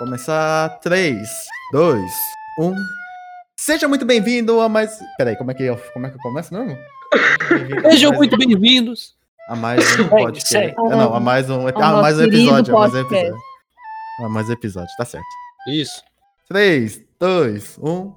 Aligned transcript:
Começar 0.00 0.80
3, 0.80 1.28
2, 1.72 2.10
1. 2.58 2.74
Seja 3.54 3.86
muito 3.86 4.06
bem-vindo 4.06 4.58
a 4.58 4.66
mais. 4.66 4.98
Peraí, 5.18 5.36
como 5.36 5.50
é 5.50 5.54
que 5.54 5.62
eu, 5.62 5.76
como 5.92 6.06
é 6.06 6.08
que 6.08 6.16
eu 6.16 6.20
começo 6.22 6.54
mesmo? 6.54 6.74
Sejam 7.90 8.12
muito 8.12 8.34
bem-vindos. 8.38 9.14
A 9.46 9.54
mais 9.54 10.00
um 10.00 10.08
podcast. 10.08 10.74
Ah, 10.78 10.96
não, 10.96 11.14
a 11.14 11.20
mais 11.20 11.50
um. 11.50 11.68
Ah, 11.68 12.00
mais 12.00 12.18
um 12.18 12.22
episódio. 12.22 12.74
A 12.74 12.80
mais 12.80 12.94
um 12.94 12.98
episódio. 13.00 13.36
A 14.24 14.28
mais 14.30 14.48
um 14.48 14.52
episódio, 14.52 14.96
tá 14.96 15.04
certo. 15.04 15.26
Isso. 15.68 16.02
3, 16.48 17.02
2, 17.20 17.78
1. 17.82 18.12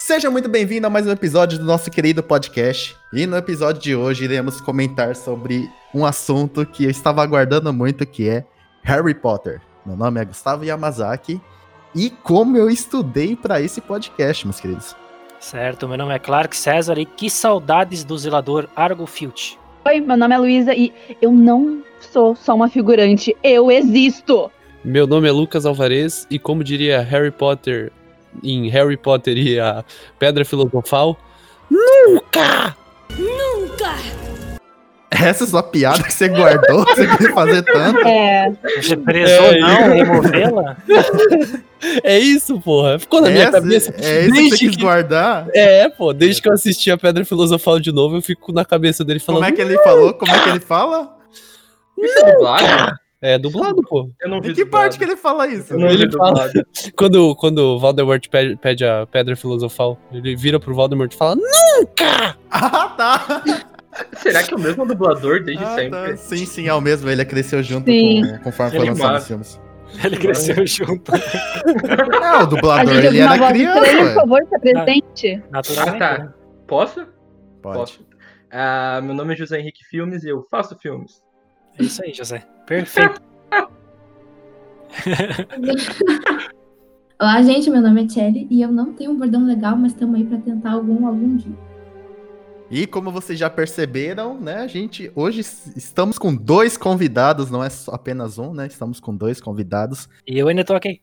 Seja 0.00 0.30
muito 0.30 0.48
bem-vindo 0.48 0.86
a 0.86 0.90
mais 0.90 1.06
um 1.06 1.10
episódio 1.10 1.58
do 1.58 1.66
nosso 1.66 1.90
querido 1.90 2.22
podcast. 2.22 2.96
E 3.12 3.26
no 3.26 3.36
episódio 3.36 3.82
de 3.82 3.94
hoje 3.94 4.24
iremos 4.24 4.62
comentar 4.62 5.14
sobre 5.14 5.70
um 5.92 6.06
assunto 6.06 6.64
que 6.64 6.84
eu 6.84 6.90
estava 6.90 7.22
aguardando 7.22 7.70
muito, 7.70 8.06
que 8.06 8.30
é 8.30 8.46
Harry 8.82 9.14
Potter. 9.14 9.60
Meu 9.84 9.96
nome 9.96 10.20
é 10.20 10.24
Gustavo 10.24 10.64
Yamazaki 10.64 11.40
e 11.94 12.10
como 12.10 12.56
eu 12.56 12.70
estudei 12.70 13.36
para 13.36 13.60
esse 13.60 13.80
podcast, 13.80 14.46
meus 14.46 14.60
queridos. 14.60 14.96
Certo, 15.40 15.88
meu 15.88 15.98
nome 15.98 16.14
é 16.14 16.18
Clark 16.18 16.56
César 16.56 16.98
e 16.98 17.04
que 17.04 17.28
saudades 17.28 18.04
do 18.04 18.16
zelador 18.16 18.68
Argo 18.76 19.06
Filch. 19.06 19.58
Oi, 19.84 20.00
meu 20.00 20.16
nome 20.16 20.34
é 20.34 20.38
Luísa 20.38 20.74
e 20.74 20.92
eu 21.20 21.32
não 21.32 21.82
sou 22.00 22.36
só 22.36 22.54
uma 22.54 22.68
figurante, 22.68 23.36
eu 23.42 23.70
existo! 23.70 24.50
Meu 24.84 25.06
nome 25.06 25.28
é 25.28 25.32
Lucas 25.32 25.66
Alvarez 25.66 26.26
e 26.30 26.38
como 26.38 26.62
diria 26.62 27.00
Harry 27.00 27.30
Potter 27.30 27.92
em 28.42 28.68
Harry 28.68 28.96
Potter 28.96 29.36
e 29.36 29.58
a 29.58 29.84
Pedra 30.18 30.44
Filosofal, 30.44 31.18
nunca! 31.68 32.76
Essa 35.12 35.44
é 35.44 35.46
sua 35.46 35.62
piada 35.62 36.02
que 36.02 36.12
você 36.12 36.28
guardou, 36.28 36.84
você 36.86 37.06
queria 37.06 37.34
fazer 37.34 37.62
tanto. 37.62 38.00
É, 38.06 38.52
Você 38.80 38.96
prezou 38.96 39.46
É 39.52 39.60
não 39.60 39.94
removê-la? 39.94 40.76
É 42.02 42.18
isso, 42.18 42.60
porra. 42.60 42.98
Ficou 42.98 43.20
na 43.20 43.28
minha 43.28 43.42
Essa- 43.42 43.52
cabeça. 43.60 43.94
é 43.98 44.20
isso 44.22 44.30
que 44.32 44.32
desde 44.32 44.50
você 44.50 44.58
quis 44.66 44.76
que- 44.76 44.82
guardar? 44.82 45.48
É, 45.54 45.88
pô, 45.88 46.12
desde 46.12 46.40
que 46.40 46.48
eu 46.48 46.52
assisti 46.52 46.90
a 46.90 46.96
Pedra 46.96 47.24
Filosofal 47.24 47.78
de 47.80 47.92
novo, 47.92 48.16
eu 48.16 48.22
fico 48.22 48.52
na 48.52 48.64
cabeça 48.64 49.04
dele 49.04 49.18
falando. 49.20 49.42
Como 49.42 49.52
é 49.52 49.56
que 49.56 49.60
ele 49.62 49.78
falou? 49.82 50.14
Como 50.14 50.32
é 50.32 50.38
que 50.42 50.48
ele 50.48 50.60
fala? 50.60 51.14
Isso 51.98 52.18
é 52.18 52.32
dublado? 52.32 52.96
É 53.20 53.38
dublado, 53.38 53.82
pô. 53.88 54.10
Eu 54.20 54.28
não 54.28 54.40
vi 54.40 54.50
Em 54.50 54.54
que 54.54 54.64
dublado. 54.64 54.70
parte 54.84 54.98
que 54.98 55.04
ele 55.04 55.16
fala 55.16 55.46
isso? 55.46 55.76
Não 55.76 55.88
Ele 55.88 56.10
fala-. 56.10 56.50
Quando, 56.96 57.36
quando 57.36 57.58
o 57.58 57.78
Voldemort 57.78 58.26
pede, 58.28 58.56
pede 58.56 58.84
a 58.84 59.06
Pedra 59.06 59.36
Filosofal, 59.36 59.96
ele 60.12 60.34
vira 60.34 60.58
pro 60.58 60.74
Voldemort 60.74 61.12
e 61.12 61.16
fala: 61.16 61.36
Nunca! 61.36 62.36
Ah, 62.54 62.88
tá. 62.96 63.42
Será 64.16 64.42
que 64.42 64.54
é 64.54 64.56
o 64.56 64.60
mesmo 64.60 64.86
dublador 64.86 65.42
desde 65.42 65.62
Ah, 65.62 65.74
sempre? 65.74 65.90
tá. 66.10 66.16
Sim, 66.16 66.46
sim, 66.46 66.68
é 66.68 66.74
o 66.74 66.80
mesmo. 66.80 67.08
Ele 67.10 67.24
cresceu 67.24 67.62
junto 67.62 67.84
Sim. 67.90 68.22
com, 68.22 68.38
conforme 68.44 68.78
foi 68.78 68.90
vai. 68.94 69.18
os 69.18 69.26
filmes. 69.26 69.60
Ele 70.02 70.16
cresceu 70.16 70.66
junto, 70.66 71.12
É, 71.14 72.42
o 72.42 72.46
dublador, 72.46 72.94
ele 72.94 73.18
era 73.18 73.36
criança. 73.52 73.78
estranha, 73.80 74.04
por 74.06 74.14
favor, 74.14 74.40
se 74.48 74.56
apresente. 74.56 75.42
naturalmente. 75.50 76.02
Ah, 76.02 76.16
tá. 76.16 76.18
né? 76.24 76.32
Posso? 76.66 77.06
Pode. 77.60 77.78
Posso. 77.78 78.06
Ah, 78.50 79.00
meu 79.02 79.14
nome 79.14 79.34
é 79.34 79.36
José 79.36 79.60
Henrique 79.60 79.84
Filmes 79.84 80.24
e 80.24 80.28
eu 80.30 80.46
faço 80.50 80.78
filmes. 80.78 81.22
É 81.78 81.82
isso 81.82 82.02
aí, 82.02 82.14
José. 82.14 82.42
Perfeito. 82.66 83.20
Olá, 87.20 87.40
gente, 87.42 87.70
meu 87.70 87.80
nome 87.80 88.04
é 88.04 88.06
Kelly 88.08 88.46
e 88.50 88.62
eu 88.62 88.72
não 88.72 88.92
tenho 88.94 89.10
um 89.12 89.16
bordão 89.18 89.44
legal, 89.46 89.76
mas 89.76 89.92
estamos 89.92 90.16
aí 90.16 90.24
para 90.24 90.38
tentar 90.38 90.72
algum 90.72 91.06
algum 91.06 91.36
dia. 91.36 91.52
E 92.72 92.86
como 92.86 93.12
vocês 93.12 93.38
já 93.38 93.50
perceberam, 93.50 94.40
né, 94.40 94.54
a 94.56 94.66
gente 94.66 95.12
hoje 95.14 95.40
estamos 95.76 96.16
com 96.16 96.34
dois 96.34 96.74
convidados, 96.74 97.50
não 97.50 97.62
é 97.62 97.68
só 97.68 97.92
apenas 97.92 98.38
um, 98.38 98.54
né? 98.54 98.66
Estamos 98.66 98.98
com 98.98 99.14
dois 99.14 99.42
convidados. 99.42 100.08
E 100.26 100.38
eu 100.38 100.48
ainda 100.48 100.64
tô 100.64 100.72
aqui. 100.72 101.02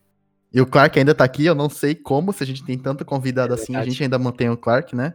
E 0.51 0.59
o 0.59 0.65
Clark 0.65 0.97
ainda 0.97 1.13
tá 1.13 1.23
aqui, 1.23 1.45
eu 1.45 1.53
não 1.53 1.69
sei 1.69 1.93
como, 1.93 2.33
se 2.33 2.41
a 2.41 2.47
gente 2.47 2.65
tem 2.65 2.75
tanto 2.75 3.05
convidado 3.05 3.53
É 3.53 3.55
assim, 3.55 3.75
a 3.75 3.85
gente 3.85 4.01
ainda 4.01 4.17
mantém 4.17 4.49
o 4.49 4.57
Clark, 4.57 4.95
né? 4.95 5.13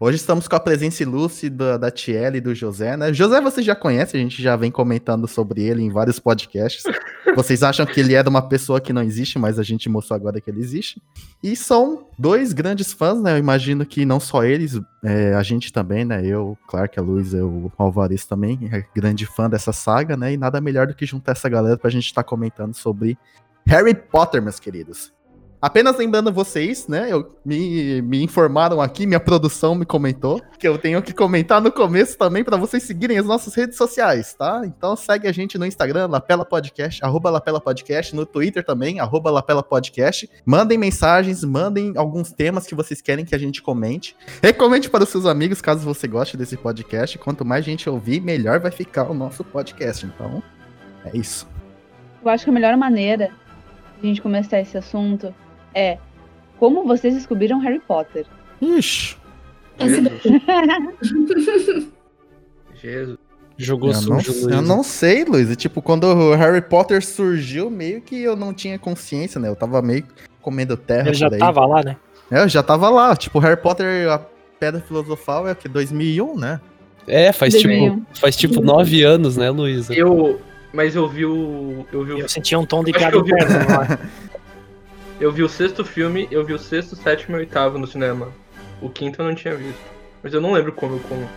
Hoje 0.00 0.16
estamos 0.16 0.46
com 0.46 0.54
a 0.54 0.60
presença 0.60 1.02
ilustre 1.02 1.50
da, 1.50 1.76
da 1.76 1.90
Tiele 1.90 2.38
e 2.38 2.40
do 2.40 2.54
José, 2.54 2.96
né? 2.96 3.12
José 3.12 3.40
você 3.40 3.60
já 3.60 3.74
conhece, 3.74 4.16
a 4.16 4.20
gente 4.20 4.40
já 4.40 4.54
vem 4.54 4.70
comentando 4.70 5.26
sobre 5.26 5.64
ele 5.64 5.82
em 5.82 5.90
vários 5.90 6.20
podcasts. 6.20 6.84
Vocês 7.34 7.64
acham 7.64 7.84
que 7.84 7.98
ele 7.98 8.14
era 8.14 8.28
uma 8.28 8.40
pessoa 8.40 8.80
que 8.80 8.92
não 8.92 9.02
existe, 9.02 9.40
mas 9.40 9.58
a 9.58 9.62
gente 9.64 9.88
mostrou 9.88 10.16
agora 10.16 10.40
que 10.40 10.48
ele 10.48 10.60
existe. 10.60 11.02
E 11.42 11.54
são 11.56 12.06
dois 12.16 12.52
grandes 12.52 12.92
fãs, 12.92 13.20
né? 13.20 13.32
Eu 13.32 13.38
imagino 13.38 13.84
que 13.84 14.06
não 14.06 14.20
só 14.20 14.44
eles, 14.44 14.80
é, 15.04 15.34
a 15.34 15.42
gente 15.42 15.72
também, 15.72 16.04
né? 16.04 16.24
Eu, 16.24 16.56
Clark, 16.68 16.98
a 16.98 17.02
Luísa, 17.02 17.44
o 17.44 17.70
Alvarez 17.76 18.24
também, 18.24 18.70
é 18.72 18.84
grande 18.94 19.26
fã 19.26 19.50
dessa 19.50 19.72
saga, 19.72 20.16
né? 20.16 20.32
E 20.32 20.36
nada 20.36 20.60
melhor 20.60 20.86
do 20.86 20.94
que 20.94 21.06
juntar 21.06 21.32
essa 21.32 21.48
galera 21.48 21.76
pra 21.76 21.90
gente 21.90 22.06
estar 22.06 22.22
comentando 22.22 22.74
sobre 22.74 23.18
Harry 23.66 23.94
Potter, 23.94 24.40
meus 24.40 24.60
queridos. 24.60 25.12
Apenas 25.60 25.96
lembrando 25.96 26.32
vocês, 26.32 26.86
né? 26.86 27.08
Eu, 27.10 27.34
me, 27.44 28.00
me 28.02 28.22
informaram 28.22 28.80
aqui, 28.80 29.06
minha 29.06 29.18
produção 29.18 29.74
me 29.74 29.84
comentou 29.84 30.40
que 30.56 30.68
eu 30.68 30.78
tenho 30.78 31.02
que 31.02 31.12
comentar 31.12 31.60
no 31.60 31.72
começo 31.72 32.16
também 32.16 32.44
para 32.44 32.56
vocês 32.56 32.84
seguirem 32.84 33.18
as 33.18 33.26
nossas 33.26 33.54
redes 33.54 33.76
sociais, 33.76 34.34
tá? 34.34 34.62
Então 34.64 34.94
segue 34.94 35.26
a 35.26 35.32
gente 35.32 35.58
no 35.58 35.66
Instagram, 35.66 36.06
Lapela 36.06 36.44
Podcast, 36.44 37.04
arroba 37.04 37.28
Lapela 37.28 37.60
Podcast, 37.60 38.14
no 38.14 38.24
Twitter 38.24 38.64
também, 38.64 39.00
arroba 39.00 39.32
Lapela 39.32 39.62
Podcast. 39.62 40.30
Mandem 40.46 40.78
mensagens, 40.78 41.42
mandem 41.42 41.92
alguns 41.96 42.30
temas 42.30 42.64
que 42.64 42.74
vocês 42.76 43.02
querem 43.02 43.24
que 43.24 43.34
a 43.34 43.38
gente 43.38 43.60
comente. 43.60 44.14
Recomende 44.40 44.88
para 44.88 45.02
os 45.02 45.10
seus 45.10 45.26
amigos, 45.26 45.60
caso 45.60 45.80
você 45.80 46.06
goste 46.06 46.36
desse 46.36 46.56
podcast. 46.56 47.18
Quanto 47.18 47.44
mais 47.44 47.64
gente 47.64 47.90
ouvir, 47.90 48.20
melhor 48.20 48.60
vai 48.60 48.70
ficar 48.70 49.10
o 49.10 49.14
nosso 49.14 49.42
podcast. 49.42 50.06
Então, 50.06 50.40
é 51.04 51.16
isso. 51.16 51.48
Eu 52.24 52.30
acho 52.30 52.44
que 52.44 52.50
a 52.50 52.52
melhor 52.52 52.76
maneira 52.76 53.32
de 54.00 54.04
a 54.04 54.06
gente 54.06 54.22
começar 54.22 54.60
esse 54.60 54.78
assunto 54.78 55.34
é 55.74 55.98
como 56.58 56.86
vocês 56.86 57.14
descobriram 57.14 57.58
Harry 57.60 57.80
Potter. 57.80 58.26
Ixi. 58.60 59.16
Esse 59.78 60.02
Jesus. 62.80 63.18
Jogou 63.60 63.90
Eu 63.90 64.00
não, 64.02 64.20
sujo, 64.20 64.50
eu 64.50 64.62
não 64.62 64.82
sei, 64.84 65.24
Luiz. 65.24 65.54
Tipo, 65.56 65.82
quando 65.82 66.04
o 66.04 66.34
Harry 66.36 66.60
Potter 66.60 67.04
surgiu, 67.04 67.68
meio 67.68 68.00
que 68.00 68.22
eu 68.22 68.36
não 68.36 68.54
tinha 68.54 68.78
consciência, 68.78 69.40
né? 69.40 69.48
Eu 69.48 69.56
tava 69.56 69.82
meio 69.82 70.04
comendo 70.40 70.76
terra 70.76 71.08
Ele 71.08 71.14
já 71.14 71.26
por 71.26 71.34
aí. 71.34 71.40
tava 71.40 71.66
lá, 71.66 71.82
né? 71.82 71.96
É, 72.30 72.42
eu 72.42 72.48
já 72.48 72.62
tava 72.62 72.88
lá. 72.88 73.16
Tipo, 73.16 73.40
Harry 73.40 73.60
Potter, 73.60 74.08
a 74.08 74.20
Pedra 74.60 74.80
Filosofal 74.80 75.48
é 75.48 75.52
o 75.52 75.56
que? 75.56 75.68
2001, 75.68 76.36
né? 76.38 76.60
É, 77.08 77.32
faz 77.32 77.52
2001. 77.54 77.90
tipo, 77.96 78.18
faz 78.18 78.36
tipo 78.36 78.60
nove 78.60 79.02
anos, 79.02 79.36
né, 79.36 79.50
Luísa? 79.50 79.92
Eu. 79.92 80.40
Mas 80.72 80.94
eu 80.94 81.08
vi 81.08 81.24
o. 81.24 81.84
Eu 81.90 82.04
vi 82.04 82.12
o, 82.12 82.18
Eu 82.20 82.28
sentia 82.28 82.58
um 82.60 82.66
tom 82.66 82.84
de 82.84 82.92
piada 82.92 83.16
eu 83.16 83.22
interna 83.22 83.66
lá. 83.66 83.98
eu 85.20 85.32
vi 85.32 85.42
o 85.42 85.48
sexto 85.48 85.84
filme, 85.84 86.28
eu 86.30 86.44
vi 86.44 86.52
o 86.52 86.58
sexto, 86.58 86.94
sétimo 86.96 87.36
e 87.36 87.40
oitavo 87.40 87.78
no 87.78 87.86
cinema. 87.86 88.28
O 88.80 88.88
quinto 88.88 89.20
eu 89.20 89.26
não 89.26 89.34
tinha 89.34 89.54
visto. 89.54 89.80
Mas 90.22 90.32
eu 90.32 90.40
não 90.40 90.52
lembro 90.52 90.72
como 90.72 90.96
eu, 90.96 91.00
como, 91.00 91.28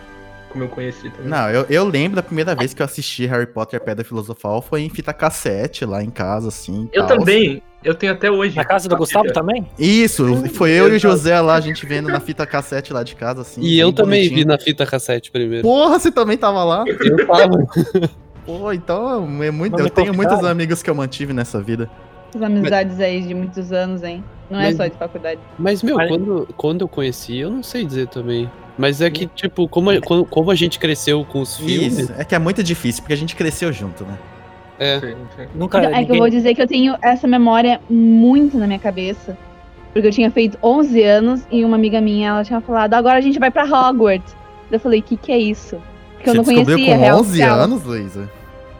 como 0.50 0.64
eu 0.64 0.68
conheci 0.68 1.10
também. 1.10 1.28
Não, 1.28 1.50
eu, 1.50 1.66
eu 1.68 1.84
lembro 1.84 2.16
da 2.16 2.22
primeira 2.22 2.54
vez 2.54 2.72
que 2.72 2.82
eu 2.82 2.86
assisti 2.86 3.26
Harry 3.26 3.46
Potter 3.46 3.78
e 3.78 3.82
a 3.82 3.84
Pedra 3.84 4.04
Filosofal 4.04 4.62
foi 4.62 4.82
em 4.82 4.88
fita 4.88 5.12
cassete, 5.12 5.84
lá 5.84 6.02
em 6.02 6.10
casa, 6.10 6.48
assim. 6.48 6.88
Eu 6.92 7.06
tal. 7.06 7.18
também. 7.18 7.62
Eu 7.82 7.96
tenho 7.96 8.12
até 8.12 8.30
hoje. 8.30 8.54
Na 8.54 8.64
casa 8.64 8.88
do 8.88 8.96
Gustavo 8.96 9.26
fita. 9.26 9.40
também? 9.40 9.68
Isso, 9.76 10.48
foi 10.54 10.70
eu 10.70 10.88
e 10.88 10.96
o. 10.96 10.98
José 11.00 11.40
lá, 11.40 11.56
a 11.56 11.60
gente 11.60 11.84
vendo 11.84 12.08
na 12.08 12.20
fita 12.20 12.46
cassete 12.46 12.92
lá 12.92 13.02
de 13.02 13.16
casa, 13.16 13.40
assim. 13.40 13.60
E 13.60 13.80
eu 13.80 13.92
também 13.92 14.22
vi 14.22 14.28
bonitinho. 14.28 14.46
na 14.46 14.58
fita 14.58 14.86
cassete 14.86 15.32
primeiro. 15.32 15.62
Porra, 15.62 15.98
você 15.98 16.12
também 16.12 16.38
tava 16.38 16.62
lá? 16.62 16.84
Eu 16.86 17.26
tava. 17.26 17.66
Pô, 18.46 18.72
então 18.72 19.42
é 19.42 19.50
muito, 19.50 19.78
Não 19.78 19.84
eu 19.84 19.90
tenho 19.90 20.14
muitos 20.14 20.44
amigos 20.44 20.82
que 20.82 20.90
eu 20.90 20.94
mantive 20.94 21.32
nessa 21.32 21.60
vida. 21.60 21.88
As 22.34 22.42
amizades 22.42 22.98
aí 23.00 23.20
de 23.22 23.34
muitos 23.34 23.72
anos, 23.72 24.02
hein? 24.02 24.24
Não 24.50 24.58
é 24.60 24.64
Mas- 24.64 24.76
só 24.76 24.86
de 24.86 24.96
faculdade. 24.96 25.40
Mas, 25.58 25.82
meu, 25.82 25.96
Mas- 25.96 26.08
quando, 26.08 26.48
quando 26.56 26.80
eu 26.82 26.88
conheci, 26.88 27.38
eu 27.38 27.50
não 27.50 27.62
sei 27.62 27.84
dizer 27.84 28.08
também. 28.08 28.50
Mas 28.78 29.00
é 29.00 29.10
que, 29.10 29.26
tipo, 29.26 29.68
como, 29.68 29.90
a- 29.90 30.00
como, 30.00 30.24
como 30.24 30.50
a 30.50 30.54
gente 30.54 30.78
cresceu 30.78 31.24
com 31.24 31.40
os 31.42 31.56
filmes. 31.58 31.98
Isso, 31.98 32.12
é 32.16 32.24
que 32.24 32.34
é 32.34 32.38
muito 32.38 32.62
difícil, 32.62 33.02
porque 33.02 33.12
a 33.12 33.16
gente 33.16 33.36
cresceu 33.36 33.70
junto, 33.72 34.04
né? 34.04 34.18
É. 34.78 34.98
Sim, 34.98 35.14
sim. 35.36 35.46
Nunca. 35.54 35.78
Então, 35.78 35.90
é 35.90 35.92
que 35.92 35.98
eu 35.98 36.02
ninguém- 36.02 36.18
vou 36.20 36.30
dizer 36.30 36.54
que 36.54 36.62
eu 36.62 36.66
tenho 36.66 36.96
essa 37.02 37.26
memória 37.28 37.80
muito 37.88 38.56
na 38.58 38.66
minha 38.66 38.78
cabeça. 38.78 39.36
Porque 39.92 40.08
eu 40.08 40.12
tinha 40.12 40.30
feito 40.30 40.56
11 40.62 41.02
anos 41.02 41.46
e 41.50 41.62
uma 41.66 41.76
amiga 41.76 42.00
minha, 42.00 42.30
ela 42.30 42.42
tinha 42.44 42.60
falado, 42.62 42.94
agora 42.94 43.18
a 43.18 43.20
gente 43.20 43.38
vai 43.38 43.50
pra 43.50 43.64
Hogwarts. 43.64 44.34
Eu 44.70 44.80
falei, 44.80 45.00
o 45.00 45.02
que 45.02 45.18
que 45.18 45.30
é 45.30 45.36
isso? 45.38 45.76
Porque 46.14 46.30
eu 46.30 46.32
Você 46.32 46.36
não 46.38 46.44
descobriu 46.44 46.76
conhecia 46.76 46.94
com 46.96 47.00
real 47.02 47.18
11 47.20 47.28
oficial. 47.30 47.58
anos, 47.60 47.84
Luísa? 47.84 48.30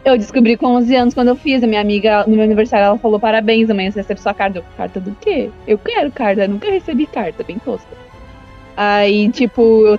Eu 0.05 0.17
descobri 0.17 0.57
com 0.57 0.67
11 0.67 0.95
anos 0.95 1.13
quando 1.13 1.29
eu 1.29 1.35
fiz. 1.35 1.63
A 1.63 1.67
minha 1.67 1.79
amiga, 1.79 2.25
no 2.27 2.35
meu 2.35 2.43
aniversário, 2.43 2.85
ela 2.85 2.97
falou 2.97 3.19
parabéns, 3.19 3.69
amanhã 3.69 3.89
você 3.89 3.99
recebe 4.01 4.19
sua 4.19 4.33
carta. 4.33 4.59
Eu, 4.59 4.63
carta 4.75 4.99
do 4.99 5.15
quê? 5.21 5.49
Eu 5.65 5.77
quero 5.77 6.11
carta, 6.11 6.43
eu 6.43 6.49
nunca 6.49 6.69
recebi 6.69 7.05
carta, 7.05 7.43
bem 7.43 7.57
tosca. 7.59 7.95
Aí, 8.75 9.29
tipo, 9.29 9.97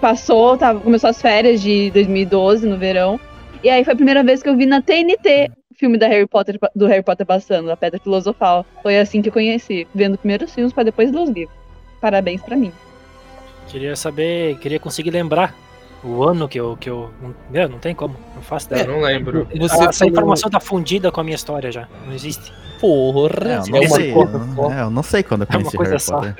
passou, 0.00 0.56
tava, 0.56 0.80
começou 0.80 1.10
as 1.10 1.20
férias 1.20 1.60
de 1.60 1.90
2012, 1.90 2.66
no 2.66 2.78
verão. 2.78 3.20
E 3.62 3.68
aí 3.68 3.84
foi 3.84 3.92
a 3.92 3.96
primeira 3.96 4.24
vez 4.24 4.42
que 4.42 4.48
eu 4.48 4.56
vi 4.56 4.64
na 4.64 4.80
TNT 4.80 5.50
o 5.70 5.74
filme 5.74 5.98
da 5.98 6.08
Harry 6.08 6.26
Potter, 6.26 6.58
do 6.74 6.86
Harry 6.86 7.02
Potter 7.02 7.26
passando, 7.26 7.70
a 7.70 7.76
Pedra 7.76 8.00
Filosofal. 8.00 8.64
Foi 8.82 8.98
assim 8.98 9.20
que 9.20 9.28
eu 9.28 9.32
conheci, 9.32 9.86
vendo 9.94 10.16
primeiros 10.16 10.54
filmes 10.54 10.72
pra 10.72 10.82
depois 10.82 11.12
ler 11.12 11.20
os 11.20 11.30
livros. 11.30 11.56
Parabéns 12.00 12.40
pra 12.40 12.56
mim. 12.56 12.72
Queria 13.68 13.96
saber, 13.96 14.58
queria 14.58 14.78
conseguir 14.78 15.10
lembrar 15.10 15.54
O 16.04 16.24
ano 16.24 16.48
que 16.48 16.58
eu. 16.58 16.76
Que 16.80 16.90
eu 16.90 17.10
não, 17.22 17.34
meu, 17.50 17.68
não 17.68 17.78
tem 17.78 17.94
como. 17.94 18.16
Não 18.34 18.42
faço 18.42 18.66
Eu 18.70 18.78
ideia. 18.78 18.92
não 18.92 19.00
lembro. 19.02 19.46
Você 19.56 19.74
Ah, 19.80 19.84
Essa 19.88 19.92
falou- 20.00 20.12
informação 20.12 20.50
tá 20.50 20.58
fundida 20.60 21.12
com 21.12 21.20
a 21.20 21.24
minha 21.24 21.36
história 21.36 21.70
já. 21.70 21.86
Não 22.06 22.12
existe. 22.14 22.52
Porra, 22.80 23.28
É, 23.44 23.58
eu 23.70 23.76
é 23.76 23.80
não 23.86 23.94
sei. 23.94 24.10
eu, 24.12 24.28
só. 24.56 24.72
é, 24.72 24.80
eu 24.82 24.90
não 24.90 25.02
sei 25.04 25.22
quando 25.22 25.42
eu 25.42 25.46
É 25.50 25.52
conheci 25.52 25.76
coisa 25.76 25.92
Harry 25.92 26.02
só. 26.02 26.16
Potter. 26.16 26.34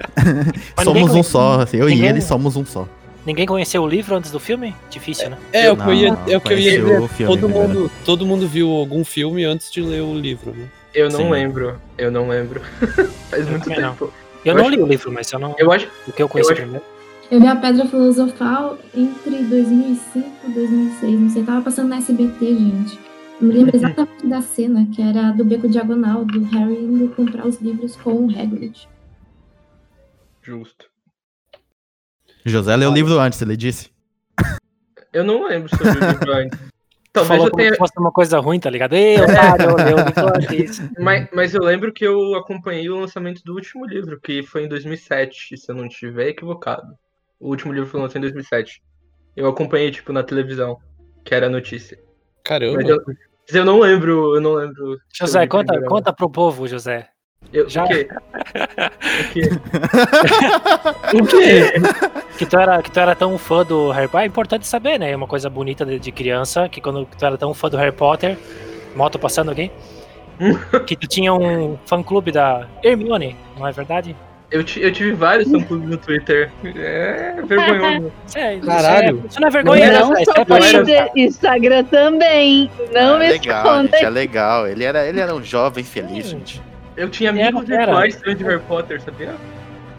Somos 0.82 1.00
ninguém 1.02 1.20
um 1.20 1.22
só, 1.22 1.60
assim, 1.60 1.76
eu 1.76 1.88
e 1.88 1.94
ninguém- 1.94 2.08
ele 2.10 2.20
somos 2.20 2.56
um 2.56 2.64
só. 2.66 2.88
Ninguém 3.24 3.46
conheceu 3.46 3.80
o 3.84 3.86
livro 3.86 4.16
antes 4.16 4.32
do 4.32 4.40
filme? 4.40 4.74
Difícil, 4.90 5.30
né? 5.30 5.38
É, 5.52 5.70
o 5.70 5.76
que 5.76 5.86
eu 5.88 5.94
ia, 5.94 6.10
Não, 6.10 6.18
é 6.26 6.36
o 6.36 6.40
que 6.40 6.52
eu 6.52 6.58
ia 6.58 6.70
conheci 6.72 6.80
dizer. 6.80 7.00
o 7.00 7.06
filme 7.06 7.32
todo, 7.36 7.48
primeiro. 7.52 7.68
mundo, 7.80 7.90
todo 8.04 8.26
mundo 8.26 8.48
viu 8.48 8.68
algum 8.72 9.04
filme 9.04 9.44
antes 9.44 9.70
de 9.70 9.80
ler 9.80 10.00
o 10.02 10.12
livro, 10.12 10.50
né? 10.50 10.66
Eu 10.92 11.08
não 11.08 11.20
Sim. 11.20 11.30
lembro. 11.30 11.76
Eu 11.96 12.10
não 12.10 12.26
lembro. 12.28 12.60
Faz 13.30 13.48
muito 13.48 13.62
também 13.62 13.80
não. 13.80 13.90
tempo. 13.92 14.12
Eu, 14.44 14.50
Eu 14.50 14.54
não 14.56 14.62
acho- 14.66 14.70
li 14.74 14.82
o 14.82 14.86
livro, 14.88 15.12
mas 15.12 15.30
eu 15.32 15.38
não. 15.38 15.54
Eu 15.56 15.70
acho. 15.70 15.86
O 16.08 16.12
que 16.12 16.20
eu 16.20 16.28
conheci 16.28 16.50
eu 16.50 16.54
acho- 16.54 16.62
primeiro. 16.62 16.84
Eu 17.32 17.40
vi 17.40 17.46
a 17.46 17.56
Pedra 17.56 17.86
Filosofal 17.86 18.76
entre 18.94 19.42
2005 19.44 20.28
e 20.48 20.52
2006. 20.52 21.18
Não 21.18 21.30
sei, 21.30 21.42
tava 21.42 21.62
passando 21.62 21.88
na 21.88 21.96
SBT, 21.96 22.44
gente. 22.44 23.00
Eu 23.40 23.46
me 23.46 23.54
lembro 23.54 23.74
exatamente 23.74 24.26
da 24.26 24.42
cena, 24.42 24.86
que 24.94 25.00
era 25.00 25.32
do 25.32 25.42
Beco 25.42 25.66
Diagonal, 25.66 26.26
do 26.26 26.42
Harry 26.44 26.74
indo 26.74 27.08
comprar 27.14 27.46
os 27.46 27.58
livros 27.58 27.96
com 27.96 28.26
o 28.26 28.30
Hagrid. 28.38 28.86
Justo. 30.42 30.90
José 32.44 32.76
leu 32.76 32.90
o 32.90 32.94
livro 32.94 33.18
antes, 33.18 33.40
ele 33.40 33.56
disse. 33.56 33.90
Eu 35.10 35.24
não 35.24 35.48
lembro 35.48 35.70
sobre 35.70 35.88
o 35.88 36.08
livro 36.10 36.32
antes. 36.36 36.58
Talvez 37.14 37.28
Falou 37.28 37.46
eu 37.46 37.50
como 37.50 37.62
tenha. 37.62 37.72
se 37.72 37.78
fosse 37.78 37.94
uma 37.98 38.12
coisa 38.12 38.40
ruim, 38.40 38.60
tá 38.60 38.68
ligado? 38.68 38.92
Ei, 38.92 39.18
otário, 39.18 39.70
eu 39.70 39.76
li 39.78 39.94
o 39.94 40.04
livro 40.04 40.36
antes. 40.36 40.82
Mas, 41.00 41.28
mas 41.32 41.54
eu 41.54 41.62
lembro 41.62 41.94
que 41.94 42.06
eu 42.06 42.34
acompanhei 42.34 42.90
o 42.90 43.00
lançamento 43.00 43.42
do 43.42 43.54
último 43.54 43.86
livro, 43.86 44.20
que 44.20 44.42
foi 44.42 44.64
em 44.64 44.68
2007, 44.68 45.56
se 45.56 45.72
eu 45.72 45.74
não 45.74 45.86
estiver 45.86 46.28
equivocado. 46.28 46.94
O 47.42 47.48
último 47.48 47.72
livro 47.72 47.88
foi 47.88 48.00
lançado 48.00 48.18
em 48.18 48.20
2007. 48.22 48.80
Eu 49.36 49.48
acompanhei, 49.48 49.90
tipo, 49.90 50.12
na 50.12 50.22
televisão, 50.22 50.78
que 51.24 51.34
era 51.34 51.46
a 51.46 51.50
notícia. 51.50 51.98
Caramba. 52.44 52.76
Mas 52.76 52.88
eu, 52.88 52.98
mas 53.06 53.54
eu 53.56 53.64
não 53.64 53.80
lembro, 53.80 54.36
eu 54.36 54.40
não 54.40 54.54
lembro. 54.54 54.96
José, 55.12 55.44
conta, 55.48 55.82
conta 55.82 56.12
pro 56.12 56.30
povo, 56.30 56.68
José. 56.68 57.08
Eu, 57.52 57.68
Já- 57.68 57.84
O 57.84 57.88
quê? 57.88 58.08
O 59.20 59.32
quê? 59.32 59.42
O 61.18 61.26
quê? 61.26 61.72
Que 62.38 62.46
tu, 62.46 62.56
era, 62.58 62.80
que 62.80 62.90
tu 62.92 63.00
era 63.00 63.16
tão 63.16 63.36
fã 63.36 63.64
do 63.64 63.90
Harry 63.90 64.06
Potter. 64.06 64.24
É 64.24 64.26
importante 64.28 64.66
saber, 64.66 64.98
né? 64.98 65.10
É 65.10 65.16
uma 65.16 65.26
coisa 65.26 65.50
bonita 65.50 65.84
de, 65.84 65.98
de 65.98 66.12
criança, 66.12 66.68
que 66.68 66.80
quando 66.80 67.04
tu 67.06 67.24
era 67.24 67.36
tão 67.36 67.52
fã 67.52 67.68
do 67.68 67.76
Harry 67.76 67.90
Potter, 67.94 68.38
moto 68.94 69.18
passando 69.18 69.48
alguém, 69.48 69.72
que 70.86 70.94
tu 70.96 71.08
tinha 71.08 71.34
um 71.34 71.76
fã-clube 71.86 72.30
da 72.30 72.68
Hermione, 72.84 73.36
não 73.58 73.66
é 73.66 73.72
verdade? 73.72 74.16
Eu, 74.52 74.60
eu 74.76 74.92
tive 74.92 75.12
vários 75.12 75.50
fã-clubes 75.50 75.88
no 75.88 75.96
Twitter. 75.96 76.50
É 76.64 77.34
vergonhoso. 77.44 78.12
É, 78.36 78.58
Caralho. 78.60 79.16
Isso, 79.16 79.24
é, 79.24 79.28
isso 79.28 79.40
não 79.40 79.48
é 79.48 79.50
vergonha, 79.50 79.92
Não 79.92 80.06
só 80.08 80.32
é 80.32 80.44
não 80.46 80.56
era- 80.56 80.84
Twitter, 80.84 81.10
Instagram 81.16 81.84
também. 81.84 82.70
Não 82.92 83.18
me 83.18 83.26
Ah, 83.26 83.30
legal, 83.30 83.64
esconda. 83.66 83.96
gente, 83.96 84.04
é 84.04 84.10
legal. 84.10 84.68
Ele 84.68 84.84
era, 84.84 85.06
ele 85.08 85.20
era 85.20 85.34
um 85.34 85.42
jovem 85.42 85.82
feliz, 85.82 86.26
gente. 86.28 86.62
Eu 86.96 87.08
tinha 87.08 87.30
amigos 87.30 87.66
virtuais 87.66 88.20
de 88.20 88.44
Harry 88.44 88.60
Potter, 88.60 89.00
sabia? 89.00 89.34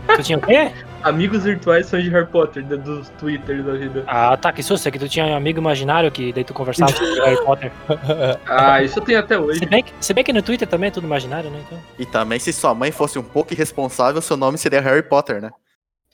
Tu 0.07 0.23
tinha 0.23 0.37
o 0.37 0.41
quê? 0.41 0.71
Amigos 1.01 1.43
virtuais 1.43 1.89
fãs 1.89 2.03
de 2.03 2.09
Harry 2.09 2.27
Potter, 2.27 2.63
dos 2.63 3.09
Twitters 3.19 3.65
da 3.65 3.73
vida. 3.73 4.03
Ah, 4.07 4.37
tá, 4.37 4.51
que 4.53 4.63
susto, 4.63 4.87
é 4.87 4.91
que 4.91 4.99
tu 4.99 5.09
tinha 5.09 5.25
um 5.25 5.35
amigo 5.35 5.59
imaginário 5.59 6.09
que 6.11 6.31
daí 6.31 6.43
tu 6.43 6.53
conversava 6.53 6.91
sobre 6.91 7.19
Harry 7.21 7.43
Potter. 7.43 7.71
Ah, 8.47 8.81
isso 8.81 8.99
eu 8.99 9.03
tenho 9.03 9.19
até 9.19 9.37
hoje. 9.37 9.59
Se 9.59 9.65
bem, 9.65 9.83
que, 9.83 9.93
se 9.99 10.13
bem 10.13 10.23
que 10.23 10.33
no 10.33 10.41
Twitter 10.41 10.67
também 10.67 10.87
é 10.87 10.91
tudo 10.91 11.05
imaginário, 11.05 11.49
né? 11.49 11.59
Então... 11.65 11.79
E 11.99 12.05
também, 12.05 12.39
se 12.39 12.53
sua 12.53 12.73
mãe 12.73 12.91
fosse 12.91 13.17
um 13.19 13.23
pouco 13.23 13.53
irresponsável, 13.53 14.21
seu 14.21 14.37
nome 14.37 14.57
seria 14.57 14.81
Harry 14.81 15.03
Potter, 15.03 15.41
né? 15.41 15.51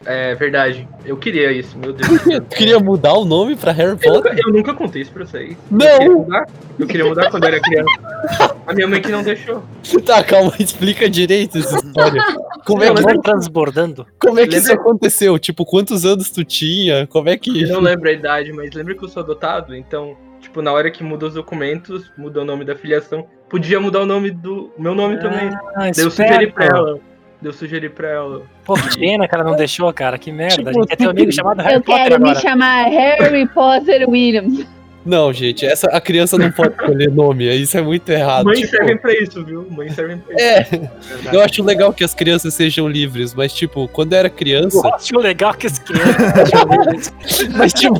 É 0.05 0.33
verdade. 0.33 0.87
Eu 1.03 1.17
queria 1.17 1.51
isso, 1.51 1.77
meu 1.77 1.91
Deus. 1.91 2.07
Tu 2.49 2.55
queria 2.55 2.79
mudar 2.79 3.13
o 3.15 3.25
nome 3.25 3.55
pra 3.57 3.73
Harry 3.73 3.97
Eu 4.01 4.13
nunca, 4.13 4.29
Potter? 4.29 4.43
eu 4.47 4.53
nunca 4.53 4.73
contei 4.73 5.01
isso 5.01 5.11
pra 5.11 5.25
vocês. 5.25 5.57
Não! 5.69 5.85
Eu 5.87 5.97
queria 5.97 6.15
mudar, 6.15 6.45
eu 6.79 6.87
queria 6.87 7.05
mudar 7.05 7.29
quando 7.29 7.43
eu 7.43 7.47
era 7.49 7.59
criança. 7.59 8.55
A 8.65 8.73
minha 8.73 8.87
mãe 8.87 9.01
que 9.01 9.09
não 9.11 9.21
deixou. 9.23 9.61
Tá, 10.05 10.23
calma, 10.23 10.53
explica 10.57 11.09
direito 11.09 11.57
essa 11.57 11.75
história. 11.75 12.21
Como 12.65 12.81
é, 12.83 12.89
Eu 12.89 12.95
que, 12.95 13.01
vou 13.01 13.21
transbordando. 13.21 14.07
como 14.19 14.39
é 14.39 14.47
que 14.47 14.55
isso 14.55 14.69
Lembra- 14.69 14.81
aconteceu? 14.83 15.37
Tipo, 15.37 15.65
quantos 15.65 16.05
anos 16.05 16.29
tu 16.31 16.43
tinha? 16.45 17.05
Como 17.07 17.27
é 17.27 17.37
que. 17.37 17.63
Eu 17.63 17.67
não 17.73 17.81
lembro 17.81 18.07
a 18.07 18.11
idade, 18.13 18.53
mas 18.53 18.71
lembra 18.73 18.95
que 18.95 19.03
eu 19.03 19.09
sou 19.09 19.21
adotado? 19.21 19.75
Então, 19.75 20.15
tipo, 20.39 20.61
na 20.61 20.71
hora 20.71 20.89
que 20.89 21.03
muda 21.03 21.25
os 21.27 21.33
documentos, 21.33 22.09
muda 22.17 22.41
o 22.41 22.45
nome 22.45 22.63
da 22.63 22.75
filiação, 22.75 23.27
podia 23.49 23.79
mudar 23.79 23.99
o 24.01 24.05
nome 24.05 24.31
do 24.31 24.71
meu 24.79 24.95
nome 24.95 25.17
também. 25.19 25.49
Ah, 25.75 25.91
Daí 25.91 25.91
eu 25.97 26.09
sugeri 26.09 26.51
pra 26.51 26.65
ela. 26.65 26.99
Eu 27.41 27.53
sugeri 27.53 27.87
pra 27.89 28.09
ela. 28.09 28.41
Pô, 28.65 28.73
que 28.73 28.99
pena 28.99 29.27
que 29.27 29.33
ela 29.33 29.43
não 29.45 29.55
deixou, 29.55 29.91
cara. 29.93 30.17
Que 30.17 30.31
merda. 30.31 30.55
Tipo, 30.57 30.69
a 30.69 30.73
gente 30.73 30.87
quer 30.87 30.95
ter 30.97 31.07
um 31.07 31.11
amigo 31.11 31.31
chamado 31.33 31.61
Harry 31.61 31.75
Eu 31.75 31.81
Potter 31.81 32.03
quero 32.03 32.21
me 32.21 32.29
agora. 32.31 32.41
chamar 32.41 32.83
Harry 32.89 33.47
Potter 33.47 34.09
Williams. 34.09 34.65
Não, 35.05 35.31
gente, 35.31 35.65
essa, 35.65 35.87
a 35.87 36.01
criança 36.01 36.37
não 36.37 36.51
pode 36.51 36.73
escolher 36.73 37.09
nome, 37.09 37.45
isso 37.55 37.77
é 37.77 37.81
muito 37.81 38.09
errado. 38.09 38.43
Mães 38.43 38.59
Tipo, 38.59 38.71
servem 38.75 38.97
pra 38.97 39.13
isso, 39.13 39.45
viu? 39.45 39.65
Mães 39.71 39.95
servem 39.95 40.17
pra 40.17 40.35
isso. 40.35 40.43
é, 40.43 40.91
eu 41.33 41.41
acho 41.41 41.63
legal 41.63 41.93
que 41.93 42.03
as 42.03 42.13
crianças 42.13 42.53
sejam 42.53 42.87
livres, 42.87 43.33
mas, 43.33 43.53
tipo, 43.53 43.87
quando 43.87 44.11
eu 44.13 44.19
era 44.19 44.29
criança. 44.29 44.77
Eu 44.85 44.93
acho 44.93 45.17
legal 45.17 45.53
que 45.53 45.67
as 45.67 45.79
crianças. 45.79 47.13
Mas, 47.57 47.73
tipo, 47.73 47.95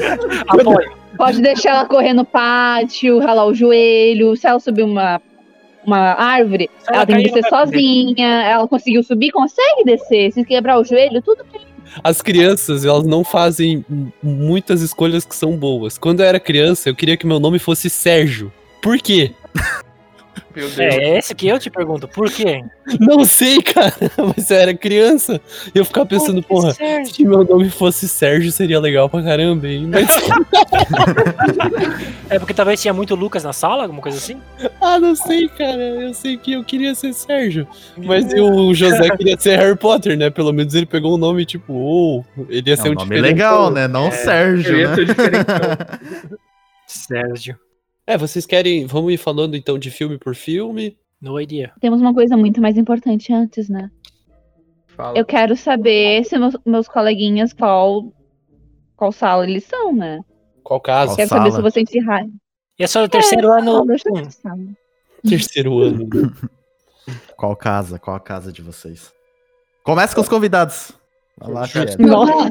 Apoio. 0.50 0.92
Pode 1.18 1.42
deixar 1.42 1.70
ela 1.72 1.86
correr 1.86 2.14
no 2.14 2.26
pátio, 2.26 3.20
ralar 3.20 3.46
o 3.46 3.54
joelho. 3.54 4.36
Se 4.36 4.46
ela 4.46 4.60
subir 4.60 4.84
uma, 4.84 5.22
uma 5.90 6.14
árvore, 6.14 6.70
ela 6.88 6.98
ela 6.98 7.06
tem 7.06 7.18
que 7.18 7.32
descer 7.32 7.50
sozinha. 7.50 8.44
Ela 8.44 8.68
conseguiu 8.68 9.04
subir, 9.04 9.32
consegue 9.32 9.84
descer. 9.84 10.32
Se 10.32 10.46
quebrar 10.46 10.80
o 10.80 10.84
joelho, 10.84 11.22
tudo 11.22 11.44
bem. 11.52 11.62
as 12.04 12.22
crianças, 12.22 12.86
elas 12.86 13.06
não 13.06 13.24
fazem 13.24 13.84
muitas 14.22 14.82
escolhas 14.82 15.26
que 15.26 15.36
são 15.36 15.58
boas. 15.58 15.98
Quando 15.98 16.22
eu 16.22 16.26
era 16.26 16.40
criança, 16.40 16.90
eu 16.90 16.96
queria 16.96 17.18
que 17.18 17.26
meu 17.26 17.40
nome 17.40 17.60
fosse 17.60 17.90
Sérgio. 17.90 18.52
Por 18.82 18.98
quê? 19.00 19.34
Meu 20.56 20.68
Deus. 20.68 20.80
É 20.80 21.18
esse 21.18 21.36
que 21.36 21.48
eu 21.48 21.60
te 21.60 21.70
pergunto, 21.70 22.08
por 22.08 22.30
quê? 22.32 22.64
Não 23.00 23.24
sei, 23.24 23.62
cara, 23.64 23.94
mas 24.36 24.50
eu 24.50 24.58
era 24.58 24.74
criança. 24.74 25.40
E 25.74 25.78
eu 25.78 25.86
ficava 25.86 26.06
pensando, 26.08 26.42
porra, 26.42 26.74
Sérgio. 26.74 27.14
se 27.14 27.24
meu 27.24 27.44
nome 27.44 27.70
fosse 27.70 28.08
Sérgio, 28.08 28.52
seria 28.52 28.80
legal 28.80 29.08
pra 29.10 29.22
caramba, 29.22 29.68
hein? 29.68 29.88
Mas, 29.94 30.08
É 32.30 32.38
porque 32.40 32.54
talvez 32.54 32.82
tinha 32.82 32.94
muito 32.94 33.16
Lucas 33.16 33.44
na 33.44 33.54
sala, 33.54 33.84
alguma 33.84 34.02
coisa 34.02 34.18
assim? 34.18 34.40
ah, 34.82 35.00
não 35.00 35.16
sei, 35.16 35.48
cara. 35.50 35.82
Eu 35.82 36.14
sei 36.14 36.38
que 36.38 36.54
eu 36.54 36.64
queria 36.64 36.94
ser 36.96 37.14
Sérgio. 37.14 37.68
Mas 37.98 38.32
e 38.34 38.40
o 38.40 38.74
José 38.74 39.10
queria 39.18 39.38
ser 39.40 39.58
Harry 39.58 39.76
Potter, 39.78 40.18
né? 40.18 40.30
Pelo 40.30 40.52
menos 40.54 40.74
ele 40.74 40.86
pegou 40.86 41.16
um 41.16 41.18
nome 41.18 41.46
tipo, 41.46 41.74
ou 41.74 42.26
ele 42.50 42.70
ia 42.70 42.74
É 42.74 42.78
ser 42.78 42.90
um 42.90 42.92
um 42.92 42.96
nome 42.96 43.16
diferentão. 43.16 43.22
legal, 43.22 43.72
né? 43.72 43.88
Não 43.88 44.06
Eu 44.06 44.12
Sérgio, 44.12 44.78
ia 44.78 44.90
né? 44.90 44.96
ser 44.96 45.06
diferentão. 45.06 45.60
Sérgio. 46.88 47.56
É, 48.10 48.18
vocês 48.18 48.44
querem. 48.44 48.88
Vamos 48.88 49.14
ir 49.14 49.18
falando 49.18 49.56
então 49.56 49.78
de 49.78 49.92
filme 49.92 50.18
por 50.18 50.34
filme. 50.34 50.98
No 51.22 51.40
idea. 51.40 51.72
Temos 51.80 52.02
uma 52.02 52.12
coisa 52.12 52.36
muito 52.36 52.60
mais 52.60 52.76
importante 52.76 53.32
antes, 53.32 53.70
né? 53.70 53.92
Fala. 54.88 55.16
Eu 55.16 55.24
quero 55.24 55.56
saber 55.56 56.26
se 56.26 56.36
meus, 56.40 56.56
meus 56.66 56.88
coleguinhas 56.88 57.54
qual, 57.54 58.12
qual 58.96 59.12
sala 59.12 59.48
eles 59.48 59.66
são, 59.66 59.96
né? 59.96 60.22
Qual 60.64 60.82
caso? 60.82 61.10
Qual 61.10 61.18
Quero 61.18 61.30
saber 61.30 61.52
sala? 61.52 61.56
se 61.56 61.62
vocês 61.62 61.88
se 61.88 62.00
E 62.80 62.84
é 62.84 62.88
só 62.88 63.04
o 63.04 63.08
terceiro 63.08 63.52
ano. 63.52 63.86
Ver 63.86 64.00
sala. 64.32 64.58
Terceiro 65.22 65.80
ano. 65.80 66.10
Qual 67.38 67.56
casa? 67.56 68.00
Qual 68.00 68.16
a 68.16 68.20
casa 68.20 68.52
de 68.52 68.64
vocês? 68.64 69.14
Começa 69.84 70.16
com 70.16 70.22
os 70.22 70.30
convidados. 70.30 70.92
Vai 71.38 71.52
lá. 71.52 71.62
Nossa, 72.00 72.50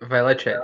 Vai 0.00 0.22
lá, 0.22 0.34
Tchê. 0.34 0.56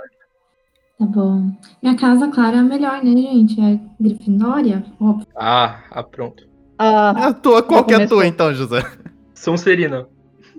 Tá 0.98 1.04
bom. 1.04 1.50
Minha 1.82 1.96
casa, 1.96 2.28
claro, 2.28 2.56
é 2.56 2.60
a 2.60 2.62
melhor, 2.62 3.02
né, 3.04 3.10
gente? 3.10 3.60
É 3.60 3.78
Grifinória, 4.00 4.84
óbvio. 5.00 5.26
Ah, 5.36 5.80
ah, 5.90 6.02
pronto. 6.02 6.44
ah, 6.78 7.26
A 7.28 7.32
tua, 7.34 7.62
qual 7.62 7.84
que 7.84 7.92
é 7.92 8.02
a 8.02 8.08
tua 8.08 8.26
então, 8.26 8.52
José? 8.54 8.82
Sonserina. 9.34 10.06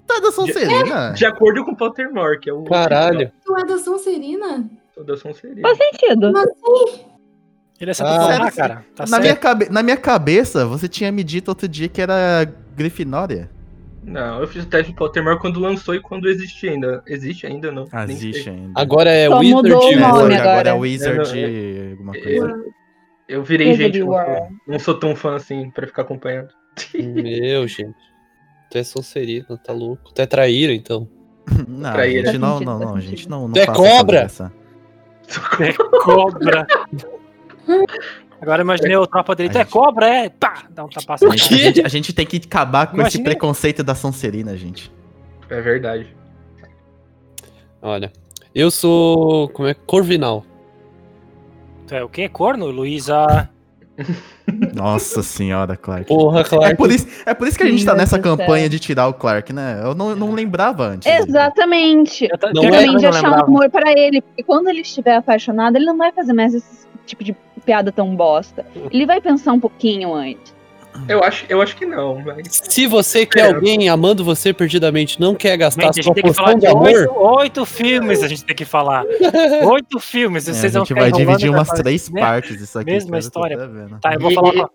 Tá 0.06 0.20
da 0.20 0.32
Sonserina? 0.32 1.12
De 1.14 1.26
acordo 1.26 1.66
com 1.66 1.74
Pottermore, 1.76 2.40
que 2.40 2.50
é 2.50 2.54
o. 2.54 2.64
Caralho. 2.66 3.32
Tu 3.44 3.58
é 3.58 3.66
da 3.66 3.78
Sonserina? 3.80 4.70
Sou 4.94 5.04
da 5.04 5.18
Sonserina. 5.18 5.68
faz 5.68 5.78
sentido. 5.78 6.32
Ele 7.80 7.92
é 7.92 7.92
Ah, 7.92 7.96
sério? 7.96 8.56
cara. 8.56 8.86
Tá 8.96 9.04
Na 9.04 9.08
certo. 9.08 9.22
minha, 9.22 9.36
cabe... 9.36 9.70
Na 9.70 9.84
minha 9.84 9.98
cabeça, 9.98 10.66
você 10.66 10.88
tinha 10.88 11.12
me 11.12 11.24
dito 11.24 11.50
outro 11.50 11.68
dia 11.68 11.88
que 11.90 12.02
era 12.02 12.46
Grifinória. 12.76 13.50
Não, 14.08 14.40
eu 14.40 14.48
fiz 14.48 14.64
o 14.64 14.68
teste 14.68 14.92
de 14.92 14.98
Pottermore 14.98 15.38
quando 15.38 15.60
lançou 15.60 15.94
e 15.94 16.00
quando 16.00 16.30
existia 16.30 16.72
ainda. 16.72 17.04
Existe 17.06 17.46
ainda, 17.46 17.72
não? 17.72 17.86
Ah, 17.92 18.06
existe 18.06 18.50
ainda. 18.50 18.72
Agora 18.74 19.10
é 19.12 19.28
Só 19.28 19.38
Wizard. 19.40 19.70
mudou 19.70 19.84
o 19.86 19.92
É, 19.92 19.96
nome 19.98 20.36
agora 20.36 20.36
agora. 20.52 20.70
é 20.70 20.74
Wizard 20.74 21.40
Eu 21.40 21.92
alguma 21.92 22.14
coisa. 22.14 22.66
Eu 23.28 23.44
virei 23.44 23.68
Wizard 23.72 23.94
gente, 23.98 24.00
não 24.06 24.14
sou, 24.14 24.16
World. 24.32 24.56
não 24.68 24.80
sou 24.80 24.94
tão 25.00 25.16
fã 25.16 25.36
assim 25.36 25.70
pra 25.72 25.86
ficar 25.86 26.04
acompanhando. 26.04 26.48
Meu, 26.96 27.68
gente. 27.68 27.94
Tu 28.72 28.78
é 28.78 28.84
Sonserina, 28.84 29.46
tá 29.64 29.74
louco. 29.74 30.14
Tu 30.14 30.22
é 30.22 30.26
traíra, 30.26 30.74
então. 30.74 31.08
Não, 31.68 31.92
Traíra. 31.94 32.28
gente, 32.32 32.38
não, 32.40 32.60
não, 32.60 32.80
não, 32.80 32.92
faz 32.94 33.04
gente, 33.06 33.30
não, 33.30 33.42
não 33.48 33.54
Tu 33.54 33.60
é 33.60 33.66
cobra? 33.68 34.22
dessa. 34.24 34.54
É 35.60 35.74
cobra. 36.02 36.66
Agora 38.42 38.62
imaginei 38.62 38.96
o 38.96 39.08
tropa 39.08 39.36
dele. 39.36 39.50
Tu 39.50 39.58
é 39.58 39.66
cobra, 39.66 40.08
é? 40.08 40.30
Pá! 40.30 40.64
Dá 40.70 40.86
um 40.86 40.90
tapaço. 40.90 41.26
A 41.26 41.36
gente, 41.36 41.54
a 41.54 41.58
gente- 41.58 41.86
a 41.86 41.88
gente 41.88 42.14
tem 42.14 42.26
que 42.26 42.38
acabar 42.38 42.86
com 42.88 42.94
esse 42.98 43.02
Imaginei. 43.18 43.26
preconceito 43.26 43.84
da 43.84 43.96
Sonserina, 43.96 44.56
gente. 44.56 44.92
É 45.50 45.60
verdade. 45.62 46.08
Olha. 47.82 48.12
Eu 48.54 48.70
sou. 48.72 49.50
Como 49.50 49.68
é? 49.68 49.74
Corvinal. 49.74 50.44
Tu 51.88 51.96
é 51.96 52.04
o 52.04 52.10
quê? 52.10 52.28
Corno? 52.30 52.68
Luísa. 52.68 53.50
Nossa 54.76 55.24
senhora, 55.24 55.76
Clark. 55.76 56.06
Porra, 56.06 56.42
É 56.42 56.44
Clark. 56.44 56.76
por, 56.78 56.92
isso, 56.92 57.08
é 57.26 57.34
por 57.34 57.48
isso 57.48 57.58
que 57.58 57.64
a 57.64 57.68
gente 57.70 57.84
tá 57.84 57.92
Meu 57.94 58.02
nessa 58.02 58.18
Deus 58.20 58.36
do 58.36 58.38
campanha 58.38 58.64
céu. 58.64 58.70
de 58.70 58.80
tirar 58.80 59.08
o 59.08 59.14
Clark, 59.14 59.52
né? 59.52 59.82
Eu 59.84 59.96
não, 59.96 60.16
não 60.16 60.32
lembrava 60.34 60.86
antes. 60.88 61.12
Exatamente. 61.12 62.26
Eu, 62.26 62.30
eu 62.30 62.64
é- 62.70 62.72
também 62.72 62.98
de 62.98 63.06
achar 63.08 63.32
um 63.32 63.44
amor 63.46 63.70
pra 63.72 63.92
ele. 63.98 64.22
Porque 64.22 64.44
quando 64.44 64.68
ele 64.70 64.82
estiver 64.82 65.16
apaixonado, 65.16 65.76
ele 65.78 65.86
não 65.86 65.98
vai 65.98 66.12
fazer 66.12 66.34
mais 66.34 66.54
esse 66.54 66.87
tipo 67.08 67.24
de 67.24 67.36
piada 67.66 67.92
tão 67.92 68.16
bosta. 68.16 68.66
Ele 68.92 69.06
vai 69.06 69.20
pensar 69.20 69.54
um 69.54 69.60
pouquinho 69.60 70.14
antes. 70.14 70.56
Eu 71.08 71.24
acho, 71.24 71.46
eu 71.48 71.62
acho 71.62 71.76
que 71.76 71.86
não, 71.86 72.20
mas. 72.22 72.48
Se 72.68 72.88
você 72.88 73.24
quer 73.24 73.52
É. 73.52 73.54
alguém 73.54 73.88
amando 73.88 74.24
você 74.24 74.52
perdidamente, 74.52 75.20
não 75.22 75.36
quer 75.36 75.56
gastar 75.56 75.84
Gente, 75.94 76.00
a 76.00 76.04
sua 76.04 76.14
gente 76.14 76.16
tem 76.16 76.24
que 76.32 76.34
falar 76.34 76.54
porção 76.54 76.60
de 76.60 76.66
de 76.66 76.72
amor, 76.72 76.88
oito, 76.88 77.20
oito 77.40 77.66
filmes, 77.68 78.24
a 78.24 78.28
gente 78.28 78.44
tem 78.44 78.56
que 78.56 78.66
falar. 78.66 79.06
Oito 79.70 80.00
filmes, 80.00 80.48
É, 80.48 80.54
vocês 80.54 80.76
a 80.76 80.80
gente 80.80 80.94
vai 80.96 81.12
dividir 81.12 81.52
umas 81.52 81.68
três 81.70 82.10
né? 82.10 82.20
partes 82.22 82.60
isso 82.60 82.80
aqui. 82.80 82.90
Mesma 82.92 83.20
história. 83.20 83.58
Tá, 84.02 84.14
eu 84.16 84.20
vou 84.20 84.32
E- 84.32 84.34
falar, 84.34 84.50
e- 84.50 84.58
qual, 84.58 84.72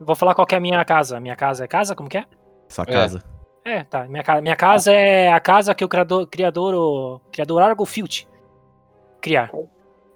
eu 0.00 0.06
vou 0.06 0.14
falar 0.16 0.34
qual 0.34 0.46
que 0.46 0.54
é 0.54 0.58
a 0.58 0.60
minha 0.60 0.84
casa. 0.84 1.18
Minha 1.18 1.36
casa 1.36 1.64
é 1.64 1.66
casa? 1.66 1.94
Como 1.94 2.06
que 2.08 2.18
é? 2.18 2.24
Sua 2.68 2.84
É. 2.86 2.92
casa. 2.92 3.24
É, 3.64 3.82
tá. 3.84 4.04
Minha, 4.06 4.24
minha 4.42 4.56
casa 4.56 4.92
é 4.92 5.32
a 5.32 5.40
casa 5.40 5.74
que 5.74 5.82
o 5.84 5.88
criador, 5.88 6.26
criador, 6.26 6.74
o 6.74 7.20
criador 7.32 7.62
Argo 7.62 7.86
Filt 7.86 8.24
criar. 9.22 9.50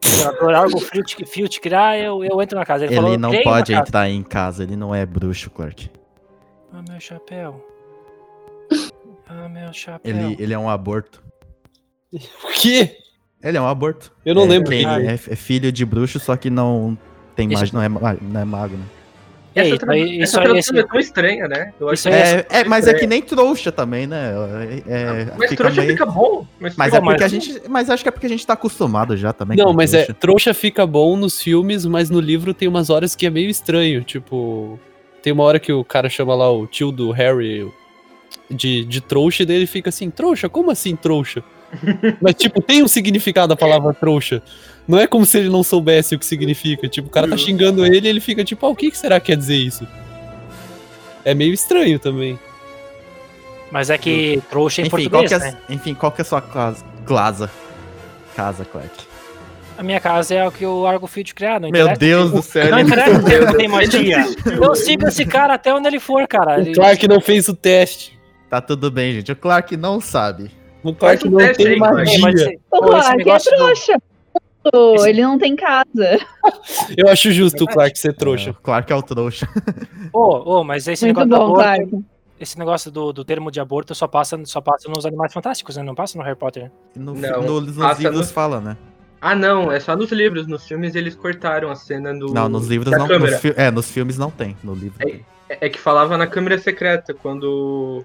O 0.06 0.18
criador 0.18 0.54
Argo 0.54 0.78
Filt, 0.80 1.58
criar, 1.60 1.98
eu, 1.98 2.22
eu 2.24 2.40
entro 2.40 2.58
na 2.58 2.64
casa. 2.64 2.84
Ele, 2.84 2.94
Ele, 2.94 3.00
falou, 3.02 3.18
não 3.18 3.30
"Criei 3.30 3.44
uma 3.44 3.52
pode 3.52 3.72
casa." 3.72 3.88
entrar 3.88 4.08
em 4.10 4.22
casa, 4.22 4.62
ele 4.62 4.76
não 4.76 4.94
é 4.94 5.04
bruxo, 5.04 5.50
Clark. 5.50 5.90
Ah, 6.72 6.82
meu 6.88 7.00
chapéu. 7.00 7.64
Ah, 9.28 9.48
meu 9.48 9.72
chapéu. 9.72 10.14
Ele, 10.16 10.36
ele 10.40 10.54
é 10.54 10.58
um 10.58 10.68
aborto. 10.70 11.20
o 12.12 12.18
quê? 12.60 12.96
Ele 13.42 13.58
é 13.58 13.60
um 13.60 13.66
aborto. 13.66 14.12
Eu 14.24 14.36
não 14.36 14.44
É, 14.44 14.46
lembro. 14.46 14.72
Ele 14.72 14.86
dele. 14.86 15.06
é, 15.08 15.12
é 15.14 15.16
filho 15.36 15.72
de 15.72 15.84
bruxo, 15.84 16.20
só 16.20 16.36
que 16.36 16.48
não 16.48 16.96
tem 17.34 17.48
magia, 17.48 17.70
não 17.72 17.82
é, 17.82 17.88
não 18.22 18.40
é 18.40 18.44
mago, 18.44 18.76
né? 18.76 18.84
E 19.56 19.60
essa 19.60 19.68
isso 19.70 19.78
tra- 19.78 19.92
aí- 19.94 20.02
essa 20.02 20.22
isso 20.24 20.38
aí, 20.38 20.44
tradução 20.44 20.74
esse- 20.76 20.84
é 20.84 20.86
tão 20.88 21.00
estranha, 21.00 21.48
né? 21.48 21.72
Eu 21.80 21.88
acho 21.88 21.94
Isso 21.94 22.08
aí 22.08 22.14
é- 22.14 22.46
É, 22.50 22.60
é, 22.60 22.64
mas 22.64 22.86
é 22.86 22.94
que 22.94 23.06
nem 23.06 23.22
trouxa 23.22 23.72
também, 23.72 24.06
né? 24.06 24.32
É, 24.86 24.92
é, 24.92 25.24
Mas 25.36 25.50
fica 25.50 25.64
trouxa 25.64 25.80
meio- 25.80 25.92
fica 25.92 26.06
bom. 26.06 26.46
Mas, 26.60 26.76
Mas 26.76 26.86
fica 26.86 26.96
é 26.98 27.00
porque 27.00 27.24
a 27.24 27.28
mas- 27.28 27.30
gente. 27.32 27.62
Mas 27.68 27.90
acho 27.90 28.02
que 28.02 28.08
é 28.08 28.12
porque 28.12 28.26
a 28.26 28.28
gente 28.28 28.46
tá 28.46 28.52
acostumado 28.52 29.16
já 29.16 29.32
também. 29.32 29.56
Não, 29.56 29.66
com 29.66 29.72
mas 29.72 29.94
é, 29.94 30.04
trouxa. 30.04 30.14
trouxa 30.20 30.54
fica 30.54 30.86
bom 30.86 31.16
nos 31.16 31.40
filmes, 31.42 31.86
mas 31.86 32.10
no 32.10 32.20
livro 32.20 32.52
tem 32.52 32.68
umas 32.68 32.90
horas 32.90 33.16
que 33.16 33.26
é 33.26 33.30
meio 33.30 33.48
estranho. 33.48 34.04
Tipo, 34.04 34.78
tem 35.22 35.32
uma 35.32 35.42
hora 35.44 35.58
que 35.58 35.72
o 35.72 35.82
cara 35.82 36.08
chama 36.10 36.34
lá 36.34 36.50
o 36.52 36.66
tio 36.66 36.92
do 36.92 37.10
Harry 37.10 37.66
de, 38.50 38.84
de 38.84 39.00
trouxa 39.00 39.42
e 39.42 39.46
daí 39.46 39.56
ele 39.56 39.66
fica 39.66 39.88
assim, 39.88 40.10
trouxa? 40.10 40.48
Como 40.48 40.70
assim 40.70 40.94
trouxa? 40.94 41.42
mas, 42.20 42.34
tipo, 42.34 42.60
tem 42.62 42.82
um 42.82 42.88
significado 42.88 43.52
a 43.52 43.56
palavra 43.56 43.92
trouxa. 43.94 44.42
Não 44.86 44.98
é 45.00 45.06
como 45.06 45.26
se 45.26 45.38
ele 45.38 45.48
não 45.48 45.62
soubesse 45.62 46.14
o 46.14 46.18
que 46.18 46.24
significa. 46.26 46.88
Tipo, 46.88 47.08
o 47.08 47.10
cara 47.10 47.26
tá 47.28 47.36
xingando 47.36 47.84
ele 47.84 48.06
e 48.06 48.10
ele 48.10 48.20
fica 48.20 48.44
tipo, 48.44 48.64
ah, 48.64 48.68
o 48.68 48.76
que, 48.76 48.90
que 48.90 48.96
será 48.98 49.18
que 49.18 49.26
quer 49.26 49.36
dizer 49.36 49.56
isso? 49.56 49.86
É 51.24 51.34
meio 51.34 51.52
estranho 51.52 51.98
também. 51.98 52.38
Mas 53.70 53.90
é 53.90 53.98
que 53.98 54.40
trouxa 54.48 54.80
em 54.80 54.84
Enfim, 54.86 54.90
qual 55.08 55.22
português, 55.22 55.28
que 55.28 55.34
é, 55.48 55.52
né? 55.52 55.58
enfim, 55.68 55.94
qual 55.94 56.12
que 56.12 56.20
é 56.20 56.22
a 56.22 56.24
sua 56.24 56.40
casa? 56.40 56.84
Casa. 57.04 57.50
Casa, 58.36 58.64
Clark. 58.64 58.90
A 59.76 59.82
minha 59.82 59.98
casa 60.00 60.34
é 60.34 60.46
o 60.46 60.52
que 60.52 60.64
o 60.64 60.86
Argo 60.86 61.06
Filt 61.06 61.34
criar, 61.34 61.60
não 61.60 61.68
Meu. 61.70 61.94
Deus 61.96 62.30
do 62.30 62.40
céu. 62.42 62.70
Não 62.70 62.78
interessa 62.80 63.20
se 63.22 63.34
ele 63.34 63.44
não 63.44 63.54
tem 63.56 63.68
magia. 63.68 64.24
Eu 64.46 64.74
sigo 64.74 65.06
esse 65.08 65.26
cara 65.26 65.54
até 65.54 65.74
onde 65.74 65.88
ele 65.88 65.98
for, 66.00 66.26
cara. 66.28 66.60
O 66.62 66.72
Clark 66.72 67.08
não 67.08 67.20
fez 67.20 67.48
o 67.48 67.54
teste. 67.54 68.16
Tá 68.48 68.60
tudo 68.60 68.90
bem, 68.90 69.14
gente. 69.14 69.32
O 69.32 69.36
Clark 69.36 69.76
não 69.76 70.00
sabe. 70.00 70.50
O 70.82 70.94
Clark 70.94 71.22
Faz 71.22 71.30
não 71.32 71.38
teste 71.40 71.64
tem 71.64 71.78
mas 71.78 72.18
magia. 72.20 72.30
esse- 72.46 72.58
O 72.70 72.80
Clark 72.80 73.20
é 73.28 73.36
do- 73.38 73.42
trouxa. 73.44 73.92
Pô, 73.98 74.02
Esse- 74.94 75.08
Ele 75.08 75.22
não 75.22 75.38
tem 75.38 75.54
casa. 75.56 76.18
Eu 76.96 77.08
acho 77.08 77.30
justo 77.32 77.64
o 77.64 77.66
Clark 77.66 77.98
ser 77.98 78.14
trouxa. 78.14 78.50
É, 78.50 78.54
Clark 78.62 78.92
é 78.92 78.96
o 78.96 79.02
trouxa. 79.02 79.48
Ô, 80.12 80.58
ô, 80.58 80.64
mas 80.64 80.86
esse 80.88 81.04
Muito 81.04 81.18
negócio 81.20 81.30
do 81.30 81.36
bom, 81.54 81.60
aborto, 81.60 81.88
Clark. 81.90 82.04
esse 82.40 82.58
negócio 82.58 82.90
do, 82.90 83.12
do 83.12 83.24
termo 83.24 83.50
de 83.50 83.60
aborto 83.60 83.94
só 83.94 84.06
passa, 84.06 84.40
só 84.44 84.60
passa 84.60 84.88
nos 84.88 85.04
Animais 85.06 85.32
Fantásticos, 85.32 85.76
né? 85.76 85.82
Não 85.82 85.94
passa 85.94 86.16
no 86.18 86.24
Harry 86.24 86.36
Potter. 86.38 86.70
No, 86.94 87.14
Não, 87.14 87.42
no- 87.42 87.60
nos 87.60 87.76
passa 87.76 88.02
livros 88.02 88.28
no- 88.28 88.32
fala, 88.34 88.60
né? 88.60 88.76
Ah, 89.20 89.34
não, 89.34 89.72
é 89.72 89.80
só 89.80 89.96
nos 89.96 90.12
livros. 90.12 90.46
Nos 90.46 90.66
filmes 90.66 90.94
eles 90.94 91.14
cortaram 91.16 91.70
a 91.70 91.74
cena 91.74 92.12
do. 92.12 92.32
Não, 92.34 92.48
nos 92.48 92.66
livros 92.68 92.90
da 92.90 92.98
não. 92.98 93.08
câmera. 93.08 93.32
Nos 93.32 93.40
fi- 93.40 93.54
é, 93.56 93.70
nos 93.70 93.90
filmes 93.90 94.18
não 94.18 94.30
tem. 94.30 94.56
No 94.62 94.74
livro. 94.74 94.96
É 95.08 95.20
é 95.48 95.68
que 95.68 95.78
falava 95.78 96.16
na 96.18 96.26
câmera 96.26 96.58
secreta 96.58 97.14
quando. 97.14 98.04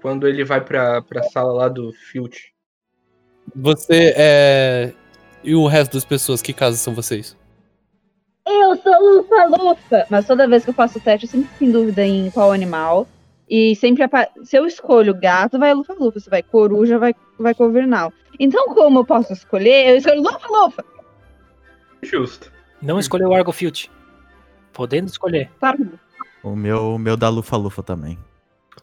Quando 0.00 0.26
ele 0.26 0.44
vai 0.44 0.60
pra, 0.60 1.02
pra 1.02 1.22
sala 1.24 1.52
lá 1.52 1.68
do 1.68 1.92
Filt. 1.92 2.36
Você 3.54 4.14
é. 4.16 4.92
E 5.44 5.54
o 5.54 5.66
resto 5.66 5.94
das 5.94 6.04
pessoas, 6.04 6.40
que 6.40 6.52
casas 6.52 6.80
são 6.80 6.94
vocês? 6.94 7.36
Eu 8.46 8.76
sou 8.76 9.16
Lufa 9.16 9.44
Lufa. 9.46 10.06
Mas 10.10 10.26
toda 10.26 10.48
vez 10.48 10.64
que 10.64 10.70
eu 10.70 10.74
faço 10.74 10.98
o 10.98 11.00
teste, 11.00 11.26
eu 11.26 11.30
sempre 11.30 11.48
fico 11.48 11.64
em 11.64 11.72
dúvida 11.72 12.04
em 12.04 12.30
qual 12.30 12.52
animal. 12.52 13.06
E 13.48 13.74
sempre 13.76 14.04
se 14.44 14.56
eu 14.56 14.66
escolho 14.66 15.14
gato, 15.14 15.58
vai 15.58 15.74
Lufa 15.74 15.94
Lufa. 15.94 16.20
Se 16.20 16.30
vai 16.30 16.42
coruja, 16.42 16.98
vai, 16.98 17.14
vai 17.38 17.54
Corvinal. 17.54 18.12
Então, 18.38 18.66
como 18.74 19.00
eu 19.00 19.04
posso 19.04 19.32
escolher, 19.32 19.90
eu 19.90 19.96
escolho 19.96 20.22
Lufa 20.22 20.48
Lufa. 20.48 20.84
Justo. 22.02 22.52
Não 22.80 22.98
escolheu 22.98 23.28
o 23.28 23.34
Argo 23.34 23.52
Filt. 23.52 23.88
Podendo 24.72 25.08
escolher. 25.08 25.50
Tá. 25.60 25.76
O 26.42 26.56
meu, 26.56 26.94
o 26.94 26.98
meu 26.98 27.16
da 27.16 27.28
Lufa 27.28 27.56
Lufa 27.56 27.82
também. 27.82 28.18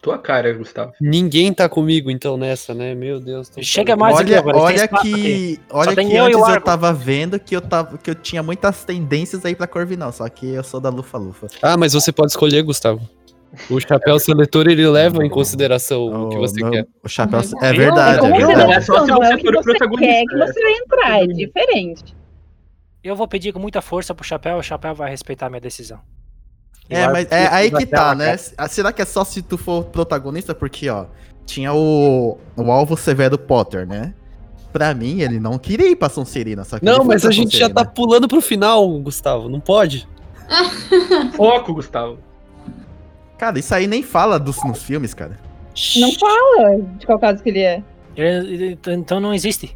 Tua 0.01 0.17
cara, 0.17 0.53
Gustavo. 0.53 0.93
Ninguém 1.01 1.53
tá 1.53 1.67
comigo 1.67 2.10
então 2.10 2.38
nessa, 2.38 2.74
né? 2.74 2.96
Meu 2.96 3.19
Deus. 3.19 3.51
Chega 3.62 3.98
falando. 3.98 4.13
mais 4.15 4.22
aqui 4.22 4.31
olha 4.31 4.39
agora, 4.39 4.58
tem 4.58 4.63
olha 4.65 4.84
aqui. 4.86 5.12
que, 5.13 5.60
olha 5.69 5.96
que 5.96 6.15
eu 6.15 6.24
antes 6.25 6.55
eu 6.55 6.62
tava 6.62 6.93
vendo 6.93 7.38
que 7.39 7.55
eu, 7.55 7.60
tava, 7.62 7.98
que 7.98 8.10
eu 8.10 8.15
tinha 8.15 8.41
muitas 8.41 8.86
tendências 8.86 9.43
aí 9.46 9.55
pra 9.55 9.67
Corvinal, 9.67 10.12
só 10.13 10.27
que 10.29 10.48
eu 10.48 10.63
sou 10.63 10.79
da 10.79 10.89
Lufa 10.89 11.17
Lufa. 11.17 11.48
Ah, 11.62 11.75
mas 11.75 11.91
você 11.93 12.12
pode 12.13 12.31
escolher, 12.31 12.62
Gustavo. 12.63 13.01
O 13.69 13.79
chapéu 13.79 14.19
seletor 14.19 14.67
ele 14.67 14.88
leva 14.88 15.25
em 15.25 15.29
consideração 15.29 16.27
o 16.27 16.29
que 16.29 16.38
você 16.38 16.62
meu- 16.62 16.72
quer. 16.72 16.86
O 17.03 17.10
chapéu. 17.10 17.39
É 17.39 17.43
É 17.43 17.72
Não, 17.72 17.77
verdade, 17.77 18.19
como 18.19 18.36
é 18.36 18.39
você 18.39 18.46
verdade. 18.46 18.72
É 18.74 18.81
só 18.81 19.01
se 19.01 19.08
não, 19.08 19.17
você 19.17 19.31
é 19.31 19.36
o 19.36 19.38
que 19.38 19.43
for 19.46 19.55
o 19.55 19.58
você 19.63 19.69
protagonista, 19.72 20.13
quer 20.13 20.24
que 20.25 20.36
né? 20.36 20.46
você 20.48 20.62
vai 20.62 20.72
entrar. 20.74 21.24
É 21.24 21.27
diferente. 21.27 22.15
Eu 23.03 23.15
vou 23.15 23.27
pedir 23.27 23.51
com 23.51 23.60
muita 23.60 23.81
força 23.81 24.13
pro 24.13 24.24
Chapéu, 24.25 24.58
o 24.58 24.63
Chapéu 24.63 24.93
vai 24.93 25.10
respeitar 25.10 25.48
a 25.48 25.50
minha 25.50 25.60
decisão. 25.62 26.00
É, 26.89 27.08
mas 27.08 27.27
é 27.31 27.48
aí 27.48 27.69
que 27.72 27.86
tá, 27.86 28.15
né? 28.15 28.25
cara- 28.38 28.41
Ah, 28.58 28.67
Será 28.67 28.91
que 28.91 29.01
é 29.01 29.05
só 29.05 29.24
se 29.24 29.41
tu 29.41 29.58
for 29.58 29.84
protagonista? 29.86 30.55
Porque, 30.55 30.89
ó, 30.89 31.05
tinha 31.46 31.74
o, 31.74 32.38
o 32.55 32.72
alvo 32.72 32.98
Severo 32.98 33.38
Potter, 33.38 33.86
né? 33.88 34.13
Pra 34.74 34.93
mim, 34.93 35.22
ele 35.22 35.39
não 35.39 35.58
queria 35.58 35.89
ir 35.89 35.96
pra 35.96 36.10
Sonserina, 36.10 36.63
só 36.63 36.77
Não, 36.81 37.03
mas 37.03 37.25
a 37.25 37.31
gente 37.31 37.58
já 37.58 37.69
tá 37.69 37.84
pulando 37.86 38.27
pro 38.27 38.41
final, 38.41 38.88
Gustavo. 39.00 39.50
Não 39.50 39.60
pode? 39.60 40.08
Foco, 41.36 41.74
Gustavo. 41.74 42.17
Cara, 43.38 43.58
isso 43.60 43.74
aí 43.74 43.88
nem 43.88 44.03
fala 44.03 44.39
dos, 44.39 44.63
nos 44.63 44.81
filmes, 44.84 45.13
cara. 45.13 45.39
Não 45.96 46.12
fala 46.13 46.77
de 46.98 47.05
qual 47.05 47.17
caso 47.19 47.41
que 47.41 47.50
ele 47.50 47.62
é. 47.62 47.81
Ele- 48.15 48.53
ele- 48.53 48.79
Então 48.93 49.19
não 49.19 49.34
existe. 49.34 49.75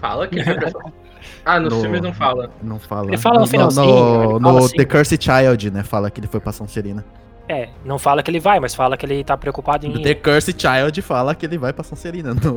Fala 0.00 0.26
que 0.26 0.42
pra... 0.42 0.70
Ah, 1.44 1.60
nos 1.60 1.72
No- 1.72 1.80
filmes 1.80 2.00
não 2.00 2.12
fala. 2.12 2.50
Não 2.62 2.78
fala. 2.78 3.08
Ele 3.08 3.16
fala 3.18 3.40
no 3.40 3.46
finalzinho, 3.46 3.86
No, 3.86 4.22
ele 4.24 4.32
no 4.34 4.40
fala 4.40 4.58
assim. 4.60 4.76
The 4.76 4.84
Cursed 4.84 5.22
Child, 5.24 5.70
né? 5.70 5.82
Fala 5.82 6.10
que 6.10 6.20
ele 6.20 6.26
foi 6.26 6.40
pra 6.40 6.52
Sonserina. 6.52 7.04
É, 7.48 7.68
não 7.84 7.98
fala 7.98 8.22
que 8.22 8.30
ele 8.30 8.40
vai, 8.40 8.58
mas 8.58 8.74
fala 8.74 8.96
que 8.96 9.06
ele 9.06 9.22
tá 9.22 9.36
preocupado 9.36 9.86
No 9.88 9.98
em. 9.98 10.02
The 10.02 10.14
Cursed 10.16 10.56
Child 10.60 11.00
fala 11.02 11.34
que 11.34 11.46
ele 11.46 11.56
vai 11.58 11.72
pra 11.72 11.84
Sonserina. 11.84 12.34
No, 12.34 12.40
Tu 12.40 12.50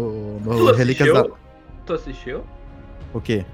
no 0.49 0.71
Relíquias 0.73 1.13
da... 1.13 1.25
Tu 1.85 1.93
assistiu? 1.93 2.43
O 3.13 3.21
quê? 3.21 3.45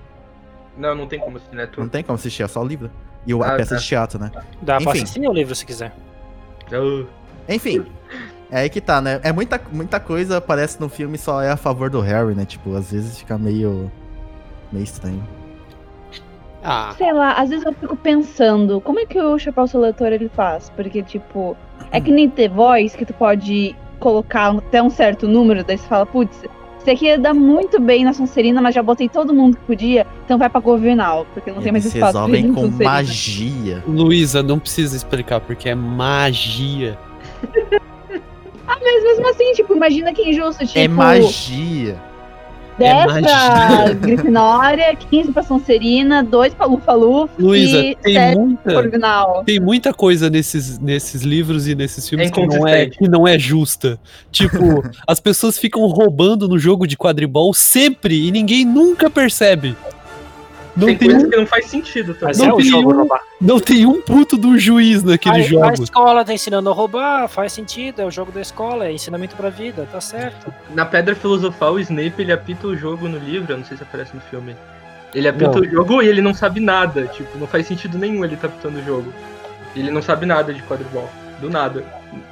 Não, 0.78 0.94
não 0.96 1.08
tem 1.08 1.20
como 1.20 1.38
assistir, 1.38 1.56
né? 1.56 1.66
Tu... 1.68 1.80
Não 1.82 1.90
tem 1.90 2.04
como 2.04 2.16
assistir, 2.16 2.44
é 2.44 2.48
só 2.48 2.62
o 2.62 2.66
livro. 2.68 2.90
E 3.28 3.34
o, 3.34 3.44
a 3.44 3.48
Ah, 3.54 3.56
peça 3.58 3.76
tá. 3.76 3.82
de 3.82 3.88
teatro, 3.88 4.20
né? 4.20 4.32
Dá 4.62 4.80
pra 4.80 4.92
assistir 4.92 5.28
o 5.28 5.34
livro 5.34 5.54
se 5.56 5.66
quiser. 5.66 5.94
Uh, 6.72 7.06
Enfim. 7.50 7.86
É 8.52 8.60
aí 8.60 8.70
que 8.70 8.80
tá, 8.80 9.02
né? 9.02 9.20
É 9.24 9.32
muita, 9.34 9.60
muita 9.72 10.00
coisa, 10.00 10.40
parece 10.40 10.80
no 10.80 10.88
filme 10.88 11.18
só 11.18 11.42
é 11.42 11.50
a 11.52 11.58
favor 11.58 11.90
do 11.90 12.00
Harry, 12.00 12.36
né? 12.36 12.46
Tipo, 12.46 12.76
às 12.76 12.92
vezes 12.92 13.18
fica 13.18 13.38
meio. 13.38 13.92
Meio 14.76 14.84
estranho. 14.84 15.24
Ah, 16.64 16.94
Sei 16.98 17.14
lá, 17.14 17.34
às 17.34 17.50
vezes 17.50 17.66
eu 17.66 17.74
fico 17.74 17.96
pensando, 17.96 18.82
como 18.82 19.00
é 19.00 19.06
que 19.06 19.20
o 19.20 19.38
Chapéu 19.38 19.68
Seletor 19.68 20.08
ele 20.08 20.30
faz? 20.30 20.72
Porque, 20.76 21.04
tipo, 21.04 21.56
é 21.92 22.02
que 22.02 22.12
nem 22.12 22.28
The 22.30 22.50
Voice, 22.50 22.98
que 22.98 23.06
tu 23.06 23.14
pode 23.14 23.76
colocar 24.00 24.50
até 24.56 24.82
um 24.82 24.90
certo 24.90 25.28
número, 25.28 25.64
daí 25.64 25.78
você 25.78 25.88
fala, 25.88 26.06
putz, 26.08 26.44
isso 26.80 26.90
aqui 26.90 27.06
ia 27.06 27.18
dar 27.20 27.34
muito 27.36 27.80
bem 27.80 28.04
na 28.04 28.14
Sonserina, 28.14 28.62
mas 28.62 28.74
já 28.74 28.82
botei 28.82 29.08
todo 29.08 29.32
mundo 29.34 29.58
que 29.58 29.64
podia, 29.64 30.08
então 30.26 30.38
vai 30.40 30.50
pra 30.50 30.60
Governal, 30.60 31.26
porque 31.34 31.52
não 31.52 31.62
tem 31.62 31.72
mais 31.72 31.86
Eles 31.86 31.96
espaço 31.96 32.14
pra 32.14 32.22
resolvem 32.26 32.54
com 32.54 32.62
Sonserina. 32.62 32.92
magia. 32.92 33.84
Luísa, 33.88 34.42
não 34.44 34.58
precisa 34.60 34.96
explicar, 34.96 35.40
porque 35.42 35.70
é 35.70 35.76
magia. 35.76 36.98
Mas 38.68 39.04
mesmo 39.04 39.30
assim, 39.30 39.54
tipo, 39.54 39.76
imagina 39.76 40.14
que 40.14 40.30
injusto, 40.30 40.66
tipo... 40.66 40.80
É 40.80 40.88
magia. 40.88 41.96
10 42.78 43.16
É 43.16 43.22
pra. 43.22 43.94
Grifinória, 43.94 44.96
15 44.96 45.32
pra 45.32 45.44
Sonserina, 45.44 46.24
2 46.24 46.54
pra 46.54 46.66
Lufa-Lufa 46.66 47.34
Luísa, 47.40 47.78
e 47.80 47.96
tem 47.96 48.14
7 48.14 48.38
muita, 48.38 48.74
Corvinal. 48.74 49.44
tem 49.46 49.60
muita 49.60 49.94
coisa 49.94 50.30
nesses, 50.30 50.80
nesses 50.80 51.22
livros 51.22 51.68
e 51.68 51.76
nesses 51.76 52.08
filmes 52.08 52.28
É 52.28 52.32
que, 52.32 52.46
não 52.46 52.68
é, 52.68 52.86
que 52.88 53.08
não 53.08 53.28
é 53.28 53.40
justa. 53.40 54.00
Tipo, 54.32 54.84
as 55.08 55.20
pessoas 55.20 55.58
ficam 55.58 55.86
roubando 55.88 56.48
no 56.48 56.58
jogo 56.58 56.86
de 56.88 56.98
quadribol 56.98 57.54
sempre 57.54 58.28
e 58.28 58.32
ninguém 58.32 58.66
nunca 58.66 59.10
percebe. 59.10 59.76
Não 60.76 60.88
Tem 60.88 60.98
tem, 60.98 61.10
coisa 61.10 61.26
um, 61.26 61.30
que 61.30 61.38
não 61.38 61.46
faz 61.48 61.68
sentido 61.68 62.14
também. 62.14 62.28
Mas 62.28 62.38
Não 62.38 62.46
é 62.48 62.54
o 62.54 62.58
tem 62.58 62.66
jogo 62.66 62.92
um- 62.94 62.98
roubar. 62.98 63.22
não 63.40 63.60
tem 63.60 63.86
um 63.86 64.02
puto 64.02 64.38
do 64.38 64.58
juiz 64.60 65.04
A, 65.04 65.08
naqueles 65.08 65.46
a 65.46 65.50
jogos. 65.50 65.80
escola 65.80 66.26
tá 66.26 66.34
ensinando 66.34 66.70
a 66.70 66.74
roubar, 66.74 67.28
faz 67.30 67.54
sentido, 67.54 68.02
é 68.02 68.06
o 68.06 68.12
jogo 68.12 68.32
da 68.32 68.42
escola, 68.42 68.86
é 68.88 68.92
ensinamento 68.92 69.36
pra 69.38 69.50
vida, 69.50 69.88
tá 69.90 70.02
certo. 70.02 70.54
Na 70.74 70.86
Pedra 70.86 71.16
Filosofal, 71.16 71.74
o 71.76 71.80
Snape 71.80 72.22
ele 72.22 72.34
apita 72.34 72.68
o 72.68 72.76
jogo 72.76 73.08
no 73.08 73.18
livro, 73.18 73.54
eu 73.54 73.58
não 73.58 73.64
sei 73.66 73.78
se 73.78 73.84
aparece 73.84 74.14
no 74.14 74.22
filme. 74.22 74.54
Ele 75.14 75.30
apita 75.30 75.52
Não. 75.52 75.62
o 75.62 75.66
jogo 75.70 76.02
e 76.02 76.08
ele 76.10 76.22
não 76.22 76.34
sabe 76.34 76.60
nada, 76.60 77.06
tipo, 77.08 77.38
não 77.38 77.48
faz 77.48 77.66
sentido 77.68 77.98
nenhum 77.98 78.26
ele 78.26 78.36
tá 78.36 78.48
apitando 78.48 78.78
o 78.78 78.84
jogo. 78.84 79.14
Ele 79.74 79.90
não 79.92 80.02
sabe 80.02 80.26
nada 80.26 80.54
de 80.54 80.62
quadribol, 80.64 81.10
do 81.40 81.50
nada. 81.50 81.86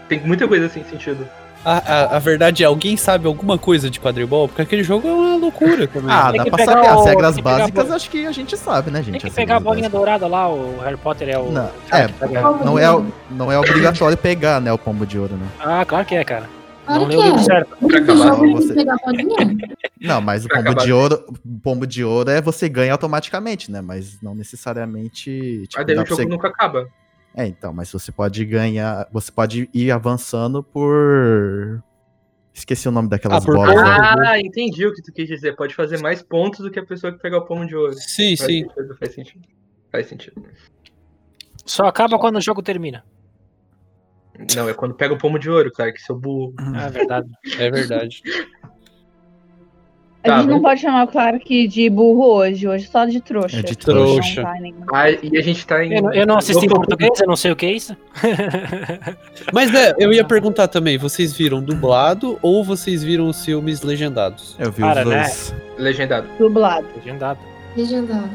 Tem 0.10 0.20
muita 0.20 0.48
coisa 0.50 0.68
sem 0.68 0.84
sentido. 0.84 1.26
A, 1.66 1.78
a, 1.78 2.16
a 2.18 2.20
verdade 2.20 2.62
é, 2.64 2.66
alguém 2.66 2.98
sabe 2.98 3.26
alguma 3.26 3.58
coisa 3.58 3.90
de 3.90 4.00
quadribol? 4.00 4.48
Porque 4.50 4.62
aquele 4.62 4.84
jogo 4.84 5.08
é 5.08 5.12
uma 5.14 5.36
loucura 5.38 5.88
também. 5.88 6.12
Ah, 6.14 6.32
dá 6.32 6.46
pra 6.46 6.66
saber. 6.66 6.88
As 6.88 7.06
regras 7.06 7.38
básicas 7.40 7.92
acho 7.92 8.10
que 8.10 8.26
a 8.26 8.32
gente 8.34 8.58
sabe, 8.58 8.92
né, 8.92 9.02
gente? 9.02 9.12
Tem 9.14 9.22
que 9.22 9.28
As 9.28 9.34
pegar 9.34 9.56
a 9.56 9.60
bolinha 9.60 9.90
básicas. 9.90 10.00
dourada 10.00 10.28
lá, 10.28 10.50
o 10.50 10.80
Harry 10.82 10.98
Potter 10.98 11.30
é 11.30 11.38
o. 11.40 11.52
Não, 11.52 11.70
é, 11.92 12.08
pega- 12.08 12.42
Não 12.66 12.78
é, 12.78 13.04
não 13.32 13.52
é 13.52 13.58
obrigatório 13.58 14.18
pegar, 14.18 14.60
né, 14.60 14.74
o 14.74 14.78
pombo 14.78 15.06
de 15.06 15.18
ouro, 15.18 15.36
né? 15.36 15.48
Ah, 15.60 15.86
claro 15.86 16.06
que 16.06 16.16
é, 16.16 16.24
cara. 16.26 16.50
Claro 16.86 17.02
não 17.04 17.10
que 17.10 17.16
leu 17.16 17.22
o 17.22 17.26
livro 17.28 17.40
é. 17.40 17.44
certo. 17.44 17.78
O 17.82 17.88
acabar, 17.88 18.28
jogo 18.28 18.42
tem 18.42 18.54
você-. 18.56 18.76
Não, 20.02 20.20
mas 20.20 20.44
o 20.44 20.50
pombo 20.50 20.62
acabar. 20.64 20.84
de 20.86 20.92
ouro, 20.92 21.24
o 21.46 21.60
pombo 21.60 21.88
de 21.88 22.04
ouro 22.04 22.30
é 22.30 22.42
você 22.42 22.68
ganha 22.68 22.92
automaticamente, 22.92 23.72
né? 23.72 23.80
Mas 23.82 24.18
não 24.22 24.36
necessariamente. 24.36 25.62
Tipo, 25.70 25.78
Mas 25.78 25.88
daí 25.88 25.96
o 25.96 26.00
jogo 26.06 26.16
você- 26.16 26.26
nunca 26.26 26.50
acaba. 26.50 26.88
É, 27.36 27.48
então, 27.48 27.74
mas 27.74 27.92
você 27.92 28.12
pode 28.12 28.46
ganhar. 28.46 29.08
Você 29.12 29.32
pode 29.32 29.70
ir 29.74 29.92
avançando 29.92 30.64
por. 30.64 31.84
Esqueci 32.54 32.88
o 32.88 32.92
nome 32.92 33.10
daquelas 33.10 33.42
Ah, 33.44 33.46
por 33.46 33.56
bolas. 33.56 33.76
né? 33.76 34.28
Ah, 34.28 34.40
entendi 34.40 34.86
o 34.86 34.94
que 34.94 35.02
tu 35.02 35.12
quis 35.12 35.28
dizer. 35.28 35.56
Pode 35.56 35.74
fazer 35.74 36.00
mais 36.00 36.22
pontos 36.22 36.60
do 36.60 36.70
que 36.70 36.80
a 36.80 36.86
pessoa 36.86 37.12
que 37.12 37.20
pegar 37.20 37.40
o 37.40 37.46
pomo 37.46 37.66
de 37.66 37.76
ouro. 37.76 37.94
Sim, 37.96 38.38
Faz 38.38 38.52
sim. 38.52 38.62
sentido, 38.62 38.98
faz 38.98 39.14
sentido. 39.14 39.48
Faz 39.92 40.08
sentido. 40.08 40.44
Só 41.66 41.86
acaba 41.86 42.20
quando 42.20 42.36
o 42.38 42.42
jogo 42.42 42.62
termina. 42.62 43.04
Não, 44.56 44.68
é 44.70 44.74
quando 44.74 44.94
pega 44.96 45.14
o 45.14 45.18
pomo 45.18 45.40
de 45.40 45.50
ouro, 45.50 45.72
cara, 45.72 45.92
que 45.92 46.02
seu 46.02 46.16
burro. 46.18 46.54
Ah, 46.60 46.86
é 46.86 46.90
verdade. 46.90 47.30
É 47.58 47.72
verdade. 47.72 48.22
A 50.24 50.28
Tá, 50.30 50.38
gente 50.40 50.50
não 50.52 50.62
pode 50.62 50.80
chamar 50.80 51.04
o 51.04 51.08
Clark 51.08 51.68
de 51.68 51.90
burro 51.90 52.36
hoje, 52.36 52.66
hoje 52.66 52.88
só 52.88 53.04
de 53.06 53.20
trouxa. 53.20 53.60
É 53.60 53.62
de 53.62 53.72
não 53.72 53.76
trouxa. 53.76 54.42
tá 54.42 54.54
Ah, 54.94 55.12
e 55.12 55.38
a 55.38 55.42
gente 55.42 55.68
tá 55.68 55.84
em. 55.84 55.94
Eu, 55.96 56.02
não- 56.02 56.14
eu 56.14 56.26
não 56.26 56.38
assisti 56.38 56.66
em 56.66 56.70
português, 56.70 57.20
eu 57.20 57.28
não 57.28 57.36
sei 57.36 57.52
o 57.52 57.56
que 57.58 57.66
é 57.66 57.72
isso. 57.74 57.96
Mas 59.54 59.74
é, 59.76 59.94
eu 60.00 60.14
ia 60.14 60.24
perguntar 60.24 60.68
também, 60.70 60.98
vocês 60.98 61.34
viram 61.36 61.62
dublado 61.62 62.40
ou 62.42 62.64
vocês 62.64 63.04
viram 63.04 63.28
os 63.28 63.44
filmes 63.44 63.82
legendados? 63.82 64.56
Eu 64.60 64.72
vi 64.72 64.82
Para, 64.82 65.02
os 65.04 65.08
né? 65.10 65.18
dois. 65.24 65.56
Legendado. 65.78 66.28
Dublado. 66.40 66.88
Legendado. 66.96 67.40
Legendado. 67.76 68.30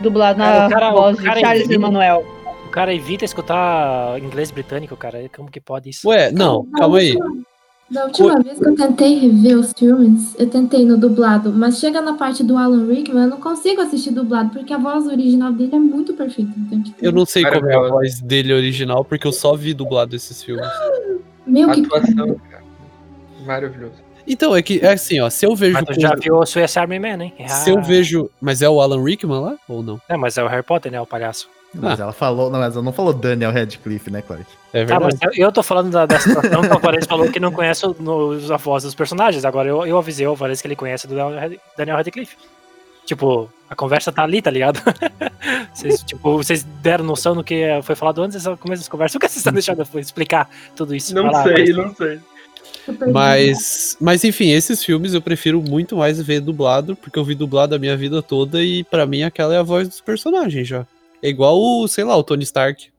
Dublado 0.00 0.38
na 0.38 0.68
Cara, 0.68 0.90
voz 0.90 1.20
cara 1.20 1.34
de 1.34 1.40
Charles 1.40 1.70
Emanuel. 1.70 2.24
O 2.66 2.70
cara 2.70 2.94
evita 2.94 3.24
escutar 3.24 4.18
inglês 4.18 4.50
britânico, 4.50 4.96
cara. 4.96 5.28
Como 5.36 5.50
que 5.50 5.60
pode 5.60 5.90
isso? 5.90 6.08
Ué, 6.08 6.30
não, 6.32 6.64
calma 6.76 6.98
aí. 6.98 7.10
última- 7.14 7.42
Da 7.90 8.06
última 8.06 8.40
vez 8.40 8.58
que 8.58 8.66
eu 8.66 8.74
tentei 8.74 9.18
rever 9.18 9.58
os 9.58 9.72
filmes, 9.76 10.34
eu 10.38 10.48
tentei 10.48 10.84
no 10.86 10.96
dublado, 10.96 11.52
mas 11.52 11.78
chega 11.78 12.00
na 12.00 12.14
parte 12.14 12.42
do 12.42 12.56
Alan 12.56 12.86
Rickman, 12.86 13.24
eu 13.24 13.28
não 13.30 13.36
consigo 13.40 13.82
assistir 13.82 14.12
dublado, 14.12 14.48
porque 14.50 14.72
a 14.72 14.78
voz 14.78 15.06
original 15.06 15.52
dele 15.52 15.74
é 15.74 15.78
muito 15.78 16.14
perfeita. 16.14 16.50
Então, 16.56 16.82
tipo, 16.82 16.96
Eu 17.04 17.12
não 17.12 17.26
sei 17.26 17.44
como 17.44 17.68
é 17.70 17.74
a 17.76 17.88
voz 17.88 18.20
dele 18.22 18.54
original, 18.54 19.04
porque 19.04 19.26
eu 19.26 19.32
só 19.32 19.54
vi 19.54 19.74
dublado 19.74 20.16
esses 20.16 20.42
filmes. 20.42 20.66
Meu, 21.46 21.70
que 21.70 21.80
Atuação, 21.82 22.34
cara. 22.50 22.62
Maravilhoso. 23.44 23.94
Então, 24.26 24.54
é 24.56 24.62
que, 24.62 24.78
é 24.80 24.92
assim, 24.92 25.20
ó, 25.20 25.28
se 25.28 25.44
eu 25.44 25.54
vejo... 25.54 25.74
Mas 25.74 25.84
tu 25.84 25.94
com- 25.94 26.00
já 26.00 26.14
viu 26.14 26.36
o 26.36 26.46
Swiss 26.46 26.76
Army 26.76 26.98
Man, 26.98 27.24
hein? 27.24 27.34
Se 27.48 27.70
eu 27.70 27.78
Ah. 27.78 27.82
vejo... 27.82 28.30
Mas 28.40 28.62
é 28.62 28.70
o 28.70 28.80
Alan 28.80 29.02
Rickman 29.04 29.40
lá, 29.40 29.56
ou 29.68 29.82
não? 29.82 30.00
É, 30.08 30.16
mas 30.16 30.38
é 30.38 30.44
o 30.44 30.46
Harry 30.48 30.62
Potter, 30.62 30.90
né? 30.92 31.00
O 31.00 31.06
palhaço. 31.06 31.48
Mas 31.74 31.98
ela 32.00 32.12
falou. 32.12 32.50
Não, 32.50 32.58
mas 32.58 32.74
ela 32.74 32.84
não 32.84 32.92
falou 32.92 33.12
Daniel 33.12 33.50
Radcliffe, 33.52 34.10
né, 34.10 34.20
Clark? 34.22 34.44
É 34.72 34.84
verdade. 34.84 35.16
mas 35.22 35.36
eu, 35.36 35.46
eu 35.46 35.52
tô 35.52 35.62
falando 35.62 35.90
da, 35.90 36.04
da 36.06 36.18
situação 36.18 36.60
que 36.62 36.68
o 36.68 36.72
Alvarez 36.74 37.06
falou 37.06 37.30
que 37.30 37.40
não 37.40 37.50
conhece 37.52 37.86
o- 37.86 37.96
nos, 37.98 38.50
a 38.50 38.56
voz 38.56 38.82
dos 38.84 38.94
personagens. 38.94 39.44
Agora 39.44 39.68
eu, 39.68 39.86
eu 39.86 39.96
avisei 39.98 40.26
o 40.26 40.30
Alvarez 40.30 40.60
que 40.60 40.66
ele 40.68 40.76
conhece 40.76 41.06
do 41.06 41.14
Daniel 41.14 41.38
Rad- 41.40 41.58
Daniel 41.76 41.96
Radcliffe. 41.96 42.36
Tipo, 43.06 43.50
a 43.68 43.74
conversa 43.74 44.12
tá 44.12 44.22
ali, 44.22 44.40
tá 44.40 44.50
ligado? 44.50 44.80
vocês, 45.74 46.02
tipo, 46.02 46.36
vocês 46.36 46.62
deram 46.82 47.04
noção 47.04 47.34
do 47.34 47.42
que 47.42 47.64
foi 47.82 47.94
falado 47.96 48.22
antes 48.22 48.36
dessa 48.42 48.56
começo 48.56 48.82
dessa 48.82 48.90
conversa. 48.90 49.14
Por 49.18 49.20
que 49.20 49.28
vocês 49.28 49.38
estão 49.38 49.52
deixando 49.52 49.82
eu 49.94 50.00
explicar 50.00 50.48
tudo 50.76 50.94
isso? 50.94 51.14
Não 51.14 51.24
lá, 51.24 51.42
sei, 51.42 51.52
Alvarez. 51.52 51.76
não 51.76 51.94
sei. 51.94 52.20
Mas, 53.12 53.96
mas 54.00 54.24
enfim, 54.24 54.50
esses 54.50 54.84
filmes 54.84 55.14
eu 55.14 55.22
prefiro 55.22 55.62
muito 55.62 55.96
mais 55.96 56.20
ver 56.20 56.40
dublado, 56.40 56.96
porque 56.96 57.18
eu 57.18 57.24
vi 57.24 57.34
dublado 57.34 57.74
a 57.74 57.78
minha 57.78 57.96
vida 57.96 58.22
toda 58.22 58.62
e 58.62 58.82
pra 58.84 59.06
mim 59.06 59.22
aquela 59.22 59.54
é 59.54 59.58
a 59.58 59.62
voz 59.62 59.88
dos 59.88 60.00
personagens 60.00 60.66
já. 60.66 60.86
É 61.22 61.28
igual 61.28 61.58
o, 61.60 61.86
sei 61.86 62.04
lá, 62.04 62.16
o 62.16 62.22
Tony 62.22 62.42
Stark. 62.42 62.90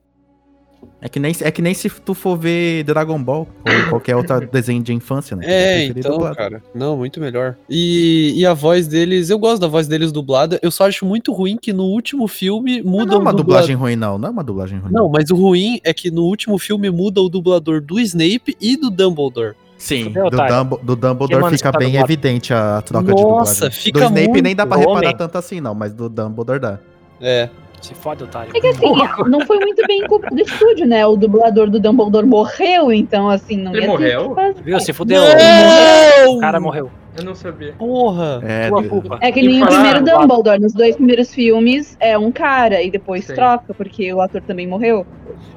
É 1.01 1.07
que, 1.07 1.17
nem, 1.19 1.33
é 1.41 1.51
que 1.51 1.61
nem 1.61 1.73
se 1.73 1.89
tu 1.89 2.13
for 2.13 2.37
ver 2.37 2.83
Dragon 2.83 3.21
Ball 3.21 3.47
ou 3.65 3.73
qualquer 3.89 4.15
outro 4.17 4.45
desenho 4.49 4.81
de 4.83 4.93
infância, 4.93 5.35
né? 5.35 5.45
É, 5.47 5.85
então, 5.85 6.11
dublado. 6.13 6.35
cara. 6.35 6.63
Não, 6.73 6.95
muito 6.97 7.19
melhor. 7.21 7.55
E, 7.69 8.33
e 8.35 8.45
a 8.45 8.53
voz 8.53 8.87
deles, 8.87 9.29
eu 9.29 9.37
gosto 9.39 9.61
da 9.61 9.67
voz 9.67 9.87
deles 9.87 10.11
dublada. 10.11 10.59
Eu 10.61 10.71
só 10.71 10.87
acho 10.87 11.05
muito 11.05 11.31
ruim 11.33 11.57
que 11.57 11.71
no 11.73 11.83
último 11.83 12.27
filme 12.27 12.81
muda 12.81 13.05
Não 13.05 13.15
é 13.15 13.17
uma 13.21 13.31
o 13.31 13.35
dublagem 13.35 13.75
ruim, 13.75 13.95
não. 13.95 14.17
Não 14.17 14.27
é 14.29 14.31
uma 14.31 14.43
dublagem 14.43 14.79
ruim. 14.79 14.91
Não, 14.91 15.09
mas 15.09 15.29
o 15.29 15.35
ruim 15.35 15.79
é 15.83 15.93
que 15.93 16.09
no 16.11 16.23
último 16.23 16.57
filme 16.57 16.89
muda 16.89 17.21
o 17.21 17.29
dublador 17.29 17.81
do 17.81 17.99
Snape 17.99 18.55
e 18.59 18.75
do 18.77 18.89
Dumbledore. 18.89 19.55
Sim, 19.77 20.11
do. 20.13 20.29
Dumbo- 20.29 20.79
do 20.81 20.95
Dumbledore 20.95 21.49
fica 21.57 21.71
bem 21.73 21.89
dublado? 21.89 22.05
evidente 22.11 22.53
a 22.53 22.81
troca 22.81 23.13
de 23.13 23.21
Nossa, 23.21 23.53
dublagem. 23.65 23.81
fica 23.83 23.99
do 23.99 24.05
Snape 24.19 24.41
nem 24.41 24.55
dá 24.55 24.65
pra 24.65 24.77
muito 24.77 24.87
reparar 24.89 25.07
homem. 25.07 25.17
tanto 25.17 25.37
assim, 25.37 25.59
não, 25.59 25.75
mas 25.75 25.93
do 25.93 26.07
Dumbledore 26.07 26.59
dá. 26.59 26.79
É. 27.19 27.49
Se 27.83 27.93
fode, 27.93 28.23
otário. 28.23 28.51
É 28.55 28.59
que 28.61 28.67
assim, 28.67 28.85
não 29.29 29.41
foi 29.45 29.59
muito 29.59 29.85
bem 29.85 30.07
culpa 30.07 30.29
do 30.29 30.41
estúdio, 30.41 30.87
né? 30.87 31.05
O 31.05 31.17
dublador 31.17 31.69
do 31.69 31.79
Dumbledore 31.79 32.25
morreu, 32.25 32.93
então 32.93 33.29
assim, 33.29 33.57
não 33.57 33.75
Ele 33.75 33.87
morreu? 33.87 34.35
Viu? 34.63 34.79
Se 34.79 34.93
fudeu. 34.93 35.21
Não! 35.21 36.37
O 36.37 36.39
cara 36.39 36.59
morreu. 36.59 36.89
Eu 37.17 37.25
não 37.25 37.35
sabia. 37.35 37.73
Porra! 37.73 38.39
É, 38.43 38.69
Tua 38.69 38.81
do- 38.81 38.89
culpa. 38.89 39.17
É 39.21 39.31
que 39.31 39.41
nem 39.41 39.61
o 39.61 39.67
primeiro. 39.67 40.01
Dumbledore. 40.03 40.59
Nos 40.59 40.73
dois 40.73 40.95
primeiros 40.95 41.33
filmes 41.33 41.95
é 41.99 42.17
um 42.17 42.31
cara 42.31 42.81
e 42.81 42.89
depois 42.89 43.25
Sim. 43.25 43.35
troca, 43.35 43.73
porque 43.73 44.11
o 44.13 44.21
ator 44.21 44.41
também 44.41 44.65
morreu. 44.65 45.05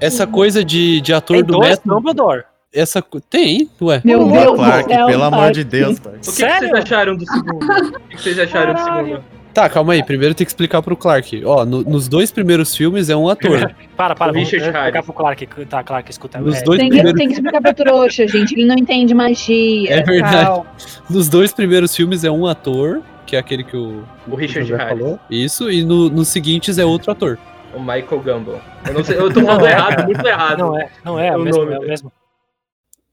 Essa 0.01 0.27
coisa 0.27 0.65
de, 0.65 1.01
de 1.01 1.15
ator 1.15 1.37
Tem 1.37 1.45
do 1.45 1.53
dois 1.55 1.71
método. 1.71 1.95
Dumbledore. 1.95 2.43
Essa. 2.75 3.03
Tem, 3.31 3.71
ué. 3.81 4.03
Meu 4.05 4.19
Pô, 4.29 4.33
Deus 4.33 4.57
Clark, 4.57 4.89
do 4.89 4.95
céu, 4.95 5.07
pelo 5.07 5.23
amor 5.23 5.53
de 5.53 5.65
Deus. 5.65 5.97
O 5.99 6.01
que, 6.03 6.11
que 6.19 6.33
vocês 6.33 6.73
acharam 6.75 7.17
do 7.17 7.25
segundo? 7.25 7.65
O 7.65 8.01
que, 8.09 8.17
que 8.17 8.23
vocês 8.23 8.39
acharam 8.39 8.75
do 8.75 8.79
Caralho. 8.79 9.07
segundo? 9.07 9.36
Tá, 9.57 9.71
calma 9.71 9.95
aí. 9.95 10.03
Primeiro 10.05 10.35
tem 10.35 10.45
que 10.45 10.51
explicar 10.51 10.83
pro 10.83 10.95
Clark. 10.95 11.43
Ó, 11.45 11.65
no- 11.65 11.83
nos 11.83 12.09
dois 12.09 12.31
primeiros 12.31 12.77
filmes 12.77 13.09
é 13.09 13.17
um 13.17 13.27
ator. 13.27 13.75
Para, 13.97 14.15
para. 14.15 14.31
O 14.31 14.35
Vamos 14.35 14.51
Richard 14.51 14.77
explicar 14.77 15.03
pro 15.03 15.13
Clark. 15.15 15.47
Tá, 15.65 15.83
Clark, 15.83 16.11
escuta. 16.11 16.39
Nos 16.39 16.57
É, 16.59 16.63
dois 16.63 16.79
Tem 16.79 16.91
que, 16.91 16.95
primeiros- 16.97 17.19
tem 17.19 17.29
que 17.29 17.35
explicar 17.35 17.63
pra 17.63 17.73
trouxa, 17.73 18.29
gente. 18.29 18.53
Ele 18.55 18.67
não 18.67 18.75
entende 18.77 19.15
magia. 19.15 19.91
É 19.95 20.03
verdade. 20.03 20.45
tal. 20.45 20.67
Nos 21.09 21.31
dois 21.31 21.55
primeiros 21.55 21.97
filmes 21.97 22.23
é 22.23 22.31
um 22.31 22.47
ator, 22.47 23.01
que 23.25 23.35
é 23.35 23.39
aquele 23.39 23.65
que 23.65 23.75
o, 23.79 24.05
O 24.29 24.35
Richard 24.35 24.71
Harris. 24.71 24.99
falou. 24.99 25.19
Isso, 25.31 25.71
e 25.71 25.83
no- 25.83 26.11
nos 26.11 26.29
seguintes 26.29 26.77
é 26.77 26.85
outro 26.85 27.11
ator. 27.11 27.39
O 27.75 27.81
Michael 27.81 28.21
Gambon. 28.23 28.61
Eu 28.87 28.93
não 28.93 29.03
sei, 29.05 29.17
eu 29.17 29.33
tô 29.33 29.41
falando 29.41 29.61
Não 29.61 29.67
é, 29.67 29.71
errado, 29.73 30.05
muito 30.05 30.27
errado. 30.27 30.59
Não 30.59 30.79
é, 30.79 30.89
não 31.03 31.19
é, 31.19 31.29
é 31.29 31.33
o 31.37 31.41
O 31.41 31.45
mesmo. 31.45 31.61
nome 31.65 31.75
É 31.75 31.79
o 31.79 31.83
mesmo. 31.89 32.13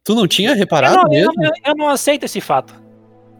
Tu 0.03 0.13
não 0.13 0.27
tinha 0.27 0.49
Eu 0.51 0.55
reparado 0.57 0.95
não, 0.97 1.03
eu, 1.03 1.09
mesmo? 1.09 1.33
eu- 1.45 1.51
eu 1.67 1.75
não 1.77 1.87
aceito 1.89 2.25
esse 2.25 2.41
fato. 2.41 2.73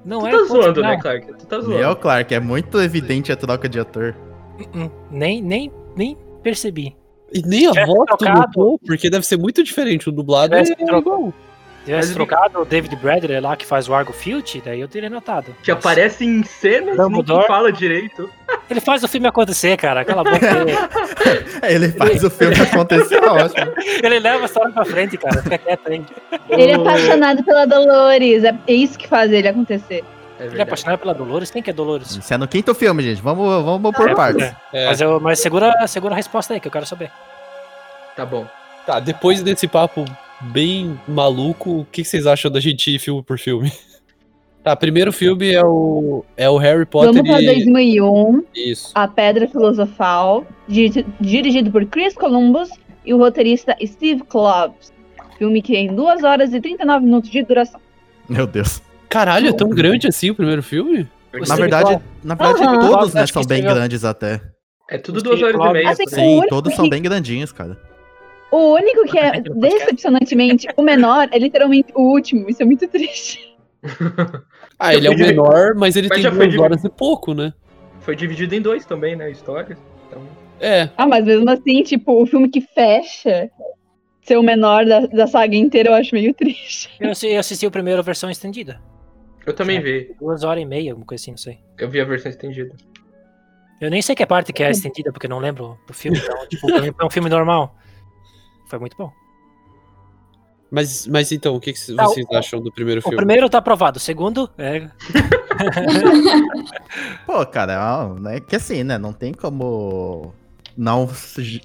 Não 0.05 0.19
Tu 0.21 0.27
é. 0.27 0.31
tá 0.31 0.37
ponto 0.37 0.47
zoando, 0.49 0.75
final. 0.75 0.91
né, 0.91 0.99
Clark? 1.01 1.33
Tu 1.37 1.45
tá 1.47 1.59
zoando. 1.59 1.79
Meu, 1.79 1.95
Clark, 1.95 2.33
é 2.33 2.39
muito 2.39 2.81
evidente 2.81 3.31
a 3.31 3.35
troca 3.35 3.69
de 3.69 3.79
ator. 3.79 4.15
Uh-uh. 4.59 4.91
Nem, 5.09 5.41
nem, 5.41 5.71
nem 5.95 6.17
percebi. 6.41 6.95
E 7.31 7.41
nem 7.41 7.65
a 7.67 7.85
voz 7.85 8.09
tu 8.17 8.25
notou, 8.25 8.79
porque 8.85 9.09
deve 9.09 9.25
ser 9.25 9.37
muito 9.37 9.63
diferente. 9.63 10.09
O 10.09 10.11
dublado 10.11 10.53
é 10.55 10.63
trocado. 10.63 10.97
igual. 10.99 11.27
Se 11.29 11.33
tivesse 11.85 12.07
Mas- 12.09 12.15
trocado 12.15 12.61
o 12.61 12.65
David 12.65 12.95
Bradley 12.95 13.39
lá 13.39 13.55
que 13.55 13.65
faz 13.65 13.87
o 13.89 13.93
Argo 13.93 14.13
Field, 14.13 14.61
daí 14.63 14.79
eu 14.79 14.87
teria 14.87 15.09
notado. 15.09 15.55
Que 15.63 15.71
aparece 15.71 16.25
em 16.25 16.43
cenas, 16.43 16.95
não 16.97 17.05
Dumbledore. 17.09 17.45
fala 17.47 17.71
direito. 17.71 18.29
Ele 18.69 18.79
faz 18.79 19.03
o 19.03 19.07
filme 19.07 19.27
acontecer, 19.27 19.75
cara. 19.77 20.03
Cala 20.05 20.21
a 20.21 20.23
boca. 20.23 20.45
ele, 20.47 21.83
Ele 21.85 21.89
faz 21.91 22.23
o 22.23 22.29
filme 22.29 22.55
acontecer, 22.59 23.15
é 23.23 23.29
ótimo. 23.29 23.71
ele 24.03 24.19
leva 24.19 24.43
a 24.43 24.45
história 24.45 24.71
pra 24.71 24.85
frente, 24.85 25.17
cara. 25.17 25.41
Fica 25.43 25.57
quieto 25.57 25.87
aí. 25.89 26.03
Ele 26.49 26.71
é 26.71 26.75
apaixonado 26.75 27.43
pela 27.43 27.65
Dolores. 27.65 28.43
É 28.43 28.55
isso 28.73 28.97
que 28.97 29.07
faz 29.07 29.31
ele 29.31 29.47
acontecer. 29.47 30.03
É 30.39 30.45
Ele 30.45 30.59
é 30.59 30.63
apaixonado 30.63 30.99
pela 30.99 31.13
Dolores? 31.13 31.51
Quem 31.51 31.61
que 31.61 31.69
é 31.69 31.73
Dolores? 31.73 32.11
Isso 32.15 32.33
é 32.33 32.37
no 32.37 32.47
quinto 32.47 32.73
filme, 32.73 33.03
gente. 33.03 33.21
Vamos, 33.21 33.47
vamos 33.63 33.91
por 33.95 34.09
É, 34.09 34.15
partes. 34.15 34.43
é. 34.43 34.55
É. 34.73 34.87
Mas, 34.87 35.01
eu, 35.01 35.19
mas 35.19 35.39
segura, 35.39 35.71
segura 35.87 36.13
a 36.13 36.17
resposta 36.17 36.53
aí, 36.53 36.59
que 36.59 36.67
eu 36.67 36.71
quero 36.71 36.85
saber. 36.85 37.11
Tá 38.15 38.25
bom. 38.25 38.45
Tá, 38.85 38.99
depois 38.99 39.41
desse 39.41 39.67
papo 39.67 40.03
bem 40.51 40.99
maluco, 41.07 41.79
o 41.81 41.85
que 41.91 42.03
vocês 42.03 42.25
acham 42.27 42.51
da 42.51 42.59
gente 42.59 42.93
ir 42.93 42.99
filme 42.99 43.23
por 43.23 43.37
filme? 43.39 43.71
Tá, 44.63 44.77
primeiro 44.77 45.11
filme 45.11 45.51
é 45.51 45.61
o, 45.61 46.23
é 46.37 46.49
o 46.49 46.55
Harry 46.55 46.85
Potter 46.85 47.11
Vamos 47.11 47.29
para 47.29 47.41
e... 47.41 47.45
2001, 47.47 48.43
Isso. 48.55 48.91
A 48.95 49.09
Pedra 49.09 49.45
Filosofal, 49.45 50.47
di- 50.69 51.05
dirigido 51.19 51.69
por 51.69 51.85
Chris 51.85 52.13
Columbus 52.13 52.69
e 53.05 53.13
o 53.13 53.17
roteirista 53.17 53.75
Steve 53.85 54.23
Kloves. 54.23 54.93
Filme 55.37 55.61
que 55.61 55.73
tem 55.73 55.93
2 55.93 56.23
horas 56.23 56.53
e 56.53 56.61
39 56.61 57.03
minutos 57.03 57.29
de 57.29 57.43
duração. 57.43 57.77
Meu 58.29 58.47
Deus. 58.47 58.81
Caralho, 59.09 59.49
é 59.49 59.51
tão 59.51 59.67
grande 59.67 60.07
assim 60.07 60.29
o 60.29 60.35
primeiro 60.35 60.63
filme? 60.63 61.09
O 61.33 61.45
Na 61.45 61.57
verdade, 61.57 61.99
na 62.23 62.33
verdade 62.35 62.63
Aham. 62.63 62.79
todos 62.89 63.13
né, 63.13 63.27
são 63.27 63.43
bem 63.43 63.61
grandes 63.63 64.05
até. 64.05 64.39
É 64.89 64.97
tudo 64.97 65.17
Os 65.17 65.23
duas 65.23 65.41
horas 65.43 65.59
e 65.59 65.73
meia. 65.73 65.89
Assim, 65.89 66.03
aí. 66.03 66.09
Sim, 66.09 66.41
todos 66.47 66.71
que- 66.71 66.77
são 66.77 66.87
bem 66.87 67.01
grandinhos, 67.01 67.51
cara. 67.51 67.77
O 68.55 68.73
único 68.75 69.05
que 69.05 69.17
é 69.17 69.41
decepcionantemente 69.41 70.67
o 70.77 70.83
menor 70.83 71.27
é 71.31 71.39
literalmente 71.39 71.91
o 71.95 72.01
último. 72.11 72.47
Isso 72.49 72.61
é 72.61 72.65
muito 72.65 72.87
triste. 72.87 73.39
Ah, 74.79 74.93
ele 74.93 75.07
é 75.07 75.11
o 75.11 75.17
menor, 75.17 75.75
mas 75.75 75.95
ele 75.95 76.07
Mas 76.09 76.17
tem 76.21 76.23
duas 76.29 76.37
dividido. 76.39 76.63
horas 76.63 76.83
e 76.83 76.89
pouco, 76.89 77.33
né? 77.33 77.53
Foi 78.01 78.15
dividido 78.15 78.53
em 78.55 78.61
dois 78.61 78.85
também, 78.85 79.15
né? 79.15 79.31
Histórias. 79.31 79.77
Então, 80.07 80.21
É, 80.59 80.89
Ah, 80.97 81.07
mas 81.07 81.23
mesmo 81.25 81.49
assim, 81.49 81.83
tipo, 81.83 82.21
o 82.21 82.25
filme 82.25 82.49
que 82.49 82.59
fecha 82.59 83.49
ser 84.23 84.37
o 84.37 84.43
menor 84.43 84.83
da, 84.85 85.01
da 85.07 85.27
saga 85.27 85.55
inteira, 85.55 85.89
eu 85.89 85.93
acho 85.93 86.13
meio 86.13 86.33
triste. 86.33 86.89
Eu 86.99 87.11
assi- 87.11 87.27
eu 87.29 87.39
assisti 87.39 87.65
o 87.67 87.71
primeiro 87.71 87.99
a 87.99 88.03
versão 88.03 88.29
estendida. 88.29 88.81
eu 89.45 89.53
também 89.53 89.77
É. 89.77 89.81
vi. 89.81 90.15
Duas 90.19 90.43
horas 90.43 90.61
e 90.63 90.65
meia, 90.65 90.91
alguma 90.91 91.05
coisa 91.05 91.21
assim, 91.21 91.31
não 91.31 91.37
sei. 91.37 91.59
Eu 91.77 91.89
vi 91.89 92.01
a 92.01 92.05
versão 92.05 92.29
estendida. 92.29 92.75
Eu 93.79 93.89
nem 93.89 94.01
sei 94.01 94.15
que 94.15 94.25
parte 94.25 94.51
que 94.51 94.63
é 94.63 94.71
estendida, 94.71 95.11
porque 95.13 95.27
não 95.27 95.39
lembro 95.39 95.77
do 95.87 95.93
filme. 95.93 96.17
Então, 96.17 96.47
tipo, 96.47 96.67
foi 96.67 97.05
um 97.07 97.09
filme 97.11 97.29
normal. 97.29 97.75
Foi 98.65 98.79
muito 98.79 98.95
bom. 98.97 99.11
mas, 100.71 101.05
mas 101.07 101.31
então, 101.31 101.55
o 101.55 101.59
que, 101.59 101.73
que 101.73 101.95
Tá, 101.95 102.05
vocês 102.05 102.25
o- 102.29 102.35
acham 102.35 102.61
do 102.61 102.71
primeiro 102.71 102.99
O 102.99 103.03
filme? 103.03 103.17
primeiro 103.17 103.49
tá 103.49 103.57
aprovado, 103.59 103.97
o 103.97 104.01
segundo 104.01 104.49
é. 104.57 104.89
Pô, 107.25 107.45
cara, 107.45 108.07
ó, 108.09 108.13
né, 108.19 108.39
que 108.39 108.55
assim, 108.55 108.83
né, 108.83 108.97
não 108.97 109.13
tem 109.13 109.33
como 109.33 110.33
não 110.75 111.09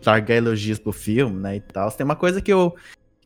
largar 0.05 0.37
elogios 0.37 0.79
pro 0.79 0.93
filme, 0.93 1.39
né, 1.41 1.57
e 1.57 1.61
tal. 1.61 1.91
Tem 1.91 2.05
uma 2.05 2.17
coisa 2.17 2.41
que 2.41 2.53
eu 2.53 2.75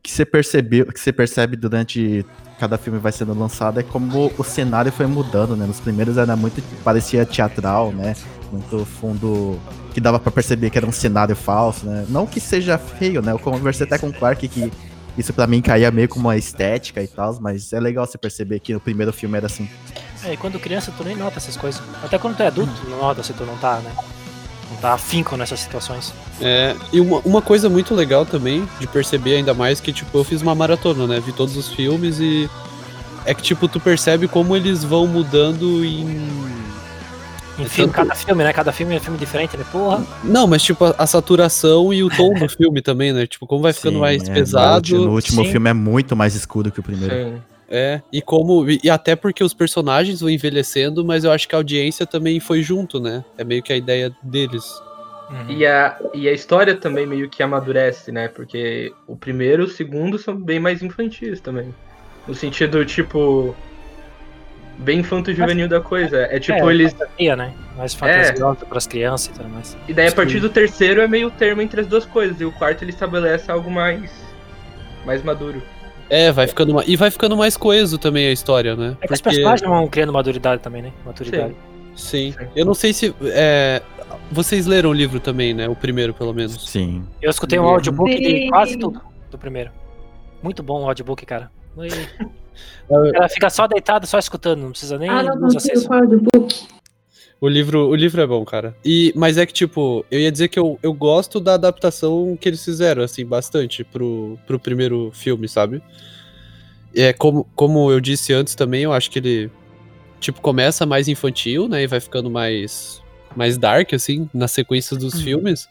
que 0.04 0.11
você 0.11 0.26
percebeu, 0.26 0.87
que 0.87 0.98
você 0.98 1.12
percebe 1.12 1.56
durante 1.56 2.26
cada 2.58 2.76
filme 2.76 2.98
vai 2.98 3.12
sendo 3.12 3.38
lançado 3.38 3.78
é 3.78 3.85
como 3.85 4.32
o 4.37 4.42
cenário 4.42 4.90
foi 4.90 5.06
mudando, 5.06 5.54
né? 5.56 5.64
Nos 5.64 5.78
primeiros 5.78 6.16
era 6.16 6.35
muito 6.35 6.61
parecia 6.82 7.24
teatral, 7.24 7.92
né? 7.92 8.16
Muito 8.50 8.85
fundo 8.85 9.61
que 9.92 10.00
dava 10.00 10.18
pra 10.18 10.33
perceber 10.33 10.70
que 10.70 10.78
era 10.78 10.87
um 10.87 10.92
cenário 10.92 11.37
falso, 11.37 11.87
né? 11.87 12.07
Não 12.09 12.26
que 12.26 12.40
seja 12.40 12.78
feio, 12.78 13.22
né? 13.22 13.33
Eu 13.33 13.38
conversei 13.38 13.87
até 13.87 13.98
com 13.98 14.09
o 14.09 14.12
Clark 14.12 14.46
que 14.48 14.72
isso 15.16 15.33
pra 15.33 15.46
mim 15.46 15.61
caía 15.61 15.90
meio 15.90 16.09
como 16.09 16.28
uma 16.28 16.37
estética 16.37 17.02
e 17.02 17.07
tal, 17.07 17.37
mas 17.40 17.72
é 17.72 17.81
legal 17.81 18.07
você 18.07 18.16
perceber 18.16 18.61
que 18.61 18.72
no 18.72 18.81
primeiro 18.81 19.12
filme 19.12 19.37
era 19.37 19.46
assim. 19.46 19.68
É, 20.24 20.33
e 20.33 20.37
quando 20.37 20.59
criança 20.59 20.92
tu 20.96 21.05
nem 21.05 21.16
nota 21.16 21.38
essas 21.38 21.57
coisas. 21.57 21.83
Até 22.02 22.18
quando 22.18 22.37
tu 22.37 22.42
é 22.42 22.46
adulto, 22.46 22.72
tu 22.81 22.88
não 22.88 22.98
nota 22.98 23.22
se 23.22 23.33
tu 23.33 23.44
não 23.44 23.57
tá, 23.59 23.76
né? 23.81 23.92
Não 24.70 24.76
tá 24.78 24.94
afinco 24.94 25.37
nessas 25.37 25.61
situações. 25.61 26.14
É, 26.40 26.74
e 26.92 27.00
uma, 27.00 27.18
uma 27.18 27.42
coisa 27.42 27.68
muito 27.68 27.94
legal 27.94 28.24
também 28.24 28.66
de 28.81 28.87
perceber 28.87 29.37
ainda 29.37 29.52
mais 29.52 29.81
que, 29.81 29.92
tipo, 29.92 30.16
eu 30.16 30.24
fiz 30.24 30.40
uma 30.40 30.55
maratona, 30.55 31.07
né? 31.07 31.20
Vi 31.20 31.33
todos 31.33 31.57
os 31.57 31.68
filmes 31.68 32.18
e. 32.18 32.48
É 33.24 33.35
que, 33.35 33.42
tipo, 33.42 33.68
tu 33.68 33.78
percebe 33.78 34.26
como 34.26 34.57
eles 34.57 34.83
vão 34.83 35.07
mudando 35.07 35.85
em. 35.85 36.62
Enfim, 37.58 37.82
tanto- 37.82 37.94
cada 37.94 38.14
filme, 38.14 38.44
né? 38.44 38.52
Cada 38.52 38.72
filme 38.72 38.94
é 38.94 38.98
um 38.98 39.00
filme 39.00 39.18
diferente, 39.18 39.56
né? 39.56 39.64
Porra. 39.70 40.04
Não, 40.24 40.46
mas, 40.46 40.62
tipo, 40.62 40.84
a, 40.84 40.94
a 40.98 41.06
saturação 41.06 41.92
e 41.92 42.02
o 42.02 42.08
tom 42.08 42.34
do 42.34 42.48
filme 42.50 42.80
também, 42.80 43.12
né? 43.12 43.26
Tipo, 43.26 43.46
como 43.46 43.62
vai 43.62 43.72
ficando 43.72 43.94
Sim, 43.94 44.00
mais 44.00 44.28
é, 44.28 44.32
pesado. 44.32 44.98
No 44.98 45.12
último 45.12 45.44
sim. 45.44 45.50
filme 45.50 45.68
é 45.70 45.72
muito 45.72 46.16
mais 46.16 46.34
escuro 46.34 46.70
que 46.70 46.80
o 46.80 46.82
primeiro. 46.82 47.14
Sim. 47.14 47.42
É, 47.68 48.02
e 48.12 48.20
como. 48.20 48.68
E, 48.70 48.80
e 48.84 48.90
até 48.90 49.16
porque 49.16 49.42
os 49.42 49.54
personagens 49.54 50.20
vão 50.20 50.28
envelhecendo, 50.28 51.04
mas 51.04 51.24
eu 51.24 51.32
acho 51.32 51.48
que 51.48 51.54
a 51.54 51.58
audiência 51.58 52.06
também 52.06 52.38
foi 52.38 52.62
junto, 52.62 53.00
né? 53.00 53.24
É 53.36 53.44
meio 53.44 53.62
que 53.62 53.72
a 53.72 53.76
ideia 53.76 54.14
deles. 54.22 54.64
Uhum. 55.30 55.50
E 55.56 55.66
a, 55.66 55.98
e 56.12 56.28
a 56.28 56.32
história 56.32 56.76
também 56.76 57.06
meio 57.06 57.30
que 57.30 57.42
amadurece, 57.42 58.12
né? 58.12 58.28
Porque 58.28 58.92
o 59.06 59.16
primeiro 59.16 59.62
e 59.62 59.66
o 59.66 59.68
segundo 59.70 60.18
são 60.18 60.36
bem 60.36 60.60
mais 60.60 60.82
infantis 60.82 61.40
também. 61.40 61.74
No 62.26 62.34
sentido, 62.34 62.84
tipo. 62.84 63.54
Bem 64.78 65.00
infanto-juvenil 65.00 65.68
da 65.68 65.80
coisa. 65.80 66.22
É 66.30 66.40
tipo, 66.40 66.68
é, 66.68 66.72
eles. 66.72 66.92
fantasia, 66.92 67.37
né? 67.37 67.52
Mais 67.76 67.94
fantasiosa 67.94 68.66
pras 68.66 68.87
crianças 68.87 69.28
e 69.28 69.38
tudo 69.38 69.48
mais. 69.48 69.76
E 69.88 69.92
daí 69.92 70.08
a 70.08 70.12
partir 70.12 70.40
do 70.40 70.48
terceiro 70.48 71.00
é 71.00 71.06
meio 71.06 71.30
termo 71.30 71.62
entre 71.62 71.80
as 71.80 71.87
duas 71.87 72.04
coisas. 72.04 72.40
E 72.40 72.44
o 72.44 72.52
quarto 72.52 72.82
ele 72.82 72.90
estabelece 72.90 73.50
algo 73.50 73.70
mais. 73.70 74.11
mais 75.04 75.22
maduro. 75.22 75.62
É, 76.11 76.32
vai 76.32 76.46
ficando. 76.46 76.82
E 76.87 76.96
vai 76.96 77.11
ficando 77.11 77.37
mais 77.37 77.56
coeso 77.56 77.96
também 77.96 78.26
a 78.26 78.32
história, 78.32 78.74
né? 78.74 78.96
É 79.00 79.06
que 79.06 79.14
os 79.14 79.20
personagens 79.20 79.68
vão 79.68 79.87
criando 79.87 80.12
maturidade 80.12 80.61
também, 80.61 80.82
né? 80.82 80.92
Maturidade. 81.06 81.54
Sim. 81.94 82.32
Sim. 82.32 82.35
Eu 82.56 82.64
não 82.64 82.74
sei 82.74 82.92
se. 82.92 83.14
é, 83.22 83.80
Vocês 84.30 84.66
leram 84.66 84.90
o 84.90 84.92
livro 84.92 85.20
também, 85.20 85.54
né? 85.54 85.68
O 85.68 85.76
primeiro, 85.76 86.12
pelo 86.12 86.32
menos. 86.35 86.68
Sim. 86.68 87.04
Eu 87.20 87.30
escutei 87.30 87.58
um 87.58 87.66
Sim. 87.66 87.72
audiobook 87.72 88.14
de 88.14 88.48
quase 88.48 88.76
tudo 88.76 89.00
do 89.30 89.38
primeiro. 89.38 89.70
Muito 90.42 90.62
bom 90.62 90.82
o 90.82 90.88
audiobook, 90.88 91.24
cara. 91.24 91.50
Ela 92.88 93.28
fica 93.28 93.48
só 93.48 93.66
deitada, 93.66 94.06
só 94.06 94.18
escutando, 94.18 94.61
não 94.61 94.70
precisa 94.70 94.98
nem 94.98 95.08
Ah, 95.08 95.22
não 95.22 95.48
book. 95.48 96.66
O 97.40 97.48
livro, 97.48 97.88
o 97.88 97.94
livro 97.96 98.20
é 98.20 98.26
bom, 98.26 98.44
cara. 98.44 98.76
E, 98.85 99.12
mas 99.16 99.37
é 99.37 99.44
que, 99.44 99.52
tipo, 99.52 100.06
eu 100.11 100.20
ia 100.20 100.30
dizer 100.30 100.46
que 100.46 100.58
eu, 100.58 100.78
eu 100.80 100.92
gosto 100.92 101.40
da 101.40 101.54
adaptação 101.54 102.38
que 102.40 102.48
eles 102.48 102.64
fizeram, 102.64 103.02
assim, 103.02 103.26
bastante 103.26 103.82
pro, 103.82 104.38
pro 104.46 104.61
primeiro 104.61 105.11
filme, 105.12 105.48
sabe? 105.48 105.82
É, 106.94 107.12
como, 107.12 107.44
como 107.56 107.90
eu 107.90 108.00
disse 108.00 108.32
antes 108.32 108.54
também, 108.54 108.82
eu 108.82 108.92
acho 108.92 109.11
que 109.11 109.18
ele, 109.18 109.50
tipo, 110.20 110.40
começa 110.40 110.87
mais 110.87 111.08
infantil, 111.08 111.66
né? 111.66 111.82
E 111.82 111.87
vai 111.88 111.98
ficando 111.98 112.30
mais, 112.30 113.02
mais 113.35 113.58
dark, 113.58 113.92
assim, 113.92 114.30
nas 114.32 114.52
sequências 114.52 115.00
dos 115.00 115.20
filmes. 115.20 115.68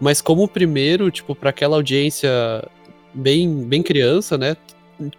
Mas 0.00 0.20
como 0.20 0.42
o 0.42 0.48
primeiro, 0.48 1.12
tipo, 1.12 1.32
pra 1.32 1.50
aquela 1.50 1.76
audiência 1.76 2.28
bem, 3.14 3.62
bem 3.64 3.84
criança, 3.84 4.36
né? 4.36 4.56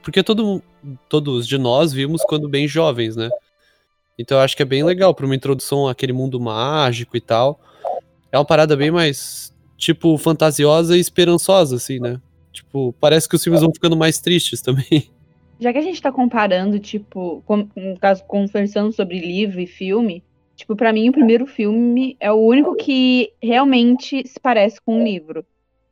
Porque 0.02 0.24
todo, 0.24 0.62
todos 1.10 1.48
de 1.48 1.58
nós 1.58 1.92
vimos 1.94 2.22
quando 2.24 2.48
bem 2.48 2.68
jovens, 2.68 3.16
né? 3.16 3.30
Então 4.18 4.38
eu 4.38 4.44
acho 4.44 4.56
que 4.56 4.62
é 4.62 4.66
bem 4.66 4.84
legal 4.84 5.14
pra 5.14 5.26
uma 5.26 5.36
introdução 5.36 5.88
àquele 5.88 6.14
mundo 6.14 6.40
mágico 6.40 7.18
e 7.18 7.22
tal. 7.22 7.60
É 8.32 8.38
uma 8.38 8.46
parada 8.46 8.76
bem 8.76 8.92
mais, 8.92 9.54
tipo, 9.78 10.18
fantasiosa 10.18 10.96
e 10.98 11.00
esperançosa, 11.00 11.76
assim, 11.76 12.00
né? 12.00 12.20
Tipo, 12.52 12.94
parece 13.00 13.28
que 13.28 13.36
os 13.36 13.44
filmes 13.44 13.62
vão 13.62 13.72
ficando 13.74 13.98
mais 13.98 14.20
tristes 14.20 14.62
também. 14.62 15.10
Já 15.60 15.72
que 15.72 15.80
a 15.80 15.82
gente 15.82 16.02
tá 16.02 16.12
comparando, 16.12 16.80
tipo, 16.80 17.42
com- 17.46 17.68
no 17.76 17.98
caso, 18.00 18.24
conversando 18.26 18.92
sobre 18.92 19.20
livro 19.20 19.60
e 19.62 19.68
filme, 19.68 20.22
tipo, 20.56 20.76
pra 20.76 20.92
mim 20.92 21.10
o 21.10 21.14
primeiro 21.14 21.46
filme 21.46 22.16
é 22.20 22.32
o 22.32 22.36
único 22.36 22.76
que 22.76 23.32
realmente 23.42 24.28
se 24.28 24.40
parece 24.40 24.80
com 24.82 25.00
um 25.00 25.04
livro. 25.04 25.46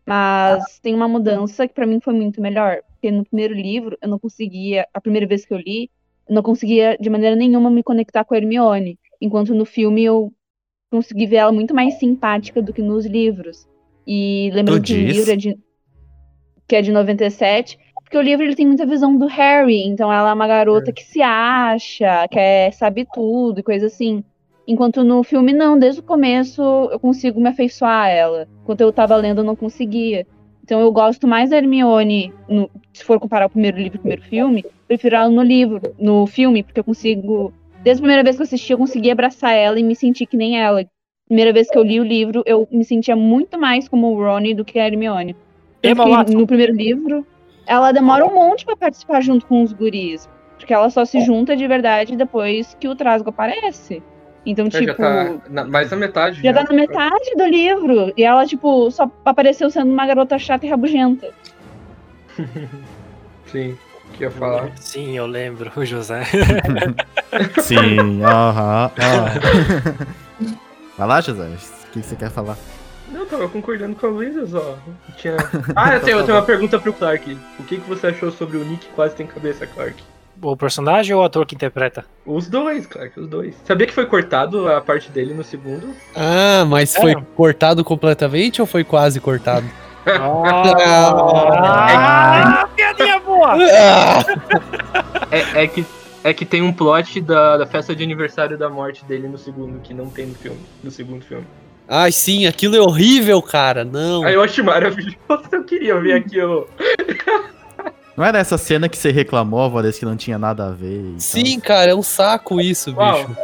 Mas 0.05 0.79
tem 0.79 0.93
uma 0.93 1.07
mudança 1.07 1.67
que 1.67 1.73
pra 1.73 1.85
mim 1.85 1.99
foi 1.99 2.13
muito 2.13 2.41
melhor. 2.41 2.81
Porque 2.91 3.09
no 3.11 3.25
primeiro 3.25 3.53
livro 3.53 3.97
eu 4.01 4.09
não 4.09 4.19
conseguia, 4.19 4.87
a 4.93 4.99
primeira 4.99 5.25
vez 5.25 5.45
que 5.45 5.53
eu 5.53 5.57
li, 5.57 5.89
eu 6.27 6.35
não 6.35 6.43
conseguia 6.43 6.97
de 6.99 7.09
maneira 7.09 7.35
nenhuma 7.35 7.69
me 7.69 7.83
conectar 7.83 8.23
com 8.23 8.33
a 8.33 8.37
Hermione. 8.37 8.99
Enquanto 9.21 9.53
no 9.53 9.65
filme 9.65 10.03
eu 10.03 10.31
consegui 10.91 11.25
ver 11.25 11.37
ela 11.37 11.51
muito 11.51 11.73
mais 11.73 11.95
simpática 11.95 12.61
do 12.61 12.73
que 12.73 12.81
nos 12.81 13.05
livros. 13.05 13.67
E 14.05 14.51
lembrando 14.53 14.83
que 14.83 14.93
o 14.93 14.97
livro 14.97 15.31
é 15.31 15.35
de, 15.35 15.57
que 16.67 16.75
é 16.75 16.81
de 16.81 16.91
97, 16.91 17.79
porque 18.03 18.17
o 18.17 18.21
livro 18.21 18.45
ele 18.45 18.55
tem 18.55 18.67
muita 18.67 18.85
visão 18.85 19.17
do 19.17 19.25
Harry, 19.25 19.87
então 19.87 20.11
ela 20.11 20.29
é 20.29 20.33
uma 20.33 20.47
garota 20.47 20.91
que 20.91 21.03
se 21.03 21.21
acha, 21.21 22.27
que 22.27 22.37
é, 22.37 22.69
sabe 22.71 23.07
tudo 23.11 23.59
e 23.59 23.63
coisa 23.63 23.87
assim. 23.87 24.23
Enquanto 24.67 25.03
no 25.03 25.23
filme, 25.23 25.51
não, 25.51 25.77
desde 25.77 25.99
o 25.99 26.03
começo 26.03 26.61
eu 26.91 26.99
consigo 26.99 27.39
me 27.41 27.49
afeiçoar 27.49 28.05
a 28.05 28.09
ela. 28.09 28.47
Enquanto 28.63 28.81
eu 28.81 28.91
tava 28.93 29.15
lendo, 29.15 29.39
eu 29.39 29.43
não 29.43 29.55
conseguia. 29.55 30.25
Então 30.63 30.79
eu 30.79 30.91
gosto 30.91 31.27
mais 31.27 31.49
da 31.49 31.57
Hermione, 31.57 32.33
no- 32.47 32.69
se 32.93 33.03
for 33.03 33.19
comparar 33.19 33.47
o 33.47 33.49
primeiro 33.49 33.77
livro 33.77 33.97
e 33.97 33.99
o 33.99 34.01
primeiro 34.01 34.21
filme, 34.21 34.65
prefiro 34.87 35.15
ela 35.17 35.29
no 35.29 35.41
livro, 35.43 35.81
no 35.99 36.25
filme, 36.25 36.63
porque 36.63 36.79
eu 36.79 36.83
consigo. 36.83 37.53
Desde 37.83 37.99
a 37.99 38.03
primeira 38.03 38.23
vez 38.23 38.37
que 38.37 38.41
eu 38.41 38.45
assisti, 38.45 38.71
eu 38.71 38.77
consegui 38.77 39.11
abraçar 39.11 39.51
ela 39.53 39.77
e 39.77 39.83
me 39.83 39.95
sentir 39.95 40.25
que 40.25 40.37
nem 40.37 40.57
ela. 40.61 40.85
Primeira 41.27 41.51
vez 41.51 41.69
que 41.69 41.77
eu 41.77 41.83
li 41.83 41.99
o 41.99 42.03
livro, 42.03 42.41
eu 42.45 42.65
me 42.71 42.85
sentia 42.85 43.15
muito 43.15 43.59
mais 43.59 43.89
como 43.89 44.07
o 44.07 44.15
Ronnie 44.15 44.53
do 44.53 44.63
que 44.63 44.79
a 44.79 44.87
Hermione. 44.87 45.35
Watson. 46.09 46.37
no 46.37 46.47
primeiro 46.47 46.73
livro, 46.73 47.27
ela 47.67 47.91
demora 47.91 48.25
um 48.25 48.33
monte 48.33 48.63
pra 48.63 48.77
participar 48.77 49.19
junto 49.21 49.45
com 49.45 49.61
os 49.63 49.73
guris. 49.73 50.29
Porque 50.57 50.73
ela 50.73 50.89
só 50.89 51.03
se 51.03 51.19
junta 51.19 51.57
de 51.57 51.67
verdade 51.67 52.15
depois 52.15 52.73
que 52.79 52.87
o 52.87 52.95
Trasgo 52.95 53.29
aparece. 53.31 54.01
Então, 54.45 54.65
É, 54.65 54.69
tipo, 54.69 54.85
já 54.85 54.93
tá 54.93 55.35
na- 55.49 55.63
mais 55.65 55.89
da 55.89 55.95
metade. 55.95 56.41
já 56.41 56.53
tá 56.53 56.63
na 56.63 56.73
metade 56.75 57.33
do 57.37 57.45
livro. 57.45 58.11
E 58.17 58.23
ela, 58.23 58.45
tipo, 58.45 58.91
só 58.91 59.09
apareceu 59.23 59.69
sendo 59.69 59.91
uma 59.91 60.05
garota 60.05 60.37
chata 60.37 60.65
e 60.65 60.69
rabugenta. 60.69 61.29
Sim, 63.47 63.77
que 64.13 64.23
ia 64.23 64.31
falar. 64.31 64.71
Sim, 64.77 65.15
eu 65.15 65.25
lembro, 65.25 65.71
o 65.75 65.85
José. 65.85 66.23
Sim, 67.61 68.23
aham. 68.23 68.91
aham. 68.99 70.07
Vai 70.97 71.07
lá, 71.07 71.21
José. 71.21 71.43
O 71.87 71.91
que 71.91 72.01
você 72.03 72.15
quer 72.15 72.29
falar? 72.29 72.57
Não, 73.09 73.21
eu 73.21 73.25
tava 73.27 73.47
concordando 73.49 73.95
com 73.95 74.07
a 74.07 74.09
Luísa 74.09 74.47
só. 74.47 74.77
Tinha... 75.17 75.35
Ah, 75.75 75.93
eu 75.95 76.01
tenho, 76.01 76.17
eu 76.19 76.25
tenho 76.25 76.37
uma 76.37 76.43
pergunta 76.45 76.79
pro 76.79 76.91
Clark. 76.93 77.37
O 77.59 77.63
que, 77.63 77.77
que 77.77 77.87
você 77.87 78.07
achou 78.07 78.31
sobre 78.31 78.57
o 78.57 78.65
Nick 78.65 78.87
quase 78.95 79.15
tem 79.15 79.27
cabeça, 79.27 79.67
Clark? 79.67 80.01
O 80.41 80.57
personagem 80.57 81.15
ou 81.15 81.21
o 81.21 81.25
ator 81.25 81.45
que 81.45 81.55
interpreta? 81.55 82.05
Os 82.25 82.47
dois, 82.49 82.85
Clark, 82.85 83.19
os 83.19 83.27
dois. 83.27 83.55
Sabia 83.65 83.87
que 83.87 83.93
foi 83.93 84.05
cortado 84.05 84.67
a 84.67 84.81
parte 84.81 85.09
dele 85.09 85.33
no 85.33 85.43
segundo? 85.43 85.93
Ah, 86.15 86.65
mas 86.67 86.95
foi 86.95 87.11
Sério? 87.13 87.27
cortado 87.35 87.83
completamente 87.83 88.59
ou 88.61 88.67
foi 88.67 88.83
quase 88.83 89.19
cortado? 89.19 89.65
Ah, 91.25 92.67
piadinha 92.75 93.19
boa! 93.19 93.55
É, 95.31 95.63
é 95.63 95.67
que, 95.67 95.85
é 96.23 96.33
que 96.33 96.45
tem 96.45 96.61
um 96.61 96.73
plot 96.73 97.21
da, 97.21 97.57
da 97.57 97.65
festa 97.65 97.95
de 97.95 98.03
aniversário 98.03 98.57
da 98.57 98.69
morte 98.69 99.05
dele 99.05 99.27
no 99.27 99.37
segundo, 99.37 99.79
que 99.79 99.93
não 99.93 100.09
tem 100.09 100.25
no 100.27 100.35
filme. 100.35 100.59
No 100.83 100.91
segundo 100.91 101.23
filme. 101.23 101.45
Ai, 101.87 102.11
sim, 102.11 102.45
aquilo 102.47 102.75
é 102.75 102.81
horrível, 102.81 103.41
cara. 103.41 103.83
Não. 103.83 104.23
Aí 104.23 104.33
eu 104.33 104.41
acho 104.41 104.63
maravilhoso. 104.63 105.17
Eu 105.51 105.63
queria 105.63 105.99
ver 105.99 106.13
aquilo. 106.13 106.67
Não 108.15 108.23
era 108.23 108.37
essa 108.37 108.57
cena 108.57 108.87
que 108.87 108.97
você 108.97 109.11
reclamou, 109.11 109.69
Valês, 109.71 109.97
que 109.97 110.05
não 110.05 110.15
tinha 110.15 110.37
nada 110.37 110.67
a 110.67 110.71
ver? 110.71 111.03
e 111.17 111.21
Sim, 111.21 111.59
cara, 111.59 111.91
é 111.91 111.95
um 111.95 112.03
saco 112.03 112.61
isso, 112.61 112.93
Qual? 112.93 113.27
bicho. 113.27 113.37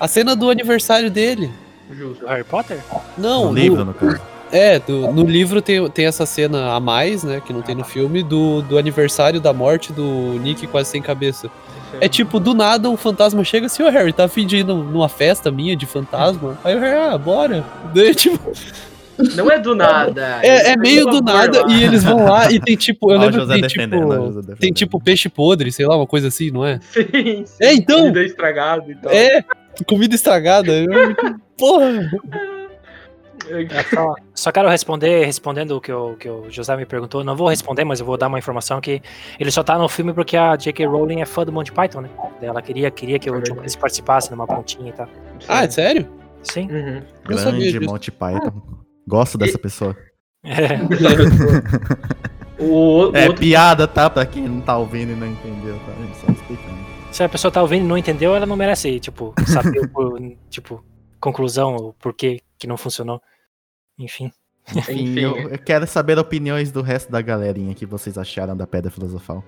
A 0.00 0.08
cena 0.08 0.34
do 0.34 0.48
aniversário 0.50 1.10
dele. 1.10 1.50
Justo. 1.90 2.26
Harry 2.26 2.44
Potter? 2.44 2.80
tal. 2.88 3.04
Não, 3.18 3.44
No 3.44 3.48
no- 3.52 3.54
livro, 3.58 3.84
no 3.84 3.94
caso. 3.94 4.20
É, 4.50 4.78
do- 4.78 5.12
no 5.12 5.24
livro 5.24 5.60
tem, 5.60 5.88
tem 5.90 6.06
essa 6.06 6.24
cena 6.24 6.72
a 6.74 6.80
mais, 6.80 7.22
né? 7.24 7.42
Que 7.44 7.52
não 7.52 7.60
tem 7.60 7.74
no 7.74 7.84
filme, 7.84 8.22
do, 8.22 8.62
do 8.62 8.78
aniversário 8.78 9.40
da 9.40 9.52
morte 9.52 9.92
do 9.92 10.38
Nick 10.40 10.66
quase 10.68 10.90
sem 10.90 11.02
cabeça. 11.02 11.50
É 12.00 12.08
tipo, 12.08 12.40
do 12.40 12.54
nada 12.54 12.88
um 12.90 12.96
fantasma 12.96 13.44
chega 13.44 13.66
assim, 13.66 13.82
ô 13.82 13.88
Harry, 13.90 14.12
tá 14.12 14.28
num- 14.64 14.82
numa 14.84 15.08
festa 15.08 15.50
minha 15.50 15.76
de 15.76 15.86
fantasma? 15.86 16.58
Aí 16.64 16.74
o 16.76 16.80
Harry, 16.80 16.96
ah, 17.14 17.18
bora. 17.18 17.64
Daí, 17.94 18.14
tipo, 18.14 18.38
Não 19.36 19.50
é 19.50 19.58
do 19.58 19.74
nada. 19.74 20.40
é, 20.42 20.72
é 20.72 20.76
meio 20.76 21.06
do 21.06 21.20
nada 21.22 21.62
lá. 21.64 21.70
e 21.72 21.84
eles 21.84 22.02
vão 22.04 22.24
lá 22.24 22.50
e 22.50 22.58
tem 22.60 22.76
tipo, 22.76 23.10
eu 23.12 23.18
lembro 23.18 23.34
que 23.34 23.40
José 23.40 23.54
tem 23.54 23.62
ó, 23.62 23.66
o 23.66 23.68
tipo, 23.68 24.32
José 24.32 24.54
tem 24.58 24.72
tipo 24.72 25.00
peixe 25.00 25.28
podre, 25.28 25.70
sei 25.72 25.86
lá, 25.86 25.96
uma 25.96 26.06
coisa 26.06 26.28
assim, 26.28 26.50
não 26.50 26.64
é? 26.64 26.80
Sim, 26.92 27.44
sim. 27.46 27.56
É, 27.60 27.72
então. 27.74 27.98
Comida 28.00 28.22
estragada 28.24 28.90
e 28.90 28.94
tal. 28.96 29.12
É, 29.12 29.44
comida 29.86 30.14
estragada. 30.14 30.72
eu- 30.72 30.88
Porra. 31.58 32.10
É 33.46 33.82
só, 33.94 34.14
só 34.34 34.52
quero 34.52 34.70
responder, 34.70 35.26
respondendo 35.26 35.72
o 35.76 35.80
que 35.80 35.92
o, 35.92 36.14
que 36.16 36.26
o 36.30 36.46
José 36.48 36.74
me 36.78 36.86
perguntou. 36.86 37.22
Não 37.22 37.36
vou 37.36 37.48
responder, 37.48 37.84
mas 37.84 38.00
eu 38.00 38.06
vou 38.06 38.16
dar 38.16 38.28
uma 38.28 38.38
informação 38.38 38.80
que 38.80 39.02
ele 39.38 39.50
só 39.50 39.62
tá 39.62 39.76
no 39.76 39.86
filme 39.86 40.14
porque 40.14 40.34
a 40.34 40.56
J.K. 40.56 40.86
Rowling 40.86 41.20
é 41.20 41.26
fã 41.26 41.44
do 41.44 41.52
Monty 41.52 41.70
Python, 41.70 42.00
né? 42.02 42.08
Ela 42.40 42.62
queria, 42.62 42.90
queria 42.90 43.18
que 43.18 43.30
o 43.30 43.42
John 43.42 43.56
Cleese 43.56 43.76
participasse 43.76 44.30
numa 44.30 44.46
pontinha 44.46 44.88
e 44.88 44.92
tal. 44.92 45.06
Ah, 45.46 45.64
é 45.64 45.70
sério? 45.70 46.08
Sim. 46.42 46.68
Uhum. 46.70 47.02
Grande 47.26 47.72
disso. 47.72 47.84
Monty 47.84 48.10
Python. 48.10 48.52
Gosto 49.06 49.36
dessa 49.38 49.58
pessoa. 49.58 49.96
É. 50.44 50.78
O, 52.56 52.64
o- 52.64 53.10
o 53.10 53.16
É 53.16 53.26
outro 53.26 53.40
piada, 53.40 53.86
tá? 53.88 54.08
Pra 54.08 54.24
quem 54.24 54.44
não 54.48 54.60
tá 54.60 54.78
ouvindo 54.78 55.10
e 55.12 55.16
não 55.16 55.26
entendeu, 55.26 55.76
tá? 55.84 55.92
A 55.92 56.02
gente 56.06 56.16
só 56.18 56.32
explicando. 56.32 56.78
Se 57.10 57.22
a 57.24 57.28
pessoa 57.28 57.50
tá 57.50 57.60
ouvindo 57.60 57.84
e 57.84 57.88
não 57.88 57.98
entendeu, 57.98 58.34
ela 58.34 58.46
não 58.46 58.54
merece, 58.56 59.00
tipo, 59.00 59.34
saber 59.46 59.90
o, 59.94 60.36
tipo, 60.48 60.84
conclusão, 61.20 61.74
o 61.74 61.92
porquê 61.94 62.40
que 62.56 62.66
não 62.68 62.76
funcionou. 62.76 63.20
Enfim. 63.98 64.30
Enfim, 64.74 64.92
Enfim. 65.10 65.18
eu, 65.20 65.36
eu 65.50 65.58
quero 65.58 65.84
saber 65.86 66.16
opiniões 66.18 66.70
do 66.70 66.80
resto 66.80 67.10
da 67.10 67.20
galerinha 67.20 67.74
que 67.74 67.84
vocês 67.84 68.16
acharam 68.16 68.56
da 68.56 68.66
Pedra 68.68 68.90
Filosofal. 68.90 69.42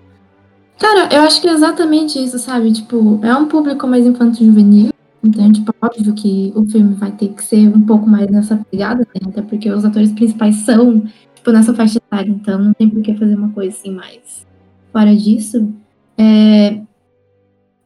Cara, 0.78 1.08
eu 1.14 1.22
acho 1.22 1.40
que 1.40 1.48
é 1.48 1.52
exatamente 1.52 2.22
isso, 2.22 2.38
sabe? 2.40 2.72
Tipo, 2.72 3.20
é 3.24 3.34
um 3.34 3.46
público 3.48 3.86
mais 3.86 4.04
infanto-juvenil. 4.04 4.90
Então, 5.22 5.52
tipo, 5.52 5.74
óbvio 5.82 6.14
que 6.14 6.52
o 6.54 6.64
filme 6.66 6.94
vai 6.94 7.10
ter 7.10 7.28
que 7.28 7.44
ser 7.44 7.68
um 7.68 7.82
pouco 7.82 8.08
mais 8.08 8.28
nessa 8.28 8.56
pegada, 8.70 9.00
né? 9.00 9.28
Até 9.28 9.42
porque 9.42 9.70
os 9.70 9.84
atores 9.84 10.12
principais 10.12 10.56
são, 10.56 11.02
tipo, 11.34 11.50
nessa 11.50 11.74
faixa 11.74 11.98
etária. 11.98 12.30
Então, 12.30 12.58
não 12.58 12.72
tem 12.72 12.88
por 12.88 13.02
que 13.02 13.14
fazer 13.14 13.34
uma 13.34 13.50
coisa 13.50 13.76
assim 13.76 13.90
mais 13.90 14.46
fora 14.92 15.14
disso. 15.14 15.72
É... 16.16 16.80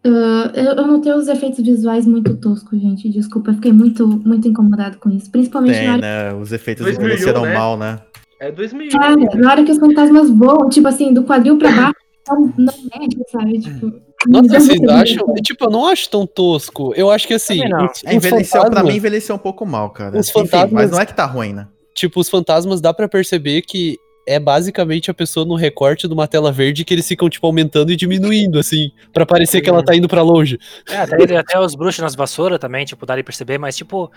ah, 0.05 0.53
eu, 0.55 0.65
eu 0.65 0.87
notei 0.87 1.13
os 1.13 1.29
efeitos 1.29 1.65
visuais 1.65 2.07
muito 2.07 2.37
toscos, 2.37 2.81
gente. 2.81 3.09
Desculpa, 3.09 3.51
eu 3.51 3.55
fiquei 3.55 3.73
muito, 3.73 4.07
muito 4.07 4.47
incomodado 4.47 4.99
com 4.99 5.11
isso. 5.11 5.31
Principalmente 5.31 5.75
na 5.75 5.81
Tem, 5.81 5.91
hora 5.91 6.01
né? 6.01 6.35
Os 6.35 6.53
efeitos 6.53 6.85
2001, 6.85 7.07
envelheceram 7.07 7.43
né? 7.43 7.55
mal, 7.55 7.77
né? 7.77 8.01
é 8.41 8.51
2001. 8.51 8.99
Cara, 8.99 9.17
na 9.37 9.51
hora 9.51 9.65
que 9.65 9.71
os 9.71 9.79
fantasmas 9.79 10.31
voam, 10.31 10.69
tipo 10.69 10.89
assim, 10.89 11.13
do 11.13 11.25
quadril 11.25 11.59
pra 11.59 11.71
baixo, 11.71 11.95
não, 12.29 12.53
não 12.57 12.75
mexe, 12.99 13.23
sabe? 13.31 13.61
Tipo. 13.61 14.10
Nossa, 14.29 14.43
não 14.49 14.61
vocês 14.61 14.83
acham? 14.89 15.27
muito. 15.27 15.43
Tipo, 15.43 15.65
eu 15.67 15.71
não 15.71 15.87
acho 15.87 16.09
tão 16.11 16.27
tosco. 16.27 16.93
Eu 16.95 17.11
acho 17.11 17.27
que 17.27 17.35
assim, 17.35 17.61
É, 18.05 18.15
envelheceu, 18.15 18.69
pra 18.71 18.83
mim 18.83 18.97
envelheceu 18.97 19.35
um 19.35 19.39
pouco 19.39 19.65
mal, 19.65 19.91
cara. 19.91 20.19
Os 20.19 20.29
Enfim, 20.29 20.41
fantasmas- 20.41 20.73
mas 20.73 20.91
não 20.91 21.01
é 21.01 21.07
que 21.07 21.15
tá 21.15 21.25
ruim, 21.27 21.53
né? 21.53 21.67
tipo, 21.95 22.19
os 22.21 22.29
fantasmas 22.31 22.81
dá 22.81 22.95
pra 22.95 23.09
perceber 23.09 23.61
que 23.63 23.99
é 24.27 24.39
basicamente 24.39 25.11
a 25.11 25.15
pessoa 25.15 25.45
no 25.45 25.55
recorte 25.55 26.07
de 26.07 26.15
uma 26.15 26.27
tela 26.29 26.53
verde 26.53 26.85
que 26.85 26.95
eles 26.95 27.07
ficam, 27.07 27.29
tipo, 27.29 27.47
aumentando 27.47 27.91
e 27.93 27.97
diminuindo, 27.97 28.59
assim, 28.59 28.91
pra 29.13 29.27
parecer 29.27 29.61
que 29.61 29.69
ela 29.69 29.83
tá 29.85 29.95
indo 29.95 30.07
pra 30.09 30.23
longe. 30.23 30.59
É, 30.89 30.97
até, 30.99 31.37
até 31.37 31.59
os 31.61 31.75
bruxos 31.75 32.01
nas 32.03 32.15
vassouras 32.15 32.59
também, 32.59 32.85
tipo, 32.85 33.05
dá 33.05 33.17
de 33.17 33.23
perceber, 33.23 33.59
mas, 33.59 33.77
tipo, 33.77 34.11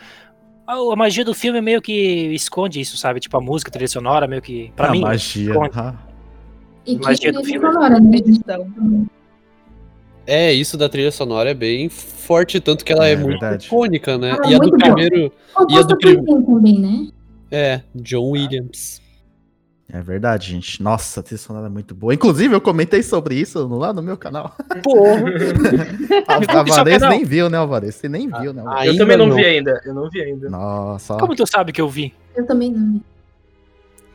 a, 0.67 0.95
magia 0.95 1.25
do 1.25 1.33
filme 1.33 1.59
meio 1.61 1.81
que 1.81 1.91
esconde 2.33 2.79
isso, 2.79 2.95
sabe? 2.95 3.19
Tipo, 3.19 3.37
a 3.37 3.41
música, 3.41 3.69
a 3.69 3.73
trilha 3.73 3.87
sonora, 3.87 4.27
meio 4.27 4.41
que. 4.41 4.71
Pra 4.75 4.89
a 4.89 4.91
mim. 4.91 5.01
magia. 5.01 5.49
esconde. 5.49 5.71
ah. 5.75 5.93
E 6.85 6.95
que 6.97 7.03
Magia 7.03 7.31
do 7.33 7.41
trilha 7.41 7.59
filme. 7.59 7.73
sonora, 7.73 7.99
né? 7.99 8.21
É, 10.25 10.53
isso 10.53 10.77
da 10.77 10.87
trilha 10.87 11.11
sonora 11.11 11.49
é 11.51 11.53
bem 11.53 11.89
forte, 11.89 12.59
tanto 12.59 12.85
que 12.85 12.93
ela 12.93 13.07
é, 13.07 13.11
É, 13.11 13.15
muito 13.15 13.39
verdade. 13.39 13.65
icônica, 13.67 14.17
né? 14.17 14.37
Ah, 14.43 14.49
e 14.49 14.55
a 14.55 14.57
do 14.57 14.69
bom. 14.71 14.77
primeiro, 14.77 15.31
E 15.69 15.77
a 15.77 15.81
do 15.81 15.87
por 15.89 15.97
prim- 15.97 16.23
quem 16.23 16.43
também, 16.45 16.79
né? 16.79 17.07
é, 17.51 17.81
John 17.95 18.29
Williams. 18.31 19.01
É 19.91 20.01
verdade, 20.01 20.49
gente. 20.51 20.81
Nossa, 20.81 21.19
a 21.19 21.23
trilha 21.23 21.37
sonora 21.37 21.67
é 21.67 21.69
muito 21.69 21.93
boa. 21.93 22.13
Inclusive, 22.13 22.55
eu 22.55 22.61
comentei 22.61 23.03
sobre 23.03 23.35
isso 23.35 23.67
lá 23.67 23.93
no 23.93 24.01
meu 24.01 24.17
canal. 24.17 24.55
Porra! 24.81 25.21
A 26.27 26.59
Alvarez 26.59 27.01
nem 27.03 27.23
viu, 27.23 27.47
né, 27.49 27.57
Alvarez? 27.57 27.95
Você 27.95 28.09
nem 28.09 28.27
viu, 28.27 28.53
né? 28.53 28.61
Alvarez? 28.61 28.91
Eu 28.93 28.97
também 28.97 29.17
não, 29.17 29.27
não. 29.27 29.35
vi 29.35 29.45
ainda. 29.45 29.81
Eu 29.85 29.93
não 29.93 30.09
vi 30.09 30.21
ainda. 30.21 30.49
Nossa. 30.49 31.15
Como 31.17 31.35
tu 31.35 31.45
sabe 31.45 31.71
que 31.71 31.81
eu 31.81 31.89
vi? 31.89 32.11
Eu 32.35 32.45
também 32.47 32.71
não. 32.71 32.95
O 32.95 33.01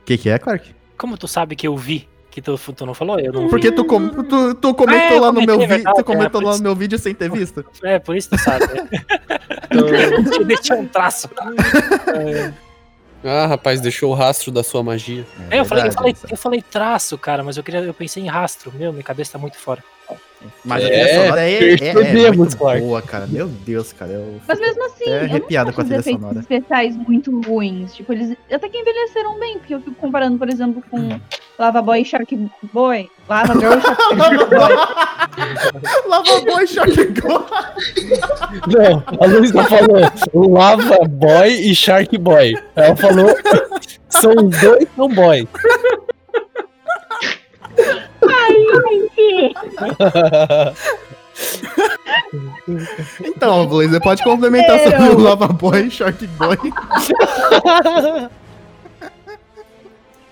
que, 0.04 0.16
que 0.18 0.30
é, 0.30 0.38
Clark? 0.38 0.74
Como 0.96 1.16
tu 1.16 1.28
sabe 1.28 1.54
que 1.54 1.66
eu 1.68 1.76
vi? 1.76 2.08
Que 2.38 2.42
tu, 2.42 2.56
tu 2.72 2.86
não 2.86 2.94
falou? 2.94 3.18
Eu 3.18 3.32
não 3.32 3.42
vi. 3.44 3.50
Porque 3.50 3.72
tu, 3.72 3.84
com- 3.84 4.08
tu, 4.22 4.54
tu 4.54 4.72
comentou 4.74 5.08
É, 5.08 5.16
eu 5.16 5.20
lá 5.22 5.32
no 5.32 5.40
meu 5.44 5.54
é 5.56 5.58
vídeo. 5.58 5.68
verdade, 5.68 5.96
Tu 5.96 6.00
é, 6.00 6.04
comentou 6.04 6.40
por 6.40 6.46
lá 6.46 6.56
no 6.56 6.62
meu 6.62 6.76
vídeo 6.76 6.96
sem 6.96 7.12
ter 7.12 7.28
visto. 7.28 7.64
É, 7.82 7.98
por 7.98 8.16
isso 8.16 8.30
tu 8.30 8.38
sabe. 8.38 8.64
Então, 9.70 10.44
Deixa 10.44 10.74
um 10.76 10.86
traço. 10.86 11.28
Ah, 13.24 13.46
rapaz, 13.46 13.80
deixou 13.80 14.12
o 14.12 14.14
rastro 14.14 14.50
da 14.52 14.62
sua 14.62 14.82
magia. 14.82 15.26
É, 15.50 15.58
eu, 15.58 15.64
falei, 15.64 15.84
eu, 15.84 15.86
verdade, 15.88 15.94
falei, 15.96 16.12
isso. 16.12 16.26
eu 16.30 16.36
falei 16.36 16.62
traço, 16.62 17.18
cara, 17.18 17.42
mas 17.42 17.56
eu, 17.56 17.62
queria, 17.64 17.80
eu 17.80 17.92
pensei 17.92 18.22
em 18.22 18.28
rastro. 18.28 18.72
Meu, 18.74 18.92
minha 18.92 19.02
cabeça 19.04 19.32
tá 19.32 19.38
muito 19.38 19.58
fora. 19.58 19.82
Mas 20.64 20.84
a 20.84 20.86
É, 20.86 20.90
trilha 20.90 21.22
sonora 21.24 21.40
é, 21.42 21.52
é, 21.52 21.72
é 21.74 21.76
percebemos, 21.78 22.36
muito 22.36 22.56
Clark. 22.56 22.80
boa, 22.80 23.02
cara. 23.02 23.26
Meu 23.26 23.48
Deus, 23.48 23.92
cara. 23.92 24.12
Eu 24.12 24.40
Mas 24.46 24.60
mesmo 24.60 24.84
assim, 24.86 25.10
não 25.10 25.16
arrepiado 25.18 25.72
com 25.72 25.80
a 25.80 25.82
os 25.82 25.88
trilha 25.88 26.00
efeitos 26.00 26.20
sonora. 26.22 26.40
especiais 26.40 26.96
muito 26.96 27.40
ruins. 27.40 27.94
Tipo, 27.94 28.12
eles 28.12 28.36
até 28.52 28.68
que 28.68 28.78
envelheceram 28.78 29.38
bem, 29.38 29.58
porque 29.58 29.74
eu 29.74 29.80
fico 29.80 29.96
comparando, 29.96 30.38
por 30.38 30.48
exemplo, 30.48 30.82
com 30.90 31.20
Lava 31.58 31.82
Boy 31.82 32.02
e 32.02 32.04
Shark 32.04 32.50
Boy. 32.72 33.08
Lava 33.28 33.54
Girl 33.54 33.72
e 33.74 33.80
Shark 33.80 34.14
Boy. 34.16 34.76
Lava 36.08 36.40
Boy 36.40 36.66
Shark 36.66 36.96
Go. 37.20 37.46
Não, 38.68 39.02
a 39.20 39.26
Luísa 39.26 39.64
falou 39.64 40.48
Lava 40.50 40.98
Boy 41.08 41.48
e 41.48 41.74
Shark 41.74 42.16
Boy. 42.18 42.54
Ela 42.76 42.94
falou. 42.96 43.36
São 44.08 44.34
dois 44.34 44.86
são 44.96 45.08
boy. 48.48 49.54
Então, 53.24 53.66
Blazer, 53.66 54.00
pode 54.00 54.22
complementar 54.22 54.78
Eu. 54.78 54.90
sobre 54.90 55.08
o 55.14 55.20
Lava 55.20 55.48
Boy 55.48 55.86
e 55.86 55.90
Shark 55.90 56.26
Boy. 56.26 56.58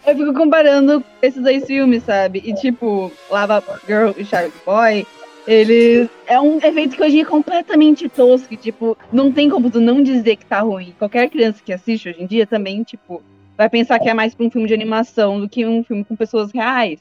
Eu 0.06 0.16
fico 0.16 0.34
comparando 0.34 1.02
esses 1.20 1.42
dois 1.42 1.64
filmes, 1.64 2.04
sabe? 2.04 2.42
E 2.44 2.54
tipo, 2.54 3.10
Lava 3.30 3.62
Girl 3.86 4.10
e 4.16 4.24
Shark 4.24 4.52
Boy, 4.64 5.06
eles. 5.46 6.08
É 6.26 6.40
um 6.40 6.58
efeito 6.58 6.96
que 6.96 7.02
hoje 7.02 7.20
é 7.20 7.24
completamente 7.24 8.08
tosco. 8.08 8.56
Tipo, 8.56 8.96
não 9.12 9.32
tem 9.32 9.48
como 9.48 9.70
tu 9.70 9.80
não 9.80 10.02
dizer 10.02 10.36
que 10.36 10.46
tá 10.46 10.60
ruim. 10.60 10.94
Qualquer 10.98 11.28
criança 11.28 11.60
que 11.64 11.72
assiste 11.72 12.08
hoje 12.08 12.22
em 12.22 12.26
dia 12.26 12.46
também, 12.46 12.82
tipo, 12.82 13.22
vai 13.56 13.68
pensar 13.68 13.98
que 13.98 14.08
é 14.08 14.14
mais 14.14 14.34
pra 14.34 14.46
um 14.46 14.50
filme 14.50 14.68
de 14.68 14.74
animação 14.74 15.40
do 15.40 15.48
que 15.48 15.66
um 15.66 15.82
filme 15.82 16.04
com 16.04 16.14
pessoas 16.14 16.52
reais. 16.52 17.00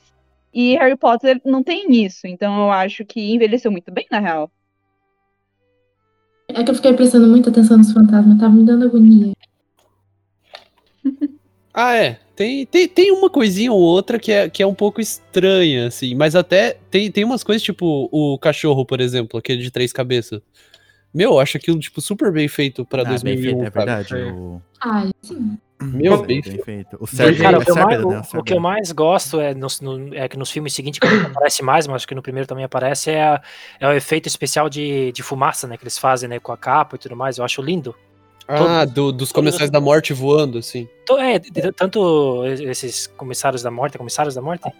E 0.56 0.76
Harry 0.78 0.96
Potter 0.96 1.42
não 1.44 1.62
tem 1.62 1.92
isso. 2.06 2.26
Então 2.26 2.58
eu 2.58 2.72
acho 2.72 3.04
que 3.04 3.20
envelheceu 3.20 3.70
muito 3.70 3.92
bem, 3.92 4.06
na 4.10 4.20
real. 4.20 4.50
É 6.48 6.64
que 6.64 6.72
eu 6.72 6.76
fiquei 6.76 6.94
prestando 6.94 7.28
muita 7.28 7.50
atenção 7.50 7.78
nos 7.78 7.92
fantasmas, 7.92 8.40
tava 8.40 8.54
me 8.54 8.66
dando 8.66 8.86
agonia. 8.86 9.34
Ah, 11.78 11.94
é. 11.94 12.18
Tem, 12.38 12.66
tem, 12.66 12.88
tem 12.88 13.12
uma 13.12 13.30
coisinha 13.30 13.70
ou 13.70 13.78
outra 13.82 14.18
que 14.18 14.32
é, 14.32 14.50
que 14.50 14.64
é 14.64 14.66
um 14.66 14.74
pouco 14.74 15.02
estranha, 15.02 15.88
assim. 15.88 16.16
Mas 16.16 16.34
até 16.34 16.78
tem, 16.90 17.12
tem 17.12 17.26
umas 17.26 17.44
coisas, 17.44 17.62
tipo 17.62 18.08
o 18.14 18.40
cachorro, 18.40 18.86
por 18.86 19.02
exemplo, 19.02 19.38
aquele 19.38 19.62
de 19.62 19.70
três 19.70 19.92
cabeças. 19.92 20.40
Meu, 21.14 21.32
eu 21.32 21.40
acho 21.42 21.58
aquilo, 21.58 21.78
tipo, 21.78 22.00
super 22.00 22.32
bem 22.32 22.48
feito 22.48 22.86
pra 22.86 23.02
Ah, 23.02 23.06
bem 23.20 23.36
2001, 23.36 23.44
feito, 23.44 23.62
é 23.66 23.70
verdade. 23.70 24.16
É. 24.16 24.24
o- 24.24 24.62
Ah, 24.82 25.06
sim. 25.22 25.58
Meu 25.82 26.24
bem, 26.24 26.42
bem. 26.42 26.64
feito. 26.64 26.96
O 26.96 27.06
Cara, 27.06 27.08
Cerber, 27.18 27.42
Cara, 27.42 27.58
é 27.58 27.60
o 27.60 27.64
que, 27.66 27.72
eu 27.72 27.76
mais, 27.76 28.00
né? 28.00 28.06
o- 28.06 28.40
o 28.40 28.44
que 28.44 28.54
eu 28.54 28.60
mais 28.62 28.92
gosto 28.94 29.40
é, 29.42 29.54
nos- 29.54 29.82
no- 29.82 30.16
é 30.16 30.28
que 30.30 30.38
nos 30.38 30.50
filmes 30.50 30.74
seguintes, 30.74 31.00
que 31.00 31.08
não 31.08 31.26
aparece 31.28 31.62
mais, 31.64 31.86
mas 31.86 31.98
acho 31.98 32.08
que 32.08 32.16
no 32.16 32.22
primeiro 32.22 32.48
também 32.48 32.64
aparece, 32.64 33.12
é, 33.12 33.22
a- 33.24 33.42
é 33.80 33.88
o 33.88 33.92
efeito 33.92 34.28
especial 34.28 34.70
de, 34.70 35.12
de 35.12 35.22
fumaça, 35.22 35.68
né? 35.68 35.76
Que 35.78 35.84
eles 35.84 35.98
fazem, 35.98 36.30
né? 36.30 36.40
Com 36.40 36.52
a 36.54 36.58
capa 36.58 36.96
e 36.96 37.00
tudo 37.00 37.16
mais. 37.16 37.38
Eu 37.38 37.44
acho 37.44 37.62
lindo. 37.62 37.94
Ah, 38.48 38.86
do- 38.86 39.12
dos 39.12 39.32
comensais 39.32 39.70
da 39.70 39.82
morte 39.82 40.14
voando, 40.14 40.60
assim. 40.60 40.88
É, 41.20 41.40
de- 41.40 41.50
de- 41.50 41.72
tanto 41.72 42.44
esses 42.46 43.08
comissários 43.08 43.62
da 43.64 43.72
morte, 43.72 43.98
comissários 43.98 44.36
da 44.36 44.42
morte? 44.42 44.72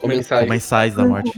Comensais. 0.00 0.44
Comensais 0.44 0.94
da 0.94 1.04
morte. 1.04 1.30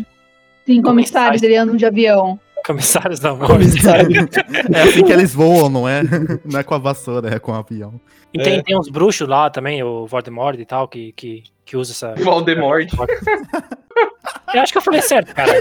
Sim, 0.66 0.82
Comissários. 0.82 0.84
comissários, 0.84 1.42
ele 1.42 1.56
anda 1.56 1.74
de 1.76 1.86
avião. 1.86 2.38
Comissários 2.68 3.18
da 3.18 3.34
morte. 3.34 3.78
É 4.74 4.82
assim 4.82 5.02
que 5.04 5.12
eles 5.12 5.34
voam, 5.34 5.68
não 5.68 5.88
é? 5.88 6.02
Não 6.44 6.60
é 6.60 6.62
com 6.62 6.74
a 6.74 6.78
vassoura, 6.78 7.34
é 7.34 7.38
com 7.38 7.50
o 7.50 7.54
avião. 7.54 8.00
E 8.32 8.42
tem, 8.42 8.62
tem 8.62 8.78
uns 8.78 8.88
bruxos 8.90 9.26
lá 9.26 9.48
também, 9.50 9.82
o 9.82 10.06
Voldemort 10.06 10.58
e 10.60 10.64
tal, 10.66 10.86
que, 10.86 11.12
que, 11.12 11.42
que 11.64 11.76
usa 11.76 11.92
essa. 11.92 12.14
Voldemort. 12.22 12.86
Eu 14.54 14.62
acho 14.62 14.72
que 14.72 14.78
eu 14.78 14.82
falei 14.82 15.02
certo, 15.02 15.34
cara. 15.34 15.52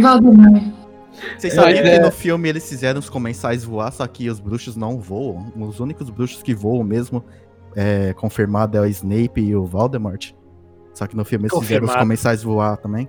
Valdemar. 0.00 0.62
Vocês 1.36 1.52
É, 1.52 1.56
sabiam 1.56 1.80
mas 1.80 1.88
que 1.90 1.96
é- 1.96 2.00
no 2.00 2.10
filme 2.12 2.48
eles 2.48 2.68
fizeram 2.68 3.00
os 3.00 3.08
comensais 3.08 3.64
voar, 3.64 3.90
só 3.92 4.06
que 4.06 4.28
os 4.28 4.38
bruxos 4.38 4.76
não 4.76 4.98
voam? 5.00 5.52
Os 5.56 5.80
únicos 5.80 6.10
bruxos 6.10 6.42
que 6.42 6.54
voam 6.54 6.84
mesmo, 6.84 7.24
é, 7.74 8.12
confirmado, 8.14 8.76
é 8.76 8.80
o 8.80 8.86
Snape 8.86 9.40
e 9.40 9.56
o 9.56 9.64
Voldemort. 9.64 10.32
Só 10.94 11.06
que 11.06 11.16
no 11.16 11.24
filme 11.24 11.44
eles 11.46 11.52
fizeram 11.58 11.84
os 11.84 11.90
Confirmado. 11.90 11.98
comensais 12.00 12.42
voar 12.42 12.76
também. 12.76 13.08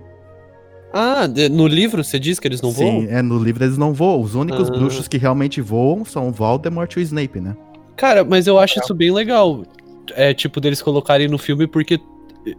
Ah, 0.92 1.26
de- 1.26 1.48
no 1.48 1.66
livro 1.66 2.02
você 2.02 2.18
diz 2.18 2.38
que 2.40 2.48
eles 2.48 2.60
não 2.60 2.72
Sim, 2.72 2.84
voam? 2.84 3.06
é, 3.08 3.22
no 3.22 3.38
livro 3.42 3.64
eles 3.64 3.78
não 3.78 3.92
voam. 3.92 4.20
Os 4.20 4.34
únicos 4.34 4.68
Ah. 4.68 4.72
bruxos 4.72 5.06
que 5.08 5.16
realmente 5.18 5.60
voam 5.60 6.04
são 6.04 6.28
o 6.28 6.32
Voldemort 6.32 6.92
e 6.96 6.98
o 6.98 7.02
Snape, 7.02 7.40
né? 7.40 7.56
Cara, 7.96 8.24
mas 8.24 8.46
eu 8.46 8.58
acho 8.58 8.80
isso 8.80 8.94
bem 8.94 9.12
legal. 9.12 9.62
É 10.16 10.34
tipo 10.34 10.60
deles 10.60 10.82
colocarem 10.82 11.28
no 11.28 11.38
filme 11.38 11.66
porque 11.66 12.00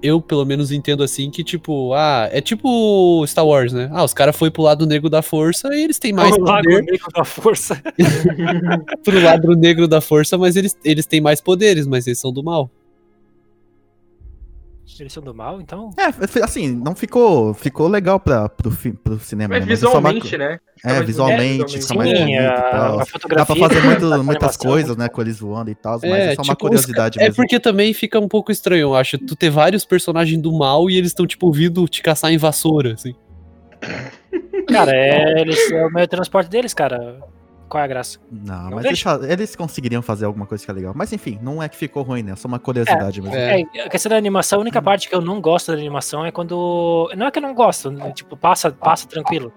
eu 0.01 0.21
pelo 0.21 0.45
menos 0.45 0.71
entendo 0.71 1.03
assim 1.03 1.31
que 1.31 1.43
tipo, 1.43 1.93
ah, 1.93 2.29
é 2.31 2.39
tipo 2.39 3.25
Star 3.27 3.45
Wars, 3.45 3.73
né? 3.73 3.89
Ah, 3.91 4.03
os 4.03 4.13
caras 4.13 4.35
foi 4.35 4.51
pro 4.51 4.61
lado 4.61 4.85
negro 4.85 5.09
da 5.09 5.21
força 5.23 5.67
e 5.75 5.83
eles 5.83 5.97
têm 5.99 6.13
mais 6.13 6.31
o 6.37 6.39
Lago 6.39 6.63
poder 6.63 6.83
Negro 6.83 7.07
da 7.13 7.23
Força. 7.25 7.81
pro 9.03 9.21
lado 9.21 9.55
negro 9.55 9.87
da 9.87 9.99
força, 9.99 10.37
mas 10.37 10.55
eles, 10.55 10.77
eles 10.85 11.05
têm 11.05 11.19
mais 11.19 11.41
poderes, 11.41 11.87
mas 11.87 12.05
eles 12.07 12.19
são 12.19 12.31
do 12.31 12.43
mal. 12.43 12.69
Eles 14.99 15.13
são 15.13 15.23
do 15.23 15.33
mal, 15.33 15.59
então. 15.61 15.89
É, 15.97 16.43
assim, 16.43 16.75
não 16.75 16.93
ficou, 16.95 17.53
ficou 17.53 17.87
legal 17.87 18.19
pra, 18.19 18.47
pro, 18.49 18.69
fi- 18.69 18.91
pro 18.93 19.17
cinema, 19.19 19.55
Mas 19.55 19.65
né? 19.65 19.73
é 19.73 19.75
só 19.75 19.97
uma 19.97 20.11
visualmente, 20.11 20.37
né? 20.37 20.59
É, 20.83 20.93
mais 20.93 21.05
visualmente, 21.05 21.79
fica 21.79 21.93
mais 21.93 22.11
bonito 22.11 22.29
e 22.29 22.37
a, 22.37 22.61
tal. 22.61 22.99
a 22.99 23.03
Dá 23.35 23.45
pra 23.45 23.55
fazer 23.55 23.81
muito- 23.81 24.05
a 24.13 24.17
muitas 24.23 24.39
animação. 24.59 24.71
coisas, 24.71 24.97
né, 24.97 25.07
com 25.09 25.21
eles 25.21 25.39
voando 25.39 25.69
e 25.71 25.75
tal, 25.75 25.99
mas 26.01 26.11
é 26.11 26.35
só 26.35 26.41
uma 26.41 26.53
tipo, 26.53 26.57
curiosidade 26.57 27.17
os 27.17 27.19
ca- 27.19 27.23
mesmo. 27.29 27.33
É 27.33 27.35
porque 27.35 27.59
também 27.59 27.93
fica 27.93 28.19
um 28.19 28.27
pouco 28.27 28.51
estranho, 28.51 28.81
eu 28.81 28.95
acho. 28.95 29.17
Tu 29.17 29.35
ter 29.35 29.49
vários 29.49 29.85
personagens 29.85 30.41
do 30.41 30.51
mal 30.51 30.89
e 30.89 30.97
eles 30.97 31.11
estão, 31.11 31.25
tipo, 31.25 31.51
vindo 31.51 31.87
te 31.87 32.01
caçar 32.03 32.31
em 32.31 32.37
vassoura, 32.37 32.93
assim. 32.93 33.13
Cara, 34.67 34.91
é, 34.95 35.41
eles, 35.41 35.71
é 35.71 35.85
o 35.85 35.89
meio 35.91 36.05
de 36.05 36.09
transporte 36.11 36.49
deles, 36.49 36.73
cara. 36.73 37.19
Qual 37.71 37.81
é 37.81 37.85
a 37.85 37.87
graça? 37.87 38.19
Não, 38.29 38.69
Não 38.69 38.71
mas 38.71 38.85
eles, 38.85 39.01
eles 39.29 39.55
conseguiriam 39.55 40.01
fazer 40.01 40.25
alguma 40.25 40.45
coisa 40.45 40.65
que 40.65 40.69
é 40.69 40.73
legal. 40.73 40.91
Mas 40.93 41.13
enfim, 41.13 41.39
não 41.41 41.63
é 41.63 41.69
que 41.69 41.77
ficou 41.77 42.03
ruim, 42.03 42.21
né? 42.21 42.33
É 42.33 42.35
só 42.35 42.45
uma 42.45 42.59
curiosidade 42.59 43.21
mesmo. 43.21 43.33
É. 43.33 43.61
É, 43.61 43.83
a 43.85 43.89
questão 43.89 44.09
da 44.09 44.17
animação, 44.17 44.59
a 44.59 44.61
única 44.61 44.81
parte 44.81 45.07
que 45.07 45.15
eu 45.15 45.21
não 45.21 45.39
gosto 45.39 45.71
da 45.71 45.77
animação 45.77 46.25
é 46.25 46.31
quando. 46.31 47.09
Não 47.15 47.27
é 47.27 47.31
que 47.31 47.39
eu 47.39 47.41
não 47.41 47.53
gosto, 47.53 47.89
né, 47.89 48.11
tipo, 48.11 48.35
passa, 48.35 48.71
passa 48.71 49.07
tranquilo. 49.07 49.53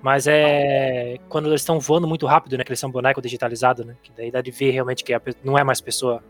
Mas 0.00 0.28
é 0.28 1.18
quando 1.28 1.48
eles 1.48 1.62
estão 1.62 1.80
voando 1.80 2.06
muito 2.06 2.24
rápido, 2.24 2.56
né? 2.56 2.62
Que 2.62 2.70
eles 2.70 2.78
são 2.78 2.88
boneco 2.88 3.20
digitalizado, 3.20 3.84
né? 3.84 3.96
Que 4.00 4.12
daí 4.16 4.30
dá 4.30 4.40
de 4.40 4.52
ver 4.52 4.70
realmente 4.70 5.02
que 5.02 5.12
não 5.42 5.58
é 5.58 5.64
mais 5.64 5.80
pessoa. 5.80 6.22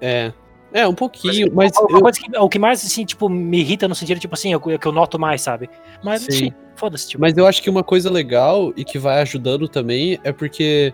É. 0.00 0.32
É, 0.72 0.86
um 0.88 0.94
pouquinho, 0.94 1.52
mas. 1.52 1.72
Uma 1.76 2.08
eu- 2.08 2.12
que, 2.12 2.38
o 2.38 2.48
que 2.48 2.58
mais, 2.58 2.84
assim, 2.84 3.04
tipo, 3.04 3.28
me 3.28 3.60
irrita 3.60 3.86
no 3.86 3.94
sentido, 3.94 4.18
tipo 4.18 4.34
assim, 4.34 4.52
é 4.52 4.56
o 4.56 4.60
que 4.60 4.86
eu 4.86 4.92
noto 4.92 5.18
mais, 5.18 5.42
sabe? 5.42 5.68
Mas, 6.02 6.22
Sim. 6.22 6.28
enfim, 6.30 6.54
foda-se, 6.76 7.08
tipo. 7.08 7.20
Mas 7.20 7.36
eu 7.36 7.46
acho 7.46 7.62
que 7.62 7.68
uma 7.70 7.84
coisa 7.84 8.10
legal 8.10 8.72
e 8.76 8.84
que 8.84 8.98
vai 8.98 9.20
ajudando 9.20 9.68
também 9.68 10.18
é 10.24 10.32
porque. 10.32 10.92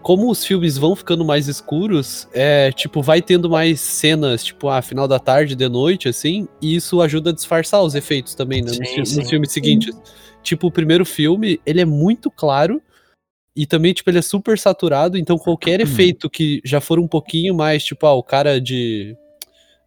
Como 0.00 0.28
os 0.28 0.44
filmes 0.44 0.76
vão 0.76 0.96
ficando 0.96 1.24
mais 1.24 1.46
escuros, 1.46 2.26
é, 2.32 2.72
tipo, 2.72 3.00
vai 3.00 3.22
tendo 3.22 3.48
mais 3.48 3.80
cenas, 3.80 4.42
tipo, 4.42 4.68
ah, 4.68 4.82
final 4.82 5.06
da 5.06 5.20
tarde, 5.20 5.54
de 5.54 5.68
noite, 5.68 6.08
assim, 6.08 6.48
e 6.60 6.74
isso 6.74 7.00
ajuda 7.00 7.30
a 7.30 7.32
disfarçar 7.32 7.80
os 7.84 7.94
efeitos 7.94 8.34
também, 8.34 8.62
né, 8.62 8.72
nos, 8.76 8.88
Sim, 8.88 8.98
nos 8.98 9.08
sim. 9.10 9.24
filmes 9.24 9.52
seguintes. 9.52 9.96
Tipo, 10.42 10.66
o 10.66 10.72
primeiro 10.72 11.04
filme, 11.04 11.60
ele 11.64 11.80
é 11.80 11.84
muito 11.84 12.32
claro, 12.32 12.82
e 13.54 13.66
também, 13.66 13.92
tipo, 13.92 14.08
ele 14.10 14.18
é 14.18 14.22
super 14.22 14.58
saturado, 14.58 15.18
então 15.18 15.36
qualquer 15.38 15.80
efeito 15.80 16.30
que 16.30 16.60
já 16.64 16.80
for 16.80 16.98
um 16.98 17.06
pouquinho 17.08 17.54
mais, 17.54 17.84
tipo, 17.84 18.06
ah, 18.06 18.14
o 18.14 18.22
cara 18.22 18.60
de, 18.60 19.14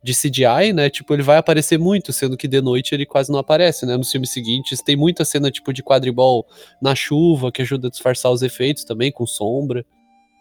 de 0.03 0.13
CGI, 0.13 0.71
né, 0.73 0.89
tipo, 0.89 1.11
ele 1.13 1.23
vai 1.23 1.37
aparecer 1.37 1.79
muito, 1.79 2.13
sendo 2.13 2.37
que 2.37 2.47
de 2.47 2.61
noite 2.61 2.93
ele 2.93 3.05
quase 3.05 3.31
não 3.31 3.39
aparece, 3.39 3.85
né, 3.85 3.97
nos 3.97 4.11
filmes 4.11 4.29
seguintes. 4.29 4.81
Tem 4.83 4.95
muita 4.95 5.25
cena, 5.25 5.49
tipo, 5.49 5.73
de 5.73 5.81
quadribol 5.81 6.45
na 6.81 6.93
chuva, 6.93 7.51
que 7.51 7.61
ajuda 7.63 7.87
a 7.87 7.89
disfarçar 7.91 8.31
os 8.31 8.41
efeitos 8.43 8.83
também, 8.83 9.11
com 9.11 9.25
sombra. 9.25 9.83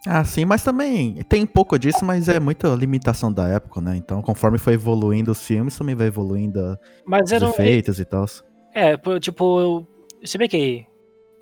Ah, 0.06 0.22
sim, 0.22 0.44
mas 0.44 0.62
também 0.62 1.14
tem 1.30 1.44
um 1.44 1.46
pouco 1.46 1.78
disso, 1.78 2.04
mas 2.04 2.28
é 2.28 2.38
muita 2.38 2.68
limitação 2.74 3.32
da 3.32 3.48
época, 3.48 3.80
né? 3.80 3.96
Então, 3.96 4.20
conforme 4.20 4.58
foi 4.58 4.74
evoluindo 4.74 5.32
os 5.32 5.40
filmes, 5.40 5.78
também 5.78 5.94
vai 5.94 6.08
evoluindo 6.08 6.76
Mas 7.06 7.32
os 7.32 7.42
um, 7.42 7.48
efeitos 7.48 7.98
e 7.98 8.04
tal. 8.04 8.26
É, 8.74 8.98
tipo, 9.18 9.60
eu- 9.60 9.88
se 10.22 10.36
bem 10.36 10.46
que. 10.46 10.84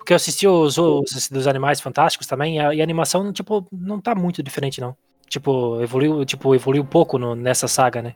Porque 0.03 0.11
eu 0.11 0.17
assisti 0.17 0.45
os, 0.45 0.77
os 0.77 1.29
dos 1.31 1.47
Animais 1.47 1.79
Fantásticos 1.79 2.27
também, 2.27 2.57
e 2.57 2.59
a, 2.59 2.73
e 2.75 2.81
a 2.81 2.83
animação, 2.83 3.31
tipo, 3.31 3.65
não 3.71 4.01
tá 4.01 4.13
muito 4.13 4.43
diferente, 4.43 4.81
não. 4.81 4.93
Tipo, 5.29 5.81
evoluiu, 5.81 6.25
tipo, 6.25 6.53
evoluiu 6.53 6.83
pouco 6.83 7.17
no- 7.17 7.35
nessa 7.35 7.69
saga, 7.69 8.01
né? 8.01 8.13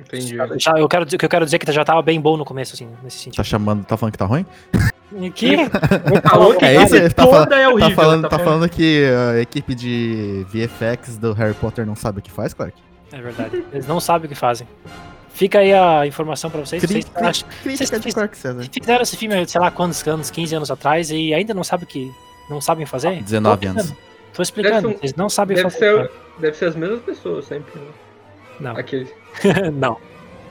Entendi. 0.00 0.36
Já, 0.58 0.72
eu 0.76 0.88
quero, 0.88 1.06
que 1.06 1.24
eu 1.24 1.28
quero 1.28 1.44
dizer 1.44 1.56
é 1.56 1.58
que 1.60 1.70
já 1.70 1.84
tava 1.84 2.02
bem 2.02 2.20
bom 2.20 2.36
no 2.36 2.44
começo, 2.44 2.74
assim, 2.74 2.88
nesse 3.04 3.18
Tá 3.18 3.22
sentido. 3.24 3.44
chamando, 3.44 3.84
tá 3.84 3.96
falando 3.96 4.10
que 4.12 4.18
tá 4.18 4.24
ruim? 4.24 4.44
Que? 5.32 5.56
Falou 6.28 6.56
que 6.56 6.64
É 6.64 6.76
a 6.82 7.10
tá 7.10 7.24
toda 7.24 7.46
fal- 7.46 7.52
é 7.58 7.68
horrível. 7.68 7.88
Tá 7.90 7.94
falando, 7.94 8.28
tá 8.28 8.38
falando 8.40 8.68
que 8.68 9.04
a 9.36 9.40
equipe 9.40 9.76
de 9.76 10.44
VFX 10.48 11.18
do 11.18 11.32
Harry 11.34 11.54
Potter 11.54 11.86
não 11.86 11.94
sabe 11.94 12.18
o 12.18 12.22
que 12.22 12.32
faz, 12.32 12.52
Clark? 12.52 12.74
É 13.12 13.20
verdade. 13.20 13.64
Eles 13.72 13.86
não 13.86 14.00
sabem 14.00 14.26
o 14.26 14.28
que 14.28 14.34
fazem. 14.34 14.66
Fica 15.34 15.58
aí 15.60 15.72
a 15.72 16.06
informação 16.06 16.50
pra 16.50 16.60
vocês. 16.60 16.82
Cri- 16.82 16.92
Vocês 17.02 17.04
cri- 17.06 17.26
acham- 17.26 17.48
vocês- 17.64 17.90
de 17.90 18.12
Clark 18.12 18.36
César. 18.36 18.64
fizeram 18.70 19.02
esse 19.02 19.16
filme, 19.16 19.48
sei 19.48 19.60
lá 19.60 19.70
quantos 19.70 20.06
anos, 20.06 20.30
15 20.30 20.54
anos 20.54 20.70
atrás, 20.70 21.10
e 21.10 21.32
ainda 21.32 21.54
não 21.54 21.64
sabem 21.64 21.84
o 21.84 21.86
que. 21.86 22.12
Não 22.50 22.60
sabem 22.60 22.84
fazer? 22.86 23.22
19 23.22 23.62
Tô 23.66 23.70
anos. 23.70 23.82
explicando. 23.84 24.02
Tô 24.34 24.42
explicando, 24.42 24.88
um- 24.88 24.92
eles 24.92 25.14
não 25.14 25.28
sabem 25.28 25.56
Deve 25.56 25.70
fazer. 25.70 25.78
ser, 25.78 26.10
deve 26.38 26.56
ser 26.56 26.64
as 26.66 26.76
mesmas 26.76 27.00
pessoas 27.02 27.44
sempre. 27.46 27.78
né? 27.80 27.86
Não, 28.60 28.76
Aqueles. 28.76 29.08
não. 29.74 29.96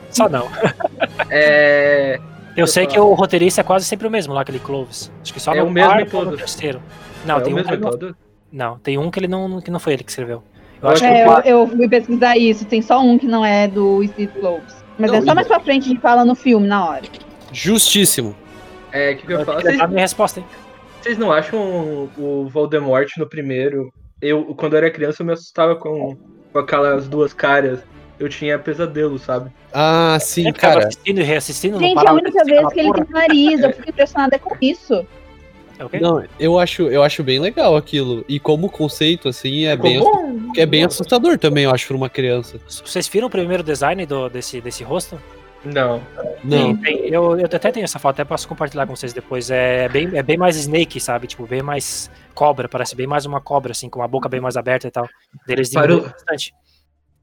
Só 0.09 0.27
não. 0.27 0.47
É. 1.29 2.17
Eu 2.55 2.61
Eu 2.63 2.67
sei 2.67 2.83
falar. 2.83 2.93
que 2.95 2.99
o 2.99 3.13
roteirista 3.13 3.61
é 3.61 3.63
quase 3.63 3.85
sempre 3.85 4.07
o 4.07 4.11
mesmo 4.11 4.33
lá, 4.33 4.41
aquele 4.41 4.59
Clovis. 4.59 5.09
Acho 5.21 5.33
que 5.33 5.39
só 5.39 5.53
É 5.53 5.59
no 5.61 5.67
o 5.67 5.71
mesmo 5.71 5.89
quarto 5.91 6.13
ou 6.17 6.23
no 6.25 6.29
todos. 6.31 6.39
terceiro. 6.39 6.81
Não, 7.23 7.37
é 7.37 7.39
tem 7.41 7.53
o 7.53 7.55
um 7.57 7.61
que 7.63 7.71
mesmo 7.71 7.87
ele 7.87 7.99
não, 8.01 8.15
não, 8.51 8.79
tem 8.79 8.97
um 8.97 9.09
que 9.11 9.19
ele 9.19 9.27
não, 9.27 9.61
que 9.61 9.71
não 9.71 9.79
foi 9.79 9.93
ele 9.93 10.03
que 10.03 10.09
escreveu. 10.11 10.43
Eu 10.81 10.89
Eu 10.89 10.89
acho 10.89 11.01
que 11.01 11.07
É, 11.07 11.27
o 11.27 11.33
eu, 11.39 11.43
eu 11.43 11.67
fui 11.67 11.87
pesquisar 11.87 12.37
isso. 12.37 12.65
Tem 12.65 12.81
só 12.81 13.01
um 13.01 13.17
que 13.17 13.27
não 13.27 13.45
é 13.45 13.67
do 13.67 14.05
Steve 14.07 14.39
Globes. 14.39 14.75
Mas 14.97 15.11
Não, 15.11 15.17
é 15.17 15.21
só 15.21 15.35
mais 15.35 15.47
pra 15.47 15.59
frente 15.59 15.85
a 15.85 15.89
gente 15.89 16.01
fala 16.01 16.25
no 16.25 16.35
filme, 16.35 16.67
na 16.67 16.87
hora. 16.87 17.03
Justíssimo. 17.51 18.35
É, 18.91 19.11
o 19.11 19.17
que, 19.17 19.25
que 19.25 19.33
eu 19.33 19.39
ia 19.39 19.43
eu 19.43 19.55
que 19.55 19.61
Vocês, 19.63 19.77
dar 19.77 19.87
minha 19.87 20.01
resposta, 20.01 20.39
hein? 20.39 20.45
vocês 21.01 21.17
não 21.17 21.31
acham 21.31 22.09
o 22.17 22.47
Voldemort 22.49 23.09
no 23.17 23.27
primeiro? 23.27 23.91
Eu, 24.21 24.53
quando 24.55 24.73
eu 24.73 24.77
era 24.77 24.91
criança, 24.91 25.21
eu 25.21 25.25
me 25.25 25.33
assustava 25.33 25.75
com, 25.75 26.15
com 26.51 26.59
aquelas 26.59 27.07
duas 27.07 27.33
caras. 27.33 27.79
Eu 28.19 28.29
tinha 28.29 28.59
pesadelo, 28.59 29.17
sabe? 29.17 29.49
Ah, 29.73 30.17
sim, 30.21 30.43
tava 30.43 30.57
cara. 30.57 30.87
assistindo 30.87 31.19
e 31.21 31.23
reassistindo, 31.23 31.79
não 31.79 31.87
Gente, 31.87 31.97
é 31.97 32.01
a 32.01 32.03
de 32.03 32.11
única 32.11 32.43
vez 32.43 32.73
que 32.73 32.79
ele 32.79 32.93
tem 32.93 33.05
nariz. 33.09 33.59
Eu 33.61 33.73
fico 33.73 33.89
impressionada 33.89 34.37
com 34.37 34.55
isso. 34.61 35.07
É 35.81 35.85
o 35.85 35.89
quê? 35.89 35.99
Não, 35.99 36.23
eu 36.39 36.59
acho, 36.59 36.83
eu 36.83 37.01
acho 37.01 37.23
bem 37.23 37.39
legal 37.39 37.75
aquilo. 37.75 38.23
E 38.29 38.39
como 38.39 38.69
conceito, 38.69 39.27
assim, 39.27 39.65
é 39.65 39.71
Ficou 39.75 39.89
bem, 39.89 39.99
bom? 39.99 40.51
é 40.55 40.63
bem 40.63 40.83
assustador 40.83 41.39
também, 41.39 41.63
eu 41.63 41.71
acho, 41.71 41.87
pra 41.87 41.97
uma 41.97 42.07
criança. 42.09 42.59
Vocês 42.67 43.07
viram 43.07 43.25
o 43.27 43.31
primeiro 43.31 43.63
design 43.63 44.05
do, 44.05 44.29
desse, 44.29 44.61
desse 44.61 44.83
rosto? 44.83 45.19
Não. 45.65 45.99
Não. 46.43 46.75
Tem- 46.75 46.77
tem- 46.77 47.07
eu, 47.13 47.35
eu 47.39 47.45
até 47.45 47.71
tenho 47.71 47.83
essa 47.83 47.97
foto, 47.97 48.13
até 48.15 48.23
posso 48.25 48.47
compartilhar 48.47 48.85
com 48.85 48.95
vocês 48.95 49.11
depois. 49.11 49.49
É 49.49 49.89
bem, 49.89 50.09
é 50.15 50.21
bem 50.21 50.37
mais 50.37 50.55
Snake, 50.55 50.99
sabe? 50.99 51.25
Tipo, 51.25 51.47
bem 51.47 51.63
mais 51.63 52.11
cobra, 52.35 52.69
parece 52.69 52.95
bem 52.95 53.07
mais 53.07 53.25
uma 53.25 53.41
cobra, 53.41 53.71
assim, 53.71 53.89
com 53.89 54.03
a 54.03 54.07
boca 54.07 54.29
bem 54.29 54.39
mais 54.39 54.55
aberta 54.57 54.87
e 54.87 54.91
tal. 54.91 55.07
Deles 55.47 55.71
Para 55.71 55.95
o- 55.97 56.01
bastante. 56.01 56.53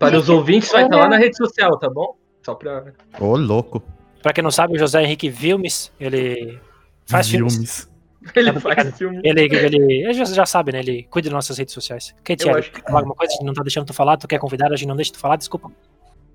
Para 0.00 0.18
os 0.18 0.28
ouvintes, 0.28 0.70
vai 0.72 0.82
estar 0.82 0.96
Olha. 0.96 1.04
lá 1.04 1.10
na 1.10 1.16
rede 1.16 1.36
social, 1.36 1.78
tá 1.78 1.88
bom? 1.88 2.16
Só 2.44 2.54
pra. 2.56 2.92
Ô, 3.20 3.36
louco. 3.36 3.80
Pra 4.20 4.32
quem 4.32 4.42
não 4.42 4.50
sabe, 4.50 4.74
o 4.74 4.78
José 4.78 5.00
Henrique 5.02 5.28
Vilmes, 5.28 5.92
ele 6.00 6.58
faz 7.06 7.28
filmes. 7.28 7.88
Ele 8.34 8.50
É 8.50 8.52
faz 8.54 8.96
filme. 8.98 9.20
Ele, 9.22 9.42
ele, 9.42 9.76
ele 10.04 10.12
já, 10.12 10.24
já 10.24 10.44
sabe, 10.46 10.72
né? 10.72 10.80
Ele 10.80 11.04
cuida 11.10 11.28
das 11.28 11.34
nossas 11.34 11.56
redes 11.58 11.72
sociais. 11.72 12.14
Thiago, 12.24 12.58
acho 12.58 12.70
que- 12.72 12.80
quer 12.80 12.86
falar 12.86 12.98
alguma 13.00 13.14
coisa? 13.14 13.32
A 13.32 13.36
gente 13.36 13.44
não 13.46 13.54
tá 13.54 13.62
deixando 13.62 13.86
tu 13.86 13.94
falar, 13.94 14.16
tu 14.16 14.26
quer 14.28 14.38
convidar, 14.38 14.72
a 14.72 14.76
gente 14.76 14.88
não 14.88 14.96
deixa 14.96 15.12
tu 15.12 15.18
falar, 15.18 15.36
desculpa. 15.36 15.70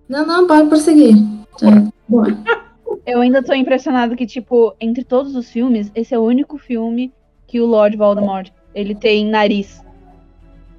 Não, 0.08 0.26
não, 0.26 0.48
pode 0.48 0.68
prosseguir. 0.70 1.16
É, 1.62 1.92
boa. 2.08 2.28
Eu 3.06 3.20
ainda 3.20 3.44
tô 3.44 3.54
impressionado 3.54 4.16
que, 4.16 4.26
tipo, 4.26 4.74
entre 4.80 5.04
todos 5.04 5.36
os 5.36 5.50
filmes, 5.52 5.92
esse 5.94 6.14
é 6.16 6.18
o 6.20 6.22
único 6.24 6.58
filme 6.58 7.12
que 7.48 7.60
o 7.60 7.66
Lord 7.66 7.98
Voldemort, 7.98 8.50
ele 8.74 8.96
tem 8.96 9.26
nariz. 9.26 9.82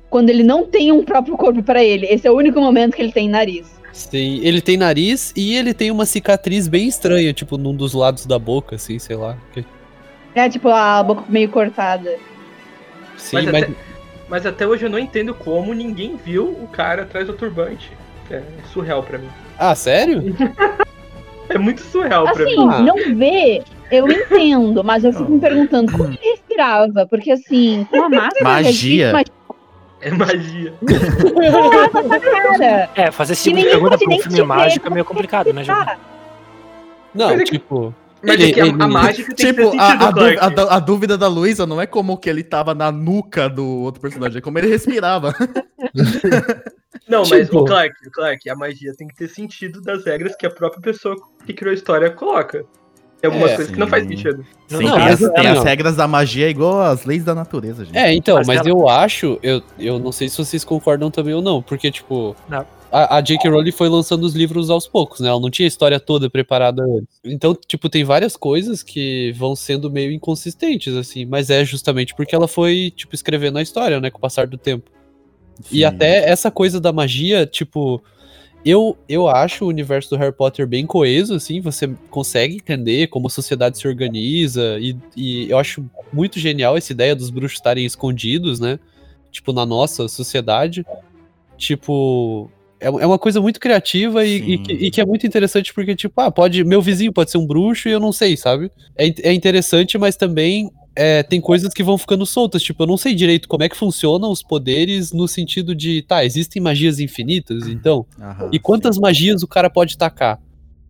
quando 0.09 0.31
ele 0.31 0.43
não 0.45 0.65
tem 0.65 0.91
um 0.93 1.05
próprio 1.05 1.37
corpo 1.37 1.63
pra 1.63 1.83
ele. 1.85 2.07
Esse 2.07 2.27
é 2.27 2.31
o 2.31 2.37
único 2.37 2.61
momento 2.61 2.95
que 2.95 3.03
ele 3.03 3.13
tem 3.13 3.29
nariz. 3.29 3.67
Sim, 3.93 4.41
ele 4.43 4.61
tem 4.61 4.77
nariz 4.77 5.33
e 5.37 5.55
ele 5.57 5.75
tem 5.75 5.91
uma 5.91 6.07
cicatriz 6.07 6.67
bem 6.69 6.87
estranha, 6.89 7.33
tipo, 7.33 7.59
num 7.59 7.75
dos 7.75 7.93
lados 7.95 8.25
da 8.25 8.39
boca, 8.39 8.77
assim, 8.77 8.99
sei 8.99 9.17
lá. 9.17 9.37
Que- 9.53 9.65
É 10.35 10.49
tipo 10.49 10.68
a 10.68 11.03
boca 11.03 11.22
meio 11.28 11.49
cortada. 11.49 12.16
Sim, 13.16 13.37
Mas 13.37 13.45
mas. 13.47 13.62
até- 13.64 13.72
Mas 14.28 14.47
até 14.47 14.66
hoje 14.66 14.87
eu 14.87 14.91
não 14.91 14.99
entendo 14.99 15.35
como 15.35 15.72
ninguém 15.74 16.16
viu 16.16 16.47
o 16.49 16.66
cara 16.72 17.03
atrás 17.03 17.26
do 17.26 17.35
turbante. 17.35 17.93
É 18.30 18.43
surreal 18.72 19.03
pra 19.03 19.18
mim. 19.18 19.28
Ah, 19.59 19.74
sério? 19.74 20.22
É 21.47 21.59
muito 21.59 21.82
surreal 21.82 22.24
pra 22.32 22.43
Assim, 22.43 22.57
mim. 22.57 22.68
Ah. 22.72 22.78
não 22.80 22.97
vê, 23.16 23.62
eu 23.91 24.11
entendo, 24.11 24.82
mas 24.82 25.05
eu 25.05 25.12
fico 25.12 25.30
me 25.30 25.39
perguntando 25.39 25.93
como 25.93 26.05
ele 26.05 26.18
respirava. 26.22 27.07
Porque 27.07 27.30
assim, 27.32 27.87
com 27.91 28.03
a 28.03 28.09
máscara. 28.09 28.45
Magia. 28.45 29.12
Mas, 29.12 29.26
É 30.01 30.11
magia. 30.11 30.72
É, 32.95 33.11
fazer 33.11 33.35
esse 33.35 33.45
tipo 33.45 33.57
Que 33.57 33.62
de 33.64 33.68
pergunta 33.70 33.99
pra 33.99 34.09
um 34.09 34.18
filme 34.20 34.37
ver, 34.39 34.45
mágico 34.45 34.87
é 34.87 34.91
meio 34.91 35.05
complicado, 35.05 35.53
né, 35.53 35.64
tá. 35.64 35.99
Não, 37.14 37.28
Mas 37.28 37.41
é 37.41 37.45
que- 37.45 37.51
tipo. 37.53 37.95
Mas 38.27 38.35
Ele- 38.41 38.51
é 38.51 38.53
que 38.55 38.61
a, 38.61 38.66
ele- 38.66 38.83
a 38.83 38.89
mágica 38.89 39.35
tem 39.35 39.47
Tipo, 39.53 39.70
que 39.70 39.77
ter 39.77 39.83
a, 39.83 39.91
sentido, 39.91 40.05
a, 40.05 40.11
dú- 40.11 40.41
a 40.41 40.49
dú- 40.49 40.70
a 40.70 40.79
dúvida 40.81 41.18
da 41.18 41.29
Luísa 41.29 41.66
não 41.66 41.81
é 41.81 41.87
como 41.87 42.16
que 42.16 42.29
ele 42.31 42.43
tava 42.43 42.75
na 42.75 42.91
nuca 42.91 43.49
do 43.49 43.66
outro 43.66 44.01
personagem, 44.01 44.39
é 44.39 44.41
como 44.41 44.59
ele 44.59 44.68
respirava. 44.68 45.35
Não, 47.09 47.22
mas 47.29 47.47
Tipo- 47.47 47.61
o 47.61 47.64
Clark, 47.64 47.95
o 48.07 48.11
Clark, 48.11 48.49
a 48.49 48.57
magia 48.57 48.95
tem 48.97 49.07
que 49.07 49.14
ter 49.16 49.29
sentido 49.29 49.81
das 49.83 50.05
regras 50.05 50.35
que 50.37 50.47
a 50.47 50.51
própria 50.51 50.81
pessoa 50.81 51.14
que 51.45 51.53
criou 51.53 51.70
a 51.72 51.75
história 51.75 52.11
coloca. 52.11 52.64
Tem 53.20 53.31
algumas 53.31 53.53
É, 53.53 53.57
coisas 53.57 53.72
que 53.72 53.79
não 53.79 53.87
faz 53.87 54.05
sim. 54.05 54.11
sentido. 54.16 54.45
Não, 54.70 54.79
Sim, 54.79 54.85
não, 54.87 54.95
tem, 54.97 55.05
mas 55.05 55.22
as, 55.22 55.31
é- 55.31 55.33
tem 55.35 55.47
as 55.49 55.64
regras 55.64 55.97
da 55.97 56.09
magia 56.09 56.49
igual 56.49 56.81
as 56.83 57.05
leis 57.05 57.25
da 57.25 57.35
natureza, 57.35 57.85
gente. 57.85 57.97
É, 57.97 58.12
então, 58.14 58.37
Mas 58.37 58.47
mas, 58.47 58.61
ela- 58.61 58.68
eu 58.68 58.89
acho, 58.89 59.39
eu, 59.43 59.62
eu 59.79 59.99
não 59.99 60.12
sei 60.12 60.29
se 60.29 60.37
vocês 60.39 60.64
concordam 60.64 61.11
também 61.11 61.35
ou 61.35 61.43
não, 61.43 61.61
porque, 61.62 61.91
tipo, 61.91 62.35
Não. 62.49 62.64
A, 62.95 63.17
a 63.17 63.21
J.K. 63.21 63.51
Rowling 63.51 63.73
foi 63.73 63.89
lançando 63.89 64.23
os 64.23 64.37
livros 64.37 64.71
aos 64.71 64.87
poucos, 64.87 65.19
né? 65.19 65.29
Ela 65.29 65.41
não 65.41 65.51
tinha 65.51 65.67
a 65.67 65.69
história 65.69 65.99
toda 65.99 66.31
preparada 66.31 66.81
antes. 66.81 67.19
Então, 67.25 67.53
tipo, 67.67 67.89
tem 67.89 68.05
várias 68.05 68.37
coisas 68.37 68.85
que 68.85 69.33
vão 69.33 69.57
sendo 69.57 69.91
meio 69.91 70.13
inconsistentes, 70.13 70.95
assim, 70.95 71.25
mas 71.27 71.51
é 71.51 71.65
justamente 71.65 72.15
porque 72.15 72.37
ela 72.37 72.47
foi, 72.47 72.93
tipo, 72.95 73.13
escrevendo 73.13 73.59
a 73.59 73.63
história, 73.63 74.01
né, 74.01 74.13
com 74.13 74.19
o 74.19 74.21
passar 74.21 74.47
do 74.47 74.57
tempo. 74.57 74.93
E 75.73 75.79
Sim. 75.79 75.85
até 75.85 76.31
essa 76.31 76.53
coisa 76.53 76.81
da 76.81 76.93
magia, 76.93 77.45
tipo, 77.45 78.01
eu, 78.65 78.97
eu 79.09 79.27
acho 79.27 79.65
o 79.65 79.69
universo 79.69 80.11
do 80.11 80.17
Harry 80.17 80.33
Potter 80.33 80.65
bem 80.65 80.87
coeso, 80.87 81.35
assim, 81.35 81.61
você 81.61 81.91
consegue 82.11 82.55
entender 82.55 83.09
como 83.09 83.27
a 83.27 83.31
sociedade 83.31 83.77
se 83.77 83.89
organiza, 83.89 84.79
e, 84.79 84.97
e 85.17 85.51
eu 85.51 85.59
acho 85.59 85.85
muito 86.13 86.39
genial 86.39 86.77
essa 86.77 86.93
ideia 86.93 87.17
dos 87.17 87.31
bruxos 87.31 87.59
estarem 87.59 87.85
escondidos, 87.85 88.61
né? 88.61 88.79
Tipo, 89.33 89.53
na 89.53 89.67
nossa 89.67 90.07
sociedade. 90.07 90.87
Tipo, 91.57 92.51
é, 92.85 93.03
é 93.03 93.07
uma 93.07 93.18
coisa 93.18 93.41
muito 93.41 93.59
criativa 93.59 94.24
e, 94.24 94.37
e 94.37 94.39
Sim. 94.39 94.59
que, 94.59 94.72
e 94.72 94.91
que 94.91 95.01
é 95.01 95.05
muito 95.07 95.26
interessante 95.26 95.72
porque, 95.72 95.97
tipo, 95.97 96.20
ah, 96.20 96.30
pode, 96.30 96.62
meu 96.64 96.82
vizinho 96.82 97.12
pode 97.12 97.30
ser 97.30 97.39
um 97.39 97.47
bruxo 97.47 97.89
e 97.89 97.93
eu 97.93 98.01
não 98.01 98.12
sei, 98.12 98.37
sabe? 98.37 98.70
É, 98.97 99.07
é 99.30 99.32
interessante, 99.32 99.97
mas 99.97 100.16
também 100.16 100.70
é, 100.95 101.22
tem 101.22 101.41
coisas 101.41 101.72
que 101.72 101.82
vão 101.82 101.97
ficando 101.99 102.24
soltas. 102.26 102.62
Tipo, 102.62 102.82
eu 102.82 102.87
não 102.87 102.97
sei 102.97 103.14
direito 103.14 103.49
como 103.49 103.62
é 103.64 103.68
que 103.68 103.76
funcionam 103.76 104.30
os 104.30 104.43
poderes 104.43 105.12
no 105.12 105.26
sentido 105.26 105.74
de, 105.74 106.03
tá, 106.03 106.24
existem 106.24 106.62
magias 106.62 107.01
infinitas, 107.01 107.66
então. 107.66 108.07
Aham, 108.20 108.51
E 108.53 108.59
quantas 108.59 108.99
magias 108.99 109.43
o 109.43 109.49
cara 109.49 109.68
pode 109.70 109.97
tacar? 109.97 110.39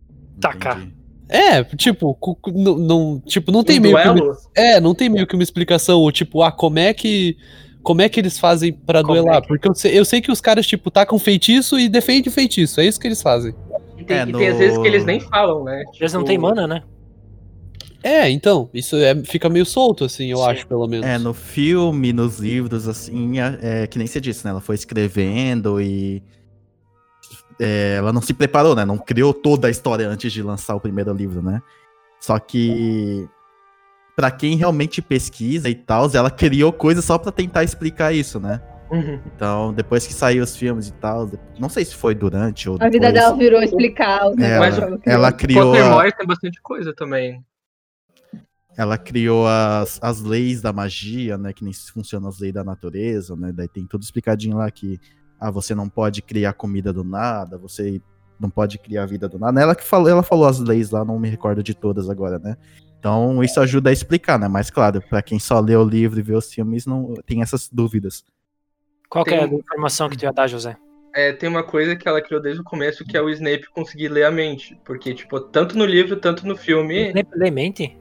sim, 0.09 0.39
tacar? 0.39 0.77
entendi. 0.77 0.95
É, 1.27 1.63
tipo, 1.63 2.15
não, 2.53 2.77
não- 2.77 3.19
tipo, 3.25 3.51
não 3.51 3.63
tem 3.63 3.79
um 3.79 3.81
meio 3.81 3.97
que 3.99 4.07
uma, 4.09 4.37
é, 4.55 4.79
não 4.79 4.93
tem 4.93 5.09
meio 5.09 5.25
que 5.25 5.33
uma 5.33 5.41
explicação, 5.41 5.99
ou 6.01 6.11
tipo, 6.11 6.43
ah, 6.43 6.51
como 6.51 6.77
é 6.77 6.93
que 6.93 7.35
como 7.85 8.01
é 8.01 8.09
que 8.09 8.19
eles 8.19 8.37
fazem 8.39 8.73
pra 8.73 9.01
Como 9.01 9.13
duelar? 9.13 9.37
é 9.37 9.41
que- 9.41 9.47
Porque 9.47 9.67
eu 9.69 9.73
sei, 9.75 9.97
eu 9.97 10.03
sei 10.03 10.19
que 10.19 10.31
os 10.31 10.41
caras 10.41 10.65
tipo 10.67 10.89
tacam 10.91 11.17
feitiço 11.19 11.79
e 11.79 11.87
defendem 11.87 12.31
feitiço, 12.31 12.81
é 12.81 12.85
isso 12.85 12.99
que 12.99 13.07
eles 13.07 13.21
fazem. 13.21 13.53
E 13.97 14.03
tem, 14.03 14.17
É, 14.17 14.23
e 14.27 14.33
tem 14.33 14.47
às 14.49 14.57
vezes 14.57 14.75
no- 14.77 14.81
que 14.81 14.87
eles 14.89 15.05
nem 15.05 15.19
falam, 15.19 15.63
né? 15.63 15.83
Eles 15.99 16.11
não 16.11 16.21
Tipo, 16.21 16.27
têm 16.27 16.37
mana, 16.37 16.67
né? 16.67 16.83
É, 18.03 18.29
então, 18.29 18.69
isso 18.73 18.95
é, 18.97 19.15
fica 19.23 19.49
meio 19.49 19.65
solto 19.65 20.03
assim, 20.03 20.29
eu 20.31 20.37
Sim. 20.37 20.43
acho, 20.49 20.67
pelo 20.67 20.87
menos. 20.87 21.05
É, 21.05 21.17
no 21.17 21.33
filme, 21.33 22.13
nos 22.13 22.37
livros, 22.39 22.87
assim, 22.87 23.39
é, 23.39 23.83
é 23.83 23.87
que 23.87 23.97
nem 23.97 24.05
você 24.07 24.19
disse, 24.21 24.43
né? 24.45 24.51
Ela 24.51 24.61
foi 24.61 24.75
escrevendo 24.75 25.79
e. 25.81 26.21
é, 27.59 27.95
ela 27.97 28.11
não 28.13 28.21
se 28.21 28.33
preparou, 28.33 28.75
né? 28.75 28.83
Não 28.85 28.97
criou 28.97 29.33
toda 29.33 29.67
a 29.67 29.71
história 29.71 30.07
antes 30.07 30.31
de 30.31 30.43
lançar 30.43 30.75
o 30.75 30.79
primeiro 30.79 31.13
livro, 31.13 31.41
né? 31.41 31.61
Só 32.19 32.37
que. 32.39 33.27
Pra 34.15 34.31
quem 34.31 34.55
realmente 34.55 35.01
pesquisa 35.01 35.69
e 35.69 35.75
tal, 35.75 36.09
ela 36.13 36.31
criou 36.31 36.71
coisas 36.71 37.03
só 37.03 37.17
pra 37.17 37.31
tentar 37.31 37.63
explicar 37.63 38.13
isso, 38.13 38.39
né? 38.39 38.61
Uhum. 38.89 39.19
Então, 39.25 39.73
depois 39.73 40.05
que 40.07 40.13
saiu 40.13 40.43
os 40.43 40.55
filmes 40.55 40.87
e 40.87 40.93
tal, 40.93 41.29
não 41.59 41.67
sei 41.67 41.83
se 41.83 41.95
foi 41.95 42.15
durante 42.15 42.69
ou 42.69 42.75
A 42.79 42.85
vida 42.87 43.07
depois, 43.07 43.13
dela 43.13 43.35
virou 43.35 43.61
explicar 43.61 44.29
os 44.29 44.37
É, 44.37 44.57
negócios. 44.59 44.77
ela, 44.83 44.97
que 44.99 45.09
ela 45.09 45.31
criou, 45.33 45.99
a- 45.99 46.11
tem 46.11 46.27
bastante 46.27 46.61
coisa 46.61 46.93
também. 46.95 47.43
ela 48.77 48.97
criou 48.97 49.47
as, 49.47 49.99
as 50.01 50.21
leis 50.21 50.61
da 50.61 50.71
magia, 50.71 51.37
né? 51.37 51.51
Que 51.51 51.63
nem 51.63 51.73
funcionam 51.73 52.29
as 52.29 52.39
leis 52.39 52.53
da 52.53 52.63
natureza, 52.63 53.35
né? 53.35 53.51
Daí 53.51 53.67
tem 53.67 53.85
tudo 53.85 54.03
explicadinho 54.03 54.57
lá 54.57 54.69
que 54.71 54.99
ah, 55.39 55.49
você 55.51 55.73
não 55.75 55.89
pode 55.89 56.21
criar 56.21 56.53
comida 56.53 56.93
do 56.93 57.03
nada, 57.03 57.57
você 57.57 58.01
não 58.39 58.49
pode 58.49 58.77
criar 58.77 59.05
vida 59.05 59.27
do 59.27 59.39
nada. 59.39 59.59
Ela 59.61 59.75
que 59.75 59.83
falou, 59.83 60.09
ela 60.09 60.23
falou 60.23 60.45
as 60.45 60.59
leis 60.59 60.91
lá, 60.91 61.03
não 61.03 61.17
me 61.19 61.29
recordo 61.29 61.63
de 61.63 61.73
todas 61.73 62.09
agora, 62.09 62.37
né? 62.37 62.55
Então 62.99 63.43
isso 63.43 63.59
ajuda 63.59 63.89
a 63.89 63.93
explicar, 63.93 64.39
né? 64.39 64.47
Mas 64.47 64.69
claro, 64.69 65.01
pra 65.09 65.21
quem 65.21 65.37
só 65.39 65.59
lê 65.59 65.75
o 65.75 65.83
livro 65.83 66.19
e 66.19 66.23
vê 66.23 66.33
os 66.35 66.51
filmes, 66.51 66.85
não 66.85 67.13
tem 67.25 67.41
essas 67.41 67.69
dúvidas. 67.71 68.23
Qual 69.09 69.23
que 69.23 69.33
é 69.33 69.43
a 69.43 69.47
Tem- 69.47 69.59
informação 69.59 70.09
que 70.09 70.17
tu 70.17 70.23
ia 70.23 70.31
dar, 70.33 70.47
José? 70.47 70.75
É, 71.13 71.31
tem 71.31 71.47
uma 71.47 71.63
coisa 71.63 71.95
que 71.95 72.07
ela 72.07 72.21
criou 72.21 72.41
desde 72.41 72.59
o 72.59 72.63
começo, 72.63 73.05
que 73.05 73.15
é 73.15 73.21
o 73.21 73.29
Snape 73.29 73.69
conseguir 73.73 74.09
ler 74.09 74.25
a 74.25 74.31
mente. 74.31 74.77
Porque, 74.83 75.13
tipo, 75.13 75.39
tanto 75.39 75.77
no 75.77 75.85
livro, 75.85 76.17
tanto 76.17 76.45
no 76.45 76.57
filme, 76.57 77.13
Lemente? 77.33 77.97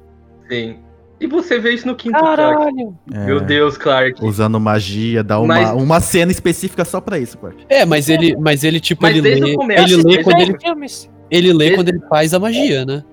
sim. 0.48 0.78
E 1.20 1.28
você 1.28 1.60
vê 1.60 1.70
isso 1.70 1.86
no 1.86 1.94
quinto, 1.94 2.18
Clark. 2.18 2.36
Caralho! 2.36 2.98
É, 3.12 3.24
Meu 3.24 3.40
Deus, 3.40 3.78
Clark. 3.78 4.22
Usando 4.24 4.58
magia, 4.58 5.22
dá 5.22 5.38
uma, 5.38 5.46
Mas- 5.54 5.70
uma 5.82 6.00
cena 6.00 6.32
específica 6.32 6.84
só 6.84 7.00
pra 7.00 7.18
isso, 7.18 7.38
Clark. 7.38 7.64
É, 7.68 7.84
mas 7.86 8.08
ele, 8.08 8.36
mas 8.36 8.64
ele 8.64 8.80
tipo, 8.80 9.02
Mas 9.02 9.16
ele 9.16 9.34
lê, 9.40 9.52
o 9.52 9.56
começo, 9.56 9.82
ele 9.94 10.02
lê 10.02 10.24
quando 10.24 10.38
o 10.38 10.42
ele, 10.42 10.58
filmes. 10.58 11.08
ele 11.30 11.52
lê 11.52 11.58
Desde- 11.58 11.76
quando 11.76 11.88
ele 11.90 12.00
faz 12.08 12.34
a 12.34 12.40
magia, 12.40 12.84
né? 12.84 13.04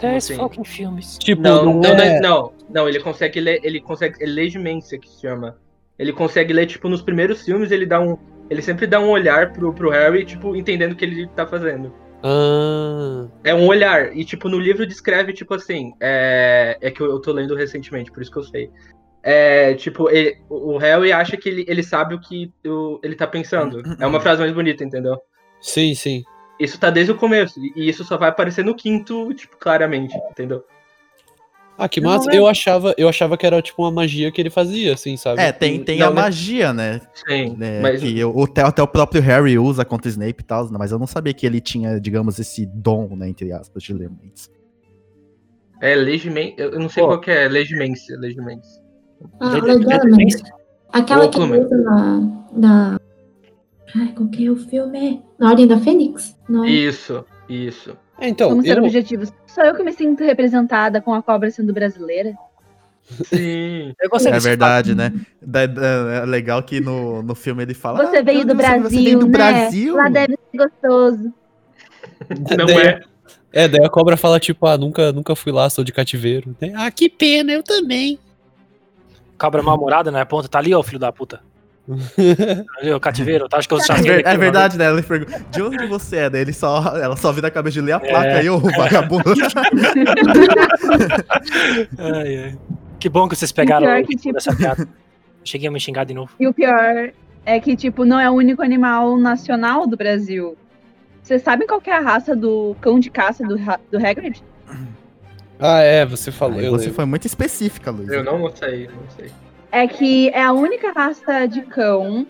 Dez 0.00 0.24
assim? 0.24 0.36
fucking 0.36 0.64
filmes. 0.64 1.18
Tipo, 1.18 1.42
Não, 1.42 1.64
não, 1.64 1.80
não, 1.80 1.90
é... 2.04 2.20
não, 2.20 2.52
não, 2.70 2.88
ele 2.88 3.00
consegue 3.00 3.40
ler, 3.40 3.60
ele 3.62 3.80
consegue, 3.80 4.16
ele 4.22 4.32
lê 4.32 4.48
demência 4.48 4.98
que 4.98 5.08
se 5.08 5.20
chama. 5.20 5.56
Ele 5.98 6.12
consegue 6.12 6.52
ler, 6.52 6.66
tipo, 6.66 6.88
nos 6.88 7.02
primeiros 7.02 7.42
filmes, 7.44 7.70
ele 7.72 7.84
dá 7.84 8.00
um, 8.00 8.16
ele 8.48 8.62
sempre 8.62 8.86
dá 8.86 9.00
um 9.00 9.08
olhar 9.10 9.52
pro, 9.52 9.72
pro 9.74 9.90
Harry, 9.90 10.24
tipo, 10.24 10.54
entendendo 10.54 10.92
o 10.92 10.96
que 10.96 11.04
ele 11.04 11.26
tá 11.28 11.46
fazendo. 11.46 11.92
Ah, 12.22 13.26
É 13.44 13.54
um 13.54 13.66
olhar, 13.66 14.16
e 14.16 14.24
tipo, 14.24 14.48
no 14.48 14.58
livro 14.58 14.86
descreve, 14.86 15.32
tipo 15.32 15.54
assim, 15.54 15.92
é, 16.00 16.76
é 16.80 16.90
que 16.90 17.00
eu, 17.00 17.06
eu 17.10 17.20
tô 17.20 17.32
lendo 17.32 17.54
recentemente, 17.54 18.10
por 18.12 18.22
isso 18.22 18.30
que 18.30 18.38
eu 18.38 18.42
sei. 18.44 18.70
É, 19.22 19.74
tipo, 19.74 20.08
ele- 20.08 20.38
o 20.48 20.74
o 20.74 20.78
Harry 20.78 21.10
acha 21.12 21.36
que 21.36 21.48
ele, 21.48 21.64
ele 21.68 21.82
sabe 21.82 22.14
o 22.14 22.20
que 22.20 22.52
o- 22.64 23.00
ele 23.02 23.14
tá 23.16 23.26
pensando. 23.26 23.82
É 24.00 24.06
uma 24.06 24.20
frase 24.20 24.40
mais 24.40 24.52
bonita, 24.52 24.84
entendeu? 24.84 25.16
sim, 25.60 25.94
sim. 25.94 26.22
Isso 26.58 26.78
tá 26.78 26.90
desde 26.90 27.12
o 27.12 27.16
começo, 27.16 27.60
e- 27.60 27.88
isso 27.88 28.04
só 28.04 28.16
vai 28.16 28.28
aparecer 28.28 28.64
no 28.64 28.74
quinto, 28.74 29.32
tipo, 29.34 29.56
claramente, 29.56 30.16
entendeu? 30.30 30.64
Ah, 31.80 31.88
que 31.88 32.00
massa. 32.00 32.28
é- 32.32 32.36
Eu 32.36 32.48
achava, 32.48 32.92
eu 32.98 33.08
achava 33.08 33.36
que 33.36 33.46
era 33.46 33.62
tipo 33.62 33.82
uma 33.82 33.92
magia 33.92 34.32
que 34.32 34.40
ele 34.40 34.50
fazia, 34.50 34.94
assim, 34.94 35.16
sabe? 35.16 35.40
É, 35.40 35.52
tem, 35.52 35.84
tem 35.84 36.00
Não, 36.00 36.08
a 36.08 36.10
né? 36.10 36.16
magia, 36.22 36.72
né? 36.72 37.00
Sim, 37.14 37.54
né, 37.56 37.80
mas 37.80 38.00
que 38.00 38.24
o, 38.24 38.42
até, 38.42 38.62
até 38.62 38.82
o 38.82 38.88
próprio 38.88 39.22
Harry 39.22 39.56
usa 39.56 39.84
contra 39.84 40.08
o 40.08 40.10
Snape 40.10 40.42
e 40.42 40.44
tal, 40.44 40.68
mas 40.72 40.90
eu 40.90 40.98
não 40.98 41.06
sabia 41.06 41.32
que 41.32 41.46
ele 41.46 41.60
tinha, 41.60 42.00
digamos, 42.00 42.40
esse 42.40 42.66
dom, 42.66 43.14
né, 43.14 43.28
entre 43.28 43.52
aspas, 43.52 43.80
de 43.84 43.92
ler 43.92 44.10
mentes. 44.10 44.50
é 45.80 45.94
legimência, 45.94 46.54
eu 46.62 46.80
não 46.80 46.88
sei 46.88 47.04
Pô. 47.04 47.10
qual 47.10 47.20
que 47.20 47.30
é, 47.30 47.46
legimência, 47.48 48.18
legimência. 48.18 48.82
Ah, 49.40 49.50
Le- 49.54 49.74
legalmente. 49.74 50.42
Aquela 50.92 51.28
que 51.28 51.38
usa 51.38 51.76
na. 51.76 52.20
na... 52.52 53.00
Ai, 53.96 54.12
qual 54.14 54.28
que 54.28 54.46
é 54.46 54.50
o 54.50 54.56
filme? 54.56 55.22
Na 55.38 55.50
Ordem 55.50 55.66
da 55.66 55.78
Fênix? 55.78 56.36
Não 56.48 56.64
é? 56.64 56.70
Isso, 56.70 57.24
isso. 57.48 57.96
É, 58.20 58.28
então, 58.28 58.50
Vamos 58.50 58.66
ser 58.66 58.76
eu, 58.78 58.84
objetivos. 58.84 59.32
Só 59.46 59.62
eu 59.62 59.74
que 59.74 59.82
me 59.82 59.92
sinto 59.92 60.24
representada 60.24 61.00
com 61.00 61.14
a 61.14 61.22
cobra 61.22 61.50
sendo 61.50 61.72
brasileira. 61.72 62.34
Sim. 63.24 63.94
Eu 64.02 64.10
gostei 64.10 64.32
É 64.32 64.38
verdade, 64.38 64.94
né? 64.94 65.14
Da- 65.40 65.64
da- 65.66 65.82
é 66.22 66.26
legal 66.26 66.62
que 66.62 66.78
no, 66.78 67.22
no 67.22 67.34
filme 67.34 67.62
ele 67.62 67.72
fala. 67.72 68.04
Você 68.06 68.18
"Ah, 68.18 68.22
veio 68.22 68.40
do 68.40 68.48
Deus, 68.48 68.58
Brasil, 68.58 68.82
Você 68.90 69.02
veio 69.02 69.18
do 69.18 69.26
né? 69.26 69.32
Brasil? 69.32 69.96
Lá 69.96 70.08
deve 70.10 70.36
ser 70.50 70.58
gostoso. 70.58 71.34
Não 72.58 72.66
daí, 72.66 72.86
é. 72.86 73.00
é, 73.50 73.68
daí 73.68 73.82
a 73.82 73.88
cobra 73.88 74.14
fala, 74.18 74.38
tipo, 74.38 74.66
ah, 74.66 74.76
nunca, 74.76 75.10
nunca 75.10 75.34
fui 75.34 75.50
lá, 75.52 75.70
sou 75.70 75.82
de 75.82 75.90
cativeiro. 75.92 76.54
Ah, 76.76 76.90
que 76.90 77.08
pena, 77.08 77.50
eu 77.52 77.62
também. 77.62 78.18
Cabra 79.38 79.62
mal-humorada, 79.62 80.10
né? 80.10 80.22
Ponta, 80.26 80.48
tá 80.48 80.58
ali, 80.58 80.74
ó, 80.74 80.82
filho 80.82 80.98
da 80.98 81.10
puta. 81.10 81.40
O 81.88 83.00
cativeiro, 83.00 83.48
tá? 83.48 83.56
Acho 83.56 83.66
que 83.68 83.74
eu 83.74 83.78
É, 83.78 83.82
aqui, 83.92 84.10
é 84.10 84.22
mano. 84.24 84.38
verdade, 84.40 84.76
né? 84.76 84.84
Ela 84.86 85.02
pergunta, 85.02 85.42
de 85.50 85.62
onde 85.62 85.86
você 85.86 86.16
é? 86.16 86.30
Daí 86.30 86.42
ele 86.42 86.52
só, 86.52 86.96
ela 86.98 87.16
só 87.16 87.32
vira 87.32 87.48
a 87.48 87.50
cabeça 87.50 87.74
de 87.74 87.80
ler 87.80 87.92
a 87.92 88.00
placa 88.00 88.26
É. 88.26 88.38
aí, 88.40 88.50
ô 88.50 88.58
vagabundo. 88.76 89.24
Ai, 91.98 92.36
ai. 92.44 92.58
Que 92.98 93.08
bom 93.08 93.28
que 93.28 93.36
vocês 93.36 93.52
pegaram 93.52 93.86
Pior 93.86 94.02
que, 94.04 94.16
tipo- 94.16 94.36
essa 94.36 94.54
piada. 94.54 94.88
Cheguei 95.44 95.68
a 95.68 95.70
me 95.70 95.80
xingar 95.80 96.04
de 96.04 96.12
novo. 96.14 96.30
E 96.38 96.46
o 96.46 96.52
pior 96.52 97.10
é 97.46 97.60
que, 97.60 97.76
tipo, 97.76 98.04
não 98.04 98.18
é 98.20 98.28
o 98.28 98.34
único 98.34 98.60
animal 98.62 99.16
nacional 99.16 99.86
do 99.86 99.96
Brasil. 99.96 100.56
Vocês 101.22 101.42
sabem 101.42 101.66
qual 101.66 101.80
que 101.80 101.90
é 101.90 101.96
a 101.96 102.00
raça 102.00 102.34
do 102.36 102.76
cão 102.80 102.98
de 102.98 103.08
caça 103.10 103.44
do, 103.46 103.56
do 103.56 104.06
Hagrid? 104.06 104.42
Ah, 105.60 105.80
é, 105.80 106.04
você 106.04 106.30
falou. 106.30 106.60
Eu 106.60 106.70
você 106.72 106.82
lembro. 106.84 106.94
foi 106.96 107.04
muito 107.04 107.26
específica, 107.26 107.90
Luiz. 107.90 108.08
Eu 108.10 108.22
não 108.24 108.50
sei, 108.54 108.88
não 108.88 109.10
sei. 109.16 109.30
É 109.70 109.86
que 109.86 110.30
é 110.30 110.42
a 110.42 110.52
única 110.52 110.92
raça 110.92 111.46
de 111.46 111.62
cão 111.62 112.26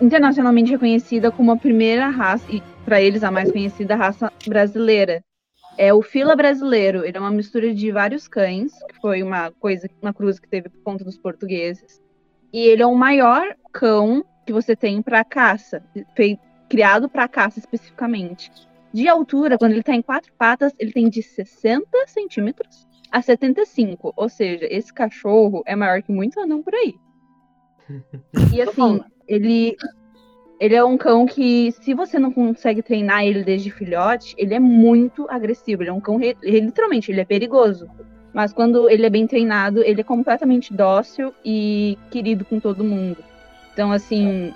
internacionalmente 0.00 0.72
reconhecida 0.72 1.30
como 1.30 1.52
a 1.52 1.56
primeira 1.56 2.08
raça, 2.08 2.44
e 2.50 2.62
para 2.84 3.00
eles 3.00 3.22
a 3.22 3.30
mais 3.30 3.50
conhecida 3.50 3.94
raça 3.94 4.32
brasileira. 4.46 5.22
É 5.78 5.92
o 5.92 6.02
fila 6.02 6.34
brasileiro. 6.34 7.04
Ele 7.04 7.16
é 7.16 7.20
uma 7.20 7.30
mistura 7.30 7.72
de 7.72 7.92
vários 7.92 8.26
cães, 8.26 8.72
que 8.88 9.00
foi 9.00 9.22
uma 9.22 9.50
coisa, 9.52 9.88
uma 10.02 10.12
cruz 10.12 10.38
que 10.38 10.48
teve 10.48 10.68
por 10.68 10.82
conta 10.82 11.04
dos 11.04 11.18
portugueses. 11.18 12.00
E 12.52 12.60
ele 12.66 12.82
é 12.82 12.86
o 12.86 12.94
maior 12.94 13.54
cão 13.72 14.24
que 14.46 14.52
você 14.52 14.74
tem 14.74 15.02
para 15.02 15.24
caça, 15.24 15.82
criado 16.68 17.08
para 17.08 17.28
caça 17.28 17.58
especificamente. 17.58 18.50
De 18.92 19.08
altura, 19.08 19.58
quando 19.58 19.72
ele 19.72 19.80
está 19.80 19.94
em 19.94 20.02
quatro 20.02 20.32
patas, 20.38 20.72
ele 20.78 20.92
tem 20.92 21.08
de 21.08 21.22
60 21.22 21.86
centímetros 22.06 22.85
a 23.16 23.22
75. 23.22 24.12
Ou 24.16 24.28
seja, 24.28 24.66
esse 24.70 24.92
cachorro 24.92 25.62
é 25.66 25.74
maior 25.74 26.02
que 26.02 26.12
muito 26.12 26.38
anão 26.38 26.62
por 26.62 26.74
aí. 26.74 26.94
E 28.52 28.60
assim, 28.60 29.00
ele, 29.26 29.76
ele 30.60 30.74
é 30.74 30.84
um 30.84 30.96
cão 30.98 31.24
que, 31.26 31.72
se 31.80 31.94
você 31.94 32.18
não 32.18 32.32
consegue 32.32 32.82
treinar 32.82 33.24
ele 33.24 33.42
desde 33.44 33.70
filhote, 33.70 34.34
ele 34.36 34.54
é 34.54 34.60
muito 34.60 35.26
agressivo. 35.30 35.82
Ele 35.82 35.90
é 35.90 35.92
um 35.92 36.00
cão, 36.00 36.20
ele- 36.20 36.36
literalmente, 36.42 37.10
ele 37.10 37.20
é 37.20 37.24
perigoso. 37.24 37.88
Mas 38.34 38.52
quando 38.52 38.90
ele 38.90 39.06
é 39.06 39.10
bem 39.10 39.26
treinado, 39.26 39.82
ele 39.82 40.00
é 40.00 40.04
completamente 40.04 40.74
dócil 40.74 41.32
e 41.44 41.96
querido 42.10 42.44
com 42.44 42.60
todo 42.60 42.84
mundo. 42.84 43.18
Então, 43.72 43.90
assim, 43.92 44.52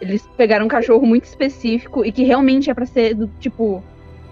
eles 0.00 0.26
pegaram 0.36 0.66
um 0.66 0.68
cachorro 0.68 1.04
muito 1.06 1.24
específico 1.24 2.04
e 2.04 2.12
que 2.12 2.22
realmente 2.22 2.70
é 2.70 2.74
pra 2.74 2.86
ser 2.86 3.14
do 3.14 3.26
tipo. 3.40 3.82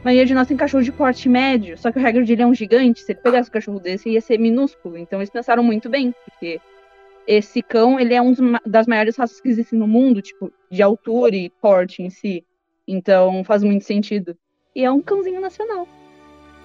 Maioria 0.05 0.27
de 0.27 0.35
nós 0.35 0.49
tem 0.49 0.57
cachorro 0.57 0.83
de 0.83 0.91
porte 0.91 1.29
médio, 1.29 1.79
só 1.79 1.93
que 1.93 1.99
o 1.99 2.07
Hagrid 2.07 2.33
ele 2.33 2.43
é 2.43 2.47
um 2.47 2.55
gigante. 2.55 3.01
Se 3.01 3.13
ele 3.13 3.21
pegasse 3.21 3.49
um 3.49 3.53
cachorro 3.53 3.79
desse, 3.79 4.11
ia 4.11 4.21
ser 4.21 4.39
minúsculo. 4.39 4.99
Então 4.99 5.21
eles 5.21 5.31
pensaram 5.31 5.63
muito 5.63 5.89
bem, 5.89 6.13
porque 6.25 6.61
esse 7.27 7.63
cão 7.63 8.01
ele 8.01 8.13
é 8.13 8.21
um 8.21 8.35
das 8.67 8.87
maiores 8.87 9.17
raças 9.17 9.41
que 9.41 9.49
existem 9.49 9.79
no 9.79 9.87
mundo, 9.87 10.21
tipo, 10.21 10.53
de 10.71 10.83
altura 10.83 11.37
e 11.37 11.51
porte 11.51 12.03
em 12.03 12.11
si. 12.11 12.45
Então 12.87 13.45
faz 13.45 13.63
muito 13.63 13.85
sentido. 13.85 14.37
E 14.75 14.85
é 14.85 14.91
um 14.91 15.01
cãozinho 15.01 15.41
nacional. 15.41 15.87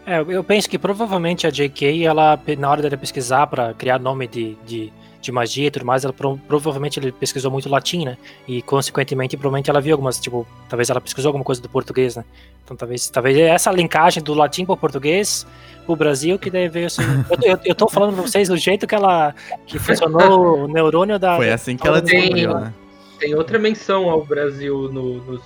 É, 0.06 0.20
eu 0.20 0.44
penso 0.44 0.70
que 0.70 0.80
provavelmente 0.80 1.46
a 1.46 1.50
J.K., 1.50 2.06
ela, 2.06 2.40
na 2.58 2.72
hora 2.72 2.82
dela 2.82 2.98
pesquisar 2.98 3.46
pra 3.46 3.74
criar 3.74 4.00
nome 4.00 4.26
de, 4.26 4.56
de, 4.66 4.92
de 5.28 5.32
magia 5.32 5.68
e 5.68 5.72
tudo 5.72 5.86
mais, 5.86 6.04
ela 6.04 6.12
pro- 6.14 6.38
provavelmente 6.48 7.00
ele 7.00 7.12
pesquisou 7.12 7.52
muito 7.52 7.70
latim, 7.70 8.06
né? 8.06 8.18
E 8.48 8.62
consequentemente, 8.62 9.38
provavelmente 9.38 9.70
ela 9.70 9.80
viu 9.82 9.94
algumas, 9.94 10.20
tipo, 10.20 10.48
talvez 10.68 10.90
ela 10.90 11.00
pesquisou 11.00 11.30
alguma 11.30 11.44
coisa 11.44 11.62
do 11.62 11.70
português, 11.70 12.16
né? 12.16 12.24
Então 12.64 12.76
talvez, 12.76 13.10
talvez 13.10 13.38
essa 13.38 13.72
linkagem 13.72 14.24
do 14.24 14.34
latim 14.34 14.66
pro 14.66 14.76
português 14.76 15.46
pro 15.86 15.96
Brasil 15.96 16.38
que 16.40 16.50
daí 16.50 16.68
veio 16.68 16.88
assim. 16.88 17.02
Eu, 17.30 17.52
eu, 17.54 17.60
eu 17.66 17.76
tô 17.76 17.88
falando 17.88 18.14
pra 18.14 18.24
vocês 18.24 18.48
do 18.50 18.58
jeito 18.58 18.86
que 18.88 18.96
ela 18.96 19.34
que 19.66 19.78
funcionou 19.80 20.64
o 20.64 20.68
neurônio 20.68 21.18
da. 21.20 21.36
Foi 21.38 21.52
assim 21.52 21.78
que 21.78 21.88
ela 21.88 22.02
Tem- 22.02 22.20
descobriu, 22.22 22.60
né? 22.60 22.74
Tem 23.20 23.34
outra 23.36 23.58
menção 23.60 24.10
ao 24.10 24.24
Brasil 24.26 24.90
no, 24.92 25.24
nos. 25.24 25.42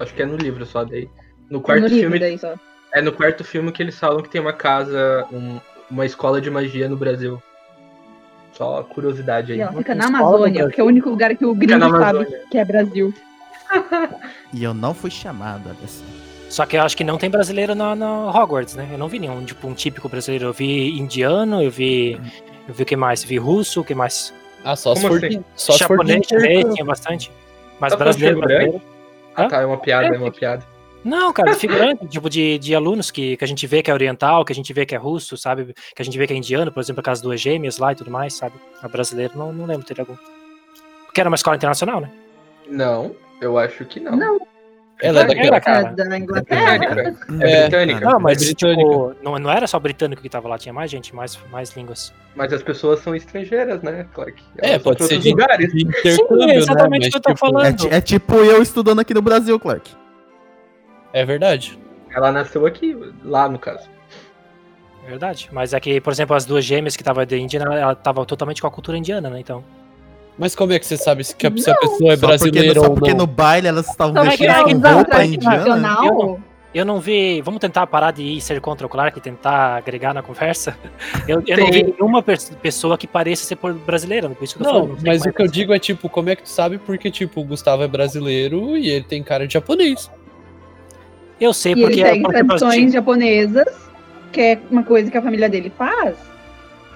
Acho 0.00 0.12
que 0.14 0.22
é 0.22 0.26
no 0.26 0.36
livro 0.36 0.64
só 0.66 0.84
daí. 0.84 1.08
No 1.50 1.58
no 1.58 1.60
quarto 1.60 1.82
livro 1.82 1.98
filme. 1.98 2.18
daí 2.18 2.38
só. 2.38 2.54
É 2.94 3.00
no 3.02 3.12
quarto 3.12 3.42
filme 3.44 3.70
que 3.72 3.82
eles 3.82 3.98
falam 3.98 4.22
que 4.22 4.28
tem 4.28 4.40
uma 4.40 4.52
casa, 4.52 5.26
um- 5.32 5.58
uma 5.90 6.06
escola 6.06 6.40
de 6.40 6.50
magia 6.50 6.88
no 6.88 6.96
Brasil. 6.96 7.42
Só 8.52 8.82
curiosidade 8.82 9.52
aí. 9.52 9.58
E 9.58 9.62
ela 9.62 9.72
fica 9.72 9.94
na 9.94 10.06
Amazônia, 10.06 10.64
porque 10.64 10.80
é 10.80 10.84
o 10.84 10.86
único 10.86 11.08
lugar 11.08 11.34
que 11.34 11.44
o 11.44 11.54
gringo 11.54 11.88
sabe 11.98 12.26
que 12.50 12.58
é 12.58 12.64
Brasil. 12.64 13.12
E 14.54 14.62
eu 14.62 14.74
não 14.74 14.92
fui 14.92 15.10
chamado, 15.10 15.70
olha 15.70 15.88
só. 15.88 16.04
Só 16.50 16.66
que 16.66 16.76
eu 16.76 16.82
acho 16.82 16.94
que 16.94 17.02
não 17.02 17.16
tem 17.16 17.30
brasileiro 17.30 17.74
na, 17.74 17.96
na 17.96 18.30
Hogwarts, 18.30 18.74
né? 18.74 18.86
Eu 18.92 18.98
não 18.98 19.08
vi 19.08 19.18
nenhum, 19.18 19.42
tipo, 19.42 19.66
um 19.66 19.72
típico 19.72 20.06
brasileiro. 20.10 20.44
Eu 20.44 20.52
vi 20.52 20.98
indiano, 20.98 21.62
eu 21.62 21.70
vi. 21.70 22.20
Eu 22.68 22.74
vi 22.74 22.82
o 22.82 22.86
que 22.86 22.94
mais? 22.94 23.24
Vi 23.24 23.38
russo, 23.38 23.80
o 23.80 23.84
que 23.84 23.94
mais? 23.94 24.34
Ah, 24.62 24.76
só 24.76 24.94
se 24.94 25.00
for 25.08 25.24
assim? 25.24 25.42
só 25.56 25.74
Japonês 25.78 26.26
também, 26.26 26.68
tinha 26.68 26.84
bastante. 26.84 27.32
Mas 27.80 27.92
Tá 27.92 27.96
brasileiro, 27.96 28.40
brasileiro. 28.40 28.82
Ah, 29.34 29.46
tá, 29.48 29.62
é 29.62 29.66
uma 29.66 29.78
piada, 29.78 30.14
é 30.14 30.18
uma 30.18 30.30
piada. 30.30 30.62
Não, 31.04 31.32
cara, 31.32 31.54
figurante, 31.54 32.06
tipo, 32.06 32.30
de, 32.30 32.58
de 32.58 32.74
alunos 32.74 33.10
que, 33.10 33.36
que 33.36 33.44
a 33.44 33.48
gente 33.48 33.66
vê 33.66 33.82
que 33.82 33.90
é 33.90 33.94
oriental, 33.94 34.44
que 34.44 34.52
a 34.52 34.54
gente 34.54 34.72
vê 34.72 34.86
que 34.86 34.94
é 34.94 34.98
russo, 34.98 35.36
sabe? 35.36 35.74
Que 35.94 36.02
a 36.02 36.04
gente 36.04 36.16
vê 36.16 36.26
que 36.26 36.32
é 36.32 36.36
indiano, 36.36 36.70
por 36.70 36.80
exemplo, 36.80 37.00
aquelas 37.00 37.20
duas 37.20 37.40
gêmeas 37.40 37.78
lá 37.78 37.92
e 37.92 37.96
tudo 37.96 38.10
mais, 38.10 38.34
sabe? 38.34 38.54
A 38.80 38.88
brasileiro, 38.88 39.36
não, 39.36 39.52
não 39.52 39.66
lembro 39.66 39.84
ter 39.84 39.98
algum. 39.98 40.16
Porque 41.06 41.20
era 41.20 41.28
uma 41.28 41.34
escola 41.34 41.56
internacional, 41.56 42.00
né? 42.00 42.10
Não, 42.68 43.14
eu 43.40 43.58
acho 43.58 43.84
que 43.84 43.98
não. 43.98 44.16
Não, 44.16 44.38
Ela 45.00 45.22
é 45.22 45.24
daquela. 45.24 45.60
Cara. 45.60 45.94
é 45.98 46.08
da 46.08 46.18
Inglaterra. 46.18 46.78
Britânica. 46.78 47.26
Hum. 47.28 47.42
É 47.42 47.52
É, 47.52 47.62
britânica. 47.62 48.00
Não, 48.00 48.20
mas 48.20 48.38
britânica. 48.38 48.80
tipo, 48.82 49.14
não, 49.22 49.38
não 49.38 49.50
era 49.50 49.66
só 49.66 49.80
britânico 49.80 50.22
que 50.22 50.28
tava 50.28 50.48
lá, 50.48 50.56
tinha 50.56 50.72
mais 50.72 50.90
gente, 50.90 51.14
mais, 51.14 51.36
mais 51.50 51.76
línguas. 51.76 52.14
Mas 52.36 52.52
as 52.52 52.62
pessoas 52.62 53.00
são 53.00 53.14
estrangeiras, 53.14 53.82
né, 53.82 54.06
Clark? 54.14 54.40
É, 54.58 54.78
pode 54.78 55.04
ser 55.04 55.18
de, 55.18 55.30
lugares. 55.30 55.70
Sim, 55.72 55.88
é 56.48 56.56
exatamente 56.56 57.02
né? 57.02 57.08
o 57.08 57.10
que 57.10 57.16
eu 57.16 57.20
tô 57.20 57.30
Mas, 57.30 57.40
falando. 57.40 57.92
É, 57.92 57.96
é 57.96 58.00
tipo 58.00 58.36
eu 58.36 58.62
estudando 58.62 59.00
aqui 59.00 59.12
no 59.12 59.20
Brasil, 59.20 59.58
Clark. 59.58 59.90
É 61.12 61.24
verdade. 61.24 61.78
Ela 62.14 62.30
nasceu 62.32 62.66
aqui, 62.66 62.96
lá 63.24 63.48
no 63.48 63.58
caso. 63.58 63.88
É 65.04 65.10
Verdade. 65.10 65.48
Mas 65.52 65.72
é 65.74 65.80
que, 65.80 66.00
por 66.00 66.12
exemplo, 66.12 66.36
as 66.36 66.44
duas 66.44 66.64
gêmeas 66.64 66.96
que 66.96 67.02
tava 67.02 67.26
de 67.26 67.36
indiana, 67.38 67.74
ela 67.74 67.94
tava 67.94 68.24
totalmente 68.24 68.60
com 68.60 68.68
a 68.68 68.70
cultura 68.70 68.96
indiana, 68.96 69.28
né? 69.28 69.40
Então. 69.40 69.64
Mas 70.38 70.54
como 70.54 70.72
é 70.72 70.78
que 70.78 70.86
você 70.86 70.96
sabe 70.96 71.24
se, 71.24 71.34
que 71.36 71.46
a, 71.46 71.56
se 71.56 71.70
a 71.70 71.74
pessoa 71.76 72.12
é 72.12 72.16
só 72.16 72.26
porque, 72.26 72.26
brasileira 72.26 72.74
no, 72.74 72.80
só 72.80 72.88
ou 72.88 72.94
porque 72.94 73.10
não? 73.10 73.18
no 73.18 73.26
baile 73.26 73.68
elas 73.68 73.88
estavam 73.88 74.14
Não, 74.14 74.22
é 74.22 74.30
vestidas 74.30 74.56
é 74.56 74.64
que 74.64 74.74
com 74.74 74.80
não, 74.80 74.94
roupa 74.94 75.24
indiana. 75.24 75.56
nacional. 75.58 76.04
Eu 76.06 76.40
Eu 76.74 76.84
não 76.86 77.00
vi. 77.00 77.42
Vamos 77.42 77.60
tentar 77.60 77.86
parar 77.86 78.12
de 78.12 78.22
ir 78.22 78.40
ser 78.40 78.58
contra 78.60 78.86
o 78.86 78.90
Clark 78.90 79.18
e 79.18 79.20
tentar 79.20 79.76
agregar 79.76 80.14
na 80.14 80.22
conversa. 80.22 80.76
Eu, 81.28 81.42
eu 81.46 81.58
não 81.58 81.70
vi 81.70 81.82
nenhuma 81.82 82.22
pessoa 82.22 82.96
que 82.96 83.06
pareça 83.06 83.44
ser 83.44 83.58
brasileira, 83.86 84.28
por 84.30 84.42
isso 84.42 84.56
que 84.56 84.62
eu 84.62 84.66
Não, 84.66 84.72
falando. 84.72 85.00
sei 85.00 85.10
mas 85.10 85.22
o 85.26 85.32
que 85.32 85.42
eu 85.42 85.46
digo 85.46 85.72
é 85.74 85.78
tipo, 85.78 86.08
como 86.08 86.30
é 86.30 86.36
que 86.36 86.42
tu 86.44 86.48
sabe? 86.48 86.78
Porque, 86.78 87.10
tipo, 87.10 87.40
o 87.40 87.44
Gustavo 87.44 87.82
é 87.82 87.88
brasileiro 87.88 88.76
e 88.76 88.88
ele 88.88 89.04
tem 89.04 89.22
cara 89.22 89.46
de 89.46 89.52
japonês. 89.52 90.10
Eu 91.42 91.52
sei, 91.52 91.72
E 91.72 91.82
ele 91.82 91.82
porque. 91.82 92.00
segue 92.00 92.22
por 92.22 92.34
exemplo, 92.34 92.56
tradições 92.56 92.92
japonesas, 92.92 93.90
que 94.30 94.40
é 94.40 94.60
uma 94.70 94.84
coisa 94.84 95.10
que 95.10 95.18
a 95.18 95.22
família 95.22 95.48
dele 95.48 95.72
faz. 95.76 96.16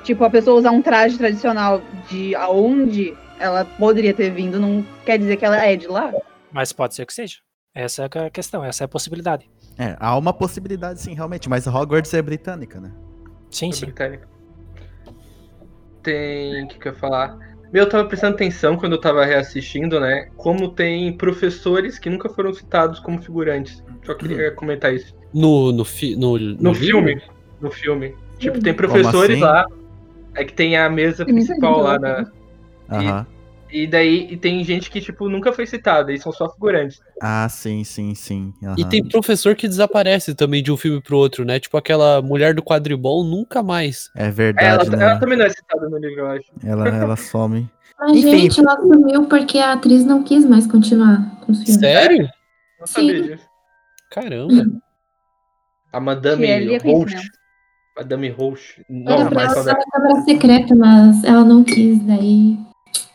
Tipo, 0.05 0.23
a 0.23 0.31
pessoa 0.31 0.57
usar 0.59 0.71
um 0.71 0.81
traje 0.81 1.19
tradicional 1.19 1.83
de 2.09 2.33
aonde 2.37 3.13
ela 3.41 3.65
poderia 3.65 4.15
ter 4.15 4.31
vindo, 4.31 4.61
não 4.61 4.87
quer 5.05 5.19
dizer 5.19 5.37
que 5.37 5.45
ela 5.45 5.57
é 5.57 5.75
de 5.75 5.89
lá. 5.89 6.13
Mas 6.53 6.73
pode 6.73 6.95
ser 6.95 7.05
que 7.05 7.13
seja. 7.13 7.39
Essa 7.75 8.05
é 8.05 8.27
a 8.27 8.31
questão, 8.31 8.65
essa 8.65 8.85
é 8.85 8.87
a 8.87 8.89
possibilidade. 8.89 9.51
É, 9.77 9.97
há 9.99 10.17
uma 10.17 10.33
possibilidade 10.33 11.01
sim, 11.01 11.13
realmente, 11.13 11.49
mas 11.49 11.67
Hogwarts 11.67 12.15
é 12.15 12.23
britânica, 12.23 12.81
né? 12.81 12.93
Sim, 13.51 13.71
É 13.71 13.73
sim. 13.73 13.87
britânica. 13.87 14.29
Tem. 16.05 16.65
O 16.65 16.69
que, 16.69 16.79
que 16.79 16.89
eu 16.89 16.93
ia 16.93 16.99
falar? 16.99 17.37
Meu, 17.73 17.83
eu 17.83 17.89
tava 17.89 18.05
prestando 18.07 18.37
atenção 18.37 18.77
quando 18.77 18.93
eu 18.93 19.01
tava 19.01 19.25
reassistindo, 19.25 19.99
né? 19.99 20.29
Como 20.37 20.69
tem 20.71 21.17
professores 21.17 21.99
que 21.99 22.09
nunca 22.09 22.29
foram 22.29 22.55
citados 22.55 23.01
como 23.01 23.21
figurantes. 23.21 23.83
Só 24.07 24.15
queria 24.15 24.53
comentar 24.53 24.95
isso. 24.95 25.13
No, 25.35 25.73
no, 25.73 25.85
fi, 25.85 26.15
no, 26.17 26.39
no, 26.39 26.55
No 26.55 26.71
livro? 26.73 26.87
filme. 26.87 27.23
No 27.61 27.71
filme. 27.71 28.15
Tipo, 28.39 28.61
tem 28.61 28.73
professores 28.73 29.37
assim? 29.37 29.43
lá. 29.43 29.67
É 30.37 30.45
que 30.45 30.53
tem 30.53 30.77
a 30.77 30.89
mesa 30.89 31.25
principal 31.25 31.81
lá 31.81 31.99
na. 31.99 32.25
Aham. 32.91 33.27
E 33.69 33.85
daí 33.87 34.29
e 34.31 34.37
tem 34.37 34.63
gente 34.63 34.89
que, 34.89 35.01
tipo, 35.01 35.29
nunca 35.29 35.53
foi 35.53 35.67
citada, 35.67 36.13
e 36.13 36.19
são 36.21 36.31
só 36.31 36.49
figurantes. 36.53 37.01
Ah, 37.21 37.49
sim, 37.49 37.83
sim, 37.83 38.15
sim. 38.15 38.55
E 38.63 38.67
aham. 38.67 38.89
tem 38.89 39.09
professor 39.09 39.57
que 39.57 39.67
desaparece 39.67 40.37
também 40.37 40.63
de 40.63 40.71
um 40.71 40.77
filme 40.77 41.01
pro 41.03 41.17
outro, 41.17 41.45
né? 41.45 41.59
Tipo 41.59 41.77
aquela 41.77 42.23
mulher 42.23 42.55
do 42.55 42.63
quadribol 42.63 43.25
nunca 43.25 43.63
mais. 43.65 44.09
É 44.15 44.21
É, 44.21 44.27
ela, 44.27 44.33
verdade, 44.33 44.95
ela 44.95 45.15
né? 45.15 45.19
também 45.19 45.37
não 45.37 45.45
é 45.47 45.51
citada 45.51 45.89
no 45.89 45.99
livro, 45.99 46.21
eu 46.21 46.27
acho. 46.29 46.45
Ela, 46.65 46.89
ela 46.89 47.17
some. 47.17 47.69
Mas, 47.99 48.19
Enfim. 48.19 48.39
gente, 48.39 48.61
ela 48.61 48.77
sumiu 48.81 49.25
porque 49.27 49.59
a 49.59 49.73
atriz 49.73 50.05
não 50.05 50.23
quis 50.23 50.45
mais 50.45 50.67
continuar 50.67 51.41
com 51.41 51.51
os 51.51 51.63
filmes. 51.65 51.81
Sério? 51.81 52.29
Não 52.79 52.87
Sim. 52.87 52.93
sabia 52.93 53.23
disso. 53.23 53.56
Caramba. 54.11 54.65
A 55.93 56.01
Madame 56.01 56.51
ali 56.51 56.75
é 56.75 56.79
Roche. 56.79 57.29
Madame 57.97 58.29
Roche. 58.29 58.85
Não, 58.89 59.31
mas 59.31 59.57
ela 59.57 59.63
uma 59.73 59.85
câmera 59.91 60.23
secreta, 60.23 60.75
mas 60.75 61.25
ela 61.25 61.45
não 61.45 61.65
quis, 61.65 61.99
daí 62.05 62.59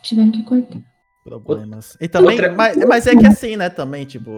tiveram 0.02 0.32
que 0.32 0.42
cortar. 0.42 0.80
Problemas. 1.24 1.96
E 2.00 2.08
também, 2.08 2.32
Outra- 2.32 2.52
mas, 2.52 2.76
mas 2.76 3.06
é 3.06 3.14
que 3.14 3.26
assim, 3.26 3.56
né, 3.56 3.70
também, 3.70 4.04
tipo, 4.04 4.30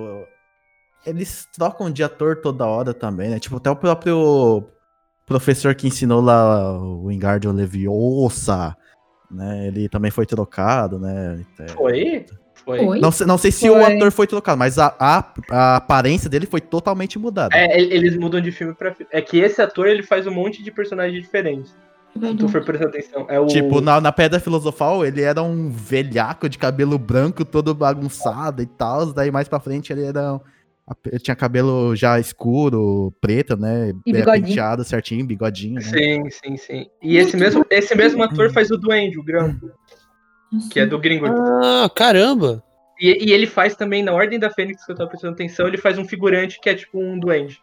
eles 1.06 1.48
trocam 1.54 1.90
de 1.90 2.04
ator 2.04 2.42
toda 2.42 2.66
hora 2.66 2.92
também, 2.92 3.30
né? 3.30 3.38
Tipo, 3.38 3.56
até 3.56 3.70
o 3.70 3.76
próprio 3.76 4.64
professor 5.26 5.74
que 5.74 5.86
ensinou 5.86 6.20
lá 6.20 6.78
o 6.78 7.06
Wingardium 7.06 7.52
Leviosa, 7.52 8.76
né? 9.30 9.66
Ele 9.68 9.88
também 9.88 10.10
foi 10.10 10.26
trocado, 10.26 10.98
né? 10.98 11.42
É. 11.58 11.68
Foi? 11.68 12.26
Foi. 12.64 12.80
Oi? 12.80 13.00
Não, 13.00 13.10
sei- 13.10 13.26
não 13.26 13.36
sei 13.38 13.50
se 13.52 13.68
o 13.68 13.74
Foi. 13.74 13.94
ator 13.96 14.10
foi 14.10 14.26
trocado, 14.26 14.58
mas 14.58 14.78
a, 14.78 14.94
a, 14.98 15.24
a 15.50 15.76
aparência 15.76 16.30
dele 16.30 16.46
foi 16.46 16.60
totalmente 16.60 17.18
mudada. 17.18 17.54
É, 17.56 17.78
ele- 17.78 17.94
eles 17.94 18.16
mudam 18.16 18.40
de 18.40 18.50
filme 18.50 18.74
pra 18.74 18.94
filme. 18.94 19.08
É 19.12 19.20
que 19.20 19.38
esse 19.38 19.60
ator 19.60 19.86
ele 19.86 20.02
faz 20.02 20.26
um 20.26 20.32
monte 20.32 20.62
de 20.62 20.70
personagens 20.70 21.20
diferentes. 21.22 21.74
Se 22.18 22.34
tu 22.36 22.48
for 22.48 22.64
prestar 22.64 22.86
atenção. 22.86 23.26
É 23.28 23.40
o... 23.40 23.46
Tipo, 23.46 23.80
na, 23.80 24.00
na 24.00 24.12
Pedra 24.12 24.38
Filosofal, 24.38 25.04
ele 25.04 25.20
era 25.20 25.42
um 25.42 25.68
velhaco 25.68 26.48
de 26.48 26.56
cabelo 26.58 26.96
branco, 26.96 27.44
todo 27.44 27.74
bagunçado 27.74 28.62
e 28.62 28.66
tal. 28.66 29.12
Daí 29.12 29.32
mais 29.32 29.48
pra 29.48 29.58
frente 29.58 29.92
ele 29.92 30.04
era. 30.04 30.34
um- 30.34 30.40
Ele 31.06 31.18
tinha 31.18 31.34
cabelo 31.34 31.96
já 31.96 32.20
escuro, 32.20 33.12
preto, 33.20 33.56
né? 33.56 33.92
E 34.06 34.10
é, 34.10 34.12
bigodinho. 34.12 34.46
Penteado 34.46 34.84
certinho, 34.84 35.26
bigodinho, 35.26 35.74
né? 35.74 35.80
Sim, 35.80 36.30
sim, 36.30 36.56
sim. 36.56 36.86
E 37.02 37.16
esse 37.16 37.36
mesmo, 37.36 37.66
esse 37.68 37.94
mesmo 37.96 38.22
ator 38.22 38.52
faz 38.52 38.70
o 38.70 38.76
Duende, 38.76 39.18
o 39.18 39.22
Grampo, 39.24 39.70
que 40.70 40.80
é 40.80 40.86
do 40.86 40.98
Gringo. 40.98 41.26
Ah, 41.26 41.88
caramba! 41.94 42.62
E, 43.00 43.28
e 43.28 43.32
ele 43.32 43.46
faz 43.46 43.74
também, 43.74 44.02
na 44.02 44.12
Ordem 44.12 44.38
da 44.38 44.50
Fênix, 44.50 44.84
que 44.84 44.92
eu 44.92 44.96
tava 44.96 45.10
prestando 45.10 45.34
atenção, 45.34 45.66
ele 45.66 45.78
faz 45.78 45.98
um 45.98 46.04
figurante 46.04 46.60
que 46.60 46.68
é 46.70 46.74
tipo 46.74 47.00
um 47.00 47.18
duende. 47.18 47.60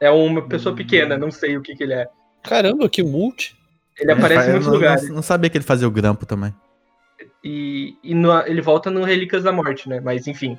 É 0.00 0.10
uma 0.10 0.42
pessoa 0.42 0.74
pequena, 0.74 1.16
não 1.16 1.30
sei 1.30 1.56
o 1.56 1.62
que, 1.62 1.74
que 1.74 1.82
ele 1.84 1.94
é. 1.94 2.08
Caramba, 2.42 2.88
que 2.88 3.02
multi. 3.02 3.56
Ele 3.98 4.12
aparece 4.12 4.46
É, 4.46 4.48
em 4.48 4.50
muitos 4.52 4.66
não, 4.68 4.74
lugares. 4.74 5.08
Não, 5.08 5.16
não 5.16 5.22
sabia 5.22 5.48
que 5.48 5.56
ele 5.56 5.64
fazia 5.64 5.86
o 5.86 5.90
grampo 5.90 6.26
também. 6.26 6.52
E, 7.42 7.94
e 8.02 8.14
no- 8.14 8.40
ele 8.46 8.60
volta 8.60 8.90
no 8.90 9.04
Relíquias 9.04 9.42
da 9.44 9.52
Morte, 9.52 9.88
né? 9.88 10.00
Mas 10.00 10.26
enfim, 10.26 10.58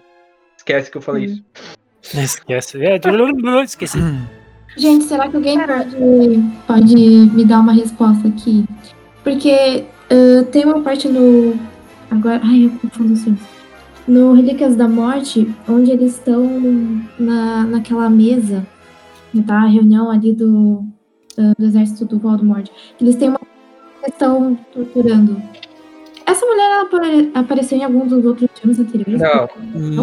esquece 0.58 0.90
que 0.90 0.98
eu 0.98 1.02
falei 1.02 1.26
isso. 1.26 1.46
Esquece. 2.14 2.84
É, 2.86 2.98
esqueci. 3.66 3.98
Gente, 4.78 5.06
será 5.06 5.28
que 5.30 5.36
alguém 5.38 5.58
pode, 5.58 5.96
pode 6.68 6.96
me 6.96 7.46
dar 7.46 7.60
uma 7.62 7.74
resposta 7.74 8.28
aqui? 8.28 8.66
Porque 9.24 9.86
ah, 10.10 10.44
tem 10.52 10.66
uma 10.66 10.82
parte 10.82 11.08
no. 11.08 11.56
Agora. 12.12 12.40
Ai, 12.44 12.66
eu 12.66 12.72
confundo 12.82 13.14
os 13.14 13.24
filmes. 13.24 13.42
No 14.08 14.34
Relíquias 14.34 14.76
da 14.76 14.88
Morte, 14.88 15.52
onde 15.68 15.90
eles 15.92 16.14
estão 16.14 16.44
na, 17.18 17.64
naquela 17.64 18.08
mesa, 18.10 18.66
tá? 19.48 19.64
A 19.64 19.68
reunião 19.68 20.12
ali 20.12 20.32
do, 20.32 20.84
ah, 21.40 21.54
do 21.58 21.66
exército 21.66 22.06
do 22.06 22.20
Voldemort. 22.20 22.68
Eles 23.02 23.16
têm 23.16 23.30
uma. 23.30 23.40
Estão 24.08 24.56
torturando. 24.72 25.42
Essa 26.28 26.46
mulher 26.46 26.64
ela 26.72 26.82
apare- 26.84 27.32
apareceu 27.34 27.78
em 27.80 27.84
algum 27.84 28.06
dos 28.08 28.24
outros 28.24 28.48
filmes 28.60 28.80
anteriores? 28.80 29.20
Não. 29.20 29.50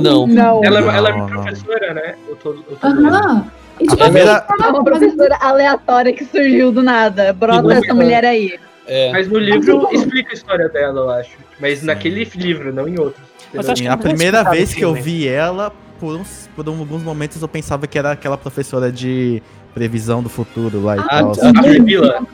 Não. 0.02 0.26
Não. 0.26 0.64
Ela, 0.64 0.80
Não, 0.80 0.90
ela 0.90 1.08
é 1.10 1.16
não. 1.18 1.26
professora, 1.28 1.94
né? 1.94 2.14
Eu 2.28 2.36
tô, 2.36 2.50
eu 2.50 2.62
tô 2.80 2.86
Aham. 2.86 3.46
E, 3.80 3.86
tipo, 3.86 3.94
A 3.94 4.04
primeira- 4.06 4.36
assim, 4.38 4.62
É 4.64 4.66
uma 4.68 4.84
professora 4.84 5.36
aleatória 5.40 6.12
que 6.12 6.24
surgiu 6.24 6.70
do 6.72 6.82
nada. 6.82 7.32
Brota 7.32 7.72
essa 7.74 7.94
mulher 7.94 8.24
aí. 8.24 8.58
É. 8.86 9.12
Mas 9.12 9.28
no 9.28 9.38
livro 9.38 9.88
explica 9.92 10.30
a 10.32 10.34
história 10.34 10.68
dela, 10.68 11.00
eu 11.00 11.10
acho. 11.10 11.30
Mas 11.60 11.82
naquele 11.82 12.24
livro, 12.34 12.72
não 12.72 12.88
em 12.88 12.98
outros. 12.98 13.24
Mas 13.54 13.68
acho 13.68 13.82
que 13.82 13.88
a 13.88 13.96
primeira 13.96 14.42
vez 14.44 14.74
que 14.74 14.82
eu 14.84 14.94
vi 14.94 15.28
ela, 15.28 15.72
por, 16.00 16.16
uns, 16.16 16.48
por 16.56 16.66
alguns 16.66 17.02
momentos 17.02 17.40
eu 17.40 17.48
pensava 17.48 17.86
que 17.86 17.98
era 17.98 18.10
aquela 18.12 18.36
professora 18.36 18.90
de 18.90 19.42
previsão 19.74 20.22
do 20.22 20.28
futuro 20.28 20.82
lá 20.82 20.96
e 20.96 21.00
Ah, 21.00 21.06
tal. 21.08 21.32
A. 21.32 21.62
Tribila. 21.62 22.26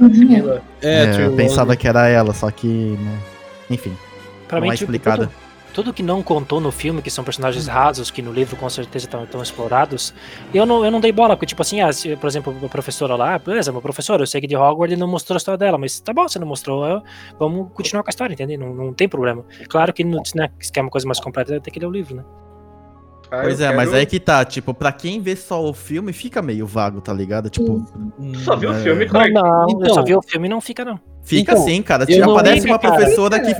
É, 0.81 1.05
É, 1.05 1.27
eu 1.27 1.33
pensava 1.37 1.77
que 1.77 1.87
era 1.87 2.09
ela, 2.09 2.33
só 2.33 2.51
que, 2.51 2.67
né? 2.67 3.19
Enfim, 3.71 3.93
Pra 4.47 4.59
não 4.61 4.67
mim, 4.67 4.73
é 4.73 4.77
tipo, 4.77 4.91
explicada. 4.91 5.27
tudo, 5.27 5.35
tudo 5.79 5.93
que 5.93 6.03
não 6.03 6.25
contou 6.25 6.59
no 6.61 6.73
filme, 6.73 7.01
que 7.01 7.09
são 7.09 7.23
personagens 7.23 7.69
rasos, 7.69 8.11
que 8.11 8.21
no 8.21 8.33
livro 8.33 8.57
com 8.57 8.69
certeza 8.69 9.07
estão 9.07 9.41
explorados, 9.41 10.13
eu 10.53 10.67
não, 10.67 10.85
eu 10.85 10.91
não 10.91 10.99
dei 10.99 11.13
bola, 11.13 11.37
porque 11.37 11.47
tipo 11.47 11.63
assim, 11.63 11.81
ah, 11.81 11.93
se, 11.93 12.17
por 12.17 12.27
exemplo, 12.27 12.53
a 12.65 12.69
professora 12.69 13.15
lá, 13.15 13.39
beleza, 13.39 13.71
uma 13.71 13.81
professora, 13.81 14.23
eu 14.25 14.27
sei 14.27 14.41
que 14.41 14.49
de 14.49 14.57
Hogwarts 14.57 14.91
ele 14.93 15.01
não 15.01 15.07
mostrou 15.07 15.37
a 15.37 15.39
história 15.39 15.57
dela, 15.57 15.79
mas 15.79 16.01
tá 16.01 16.13
bom, 16.13 16.27
você 16.29 16.37
não 16.41 16.49
mostrou, 16.49 16.85
eu- 16.85 17.01
vamos 17.39 17.69
continuar 17.73 18.03
com 18.03 18.09
a 18.09 18.11
história, 18.11 18.35
entendeu? 18.35 18.59
Não, 18.59 18.75
não 18.75 18.93
tem 18.93 19.09
problema. 19.09 19.45
Claro 19.69 19.93
que 19.93 20.03
no, 20.03 20.21
né, 20.35 20.49
se 20.59 20.73
quer 20.73 20.81
uma 20.81 20.91
coisa 20.91 21.07
mais 21.07 21.21
completa, 21.21 21.61
tem 21.61 21.73
que 21.73 21.79
ler 21.79 21.87
o 21.87 21.91
livro, 21.93 22.17
né? 22.17 22.25
Ah, 23.31 23.43
Pois 23.43 23.61
é, 23.61 23.73
mas 23.73 23.91
quero- 23.91 23.99
aí 24.01 24.07
que 24.07 24.19
tá, 24.19 24.45
tipo, 24.45 24.75
pra 24.75 24.91
quem 24.91 25.21
vê 25.21 25.37
só 25.37 25.63
o 25.63 25.73
filme, 25.73 26.13
fica 26.13 26.41
meio 26.43 26.67
vago, 26.67 27.01
tá 27.01 27.13
ligado? 27.13 27.49
Tipo. 27.51 27.85
Só 28.43 28.57
viu 28.57 28.71
o 28.71 28.75
É. 28.75 28.83
filme, 28.83 29.05
Não, 29.05 29.13
Clark. 29.13 29.33
não, 29.33 29.63
eu 29.63 29.69
Então- 29.79 29.95
só 29.95 30.03
vi 30.03 30.17
o 30.17 30.23
filme 30.23 30.47
e 30.47 30.51
não 30.51 30.61
fica, 30.63 30.83
não. 30.85 30.99
fica 31.23 31.53
Então, 31.53 31.63
assim, 31.63 31.83
cara. 31.83 32.05
Tipo, 32.07 32.21
não 32.27 32.33
aparece 32.33 32.67
uma 32.67 32.79
cara. 32.79 32.95
professora 32.97 33.39
que 33.39 33.55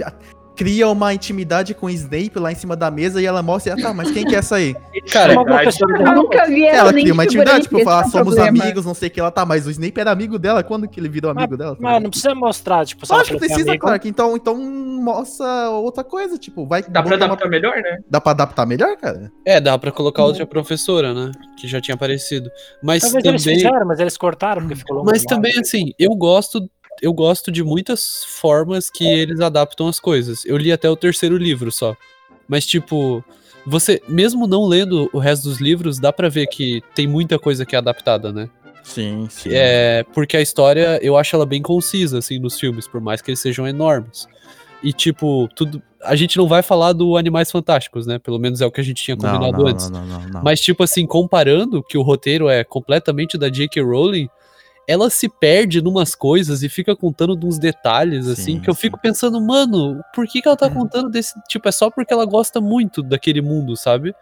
cria 0.59 0.89
uma 0.89 1.15
intimidade 1.15 1.73
com 1.73 1.87
o 1.87 1.91
Snape 1.91 2.33
lá 2.37 2.51
em 2.51 2.55
cima 2.57 2.75
da 2.75 2.91
mesa 2.91 3.23
e 3.23 3.25
ela 3.27 3.41
mostra, 3.45 3.75
ah, 3.75 3.77
tá, 3.81 3.95
mas 3.95 4.11
quem 4.11 4.25
que 4.27 4.35
é 4.35 4.39
essa 4.39 4.57
aí? 4.57 4.75
Cara, 5.13 5.33
professora 5.45 5.97
de 5.97 6.03
Eu 6.03 6.15
nunca 6.17 6.47
vi 6.47 6.65
ela, 6.65 6.79
Ela 6.79 6.93
cria 6.93 7.13
uma 7.15 7.25
intimidade, 7.25 7.63
tipo, 7.63 7.79
é 7.79 7.83
o 7.83 8.11
somos 8.11 8.35
problema. 8.35 8.49
amigos, 8.65 8.85
não 8.85 8.93
sei 8.93 9.07
o 9.07 9.11
que 9.13 9.21
lá, 9.23 9.31
tá, 9.31 9.47
mas 9.47 9.69
o 9.69 9.71
Snape 9.71 10.01
era 10.01 10.11
amigo 10.11 10.37
dela, 10.37 10.65
quando 10.65 10.89
que 10.89 10.99
ele 10.99 11.09
virou 11.09 11.31
amigo 11.31 11.57
dela? 11.57 11.77
tá 11.77 11.81
Mas 11.81 12.03
não 12.03 12.11
precisa 12.11 12.35
mostrar, 12.35 12.85
tipo, 12.85 13.07
só 13.07 13.15
Lógico 13.19 13.39
que 13.39 13.47
precisa, 13.47 13.71
amigo. 13.71 13.87
Clark. 13.87 14.09
Então, 14.09 14.35
então 14.37 14.57
mostra 14.57 15.71
outra 15.71 16.03
coisa, 16.03 16.37
tipo, 16.37 16.67
vai. 16.67 16.83
Dá 16.83 17.03
pra 17.03 17.13
botar 17.13 17.17
uma- 17.17 17.25
adaptar 17.35 17.49
melhor, 17.49 17.77
né? 17.77 17.99
Dá 18.11 18.21
pra 18.21 18.33
adaptar 18.33 18.67
melhor, 18.67 18.97
cara? 18.97 19.31
É, 19.47 19.61
dá 19.61 19.79
pra 19.79 19.93
colocar 19.93 20.25
outra 20.25 20.45
professora, 20.45 21.15
né? 21.15 21.31
Que 21.61 21.69
já 21.69 21.81
tinha 21.81 21.95
aparecido. 21.95 22.51
Mas 22.83 23.03
Talvez 23.03 23.25
eles 23.25 23.45
também. 23.45 23.57
fizeram, 23.59 23.87
mas 23.87 24.01
eles 24.01 24.17
cortaram 24.17 24.63
porque 24.63 24.75
ficou 24.75 24.97
longo 24.97 25.09
Mas 25.11 25.23
demais. 25.23 25.37
também, 25.37 25.61
assim, 25.61 25.93
eu 25.99 26.11
gosto. 26.17 26.69
Eu 27.03 27.13
gosto 27.13 27.51
de 27.51 27.63
muitas 27.63 28.25
formas 28.25 28.91
que 28.91 29.07
eles 29.07 29.41
adaptam 29.41 29.89
as 29.89 30.01
coisas. 30.01 30.45
Eu 30.45 30.57
li 30.57 30.73
até 30.73 30.89
o 30.89 30.97
terceiro 30.97 31.37
livro 31.37 31.71
só. 31.71 31.97
Mas, 32.47 32.67
tipo, 32.67 33.23
você, 33.67 34.03
mesmo 34.09 34.47
não 34.47 34.65
lendo 34.65 35.11
o 35.13 35.19
resto 35.19 35.45
dos 35.45 35.61
livros, 35.61 35.99
dá 35.99 36.13
pra 36.13 36.29
ver 36.29 36.47
que 36.47 36.83
tem 36.95 37.07
muita 37.07 37.39
coisa 37.39 37.67
que 37.67 37.75
é 37.75 37.79
adaptada, 37.79 38.33
né? 38.33 38.49
Sim, 38.83 39.27
sim. 39.31 39.51
É, 39.53 40.03
porque 40.15 40.37
a 40.37 40.41
história, 40.41 40.99
eu 41.03 41.17
acho 41.17 41.37
ela 41.37 41.45
bem 41.45 41.61
concisa, 41.61 42.19
assim, 42.19 42.39
nos 42.39 42.59
filmes, 42.59 42.89
por 42.89 43.01
mais 43.01 43.21
que 43.21 43.31
eles 43.31 43.41
sejam 43.41 43.69
enormes. 43.69 44.27
E, 44.83 44.93
tipo, 44.93 45.49
tudo. 45.55 45.83
A 46.03 46.15
gente 46.15 46.39
não 46.39 46.47
vai 46.47 46.63
falar 46.63 46.93
do 46.93 47.17
Animais 47.17 47.51
Fantásticos, 47.51 48.07
né? 48.07 48.19
Pelo 48.19 48.39
menos 48.39 48.61
é 48.61 48.67
o 48.67 48.71
que 48.71 48.81
a 48.81 48.85
gente 48.85 49.03
tinha 49.03 49.17
combinado 49.17 49.59
não, 49.59 49.67
antes. 49.67 49.91
não, 49.91 50.07
não, 50.07 50.21
não, 50.21 50.29
não. 50.29 50.43
Mas, 50.43 50.61
tipo 50.61 50.83
assim, 50.83 51.07
comparando 51.07 51.83
que 51.83 51.99
o 51.99 52.03
roteiro 52.03 52.49
é 52.49 52.63
completamente 52.65 53.37
da 53.37 53.49
J.K. 53.49 53.83
Rowling, 53.83 54.29
ela 54.89 55.11
se 55.11 55.29
perde 55.29 55.83
numas 55.83 56.15
coisas 56.15 56.63
e 56.63 56.69
fica 56.69 56.97
contando 56.97 57.37
de 57.37 57.45
uns 57.45 57.59
detalhes, 57.59 58.27
assim, 58.27 58.55
Sim, 58.55 58.61
que 58.61 58.71
eu 58.71 58.75
sim. 58.75 58.81
fico 58.81 58.99
pensando, 58.99 59.39
mano, 59.39 60.03
por 60.15 60.27
que, 60.27 60.41
que 60.41 60.49
ela 60.49 60.57
tá 60.57 60.71
contando 60.71 61.11
desse. 61.11 61.35
Tipo, 61.47 61.69
é 61.69 61.73
só 61.73 61.91
porque 61.91 62.11
ela 62.11 62.25
gosta 62.25 62.59
muito 62.59 63.03
daquele 63.03 63.43
mundo, 63.43 63.77
sabe? 63.77 64.15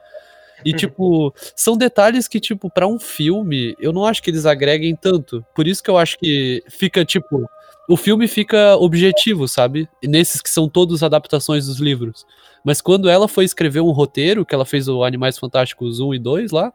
E, 0.65 0.73
tipo, 0.75 1.33
são 1.55 1.77
detalhes 1.77 2.27
que, 2.27 2.41
tipo, 2.41 2.69
pra 2.69 2.89
um 2.89 2.99
filme, 2.99 3.77
eu 3.79 3.93
não 3.93 4.05
acho 4.05 4.21
que 4.21 4.29
eles 4.29 4.45
agreguem 4.45 4.97
tanto. 4.97 5.47
Por 5.55 5.69
isso 5.69 5.81
que 5.81 5.89
eu 5.89 5.97
acho 5.97 6.19
que 6.19 6.65
fica, 6.69 7.05
tipo. 7.05 7.49
O 7.89 7.97
filme 7.97 8.27
fica 8.27 8.75
objetivo, 8.75 9.47
sabe? 9.47 9.89
E 10.03 10.09
nesses 10.09 10.43
que 10.43 10.51
são 10.51 10.69
todos 10.69 11.05
adaptações 11.05 11.67
dos 11.67 11.79
livros. 11.79 12.27
Mas 12.65 12.81
quando 12.81 13.09
ela 13.09 13.29
foi 13.29 13.45
escrever 13.45 13.79
um 13.79 13.93
roteiro, 13.93 14.45
que 14.45 14.53
ela 14.53 14.65
fez 14.65 14.89
o 14.89 15.05
Animais 15.05 15.39
Fantásticos 15.39 16.01
1 16.01 16.15
e 16.15 16.19
2 16.19 16.51
lá, 16.51 16.73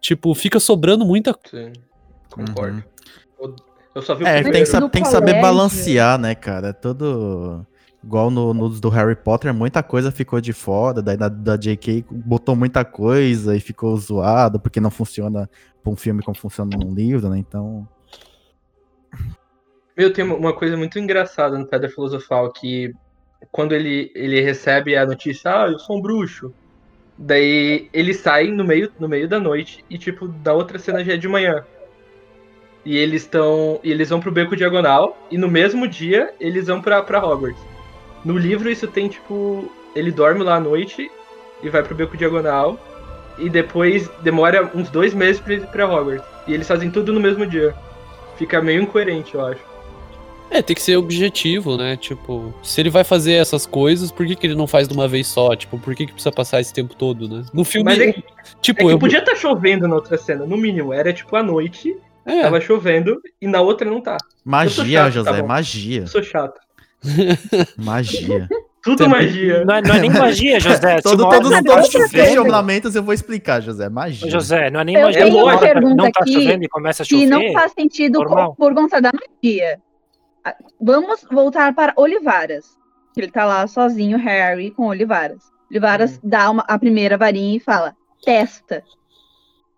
tipo, 0.00 0.34
fica 0.34 0.58
sobrando 0.58 1.04
muita 1.04 1.38
Sim, 1.48 1.70
concordo. 2.28 2.78
Uhum. 2.78 2.93
Eu, 3.94 4.02
só 4.02 4.14
vi 4.14 4.24
o 4.24 4.26
É, 4.26 4.42
primeiro. 4.42 4.52
tem 4.52 4.62
que, 4.64 4.70
sa- 4.70 4.88
tem 4.88 5.02
que 5.02 5.08
saber 5.08 5.40
balancear, 5.40 6.18
né, 6.18 6.34
cara? 6.34 6.72
Todo. 6.72 7.64
Igual 8.02 8.30
no, 8.30 8.52
nos 8.52 8.80
do 8.80 8.90
Harry 8.90 9.16
Potter, 9.16 9.54
muita 9.54 9.82
coisa 9.82 10.10
ficou 10.12 10.38
de 10.40 10.52
fora, 10.52 11.00
daí 11.00 11.16
na, 11.16 11.28
da 11.28 11.56
JK 11.56 12.04
botou 12.10 12.54
muita 12.54 12.84
coisa 12.84 13.56
e 13.56 13.60
ficou 13.60 13.96
zoado, 13.96 14.60
porque 14.60 14.78
não 14.78 14.90
funciona 14.90 15.48
pra 15.82 15.90
um 15.90 15.96
filme 15.96 16.22
como 16.22 16.36
funciona 16.36 16.76
num 16.76 16.92
livro, 16.94 17.30
né? 17.30 17.38
Então. 17.38 17.88
Meu, 19.96 20.12
tem 20.12 20.24
uma- 20.24 20.34
uma 20.36 20.52
coisa 20.52 20.76
muito 20.76 20.98
engraçada 20.98 21.56
no 21.58 21.66
Pedra 21.66 21.88
Filosofal, 21.88 22.52
que 22.52 22.92
quando 23.52 23.72
ele, 23.72 24.10
ele 24.14 24.40
recebe 24.40 24.96
a 24.96 25.06
notícia, 25.06 25.50
ah, 25.64 25.68
eu 25.68 25.78
sou 25.78 25.96
um 25.98 26.02
bruxo. 26.02 26.52
Daí 27.16 27.88
ele 27.92 28.12
sai 28.12 28.48
no 28.48 28.64
meio, 28.64 28.90
no 28.98 29.08
meio 29.08 29.28
da 29.28 29.38
noite 29.38 29.84
e, 29.88 29.96
tipo, 29.96 30.26
da 30.26 30.52
outra 30.52 30.78
cena 30.80 31.04
já 31.04 31.12
é 31.14 31.16
de 31.16 31.28
manhã. 31.28 31.64
E 32.84 32.96
eles 32.96 33.22
estão. 33.22 33.80
E 33.82 33.90
eles 33.90 34.10
vão 34.10 34.20
pro 34.20 34.30
beco 34.30 34.56
diagonal 34.56 35.16
e 35.30 35.38
no 35.38 35.48
mesmo 35.48 35.88
dia 35.88 36.32
eles 36.38 36.66
vão 36.66 36.80
pra, 36.82 37.02
pra 37.02 37.24
Hogwarts. 37.24 37.62
No 38.24 38.36
livro 38.36 38.70
isso 38.70 38.86
tem, 38.86 39.08
tipo. 39.08 39.70
Ele 39.94 40.10
dorme 40.10 40.42
lá 40.42 40.56
à 40.56 40.60
noite 40.60 41.10
e 41.62 41.68
vai 41.68 41.82
pro 41.82 41.94
beco 41.94 42.16
diagonal. 42.16 42.78
E 43.38 43.48
depois 43.48 44.08
demora 44.22 44.70
uns 44.74 44.90
dois 44.90 45.14
meses 45.14 45.40
pra 45.40 45.54
ir 45.54 45.66
pra 45.66 45.88
Hogwarts. 45.88 46.26
E 46.46 46.52
eles 46.52 46.68
fazem 46.68 46.90
tudo 46.90 47.12
no 47.12 47.20
mesmo 47.20 47.46
dia. 47.46 47.74
Fica 48.36 48.60
meio 48.60 48.82
incoerente, 48.82 49.34
eu 49.34 49.44
acho. 49.46 49.74
É, 50.50 50.60
tem 50.62 50.76
que 50.76 50.82
ser 50.82 50.96
objetivo, 50.96 51.76
né? 51.76 51.96
Tipo, 51.96 52.54
se 52.62 52.80
ele 52.80 52.90
vai 52.90 53.02
fazer 53.02 53.32
essas 53.34 53.66
coisas, 53.66 54.12
por 54.12 54.26
que, 54.26 54.36
que 54.36 54.46
ele 54.46 54.54
não 54.54 54.66
faz 54.66 54.86
de 54.86 54.94
uma 54.94 55.08
vez 55.08 55.26
só? 55.26 55.56
Tipo, 55.56 55.78
por 55.78 55.94
que, 55.94 56.06
que 56.06 56.12
precisa 56.12 56.30
passar 56.30 56.60
esse 56.60 56.72
tempo 56.72 56.94
todo, 56.94 57.28
né? 57.28 57.44
No 57.52 57.64
filme, 57.64 57.86
Mas 57.90 57.98
é, 57.98 58.10
é 58.10 58.22
tipo, 58.60 58.86
que 58.86 58.92
eu. 58.92 58.98
podia 58.98 59.18
estar 59.18 59.34
chovendo 59.34 59.88
na 59.88 59.94
outra 59.94 60.16
cena, 60.18 60.44
no 60.46 60.56
mínimo. 60.56 60.92
Era 60.92 61.12
tipo 61.12 61.34
à 61.34 61.42
noite, 61.42 61.96
É, 62.26 62.42
tava 62.42 62.60
chovendo, 62.60 63.20
e 63.40 63.46
na 63.46 63.60
outra 63.60 63.88
não 63.90 64.00
tá. 64.00 64.16
Magia, 64.44 65.04
chato, 65.04 65.12
José, 65.12 65.32
tá 65.32 65.42
magia. 65.46 66.00
Eu 66.02 66.06
sou 66.06 66.22
chato. 66.22 66.60
Magia. 67.76 68.48
Tudo 68.82 68.98
Também- 69.04 69.22
magia. 69.26 69.64
Não 69.64 69.74
é, 69.74 69.82
não 69.82 69.94
é 69.94 69.98
nem 69.98 70.10
magia, 70.10 70.60
José. 70.60 70.96
Se 70.98 71.02
Todo, 71.04 71.24
hora 71.26 71.36
todos 71.36 71.50
não 71.50 71.58
os 71.58 71.64
tá 71.64 71.70
todos 71.72 71.86
os 71.86 71.92
chovendo- 71.92 72.10
questionamentos 72.12 72.94
eu 72.94 73.02
vou 73.02 73.14
explicar, 73.14 73.60
José. 73.62 73.88
Magia. 73.88 74.26
Ô, 74.26 74.30
José, 74.30 74.70
não 74.70 74.80
é 74.80 74.84
nem 74.84 74.94
Eu 74.96 75.02
magia. 75.06 75.24
tenho 75.24 75.36
uma 75.42 75.58
pergunta 75.58 75.94
não 76.02 76.10
tá 76.10 76.20
aqui 76.22 76.32
chovendo 76.34 76.64
e 76.64 76.68
começa 76.68 77.02
a 77.02 77.06
que 77.06 77.14
chover. 77.14 77.26
não 77.46 77.52
faz 77.54 77.72
sentido 77.72 78.18
normal. 78.20 78.54
por 78.54 78.74
conta 78.74 79.00
da 79.00 79.10
magia. 79.12 79.78
Ah, 80.44 80.54
Vamos 80.80 81.26
voltar 81.30 81.74
para 81.74 81.94
Olivaras. 81.96 82.76
Ele 83.16 83.30
tá 83.30 83.44
lá 83.46 83.66
sozinho, 83.66 84.18
Harry, 84.18 84.70
com 84.70 84.86
Olivaras. 84.88 85.42
Olivaras 85.70 86.20
dá 86.22 86.50
uma- 86.50 86.64
a 86.68 86.78
primeira 86.78 87.16
varinha 87.16 87.56
e 87.56 87.60
fala, 87.60 87.94
testa. 88.22 88.82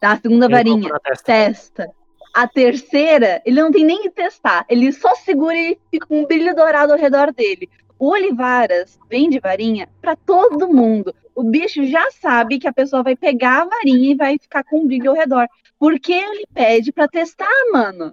Dá 0.03 0.13
a 0.13 0.17
segunda 0.17 0.47
Ele 0.47 0.55
varinha, 0.55 0.91
testa. 1.05 1.25
testa. 1.25 1.91
A 2.39 2.47
terceira, 2.47 3.41
ele 3.47 3.59
não 3.63 3.73
tem 3.73 3.83
nem 3.83 4.03
que 4.03 4.11
testar. 4.11 4.67
Ele 4.69 4.93
só 4.93 5.15
segura 5.15 5.57
e 5.57 5.79
fica 5.91 6.07
com 6.07 6.21
um 6.21 6.27
brilho 6.27 6.55
dourado 6.55 6.93
ao 6.93 6.99
redor 6.99 7.33
dele. 7.33 7.67
O 7.99 8.09
Olivaras 8.11 8.99
vende 9.09 9.41
varinha 9.41 9.89
pra 10.03 10.15
todo 10.15 10.69
mundo. 10.69 11.15
O 11.35 11.43
bicho 11.43 11.83
já 11.87 12.11
sabe 12.11 12.59
que 12.59 12.69
a 12.69 12.73
pessoa 12.75 13.03
vai 13.03 13.17
pegar 13.17 13.63
a 13.63 13.65
varinha 13.65 14.11
e 14.13 14.15
vai 14.15 14.39
ficar 14.39 14.63
com 14.65 14.81
um 14.81 14.87
brilho 14.87 15.13
ao 15.13 15.17
redor. 15.17 15.47
Por 15.79 15.99
que 15.99 16.13
ele 16.13 16.45
pede 16.53 16.93
pra 16.93 17.09
testar, 17.09 17.49
mano? 17.73 18.13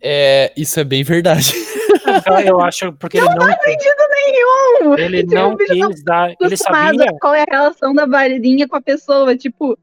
É, 0.00 0.52
isso 0.56 0.78
é 0.78 0.84
bem 0.84 1.02
verdade. 1.02 1.52
Então, 2.06 2.38
eu 2.46 2.60
acho 2.60 2.92
porque 2.92 3.18
ele 3.18 3.26
não, 3.26 3.34
Não 3.34 3.46
faz 3.46 3.62
sentido 3.64 4.02
nenhum! 4.80 4.98
ele 4.98 5.22
Tipo, 5.24 5.34
não 5.34 5.56
tá 5.56 5.64
quis 5.64 6.04
dar. 6.04 6.28
Ele 6.28 6.36
acostumado 6.54 6.98
sabia. 6.98 7.18
qual 7.20 7.34
é 7.34 7.42
a 7.42 7.50
relação 7.50 7.92
da 7.92 8.06
varinha 8.06 8.68
com 8.68 8.76
a 8.76 8.80
pessoa. 8.80 9.36
Tipo, 9.36 9.76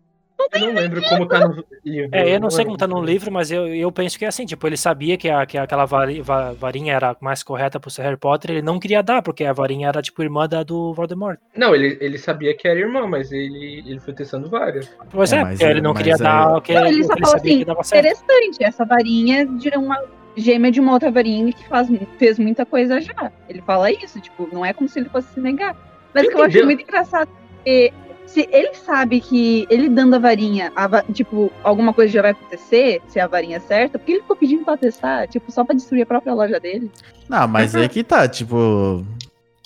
Eu 0.54 0.60
não 0.62 0.74
lembro 0.74 1.02
como 1.04 1.26
tá 1.28 1.40
no 1.48 1.64
livro. 1.86 2.10
É, 2.14 2.36
eu 2.36 2.40
não 2.40 2.50
sei 2.50 2.64
como 2.66 2.78
tá 2.78 2.88
no 2.88 3.02
livro, 3.04 3.32
mas 3.32 3.52
eu, 3.52 3.68
eu 3.68 3.92
penso 3.92 4.18
que 4.18 4.26
é 4.26 4.28
assim, 4.28 4.46
tipo, 4.46 4.66
ele 4.68 4.78
sabia 4.78 5.18
que, 5.18 5.30
a, 5.30 5.46
que 5.46 5.58
aquela 5.58 5.86
vari- 5.86 6.22
va- 6.22 6.54
varinha 6.54 6.94
era 6.94 7.16
mais 7.20 7.44
correta 7.44 7.80
pro 7.80 7.92
Harry 8.00 8.18
Potter, 8.18 8.52
ele 8.52 8.62
não 8.62 8.80
queria 8.80 9.04
dar, 9.04 9.22
porque 9.22 9.44
a 9.44 9.54
varinha 9.54 9.88
era, 9.90 10.02
tipo, 10.02 10.24
irmã 10.24 10.48
da 10.48 10.64
do 10.64 10.94
Voldemort. 10.94 11.38
Não, 11.56 11.76
ele, 11.76 11.98
ele 12.00 12.18
sabia 12.18 12.56
que 12.56 12.68
era 12.68 12.80
irmã, 12.80 13.06
mas 13.08 13.32
ele, 13.32 13.84
ele 13.86 14.00
foi 14.00 14.14
testando 14.14 14.50
várias. 14.50 14.90
Pois 15.12 15.34
É, 15.34 15.38
é, 15.38 15.44
mas 15.44 15.58
porque 15.60 15.72
ele 15.72 15.80
é- 15.80 15.82
não 15.82 15.92
mas 15.92 15.98
queria 16.00 16.14
é- 16.14 16.18
dar 16.18 16.56
o 16.58 16.62
que, 16.62 16.74
Não, 16.74 16.86
ele 16.86 17.04
só 17.04 17.14
que 17.14 17.20
ele 17.20 17.26
falou 17.26 17.38
sabia 17.38 17.52
assim, 17.52 17.60
que 17.60 17.66
dava 17.66 17.84
certo. 17.84 18.06
interessante, 18.06 18.64
essa 18.64 18.86
varinha 18.86 19.46
de 19.46 19.70
uma 19.78 20.02
gêmea 20.38 20.72
de 20.72 20.80
uma 20.80 20.94
outra 20.94 21.12
varinha 21.12 21.52
que 21.52 21.68
faz, 21.68 21.90
fez 22.18 22.40
muita 22.40 22.66
coisa 22.66 23.02
já. 23.02 23.32
Ele 23.50 23.62
fala 23.62 23.92
isso, 23.92 24.22
tipo, 24.22 24.48
não 24.54 24.66
é 24.66 24.72
como 24.74 24.88
se 24.88 25.00
ele 25.00 25.10
fosse 25.10 25.34
se 25.34 25.40
negar. 25.42 25.76
Mas 26.14 26.26
o 26.26 26.30
que 26.30 26.36
eu 26.36 26.44
acho 26.44 26.64
muito 26.66 26.82
engraçado 26.82 27.30
é 27.66 27.92
se 28.30 28.48
ele 28.52 28.74
sabe 28.76 29.20
que 29.20 29.66
ele 29.70 29.90
dando 29.90 30.16
a 30.16 30.20
varinha, 30.20 30.72
a 30.76 30.88
va- 30.88 31.04
tipo, 31.14 31.52
alguma 31.64 31.94
coisa 31.94 32.14
já 32.14 32.22
vai 32.22 32.32
acontecer, 32.32 33.02
se 33.08 33.20
a 33.20 33.26
varinha 33.28 33.58
é 33.58 33.60
certa, 33.60 33.98
porque 33.98 34.12
ele 34.14 34.22
ficou 34.22 34.36
pedindo 34.36 34.64
pra 34.64 34.78
testar, 34.78 35.28
tipo, 35.28 35.52
só 35.52 35.64
pra 35.66 35.76
destruir 35.76 36.04
a 36.04 36.06
própria 36.06 36.34
loja 36.34 36.60
dele. 36.60 36.92
Não, 37.28 37.48
mas 37.48 37.76
aí 37.76 37.90
que 37.90 38.04
tá, 38.04 38.28
tipo. 38.28 39.06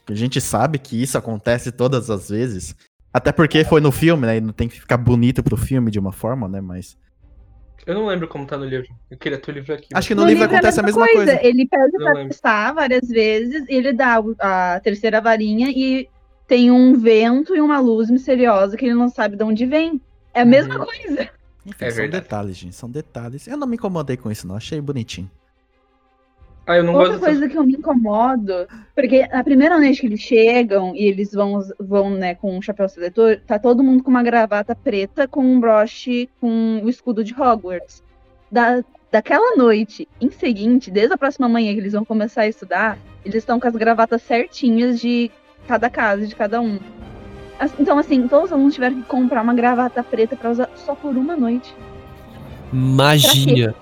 A 0.10 0.14
gente 0.14 0.40
sabe 0.42 0.78
que 0.80 1.02
isso 1.02 1.18
acontece 1.18 1.72
todas 1.72 2.10
as 2.10 2.30
vezes. 2.30 2.76
Até 3.14 3.32
porque 3.32 3.64
foi 3.64 3.80
no 3.80 3.92
filme, 3.92 4.26
né? 4.28 4.38
E 4.38 4.42
não 4.42 4.52
tem 4.54 4.68
que 4.68 4.80
ficar 4.80 4.98
bonito 4.98 5.44
pro 5.44 5.56
filme 5.56 5.92
de 5.92 6.00
uma 6.00 6.12
forma, 6.12 6.48
né? 6.48 6.60
Mas. 6.60 6.98
Eu 7.86 7.94
não 7.96 8.06
lembro 8.08 8.28
como 8.30 8.46
tá 8.46 8.58
no 8.58 8.66
livro. 8.66 8.88
Eu 9.12 9.18
queria 9.18 9.38
ter 9.38 9.52
o 9.52 9.54
livro 9.54 9.74
aqui. 9.74 9.88
Acho 9.94 10.08
que 10.08 10.16
no, 10.16 10.26
livro, 10.26 10.46
acontece 10.46 10.80
a 10.80 10.84
mesma 10.84 11.06
coisa. 11.06 11.38
Ele 11.46 11.68
pede 11.68 11.92
Não 11.94 12.06
pra 12.06 12.14
lembro. 12.14 12.30
testar 12.30 12.74
várias 12.74 13.08
vezes, 13.10 13.66
e 13.70 13.76
ele 13.76 13.92
dá 13.94 14.22
a 14.40 14.80
terceira 14.82 15.20
varinha 15.20 15.70
e 15.70 16.08
tem 16.48 16.72
um 16.72 16.94
vento 16.96 17.56
e 17.56 17.62
uma 17.62 17.80
luz 17.80 18.10
misteriosa 18.10 18.76
que 18.78 18.86
ele 18.86 18.94
não 18.96 19.10
sabe 19.10 19.36
de 19.36 19.44
onde 19.44 19.66
vem. 19.66 20.02
É 20.34 20.42
a 20.42 20.46
mesma 20.46 20.78
Uhum. 20.78 20.86
coisa. 20.86 21.30
Enfim, 21.66 21.86
É 21.86 21.90
são 21.90 21.98
verdade. 22.02 22.24
detalhes, 22.24 22.58
gente. 22.58 22.76
São 22.76 22.90
detalhes. 22.90 23.48
Eu 23.48 23.58
não 23.58 23.68
me 23.68 23.76
incomodei 23.76 24.18
com 24.18 24.30
isso, 24.32 24.46
não. 24.48 24.56
Achei 24.56 24.82
bonitinho. 24.82 25.30
Ah, 26.66 26.78
eu 26.78 26.84
não 26.84 26.94
Outra 26.96 27.20
coisa 27.20 27.50
que 27.50 27.58
eu 27.58 27.64
me 27.66 27.74
incomodo, 27.74 28.54
porque 28.96 29.28
na 29.28 29.44
primeira 29.44 29.78
noite 29.78 30.00
que 30.00 30.08
eles 30.08 30.22
chegam 30.22 30.96
e 30.96 31.04
eles 31.06 31.34
vão, 31.34 31.60
vão 31.78 32.10
né, 32.12 32.36
com 32.36 32.58
um 32.58 32.62
chapéu 32.62 32.88
seletor, 32.88 33.38
tá 33.46 33.60
todo 33.60 33.84
mundo 33.84 34.02
com 34.02 34.10
uma 34.10 34.24
gravata 34.24 34.74
preta 34.74 35.28
com 35.28 35.42
um 35.44 35.60
broche 35.60 36.30
com 36.40 36.82
o 36.82 36.88
escudo 36.88 37.22
de 37.22 37.34
Hogwarts. 37.34 38.02
Da, 38.50 38.82
daquela 39.12 39.58
noite 39.58 40.08
em 40.22 40.32
seguinte, 40.32 40.90
desde 40.90 41.14
a 41.14 41.18
próxima 41.18 41.50
manhã 41.50 41.74
que 41.74 41.80
eles 41.82 41.92
vão 41.94 42.06
começar 42.06 42.44
a 42.44 42.48
estudar, 42.48 42.98
eles 43.26 43.38
estão 43.40 43.60
com 43.60 43.68
as 43.68 43.76
gravatas 43.76 44.22
certinhas 44.22 45.02
de 45.02 45.30
cada 45.68 45.90
casa, 45.90 46.26
de 46.28 46.36
cada 46.36 46.60
um. 46.62 46.80
Então, 47.80 47.98
assim, 47.98 48.28
todos 48.28 48.46
os 48.48 48.52
alunos 48.54 48.74
tiveram 48.74 48.96
que 48.96 49.04
comprar 49.04 49.42
uma 49.42 49.54
gravata 49.54 50.04
preta 50.04 50.36
pra 50.36 50.52
usar 50.52 50.70
só 50.76 50.96
por 50.96 51.16
uma 51.16 51.36
noite. 51.38 51.74
Magia. 52.72 53.74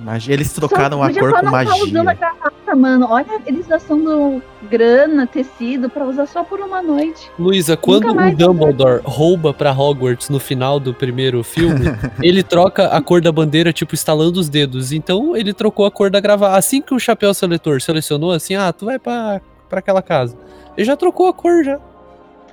Mas 0.00 0.28
eles 0.28 0.52
trocaram 0.52 0.98
Só- 0.98 1.04
a 1.04 1.12
cor 1.12 1.32
com 1.32 1.42
não 1.46 1.50
tá 1.50 1.74
usando 1.74 1.96
a 1.96 2.04
magia. 2.04 2.20
gravata, 2.20 2.76
mano. 2.76 3.06
Olha, 3.10 3.40
eles 3.44 3.66
gastando 3.66 4.40
grana, 4.70 5.26
tecido 5.26 5.90
pra 5.90 6.04
usar 6.04 6.26
só 6.26 6.44
por 6.44 6.60
uma 6.60 6.80
noite. 6.80 7.28
Luísa, 7.36 7.76
quando 7.76 8.08
o 8.12 8.36
Dumbledore 8.36 9.00
rouba 9.04 9.52
pra 9.52 9.72
Hogwarts 9.72 10.28
no 10.28 10.38
final 10.38 10.78
do 10.78 10.94
primeiro 10.94 11.42
filme, 11.42 11.86
ele 12.22 12.44
troca 12.44 12.86
a 12.88 13.02
cor 13.02 13.20
da 13.20 13.32
bandeira, 13.32 13.72
tipo, 13.72 13.92
estalando 13.96 14.38
os 14.38 14.48
dedos. 14.48 14.92
Então 14.92 15.34
ele 15.36 15.52
trocou 15.52 15.84
a 15.84 15.90
cor 15.90 16.10
da 16.10 16.20
gravata. 16.20 16.56
Assim 16.56 16.80
que 16.80 16.94
o 16.94 16.98
chapéu 17.00 17.34
seletor 17.34 17.80
selecionou, 17.82 18.30
assim, 18.30 18.54
ah, 18.54 18.72
tu 18.72 18.84
vai 18.84 19.00
pra, 19.00 19.40
pra 19.68 19.78
aquela 19.80 20.02
casa. 20.02 20.36
Ele 20.76 20.84
já 20.86 20.96
trocou 20.96 21.28
a 21.28 21.32
cor 21.34 21.62
já. 21.64 21.80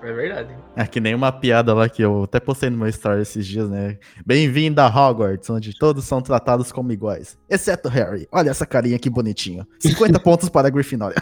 É 0.03 0.11
verdade. 0.13 0.55
É 0.76 0.86
que 0.86 0.99
nem 0.99 1.16
uma 1.16 1.32
piada 1.32 1.74
lá 1.74 1.89
que 1.89 2.01
eu 2.01 2.24
até 2.26 2.39
postei 2.39 2.70
no 2.70 2.78
meu 2.78 2.88
story 2.89 3.22
esses 3.22 3.45
dias, 3.47 3.68
né? 3.70 3.97
Bem-vindo 4.26 4.80
a 4.82 4.88
Hogwarts, 4.88 5.49
onde 5.49 5.76
todos 5.78 6.05
são 6.05 6.22
tratados 6.22 6.72
como 6.72 6.91
iguais. 6.91 7.38
Exceto 7.49 7.89
Harry. 7.89 8.28
Olha 8.32 8.51
essa 8.51 8.66
carinha 8.68 8.99
que 8.99 9.09
bonitinho. 9.09 9.66
50 9.80 10.20
pontos 10.22 10.49
para 10.49 10.68
a 10.68 10.72
Grifinória. 10.72 11.16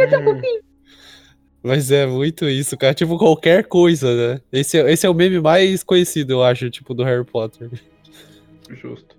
Hum, 0.00 0.40
Mas 1.62 1.90
é 1.92 2.06
muito 2.06 2.48
isso, 2.48 2.76
cara. 2.76 2.94
Tipo, 2.94 3.18
qualquer 3.18 3.64
coisa, 3.68 4.14
né? 4.34 4.40
Esse 4.50 4.78
é, 4.78 4.90
esse 4.90 5.06
é 5.06 5.10
o 5.10 5.14
meme 5.14 5.40
mais 5.40 5.84
conhecido, 5.84 6.32
eu 6.32 6.42
acho, 6.42 6.70
tipo, 6.70 6.94
do 6.94 7.04
Harry 7.04 7.24
Potter. 7.24 7.70
justo. 8.70 9.16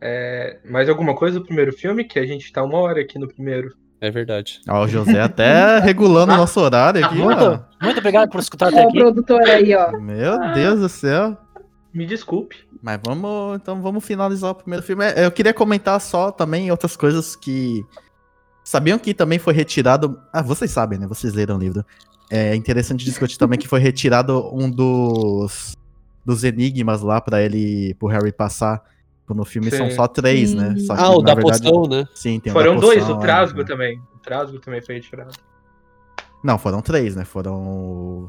É, 0.00 0.58
mais 0.64 0.88
alguma 0.88 1.14
coisa 1.14 1.38
do 1.38 1.46
primeiro 1.46 1.72
filme? 1.72 2.02
Que 2.02 2.18
a 2.18 2.26
gente 2.26 2.50
tá 2.52 2.62
uma 2.64 2.78
hora 2.78 3.00
aqui 3.02 3.18
no 3.20 3.28
primeiro. 3.28 3.72
É 4.02 4.10
verdade. 4.10 4.60
Ó, 4.68 4.82
o 4.84 4.88
José 4.88 5.20
até 5.20 5.78
regulando 5.80 6.32
o 6.32 6.36
nosso 6.36 6.58
horário 6.60 7.06
aqui, 7.06 7.20
ó. 7.20 7.24
Muito, 7.24 7.64
muito 7.80 7.98
obrigado 8.00 8.28
por 8.30 8.40
escutar 8.40 8.66
até 8.66 8.82
aqui. 8.82 8.98
produtor 8.98 9.40
aí, 9.42 9.72
ó. 9.76 9.92
Meu 9.92 10.52
Deus 10.54 10.80
do 10.80 10.88
céu. 10.88 11.38
Me 11.94 12.04
desculpe. 12.04 12.56
Mas 12.82 12.98
vamos, 13.06 13.54
então 13.54 13.80
vamos 13.80 14.04
finalizar 14.04 14.50
o 14.50 14.54
primeiro 14.56 14.84
filme. 14.84 15.04
É, 15.04 15.24
Eu 15.24 15.30
queria 15.30 15.54
comentar 15.54 16.00
só 16.00 16.32
também 16.32 16.68
outras 16.68 16.96
coisas 16.96 17.36
que 17.36 17.84
sabiam 18.64 18.98
que 18.98 19.14
também 19.14 19.38
foi 19.38 19.54
retirado. 19.54 20.20
Ah, 20.32 20.42
vocês 20.42 20.72
sabem, 20.72 20.98
né? 20.98 21.06
Vocês 21.06 21.32
leram 21.32 21.54
o 21.54 21.60
livro. 21.60 21.86
É 22.28 22.56
interessante 22.56 23.04
discutir 23.04 23.38
também 23.38 23.56
que 23.56 23.68
foi 23.68 23.78
retirado 23.78 24.50
um 24.52 24.68
dos 24.68 25.76
dos 26.26 26.42
enigmas 26.42 27.02
lá 27.02 27.20
pra 27.20 27.40
ele, 27.40 27.94
pro 28.00 28.08
Harry 28.08 28.32
passar. 28.32 28.82
No 29.34 29.44
filme 29.44 29.70
são 29.70 29.88
Sim. 29.88 29.96
só 29.96 30.06
três, 30.06 30.54
né? 30.54 30.74
Só 30.78 30.94
que, 30.94 31.00
Ah, 31.02 31.10
o 31.10 31.22
da 31.22 31.34
verdade, 31.34 31.62
poção, 31.62 31.88
né? 31.88 32.06
Sim, 32.14 32.40
tem 32.40 32.52
Foram 32.52 32.74
da 32.74 32.80
dois, 32.80 33.00
poção, 33.00 33.16
o 33.16 33.20
Trasgo 33.20 33.60
é. 33.60 33.64
também. 33.64 33.98
O 34.14 34.18
Trasgo 34.18 34.58
também 34.58 34.80
foi 34.82 34.96
retirado. 34.96 35.32
Não, 36.42 36.58
foram 36.58 36.80
três, 36.82 37.14
né? 37.16 37.24
Foram. 37.24 38.26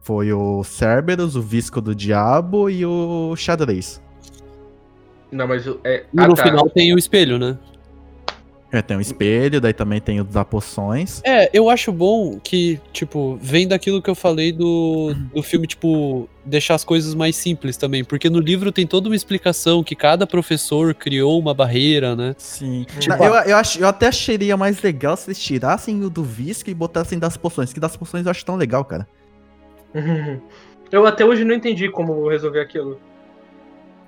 Foi 0.00 0.32
o 0.32 0.64
Cerberus, 0.64 1.36
o 1.36 1.42
Visco 1.42 1.80
do 1.80 1.94
Diabo 1.94 2.70
e 2.70 2.86
o 2.86 3.34
Xadrez. 3.36 4.00
Não, 5.30 5.46
mas. 5.46 5.66
É, 5.84 6.04
E 6.12 6.18
ah, 6.20 6.26
no 6.26 6.34
tá. 6.34 6.42
final 6.44 6.68
tem 6.70 6.94
o 6.94 6.98
espelho, 6.98 7.38
né? 7.38 7.58
É, 8.72 8.80
tem 8.80 8.96
o 8.96 9.00
espelho, 9.00 9.60
daí 9.60 9.72
também 9.72 10.00
tem 10.00 10.20
o 10.20 10.24
da 10.24 10.44
poções. 10.44 11.20
É, 11.24 11.50
eu 11.52 11.68
acho 11.68 11.92
bom 11.92 12.38
que, 12.38 12.80
tipo, 12.92 13.36
vem 13.42 13.66
daquilo 13.66 14.00
que 14.00 14.08
eu 14.08 14.14
falei 14.14 14.52
do, 14.52 15.12
do 15.34 15.42
filme, 15.42 15.66
tipo, 15.66 16.28
deixar 16.44 16.76
as 16.76 16.84
coisas 16.84 17.12
mais 17.12 17.34
simples 17.34 17.76
também. 17.76 18.04
Porque 18.04 18.30
no 18.30 18.38
livro 18.38 18.70
tem 18.70 18.86
toda 18.86 19.08
uma 19.08 19.16
explicação 19.16 19.82
que 19.82 19.96
cada 19.96 20.24
professor 20.24 20.94
criou 20.94 21.36
uma 21.40 21.52
barreira, 21.52 22.14
né? 22.14 22.34
Sim. 22.38 22.86
Tipo, 23.00 23.22
eu, 23.24 23.34
eu, 23.34 23.56
acho, 23.56 23.80
eu 23.80 23.88
até 23.88 24.06
acharia 24.06 24.56
mais 24.56 24.80
legal 24.80 25.16
se 25.16 25.28
eles 25.28 25.40
tirassem 25.40 26.04
o 26.04 26.08
do 26.08 26.22
Visco 26.22 26.70
e 26.70 26.74
botassem 26.74 27.18
das 27.18 27.36
poções. 27.36 27.72
Que 27.72 27.80
das 27.80 27.96
poções 27.96 28.24
eu 28.24 28.30
acho 28.30 28.44
tão 28.44 28.54
legal, 28.54 28.84
cara. 28.84 29.06
Eu 30.92 31.06
até 31.06 31.24
hoje 31.24 31.44
não 31.44 31.54
entendi 31.54 31.88
como 31.88 32.28
resolver 32.28 32.58
aquilo. 32.58 33.00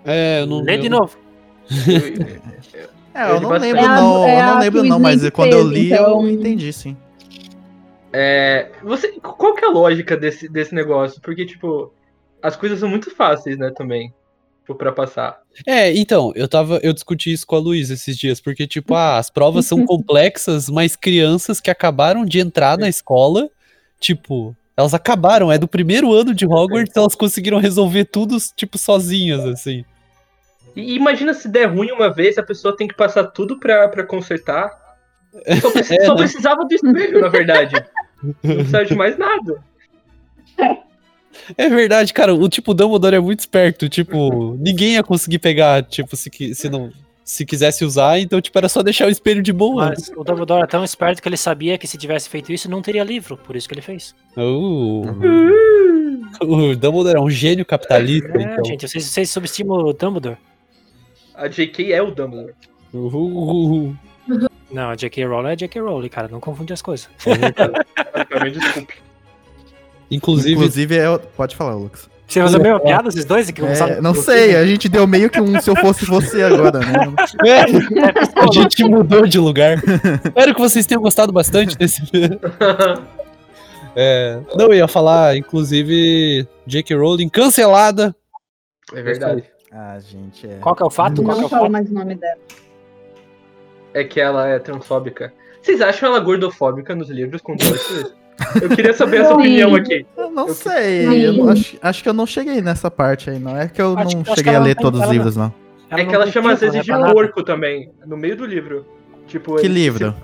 É, 0.04 0.40
eu 0.40 0.48
não. 0.48 0.62
Lê 0.62 0.76
de 0.76 0.88
novo. 0.88 1.16
É, 3.14 3.30
Eu 3.30 3.40
não 3.40 3.50
bastante. 3.50 3.72
lembro 3.72 3.80
É 3.80 3.86
a- 3.86 3.96
não, 4.00 4.24
é 4.26 4.32
eu 4.38 4.42
não 4.46 4.56
a 4.56 4.60
lembro 4.60 4.82
não, 4.84 4.98
mas 4.98 5.30
quando 5.30 5.52
eu 5.52 5.66
li 5.68 5.86
então- 5.92 6.22
eu 6.22 6.28
entendi, 6.30 6.72
sim. 6.72 6.96
É, 8.12 8.70
você, 8.82 9.08
qual 9.20 9.54
que 9.54 9.64
é 9.64 9.68
a 9.68 9.70
lógica 9.70 10.16
desse, 10.16 10.48
desse 10.48 10.74
negócio? 10.74 11.20
Porque, 11.22 11.46
tipo, 11.46 11.92
as 12.42 12.56
coisas 12.56 12.78
são 12.80 12.88
muito 12.88 13.10
fáceis, 13.14 13.56
né, 13.58 13.70
também. 13.74 14.12
Tipo, 14.60 14.74
pra 14.76 14.92
passar. 14.92 15.40
É, 15.66 15.92
então, 15.96 16.32
eu 16.36 16.46
tava. 16.46 16.78
Eu 16.82 16.92
discuti 16.92 17.32
isso 17.32 17.44
com 17.46 17.56
a 17.56 17.58
Luísa 17.58 17.94
esses 17.94 18.16
dias, 18.16 18.40
porque, 18.40 18.64
tipo, 18.66 18.94
ah, 18.94 19.18
as 19.18 19.28
provas 19.28 19.66
são 19.66 19.84
complexas, 19.86 20.68
mas 20.68 20.94
crianças 20.94 21.60
que 21.60 21.70
acabaram 21.70 22.24
de 22.24 22.38
entrar 22.38 22.78
na 22.78 22.88
escola, 22.88 23.50
tipo, 23.98 24.54
elas 24.76 24.94
acabaram, 24.94 25.50
é 25.50 25.58
do 25.58 25.66
primeiro 25.66 26.12
ano 26.12 26.32
de 26.32 26.46
Hogwarts, 26.46 26.96
elas 26.96 27.14
conseguiram 27.16 27.58
resolver 27.58 28.04
tudo, 28.04 28.36
tipo, 28.54 28.78
sozinhas, 28.78 29.44
assim. 29.46 29.84
E 30.74 30.94
imagina 30.94 31.34
se 31.34 31.48
der 31.48 31.66
ruim 31.66 31.90
uma 31.90 32.10
vez, 32.12 32.38
a 32.38 32.42
pessoa 32.42 32.76
tem 32.76 32.88
que 32.88 32.94
passar 32.94 33.24
tudo 33.24 33.58
pra, 33.58 33.88
pra 33.88 34.04
consertar. 34.04 34.70
Só, 35.60 35.70
preci- 35.72 35.94
É, 35.94 36.04
só 36.06 36.12
né? 36.14 36.18
precisava 36.22 36.64
do 36.64 36.74
espelho, 36.74 37.20
na 37.20 37.28
verdade. 37.28 37.74
Não 38.22 38.32
precisava 38.56 38.84
de 38.84 38.94
mais 38.94 39.18
nada. 39.18 39.62
É 41.56 41.68
verdade, 41.68 42.12
cara, 42.12 42.34
o 42.34 42.48
tipo 42.48 42.74
Dumbledore 42.74 43.16
é 43.16 43.20
muito 43.20 43.40
esperto, 43.40 43.88
tipo, 43.88 44.54
ninguém 44.60 44.92
ia 44.94 45.02
conseguir 45.02 45.38
pegar, 45.38 45.82
tipo, 45.82 46.14
se, 46.16 46.30
se 46.54 46.68
não. 46.68 46.90
Se 47.24 47.46
quisesse 47.46 47.84
usar, 47.84 48.18
então, 48.18 48.40
tipo, 48.40 48.58
era 48.58 48.68
só 48.68 48.82
deixar 48.82 49.06
o 49.06 49.10
espelho 49.10 49.40
de 49.42 49.52
boa. 49.52 49.86
Mas 49.90 50.10
o 50.16 50.24
Dumbledore 50.24 50.64
é 50.64 50.66
tão 50.66 50.82
esperto 50.82 51.22
que 51.22 51.28
ele 51.28 51.36
sabia 51.36 51.78
que 51.78 51.86
se 51.86 51.96
tivesse 51.96 52.28
feito 52.28 52.52
isso, 52.52 52.68
não 52.68 52.82
teria 52.82 53.04
livro. 53.04 53.36
Por 53.36 53.54
isso 53.54 53.68
que 53.68 53.74
ele 53.74 53.80
fez. 53.80 54.12
Uh, 54.36 55.02
o 56.40 56.74
Dumbledore 56.76 57.16
é 57.16 57.20
um 57.20 57.30
gênio 57.30 57.64
capitalista, 57.64 58.26
É, 58.36 58.42
então. 58.42 58.64
gente, 58.64 58.88
vocês, 58.88 59.04
vocês 59.04 59.30
subestimam 59.30 59.78
o 59.78 59.92
Dumbledore. 59.92 60.36
A 61.34 61.48
JK 61.48 61.92
é 61.92 62.02
o 62.02 62.10
Dumbledore. 62.10 62.54
Uhul. 62.92 63.96
Não, 64.70 64.90
a 64.90 64.94
J.K. 64.94 65.24
Rowling 65.26 65.50
é 65.50 65.56
J.K. 65.56 65.80
Rowling, 65.80 66.08
cara. 66.08 66.28
Não 66.28 66.40
confunde 66.40 66.72
as 66.72 66.80
coisas. 66.82 67.08
Me 68.42 68.50
desculpe. 68.50 68.94
Inclusive, 70.10 70.52
Inclusive, 70.54 70.96
é... 70.98 71.18
pode 71.18 71.56
falar, 71.56 71.74
Lucas. 71.74 72.10
Você 72.26 72.40
faz 72.40 72.54
a 72.54 72.58
mesma 72.58 72.80
piada, 72.80 73.08
esses 73.08 73.24
dois? 73.26 73.50
Que 73.50 73.62
É, 73.62 73.74
sabe- 73.74 74.00
não 74.00 74.14
sei, 74.14 74.56
a 74.56 74.64
gente 74.64 74.88
deu 74.88 75.06
meio 75.06 75.28
que 75.28 75.38
um 75.40 75.60
se 75.60 75.68
eu 75.68 75.76
fosse 75.76 76.06
você 76.06 76.42
agora, 76.42 76.78
né? 76.78 77.14
a 78.36 78.52
gente 78.52 78.84
mudou 78.84 79.26
de 79.26 79.38
lugar. 79.38 79.76
Espero 80.24 80.54
que 80.54 80.60
vocês 80.60 80.86
tenham 80.86 81.02
gostado 81.02 81.32
bastante 81.32 81.76
desse. 81.76 82.02
É, 83.94 84.40
não, 84.56 84.68
eu 84.68 84.74
ia 84.74 84.88
falar, 84.88 85.36
inclusive, 85.36 86.48
J.K. 86.66 86.96
Rowling 86.96 87.28
cancelada. 87.28 88.16
É 88.94 89.02
verdade. 89.02 89.44
Ah, 89.72 89.98
gente, 90.00 90.46
é. 90.46 90.58
Qual 90.60 90.74
que 90.74 90.82
é 90.82 90.86
o 90.86 90.90
fato? 90.90 91.22
É 91.22 91.24
Não 91.24 91.32
o 91.32 91.48
falo 91.48 91.62
fato? 91.62 91.72
mais 91.72 91.90
o 91.90 91.94
nome 91.94 92.14
dela. 92.14 92.38
É 93.94 94.04
que 94.04 94.20
ela 94.20 94.46
é 94.48 94.58
transfóbica. 94.58 95.32
Vocês 95.62 95.80
acham 95.80 96.08
ela 96.10 96.20
gordofóbica 96.20 96.94
nos 96.94 97.08
livros 97.08 97.40
com 97.40 97.56
Tolstói? 97.56 98.12
Eu 98.60 98.68
queria 98.70 98.92
saber 98.94 99.20
essa 99.20 99.34
opinião 99.34 99.74
aqui. 99.74 100.04
Eu 100.16 100.30
não 100.30 100.48
Eu- 100.48 100.54
sei, 100.54 101.26
eu 101.28 101.32
não- 101.34 101.48
acho, 101.50 101.76
acho 101.80 102.02
que 102.02 102.08
eu 102.08 102.12
não 102.14 102.26
cheguei 102.26 102.60
nessa 102.60 102.90
parte 102.90 103.30
aí, 103.30 103.38
não. 103.38 103.56
É 103.56 103.68
que 103.68 103.80
eu 103.80 103.96
Acho- 103.96 104.16
não 104.16 104.22
acho 104.22 104.34
cheguei 104.34 104.54
a 104.54 104.58
ler 104.58 104.74
todos 104.76 104.98
os 105.00 105.06
não- 105.06 105.12
livros, 105.12 105.36
não. 105.36 105.52
é 105.90 105.98
não 105.98 106.06
que 106.06 106.14
ela 106.14 106.26
chama 106.26 106.52
às 106.52 106.60
vezes 106.60 106.82
de 106.84 106.90
porco 106.92 107.42
também, 107.44 107.90
no 108.06 108.16
meio 108.16 108.36
do 108.36 108.44
livro. 108.44 108.84
Tipo, 109.26 109.56
Que 109.56 109.66
ele- 109.66 109.74
livro? 109.74 110.14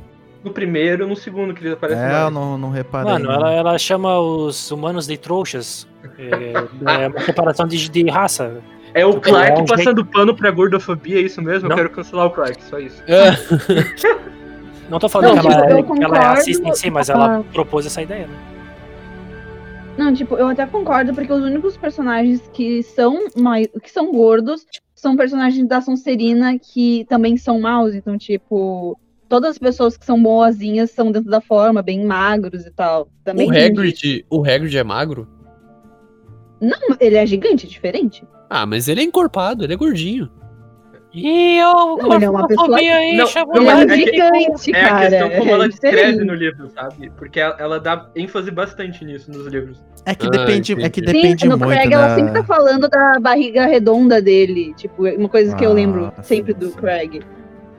No 0.42 0.50
primeiro, 0.52 1.06
no 1.06 1.14
segundo 1.16 1.52
que 1.52 1.62
ele 1.64 1.74
aparece 1.74 2.00
É, 2.00 2.22
eu 2.22 2.30
não, 2.30 2.56
não 2.56 2.70
reparei. 2.70 3.12
Mano, 3.12 3.26
não. 3.26 3.32
ela, 3.34 3.52
ela 3.52 3.78
chama 3.78 4.18
os 4.18 4.70
humanos 4.70 5.06
de 5.06 5.16
trouxas. 5.18 5.86
É, 6.18 6.52
é 7.04 7.08
uma 7.08 7.20
separação 7.20 7.66
de, 7.66 7.88
de 7.88 8.08
raça. 8.10 8.60
É 8.94 9.04
o 9.04 9.12
Tipo, 9.14 9.28
é 9.28 9.30
Clark 9.30 9.60
um 9.60 9.64
passando 9.66 10.04
pano 10.04 10.34
pra 10.34 10.50
gordofobia, 10.50 11.18
é 11.18 11.22
isso 11.22 11.40
mesmo? 11.42 11.68
Não. 11.68 11.76
Eu 11.76 11.82
quero 11.84 11.90
cancelar 11.90 12.26
o 12.26 12.30
Clark, 12.30 12.62
só 12.64 12.78
isso. 12.78 13.02
É, 13.06 13.30
Não 14.88 14.98
tô 14.98 15.08
falando 15.08 15.34
Não, 15.36 15.42
que, 15.42 15.46
ela, 15.46 15.54
tipo, 15.54 15.64
é- 15.64 15.68
que 15.68 16.04
ela 16.04 16.16
é 16.16 16.18
concordo, 16.18 16.36
racista 16.36 16.68
em 16.68 16.74
si, 16.74 16.90
mas 16.90 17.08
ela 17.10 17.44
propôs 17.52 17.84
essa 17.86 18.00
ideia, 18.00 18.26
né? 18.26 18.34
Não, 19.98 20.14
tipo, 20.14 20.36
eu 20.36 20.46
até 20.46 20.64
concordo, 20.64 21.12
porque 21.12 21.32
os 21.32 21.42
únicos 21.42 21.76
personagens 21.76 22.48
que 22.52 22.82
são 22.84 23.26
mais. 23.36 23.66
que 23.82 23.90
são 23.90 24.12
gordos 24.12 24.64
são 24.94 25.16
personagens 25.16 25.66
da 25.66 25.80
Sonserina 25.80 26.56
que 26.58 27.04
também 27.08 27.36
são 27.36 27.60
maus. 27.60 27.94
Então, 27.94 28.16
tipo, 28.16 28.98
todas 29.28 29.50
as 29.50 29.58
pessoas 29.58 29.96
que 29.96 30.06
são 30.06 30.22
boazinhas 30.22 30.92
são 30.92 31.10
dentro 31.10 31.30
da 31.30 31.40
forma, 31.40 31.82
bem 31.82 32.04
magros 32.04 32.64
e 32.64 32.70
tal. 32.70 33.08
Também 33.24 33.48
o 33.48 33.50
Hagrid, 33.52 34.24
o 34.30 34.40
Hagrid 34.44 34.76
é 34.78 34.84
magro? 34.84 35.28
Não, 36.60 36.96
ele 37.00 37.16
é 37.16 37.26
gigante, 37.26 37.66
é 37.66 37.68
diferente. 37.68 38.24
Ah, 38.50 38.64
mas 38.66 38.88
ele 38.88 39.00
é 39.00 39.04
encorpado, 39.04 39.64
ele 39.64 39.74
é 39.74 39.76
gordinho. 39.76 40.30
E 41.12 41.56
eu. 41.58 41.96
Não, 41.96 42.14
ele 42.14 42.24
é 42.26 42.30
uma 42.30 42.46
pessoa- 42.46 42.76
aí, 42.76 43.16
Não, 43.16 43.24
não, 43.24 43.56
ele 43.56 43.68
é 43.68 43.74
mas 43.74 43.78
um 43.78 43.92
é 43.92 43.96
gigante, 43.96 44.76
É 44.76 44.84
a 44.84 44.88
cara. 44.88 45.08
questão 45.10 45.30
como 45.30 45.50
é 45.50 45.52
ela 45.52 45.68
descreve 45.68 45.96
diferente. 45.96 46.24
no 46.26 46.34
livro, 46.34 46.68
sabe? 46.68 47.10
Porque 47.16 47.40
ela, 47.40 47.56
ela 47.58 47.80
dá 47.80 48.10
ênfase 48.14 48.50
bastante 48.50 49.04
nisso 49.06 49.30
nos 49.30 49.46
livros. 49.46 49.82
É 50.04 50.14
que 50.14 50.26
Ah, 50.26 50.30
depende, 50.30 50.72
é 50.82 50.88
que 50.90 51.00
depende 51.00 51.42
Sim, 51.42 51.48
no 51.48 51.58
muito 51.58 51.70
Craig 51.72 51.88
da... 51.90 51.96
ela 51.96 52.14
sempre 52.14 52.32
tá 52.34 52.44
falando 52.44 52.88
da 52.88 53.18
barriga 53.20 53.66
redonda 53.66 54.20
dele. 54.20 54.74
Tipo, 54.76 55.08
uma 55.08 55.28
coisa 55.30 55.56
que 55.56 55.64
eu 55.64 55.70
Ah, 55.70 55.74
lembro 55.74 56.12
sempre 56.22 56.52
do. 56.52 56.70
Craig. 56.72 57.20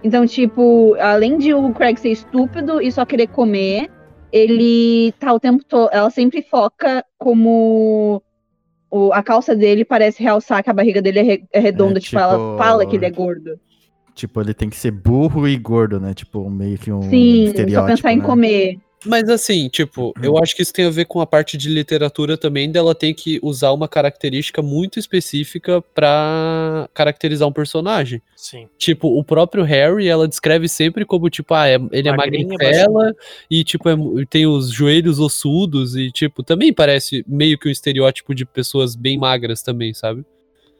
Então, 0.04 0.26
tipo, 0.26 0.96
além 1.00 1.38
de 1.38 1.54
o 1.54 1.72
Craig 1.74 1.98
ser 2.00 2.10
estúpido 2.10 2.82
e 2.82 2.92
só 2.92 3.06
querer 3.06 3.28
comer, 3.28 3.92
ele 4.32 5.14
tá 5.20 5.32
o 5.34 5.40
tempo 5.40 5.64
todo. 5.64 5.90
Ela 5.92 6.10
sempre 6.10 6.42
foca 6.42 7.06
como. 7.18 8.24
O, 8.92 9.14
a 9.14 9.22
calça 9.22 9.56
dele 9.56 9.86
parece 9.86 10.22
realçar 10.24 10.64
que 10.64 10.70
a 10.70 10.74
barriga 10.74 11.02
dele 11.02 11.20
é, 11.20 11.24
re- 11.24 11.44
é 11.54 11.60
redonda. 11.60 12.00
É, 12.00 12.02
tipo, 12.02 12.18
ela 12.18 12.34
tipo- 12.34 12.58
fala 12.58 12.86
que 12.86 12.96
ele 12.96 13.06
é 13.06 13.12
gordo. 13.12 13.60
Tipo, 14.16 14.42
ele 14.42 14.54
tem 14.54 14.70
que 14.70 14.76
ser 14.76 14.92
burro 14.92 15.48
e 15.48 15.56
gordo, 15.58 16.00
né? 16.00 16.14
Tipo, 16.14 16.50
meio 16.50 16.78
que 16.78 16.92
um 16.92 17.02
Sim, 17.04 17.46
estereótipo, 17.46 17.82
só 17.82 17.86
pensar 17.88 18.12
em 18.14 18.18
né? 18.18 18.26
comer. 18.26 18.78
Mas 19.06 19.30
assim, 19.30 19.70
tipo, 19.70 20.14
eu 20.22 20.38
acho 20.38 20.56
que 20.56 20.62
isso 20.62 20.74
tem 20.74 20.86
a 20.86 20.90
ver 20.90 21.06
com 21.06 21.22
a 21.22 21.26
parte 21.26 21.58
de 21.58 21.70
literatura 21.70 22.38
também, 22.38 22.70
dela 22.72 22.94
tem 22.94 23.14
que 23.14 23.40
usar 23.42 23.72
uma 23.72 23.88
característica 23.88 24.62
muito 24.62 25.00
específica 25.00 25.82
pra 25.82 26.90
caracterizar 26.94 27.48
um 27.48 27.54
personagem. 27.54 28.22
Sim. 28.36 28.68
Tipo, 28.78 29.08
o 29.18 29.24
próprio 29.24 29.64
Harry, 29.64 30.08
ela 30.08 30.28
descreve 30.28 30.68
sempre 30.68 31.06
como, 31.06 31.30
tipo, 31.30 31.54
ah, 31.54 31.68
é- 31.68 31.80
ele 31.92 32.10
é 32.10 32.16
Magrinho, 32.16 32.50
magricela 32.50 33.16
e, 33.50 33.64
tipo, 33.64 33.90
é 33.90 33.96
tem 34.30 34.46
os 34.46 34.70
joelhos 34.72 35.20
ossudos 35.20 35.96
e, 35.96 36.12
tipo, 36.12 36.44
também 36.44 36.74
parece 36.74 37.24
meio 37.28 37.58
que 37.58 37.68
um 37.68 37.72
estereótipo 37.72 38.36
de 38.36 38.46
pessoas 38.46 38.96
bem 38.96 39.18
magras 39.18 39.62
também, 39.62 39.94
sabe? 39.94 40.26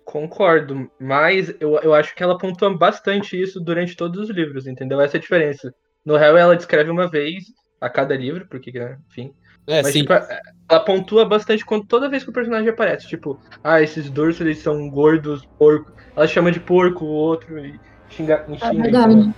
Concordo, 0.04 0.90
mas 1.00 1.54
eu, 1.60 1.78
eu 1.82 1.94
acho 1.94 2.16
que 2.16 2.24
ela 2.24 2.38
pontua 2.38 2.76
bastante 2.76 3.40
isso 3.40 3.60
durante 3.60 3.96
todos 3.96 4.20
os 4.20 4.30
livros, 4.36 4.66
entendeu? 4.66 5.00
Essa 5.00 5.18
é 5.18 5.20
a 5.20 5.22
diferença. 5.22 5.74
No 6.04 6.18
Hell 6.18 6.36
ela 6.36 6.56
descreve 6.56 6.90
uma 6.90 7.08
vez 7.08 7.44
a 7.80 7.90
cada 7.90 8.16
livro, 8.16 8.46
porque, 8.50 8.72
né, 8.72 8.98
enfim. 9.10 9.34
É, 9.68 9.84
Mas, 9.84 9.94
sim. 9.94 10.00
tipo, 10.02 10.14
ela 10.14 10.80
pontua 10.80 11.26
bastante 11.26 11.64
quando 11.64 11.86
toda 11.86 12.10
vez 12.10 12.24
que 12.24 12.30
o 12.30 12.34
personagem 12.34 12.70
aparece. 12.70 13.08
Tipo, 13.08 13.40
ah, 13.64 13.82
esses 13.82 14.10
Dursleys 14.10 14.60
são 14.60 14.90
gordos, 14.90 15.46
porco. 15.60 15.92
Ela 16.16 16.28
chama 16.28 16.52
de 16.52 16.60
porco 16.60 17.06
o 17.06 17.10
outro 17.10 17.60
e 17.60 17.80
xinga, 18.10 18.46
e 18.50 18.54
É 18.56 18.58
xinga 18.58 18.82
verdade. 18.84 19.14
entendeu? 19.14 19.34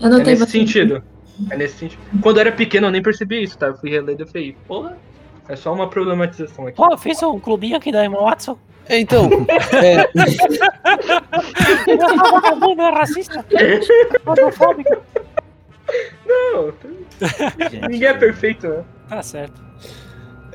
Eu 0.00 0.06
É 0.06 0.10
notei 0.10 0.24
nesse 0.26 0.40
bastante. 0.40 0.50
sentido. 0.72 1.02
É 1.50 1.56
nesse 1.56 1.78
sentido. 1.78 2.00
Quando 2.20 2.38
eu 2.38 2.40
era 2.40 2.52
pequeno 2.52 2.88
eu 2.88 2.90
nem 2.90 3.02
percebi 3.02 3.42
isso, 3.42 3.56
tá? 3.56 3.66
Eu 3.66 3.76
fui 3.76 3.90
reler 3.90 4.16
e 4.20 4.26
falei, 4.26 4.56
porra, 4.66 4.98
é 5.48 5.54
só 5.54 5.72
uma 5.72 5.88
problematização 5.88 6.66
aqui. 6.66 6.76
Pô, 6.76 6.88
eu 6.90 6.98
fiz 6.98 7.22
um 7.22 7.38
clubinho 7.38 7.76
aqui 7.76 7.92
da 7.92 8.04
Emma 8.04 8.18
Watson. 8.20 8.58
É, 8.88 8.98
então, 8.98 9.28
é, 9.82 10.06
é 12.84 12.90
racista. 12.90 13.44
Homofóbica. 14.24 15.00
Não, 16.26 16.72
ninguém 17.88 18.08
é 18.08 18.14
perfeito, 18.14 18.68
né? 18.68 18.84
Tá 19.08 19.22
certo. 19.22 19.64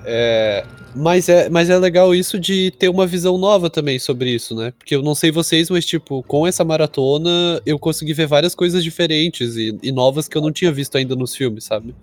É, 0.04 0.66
mas, 0.96 1.30
é, 1.30 1.50
mas 1.50 1.70
é 1.70 1.78
legal 1.78 2.14
isso 2.14 2.40
de 2.40 2.72
ter 2.72 2.90
uma 2.90 3.06
visão 3.06 3.38
nova 3.38 3.70
também 3.70 4.00
sobre 4.00 4.32
isso, 4.32 4.56
né? 4.56 4.74
Porque 4.78 4.96
eu 4.96 5.02
não 5.02 5.16
sei 5.16 5.32
vocês, 5.32 5.70
mas, 5.70 5.86
tipo, 5.86 6.24
com 6.24 6.46
essa 6.46 6.64
maratona 6.64 7.62
eu 7.66 7.80
consegui 7.80 8.14
ver 8.14 8.28
várias 8.28 8.54
coisas 8.56 8.84
diferentes 8.84 9.56
e, 9.56 9.78
e 9.82 9.92
novas 9.92 10.28
que 10.28 10.38
eu 10.38 10.42
não 10.42 10.52
tinha 10.52 10.72
visto 10.72 10.98
ainda 10.98 11.16
nos 11.16 11.36
filmes, 11.36 11.64
sabe? 11.64 11.96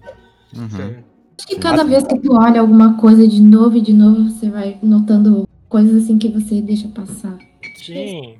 Uhum. 0.57 0.95
Acho 1.39 1.47
que 1.47 1.57
cada 1.57 1.85
vez 1.85 2.05
que 2.05 2.18
tu 2.18 2.33
olha 2.33 2.61
alguma 2.61 2.97
coisa 2.97 3.26
de 3.26 3.41
novo 3.41 3.76
e 3.76 3.81
de 3.81 3.93
novo, 3.93 4.31
você 4.31 4.49
vai 4.51 4.79
notando 4.83 5.47
coisas 5.68 6.05
assim 6.05 6.18
que 6.18 6.29
você 6.29 6.61
deixa 6.61 6.89
passar. 6.89 7.39
Sim. 7.76 8.37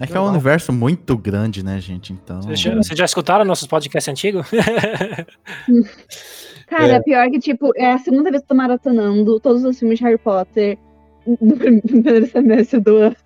É 0.00 0.06
que 0.06 0.16
é 0.16 0.20
um 0.20 0.28
universo 0.28 0.72
muito 0.72 1.16
grande, 1.16 1.62
né, 1.62 1.78
gente? 1.78 2.10
Então. 2.12 2.40
Vocês 2.40 2.58
já, 2.58 2.74
vocês 2.74 2.98
já 2.98 3.04
escutaram 3.04 3.44
nossos 3.44 3.68
podcasts 3.68 4.08
antigos? 4.10 4.46
Cara, 6.66 6.94
É. 6.94 7.00
pior 7.00 7.30
que, 7.30 7.38
tipo, 7.38 7.72
é 7.76 7.92
a 7.92 7.98
segunda 7.98 8.30
vez 8.30 8.42
que 8.42 8.46
eu 8.46 8.48
tô 8.48 8.54
maratonando 8.54 9.40
todos 9.40 9.64
os 9.64 9.78
filmes 9.78 9.98
de 9.98 10.04
Harry 10.04 10.18
Potter 10.18 10.78
no 11.40 11.56
prim- 11.56 11.80
primeiro 11.86 12.26
semestre 12.26 12.80
do 12.80 12.96
ano. 12.96 13.16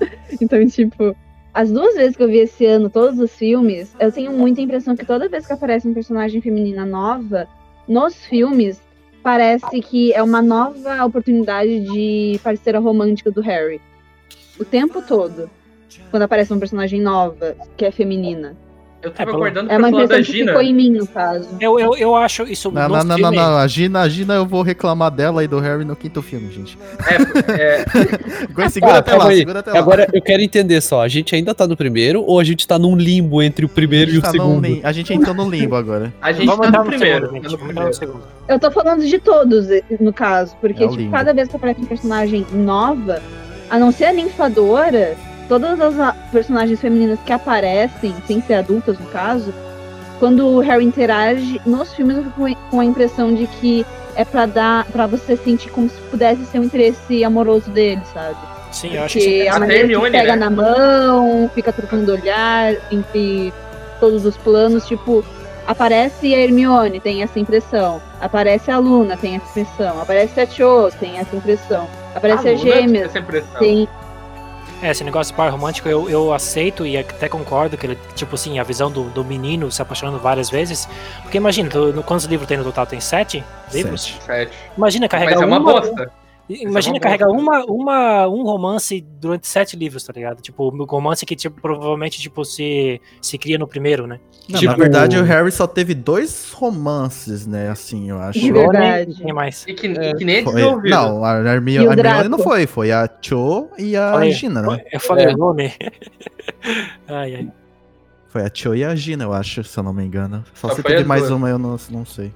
Então, 0.42 0.66
tipo, 0.66 1.16
as 1.54 1.70
duas 1.72 1.94
vezes 1.94 2.16
que 2.16 2.22
eu 2.22 2.28
vi 2.28 2.38
esse 2.38 2.66
ano 2.66 2.90
todos 2.90 3.18
os 3.18 3.34
filmes, 3.34 3.94
eu 3.98 4.12
tenho 4.12 4.30
muita 4.32 4.60
impressão 4.60 4.94
que 4.94 5.06
toda 5.06 5.26
vez 5.28 5.46
que 5.46 5.52
aparece 5.54 5.88
um 5.88 5.94
personagem 5.94 6.40
feminina 6.42 6.84
nova, 6.84 7.48
nos 7.88 8.14
filmes, 8.26 8.78
parece 9.22 9.80
que 9.80 10.12
é 10.12 10.22
uma 10.22 10.42
nova 10.42 11.02
oportunidade 11.04 11.80
de 11.80 12.38
parceira 12.44 12.78
romântica 12.78 13.30
do 13.30 13.40
Harry. 13.40 13.80
O 14.60 14.64
tempo 14.66 15.00
todo. 15.00 15.48
Quando 16.10 16.22
aparece 16.22 16.52
uma 16.52 16.58
personagem 16.58 17.00
nova, 17.00 17.54
que 17.76 17.84
é 17.84 17.90
feminina. 17.90 18.54
Eu 19.02 19.10
tava 19.12 19.26
pelo- 19.30 19.36
aguardando 19.44 19.66
É 19.70 19.74
pra 19.76 19.78
uma 19.78 19.90
falar 19.90 20.06
da 20.06 20.14
impressão 20.14 20.32
que 20.32 20.38
Gina. 20.38 20.52
ficou 20.52 20.62
em 20.66 20.74
mim, 20.74 20.90
no 20.90 21.06
caso. 21.06 21.48
Eu, 21.60 21.78
eu, 21.78 21.94
eu 21.96 22.16
acho 22.16 22.42
isso 22.44 22.72
Não, 22.72 22.88
não, 22.88 23.04
não, 23.04 23.18
não, 23.18 23.30
não. 23.30 23.56
A 23.58 23.66
Gina, 23.68 24.00
a 24.00 24.08
Gina, 24.08 24.34
eu 24.34 24.46
vou 24.46 24.62
reclamar 24.62 25.12
dela 25.12 25.44
e 25.44 25.46
do 25.46 25.60
Harry 25.60 25.84
no 25.84 25.94
quinto 25.94 26.20
filme, 26.22 26.50
gente. 26.52 26.76
É, 27.06 27.52
é, 27.52 27.84
Agora 28.50 28.68
segura 28.70 28.94
Ah, 28.94 28.98
até 28.98 29.14
lá, 29.14 29.26
segura 29.26 29.58
até 29.60 29.70
lá. 29.72 29.78
Agora 29.78 30.08
eu 30.12 30.20
quero 30.20 30.42
entender 30.42 30.80
só, 30.80 31.02
a 31.02 31.08
gente 31.08 31.32
ainda 31.36 31.54
tá 31.54 31.68
no 31.68 31.76
primeiro 31.76 32.22
ou 32.22 32.40
a 32.40 32.44
gente 32.44 32.66
tá 32.66 32.78
num 32.80 32.96
limbo 32.96 33.40
entre 33.42 33.64
o 33.64 33.68
primeiro 33.68 34.10
e 34.10 34.18
o 34.18 34.22
tá 34.22 34.30
segundo? 34.30 34.66
lim- 34.66 34.80
a 34.82 34.90
gente 34.90 35.12
entrou 35.12 35.34
no 35.36 35.48
limbo 35.48 35.76
agora. 35.76 36.12
a 36.20 36.32
gente 36.32 36.46
Vamos 36.46 36.62
tá 36.62 36.68
entrar 36.68 36.78
no 36.78 36.84
no 36.84 36.90
primeiro. 36.90 37.26
segundo, 37.26 37.42
tá 37.42 37.48
gente. 37.48 37.52
no 37.52 37.58
Vamos 37.58 37.70
entrar 37.72 37.84
no 37.84 37.90
primeiro. 37.90 38.22
segundo. 38.22 38.48
Eu 38.48 38.58
tô 38.58 38.70
falando 38.72 39.06
de 39.06 39.18
todos, 39.20 39.66
no 40.00 40.12
caso, 40.12 40.56
porque, 40.60 40.82
É 40.82 40.88
tipo, 40.88 41.10
cada 41.12 41.32
vez 41.32 41.48
que 41.48 41.54
aparece 41.54 41.80
um 41.80 41.84
personagem 41.86 42.44
nova, 42.52 43.22
a 43.70 43.78
não 43.78 43.92
ser 43.92 44.06
a 44.06 44.12
ninfadora, 44.12 45.14
todas 45.48 45.80
as 45.80 45.98
a- 45.98 46.14
personagens 46.32 46.80
femininas 46.80 47.18
que 47.24 47.32
aparecem, 47.32 48.14
sem 48.26 48.40
ser 48.42 48.54
adultas 48.54 48.98
no 48.98 49.06
caso, 49.06 49.52
quando 50.18 50.46
o 50.46 50.60
Harry 50.60 50.84
interage, 50.84 51.60
nos 51.66 51.92
filmes 51.94 52.16
eu 52.16 52.24
fico 52.24 52.56
com- 52.70 52.80
a 52.80 52.84
impressão 52.84 53.34
de 53.34 53.46
que 53.46 53.84
é 54.14 54.24
pra 54.24 54.46
dar, 54.46 54.84
para 54.86 55.06
você 55.06 55.36
sentir 55.36 55.70
como 55.70 55.88
se 55.90 55.96
pudesse 56.10 56.44
ser 56.46 56.58
um 56.58 56.64
interesse 56.64 57.22
amoroso 57.22 57.70
dele, 57.70 58.00
sabe? 58.14 58.36
Sim, 58.72 58.94
eu 58.94 59.02
acho 59.04 59.18
Porque 59.18 59.46
a 59.46 59.50
Até 59.50 59.60
maneira 59.60 59.86
que 59.86 59.92
Hermione, 59.92 60.10
pega 60.18 60.36
né? 60.36 60.38
na 60.38 60.50
mão, 60.50 61.50
fica 61.54 61.72
trocando 61.72 62.12
olhar 62.12 62.74
entre 62.90 63.52
todos 64.00 64.24
os 64.26 64.36
planos, 64.38 64.86
tipo, 64.86 65.24
aparece 65.66 66.34
a 66.34 66.38
Hermione, 66.38 66.98
tem 67.00 67.22
essa 67.22 67.38
impressão. 67.38 68.00
Aparece 68.20 68.70
a 68.70 68.78
Luna, 68.78 69.16
tem 69.16 69.36
essa 69.36 69.60
impressão. 69.60 70.00
Aparece 70.00 70.40
a 70.40 70.46
Cho, 70.46 70.90
tem 70.98 71.18
essa 71.18 71.36
impressão. 71.36 71.86
Aparece 72.14 72.48
a, 72.48 72.52
Luna, 72.52 72.62
Gêmeas, 72.62 73.04
essa 73.06 73.18
impressão. 73.18 73.58
tem. 73.58 73.88
É, 74.82 74.90
esse 74.90 75.02
negócio 75.02 75.32
de 75.32 75.36
par 75.36 75.50
romântico 75.50 75.88
eu, 75.88 76.08
eu 76.10 76.32
aceito 76.34 76.84
e 76.86 76.98
até 76.98 77.28
concordo 77.28 77.76
que 77.78 77.86
ele, 77.86 77.98
tipo 78.14 78.34
assim, 78.34 78.58
a 78.58 78.62
visão 78.62 78.90
do, 78.90 79.04
do 79.04 79.24
menino 79.24 79.70
se 79.72 79.80
apaixonando 79.80 80.18
várias 80.18 80.50
vezes. 80.50 80.86
Porque 81.22 81.38
imagina, 81.38 81.70
tu, 81.70 81.92
no- 81.92 82.02
quantos 82.02 82.26
livros 82.26 82.46
tem 82.46 82.58
no 82.58 82.64
total? 82.64 82.86
Tem 82.86 83.00
sete 83.00 83.42
livros? 83.72 84.02
Sete. 84.04 84.22
Sete. 84.24 84.52
Imagina 84.76 85.08
carregar 85.08 85.34
Mas 85.36 85.42
é 85.42 85.46
uma 85.46 85.58
uma, 85.58 85.72
bosta. 85.80 86.12
Imagina 86.48 86.94
uma 86.94 87.00
carregar 87.00 87.26
bosta. 87.26 87.42
uma, 87.42 87.64
uma, 87.64 88.28
um 88.28 88.42
romance 88.44 89.00
durante 89.20 89.48
sete 89.48 89.76
livros, 89.76 90.04
tá 90.04 90.12
ligado? 90.12 90.40
Tipo, 90.40 90.72
um 90.72 90.84
romance 90.84 91.26
que 91.26 91.34
tipo, 91.34 91.60
provavelmente 91.60 92.20
tipo, 92.20 92.44
se, 92.44 93.00
se 93.20 93.36
cria 93.36 93.58
no 93.58 93.66
primeiro, 93.66 94.06
né? 94.06 94.20
Não, 94.48 94.60
Tipo- 94.60 94.70
Na 94.72 94.76
verdade, 94.78 95.18
o 95.18 95.24
Harry 95.24 95.50
só 95.50 95.66
teve 95.66 95.92
dois 95.94 96.52
romances, 96.52 97.46
né? 97.48 97.68
Assim, 97.68 98.08
eu 98.10 98.18
acho. 98.20 98.38
De 98.38 98.52
verdade. 98.52 99.16
e 99.26 99.32
mais? 99.32 99.64
E 99.66 99.74
que, 99.74 99.88
É, 99.88 100.14
que 100.14 100.24
nem 100.24 100.36
é 100.36 100.42
Foi- 100.44 100.62
não, 100.88 101.24
a 101.24 101.36
Hermione, 101.38 101.86
o 101.86 101.90
a 101.90 101.92
Hermione 101.94 101.96
Draco? 101.96 102.28
não 102.28 102.38
foi, 102.38 102.66
foi 102.66 102.92
a 102.92 103.10
Cho 103.20 103.68
e 103.76 103.96
a 103.96 104.12
Falei- 104.12 104.32
Gina, 104.32 104.62
né? 104.62 104.84
Eu 104.92 105.00
falei 105.00 105.26
É. 105.26 105.34
o 105.34 105.36
nome. 105.36 105.72
ai, 107.08 107.34
ai. 107.34 107.52
Foi 108.28 108.42
a 108.42 108.50
Cho 108.52 108.74
e 108.74 108.84
a 108.84 108.94
Gina, 108.94 109.24
eu 109.24 109.32
acho, 109.32 109.64
se 109.64 109.78
eu 109.78 109.82
não 109.82 109.92
me 109.92 110.04
engano. 110.04 110.44
Só, 110.54 110.68
Só 110.68 110.74
se 110.76 110.82
teve 110.82 111.04
mais 111.04 111.22
duas. 111.22 111.32
uma, 111.32 111.48
eu 111.48 111.58
não, 111.58 111.76
não 111.90 112.04
sei. 112.04 112.32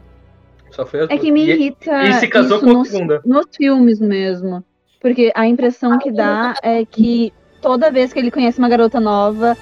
Só 0.80 0.86
foi 0.86 1.00
as 1.00 1.10
É 1.10 1.18
que 1.18 1.30
me 1.30 1.42
E- 1.44 1.50
irrita 1.50 2.08
e 2.08 2.14
se 2.14 2.28
casou 2.28 2.56
isso 2.56 2.64
com 2.64 2.70
a 2.70 2.74
nos, 2.74 2.88
segunda. 2.88 3.20
nos 3.24 3.46
filmes 3.54 4.00
mesmo. 4.00 4.64
Porque 4.98 5.30
a 5.34 5.46
impressão 5.46 5.98
que 5.98 6.10
dá 6.10 6.54
é 6.62 6.84
que 6.86 7.32
toda 7.60 7.90
vez 7.90 8.12
que 8.12 8.18
ele 8.18 8.30
conhece 8.30 8.58
uma 8.58 8.68
garota 8.68 8.98
nova, 8.98 9.56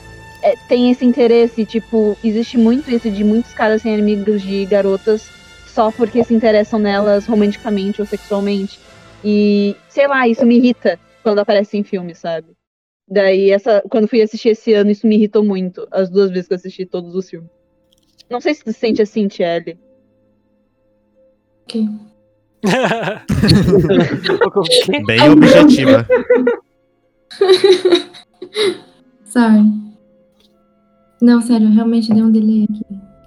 é, 0.44 0.54
tem 0.68 0.90
esse 0.92 1.04
interesse. 1.04 1.64
Tipo, 1.66 2.16
existe 2.22 2.56
muito 2.56 2.88
isso 2.88 3.10
de 3.10 3.24
muitos 3.24 3.52
caras 3.52 3.82
serem 3.82 4.00
amigos 4.00 4.42
de 4.42 4.64
garotas 4.66 5.28
só 5.66 5.90
porque 5.90 6.22
se 6.22 6.34
interessam 6.34 6.78
nelas 6.78 7.26
romanticamente 7.26 8.00
ou 8.00 8.06
sexualmente. 8.06 8.78
E, 9.24 9.74
sei 9.88 10.06
lá, 10.06 10.28
isso 10.28 10.46
me 10.46 10.56
irrita 10.56 11.00
quando 11.24 11.40
aparece 11.40 11.76
em 11.76 11.82
filme, 11.82 12.14
sabe? 12.14 12.46
Daí, 13.10 13.50
essa, 13.50 13.82
quando 13.90 14.06
fui 14.06 14.22
assistir 14.22 14.50
esse 14.50 14.72
ano, 14.72 14.90
isso 14.90 15.06
me 15.06 15.16
irritou 15.16 15.42
muito. 15.42 15.86
As 15.90 16.08
duas 16.10 16.30
vezes 16.30 16.46
que 16.46 16.54
eu 16.54 16.56
assisti 16.56 16.86
todos 16.86 17.14
os 17.16 17.28
filmes. 17.28 17.50
Não 18.30 18.40
sei 18.40 18.54
se 18.54 18.62
tu 18.62 18.72
se 18.72 18.78
sente 18.78 19.02
assim, 19.02 19.26
Tiele. 19.26 19.78
Ok. 21.68 21.86
Bem 25.06 25.20
objetiva. 25.30 26.06
Sorry. 29.24 29.62
Não, 31.20 31.42
sério, 31.42 31.68
realmente 31.70 32.12
deu 32.14 32.24
um 32.24 32.30
delay 32.30 32.64
aqui. 32.64 32.84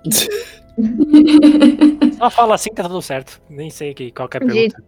Só 2.17 2.29
fala 2.31 2.55
assim 2.55 2.69
que 2.71 2.75
tá 2.77 2.83
tudo 2.83 3.01
certo. 3.01 3.39
Nem 3.49 3.69
sei 3.69 3.93
que, 3.93 4.11
qual 4.11 4.27
que 4.27 4.37
é 4.37 4.41
a 4.41 4.45
De- 4.45 4.51
pergunta. 4.53 4.83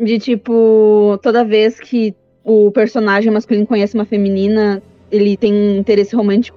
De 0.00 0.18
tipo, 0.20 1.18
toda 1.22 1.44
vez 1.44 1.80
que 1.80 2.14
o 2.44 2.70
personagem 2.70 3.32
masculino 3.32 3.66
conhece 3.66 3.94
uma 3.96 4.04
feminina, 4.04 4.80
ele 5.10 5.36
tem 5.36 5.52
um 5.52 5.76
interesse 5.78 6.14
romântico. 6.14 6.56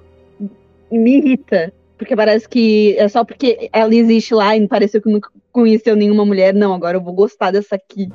Me 0.90 1.16
irrita. 1.18 1.72
Porque 2.02 2.16
parece 2.16 2.48
que 2.48 2.96
é 2.98 3.06
só 3.08 3.24
porque 3.24 3.70
ela 3.72 3.94
existe 3.94 4.34
lá 4.34 4.56
e 4.56 4.66
pareceu 4.66 5.00
que 5.00 5.08
nunca 5.08 5.30
conheceu 5.52 5.94
nenhuma 5.94 6.24
mulher. 6.26 6.52
Não, 6.52 6.74
agora 6.74 6.96
eu 6.96 7.00
vou 7.00 7.12
gostar 7.14 7.52
dessa 7.52 7.76
aqui. 7.76 8.10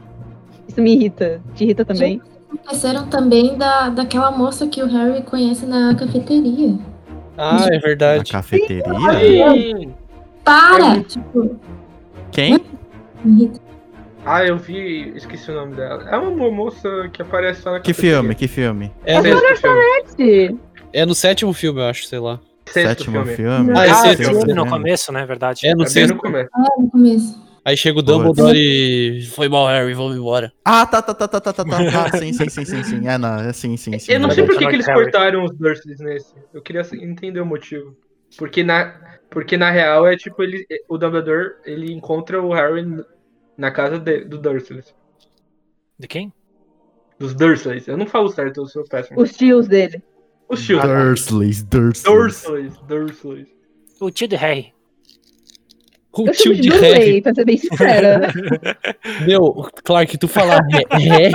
Isso 0.67 0.81
me 0.81 0.93
irrita. 0.93 1.41
Te 1.55 1.63
irrita 1.63 1.85
também? 1.85 2.21
Aconteceram 2.53 3.07
também 3.07 3.57
da, 3.57 3.87
daquela 3.87 4.29
moça 4.29 4.67
que 4.67 4.83
o 4.83 4.87
Harry 4.87 5.21
conhece 5.23 5.65
na 5.65 5.95
cafeteria. 5.95 6.77
Ah, 7.37 7.65
é 7.71 7.75
Na 7.75 7.79
verdade. 7.79 8.29
cafeteria? 8.29 8.83
Sim. 9.53 9.93
Para! 10.43 11.01
Tipo, 11.03 11.57
Quem? 12.29 12.59
me 13.23 13.43
irrita. 13.43 13.61
Ah, 14.25 14.43
eu 14.43 14.57
vi, 14.57 15.13
esqueci 15.15 15.49
o 15.49 15.53
nome 15.53 15.75
dela. 15.75 16.09
É 16.11 16.17
uma 16.17 16.51
moça 16.51 16.89
que 17.13 17.21
aparece 17.21 17.61
só 17.61 17.71
na 17.71 17.79
Que 17.79 17.91
cafeteria. 17.93 18.17
filme? 18.19 18.35
Que 18.35 18.47
filme? 18.49 18.91
É, 19.05 19.17
no, 19.21 19.23
filme. 19.55 20.03
Sim. 20.07 20.59
é 20.91 21.05
no 21.05 21.15
sétimo 21.15 21.53
filme, 21.53 21.79
eu 21.79 21.85
acho, 21.85 22.05
sei 22.05 22.19
lá. 22.19 22.37
Sétimo 22.71 23.23
filme. 23.25 23.35
filme. 23.35 23.71
Ah, 23.71 23.81
Ah, 23.81 23.87
esse 23.87 24.07
é 24.07 24.11
esse 24.13 24.23
filme, 24.23 24.37
filme 24.39 24.53
no 24.53 24.67
começo, 24.67 25.11
né? 25.11 25.25
Verdade. 25.25 25.65
É 25.67 25.75
no 25.75 25.83
É 25.83 25.87
sexto. 25.87 26.13
no 26.15 26.21
começo. 26.21 26.49
Ah, 26.53 26.67
no 26.77 26.89
começo. 26.89 27.47
Aí 27.65 27.75
chega 27.75 27.99
o. 27.99 28.01
Dumbledore 28.01 28.57
e. 28.57 29.25
Foi 29.27 29.49
mal, 29.49 29.67
Harry, 29.67 29.93
vamos 29.93 30.15
embora. 30.15 30.53
Ah, 30.63 30.85
tá, 30.85 31.01
tá, 31.01 31.13
tá, 31.13 31.27
tá, 31.27 31.41
tá, 31.41 31.51
tá, 31.53 31.65
tá. 31.65 31.77
Ah, 32.05 32.09
sim, 32.17 32.31
sim, 32.31 32.49
sim, 32.49 32.63
sim, 32.65 32.83
sim. 32.83 33.07
É, 33.07 33.17
não, 33.17 33.35
é 33.41 33.51
sim, 33.53 33.75
sim, 33.75 33.97
sim. 33.99 34.11
Eu 34.13 34.19
não 34.21 34.31
sei 34.31 34.45
por 34.45 34.57
que, 34.57 34.65
que 34.67 34.75
eles 34.75 34.85
cortaram 34.85 35.43
os 35.43 35.55
Dursleys 35.57 35.99
nesse. 35.99 36.33
Eu 36.53 36.61
queria 36.61 36.81
entender 36.93 37.41
o 37.41 37.45
motivo. 37.45 37.95
Porque 38.37 38.63
na, 38.63 38.93
porque 39.29 39.57
na 39.57 39.69
real 39.71 40.07
é 40.07 40.15
tipo, 40.15 40.41
ele, 40.43 40.65
o 40.89 40.97
Dumbledore 40.97 41.55
ele 41.65 41.91
encontra 41.93 42.41
o 42.41 42.53
Harry 42.53 42.85
na 43.57 43.71
casa 43.71 43.97
de- 43.99 44.23
do 44.25 44.37
Dursleys. 44.37 44.93
De 45.99 46.07
quem? 46.07 46.31
Dos 47.19 47.33
Dursleys. 47.33 47.87
Eu 47.87 47.97
não 47.97 48.05
falo 48.05 48.29
certo, 48.29 48.61
eu 48.61 48.65
sou 48.67 48.83
péssimo. 48.85 49.19
Os 49.21 49.31
tios 49.31 49.67
dele. 49.67 50.01
Os 50.49 50.65
tios. 50.65 50.81
Dursleys, 50.81 51.63
Dursleys. 51.63 52.03
Dursleys, 52.03 52.73
Dursleys. 52.87 53.47
O 53.99 54.11
tio 54.11 54.27
de 54.27 54.35
Harry. 54.35 54.73
O 56.13 56.27
Eu 56.27 56.33
tio 56.33 56.55
de 56.55 56.61
de 56.61 56.69
Harry. 56.69 57.21
Pra 57.21 57.33
ser 57.33 57.45
bem 57.45 57.57
sincera. 57.57 58.33
Meu, 59.25 59.69
Clark, 59.83 60.17
tu 60.17 60.27
falar 60.27 60.61
Harry. 60.91 61.33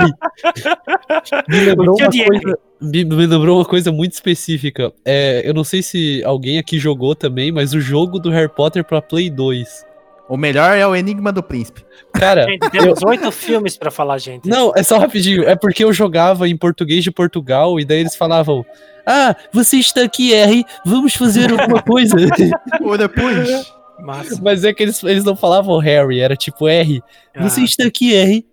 Me 1.47 1.59
lembrou, 1.61 1.93
O 1.93 2.09
tio 2.09 2.23
uma 2.23 2.27
coisa, 2.27 2.59
me, 2.81 3.05
me 3.05 3.25
lembrou 3.27 3.59
uma 3.59 3.65
coisa 3.65 3.91
muito 3.91 4.13
específica. 4.13 4.91
É, 5.05 5.41
eu 5.45 5.53
não 5.53 5.63
sei 5.63 5.81
se 5.81 6.21
alguém 6.25 6.57
aqui 6.57 6.79
jogou 6.79 7.15
também, 7.15 7.51
mas 7.51 7.73
o 7.73 7.79
jogo 7.79 8.19
do 8.19 8.29
Harry 8.29 8.49
Potter 8.49 8.83
pra 8.83 9.01
Play 9.01 9.29
2. 9.29 9.85
O 10.27 10.37
melhor 10.37 10.75
é 10.75 10.85
o 10.87 10.95
Enigma 10.95 11.31
do 11.31 11.43
Príncipe. 11.43 11.85
Cara, 12.13 12.43
Gente, 12.45 12.69
temos 12.69 13.03
oito 13.03 13.31
filmes 13.31 13.77
pra 13.77 13.91
falar, 13.91 14.17
gente. 14.17 14.47
Não, 14.47 14.71
é 14.75 14.81
só 14.81 14.97
rapidinho. 14.97 15.43
É 15.43 15.55
porque 15.55 15.83
eu 15.83 15.93
jogava 15.93 16.47
em 16.47 16.57
português 16.57 17.03
de 17.03 17.11
Portugal 17.11 17.79
e 17.79 17.85
daí 17.85 17.99
eles 17.99 18.15
falavam: 18.15 18.65
Ah, 19.05 19.35
você 19.51 19.77
está 19.77 20.03
aqui, 20.03 20.33
R, 20.33 20.65
vamos 20.85 21.13
fazer 21.15 21.51
alguma 21.51 21.81
coisa. 21.81 22.15
Ou 22.81 22.97
depois. 22.97 23.71
Mas, 23.99 24.39
Mas 24.39 24.63
é 24.63 24.73
que 24.73 24.83
eles, 24.83 25.03
eles 25.03 25.23
não 25.23 25.35
falavam 25.35 25.77
Harry, 25.77 26.19
era 26.19 26.35
tipo 26.35 26.67
R. 26.67 27.01
Você 27.41 27.61
ah, 27.61 27.63
está 27.63 27.85
aqui, 27.85 28.13
R. 28.13 28.45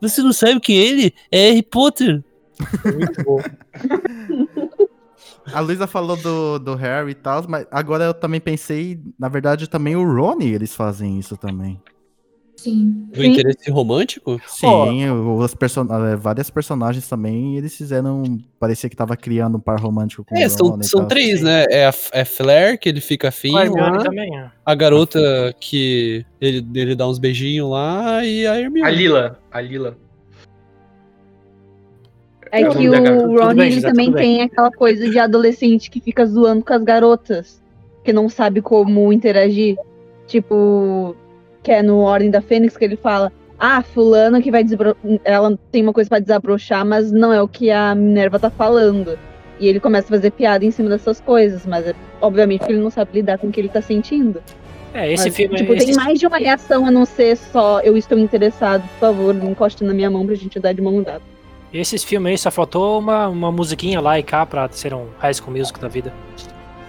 Você 0.00 0.22
não 0.22 0.32
sabe 0.32 0.60
que 0.60 0.72
ele 0.72 1.14
é 1.30 1.48
Harry 1.48 1.62
Potter. 1.62 2.22
Muito 2.84 3.22
bom. 3.24 3.40
A 5.52 5.60
Luísa 5.60 5.86
falou 5.86 6.16
do, 6.16 6.58
do 6.58 6.74
Harry 6.74 7.10
e 7.10 7.14
tal, 7.14 7.44
mas 7.48 7.66
agora 7.70 8.04
eu 8.04 8.14
também 8.14 8.40
pensei, 8.40 9.00
na 9.18 9.28
verdade, 9.28 9.68
também 9.68 9.96
o 9.96 10.04
Rony, 10.04 10.52
eles 10.52 10.74
fazem 10.74 11.18
isso 11.18 11.36
também. 11.36 11.80
Sim. 12.62 13.08
Do 13.12 13.24
interesse 13.24 13.70
romântico? 13.70 14.40
Sim, 14.46 15.10
os 15.10 15.54
person 15.54 15.86
eh, 15.90 16.16
várias 16.16 16.48
personagens 16.50 17.08
também, 17.08 17.56
eles 17.56 17.76
fizeram. 17.76 18.38
Parecia 18.58 18.88
que 18.88 18.96
tava 18.96 19.16
criando 19.16 19.56
um 19.56 19.60
par 19.60 19.80
romântico 19.80 20.24
com 20.24 20.36
É, 20.36 20.46
o 20.46 20.50
são, 20.50 20.82
são 20.82 21.00
tal. 21.00 21.08
três, 21.08 21.38
sim. 21.40 21.44
né? 21.44 21.64
É 21.70 21.86
a, 21.86 21.94
é 22.12 22.24
Flair, 22.24 22.78
que 22.78 22.88
ele 22.88 23.00
fica 23.00 23.28
afim, 23.28 23.56
Hermione 23.56 23.96
lá, 23.98 24.04
também, 24.04 24.30
ó. 24.40 24.46
a 24.64 24.74
garota 24.74 25.54
que 25.60 26.24
ele, 26.40 26.66
ele 26.74 26.94
dá 26.94 27.08
uns 27.08 27.18
beijinhos 27.18 27.70
lá 27.70 28.24
e 28.24 28.46
a 28.46 28.58
Hermione. 28.60 28.88
A 28.88 28.90
Lila. 28.90 29.38
A 29.50 29.60
Lila. 29.60 29.96
É 32.50 32.60
É 32.62 32.68
que 32.68 32.88
o 32.88 33.38
Ron 33.40 33.54
bem, 33.54 33.72
ele 33.72 33.80
também 33.80 34.12
bem. 34.12 34.22
tem 34.22 34.42
aquela 34.42 34.70
coisa 34.70 35.08
de 35.08 35.18
adolescente 35.18 35.90
que 35.90 36.00
fica 36.00 36.26
zoando 36.26 36.62
com 36.64 36.74
as 36.74 36.82
garotas, 36.82 37.62
que 38.04 38.12
não 38.12 38.28
sabe 38.28 38.60
como 38.60 39.10
interagir. 39.12 39.76
Tipo, 40.26 41.16
que 41.62 41.70
é 41.70 41.82
no 41.82 41.98
Ordem 42.00 42.30
da 42.30 42.40
Fênix 42.40 42.76
que 42.76 42.84
ele 42.84 42.96
fala: 42.96 43.32
Ah, 43.58 43.82
fulana 43.82 44.40
que 44.42 44.50
vai. 44.50 44.64
Ela 45.24 45.56
tem 45.70 45.82
uma 45.82 45.92
coisa 45.92 46.08
pra 46.10 46.18
desabrochar, 46.18 46.84
mas 46.84 47.12
não 47.12 47.32
é 47.32 47.40
o 47.40 47.46
que 47.48 47.70
a 47.70 47.94
Minerva 47.94 48.38
tá 48.38 48.50
falando. 48.50 49.18
E 49.60 49.68
ele 49.68 49.78
começa 49.78 50.08
a 50.08 50.10
fazer 50.16 50.30
piada 50.32 50.64
em 50.64 50.70
cima 50.72 50.88
dessas 50.90 51.20
coisas, 51.20 51.64
mas 51.64 51.86
é- 51.86 51.94
obviamente 52.20 52.64
ele 52.68 52.78
não 52.78 52.90
sabe 52.90 53.10
lidar 53.14 53.38
com 53.38 53.46
o 53.46 53.52
que 53.52 53.60
ele 53.60 53.68
tá 53.68 53.80
sentindo. 53.80 54.42
É, 54.92 55.10
esse 55.12 55.26
Mas, 55.26 55.36
filme. 55.36 55.56
tipo, 55.56 55.72
esse- 55.74 55.86
tem 55.86 55.94
mais 55.94 56.18
de 56.18 56.26
uma 56.26 56.36
reação 56.38 56.84
a 56.84 56.90
não 56.90 57.04
ser 57.04 57.36
só 57.36 57.80
eu 57.80 57.96
estou 57.96 58.18
interessado, 58.18 58.82
por 58.82 58.98
favor, 58.98 59.34
encoste 59.36 59.84
na 59.84 59.94
minha 59.94 60.10
mão 60.10 60.26
pra 60.26 60.34
gente 60.34 60.58
dar 60.58 60.72
de 60.72 60.82
mão 60.82 61.00
dada. 61.02 61.22
Esses 61.72 62.02
filmes 62.04 62.30
aí 62.32 62.36
só 62.38 62.50
faltou 62.50 62.98
uma, 62.98 63.28
uma 63.28 63.50
musiquinha 63.52 64.00
lá 64.00 64.18
e 64.18 64.22
cá 64.22 64.44
pra 64.44 64.68
ser 64.70 64.92
um 64.92 65.06
High 65.18 65.32
School 65.34 65.56
Music 65.56 65.78
da 65.80 65.88
vida. 65.88 66.12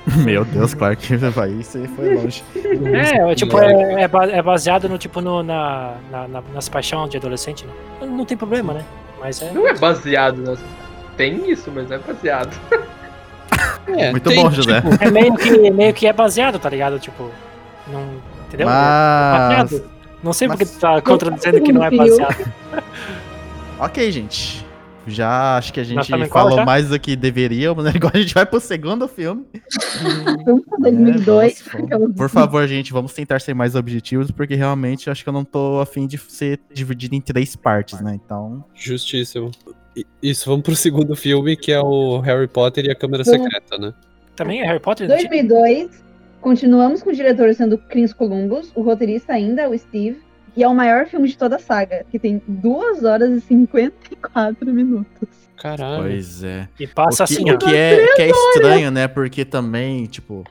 Meu 0.25 0.43
Deus, 0.43 0.73
claro 0.73 0.97
que 0.97 1.15
vai, 1.15 1.49
você 1.51 1.87
foi 1.95 2.15
longe. 2.15 2.43
É, 2.55 3.31
é, 3.31 3.35
tipo, 3.35 3.57
é, 3.57 4.03
é 4.03 4.09
é 4.37 4.41
baseado 4.41 4.89
no 4.89 4.97
tipo 4.97 5.21
no, 5.21 5.41
na, 5.41 5.93
na, 6.11 6.27
na- 6.27 6.43
nas 6.53 6.67
paixões 6.67 7.09
de 7.09 7.17
adolescente, 7.17 7.65
né? 7.65 7.71
Não 8.07 8.25
tem 8.25 8.35
problema, 8.35 8.73
né? 8.73 8.83
Mas 9.19 9.41
é. 9.41 9.51
Não 9.51 9.65
é 9.67 9.73
baseado 9.73 10.37
nas. 10.41 10.59
Tem 11.15 11.49
isso, 11.49 11.71
mas 11.73 11.87
não 11.87 11.95
é 11.95 11.99
baseado. 11.99 12.57
É, 13.85 14.11
Muito 14.11 14.29
tem, 14.29 14.41
bom, 14.41 14.49
José. 14.49 14.81
tipo, 14.81 15.03
É 15.03 15.11
meio 15.11 15.35
que, 15.35 15.69
meio 15.69 15.93
que 15.93 16.07
é 16.07 16.13
baseado, 16.13 16.57
tá 16.57 16.69
ligado? 16.69 16.97
Tipo. 16.99 17.29
Não. 17.87 18.01
Entendeu? 18.47 18.67
É 18.67 18.71
Mas. 18.71 19.37
baseado. 19.71 19.85
Não 20.23 20.33
sei 20.33 20.47
mas- 20.47 20.57
porque 20.57 20.73
tu 20.73 20.79
tá 20.79 21.01
contradizendo 21.01 21.61
que 21.61 21.71
não 21.73 21.83
é 21.83 21.91
baseado. 21.91 22.51
Ok, 23.79 24.11
gente. 24.11 24.65
Já 25.05 25.57
acho 25.57 25.73
que 25.73 25.79
a 25.79 25.83
gente 25.83 26.05
falou 26.29 26.55
já? 26.57 26.65
mais 26.65 26.89
do 26.89 26.99
que 26.99 27.15
deveríamos, 27.15 27.83
né? 27.83 27.91
Agora 27.95 28.17
a 28.17 28.21
gente 28.21 28.33
vai 28.33 28.45
pro 28.45 28.59
segundo 28.59 29.07
filme. 29.07 29.45
Vamos 30.45 30.65
pra 30.65 30.77
2002. 30.79 31.63
É, 31.75 31.97
vamos- 31.97 32.15
Por 32.15 32.29
favor, 32.29 32.67
gente, 32.67 32.93
vamos 32.93 33.13
tentar 33.13 33.39
ser 33.41 33.53
mais 33.53 33.75
objetivos, 33.75 34.31
porque 34.31 34.55
realmente 34.55 35.09
acho 35.09 35.23
que 35.23 35.29
eu 35.29 35.33
não 35.33 35.43
tô 35.43 35.79
afim 35.79 36.07
de 36.07 36.17
ser 36.17 36.59
dividido 36.73 37.15
em 37.15 37.21
três 37.21 37.55
partes, 37.55 37.99
né? 38.01 38.17
Então. 38.23 38.63
Justíssimo. 38.73 39.51
Isso, 40.21 40.49
vamos 40.49 40.63
pro 40.63 40.75
segundo 40.75 41.15
filme, 41.15 41.55
que 41.55 41.71
é 41.71 41.79
o 41.79 42.19
Harry 42.19 42.47
Potter 42.47 42.85
e 42.85 42.91
a 42.91 42.95
Câmara. 42.95 43.23
Secreta, 43.23 43.77
né? 43.77 43.93
Também 44.35 44.61
é 44.61 44.65
Harry 44.65 44.79
Potter? 44.79 45.07
não 45.07 45.15
tinha? 45.17 45.29
2002, 45.29 46.03
continuamos 46.41 47.03
com 47.03 47.11
o 47.11 47.13
diretor 47.13 47.53
sendo 47.53 47.77
Chris 47.77 48.11
Columbus, 48.11 48.71
o 48.73 48.81
roteirista 48.81 49.33
ainda, 49.33 49.69
o 49.69 49.77
Steve, 49.77 50.19
e 50.55 50.63
é 50.63 50.67
o 50.67 50.73
maior 50.75 51.05
filme 51.07 51.27
de 51.27 51.37
toda 51.37 51.55
a 51.55 51.59
saga, 51.59 52.05
que 52.11 52.19
tem 52.19 52.41
2 52.47 53.03
horas 53.03 53.31
e 53.31 53.41
54 53.41 54.73
minutos. 54.73 55.27
Caralho. 55.57 56.03
Pois 56.03 56.43
é. 56.43 56.67
E 56.79 56.85
passa 56.87 57.23
o 57.23 57.27
que, 57.27 57.33
assim, 57.33 57.51
o 57.51 57.57
que 57.57 57.73
é, 57.75 58.15
que 58.15 58.21
é 58.21 58.29
estranho, 58.29 58.91
né? 58.91 59.07
Porque 59.07 59.45
também, 59.45 60.05
tipo, 60.05 60.43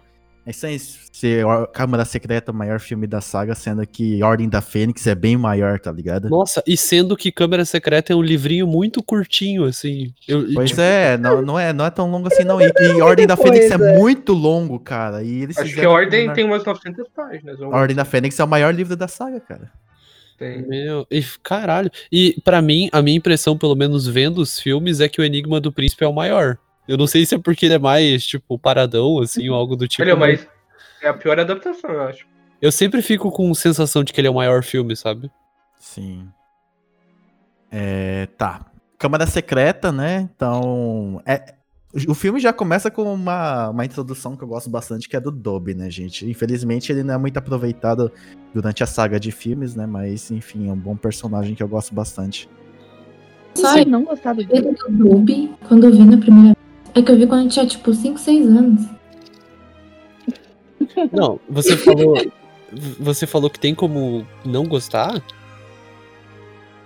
é 0.44 0.52
sem 0.52 0.76
ser 0.78 1.44
Câmara 1.72 2.04
Secreta 2.04 2.50
o 2.50 2.54
maior 2.54 2.80
filme 2.80 3.06
da 3.06 3.20
saga, 3.20 3.54
sendo 3.54 3.86
que 3.86 4.22
Ordem 4.24 4.48
da 4.48 4.60
Fênix 4.60 5.06
é 5.06 5.14
bem 5.14 5.36
maior, 5.36 5.78
tá 5.78 5.92
ligado? 5.92 6.28
Nossa, 6.28 6.62
e 6.66 6.76
sendo 6.76 7.16
que 7.16 7.30
Câmara 7.30 7.64
Secreta 7.64 8.12
é 8.12 8.16
um 8.16 8.22
livrinho 8.22 8.66
muito 8.66 9.02
curtinho, 9.02 9.64
assim. 9.64 10.12
Eu, 10.26 10.44
Pois 10.54 10.70
tipo, 10.70 10.80
é, 10.80 11.16
não, 11.16 11.42
não 11.42 11.58
é, 11.58 11.72
não 11.72 11.84
é 11.84 11.90
tão 11.90 12.10
longo 12.10 12.26
assim 12.26 12.42
não. 12.42 12.60
E, 12.60 12.64
e 12.64 13.00
Ordem 13.02 13.26
da 13.26 13.36
Fênix 13.36 13.70
é 13.70 13.98
muito 13.98 14.32
longo, 14.32 14.80
cara. 14.80 15.22
E 15.22 15.42
eles 15.42 15.56
Acho 15.58 15.74
que 15.74 15.84
a 15.84 15.90
Ordem 15.90 16.26
na- 16.26 16.32
tem 16.32 16.44
umas 16.44 16.64
900 16.64 17.06
páginas. 17.14 17.60
A 17.60 17.68
Ordem 17.68 17.94
da 17.94 18.04
Fênix 18.04 18.38
é 18.40 18.44
o 18.44 18.48
maior 18.48 18.74
livro 18.74 18.96
da 18.96 19.06
saga, 19.06 19.38
cara. 19.38 19.70
Tem. 20.42 20.60
Meu, 20.62 21.06
e 21.08 21.22
caralho. 21.40 21.88
E 22.10 22.36
pra 22.42 22.60
mim, 22.60 22.88
a 22.90 23.00
minha 23.00 23.16
impressão, 23.16 23.56
pelo 23.56 23.76
menos 23.76 24.08
vendo 24.08 24.38
os 24.38 24.58
filmes, 24.58 24.98
é 24.98 25.08
que 25.08 25.20
o 25.20 25.24
Enigma 25.24 25.60
do 25.60 25.70
Príncipe 25.70 26.02
é 26.02 26.08
o 26.08 26.12
maior. 26.12 26.58
Eu 26.88 26.96
não 26.96 27.06
sei 27.06 27.24
se 27.24 27.36
é 27.36 27.38
porque 27.38 27.66
ele 27.66 27.74
é 27.74 27.78
mais, 27.78 28.26
tipo, 28.26 28.58
paradão, 28.58 29.20
assim, 29.20 29.48
ou 29.48 29.54
algo 29.54 29.76
do 29.76 29.86
tipo. 29.86 30.02
Olha, 30.02 30.16
mas 30.16 30.44
é 31.00 31.06
a 31.06 31.14
pior 31.14 31.38
adaptação, 31.38 31.90
eu 31.90 32.02
acho. 32.02 32.26
Eu 32.60 32.72
sempre 32.72 33.00
fico 33.02 33.30
com 33.30 33.54
sensação 33.54 34.02
de 34.02 34.12
que 34.12 34.20
ele 34.20 34.26
é 34.26 34.30
o 34.32 34.34
maior 34.34 34.64
filme, 34.64 34.96
sabe? 34.96 35.30
Sim. 35.78 36.28
É, 37.70 38.26
tá. 38.36 38.66
Câmara 38.98 39.24
Secreta, 39.28 39.92
né? 39.92 40.28
Então. 40.34 41.22
É, 41.24 41.54
o 42.08 42.14
filme 42.14 42.40
já 42.40 42.52
começa 42.52 42.90
com 42.90 43.12
uma, 43.12 43.68
uma 43.68 43.84
introdução 43.84 44.34
que 44.34 44.42
eu 44.42 44.48
gosto 44.48 44.70
bastante, 44.70 45.08
que 45.08 45.16
é 45.16 45.20
do 45.20 45.30
Dobby, 45.30 45.74
né, 45.74 45.90
gente? 45.90 46.28
Infelizmente 46.28 46.90
ele 46.90 47.02
não 47.02 47.14
é 47.14 47.18
muito 47.18 47.36
aproveitado 47.36 48.10
durante 48.54 48.82
a 48.82 48.86
saga 48.86 49.20
de 49.20 49.30
filmes, 49.30 49.74
né? 49.74 49.84
Mas, 49.86 50.30
enfim, 50.30 50.68
é 50.68 50.72
um 50.72 50.76
bom 50.76 50.96
personagem 50.96 51.54
que 51.54 51.62
eu 51.62 51.68
gosto 51.68 51.94
bastante. 51.94 52.48
Só 53.54 53.72
Você 53.72 53.84
não 53.84 54.04
gostava 54.04 54.40
eu 54.40 54.46
dele? 54.46 54.74
do 54.88 55.08
Ruby, 55.08 55.50
quando 55.68 55.84
eu 55.84 55.92
vi 55.92 56.04
na 56.04 56.16
primeira 56.16 56.54
vez. 56.54 56.56
É 56.94 57.02
que 57.02 57.12
eu 57.12 57.16
vi 57.16 57.26
quando 57.26 57.44
eu 57.44 57.48
tinha, 57.48 57.66
tipo, 57.66 57.92
5, 57.92 58.18
6 58.18 58.46
anos. 58.46 58.86
Não, 61.12 61.38
você 61.48 61.76
falou. 61.76 62.14
Você 63.00 63.26
falou 63.26 63.50
que 63.50 63.60
tem 63.60 63.74
como 63.74 64.26
não 64.46 64.66
gostar? 64.66 65.22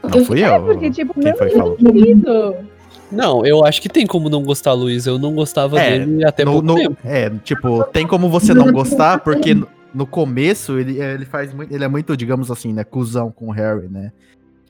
Não 0.03 0.25
fui 0.25 0.45
eu. 0.45 0.65
Porque, 0.65 0.91
tipo, 0.91 1.15
Quem 1.15 1.23
meu 1.25 1.37
foi 1.37 1.77
querido. 1.77 2.57
Não, 3.11 3.45
eu 3.47 3.65
acho 3.65 3.81
que 3.81 3.89
tem 3.89 4.07
como 4.07 4.29
não 4.29 4.43
gostar, 4.43 4.73
Luiz. 4.73 5.07
Eu 5.07 5.19
não 5.19 5.35
gostava 5.35 5.79
É, 5.81 5.99
dele 6.01 6.25
até 6.25 6.45
No- 6.45 6.53
pouco 6.53 6.67
no- 6.67 6.75
tempo. 6.77 6.97
é, 7.05 7.31
tipo, 7.45 7.85
tem 7.85 8.07
como 8.07 8.29
você 8.29 8.53
não 8.53 8.73
gostar, 8.73 9.21
porque 9.21 9.55
no, 9.55 9.69
no 9.95 10.07
começo 10.07 10.79
ele, 10.79 11.01
ele 11.01 11.25
faz 11.25 11.53
muito. 11.55 11.73
Ele 11.73 11.85
é 11.85 11.89
muito, 11.89 12.17
digamos 12.17 12.51
assim, 12.51 12.73
né? 12.73 12.83
Cusão 12.85 13.31
com 13.31 13.49
o 13.49 13.53
Harry, 13.53 13.89
né? 13.89 14.13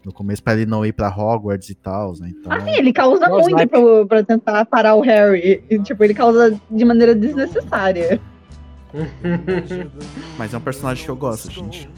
No 0.04 0.12
começo, 0.12 0.42
pra 0.42 0.52
ele 0.54 0.66
não 0.66 0.84
ir 0.86 0.92
pra 0.92 1.08
Hogwarts 1.08 1.68
e 1.70 1.74
tal, 1.74 2.12
né? 2.20 2.30
Então. 2.38 2.52
Assim, 2.52 2.70
ele 2.76 2.92
causa 2.92 3.26
Nossa, 3.26 3.42
muito 3.42 3.54
mas- 3.56 3.68
pro, 3.68 4.06
pra 4.06 4.22
tentar 4.22 4.64
parar 4.66 4.94
o 4.94 5.00
Harry. 5.00 5.64
E, 5.68 5.78
tipo, 5.80 6.04
ele 6.04 6.14
causa 6.14 6.60
de 6.70 6.84
maneira 6.84 7.14
desnecessária. 7.14 8.20
Mas 10.38 10.54
é 10.54 10.56
um 10.56 10.60
personagem 10.60 11.04
que 11.04 11.10
eu 11.10 11.16
gosto, 11.16 11.50
gente. 11.50 11.88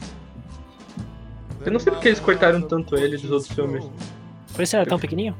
Eu 1.65 1.71
não 1.71 1.79
sei 1.79 1.93
porque 1.93 2.07
eles 2.09 2.19
cortaram 2.19 2.61
tanto 2.61 2.95
ele 2.95 3.15
dos 3.17 3.29
outros 3.31 3.51
filmes. 3.51 3.85
Por 4.53 4.63
isso 4.63 4.75
era 4.75 4.85
tão 4.85 4.97
pequenininho? 4.99 5.35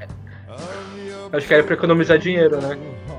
Acho 1.32 1.48
que 1.48 1.54
era 1.54 1.64
pra 1.64 1.76
economizar 1.76 2.18
dinheiro, 2.18 2.60
né? 2.62 2.78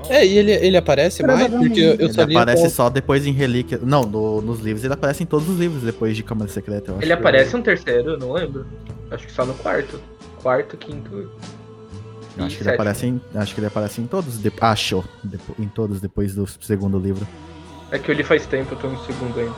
É, 0.09 0.25
e 0.25 0.37
ele, 0.37 0.51
ele 0.51 0.75
aparece 0.75 1.23
mais, 1.23 1.47
porque 1.47 1.79
eu, 1.79 1.93
eu 1.93 1.93
Ele 1.99 2.13
só 2.13 2.23
li 2.23 2.35
aparece 2.35 2.69
só 2.69 2.89
depois 2.89 3.25
em 3.25 3.31
Relíquia. 3.31 3.79
Não, 3.81 4.01
no- 4.03 4.41
nos 4.41 4.59
livros. 4.59 4.83
Ele 4.83 4.93
aparece 4.93 5.23
em 5.23 5.25
todos 5.25 5.47
os 5.47 5.57
livros 5.57 5.83
depois 5.83 6.17
de 6.17 6.23
Câmara 6.23 6.49
Secreta. 6.51 6.91
eu 6.91 6.95
acho 6.97 7.05
Ele 7.05 7.13
aparece 7.13 7.55
um 7.55 7.61
terceiro, 7.61 8.11
eu 8.11 8.17
não 8.19 8.33
lembro. 8.33 8.65
Acho 9.09 9.25
que 9.25 9.31
só 9.31 9.45
no 9.45 9.53
quarto. 9.53 9.99
Quarto, 10.41 10.75
quinto. 10.75 11.29
eu 12.37 12.45
acho 12.45 12.57
que 12.57 12.63
ele 12.63 12.71
aparece 12.71 13.05
em, 13.05 13.21
acho 13.35 13.53
que 13.53 13.59
ele 13.61 13.67
aparece 13.67 14.01
em 14.01 14.07
todos. 14.07 14.37
De, 14.39 14.51
acho. 14.59 15.03
em 15.57 15.67
todos 15.67 16.01
depois 16.01 16.35
do 16.35 16.45
segundo 16.59 16.99
livro. 16.99 17.25
É 17.91 17.99
que 17.99 18.09
eu 18.09 18.15
li 18.15 18.23
faz 18.23 18.45
tempo, 18.45 18.73
eu 18.73 18.77
tô 18.79 18.87
no 18.89 18.99
segundo 19.05 19.39
ainda. 19.39 19.53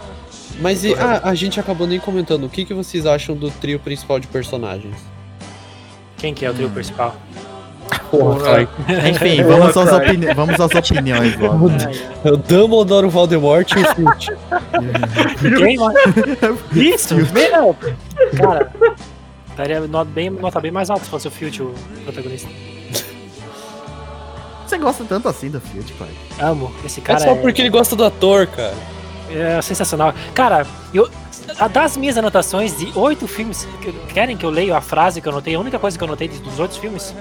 Mas 0.60 0.84
e, 0.84 0.94
ah, 0.96 1.22
a 1.24 1.34
gente 1.36 1.60
acabou 1.60 1.88
nem 1.88 2.00
comentando. 2.00 2.44
O 2.46 2.50
que, 2.50 2.66
que 2.66 2.74
vocês 2.74 3.06
acham 3.06 3.36
do 3.36 3.50
trio 3.50 3.80
principal 3.80 4.20
de 4.20 4.28
personagens? 4.28 4.96
Quem 6.18 6.34
que 6.34 6.46
é 6.46 6.50
o 6.50 6.54
trio 6.54 6.70
principal? 6.70 7.16
Porra, 8.12 8.62
Enfim, 9.10 9.44
vamos 9.44 9.76
às, 9.76 9.92
opini 9.92 10.34
vamos 10.34 10.60
às 10.60 10.72
opiniões 10.76 11.38
logo. 11.40 11.70
É 12.24 12.32
o 12.32 12.38
Dumbledore, 12.38 13.08
o 13.08 13.10
Voldemort 13.10 13.70
e 13.72 13.80
o 13.82 13.96
Filch. 13.96 14.32
Quem? 15.58 15.78
mano? 15.78 15.96
Isso? 16.74 17.16
Meu! 17.34 17.76
Cara, 18.38 18.72
daria 19.58 19.82
nota 19.82 20.10
bem, 20.14 20.30
nota 20.30 20.60
bem 20.60 20.72
mais 20.72 20.90
alta 20.90 21.04
se 21.06 21.10
fosse 21.10 21.28
o 21.28 21.32
Filch 21.32 21.62
o 21.64 21.74
protagonista. 22.04 22.50
Você 24.68 24.78
gosta 24.78 25.04
tanto 25.04 25.28
assim 25.28 25.50
do 25.50 25.60
Fiat, 25.62 25.94
pai? 25.94 26.10
Amo. 26.40 26.72
Esse 26.86 27.00
É 27.00 27.04
cara 27.04 27.20
só 27.20 27.36
porque 27.36 27.62
ele 27.62 27.70
gosta 27.70 27.96
do 27.96 28.04
ator, 28.04 28.48
cara. 28.48 28.74
É 29.30 29.62
sensacional. 29.62 30.14
Cara, 30.34 30.66
eu, 30.94 31.10
das 31.72 31.98
minhas 31.98 32.18
anotações 32.18 32.78
de 32.78 32.92
oito 32.96 33.28
filmes, 33.28 33.68
que- 33.82 33.92
querem 34.14 34.36
que 34.38 34.46
eu 34.46 34.50
leia 34.50 34.78
a 34.78 34.82
frase 34.82 35.22
que 35.22 35.28
eu 35.28 35.32
anotei? 35.32 35.56
A 35.56 35.60
única 35.60 35.78
coisa 35.80 35.98
que 35.98 36.04
eu 36.04 36.08
anotei 36.08 36.28
dos 36.28 36.60
outros 36.60 36.80
filmes? 36.80 37.14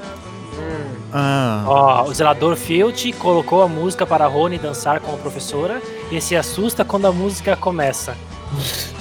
Ah, 1.12 1.64
Ó, 1.66 2.04
o 2.08 2.14
zelador 2.14 2.56
Filch 2.56 3.12
colocou 3.14 3.62
a 3.62 3.68
música 3.68 4.06
para 4.06 4.26
Rony 4.26 4.58
dançar 4.58 5.00
com 5.00 5.14
a 5.14 5.18
professora 5.18 5.80
e 6.10 6.20
se 6.20 6.34
assusta 6.34 6.84
quando 6.84 7.06
a 7.06 7.12
música 7.12 7.54
começa. 7.56 8.16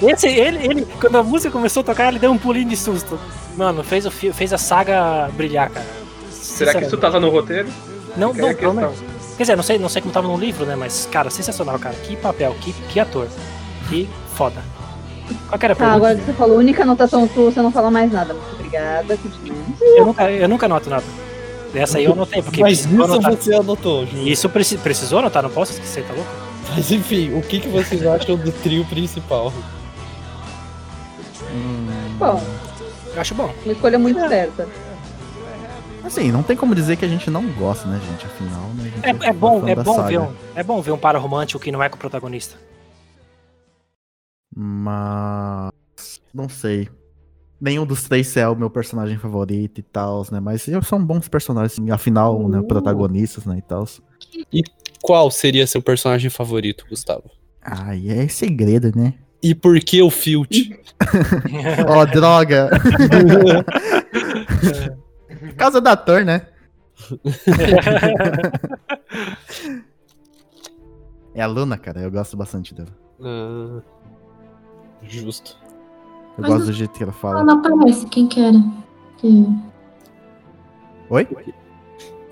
Esse, 0.02 0.28
ele, 0.28 0.58
ele, 0.66 0.86
quando 1.00 1.16
a 1.16 1.22
música 1.22 1.50
começou 1.50 1.80
a 1.80 1.84
tocar, 1.84 2.08
ele 2.08 2.18
deu 2.18 2.30
um 2.30 2.38
pulinho 2.38 2.68
de 2.68 2.76
susto. 2.76 3.18
Mano, 3.56 3.82
fez, 3.82 4.04
o, 4.06 4.10
fez 4.10 4.52
a 4.52 4.58
saga 4.58 5.28
brilhar, 5.34 5.70
cara. 5.70 5.86
Será 6.30 6.74
que 6.74 6.84
isso 6.84 6.96
tava 6.96 7.20
no 7.20 7.28
roteiro? 7.30 7.68
Não, 8.16 8.30
é 8.30 8.34
não, 8.34 8.54
pelo 8.54 8.74
menos. 8.74 8.98
Quer 9.36 9.44
dizer, 9.44 9.56
não 9.56 9.62
sei, 9.62 9.78
não 9.78 9.88
sei 9.88 10.02
como 10.02 10.12
tava 10.12 10.28
no 10.28 10.36
livro, 10.36 10.64
né? 10.66 10.76
Mas, 10.76 11.08
cara, 11.10 11.30
sensacional, 11.30 11.78
cara. 11.78 11.94
Que 11.96 12.16
papel, 12.16 12.54
que, 12.60 12.72
que 12.72 13.00
ator. 13.00 13.26
Que 13.88 14.08
foda. 14.34 14.62
Qual 15.48 15.58
que 15.58 15.64
era 15.66 15.72
a 15.72 15.76
Tá, 15.76 15.84
pergunta? 15.84 15.96
agora 15.96 16.16
que 16.16 16.24
você 16.26 16.32
falou, 16.34 16.58
única 16.58 16.82
anotação 16.82 17.28
sua, 17.32 17.50
você 17.50 17.60
não 17.62 17.72
fala 17.72 17.90
mais 17.90 18.10
nada. 18.12 18.34
Muito 18.34 18.54
obrigada, 18.54 19.16
continuamos. 19.16 19.80
Eu 19.80 20.06
nunca, 20.06 20.30
eu 20.30 20.48
nunca 20.48 20.66
anoto 20.66 20.90
nada. 20.90 21.04
Dessa 21.72 21.98
aí 21.98 22.04
eu 22.04 22.12
anotei, 22.12 22.42
porque 22.42 22.60
Mas 22.60 22.80
isso 22.84 23.02
anotar. 23.02 23.32
você 23.32 23.54
anotou, 23.54 24.06
Ju. 24.06 24.18
Isso 24.28 24.48
preci- 24.50 24.76
precisou 24.78 25.20
anotar, 25.20 25.42
não 25.42 25.50
posso 25.50 25.72
esquecer, 25.72 26.04
tá 26.06 26.12
louco? 26.12 26.30
Mas 26.74 26.90
enfim, 26.92 27.32
o 27.34 27.42
que, 27.42 27.60
que 27.60 27.68
vocês 27.68 28.04
acham 28.06 28.36
do 28.36 28.52
trio 28.52 28.84
principal? 28.84 29.52
hum, 31.52 31.86
Bom, 32.18 32.42
Eu 33.14 33.20
acho 33.20 33.34
bom. 33.34 33.52
uma 33.64 33.72
escolha 33.72 33.98
muito 33.98 34.20
certa. 34.28 34.68
assim, 36.04 36.30
não 36.30 36.42
tem 36.42 36.56
como 36.56 36.74
dizer 36.74 36.96
que 36.96 37.04
a 37.04 37.08
gente 37.08 37.30
não 37.30 37.46
gosta, 37.52 37.88
né, 37.88 38.00
gente? 38.10 38.26
Afinal, 38.26 38.68
né, 38.74 38.92
a 39.04 39.08
gente 39.10 39.24
É, 39.26 39.28
é 39.30 39.32
bom, 39.32 39.66
é 39.68 39.74
bom 39.74 39.94
saga. 39.96 40.08
ver 40.08 40.18
um, 40.20 40.32
é 40.54 40.62
bom 40.62 40.80
ver 40.82 40.92
um 40.92 40.98
par 40.98 41.16
romântico 41.16 41.58
que 41.62 41.72
não 41.72 41.82
é 41.82 41.88
com 41.88 41.96
o 41.96 41.98
protagonista. 41.98 42.56
Mas. 44.54 45.72
Não 46.34 46.48
sei. 46.48 46.88
Nenhum 47.62 47.86
dos 47.86 48.02
três 48.02 48.36
é 48.36 48.48
o 48.48 48.56
meu 48.56 48.68
personagem 48.68 49.16
favorito 49.16 49.78
e 49.78 49.82
tal, 49.84 50.26
né? 50.32 50.40
Mas 50.40 50.66
eles 50.66 50.84
são 50.88 51.04
bons 51.04 51.28
personagens, 51.28 51.74
assim, 51.78 51.92
afinal, 51.92 52.48
né? 52.48 52.58
Uh. 52.58 52.66
Protagonistas, 52.66 53.44
né? 53.44 53.58
E 53.58 53.62
tal. 53.62 53.86
Qual 55.00 55.30
seria 55.30 55.64
seu 55.64 55.80
personagem 55.80 56.28
favorito, 56.28 56.84
Gustavo? 56.90 57.30
Ai, 57.62 58.08
é 58.08 58.26
segredo, 58.26 58.90
né? 58.96 59.14
E 59.40 59.54
por 59.54 59.78
que 59.78 60.02
o 60.02 60.10
Filch? 60.10 60.76
Ó, 61.86 62.04
droga! 62.04 62.68
Causa 65.56 65.80
da 65.80 65.92
ator, 65.92 66.24
né? 66.24 66.44
É 71.34 71.40
a 71.40 71.46
Luna, 71.46 71.78
cara. 71.78 72.00
Eu 72.00 72.10
gosto 72.10 72.36
bastante 72.36 72.74
dela. 72.74 72.90
Ah, 73.22 73.80
justo. 75.02 75.61
Eu 76.38 76.42
Mas 76.42 76.50
gosto 76.50 76.60
não- 76.60 76.66
do 76.66 76.72
jeito 76.72 76.92
que 76.92 77.02
ela 77.02 77.12
Ela 77.12 77.20
fala. 77.20 77.44
não 77.44 77.58
aparece, 77.58 78.06
quem 78.06 78.26
que 78.26 78.40
era? 78.40 78.58
Que- 79.18 79.46
Oi? 81.10 81.28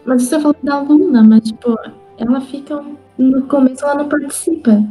Mas 0.05 0.23
você 0.23 0.41
falou 0.41 0.57
da 0.63 0.81
Luna, 0.81 1.23
mas 1.23 1.43
tipo, 1.43 1.77
ela 2.19 2.41
fica. 2.41 2.83
No 3.19 3.43
começo 3.47 3.85
ela 3.85 3.97
não 3.97 4.09
participa. 4.09 4.83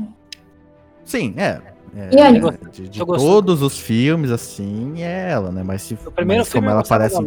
Sim, 1.04 1.34
é. 1.38 1.60
é, 1.96 2.16
E 2.16 2.20
aí? 2.22 2.40
de 2.72 2.88
de 2.90 3.00
gosto. 3.04 3.26
todos 3.26 3.64
os 3.64 3.80
filmes, 3.80 4.30
assim, 4.30 5.02
é 5.02 5.32
ela, 5.32 5.52
né? 5.52 5.64
Mas 5.64 5.82
se 5.82 5.96
No 6.06 6.12
primeiro 6.12 6.42
mas 6.42 6.50
filme 6.52 6.68
como 6.68 6.72
ela 6.72 6.82
aparece, 6.82 7.18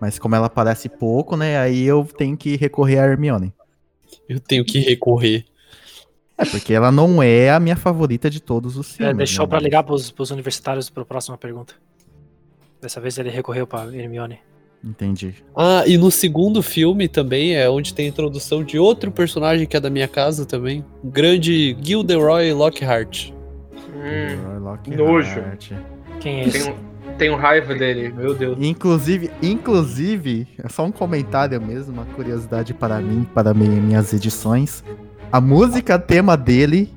mas 0.00 0.18
como 0.18 0.34
ela 0.34 0.46
aparece 0.46 0.88
pouco, 0.88 1.36
né? 1.36 1.58
Aí 1.58 1.84
eu 1.84 2.08
tenho 2.16 2.34
que 2.38 2.56
recorrer 2.56 2.98
a 2.98 3.04
Hermione. 3.06 3.52
Eu 4.26 4.40
tenho 4.40 4.64
que 4.64 4.78
recorrer. 4.78 5.44
É, 6.40 6.44
porque 6.46 6.72
ela 6.72 6.90
não 6.90 7.22
é 7.22 7.50
a 7.50 7.60
minha 7.60 7.76
favorita 7.76 8.30
de 8.30 8.40
todos 8.40 8.76
os 8.76 8.94
É, 8.94 8.96
filmes. 8.96 9.16
deixou 9.16 9.44
né? 9.44 9.50
pra 9.50 9.60
ligar 9.60 9.82
pros, 9.82 10.10
pros 10.10 10.30
universitários 10.30 10.88
pra 10.88 11.04
próxima 11.04 11.36
pergunta. 11.36 11.74
Dessa 12.80 13.00
vez 13.00 13.18
ele 13.18 13.28
recorreu 13.28 13.66
pra 13.66 13.84
Hermione. 13.94 14.38
Entendi. 14.82 15.34
Ah, 15.54 15.84
e 15.86 15.98
no 15.98 16.10
segundo 16.10 16.62
filme 16.62 17.06
também 17.06 17.54
é 17.54 17.68
onde 17.68 17.92
tem 17.92 18.06
a 18.06 18.08
introdução 18.08 18.64
de 18.64 18.78
outro 18.78 19.12
personagem 19.12 19.66
que 19.66 19.76
é 19.76 19.80
da 19.80 19.90
minha 19.90 20.08
casa 20.08 20.46
também. 20.46 20.82
O 21.04 21.08
grande 21.10 21.76
Gilderoy 21.82 22.50
Lockhart. 22.54 23.30
Hum, 23.30 24.46
Roy 24.46 24.58
Lockhart. 24.58 24.96
nojo. 24.96 25.42
Quem 26.20 26.40
é 26.40 26.48
esse? 26.48 26.64
tenho, 26.64 26.76
tenho 27.18 27.36
raiva 27.36 27.74
dele, 27.74 28.10
meu 28.10 28.34
Deus. 28.34 28.56
Inclusive, 28.58 29.30
inclusive, 29.42 30.48
é 30.62 30.68
só 30.70 30.86
um 30.86 30.90
comentário 30.92 31.60
mesmo, 31.60 31.92
uma 31.92 32.06
curiosidade 32.06 32.72
para 32.72 32.98
mim, 33.00 33.26
para 33.34 33.52
mi- 33.52 33.68
minhas 33.68 34.14
edições. 34.14 34.82
A 35.32 35.40
música 35.40 35.98
tema 35.98 36.36
dele, 36.36 36.92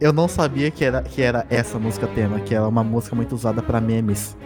eu 0.00 0.12
não 0.12 0.26
sabia 0.28 0.70
que 0.70 0.84
era, 0.84 1.02
que 1.02 1.22
era 1.22 1.46
essa 1.48 1.78
música 1.78 2.06
tema, 2.08 2.40
que 2.40 2.54
era 2.54 2.66
uma 2.66 2.82
música 2.82 3.14
muito 3.14 3.34
usada 3.34 3.62
para 3.62 3.80
memes. 3.80 4.36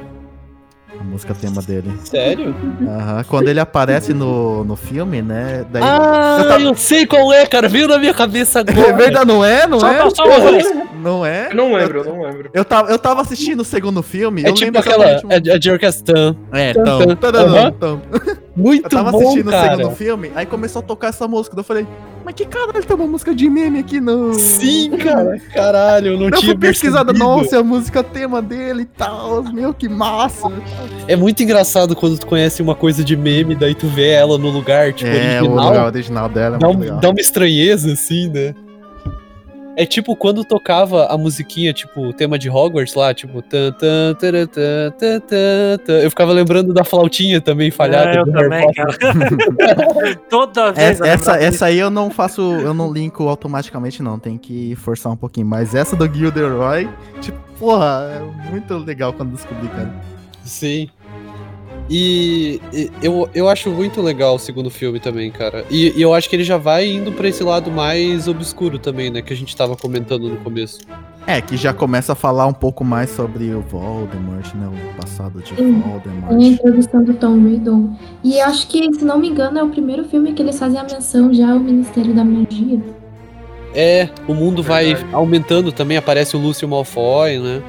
A 1.00 1.04
música 1.04 1.32
tema 1.32 1.62
dele. 1.62 1.92
Sério? 2.04 2.54
Aham. 2.82 3.24
Quando 3.28 3.46
ele 3.48 3.60
aparece 3.60 4.12
no, 4.12 4.64
no 4.64 4.74
filme, 4.74 5.22
né? 5.22 5.64
Daí... 5.70 5.82
Ah, 5.84 6.38
Eu 6.40 6.48
tava- 6.48 6.62
eu 6.64 6.74
sei 6.74 7.06
qual 7.06 7.32
é, 7.32 7.46
cara. 7.46 7.68
Veio 7.68 7.86
na 7.86 7.98
minha 7.98 8.12
cabeça 8.12 8.58
É 8.60 8.62
agora. 8.72 8.96
verdade, 8.96 9.26
não 9.26 9.44
é? 9.44 9.64
Não 9.66 9.78
Só, 9.78 9.88
é? 9.92 10.50
vez. 10.50 10.74
Não 11.00 11.24
é? 11.24 11.50
Eu 11.52 11.54
não 11.56 11.72
lembro, 11.72 12.00
eu 12.00 12.04
não 12.04 12.20
lembro. 12.22 12.50
Eu 12.52 12.64
tava, 12.64 12.90
eu 12.90 12.98
tava 12.98 13.20
assistindo 13.20 13.60
o 13.60 13.64
segundo 13.64 14.02
filme. 14.02 14.42
É 14.44 14.48
eu 14.48 14.54
tipo 14.54 14.64
lembro 14.66 14.80
aquela. 14.80 15.04
É 15.06 15.36
a 15.54 15.60
Jerkastan. 15.60 16.36
o- 16.52 16.56
É, 16.56 16.74
tão, 16.74 17.14
tadadam, 17.14 17.56
Aham. 17.56 17.72
tão. 17.78 18.02
Muito 18.58 18.86
Eu 18.86 18.90
tava 18.90 19.12
bom, 19.12 19.18
assistindo 19.18 19.48
o 19.48 19.50
cara. 19.50 19.76
segundo 19.76 19.94
filme, 19.94 20.32
aí 20.34 20.44
começou 20.44 20.80
a 20.80 20.82
tocar 20.82 21.08
essa 21.08 21.28
música. 21.28 21.54
daí 21.54 21.60
Eu 21.60 21.64
falei, 21.64 21.86
mas 22.24 22.34
que 22.34 22.44
caralho 22.44 22.84
tem 22.84 22.96
uma 22.96 23.06
música 23.06 23.34
de 23.34 23.48
meme 23.48 23.78
aqui 23.78 24.00
no. 24.00 24.34
Sim, 24.34 24.90
cara. 24.96 25.38
Caralho, 25.54 26.08
eu 26.12 26.18
não 26.18 26.24
Eu 26.26 26.32
tinha 26.32 26.52
fui 26.52 26.58
pesquisada, 26.58 27.12
nossa, 27.12 27.54
é 27.56 27.58
a 27.60 27.62
música 27.62 28.02
tema 28.02 28.42
dele 28.42 28.82
e 28.82 28.86
tal. 28.86 29.44
Meu, 29.44 29.72
que 29.72 29.88
massa. 29.88 30.50
É 31.06 31.14
muito 31.14 31.42
engraçado 31.42 31.94
quando 31.94 32.18
tu 32.18 32.26
conhece 32.26 32.60
uma 32.60 32.74
coisa 32.74 33.04
de 33.04 33.16
meme, 33.16 33.54
daí 33.54 33.74
tu 33.74 33.86
vê 33.86 34.08
ela 34.10 34.36
no 34.36 34.50
lugar, 34.50 34.92
tipo, 34.92 35.08
é, 35.08 35.40
o 35.40 35.44
original. 35.44 35.68
lugar 35.68 35.86
original 35.86 36.28
dela 36.28 36.56
é 36.56 36.58
dá, 36.58 36.68
um- 36.68 37.00
dá 37.00 37.10
uma 37.10 37.20
estranheza, 37.20 37.92
assim, 37.92 38.28
né? 38.28 38.54
É 39.78 39.86
tipo 39.86 40.16
quando 40.16 40.44
tocava 40.44 41.06
a 41.06 41.16
musiquinha, 41.16 41.72
tipo, 41.72 42.08
o 42.08 42.12
tema 42.12 42.36
de 42.36 42.50
Hogwarts 42.50 42.96
lá, 42.96 43.14
tipo. 43.14 43.40
Tan, 43.40 43.70
tan, 43.70 44.12
tara, 44.14 44.44
tan, 44.44 44.90
tan, 44.98 45.20
tan, 45.20 45.78
tan. 45.86 45.92
Eu 46.00 46.10
ficava 46.10 46.32
lembrando 46.32 46.74
da 46.74 46.82
flautinha 46.82 47.40
também 47.40 47.70
falhada. 47.70 48.10
É, 48.10 48.18
eu 48.18 48.26
também, 48.26 48.72
cara. 48.72 50.18
Toda 50.28 50.72
vez. 50.72 51.00
Essa, 51.00 51.04
eu 51.04 51.06
É, 51.06 51.10
essa, 51.12 51.36
essa 51.36 51.66
aí 51.66 51.78
eu 51.78 51.90
não 51.90 52.10
faço, 52.10 52.42
eu 52.42 52.74
não 52.74 52.92
linko 52.92 53.28
automaticamente, 53.28 54.02
não. 54.02 54.18
Tem 54.18 54.36
que 54.36 54.74
forçar 54.74 55.12
um 55.12 55.16
pouquinho. 55.16 55.46
Mas 55.46 55.76
essa 55.76 55.94
do 55.94 56.12
Gilderoy, 56.12 56.88
tipo, 57.20 57.38
porra, 57.56 58.10
é 58.16 58.50
muito 58.50 58.76
legal 58.78 59.12
quando 59.12 59.30
descobri, 59.36 59.68
cara. 59.68 59.94
Sim. 60.42 60.88
E, 61.90 62.60
e 62.72 62.90
eu, 63.02 63.28
eu 63.34 63.48
acho 63.48 63.70
muito 63.70 64.02
legal 64.02 64.34
o 64.34 64.38
segundo 64.38 64.70
filme 64.70 65.00
também, 65.00 65.30
cara. 65.30 65.64
E, 65.70 65.92
e 65.96 66.02
eu 66.02 66.12
acho 66.12 66.28
que 66.28 66.36
ele 66.36 66.44
já 66.44 66.58
vai 66.58 66.86
indo 66.86 67.12
pra 67.12 67.28
esse 67.28 67.42
lado 67.42 67.70
mais 67.70 68.28
obscuro 68.28 68.78
também, 68.78 69.10
né? 69.10 69.22
Que 69.22 69.32
a 69.32 69.36
gente 69.36 69.56
tava 69.56 69.76
comentando 69.76 70.28
no 70.28 70.36
começo. 70.36 70.80
É, 71.26 71.42
que 71.42 71.56
já 71.58 71.74
começa 71.74 72.12
a 72.12 72.14
falar 72.14 72.46
um 72.46 72.54
pouco 72.54 72.82
mais 72.82 73.10
sobre 73.10 73.52
o 73.54 73.60
Voldemort, 73.60 74.54
né? 74.54 74.66
O 74.66 74.96
passado 74.96 75.40
de 75.42 75.54
Sim. 75.54 75.80
Voldemort. 75.80 76.28
Tem 76.28 76.44
a 76.44 76.48
introdução 76.48 77.04
do 77.04 77.14
Tom 77.14 77.44
Riddle. 77.44 77.90
E 78.24 78.40
acho 78.40 78.66
que, 78.66 78.92
se 78.94 79.04
não 79.04 79.18
me 79.18 79.28
engano, 79.28 79.58
é 79.58 79.62
o 79.62 79.68
primeiro 79.68 80.04
filme 80.04 80.32
que 80.32 80.42
eles 80.42 80.58
fazem 80.58 80.80
a 80.80 80.84
menção 80.84 81.32
já 81.32 81.52
ao 81.52 81.58
Ministério 81.58 82.14
da 82.14 82.24
Magia. 82.24 82.80
É, 83.74 84.08
o 84.26 84.34
mundo 84.34 84.62
vai 84.62 84.94
Verdade. 84.94 85.14
aumentando 85.14 85.70
também, 85.70 85.98
aparece 85.98 86.34
o 86.34 86.40
Lúcio 86.40 86.66
Malfoy, 86.66 87.38
né? 87.38 87.62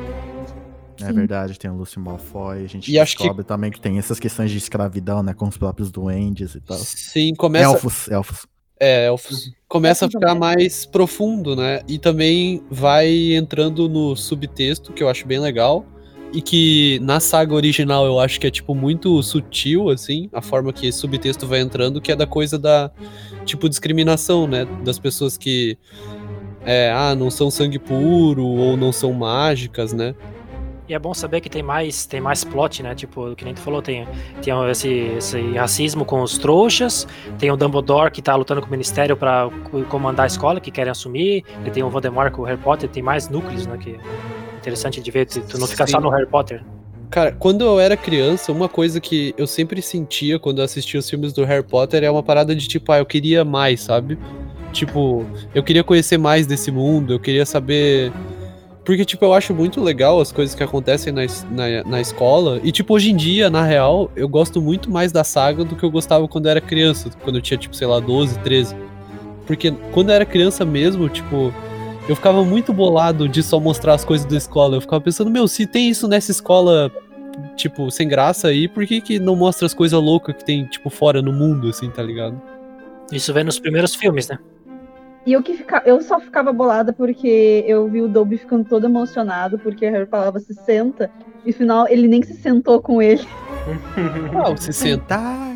É 1.02 1.08
Sim. 1.08 1.14
verdade, 1.14 1.58
tem 1.58 1.70
o 1.72 1.76
Lúcio 1.76 2.00
Malfoy. 2.02 2.64
A 2.64 2.68
gente 2.68 2.92
E 2.92 3.00
acho 3.00 3.16
que- 3.16 3.24
descobre 3.24 3.44
também 3.44 3.72
que 3.72 3.80
tem 3.80 3.98
essas 3.98 4.20
questões 4.20 4.52
de 4.52 4.58
escravidão, 4.58 5.22
né? 5.24 5.34
Com 5.34 5.48
os 5.48 5.58
próprios 5.58 5.92
duendes 5.92 6.56
e 6.56 6.62
tal. 6.62 6.78
Sim, 6.78 7.34
começa. 7.36 7.66
Elfos, 7.66 8.08
elfos. 8.10 8.48
É, 8.80 9.08
elfos. 9.08 9.52
Começa 9.68 10.06
a 10.06 10.10
ficar 10.10 10.36
mais 10.36 10.86
profundo, 10.86 11.56
né? 11.56 11.82
E 11.88 11.98
também 12.00 12.64
vai 12.72 13.34
entrando 13.34 13.90
no 13.90 14.16
subtexto, 14.16 14.94
que 14.94 15.04
eu 15.04 15.10
acho 15.10 15.28
bem 15.28 15.40
legal. 15.40 15.86
E 16.32 16.42
que 16.44 17.00
na 17.02 17.20
saga 17.20 17.56
original 17.56 18.06
eu 18.06 18.20
acho 18.20 18.40
que 18.40 18.46
é, 18.46 18.52
tipo, 18.52 18.76
muito 18.76 19.22
sutil, 19.24 19.90
assim, 19.90 20.30
a 20.32 20.42
forma 20.44 20.72
que 20.72 20.86
esse 20.86 21.00
subtexto 21.00 21.48
vai 21.48 21.60
entrando, 21.60 22.00
que 22.00 22.12
é 22.12 22.16
da 22.16 22.28
coisa 22.28 22.58
da, 22.60 22.92
tipo, 23.46 23.68
discriminação, 23.68 24.46
né? 24.48 24.64
Das 24.86 25.00
pessoas 25.00 25.36
que, 25.38 25.76
é, 26.64 26.92
ah, 26.94 27.16
não 27.16 27.32
são 27.32 27.50
sangue 27.50 27.80
puro 27.80 28.46
ou 28.46 28.78
não 28.78 28.92
são 28.92 29.12
mágicas, 29.12 29.92
né? 29.92 30.14
E 30.90 30.94
é 30.96 30.98
bom 30.98 31.14
saber 31.14 31.40
que 31.40 31.50
tem 31.50 31.62
mais, 31.62 32.08
tem 32.08 32.20
mais 32.20 32.44
plot, 32.44 32.82
né? 32.82 32.96
Tipo, 32.96 33.36
que 33.36 33.46
nem 33.46 33.54
tu 33.54 33.60
falou, 33.60 33.80
tem, 33.80 34.08
tem 34.42 34.52
esse, 34.72 34.90
esse 35.18 35.40
racismo 35.52 36.04
com 36.04 36.24
os 36.24 36.40
trouxas, 36.40 37.08
tem 37.38 37.52
o 37.52 37.56
Dumbledore 37.56 38.10
que 38.10 38.24
tá 38.24 38.36
lutando 38.36 38.60
com 38.60 38.68
o 38.68 38.72
Ministério 38.72 39.16
pra 39.16 39.52
co- 39.70 39.84
comandar 39.84 40.24
a 40.24 40.28
escola, 40.28 40.60
que 40.60 40.72
querem 40.72 40.90
assumir, 40.90 41.44
e 41.64 41.70
tem 41.70 41.84
o 41.84 41.90
Voldemort 41.92 42.32
com 42.32 42.42
o 42.42 42.46
Harry 42.46 42.60
Potter, 42.60 42.90
tem 42.90 43.04
mais 43.04 43.30
núcleos, 43.30 43.68
né? 43.68 43.78
Que 43.78 43.92
é 43.92 44.58
interessante 44.58 45.00
de 45.00 45.12
ver, 45.12 45.28
tu 45.28 45.42
tu 45.42 45.60
não 45.60 45.68
fica 45.68 45.86
só 45.86 46.00
Sim. 46.00 46.04
no 46.04 46.10
Harry 46.10 46.26
Potter. 46.26 46.64
Cara, 47.12 47.32
quando 47.34 47.64
eu 47.64 47.80
era 47.80 47.96
criança, 47.96 48.52
uma 48.52 48.68
coisa 48.68 49.00
que 49.00 49.34
eu 49.38 49.46
sempre 49.46 49.84
sentia 49.84 50.40
quando 50.40 50.58
eu 50.58 50.66
assistia 50.66 51.00
os 51.00 51.08
filmes 51.08 51.34
do 51.34 51.44
Harry 51.46 51.64
Potter 51.64 52.04
é 52.04 52.10
uma 52.10 52.24
parada 52.24 52.56
de 52.56 52.68
tipo, 52.68 52.92
ah, 52.92 52.98
eu 52.98 53.06
queria 53.06 53.46
mais, 53.46 53.82
sabe? 53.82 54.18
Tipo, 54.72 55.24
eu 55.54 55.62
queria 55.64 55.84
conhecer 55.84 56.18
mais 56.18 56.48
desse 56.48 56.72
mundo, 56.72 57.14
eu 57.14 57.20
queria 57.20 57.46
saber. 57.46 58.12
Porque, 58.84 59.06
tipo, 59.06 59.24
eu 59.26 59.34
acho 59.34 59.54
muito 59.54 59.82
legal 59.82 60.20
as 60.20 60.32
coisas 60.32 60.56
que 60.56 60.64
acontecem 60.64 61.14
na, 61.14 61.22
na, 61.52 61.84
na 61.84 62.02
escola. 62.02 62.60
E, 62.64 62.72
tipo, 62.72 62.94
hoje 62.94 63.12
em 63.12 63.16
dia, 63.16 63.50
na 63.50 63.64
real, 63.64 64.10
eu 64.16 64.28
gosto 64.28 64.62
muito 64.62 64.90
mais 64.90 65.12
da 65.12 65.24
saga 65.24 65.64
do 65.64 65.76
que 65.76 65.84
eu 65.84 65.92
gostava 65.92 66.28
quando 66.28 66.46
eu 66.46 66.52
era 66.52 66.62
criança. 66.62 67.10
Quando 67.24 67.36
eu 67.36 67.42
tinha, 67.42 67.58
tipo, 67.58 67.76
sei 67.76 67.88
lá, 67.88 68.00
12, 68.00 68.40
13. 68.40 68.76
Porque 69.46 69.72
quando 69.92 70.10
eu 70.10 70.16
era 70.16 70.26
criança 70.26 70.64
mesmo, 70.64 71.10
tipo, 71.10 71.54
eu 72.08 72.16
ficava 72.16 72.44
muito 72.44 72.74
bolado 72.74 73.28
de 73.28 73.44
só 73.44 73.60
mostrar 73.60 73.94
as 73.94 74.04
coisas 74.04 74.26
da 74.26 74.38
escola. 74.38 74.78
Eu 74.78 74.82
ficava 74.82 75.02
pensando, 75.02 75.30
meu, 75.30 75.48
se 75.48 75.68
tem 75.68 75.90
isso 75.90 76.08
nessa 76.08 76.32
escola, 76.32 76.92
tipo, 77.56 77.92
sem 77.92 78.08
graça 78.08 78.48
aí, 78.48 78.68
por 78.68 78.86
que, 78.88 79.02
que 79.02 79.20
não 79.20 79.36
mostra 79.36 79.66
as 79.66 79.74
coisas 79.74 80.02
loucas 80.02 80.36
que 80.36 80.46
tem, 80.46 80.66
tipo, 80.66 80.90
fora 80.90 81.22
no 81.22 81.32
mundo, 81.32 81.70
assim, 81.70 81.90
tá 81.90 82.02
ligado? 82.02 82.42
Isso 83.12 83.34
vem 83.34 83.44
nos 83.44 83.60
primeiros 83.60 83.94
filmes, 83.94 84.28
né? 84.28 84.40
E 85.26 85.34
eu 85.34 85.44
que 85.44 85.54
fica... 85.56 85.82
eu 85.86 86.02
só 86.02 86.20
ficava 86.20 86.52
bolada 86.54 86.92
porque 86.94 87.64
eu 87.68 87.88
vi 87.90 88.02
o 88.02 88.08
Dobby 88.08 88.38
ficando 88.38 88.64
todo 88.64 88.86
emocionado 88.86 89.60
porque 89.60 89.86
o 89.88 89.92
Harry 89.92 90.06
falava 90.06 90.40
se 90.40 90.54
senta 90.54 91.10
e 91.46 91.50
no 91.50 91.54
final 91.54 91.88
ele 91.90 92.08
nem 92.08 92.22
se 92.24 92.34
sentou 92.36 92.82
com 92.82 93.02
ele. 93.02 93.26
Ah, 94.36 94.50
você 94.52 94.72
senta. 94.74 95.04
Tá. 95.06 95.54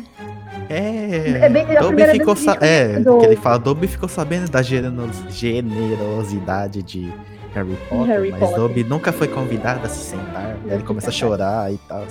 É. 0.68 1.46
É 1.46 1.48
bem- 1.48 1.76
a 1.76 1.80
Dobby 1.80 2.04
ficou 2.06 2.34
que 2.36 2.48
a 2.48 2.54
sa- 2.54 2.58
É, 2.60 2.86
conhece 2.92 3.08
o- 3.08 3.18
que 3.18 3.26
ele 3.26 3.36
fala, 3.36 3.58
Dobby 3.58 3.86
ficou 3.88 4.08
sabendo 4.08 4.48
da 4.50 4.62
generos- 4.62 5.22
generosidade 5.30 6.82
de 6.82 7.12
Harry 7.54 7.76
Potter, 7.88 8.06
Harry 8.06 8.30
mas 8.30 8.40
Potter. 8.40 8.56
Dobby 8.56 8.84
nunca 8.84 9.12
foi 9.12 9.28
convidado 9.28 9.84
a 9.86 9.88
se 9.88 10.10
sentar. 10.10 10.56
Ele 10.66 10.82
começa 10.82 11.08
a 11.08 11.12
chorar 11.12 11.72
e 11.72 11.78
tal. 11.88 12.04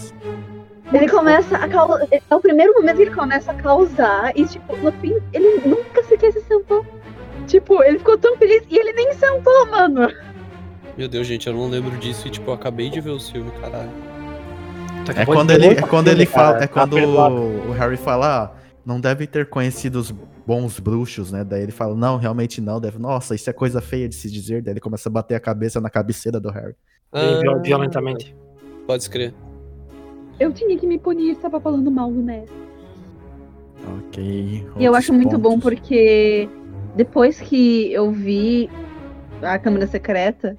Ele 0.91 1.07
começa 1.09 1.57
a 1.57 1.67
causar. 1.67 2.05
É 2.11 2.35
o 2.35 2.39
primeiro 2.39 2.73
momento 2.73 2.95
que 2.97 3.01
ele 3.03 3.11
começa 3.15 3.51
a 3.51 3.55
causar 3.55 4.31
e, 4.35 4.45
tipo, 4.45 4.75
no 4.77 4.91
fim, 4.93 5.15
ele 5.31 5.61
nunca 5.65 6.03
sequer 6.03 6.31
se 6.33 6.41
sentou. 6.41 6.85
Tipo, 7.47 7.83
ele 7.83 7.99
ficou 7.99 8.17
tão 8.17 8.37
feliz 8.37 8.63
e 8.69 8.77
ele 8.77 8.93
nem 8.93 9.13
sentou, 9.13 9.65
mano. 9.67 10.07
Meu 10.97 11.07
Deus, 11.07 11.25
gente, 11.25 11.47
eu 11.47 11.53
não 11.53 11.67
lembro 11.67 11.97
disso 11.97 12.27
e, 12.27 12.31
tipo, 12.31 12.51
eu 12.51 12.53
acabei 12.53 12.89
de 12.89 13.01
ver 13.01 13.11
o 13.11 13.19
filme, 13.19 13.51
caralho. 13.59 13.89
Tu 15.05 15.11
É 15.11 15.25
quando 15.25 15.51
ele, 15.51 15.67
é 15.67 15.81
quando 15.81 16.07
ele 16.07 16.25
fala, 16.25 16.57
é 16.57 16.59
tá 16.61 16.67
quando 16.67 16.97
o, 16.97 17.69
o 17.69 17.71
Harry 17.71 17.97
fala, 17.97 18.43
ah, 18.43 18.51
não 18.85 19.01
deve 19.01 19.27
ter 19.27 19.49
conhecido 19.49 19.99
os 19.99 20.11
bons 20.45 20.79
bruxos, 20.79 21.31
né? 21.31 21.43
Daí 21.43 21.63
ele 21.63 21.71
fala, 21.71 21.95
não, 21.95 22.17
realmente 22.17 22.61
não, 22.61 22.79
deve, 22.79 22.99
nossa, 22.99 23.35
isso 23.35 23.49
é 23.49 23.53
coisa 23.53 23.81
feia 23.81 24.07
de 24.07 24.15
se 24.15 24.31
dizer. 24.31 24.61
Daí 24.61 24.73
ele 24.73 24.79
começa 24.79 25.09
a 25.09 25.11
bater 25.11 25.35
a 25.35 25.39
cabeça 25.39 25.81
na 25.81 25.89
cabeceira 25.89 26.39
do 26.39 26.49
Harry. 26.49 26.75
Ah, 27.11 27.41
violentamente. 27.61 28.35
Pode 28.87 29.03
escrever. 29.03 29.33
Eu 30.39 30.51
tinha 30.51 30.77
que 30.77 30.87
me 30.87 30.97
punir, 30.97 31.35
tava 31.37 31.59
falando 31.59 31.89
mal 31.91 32.11
do 32.11 32.21
Ness. 32.21 32.49
Ok. 33.99 34.65
E 34.77 34.85
eu 34.85 34.95
acho 34.95 35.13
muito 35.13 35.37
bom 35.37 35.59
pontos. 35.59 35.69
porque 35.69 36.49
depois 36.95 37.39
que 37.39 37.91
eu 37.91 38.11
vi 38.11 38.69
a 39.41 39.57
Câmara 39.57 39.87
Secreta, 39.87 40.57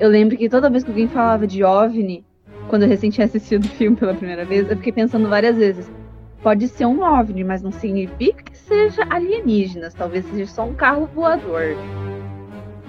eu 0.00 0.08
lembro 0.08 0.36
que 0.36 0.48
toda 0.48 0.68
vez 0.70 0.84
que 0.84 0.90
alguém 0.90 1.08
falava 1.08 1.46
de 1.46 1.62
OVNI, 1.64 2.24
quando 2.68 2.82
eu 2.82 2.88
recém 2.88 3.10
tinha 3.10 3.24
assistido 3.24 3.64
o 3.64 3.68
filme 3.68 3.96
pela 3.96 4.14
primeira 4.14 4.44
vez, 4.44 4.68
eu 4.68 4.76
fiquei 4.76 4.92
pensando 4.92 5.28
várias 5.28 5.56
vezes. 5.56 5.90
Pode 6.42 6.68
ser 6.68 6.86
um 6.86 7.02
OVNI, 7.02 7.44
mas 7.44 7.62
não 7.62 7.72
significa 7.72 8.42
que 8.42 8.56
seja 8.56 9.06
alienígenas. 9.08 9.94
Talvez 9.94 10.24
seja 10.26 10.46
só 10.46 10.64
um 10.64 10.74
carro 10.74 11.08
voador. 11.14 11.76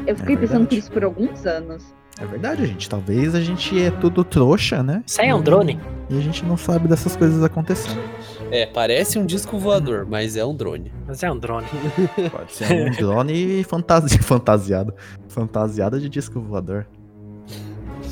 Eu 0.05 0.15
fiquei 0.15 0.35
pensando 0.35 0.59
verdade. 0.59 0.67
por 0.67 0.77
isso 0.77 0.91
por 0.91 1.03
alguns 1.03 1.45
anos. 1.45 1.95
É 2.19 2.25
verdade, 2.25 2.65
gente. 2.65 2.89
Talvez 2.89 3.35
a 3.35 3.41
gente 3.41 3.79
é 3.79 3.91
tudo 3.91 4.23
trouxa, 4.23 4.81
né? 4.81 5.03
Isso 5.05 5.21
aí 5.21 5.29
é 5.29 5.35
um 5.35 5.41
drone? 5.41 5.79
E 6.09 6.17
a 6.17 6.21
gente 6.21 6.43
não 6.45 6.57
sabe 6.57 6.87
dessas 6.87 7.15
coisas 7.15 7.43
acontecendo. 7.43 8.01
É, 8.49 8.65
parece 8.65 9.19
um 9.19 9.25
disco 9.25 9.57
voador, 9.57 10.05
mas 10.09 10.37
é 10.37 10.45
um 10.45 10.55
drone. 10.55 10.91
Mas 11.05 11.21
é 11.21 11.31
um 11.31 11.37
drone. 11.37 11.67
Pode 12.31 12.53
ser 12.53 12.71
um 12.71 12.91
drone 12.91 13.63
fantasi 13.65 14.17
fantasiado. 14.23 14.93
Fantasiado 15.27 15.99
de 15.99 16.07
disco 16.07 16.39
voador. 16.39 16.87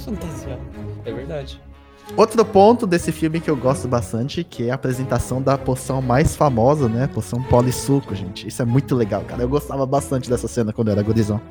Fantasiado. 0.04 0.62
É 1.06 1.12
verdade. 1.14 1.62
Outro 2.16 2.46
ponto 2.46 2.86
desse 2.86 3.12
filme 3.12 3.40
que 3.40 3.50
eu 3.50 3.56
gosto 3.58 3.88
bastante, 3.88 4.44
que 4.44 4.68
é 4.68 4.72
a 4.72 4.76
apresentação 4.76 5.42
da 5.42 5.58
poção 5.58 6.02
mais 6.02 6.36
famosa, 6.36 6.88
né? 6.88 7.08
Poção 7.12 7.42
polissuco, 7.42 8.14
gente. 8.14 8.48
Isso 8.48 8.62
é 8.62 8.66
muito 8.66 8.94
legal, 8.96 9.22
cara. 9.24 9.42
Eu 9.42 9.50
gostava 9.50 9.86
bastante 9.88 10.30
dessa 10.30 10.48
cena 10.48 10.72
quando 10.72 10.90
eu 10.90 10.92
era 10.94 11.02
gurizão. 11.02 11.42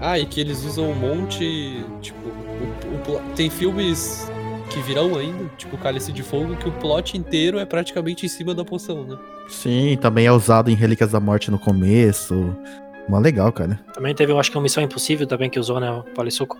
Ah, 0.00 0.18
e 0.18 0.26
que 0.26 0.38
eles 0.40 0.62
usam 0.64 0.90
um 0.90 0.94
monte. 0.94 1.82
Tipo, 2.02 2.28
o- 2.28 3.12
o 3.16 3.34
tem 3.34 3.48
filmes 3.48 4.30
que 4.70 4.80
virão 4.80 5.16
ainda, 5.16 5.50
tipo 5.56 5.76
Cálice 5.78 6.12
de 6.12 6.22
Fogo, 6.22 6.56
que 6.56 6.68
o 6.68 6.72
plot 6.72 7.16
inteiro 7.16 7.58
é 7.58 7.64
praticamente 7.64 8.26
em 8.26 8.28
cima 8.28 8.54
da 8.54 8.64
poção, 8.64 9.04
né? 9.04 9.16
Sim, 9.48 9.96
também 10.00 10.26
é 10.26 10.32
usado 10.32 10.70
em 10.70 10.74
Relíquias 10.74 11.12
da 11.12 11.20
Morte 11.20 11.50
no 11.50 11.58
começo. 11.58 12.56
Mó 13.08 13.18
legal, 13.18 13.52
cara. 13.52 13.80
Também 13.94 14.14
teve, 14.14 14.32
eu 14.32 14.38
acho 14.38 14.50
que 14.50 14.56
uma 14.56 14.62
Missão 14.62 14.82
Impossível 14.82 15.26
também 15.26 15.48
que 15.48 15.58
usou, 15.60 15.78
né? 15.78 15.90
O 15.90 16.02
Polissuco. 16.02 16.58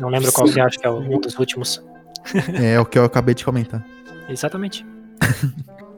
Não 0.00 0.08
lembro 0.08 0.32
qual 0.32 0.48
que 0.48 0.58
é, 0.58 0.62
acho 0.62 0.78
que 0.78 0.86
é 0.86 0.90
um 0.90 1.20
dos 1.20 1.38
últimos. 1.38 1.82
É 2.62 2.78
o 2.80 2.86
que 2.86 2.98
eu 2.98 3.04
acabei 3.04 3.34
de 3.34 3.44
comentar. 3.44 3.84
Exatamente. 4.28 4.86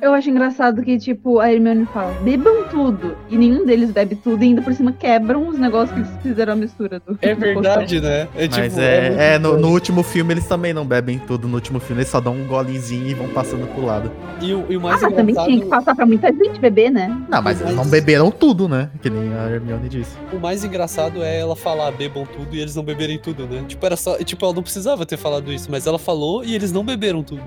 Eu 0.00 0.12
acho 0.12 0.28
engraçado 0.28 0.82
que, 0.82 0.98
tipo, 0.98 1.40
a 1.40 1.50
Hermione 1.50 1.86
fala, 1.86 2.12
bebam 2.20 2.64
tudo. 2.70 3.16
E 3.30 3.36
nenhum 3.38 3.64
deles 3.64 3.90
bebe 3.90 4.14
tudo 4.14 4.42
e 4.42 4.48
ainda 4.48 4.60
por 4.60 4.74
cima 4.74 4.92
quebram 4.92 5.48
os 5.48 5.58
negócios 5.58 5.90
que 5.92 6.00
eles 6.00 6.22
fizeram 6.22 6.52
a 6.52 6.56
mistura 6.56 7.00
do. 7.00 7.18
É 7.22 7.34
da 7.34 7.46
verdade, 7.46 8.00
né? 8.00 8.28
É 8.36 8.46
Mas 8.46 8.54
tipo, 8.54 8.80
é, 8.80 9.08
muito 9.08 9.20
é, 9.20 9.38
no, 9.38 9.56
no 9.58 9.68
último 9.70 10.02
filme 10.02 10.34
eles 10.34 10.46
também 10.46 10.74
não 10.74 10.84
bebem 10.84 11.18
tudo. 11.18 11.48
No 11.48 11.54
último 11.54 11.80
filme 11.80 12.02
eles 12.02 12.10
só 12.10 12.20
dão 12.20 12.34
um 12.34 12.46
golinzinho 12.46 13.06
e 13.08 13.14
vão 13.14 13.28
passando 13.28 13.66
pro 13.74 13.86
lado. 13.86 14.12
E 14.42 14.52
o, 14.52 14.66
e 14.68 14.76
o 14.76 14.80
mais 14.82 15.02
Ah, 15.02 15.06
mas 15.08 15.16
também 15.16 15.34
tinha 15.34 15.46
que 15.46 15.52
engraçado. 15.54 15.78
passar 15.84 15.94
pra 15.94 16.04
muita 16.06 16.28
gente 16.30 16.60
beber, 16.60 16.90
né? 16.90 17.08
Não, 17.30 17.40
mas 17.40 17.60
eles 17.62 17.74
Mas- 17.74 17.84
não 17.86 17.90
beberam 17.90 18.30
tudo, 18.30 18.68
né? 18.68 18.90
Que 19.00 19.08
nem 19.08 19.32
a 19.34 19.48
Hermione 19.50 19.88
disse. 19.88 20.14
O 20.30 20.38
mais 20.38 20.62
engraçado 20.62 21.22
é 21.22 21.40
ela 21.40 21.56
falar 21.56 21.90
bebam 21.92 22.26
tudo 22.26 22.54
e 22.54 22.60
eles 22.60 22.76
não 22.76 22.82
beberem 22.84 23.18
tudo, 23.18 23.46
né? 23.46 23.64
Tipo, 23.66 23.86
era 23.86 23.96
só. 23.96 24.18
Tipo, 24.18 24.44
ela 24.44 24.54
não 24.54 24.62
precisava 24.62 25.06
ter 25.06 25.16
falado 25.16 25.50
isso, 25.50 25.70
mas 25.70 25.86
ela 25.86 25.98
falou 25.98 26.44
e 26.44 26.54
eles 26.54 26.70
não 26.70 26.84
beberam 26.84 27.22
tudo. 27.22 27.42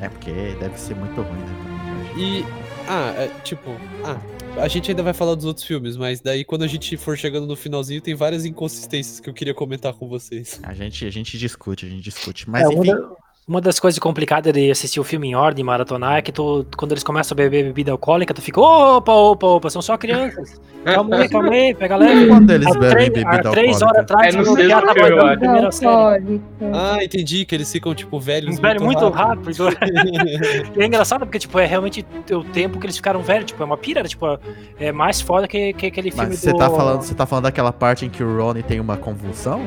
É 0.00 0.08
porque 0.08 0.30
deve 0.60 0.78
ser 0.78 0.94
muito 0.94 1.20
ruim, 1.20 1.38
né? 1.40 2.12
E. 2.16 2.44
Ah, 2.88 3.12
é, 3.16 3.28
tipo. 3.42 3.70
Ah, 4.04 4.20
a 4.62 4.68
gente 4.68 4.90
ainda 4.90 5.02
vai 5.02 5.12
falar 5.12 5.34
dos 5.34 5.44
outros 5.44 5.66
filmes, 5.66 5.96
mas 5.96 6.20
daí 6.20 6.44
quando 6.44 6.62
a 6.62 6.66
gente 6.66 6.96
for 6.96 7.16
chegando 7.16 7.46
no 7.46 7.56
finalzinho, 7.56 8.00
tem 8.00 8.14
várias 8.14 8.44
inconsistências 8.44 9.20
que 9.20 9.28
eu 9.28 9.34
queria 9.34 9.52
comentar 9.54 9.92
com 9.92 10.08
vocês. 10.08 10.60
A 10.62 10.72
gente, 10.72 11.04
a 11.04 11.10
gente 11.10 11.36
discute, 11.38 11.84
a 11.86 11.88
gente 11.88 12.02
discute. 12.02 12.48
Mas 12.48 12.62
É, 12.62 12.68
uma, 12.68 12.78
enfim. 12.86 12.94
da- 12.94 13.10
uma 13.48 13.60
das 13.60 13.78
coisas 13.78 13.96
complicadas 14.00 14.52
de 14.52 14.70
assistir 14.72 14.98
o 14.98 15.04
filme 15.04 15.28
em 15.28 15.34
ordem, 15.36 15.64
maratonar, 15.64 16.16
é 16.16 16.22
que 16.22 16.32
tu, 16.32 16.66
quando 16.76 16.90
eles 16.90 17.04
começam 17.04 17.32
a 17.32 17.36
beber 17.36 17.62
bebida 17.64 17.92
alcoólica, 17.92 18.34
tu 18.34 18.42
fica, 18.42 18.60
opa, 18.60 19.12
opa, 19.12 19.46
opa, 19.46 19.70
são 19.70 19.80
só 19.80 19.96
crianças. 19.96 20.60
Calma 20.84 21.16
aí, 21.16 21.28
calma 21.28 21.50
aí, 21.52 21.72
pega 21.74 21.96
leve. 21.96 22.26
Quando 22.26 22.50
eles 22.50 22.66
Há 22.66 22.70
bebem 22.78 22.90
três- 22.90 23.08
bebida 23.10 23.48
há 23.48 23.52
três 23.52 23.82
alcoólica? 23.82 23.86
horas 23.86 23.98
atrás, 24.02 24.34
É 24.34 24.68
já 24.68 24.80
tava 24.82 24.98
eu 24.98 25.04
olhando 25.16 25.30
a 25.30 25.36
primeira 25.36 25.72
série. 25.72 25.86
Alcoólica. 25.92 26.44
Ah, 26.74 27.04
entendi 27.04 27.44
que 27.44 27.54
eles 27.54 27.70
ficam, 27.70 27.94
tipo, 27.94 28.18
velhos. 28.18 28.58
Um 28.58 28.60
velho 28.62 28.82
muito 28.82 29.08
rápido. 29.08 29.68
E 30.76 30.82
é 30.82 30.86
engraçado 30.86 31.20
porque, 31.20 31.38
tipo, 31.38 31.56
é 31.60 31.66
realmente 31.66 32.04
o 32.32 32.42
tempo 32.42 32.78
que 32.80 32.86
eles 32.86 32.96
ficaram 32.96 33.20
velhos. 33.22 33.46
Tipo, 33.46 33.62
é 33.62 33.66
uma 33.66 33.76
pira, 33.76 34.02
né? 34.02 34.08
Tipo, 34.08 34.38
é 34.78 34.90
mais 34.90 35.20
foda 35.20 35.46
que, 35.46 35.72
que 35.72 35.86
aquele 35.86 36.10
filme 36.10 36.28
Mas 36.30 36.38
você 36.40 36.52
do... 36.52 36.58
tá, 36.58 36.68
falando, 36.68 37.02
você 37.02 37.14
tá 37.14 37.26
falando 37.26 37.44
daquela 37.44 37.72
parte 37.72 38.04
em 38.04 38.10
que 38.10 38.22
o 38.24 38.36
Rony 38.38 38.62
tem 38.64 38.80
uma 38.80 38.96
convulsão? 38.96 39.62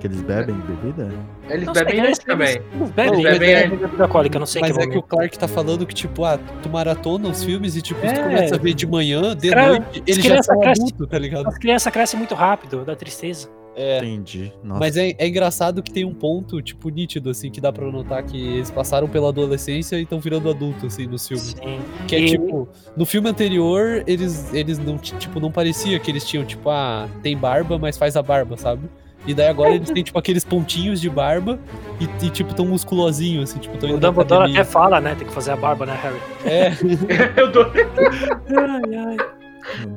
Que 0.00 0.06
eles 0.08 0.20
bebem 0.22 0.56
bebida? 0.56 1.08
Eles 1.48 1.66
Não 1.66 1.72
bebem 1.74 2.00
antes 2.00 2.18
também. 2.20 2.48
Eles 2.56 2.62
Não, 2.78 2.86
bebem, 2.88 3.20
eles 3.26 3.38
bebem 3.38 3.54
é- 3.54 3.68
bebida 3.68 4.02
alcoólica, 4.04 4.36
eu 4.36 4.40
não 4.40 4.46
sei 4.46 4.62
Mas 4.62 4.72
que 4.76 4.82
é 4.82 4.86
que 4.86 4.98
o. 4.98 5.02
Clark 5.02 5.38
tá 5.38 5.46
falando 5.48 5.86
que, 5.86 5.94
tipo, 5.94 6.24
ah, 6.24 6.38
tu 6.62 6.68
maratona 6.68 7.28
os 7.28 7.44
filmes 7.44 7.76
e, 7.76 7.82
tipo, 7.82 8.00
se 8.00 8.14
tu 8.14 8.20
É. 8.20 8.22
começa 8.24 8.54
a 8.54 8.58
ver 8.58 8.74
de 8.74 8.86
manhã, 8.86 9.36
de 9.36 9.50
Cara, 9.50 9.68
noite, 9.80 10.02
ele 10.06 10.22
já 10.22 10.40
tá 10.42 10.56
cresce. 10.56 10.82
adulto, 10.82 11.06
tá 11.06 11.18
ligado? 11.18 11.46
As 11.48 11.58
crianças 11.58 11.92
crescem 11.92 12.18
muito 12.18 12.34
rápido, 12.34 12.84
dá 12.84 12.96
tristeza. 12.96 13.48
É. 13.76 13.98
Entendi. 13.98 14.52
Nossa. 14.62 14.78
Mas 14.78 14.96
é, 14.96 15.14
é 15.18 15.26
engraçado 15.26 15.82
que 15.82 15.92
tem 15.92 16.04
um 16.04 16.14
ponto, 16.14 16.62
tipo, 16.62 16.88
nítido, 16.90 17.28
assim, 17.28 17.50
que 17.50 17.60
dá 17.60 17.72
pra 17.72 17.84
notar 17.90 18.22
que 18.22 18.36
eles 18.54 18.70
passaram 18.70 19.08
pela 19.08 19.30
adolescência 19.30 19.96
e 19.96 20.02
estão 20.04 20.20
virando 20.20 20.48
adulto, 20.48 20.86
assim, 20.86 21.06
nos 21.08 21.26
filmes. 21.26 21.56
Sim. 21.60 21.80
Que 22.06 22.14
é 22.14 22.20
E- 22.20 22.26
tipo, 22.30 22.68
no 22.96 23.04
filme 23.04 23.28
anterior, 23.28 24.04
eles, 24.06 24.54
eles 24.54 24.78
não, 24.78 24.96
tipo, 24.96 25.40
não 25.40 25.50
parecia 25.50 25.98
que 25.98 26.08
eles 26.08 26.24
tinham, 26.24 26.44
tipo, 26.44 26.70
ah, 26.70 27.08
tem 27.20 27.36
barba, 27.36 27.76
mas 27.76 27.98
faz 27.98 28.16
a 28.16 28.22
barba, 28.22 28.56
sabe? 28.56 28.88
E 29.26 29.32
daí 29.34 29.48
agora 29.48 29.70
eles 29.74 29.90
têm, 29.90 30.02
tipo, 30.02 30.18
aqueles 30.18 30.44
pontinhos 30.44 31.00
de 31.00 31.08
barba 31.08 31.58
e, 32.00 32.26
e, 32.26 32.30
tipo, 32.30 32.54
tão 32.54 32.66
musculosinhos, 32.66 33.50
assim, 33.50 33.58
tipo, 33.58 33.76
tão 33.78 33.90
O 33.90 33.98
Dumbledore 33.98 34.50
até 34.50 34.64
fala, 34.64 35.00
né? 35.00 35.14
Tem 35.16 35.26
que 35.26 35.32
fazer 35.32 35.52
a 35.52 35.56
barba, 35.56 35.86
né, 35.86 35.98
Harry? 36.02 36.16
É, 36.44 36.72
Eu 37.40 37.50
dou... 37.50 37.64
Ai, 37.64 38.94
ai. 38.96 39.16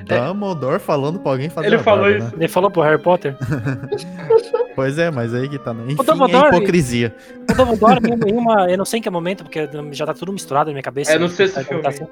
Dumbledore 0.06 0.80
falando 0.80 1.20
pra 1.20 1.34
alguém 1.34 1.50
fazer 1.50 1.68
Ele 1.68 1.76
a 1.76 1.80
falou 1.80 2.04
barba, 2.06 2.18
isso. 2.18 2.28
né? 2.28 2.34
Ele 2.38 2.48
falou 2.48 2.72
pro 2.72 2.82
Harry 2.82 3.02
Potter. 3.02 3.36
Pois 4.76 4.96
é, 5.00 5.10
mas 5.10 5.34
aí 5.34 5.50
que 5.50 5.58
tá, 5.58 5.74
né? 5.74 5.86
Enfim, 5.88 6.04
Dumbledore- 6.04 6.46
é 6.46 6.48
hipocrisia. 6.50 7.16
O 7.50 7.54
Dumbledore, 7.56 8.00
em 8.28 8.32
uma, 8.32 8.70
eu 8.70 8.78
não 8.78 8.86
sei 8.86 9.00
em 9.00 9.02
que 9.02 9.10
momento, 9.10 9.44
porque 9.44 9.68
já 9.92 10.06
tá 10.06 10.14
tudo 10.14 10.32
misturado 10.32 10.68
na 10.70 10.74
minha 10.74 10.84
cabeça. 10.84 11.12
É 11.12 11.18
no 11.18 11.28
sexto 11.28 11.56
Tá- 11.56 11.64
filme. 11.64 11.82
tá 11.82 11.90
assim. 11.90 12.06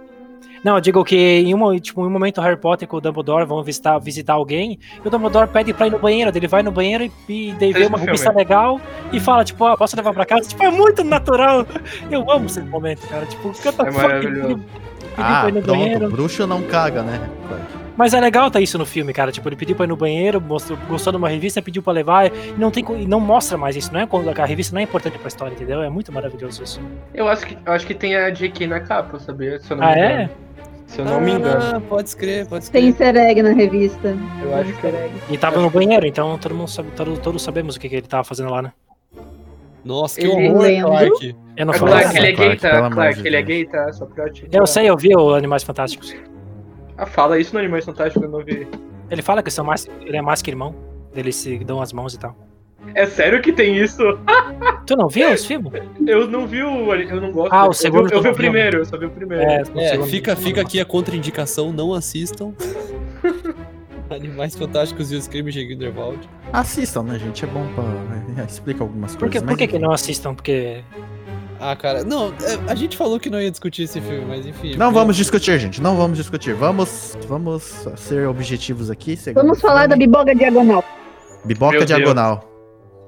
Não, 0.65 0.73
eu 0.77 0.81
digo 0.81 1.03
que 1.05 1.15
em 1.15 1.53
um, 1.53 1.77
tipo, 1.79 2.01
em 2.01 2.07
um 2.07 2.09
momento 2.09 2.39
o 2.39 2.41
Harry 2.41 2.57
Potter 2.57 2.87
com 2.87 2.97
o 2.97 2.99
Dumbledore 2.99 3.45
vão 3.45 3.61
visitar, 3.61 3.99
visitar 3.99 4.33
alguém, 4.33 4.79
e 5.03 5.07
o 5.07 5.11
Dumbledore 5.11 5.47
pede 5.47 5.71
pra 5.75 5.85
ir 5.85 5.91
no 5.91 5.99
banheiro, 5.99 6.31
ele 6.35 6.47
vai 6.47 6.63
no 6.63 6.71
banheiro 6.71 7.03
e, 7.29 7.49
e 7.51 7.71
vê 7.71 7.85
uma 7.85 7.99
revista 7.99 8.31
legal 8.31 8.81
e 9.13 9.19
fala, 9.19 9.43
tipo, 9.45 9.63
ah, 9.63 9.77
posso 9.77 9.95
levar 9.95 10.11
pra 10.11 10.25
casa? 10.25 10.49
Tipo, 10.49 10.63
é 10.63 10.71
muito 10.71 11.03
natural. 11.03 11.67
Eu 12.09 12.31
amo 12.31 12.47
esse 12.47 12.61
momento, 12.61 13.07
cara. 13.07 13.27
Tipo, 13.27 13.53
canta 13.61 13.83
É 13.83 13.91
maravilhoso. 13.91 14.59
Ah, 15.15 15.41
pra 15.41 15.49
ir 15.49 15.53
no 15.53 15.61
pronto. 15.61 15.77
banheiro. 15.79 16.09
Bruxo 16.09 16.47
não 16.47 16.63
caga, 16.63 17.03
né? 17.03 17.29
Mas 17.95 18.15
é 18.15 18.19
legal 18.19 18.49
tá 18.49 18.59
isso 18.59 18.79
no 18.79 18.87
filme, 18.87 19.13
cara. 19.13 19.31
Tipo, 19.31 19.47
ele 19.47 19.55
pediu 19.55 19.75
pra 19.75 19.85
ir 19.85 19.89
no 19.89 19.95
banheiro, 19.95 20.41
mostrou, 20.41 20.79
gostou 20.89 21.13
de 21.13 21.17
uma 21.17 21.29
revista, 21.29 21.61
pediu 21.61 21.83
pra 21.83 21.93
levar, 21.93 22.25
e 22.25 22.31
não, 22.57 22.71
tem, 22.71 22.83
e 22.99 23.05
não 23.05 23.19
mostra 23.19 23.55
mais 23.55 23.75
isso. 23.75 23.93
Não 23.93 23.99
é 23.99 24.07
quando 24.07 24.29
a 24.29 24.45
revista 24.45 24.73
não 24.73 24.81
é 24.81 24.83
importante 24.83 25.19
pra 25.19 25.27
história, 25.27 25.53
entendeu? 25.53 25.83
É 25.83 25.89
muito 25.91 26.11
maravilhoso 26.11 26.63
isso. 26.63 26.81
Eu 27.13 27.27
acho 27.29 27.45
que, 27.45 27.55
eu 27.63 27.71
acho 27.71 27.85
que 27.85 27.93
tem 27.93 28.15
a 28.15 28.31
JK 28.31 28.65
na 28.65 28.79
capa, 28.79 29.19
sabia? 29.19 29.59
Se 29.59 29.71
eu 29.71 29.77
não 29.77 29.83
Ah, 29.87 29.93
me 29.93 30.01
é? 30.01 30.29
Se 30.87 30.99
eu 30.99 31.05
não 31.05 31.19
me 31.19 31.31
engano. 31.31 31.61
Ah, 31.77 31.81
pode 31.81 32.09
escrever, 32.09 32.47
pode 32.47 32.69
Tem 32.71 32.87
escrever. 32.89 33.07
easter 33.15 33.29
egg 33.29 33.41
na 33.43 33.51
revista. 33.53 34.07
Eu 34.41 34.49
Tem 34.49 34.53
acho 34.53 34.73
que 34.79 34.87
egg. 34.87 35.11
E 35.29 35.37
tava 35.37 35.59
no 35.59 35.69
banheiro, 35.69 36.05
então 36.05 36.37
todo 36.37 36.53
mundo 36.55 36.69
sabe, 36.69 36.89
todo- 36.91 37.17
todos 37.19 37.41
sabemos 37.41 37.75
o 37.75 37.79
que, 37.79 37.89
que 37.89 37.95
ele 37.95 38.07
tava 38.07 38.23
fazendo 38.23 38.49
lá, 38.51 38.61
né? 38.61 38.71
Nossa, 39.83 40.19
que 40.19 40.25
Ele- 40.25 40.49
horror, 40.49 40.61
Lendo. 40.63 40.87
Clark. 40.87 41.35
Eu 41.57 41.65
não 41.65 41.73
Ah, 41.73 41.77
falei 41.77 41.93
Clark, 41.93 42.05
nada. 42.07 42.17
ele 42.17 42.27
é 42.27 42.35
Clark, 42.35 42.49
gay, 42.61 42.71
tá? 42.71 42.89
Clark, 42.89 43.21
de 43.21 43.27
ele 43.27 43.35
é 43.35 43.43
Deus. 43.43 43.47
gay, 43.47 43.65
tá? 43.67 43.93
Só 43.93 44.05
pra 44.05 44.29
te... 44.29 44.47
Eu 44.51 44.65
sei, 44.67 44.89
eu 44.89 44.97
vi 44.97 45.15
o 45.15 45.33
Animais 45.33 45.63
Fantásticos. 45.63 46.15
Ah, 46.97 47.05
fala 47.05 47.39
isso 47.39 47.53
no 47.53 47.59
Animais 47.59 47.85
Fantásticos, 47.85 48.23
eu 48.23 48.29
não 48.29 48.43
vi. 48.43 48.67
Ele 49.11 49.21
fala 49.21 49.43
que 49.43 49.51
são 49.51 49.63
mais, 49.63 49.87
ele 50.01 50.17
é 50.17 50.21
mais 50.21 50.41
que 50.41 50.49
irmão. 50.49 50.73
Eles 51.15 51.35
se 51.35 51.57
dão 51.59 51.81
as 51.81 51.93
mãos 51.93 52.13
e 52.15 52.19
tal. 52.19 52.35
É 52.93 53.05
sério 53.05 53.41
que 53.41 53.51
tem 53.51 53.77
isso? 53.77 54.01
Tu 54.85 54.95
não 54.95 55.07
viu 55.07 55.31
os 55.31 55.45
filmes? 55.45 55.73
Eu 56.05 56.27
não 56.27 56.45
vi 56.47 56.61
o. 56.63 56.93
Eu 56.93 57.19
não 57.21 57.31
gosto. 57.31 57.53
Ah, 57.53 57.63
o 57.65 57.69
eu 57.69 57.73
segundo 57.73 58.07
vi, 58.07 58.13
eu 58.15 58.21
vi 58.21 58.23
tu 58.23 58.23
não 58.25 58.31
o 58.31 58.35
primeiro, 58.35 58.77
eu 58.77 58.85
só 58.85 58.97
vi 58.97 59.05
o 59.05 59.09
primeiro. 59.09 59.43
É, 59.43 59.61
É, 59.61 59.89
segundo- 59.89 60.07
fica, 60.07 60.35
fica 60.35 60.61
aqui 60.61 60.79
a 60.79 60.85
contraindicação, 60.85 61.73
não 61.73 61.93
assistam. 61.93 62.53
Animais 64.09 64.55
Fantásticos 64.55 65.11
e 65.11 65.15
os 65.15 65.27
Crimes 65.27 65.53
de 65.53 65.65
Grindelwald. 65.65 66.19
Assistam, 66.53 67.03
né, 67.03 67.17
gente? 67.19 67.43
É 67.43 67.47
bom 67.47 67.65
pra. 67.73 68.43
é, 68.43 68.45
explica 68.45 68.83
algumas 68.83 69.15
Por 69.15 69.29
que, 69.29 69.39
coisas. 69.39 69.49
por 69.49 69.57
que, 69.57 69.67
que 69.67 69.79
não 69.79 69.91
assistam? 69.91 70.35
Porque. 70.35 70.83
Ah, 71.59 71.75
cara, 71.75 72.03
não, 72.03 72.27
é, 72.29 72.71
a 72.71 72.75
gente 72.75 72.95
falou 72.97 73.19
que 73.19 73.29
não 73.29 73.41
ia 73.41 73.49
discutir 73.49 73.83
esse 73.83 73.99
filme, 74.01 74.25
mas 74.27 74.45
enfim. 74.45 74.75
Não 74.75 74.87
eu- 74.87 74.91
vamos 74.91 75.15
discutir, 75.15 75.57
gente. 75.59 75.81
Não 75.81 75.95
vamos 75.97 76.17
discutir. 76.17 76.53
Vamos, 76.53 77.17
vamos 77.27 77.87
ser 77.95 78.27
objetivos 78.27 78.91
aqui. 78.91 79.17
segundo 79.17 79.41
Vamos 79.43 79.59
falar 79.59 79.87
da 79.87 79.95
filme. 79.95 80.05
biboga 80.05 80.35
diagonal. 80.35 80.83
Biboca 81.43 81.71
Meu 81.71 81.85
Deus. 81.85 81.91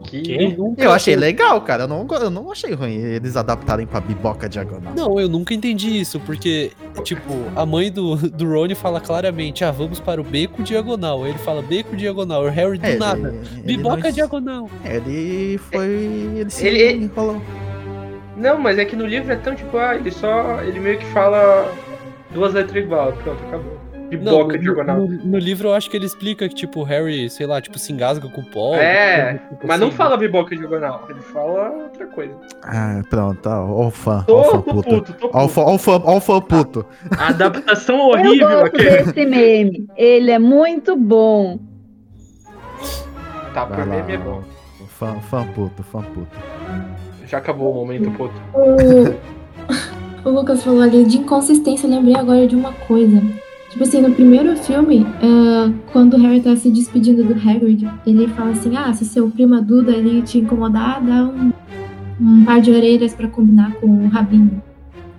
Que... 0.07 0.55
Nunca- 0.57 0.81
Eu 0.83 0.91
achei 0.91 1.15
legal, 1.15 1.59
cara. 1.61 1.83
Eu 1.83 1.87
não, 1.87 2.07
eu 2.09 2.29
não 2.29 2.51
achei 2.51 2.73
ruim 2.73 2.95
eles 2.95 3.35
adaptarem 3.35 3.85
pra 3.85 3.99
biboca 3.99 4.47
diagonal. 4.47 4.93
Não, 4.95 5.19
eu 5.19 5.27
nunca 5.27 5.53
entendi 5.53 5.99
isso, 5.99 6.19
porque, 6.21 6.71
tipo, 7.03 7.33
a 7.55 7.65
mãe 7.65 7.91
do, 7.91 8.15
do 8.15 8.49
Rony 8.49 8.73
fala 8.73 8.99
claramente, 9.01 9.63
ah, 9.65 9.71
vamos 9.71 9.99
para 9.99 10.19
o 10.19 10.23
beco 10.23 10.63
diagonal. 10.63 11.23
Aí 11.23 11.31
ele 11.31 11.39
fala 11.39 11.61
beco 11.61 11.95
diagonal, 11.95 12.43
o 12.45 12.49
Harry 12.49 12.77
do 12.77 12.85
É, 12.85 12.89
ele- 12.91 12.99
nada. 12.99 13.35
ele 13.57 13.61
Biboca 13.77 13.97
não- 14.07 14.11
diagonal. 14.11 14.69
Ele 14.85 15.57
foi. 15.57 15.85
Ele 15.87 16.49
se 16.49 16.65
Ele- 16.67 17.03
enrolou. 17.05 17.41
Não, 18.37 18.57
mas 18.59 18.77
é 18.77 18.85
que 18.85 18.95
no 18.95 19.05
livro 19.05 19.31
é 19.33 19.35
tão 19.35 19.55
tipo, 19.55 19.77
ah, 19.77 19.95
ele 19.95 20.11
só. 20.11 20.61
Ele 20.61 20.79
meio 20.79 20.99
que 20.99 21.05
fala 21.07 21.71
duas 22.31 22.53
letras 22.53 22.83
igual, 22.83 23.11
pronto, 23.13 23.43
acabou. 23.47 23.77
Não, 24.09 24.17
Biboca 24.19 24.53
no, 24.53 24.59
diagonal. 24.63 24.97
no, 25.01 25.07
no 25.07 25.37
livro 25.37 25.67
eu 25.69 25.73
acho 25.73 25.89
que 25.89 25.97
ele 25.97 26.05
explica 26.05 26.47
que, 26.47 26.55
tipo, 26.55 26.79
o 26.79 26.83
Harry, 26.83 27.29
sei 27.29 27.45
lá, 27.45 27.59
tipo, 27.61 27.77
se 27.77 27.91
engasga 27.91 28.29
com 28.29 28.39
o 28.41 28.45
pó. 28.45 28.73
É, 28.75 29.33
coisa 29.33 29.39
tipo 29.49 29.67
Mas 29.67 29.79
não 29.79 29.87
assim. 29.87 29.97
fala 29.97 30.15
biboca 30.17 30.55
diagonal, 30.55 31.05
ele 31.09 31.19
fala 31.21 31.69
outra 31.83 32.05
coisa. 32.07 32.33
Ah, 32.63 33.01
pronto, 33.09 33.45
ó, 33.49 33.65
ó 33.83 33.87
o 33.87 33.91
fã. 33.91 34.23
Ó 34.29 34.39
o 34.39 34.43
fã 34.43 34.51
Tô, 34.51 34.61
tô 34.61 34.73
puto. 34.73 34.89
puto, 34.89 35.13
tô 35.13 35.27
Ó 35.27 35.41
puto. 35.41 35.49
fã, 35.49 35.61
ó 35.61 35.75
o 35.75 35.77
fã, 35.77 36.01
ó 36.05 36.17
o 36.17 36.21
fã 36.21 36.41
puto. 36.41 36.85
A 37.17 37.27
adaptação 37.29 37.97
Eu 37.99 38.05
horrível 38.07 38.47
gosto 38.49 38.65
aquele. 38.67 38.89
desse 39.03 39.25
meme. 39.25 39.87
Ele 39.97 40.31
é 40.31 40.39
muito 40.39 40.95
bom. 40.95 41.59
Tá, 43.53 43.65
Vai 43.65 43.77
por 43.79 43.87
lá, 43.89 43.95
meme 43.97 44.13
é 44.13 44.17
bom. 44.17 44.41
o 44.81 44.85
fã, 44.85 45.15
fã 45.21 45.45
puto, 45.47 45.83
fã 45.83 46.01
puto. 46.01 46.27
Já 47.25 47.39
acabou 47.39 47.71
o 47.71 47.75
momento 47.75 48.09
puto. 48.11 48.33
O, 48.53 49.17
o 50.29 50.31
Lucas 50.31 50.63
falou 50.63 50.81
ali 50.81 51.03
de 51.03 51.17
inconsistência, 51.17 51.87
eu 51.87 51.91
lembrei 51.91 52.15
agora 52.15 52.47
de 52.47 52.55
uma 52.55 52.71
coisa. 52.71 53.21
Tipo 53.69 53.83
assim, 53.83 54.01
no 54.01 54.13
primeiro 54.13 54.55
filme, 54.57 55.05
ah, 55.21 55.71
quando 55.91 56.15
o 56.15 56.17
Harry 56.21 56.41
tá 56.41 56.55
se 56.55 56.71
despedindo 56.71 57.23
do 57.23 57.33
Hagrid, 57.33 57.87
ele 58.05 58.27
fala 58.29 58.51
assim, 58.51 58.75
ah, 58.77 58.93
se 58.93 59.05
seu 59.05 59.29
prima 59.29 59.61
Duda 59.61 59.91
ele 59.91 60.21
te 60.21 60.39
incomodar, 60.39 61.03
dá 61.03 61.25
um, 61.25 61.51
um 62.19 62.45
par 62.45 62.61
de 62.61 62.71
orelhas 62.71 63.13
pra 63.13 63.27
combinar 63.27 63.73
com 63.75 63.87
o 63.87 64.07
rabinho. 64.07 64.61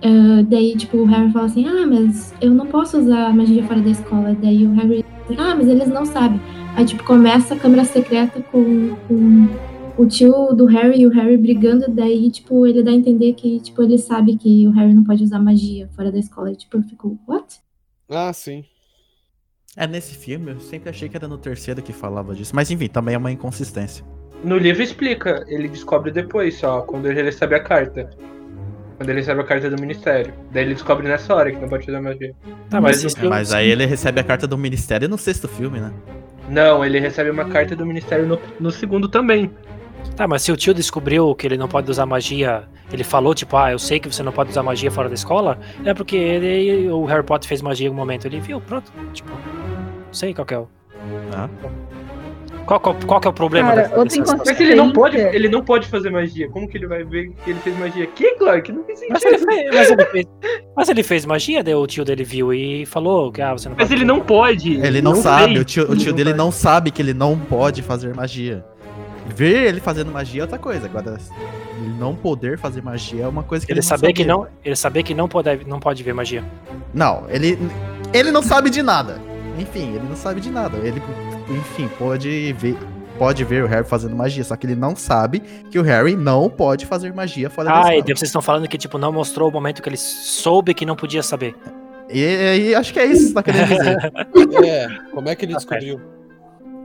Ah, 0.01 0.43
daí, 0.47 0.75
tipo, 0.75 0.97
o 0.97 1.05
Harry 1.05 1.31
fala 1.31 1.45
assim, 1.45 1.65
ah, 1.67 1.85
mas 1.85 2.33
eu 2.41 2.51
não 2.51 2.65
posso 2.65 2.97
usar 2.97 3.33
magia 3.35 3.63
fora 3.63 3.81
da 3.81 3.89
escola. 3.89 4.35
Daí 4.41 4.65
o 4.65 4.73
Harry 4.73 5.05
diz, 5.29 5.39
ah, 5.39 5.55
mas 5.55 5.67
eles 5.67 5.87
não 5.87 6.05
sabem. 6.05 6.39
Aí, 6.75 6.85
tipo, 6.85 7.03
começa 7.03 7.53
a 7.53 7.57
câmera 7.57 7.83
secreta 7.83 8.41
com, 8.51 8.95
com 9.07 9.47
o 9.97 10.05
tio 10.05 10.53
do 10.53 10.65
Harry 10.65 11.01
e 11.01 11.07
o 11.07 11.09
Harry 11.09 11.37
brigando, 11.37 11.85
daí, 11.89 12.29
tipo, 12.31 12.65
ele 12.65 12.81
dá 12.81 12.91
a 12.91 12.95
entender 12.95 13.33
que, 13.33 13.59
tipo, 13.59 13.83
ele 13.83 13.97
sabe 13.97 14.37
que 14.37 14.67
o 14.67 14.71
Harry 14.71 14.93
não 14.93 15.03
pode 15.03 15.23
usar 15.23 15.39
magia 15.39 15.89
fora 15.95 16.11
da 16.11 16.17
escola. 16.17 16.51
E, 16.51 16.55
tipo, 16.55 16.77
eu 16.77 16.83
fico, 16.83 17.19
what? 17.27 17.59
Ah, 18.09 18.33
sim. 18.33 18.65
É, 19.77 19.85
nesse 19.85 20.15
filme, 20.15 20.51
eu 20.51 20.59
sempre 20.59 20.89
achei 20.89 21.07
que 21.07 21.15
era 21.15 21.27
no 21.27 21.37
terceiro 21.37 21.81
que 21.81 21.93
falava 21.93 22.33
disso. 22.33 22.55
Mas 22.55 22.71
enfim, 22.71 22.87
também 22.87 23.15
é 23.15 23.17
uma 23.17 23.31
inconsistência. 23.31 24.03
No 24.43 24.57
livro 24.57 24.81
explica, 24.81 25.45
ele 25.47 25.67
descobre 25.67 26.11
depois 26.11 26.55
só, 26.57 26.81
quando 26.81 27.07
ele 27.07 27.21
recebe 27.21 27.55
a 27.55 27.59
carta. 27.59 28.09
Quando 28.97 29.09
ele 29.09 29.19
recebe 29.19 29.41
a 29.41 29.43
carta 29.43 29.69
do 29.69 29.79
ministério. 29.79 30.33
Daí 30.51 30.63
ele 30.63 30.73
descobre 30.73 31.07
nessa 31.07 31.33
hora 31.33 31.51
que 31.51 31.57
não 31.57 31.69
pode 31.69 31.89
usar 31.89 32.01
magia. 32.01 32.33
Tá, 32.69 32.81
mas, 32.81 33.03
Mas 33.03 33.13
filme- 33.13 33.29
Mas 33.29 33.53
aí 33.53 33.69
ele 33.69 33.85
recebe 33.85 34.19
a 34.19 34.23
carta 34.23 34.47
do 34.47 34.57
ministério 34.57 35.07
no 35.07 35.17
sexto 35.17 35.47
filme, 35.47 35.79
né? 35.79 35.93
Não, 36.49 36.83
ele 36.83 36.99
recebe 36.99 37.29
uma 37.29 37.45
carta 37.45 37.75
do 37.75 37.85
ministério 37.85 38.25
no, 38.25 38.39
no 38.59 38.71
segundo 38.71 39.07
também. 39.07 39.51
Tá, 40.15 40.27
mas 40.27 40.41
se 40.41 40.51
o 40.51 40.57
tio 40.57 40.73
descobriu 40.73 41.33
que 41.33 41.47
ele 41.47 41.55
não 41.57 41.67
pode 41.67 41.89
usar 41.89 42.05
magia, 42.05 42.63
ele 42.91 43.03
falou, 43.03 43.33
tipo, 43.33 43.55
ah, 43.55 43.71
eu 43.71 43.79
sei 43.79 43.99
que 43.99 44.11
você 44.11 44.21
não 44.21 44.31
pode 44.33 44.49
usar 44.49 44.63
magia 44.63 44.91
fora 44.91 45.07
da 45.07 45.15
escola, 45.15 45.57
é 45.85 45.93
porque 45.93 46.15
ele, 46.17 46.89
o 46.89 47.05
Harry 47.05 47.23
Potter 47.23 47.47
fez 47.47 47.61
magia 47.61 47.85
em 47.85 47.89
algum 47.89 47.99
momento. 47.99 48.25
Ele 48.25 48.39
viu, 48.39 48.59
pronto. 48.59 48.91
Tipo, 49.13 49.29
não 49.31 50.13
sei 50.13 50.33
qual 50.33 50.45
que 50.45 50.53
é 50.53 50.59
o. 50.59 50.67
Ah. 51.33 51.47
Qual, 52.65 52.79
qual, 52.79 52.95
qual 53.07 53.19
que 53.19 53.27
é 53.27 53.31
o 53.31 53.33
problema 53.33 53.69
Cara, 53.69 53.81
dessa- 53.83 53.97
outra? 53.99 54.37
Mas 54.45 54.59
ele 54.59 54.75
não 54.75 54.91
pode, 54.91 55.17
ele 55.17 55.49
não 55.49 55.63
pode 55.63 55.87
fazer 55.87 56.11
magia. 56.11 56.47
Como 56.49 56.67
que 56.67 56.77
ele 56.77 56.85
vai 56.85 57.03
ver 57.03 57.31
que 57.43 57.49
ele 57.49 57.59
fez 57.61 57.75
magia? 57.79 58.05
Que, 58.05 58.35
Clark? 58.35 58.71
Não 58.71 58.83
fez 58.83 58.99
Mas 59.09 59.21
sentido. 59.23 59.49
ele, 59.51 59.71
fez, 59.71 59.73
mas, 59.73 59.89
ele 59.89 60.05
fez, 60.05 60.25
mas 60.75 60.89
ele 60.89 61.03
fez 61.03 61.25
magia, 61.25 61.63
daí 61.63 61.73
o 61.73 61.87
tio 61.87 62.05
dele 62.05 62.23
viu 62.23 62.53
e 62.53 62.85
falou 62.85 63.31
que 63.31 63.41
ah, 63.41 63.53
você 63.53 63.69
não 63.69 63.75
Mas 63.75 63.87
pode. 63.87 63.99
ele 63.99 64.05
não 64.05 64.19
pode. 64.19 64.73
Ele 64.85 65.01
não, 65.01 65.15
sabe, 65.15 65.45
fez. 65.53 65.61
o 65.61 65.63
tio, 65.63 65.83
o 65.91 65.95
tio 65.95 66.09
Não 66.09 66.15
dele 66.17 66.29
vai. 66.29 66.37
não 66.37 66.51
sabe 66.51 66.91
que 66.91 67.01
ele 67.01 67.13
não 67.13 67.39
pode 67.39 67.81
fazer 67.81 68.13
magia. 68.13 68.63
Ver 69.35 69.67
ele 69.67 69.79
fazendo 69.79 70.11
magia 70.11 70.41
é 70.41 70.43
outra 70.43 70.57
coisa. 70.57 70.85
Agora, 70.87 71.17
ele 71.81 71.93
não 71.97 72.15
poder 72.15 72.57
fazer 72.57 72.81
magia 72.81 73.23
é 73.23 73.27
uma 73.27 73.43
coisa 73.43 73.65
que 73.65 73.71
ele, 73.71 73.79
Ele 73.79 73.85
saber 73.85 74.07
sabia. 74.07 74.13
que 74.15 74.25
não, 74.25 74.47
ele 74.63 74.75
saber 74.75 75.03
que 75.03 75.13
não 75.13 75.27
pode, 75.27 75.65
não 75.65 75.79
pode 75.79 76.03
ver 76.03 76.13
magia. 76.13 76.43
Não, 76.93 77.25
ele, 77.29 77.57
ele 78.13 78.31
não 78.31 78.41
sabe 78.41 78.69
de 78.69 78.81
nada. 78.81 79.19
Enfim, 79.57 79.95
ele 79.95 80.05
não 80.07 80.15
sabe 80.15 80.41
de 80.41 80.49
nada. 80.49 80.77
Ele, 80.77 81.01
enfim, 81.49 81.89
pode 81.99 82.53
ver, 82.53 82.77
pode 83.17 83.43
ver 83.43 83.63
o 83.63 83.67
Harry 83.67 83.85
fazendo 83.85 84.15
magia, 84.15 84.43
só 84.43 84.55
que 84.55 84.65
ele 84.65 84.75
não 84.75 84.95
sabe 84.95 85.39
que 85.69 85.77
o 85.77 85.83
Harry 85.83 86.15
não 86.15 86.49
pode 86.49 86.85
fazer 86.85 87.13
magia 87.13 87.49
fora 87.49 87.67
da 87.69 87.73
Ah, 87.73 87.77
e 87.77 87.81
escola. 87.81 88.03
daí 88.05 88.17
vocês 88.17 88.29
estão 88.29 88.41
falando 88.41 88.67
que 88.67 88.77
tipo 88.77 88.97
não 88.97 89.11
mostrou 89.11 89.49
o 89.49 89.51
momento 89.51 89.81
que 89.81 89.89
ele 89.89 89.97
soube 89.97 90.73
que 90.73 90.85
não 90.85 90.95
podia 90.95 91.21
saber. 91.23 91.55
E, 92.11 92.69
e 92.69 92.75
acho 92.75 92.91
que 92.91 92.99
é 92.99 93.05
isso 93.05 93.21
que 93.21 93.27
você 93.27 93.33
tá 93.33 93.43
querendo 93.43 93.67
dizer. 93.67 94.11
É, 94.65 94.87
como 95.13 95.29
é 95.29 95.35
que 95.35 95.45
ele 95.45 95.51
Tá 95.53 95.59
descobriu? 95.59 96.01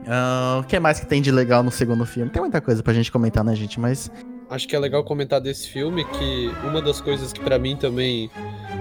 Ah, 0.07 0.59
o 0.61 0.63
que 0.63 0.79
mais 0.79 0.99
que 0.99 1.05
tem 1.05 1.21
de 1.21 1.31
legal 1.31 1.63
no 1.63 1.71
segundo 1.71 2.05
filme? 2.05 2.29
Tem 2.29 2.41
muita 2.41 2.61
coisa 2.61 2.81
pra 2.83 2.93
gente 2.93 3.11
comentar, 3.11 3.43
né, 3.43 3.55
gente? 3.55 3.79
Mas 3.79 4.11
Acho 4.49 4.67
que 4.67 4.75
é 4.75 4.79
legal 4.79 5.03
comentar 5.03 5.41
desse 5.41 5.67
filme 5.67 6.05
que 6.05 6.51
uma 6.63 6.79
das 6.81 7.01
coisas 7.01 7.33
que 7.33 7.39
pra 7.39 7.57
mim 7.57 7.75
também, 7.75 8.29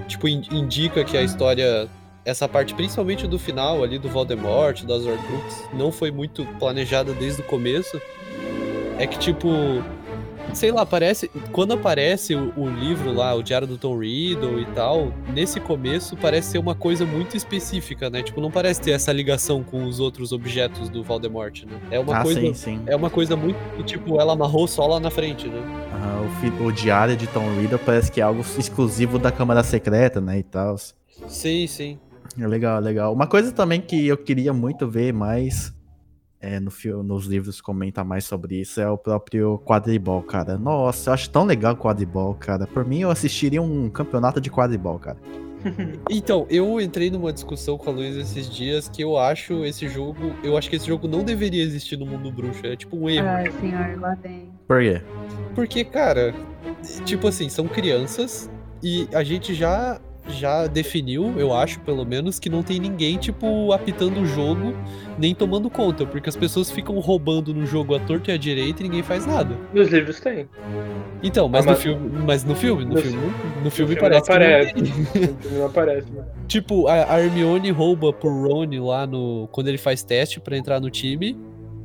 tipo, 0.06 0.28
in- 0.28 0.42
indica 0.52 1.02
que 1.04 1.16
a 1.16 1.22
história, 1.22 1.88
essa 2.24 2.46
parte 2.46 2.74
principalmente 2.74 3.26
do 3.26 3.38
final 3.38 3.82
ali 3.82 3.98
do 3.98 4.08
Voldemort, 4.10 4.82
das 4.84 5.06
Horcruxes, 5.06 5.64
não 5.72 5.90
foi 5.90 6.10
muito 6.10 6.44
planejada 6.58 7.14
desde 7.14 7.40
o 7.40 7.44
começo, 7.44 7.98
é 8.98 9.06
que 9.06 9.18
tipo, 9.18 9.48
sei 10.52 10.70
lá, 10.70 10.84
parece, 10.84 11.30
quando 11.52 11.72
aparece 11.72 12.34
o, 12.34 12.52
o 12.56 12.68
livro 12.68 13.12
lá, 13.12 13.34
o 13.34 13.42
Diário 13.42 13.66
do 13.66 13.78
Tom 13.78 13.98
Riddle 13.98 14.60
e 14.60 14.66
tal, 14.66 15.12
nesse 15.32 15.60
começo 15.60 16.16
parece 16.16 16.52
ser 16.52 16.58
uma 16.58 16.74
coisa 16.74 17.04
muito 17.04 17.36
específica, 17.36 18.10
né? 18.10 18.22
Tipo, 18.22 18.40
não 18.40 18.50
parece 18.50 18.80
ter 18.80 18.92
essa 18.92 19.12
ligação 19.12 19.62
com 19.62 19.84
os 19.84 20.00
outros 20.00 20.32
objetos 20.32 20.88
do 20.88 21.02
Voldemort, 21.02 21.64
né? 21.64 21.80
É 21.90 21.98
uma 21.98 22.18
ah, 22.18 22.22
coisa 22.22 22.40
sim, 22.40 22.54
sim. 22.54 22.82
é 22.86 22.94
uma 22.94 23.10
coisa 23.10 23.36
muito 23.36 23.56
que, 23.76 23.82
tipo, 23.82 24.20
ela 24.20 24.32
amarrou 24.32 24.66
só 24.66 24.86
lá 24.86 25.00
na 25.00 25.10
frente, 25.10 25.48
né? 25.48 25.60
Ah, 25.92 26.20
o, 26.60 26.64
o 26.64 26.72
diário 26.72 27.16
de 27.16 27.26
Tom 27.26 27.54
Riddle 27.58 27.78
parece 27.78 28.10
que 28.10 28.20
é 28.20 28.24
algo 28.24 28.44
exclusivo 28.58 29.18
da 29.18 29.32
Câmara 29.32 29.62
Secreta, 29.62 30.20
né, 30.20 30.38
e 30.38 30.42
tal. 30.42 30.76
Sim, 31.28 31.66
sim. 31.66 31.98
É 32.38 32.46
legal, 32.46 32.80
legal. 32.80 33.12
Uma 33.12 33.26
coisa 33.26 33.52
também 33.52 33.80
que 33.80 34.06
eu 34.06 34.16
queria 34.16 34.52
muito 34.52 34.88
ver 34.88 35.12
mais 35.12 35.72
é, 36.44 36.60
no 36.60 36.70
filme, 36.70 37.02
nos 37.02 37.24
livros 37.24 37.60
comenta 37.60 38.04
mais 38.04 38.24
sobre 38.24 38.60
isso 38.60 38.78
é 38.80 38.88
o 38.88 38.98
próprio 38.98 39.58
quadribol, 39.64 40.22
cara. 40.22 40.58
Nossa, 40.58 41.08
eu 41.08 41.14
acho 41.14 41.30
tão 41.30 41.44
legal 41.44 41.72
o 41.72 41.76
quadribol, 41.76 42.34
cara. 42.34 42.66
Por 42.66 42.84
mim, 42.84 43.00
eu 43.00 43.10
assistiria 43.10 43.62
um 43.62 43.88
campeonato 43.88 44.40
de 44.40 44.50
quadribol, 44.50 44.98
cara. 44.98 45.16
Então, 46.10 46.46
eu 46.50 46.78
entrei 46.78 47.10
numa 47.10 47.32
discussão 47.32 47.78
com 47.78 47.88
a 47.88 47.92
Luiz 47.94 48.14
esses 48.16 48.50
dias 48.50 48.86
que 48.86 49.02
eu 49.02 49.16
acho 49.16 49.64
esse 49.64 49.88
jogo. 49.88 50.34
Eu 50.42 50.58
acho 50.58 50.68
que 50.68 50.76
esse 50.76 50.86
jogo 50.86 51.08
não 51.08 51.24
deveria 51.24 51.62
existir 51.62 51.96
no 51.96 52.04
mundo 52.04 52.30
bruxo. 52.30 52.66
É 52.66 52.76
tipo 52.76 52.94
um 52.94 53.08
erro. 53.08 53.26
Ai, 53.26 53.50
senhor, 53.50 53.98
lá 53.98 54.14
vem. 54.14 54.52
Por 54.68 54.82
quê? 54.82 55.00
Porque, 55.54 55.82
cara, 55.82 56.34
tipo 57.06 57.28
assim, 57.28 57.48
são 57.48 57.66
crianças 57.66 58.50
e 58.82 59.08
a 59.14 59.24
gente 59.24 59.54
já 59.54 59.98
já 60.28 60.66
definiu, 60.66 61.34
eu 61.36 61.52
acho, 61.52 61.80
pelo 61.80 62.04
menos, 62.04 62.38
que 62.38 62.48
não 62.48 62.62
tem 62.62 62.78
ninguém, 62.80 63.16
tipo, 63.18 63.72
apitando 63.72 64.20
o 64.20 64.26
jogo, 64.26 64.74
nem 65.18 65.34
tomando 65.34 65.68
conta, 65.68 66.06
porque 66.06 66.28
as 66.28 66.36
pessoas 66.36 66.70
ficam 66.70 66.98
roubando 66.98 67.52
no 67.52 67.66
jogo 67.66 67.94
à 67.94 68.00
torta 68.00 68.30
e 68.30 68.34
à 68.34 68.36
direita 68.36 68.80
e 68.82 68.84
ninguém 68.84 69.02
faz 69.02 69.26
nada. 69.26 69.56
Nos 69.72 69.88
livros 69.90 70.18
tem. 70.20 70.48
Então, 71.22 71.48
mas 71.48 71.62
Ah, 71.62 71.66
no 71.66 71.72
mas- 71.72 71.82
filme, 71.82 72.10
mas 72.26 72.44
no 72.44 72.54
filme, 72.56 72.84
no 72.84 72.94
No 72.94 73.00
filme, 73.02 73.16
no 73.58 73.64
No 73.64 73.70
filme 73.70 73.94
não 73.94 74.00
parece 74.00 74.22
que 74.22 74.28
não 74.30 74.36
aparece. 74.36 74.74
No 74.74 74.86
filme 74.86 75.58
não 75.58 75.66
aparece, 75.66 76.10
né? 76.12 76.24
Tipo, 76.48 76.88
a 76.88 77.20
Hermione 77.20 77.70
rouba 77.70 78.12
pro 78.12 78.28
Ron 78.30 78.66
lá 78.84 79.06
no. 79.06 79.48
Quando 79.52 79.68
ele 79.68 79.78
faz 79.78 80.02
teste 80.02 80.40
pra 80.40 80.56
entrar 80.56 80.80
no 80.80 80.90
time. 80.90 81.36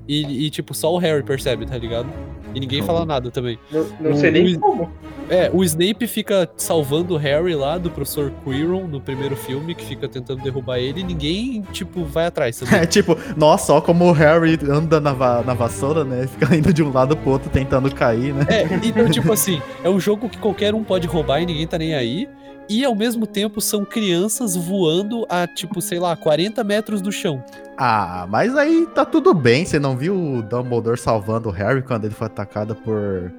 E, 0.07 0.47
e, 0.47 0.49
tipo, 0.49 0.73
só 0.73 0.91
o 0.91 0.97
Harry 0.97 1.21
percebe, 1.21 1.67
tá 1.67 1.77
ligado? 1.77 2.07
E 2.55 2.59
ninguém 2.59 2.81
fala 2.81 3.05
nada 3.05 3.29
também. 3.29 3.59
Não, 3.71 3.85
não 3.99 4.11
O 4.11 4.15
sei 4.15 4.31
nem 4.31 4.59
como. 4.59 4.91
É, 5.29 5.49
o 5.53 5.63
Snape 5.63 6.07
fica 6.07 6.49
salvando 6.57 7.13
o 7.13 7.17
Harry 7.17 7.53
lá 7.55 7.77
do 7.77 7.89
professor 7.91 8.31
Quirrell 8.43 8.87
no 8.87 8.99
primeiro 8.99 9.35
filme, 9.35 9.75
que 9.75 9.85
fica 9.85 10.07
tentando 10.07 10.41
derrubar 10.41 10.79
ele, 10.79 11.01
e 11.01 11.03
ninguém, 11.03 11.61
tipo, 11.71 12.03
vai 12.03 12.25
atrás 12.25 12.57
também. 12.59 12.79
É 12.81 12.85
tipo, 12.85 13.17
nossa, 13.37 13.73
ó 13.73 13.81
como 13.81 14.05
o 14.05 14.11
Harry 14.11 14.57
anda 14.69 14.99
na, 14.99 15.13
va- 15.13 15.43
na 15.43 15.53
vassoura, 15.53 16.03
né? 16.03 16.25
Fica 16.39 16.55
indo 16.55 16.73
de 16.73 16.81
um 16.81 16.91
lado 16.91 17.15
pro 17.17 17.31
outro 17.31 17.49
tentando 17.49 17.93
cair, 17.93 18.33
né? 18.33 18.45
É, 18.49 18.63
então, 18.83 19.09
tipo 19.09 19.31
assim, 19.31 19.61
é 19.83 19.89
um 19.89 19.99
jogo 19.99 20.29
que 20.29 20.37
qualquer 20.37 20.73
um 20.73 20.83
pode 20.83 21.07
roubar 21.07 21.41
e 21.41 21.45
ninguém 21.45 21.67
tá 21.67 21.77
nem 21.77 21.93
aí. 21.93 22.27
E 22.69 22.85
ao 22.85 22.93
mesmo 22.93 23.25
tempo 23.25 23.59
são 23.59 23.83
crianças 23.83 24.55
voando 24.55 25.25
a, 25.27 25.47
tipo, 25.47 25.81
sei 25.81 25.99
lá, 25.99 26.15
40 26.15 26.63
metros 26.63 27.01
do 27.01 27.11
chão. 27.11 27.43
Ah, 27.75 28.27
mas 28.29 28.55
aí 28.55 28.87
tá 28.93 29.03
tudo 29.03 29.33
bem. 29.33 29.65
Você 29.65 29.79
não 29.79 29.97
viu 29.97 30.15
o 30.15 30.41
Dumbledore 30.43 30.97
salvando 30.97 31.49
o 31.49 31.51
Harry 31.51 31.81
quando 31.81 32.05
ele 32.05 32.13
foi 32.13 32.27
atacado 32.27 32.75
por 32.75 33.31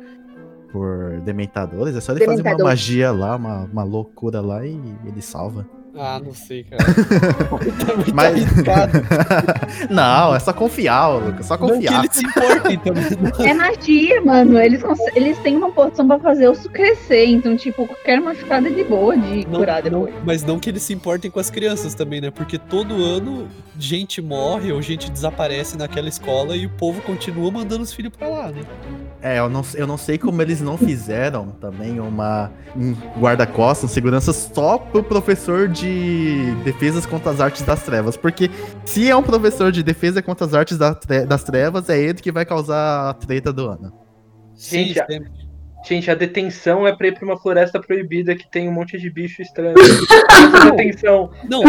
por 0.73 1.21
dementadores? 1.21 1.95
É 1.97 2.01
só 2.01 2.13
ele 2.13 2.21
fazer 2.21 2.37
uma 2.39 2.43
Dementador. 2.43 2.67
magia 2.67 3.11
lá, 3.13 3.37
uma, 3.37 3.65
uma 3.65 3.83
loucura 3.85 4.41
lá 4.41 4.65
e 4.67 4.79
ele 5.05 5.21
salva. 5.23 5.67
Ah, 6.03 6.19
não 6.25 6.33
sei, 6.35 6.65
cara. 6.65 6.83
tá 6.85 7.95
muito 7.97 8.15
Mas- 8.15 8.35
não, 9.91 10.35
é 10.35 10.39
só 10.39 10.53
confiar, 10.53 11.09
Lucas. 11.09 11.47
Só 11.47 11.57
Não 11.59 11.67
que 11.69 11.75
confiar. 11.75 12.05
eles 12.05 12.17
se 12.17 12.25
importem 12.27 12.79
também. 12.79 13.05
não. 13.21 13.31
É 13.47 13.55
magia, 13.55 14.21
mano. 14.23 14.59
Eles, 14.59 14.83
cons- 14.83 14.99
eles 15.15 15.37
têm 15.39 15.57
uma 15.57 15.71
poção 15.71 16.07
pra 16.07 16.19
fazer 16.19 16.49
o 16.49 16.55
crescer. 16.71 17.27
Então, 17.27 17.57
tipo, 17.57 17.87
qualquer 17.87 18.21
machucada 18.21 18.71
de 18.71 18.83
boa 18.85 19.17
de 19.17 19.47
Não, 19.47 19.59
curar 19.61 19.83
não- 19.91 20.05
depois. 20.05 20.15
mas 20.25 20.43
não 20.43 20.59
que 20.59 20.71
eles 20.71 20.83
se 20.83 20.93
importem 20.95 21.31
com 21.31 21.39
as 21.41 21.51
crianças 21.51 21.95
também, 21.95 22.21
né? 22.21 22.31
Porque 22.31 22.59
todo 22.59 22.95
ano 23.03 23.49
gente 23.79 24.21
morre 24.23 24.73
ou 24.73 24.81
gente 24.83 25.11
desaparece 25.11 25.77
naquela 25.77 26.09
escola 26.09 26.57
e 26.57 26.67
o 26.67 26.71
povo 26.71 27.01
continua 27.03 27.51
mandando 27.51 27.83
os 27.83 27.93
filhos 27.93 28.13
pra 28.17 28.29
lá, 28.29 28.47
né? 28.51 28.61
É, 29.23 29.39
eu 29.39 29.49
não, 29.51 29.63
eu 29.75 29.87
não 29.87 29.97
sei 29.99 30.17
como 30.19 30.41
eles 30.41 30.61
não 30.61 30.79
fizeram 30.79 31.49
também 31.61 32.01
uma 32.01 32.51
um 32.77 32.95
guarda-costas, 33.19 33.91
um 33.91 33.93
segurança 33.93 34.33
só 34.33 34.79
pro 34.79 35.03
professor 35.03 35.67
de 35.69 35.90
defesas 36.65 37.07
contra 37.07 37.31
as 37.31 37.41
artes 37.41 37.63
das 37.63 37.83
trevas. 37.83 38.17
Porque 38.17 38.51
se 38.85 39.09
é 39.09 39.17
um 39.17 39.23
professor 39.23 39.71
de 39.73 39.83
defesa 39.83 40.23
contra 40.23 40.47
as 40.47 40.55
artes 40.55 40.79
da 40.79 40.95
tre- 40.95 41.25
das 41.27 41.43
trevas, 41.45 41.89
é 41.89 41.99
ele 42.01 42.15
que 42.15 42.33
vai 42.33 42.45
causar 42.45 43.11
a 43.11 43.15
treta 43.15 43.53
do 43.53 43.67
ano. 43.69 43.93
Gente, 44.57 44.95
Sim, 44.95 45.01
a-. 45.01 45.41
Gente, 45.83 46.11
a 46.11 46.15
detenção 46.15 46.87
é 46.87 46.95
pra 46.95 47.07
ir 47.09 47.15
pra 47.15 47.25
uma 47.25 47.39
floresta 47.39 47.81
proibida 47.81 48.35
que 48.37 48.47
tem 48.51 48.69
um 48.69 48.73
monte 48.73 48.99
de 48.99 49.09
bicho 49.09 49.41
estranho. 49.41 49.75
Essa 49.81 50.71
detenção 50.73 51.31
Não, 51.49 51.63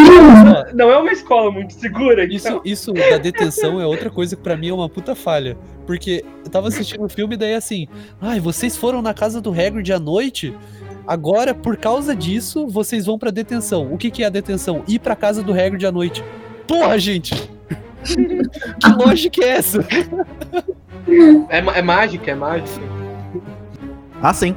não 0.74 0.90
é 0.90 0.98
uma 0.98 1.12
escola 1.12 1.50
muito 1.50 1.72
segura. 1.72 2.22
Isso, 2.24 2.46
então. 2.48 2.60
isso 2.62 2.92
da 2.92 3.16
detenção 3.16 3.80
é 3.80 3.86
outra 3.86 4.10
coisa 4.10 4.36
que 4.36 4.42
pra 4.42 4.54
mim 4.54 4.68
é 4.68 4.74
uma 4.74 4.86
puta 4.88 5.14
falha. 5.14 5.56
Porque 5.86 6.22
eu 6.44 6.50
tava 6.50 6.68
assistindo 6.68 7.02
o 7.04 7.08
filme 7.08 7.36
e 7.36 7.38
daí 7.38 7.54
assim, 7.54 7.88
ai, 8.20 8.38
vocês 8.38 8.76
foram 8.76 9.00
na 9.00 9.14
casa 9.14 9.40
do 9.40 9.50
Hagrid 9.50 9.90
à 9.90 9.98
noite? 9.98 10.54
Agora, 11.06 11.54
por 11.54 11.76
causa 11.76 12.14
disso, 12.14 12.66
vocês 12.68 13.06
vão 13.06 13.18
pra 13.18 13.30
detenção. 13.30 13.92
O 13.92 13.98
que, 13.98 14.10
que 14.10 14.22
é 14.22 14.26
a 14.26 14.30
detenção? 14.30 14.82
Ir 14.86 14.98
pra 15.00 15.16
casa 15.16 15.42
do 15.42 15.52
Hagrid 15.52 15.84
à 15.84 15.92
noite. 15.92 16.24
Porra, 16.66 16.98
gente! 16.98 17.34
que 18.04 18.88
lógica 19.04 19.44
é 19.44 19.48
essa? 19.48 19.84
É, 21.50 21.58
é 21.78 21.82
mágica, 21.82 22.30
é 22.30 22.34
mágica. 22.34 22.80
Ah, 24.20 24.32
sim. 24.32 24.54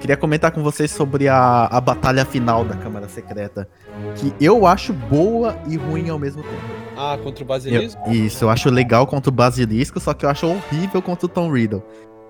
Queria 0.00 0.16
comentar 0.16 0.50
com 0.50 0.62
vocês 0.62 0.90
sobre 0.90 1.28
a, 1.28 1.66
a 1.66 1.80
batalha 1.80 2.24
final 2.24 2.64
da 2.64 2.74
Câmara 2.74 3.08
Secreta. 3.08 3.68
Que 4.16 4.32
eu 4.44 4.66
acho 4.66 4.92
boa 4.92 5.56
e 5.68 5.76
ruim 5.76 6.08
ao 6.08 6.18
mesmo 6.18 6.42
tempo. 6.42 6.54
Ah, 6.96 7.16
contra 7.22 7.42
o 7.42 7.44
Eu- 7.44 7.48
Basilisco? 7.48 8.10
isso, 8.10 8.44
eu 8.44 8.50
acho 8.50 8.68
legal 8.70 9.06
contra 9.06 9.30
o 9.30 9.32
Basilisco, 9.32 10.00
só 10.00 10.12
que 10.12 10.24
eu 10.24 10.30
acho 10.30 10.46
horrível 10.48 11.00
contra 11.00 11.26
o 11.26 11.28
Tom 11.28 11.52
Riddle. 11.52 11.82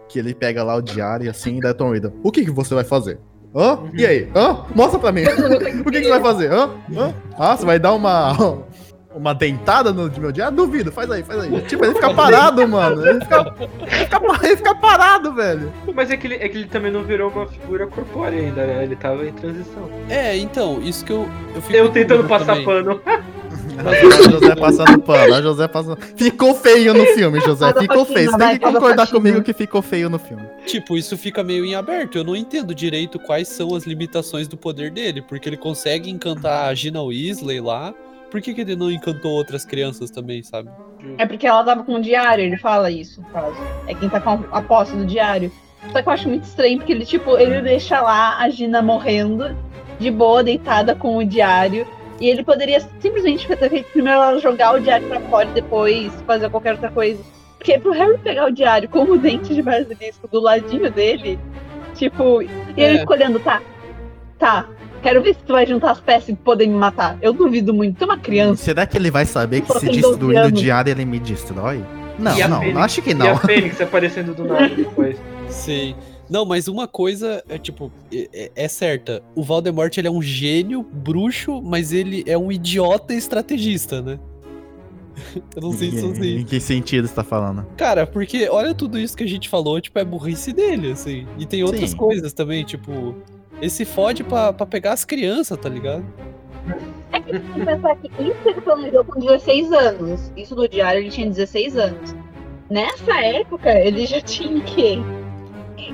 Que 0.08 0.18
ele 0.18 0.34
pega 0.34 0.62
lá 0.62 0.74
o 0.74 0.82
diário 0.82 1.30
assim 1.30 1.56
e 1.56 1.60
dá 1.60 1.72
Tom 1.72 1.92
Riddle. 1.92 2.12
O 2.22 2.30
que, 2.30 2.44
que 2.44 2.50
você 2.50 2.74
vai 2.74 2.84
fazer? 2.84 3.18
Hã? 3.54 3.78
E 3.94 4.06
aí? 4.06 4.28
Hã? 4.34 4.64
Mostra 4.74 4.98
pra 4.98 5.12
mim. 5.12 5.22
o 5.84 5.90
que, 5.90 6.00
que 6.00 6.04
você 6.04 6.10
vai 6.10 6.20
fazer? 6.20 6.52
Hã? 6.52 6.70
Hã? 6.96 7.14
Ah, 7.38 7.56
você 7.56 7.66
vai 7.66 7.78
dar 7.78 7.92
uma. 7.92 8.62
Uma 9.14 9.34
dentada 9.34 9.92
no 9.92 10.10
meu 10.18 10.32
diário? 10.32 10.56
Duvido, 10.56 10.90
faz 10.90 11.10
aí, 11.10 11.22
faz 11.22 11.40
aí. 11.40 11.60
Tipo, 11.66 11.84
ele 11.84 11.92
fica 11.92 12.14
parado, 12.14 12.66
mano. 12.66 13.06
Ele 13.06 13.20
fica, 13.20 13.54
ele 13.60 14.04
fica, 14.06 14.46
ele 14.46 14.56
fica 14.56 14.74
parado, 14.74 15.34
velho. 15.34 15.70
Mas 15.94 16.10
é 16.10 16.16
que, 16.16 16.26
ele, 16.26 16.36
é 16.36 16.48
que 16.48 16.56
ele 16.56 16.66
também 16.66 16.90
não 16.90 17.02
virou 17.02 17.30
uma 17.30 17.46
figura 17.46 17.86
corpórea 17.86 18.40
ainda, 18.40 18.66
né? 18.66 18.84
Ele 18.84 18.96
tava 18.96 19.26
em 19.28 19.32
transição. 19.34 19.86
É, 20.08 20.34
então, 20.38 20.80
isso 20.80 21.04
que 21.04 21.12
eu. 21.12 21.28
Eu, 21.54 21.60
fico 21.60 21.76
Eu 21.76 21.90
tentando 21.90 22.24
passar 22.26 22.56
também. 22.56 22.64
pano. 22.64 23.02
José 24.30 24.54
passando 24.54 25.02
pano, 25.02 25.22
olha 25.22 25.40
o 25.40 25.42
José 25.42 25.68
passando. 25.68 25.98
Ficou 26.16 26.54
feio 26.54 26.94
no 26.94 27.04
filme, 27.06 27.40
José. 27.40 27.66
A 27.66 27.80
Ficou 27.80 28.04
feio. 28.04 28.30
Você 28.30 28.38
tem 28.38 28.58
que 28.58 28.64
a 28.64 28.72
concordar 28.72 29.10
comigo 29.10 29.42
que 29.42 29.52
ficou 29.52 29.82
feio 29.82 30.10
no 30.10 30.18
filme. 30.18 30.42
Tipo, 30.66 30.96
isso 30.96 31.16
fica 31.16 31.42
meio 31.42 31.64
em 31.64 31.74
aberto. 31.74 32.18
Eu 32.18 32.24
não 32.24 32.36
entendo 32.36 32.74
direito 32.74 33.18
quais 33.18 33.48
são 33.48 33.74
as 33.74 33.84
limitações 33.84 34.46
do 34.48 34.56
poder 34.56 34.90
dele. 34.90 35.22
Porque 35.22 35.48
ele 35.48 35.56
consegue 35.56 36.10
encantar 36.10 36.68
a 36.68 36.74
Gina 36.74 37.02
Weasley 37.02 37.60
lá. 37.60 37.94
Por 38.30 38.40
que, 38.40 38.54
que 38.54 38.62
ele 38.62 38.74
não 38.74 38.90
encantou 38.90 39.32
outras 39.32 39.64
crianças 39.64 40.10
também, 40.10 40.42
sabe? 40.42 40.70
É 41.18 41.26
porque 41.26 41.46
ela 41.46 41.62
tava 41.62 41.82
com 41.84 41.96
o 41.96 42.00
diário, 42.00 42.42
ele 42.42 42.56
fala 42.56 42.90
isso, 42.90 43.20
no 43.20 43.28
caso. 43.28 43.56
É 43.86 43.94
quem 43.94 44.08
tá 44.08 44.20
com 44.20 44.42
a 44.50 44.62
posse 44.62 44.96
do 44.96 45.04
diário. 45.04 45.52
Só 45.90 46.00
que 46.00 46.08
eu 46.08 46.12
acho 46.12 46.28
muito 46.28 46.44
estranho, 46.44 46.78
porque 46.78 46.92
ele, 46.92 47.04
tipo, 47.04 47.36
ele 47.36 47.60
deixa 47.60 48.00
lá 48.00 48.38
a 48.38 48.48
Gina 48.48 48.80
morrendo, 48.80 49.54
de 49.98 50.10
boa, 50.10 50.42
deitada 50.42 50.94
com 50.94 51.18
o 51.18 51.24
diário. 51.24 51.86
E 52.20 52.28
ele 52.28 52.44
poderia 52.44 52.80
simplesmente 53.00 53.46
ter 53.48 53.68
feito 53.68 53.90
primeiro 53.92 54.20
ela 54.20 54.38
jogar 54.38 54.74
o 54.74 54.80
diário 54.80 55.08
pra 55.08 55.20
fora 55.20 55.48
e 55.48 55.52
depois 55.54 56.12
fazer 56.26 56.48
qualquer 56.50 56.72
outra 56.72 56.90
coisa. 56.90 57.20
Porque 57.58 57.78
pro 57.78 57.92
Harry 57.92 58.18
pegar 58.18 58.46
o 58.46 58.50
diário 58.52 58.88
com 58.88 59.02
o 59.04 59.18
dente 59.18 59.54
de 59.54 59.62
basilisco 59.62 60.28
do 60.28 60.40
ladinho 60.40 60.90
dele, 60.90 61.38
tipo, 61.94 62.42
e 62.42 62.48
ele 62.76 62.96
É. 62.96 63.00
ficou 63.00 63.16
olhando, 63.16 63.38
tá, 63.40 63.60
tá, 64.38 64.66
quero 65.02 65.22
ver 65.22 65.34
se 65.34 65.40
tu 65.44 65.52
vai 65.52 65.66
juntar 65.66 65.92
as 65.92 66.00
peças 66.00 66.28
e 66.30 66.34
poder 66.34 66.66
me 66.66 66.74
matar. 66.74 67.16
Eu 67.22 67.32
duvido 67.32 67.72
muito, 67.72 67.98
tu 67.98 68.02
é 68.02 68.06
uma 68.06 68.18
criança. 68.18 68.62
Será 68.64 68.84
que 68.86 68.96
ele 68.96 69.10
vai 69.10 69.24
saber 69.24 69.60
que 69.60 69.72
se 69.72 69.80
tem 69.80 69.88
12 69.90 70.00
destruir 70.00 70.44
o 70.44 70.50
diário 70.52 70.90
ele 70.90 71.04
me 71.04 71.18
destrói? 71.20 71.84
Não, 72.18 72.36
não, 72.48 72.60
Fênix? 72.60 72.78
acho 72.78 73.02
que 73.02 73.10
E 73.10 73.12
a 73.12 73.16
não. 73.16 73.36
Fênix 73.38 73.80
aparecendo 73.80 74.34
do 74.34 74.44
nada 74.44 74.68
depois. 74.68 75.16
Sim. 75.48 75.94
Não, 76.32 76.46
mas 76.46 76.66
uma 76.66 76.88
coisa 76.88 77.44
é 77.46 77.58
tipo, 77.58 77.92
é, 78.10 78.50
é- 78.56 78.68
certa. 78.68 79.22
O 79.34 79.42
Voldemort 79.42 79.94
ele 79.98 80.08
é 80.08 80.10
um 80.10 80.22
gênio, 80.22 80.82
bruxo, 80.82 81.60
mas 81.60 81.92
ele 81.92 82.24
é 82.26 82.38
um 82.38 82.50
idiota 82.50 83.12
estrategista, 83.12 84.00
né? 84.00 84.18
Eu 85.54 85.60
não 85.60 85.72
sei 85.72 85.90
se 85.90 85.98
eu 86.02 86.10
Em, 86.10 86.14
sei. 86.14 86.38
em 86.38 86.44
que 86.44 86.58
sentido 86.58 87.06
você 87.06 87.14
tá 87.14 87.22
falando? 87.22 87.66
Cara, 87.76 88.06
porque 88.06 88.48
olha 88.48 88.74
tudo 88.74 88.98
isso 88.98 89.14
que 89.14 89.22
a 89.22 89.28
gente 89.28 89.46
falou, 89.46 89.78
tipo, 89.78 89.98
é 89.98 90.04
burrice 90.06 90.54
dele, 90.54 90.92
assim. 90.92 91.26
E 91.38 91.44
tem 91.44 91.62
outras 91.62 91.90
Sim. 91.90 91.96
coisas 91.98 92.32
também, 92.32 92.64
tipo, 92.64 93.14
ele 93.60 93.68
se 93.68 93.84
fode 93.84 94.24
pra, 94.24 94.54
pra 94.54 94.64
pegar 94.64 94.94
as 94.94 95.04
crianças, 95.04 95.58
tá 95.58 95.68
ligado? 95.68 96.02
É 97.12 97.20
que 97.20 97.30
tem 97.30 97.40
que 97.42 97.60
pensar 97.66 97.94
que 97.96 98.06
isso 98.08 98.48
ele 98.48 98.60
planejou 98.62 99.04
com 99.04 99.20
16 99.20 99.70
anos. 99.72 100.32
Isso 100.34 100.54
do 100.54 100.66
diário 100.66 101.02
ele 101.02 101.10
tinha 101.10 101.28
16 101.28 101.76
anos. 101.76 102.14
Nessa 102.70 103.14
época, 103.20 103.70
ele 103.78 104.06
já 104.06 104.20
tinha 104.22 104.56
o 104.56 104.62
quê? 104.62 104.96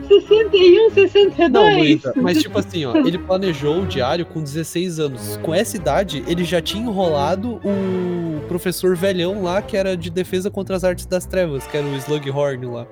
61, 0.08 0.90
62. 0.90 1.50
Não, 1.50 1.78
Luísa, 1.78 2.12
mas 2.16 2.40
tipo 2.40 2.58
assim, 2.58 2.84
ó, 2.84 2.96
ele 2.96 3.18
planejou 3.18 3.82
o 3.82 3.86
diário 3.86 4.24
com 4.26 4.42
16 4.42 5.00
anos. 5.00 5.36
Com 5.42 5.54
essa 5.54 5.76
idade, 5.76 6.24
ele 6.26 6.44
já 6.44 6.60
tinha 6.60 6.82
enrolado 6.82 7.60
o 7.64 8.40
professor 8.48 8.96
velhão 8.96 9.42
lá, 9.42 9.60
que 9.62 9.76
era 9.76 9.96
de 9.96 10.10
defesa 10.10 10.50
contra 10.50 10.76
as 10.76 10.84
artes 10.84 11.06
das 11.06 11.26
trevas, 11.26 11.66
que 11.66 11.76
era 11.76 11.86
o 11.86 11.96
Slughorn 11.96 12.66
lá. 12.66 12.86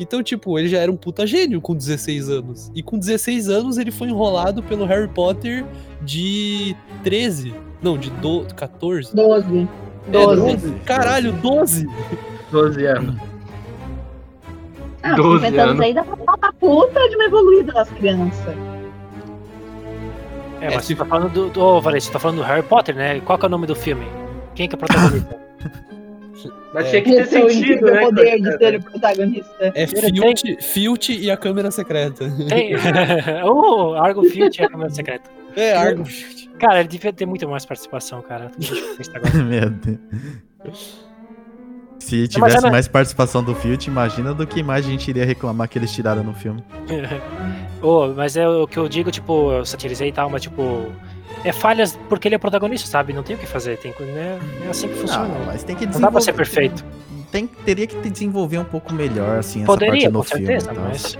Então, 0.00 0.22
tipo, 0.22 0.58
ele 0.58 0.68
já 0.68 0.78
era 0.78 0.92
um 0.92 0.96
puta 0.96 1.26
gênio 1.26 1.60
com 1.60 1.74
16 1.74 2.30
anos. 2.30 2.70
E 2.74 2.82
com 2.82 2.98
16 2.98 3.48
anos 3.48 3.78
ele 3.78 3.90
foi 3.90 4.08
enrolado 4.08 4.62
pelo 4.62 4.84
Harry 4.84 5.08
Potter 5.08 5.64
de 6.02 6.76
13. 7.02 7.52
Não, 7.82 7.98
de 7.98 8.10
do... 8.10 8.46
14. 8.54 9.14
12. 9.14 9.68
É, 10.06 10.10
12. 10.10 10.70
Caralho, 10.84 11.32
12! 11.32 11.86
12 12.50 12.86
anos. 12.86 13.27
Ah, 15.02 15.14
12 15.14 15.44
50 15.46 15.62
anos 15.62 15.70
anos. 15.72 15.84
aí 15.84 15.94
dá 15.94 16.04
pra 16.04 16.16
falar 16.16 16.38
pra 16.38 16.52
puta 16.54 17.08
de 17.08 17.14
uma 17.16 17.24
evoluída 17.24 17.72
das 17.72 17.88
crianças. 17.90 18.54
É, 20.60 20.66
É, 20.66 20.74
mas 20.74 20.84
você 20.84 20.94
tá 20.96 21.04
falando 21.04 21.32
do. 21.32 21.50
do 21.50 21.60
ô, 21.62 21.80
Valente, 21.80 22.04
você 22.06 22.12
tá 22.12 22.18
falando 22.18 22.38
do 22.38 22.42
Harry 22.42 22.62
Potter, 22.64 22.94
né? 22.96 23.20
Qual 23.20 23.38
que 23.38 23.44
é 23.44 23.48
o 23.48 23.50
nome 23.50 23.66
do 23.66 23.76
filme? 23.76 24.06
Quem 24.54 24.68
que 24.68 24.74
é 24.74 24.76
o 24.76 24.78
protagonista? 24.78 25.38
Mas 26.74 26.86
É. 26.86 26.90
tinha 26.90 27.02
que 27.02 27.10
ter 27.10 27.22
Esse 27.22 27.36
é 27.36 27.44
o 27.44 27.50
sentido, 27.50 27.86
né? 27.86 28.00
poder 28.02 28.40
de 28.40 28.58
ser 28.58 28.74
o 28.76 28.82
protagonista. 28.82 29.72
É 29.74 29.86
Filt, 29.86 30.62
Filt 30.62 31.08
e 31.08 31.30
a 31.30 31.36
câmera 31.36 31.70
secreta. 31.70 32.30
Tem. 32.48 32.74
o 33.44 33.94
Argo 33.94 34.22
Filch 34.24 34.60
é 34.60 34.66
a 34.66 34.68
câmera 34.68 34.90
secreta. 34.90 35.30
É, 35.56 35.74
Argo 35.76 36.04
Filt. 36.04 36.48
Cara, 36.58 36.80
ele 36.80 36.88
devia 36.88 37.12
ter 37.12 37.24
muito 37.26 37.48
mais 37.48 37.64
participação, 37.64 38.20
cara. 38.22 38.50
Agora. 39.14 39.44
Meu 39.44 39.70
Deus. 39.70 41.07
Se 42.08 42.26
tivesse 42.28 42.56
ela- 42.56 42.70
mais 42.70 42.88
participação 42.88 43.42
do 43.42 43.54
Filt, 43.54 43.86
imagina 43.86 44.32
do 44.32 44.46
que 44.46 44.62
mais 44.62 44.86
a 44.86 44.88
gente 44.88 45.08
iria 45.08 45.24
reclamar 45.26 45.68
que 45.68 45.78
eles 45.78 45.92
tiraram 45.92 46.22
no 46.24 46.32
filme. 46.34 46.62
Ô, 47.82 48.08
mas 48.08 48.36
é 48.36 48.48
o 48.48 48.66
que 48.66 48.78
eu 48.78 48.88
digo, 48.88 49.10
tipo, 49.10 49.52
eu 49.52 49.64
satirizei 49.64 50.08
e 50.08 50.12
tal, 50.12 50.28
mas 50.30 50.42
tipo. 50.42 50.86
É 51.44 51.52
falhas 51.52 51.96
porque 52.08 52.26
ele 52.26 52.34
é 52.34 52.38
protagonista, 52.38 52.88
sabe? 52.88 53.12
Não 53.12 53.22
tem 53.22 53.36
o 53.36 53.38
que 53.38 53.46
fazer. 53.46 53.76
Tem, 53.78 53.94
né? 54.00 54.38
É 54.66 54.70
assim 54.70 54.88
que 54.88 54.94
funciona. 54.94 55.26
Ah, 55.26 55.42
mas 55.46 55.62
tem 55.62 55.76
que 55.76 55.86
Não 55.86 56.00
dá 56.00 56.10
pra 56.10 56.20
ser 56.20 56.32
desenvolver. 56.32 56.34
perfeito. 56.34 56.84
Tem, 57.30 57.46
teria 57.46 57.86
que 57.86 57.94
te 58.00 58.10
desenvolver 58.10 58.58
um 58.58 58.64
pouco 58.64 58.92
melhor, 58.92 59.38
assim, 59.38 59.58
essa 59.60 59.66
Poderia, 59.66 60.10
parte 60.10 60.12
no 60.12 60.18
com 60.20 60.24
filme. 60.24 60.46
certeza, 60.46 60.72
tal. 60.74 60.84
mas. 60.84 61.18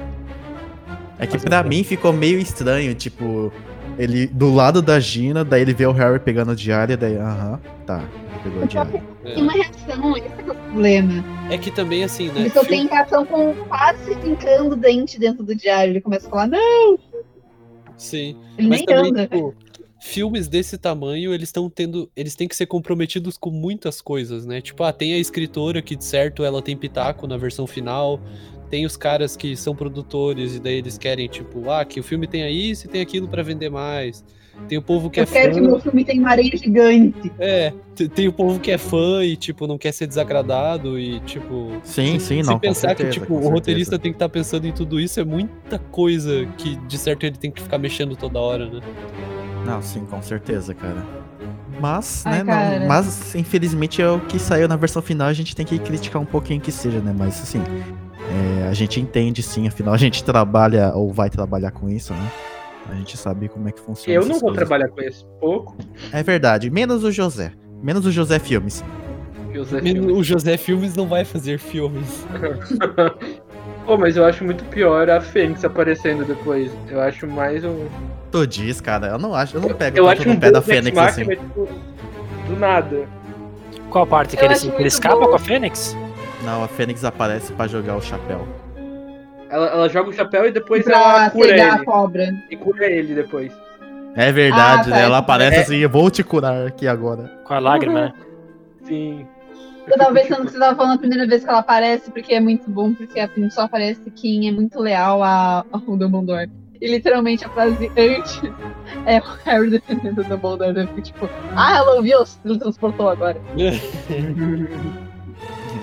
É 1.20 1.26
que 1.26 1.38
pra 1.38 1.62
não. 1.62 1.68
mim 1.68 1.84
ficou 1.84 2.12
meio 2.12 2.38
estranho, 2.38 2.94
tipo, 2.94 3.52
ele 3.98 4.26
do 4.26 4.54
lado 4.54 4.80
da 4.80 5.00
Gina, 5.00 5.44
daí 5.44 5.62
ele 5.62 5.74
vê 5.74 5.86
o 5.86 5.92
Harry 5.92 6.20
pegando 6.20 6.52
o 6.52 6.56
diário, 6.56 6.96
daí, 6.96 7.16
aham, 7.16 7.60
tá, 7.84 8.08
pegou 8.42 8.62
o 8.62 8.66
diário. 8.66 9.02
Tem 9.24 9.42
uma 9.42 9.52
reação, 9.52 10.16
esse 10.16 10.26
é 10.26 10.50
o 10.50 10.54
problema. 10.54 11.24
É 11.50 11.58
que 11.58 11.70
também, 11.70 12.04
assim, 12.04 12.28
né? 12.28 12.40
Ele 12.40 12.50
só 12.50 12.64
tem 12.64 12.86
reação 12.86 13.26
com 13.26 13.54
quase 13.68 14.14
trincando 14.16 14.74
o 14.74 14.76
dente 14.76 15.18
dentro 15.18 15.42
do 15.42 15.54
diário. 15.54 15.92
Ele 15.92 16.00
começa 16.00 16.26
a 16.26 16.30
falar, 16.30 16.46
não, 16.46 16.98
Sim. 17.96 18.36
ele 18.56 18.68
Mas 18.68 18.78
nem 18.78 18.86
também, 18.86 19.10
anda. 19.10 19.22
tipo, 19.22 19.54
filmes 20.00 20.46
desse 20.48 20.78
tamanho, 20.78 21.34
eles 21.34 21.48
estão 21.48 21.68
tendo. 21.68 22.08
Eles 22.16 22.36
têm 22.36 22.46
que 22.46 22.54
ser 22.54 22.66
comprometidos 22.66 23.36
com 23.36 23.50
muitas 23.50 24.00
coisas, 24.00 24.46
né? 24.46 24.60
Tipo, 24.60 24.84
ah, 24.84 24.92
tem 24.92 25.14
a 25.14 25.18
escritora 25.18 25.82
que, 25.82 25.96
de 25.96 26.04
certo, 26.04 26.44
ela 26.44 26.62
tem 26.62 26.76
pitaco 26.76 27.26
na 27.26 27.36
versão 27.36 27.66
final. 27.66 28.20
Tem 28.70 28.84
os 28.84 28.96
caras 28.96 29.36
que 29.36 29.56
são 29.56 29.74
produtores 29.74 30.54
e 30.56 30.60
daí 30.60 30.74
eles 30.74 30.98
querem, 30.98 31.26
tipo, 31.28 31.70
ah, 31.70 31.84
que 31.84 31.98
o 32.00 32.02
filme 32.02 32.26
tenha 32.26 32.50
isso 32.50 32.86
e 32.86 32.88
tem 32.88 33.00
aquilo 33.00 33.26
pra 33.28 33.42
vender 33.42 33.70
mais. 33.70 34.24
Tem 34.68 34.76
o 34.76 34.82
povo 34.82 35.08
que 35.08 35.20
Eu 35.20 35.22
é 35.22 35.26
quero 35.26 35.54
que 35.54 35.60
fã. 35.60 35.66
meu 35.68 35.78
filme 35.80 36.04
tenha 36.04 36.20
uma 36.20 36.30
areia 36.30 36.50
gigante. 36.56 37.32
É, 37.38 37.72
te- 37.94 38.08
tem 38.08 38.26
o 38.26 38.32
povo 38.32 38.58
que 38.58 38.72
é 38.72 38.76
fã 38.76 39.24
e, 39.24 39.36
tipo, 39.36 39.68
não 39.68 39.78
quer 39.78 39.92
ser 39.92 40.06
desagradado 40.08 40.98
e, 40.98 41.20
tipo. 41.20 41.70
Sim, 41.84 42.18
sim, 42.18 42.42
Se 42.42 42.48
não, 42.48 42.54
com 42.54 42.58
pensar 42.60 42.88
certeza, 42.88 43.08
que, 43.10 43.20
tipo, 43.20 43.34
o 43.34 43.36
certeza. 43.36 43.54
roteirista 43.54 43.98
tem 44.00 44.10
que 44.10 44.16
estar 44.16 44.28
pensando 44.28 44.66
em 44.66 44.72
tudo 44.72 44.98
isso, 44.98 45.20
é 45.20 45.24
muita 45.24 45.78
coisa 45.78 46.44
que, 46.58 46.74
de 46.74 46.98
certo, 46.98 47.24
ele 47.24 47.36
tem 47.38 47.52
que 47.52 47.62
ficar 47.62 47.78
mexendo 47.78 48.16
toda 48.16 48.40
hora, 48.40 48.68
né? 48.68 48.80
Não, 49.64 49.80
sim, 49.80 50.04
com 50.06 50.20
certeza, 50.20 50.74
cara. 50.74 51.06
Mas, 51.80 52.26
Ai, 52.26 52.38
né, 52.38 52.38
não- 52.42 52.52
cara. 52.52 52.86
mas 52.88 53.34
infelizmente 53.36 54.02
é 54.02 54.10
o 54.10 54.18
que 54.18 54.40
saiu 54.40 54.66
na 54.66 54.74
versão 54.74 55.00
final, 55.00 55.28
a 55.28 55.32
gente 55.32 55.54
tem 55.54 55.64
que 55.64 55.78
criticar 55.78 56.20
um 56.20 56.24
pouquinho 56.26 56.60
que 56.60 56.72
seja, 56.72 56.98
né, 56.98 57.14
mas 57.16 57.40
assim, 57.40 57.62
é, 58.64 58.68
a 58.68 58.74
gente 58.74 59.00
entende 59.00 59.42
sim, 59.42 59.66
afinal 59.68 59.94
a 59.94 59.98
gente 59.98 60.22
trabalha 60.24 60.92
ou 60.94 61.12
vai 61.12 61.28
trabalhar 61.30 61.70
com 61.70 61.88
isso, 61.88 62.12
né? 62.14 62.30
A 62.90 62.94
gente 62.94 63.16
sabe 63.18 63.48
como 63.48 63.68
é 63.68 63.72
que 63.72 63.80
funciona. 63.80 64.14
Eu 64.18 64.22
não 64.26 64.38
vou 64.40 64.50
coisas. 64.50 64.56
trabalhar 64.58 64.88
com 64.88 65.00
isso. 65.02 65.26
Pouco. 65.40 65.76
É 66.12 66.22
verdade, 66.22 66.70
menos 66.70 67.04
o 67.04 67.10
José. 67.12 67.52
Menos 67.82 68.06
o 68.06 68.10
José 68.10 68.38
Filmes. 68.38 68.82
José 69.52 69.80
Men- 69.80 69.94
Filmes. 69.96 70.16
O 70.16 70.22
José 70.24 70.56
Filmes 70.56 70.94
não 70.96 71.06
vai 71.06 71.24
fazer 71.24 71.58
filmes. 71.58 72.26
Pô, 73.84 73.96
mas 73.96 74.16
eu 74.16 74.24
acho 74.24 74.44
muito 74.44 74.64
pior 74.66 75.08
a 75.08 75.20
Fênix 75.20 75.64
aparecendo 75.64 76.24
depois. 76.24 76.70
Eu 76.90 77.00
acho 77.00 77.26
mais 77.26 77.64
um. 77.64 77.86
Tu 78.30 78.46
diz, 78.46 78.80
cara, 78.80 79.06
eu 79.08 79.18
não 79.18 79.34
acho, 79.34 79.56
eu 79.56 79.60
não 79.62 79.70
pego 79.70 79.96
Eu 79.96 80.08
acho 80.08 80.26
no 80.28 80.34
um 80.34 80.40
pé 80.40 80.50
da 80.50 80.60
Fênix 80.60 80.96
assim. 80.98 81.24
Tipo, 81.24 81.66
do 82.46 82.56
nada. 82.58 83.06
Qual 83.90 84.06
parte 84.06 84.36
que 84.36 84.44
Eu 84.44 84.50
ele, 84.50 84.72
ele 84.78 84.88
escapa 84.88 85.16
bom. 85.20 85.28
com 85.28 85.34
a 85.36 85.38
Fênix? 85.38 85.96
Não, 86.44 86.62
a 86.62 86.68
Fênix 86.68 87.04
aparece 87.04 87.52
pra 87.52 87.66
jogar 87.66 87.96
o 87.96 88.00
chapéu. 88.00 88.46
Ela, 89.50 89.66
ela 89.68 89.88
joga 89.88 90.10
o 90.10 90.12
chapéu 90.12 90.46
e 90.46 90.52
depois 90.52 90.84
pra 90.84 90.94
ela 90.96 91.30
cura 91.30 91.48
cegar 91.48 91.72
a 91.72 91.76
ele. 91.76 91.84
cobra. 91.84 92.34
E 92.50 92.56
cura 92.56 92.86
ele 92.86 93.14
depois. 93.14 93.52
É 94.14 94.30
verdade, 94.32 94.90
Ah, 94.90 94.90
tá, 94.92 94.96
né? 94.98 95.02
Ela 95.04 95.18
aparece 95.18 95.56
é. 95.56 95.60
assim, 95.60 95.76
eu 95.76 95.88
vou 95.90 96.10
te 96.10 96.22
curar 96.22 96.66
aqui 96.66 96.86
agora. 96.86 97.30
Com 97.44 97.54
a 97.54 97.58
lágrima, 97.58 98.00
né? 98.06 98.12
Sim. 98.84 99.26
Eu 99.86 99.96
tava 99.96 100.12
pensando 100.12 100.44
que 100.44 100.52
você 100.52 100.58
tava 100.58 100.76
falando 100.76 100.96
a 100.96 100.98
primeira 100.98 101.26
vez 101.26 101.42
que 101.42 101.48
ela 101.48 101.60
aparece, 101.60 102.10
porque 102.10 102.34
é 102.34 102.40
muito 102.40 102.68
bom, 102.70 102.92
porque 102.92 103.18
a 103.18 103.28
só 103.50 103.62
aparece 103.62 104.02
quem 104.10 104.46
é 104.48 104.52
muito 104.52 104.78
leal 104.80 105.22
a- 105.22 105.64
ao 105.72 105.80
Dumbledore. 105.80 106.50
E 106.80 106.86
literalmente 106.86 107.44
a 107.44 107.48
frase 107.48 107.90
antes 107.96 108.40
é 109.06 109.18
o 109.18 109.22
Harry 109.46 109.70
defendendo 109.70 110.18
o 110.20 110.24
Dumbledore. 110.24 110.72
né? 110.74 110.86
Fica 110.88 111.00
tipo, 111.02 111.28
ah, 111.56 111.76
ela 111.78 111.94
ouviu, 111.96 112.18
ele 112.44 112.58
transportou 112.58 113.08
agora. 113.08 113.40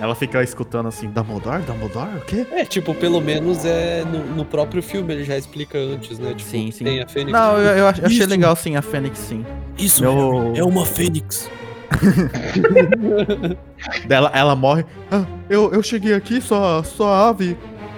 Ela 0.01 0.15
fica 0.15 0.43
escutando 0.43 0.87
assim, 0.87 1.07
Dumbledore? 1.09 1.61
Dumbledore? 1.63 2.17
O 2.17 2.21
quê? 2.21 2.45
É, 2.51 2.65
tipo, 2.65 2.93
pelo 2.93 3.21
menos 3.21 3.63
é 3.65 4.03
no, 4.05 4.19
no 4.35 4.45
próprio 4.45 4.81
filme 4.83 5.13
ele 5.13 5.23
já 5.23 5.37
explica 5.37 5.77
antes, 5.77 6.19
né? 6.19 6.33
Tipo, 6.33 6.49
Sim, 6.49 6.71
sim. 6.71 6.83
tem 6.83 7.01
a 7.01 7.07
Fênix. 7.07 7.31
Não, 7.31 7.57
eu, 7.57 7.77
eu 7.77 7.87
ach- 7.87 7.99
eu 7.99 8.05
achei 8.05 8.19
Isso. 8.19 8.29
legal 8.29 8.55
sim 8.55 8.75
a 8.75 8.81
Fênix, 8.81 9.17
sim. 9.19 9.45
Isso 9.77 10.01
Meu- 10.01 10.53
é 10.55 10.63
uma 10.63 10.85
Fênix. 10.85 11.49
Ela, 14.09 14.31
ela 14.33 14.55
morre. 14.55 14.85
Ah, 15.11 15.23
eu, 15.49 15.71
eu 15.71 15.83
cheguei 15.83 16.13
aqui, 16.13 16.41
só, 16.41 16.83
só 16.83 17.29
ave. 17.29 17.57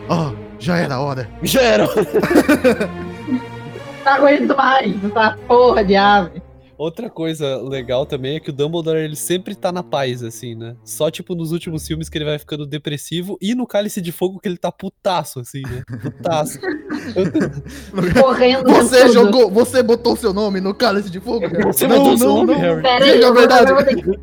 Ah, 0.09 0.31
já 0.59 0.77
era 0.77 0.95
a 0.95 1.01
hora. 1.01 1.29
Já 1.43 1.61
era. 1.61 1.87
Não 4.05 4.13
aguento 4.13 4.55
mais, 4.55 4.95
essa 5.03 5.37
porra 5.47 5.83
de 5.83 5.95
ave. 5.95 6.41
Outra 6.77 7.09
coisa 7.09 7.57
legal 7.61 8.05
também 8.05 8.35
é 8.35 8.39
que 8.39 8.51
o 8.51 8.53
Dumbledore 8.53 8.99
ele 8.99 9.15
sempre 9.15 9.55
tá 9.55 9.71
na 9.71 9.81
paz, 9.81 10.21
assim, 10.21 10.53
né? 10.53 10.75
Só, 10.83 11.09
tipo, 11.09 11.33
nos 11.33 11.51
últimos 11.51 11.87
filmes 11.87 12.07
que 12.07 12.17
ele 12.17 12.25
vai 12.25 12.37
ficando 12.37 12.67
depressivo 12.67 13.37
e 13.41 13.55
no 13.55 13.65
Cálice 13.65 13.99
de 13.99 14.11
Fogo 14.11 14.39
que 14.39 14.47
ele 14.47 14.57
tá 14.57 14.71
putaço, 14.71 15.39
assim, 15.39 15.61
né? 15.61 15.83
Putaço. 16.01 16.59
Correndo. 18.21 18.69
Você 18.71 19.01
tudo. 19.01 19.13
jogou, 19.13 19.49
você 19.49 19.81
botou 19.81 20.15
seu 20.15 20.33
nome 20.33 20.61
no 20.61 20.73
cálice 20.73 21.09
de 21.09 21.19
fogo? 21.19 21.47
Você 21.65 21.87
não, 21.87 21.97
botou 21.97 22.17
seu 22.17 22.27
não, 22.27 22.35
nome, 22.37 22.53
não. 22.53 22.59
Harry? 22.59 22.81
Pera 22.81 23.05
aí, 23.05 23.21
vou- 23.21 23.33
verdade. 23.33 23.69
eu 23.71 23.75
vou 23.75 23.83
ter 23.85 23.95
que 23.95 24.19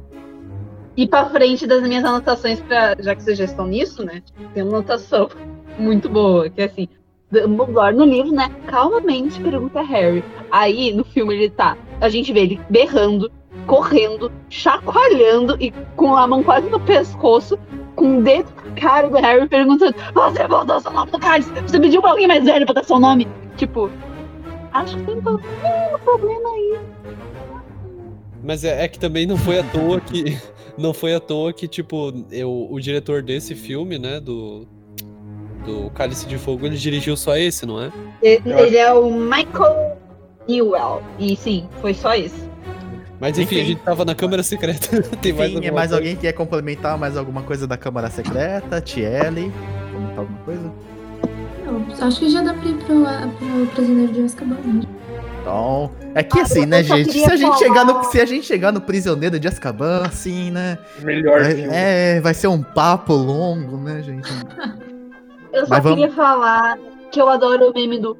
ir 0.96 1.08
pra 1.08 1.28
frente 1.30 1.66
das 1.66 1.82
minhas 1.82 2.04
anotações, 2.04 2.60
pra, 2.60 2.94
já 3.00 3.14
que 3.14 3.22
vocês 3.22 3.38
já 3.38 3.44
estão 3.44 3.66
nisso, 3.66 4.04
né? 4.04 4.22
Tem 4.52 4.62
uma 4.62 4.78
anotação 4.78 5.28
muito 5.78 6.08
boa, 6.08 6.48
que 6.48 6.60
é 6.60 6.64
assim, 6.66 6.88
Dumbledore 7.30 7.96
no 7.96 8.04
livro, 8.04 8.32
né? 8.32 8.50
Calmamente 8.66 9.40
pergunta 9.40 9.80
a 9.80 9.82
Harry. 9.82 10.22
Aí, 10.50 10.92
no 10.92 11.04
filme, 11.04 11.34
ele 11.34 11.50
tá. 11.50 11.76
A 12.00 12.08
gente 12.08 12.32
vê 12.32 12.40
ele 12.40 12.60
berrando, 12.68 13.30
correndo, 13.66 14.30
chacoalhando 14.50 15.56
e 15.60 15.70
com 15.96 16.14
a 16.16 16.26
mão 16.26 16.42
quase 16.42 16.68
no 16.68 16.80
pescoço, 16.80 17.58
com 17.94 18.18
o 18.18 18.22
dedo 18.22 18.48
na 18.64 18.80
cara 18.80 19.08
do 19.08 19.16
Harry 19.16 19.48
perguntando: 19.48 19.94
Você 20.14 20.48
botou 20.48 20.80
seu 20.80 20.90
nome 20.92 21.12
no 21.12 21.18
cálice? 21.18 21.50
Você 21.62 21.80
pediu 21.80 22.00
pra 22.00 22.10
alguém 22.10 22.26
mais 22.26 22.44
velho 22.44 22.66
pra 22.66 22.74
dar 22.74 22.84
seu 22.84 22.98
nome? 22.98 23.28
Tipo, 23.56 23.90
acho 24.72 24.96
que 24.96 25.04
tem 25.04 25.16
um 25.16 25.98
problema 26.04 26.48
aí. 26.50 26.78
Mas 28.42 28.64
é, 28.64 28.84
é 28.84 28.88
que 28.88 28.98
também 28.98 29.26
não 29.26 29.36
foi 29.36 29.58
à 29.58 29.62
toa 29.62 30.00
que. 30.00 30.36
Não 30.76 30.92
foi 30.92 31.14
à 31.14 31.20
toa 31.20 31.52
que, 31.52 31.68
tipo, 31.68 32.12
eu, 32.32 32.66
o 32.68 32.80
diretor 32.80 33.22
desse 33.22 33.54
filme, 33.54 33.96
né, 33.96 34.18
do. 34.18 34.66
Do 35.64 35.88
Cálice 35.90 36.26
de 36.26 36.36
Fogo, 36.36 36.66
ele 36.66 36.76
dirigiu 36.76 37.16
só 37.16 37.38
esse, 37.38 37.64
não 37.64 37.80
é? 37.80 37.90
Ele, 38.20 38.52
ele 38.52 38.76
é 38.76 38.92
o 38.92 39.10
Michael 39.10 39.96
Newell. 40.48 41.02
E 41.18 41.36
sim, 41.36 41.68
foi 41.80 41.94
só 41.94 42.14
isso. 42.14 42.48
Mas 43.20 43.38
enfim, 43.38 43.54
Enfim. 43.56 43.62
a 43.62 43.66
gente 43.68 43.80
tava 43.82 44.04
na 44.04 44.14
Câmara 44.14 44.42
Secreta. 44.42 45.00
Tem 45.22 45.32
mais 45.32 45.52
Enfim, 45.52 45.66
é 45.66 45.70
mais 45.70 45.88
coisa? 45.90 45.96
alguém 45.96 46.14
que 46.16 46.22
quer 46.22 46.32
complementar 46.32 46.98
mais 46.98 47.16
alguma 47.16 47.42
coisa 47.42 47.66
da 47.66 47.76
Câmara 47.76 48.10
Secreta? 48.10 48.80
Tiele? 48.80 49.52
Comentar 49.92 50.18
alguma 50.18 50.38
coisa? 50.44 50.72
Não, 51.64 52.06
acho 52.06 52.18
que 52.20 52.28
já 52.28 52.42
dá 52.42 52.52
pra 52.52 52.68
ir 52.68 52.74
pro, 52.74 53.02
pro 53.38 53.66
Prisioneiro 53.74 54.12
de 54.12 54.22
Azkaban. 54.24 54.54
né? 54.56 54.82
Então, 55.40 55.90
é 56.14 56.22
que 56.22 56.38
Ah, 56.38 56.42
assim, 56.42 56.66
né, 56.66 56.82
gente? 56.82 57.12
Se 57.12 57.24
a 57.24 57.36
gente, 57.36 57.42
falar- 57.42 57.58
chegar 57.58 57.84
no, 57.84 58.04
se 58.04 58.20
a 58.20 58.24
gente 58.26 58.46
chegar 58.46 58.72
no 58.72 58.80
Prisioneiro 58.80 59.38
de 59.38 59.46
Azkaban, 59.48 60.02
assim, 60.06 60.50
né? 60.50 60.78
Melhor 61.02 61.44
filme. 61.44 61.62
É, 61.70 62.16
é, 62.16 62.20
vai 62.20 62.34
ser 62.34 62.48
um 62.48 62.62
papo 62.62 63.12
longo, 63.14 63.76
né, 63.78 64.02
gente? 64.02 64.28
Eu 65.52 65.64
só 65.66 65.70
Mas 65.70 65.82
vamos- 65.84 66.00
queria 66.00 66.14
falar 66.14 66.76
que 67.12 67.20
eu 67.20 67.28
adoro 67.28 67.70
o 67.70 67.72
meme 67.74 68.00
do. 68.00 68.16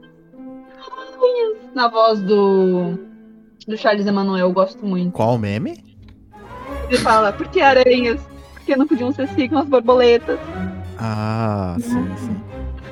Na 1.74 1.89
voz 1.89 2.20
do. 2.20 2.99
Do 3.66 3.77
Charles 3.77 4.07
Emanuel, 4.07 4.47
eu 4.47 4.53
gosto 4.53 4.85
muito. 4.85 5.12
Qual 5.12 5.35
o 5.35 5.39
meme? 5.39 5.82
Ele 6.89 6.99
fala, 6.99 7.32
por 7.32 7.49
que 7.49 7.61
aranhas? 7.61 8.20
Por 8.53 8.62
que 8.62 8.77
não 8.77 8.86
podiam 8.86 9.11
ser 9.12 9.23
assim 9.23 9.49
com 9.49 9.59
as 9.59 9.66
borboletas? 9.66 10.39
Ah, 10.99 11.77
sim, 11.81 12.07
sim. 12.16 12.36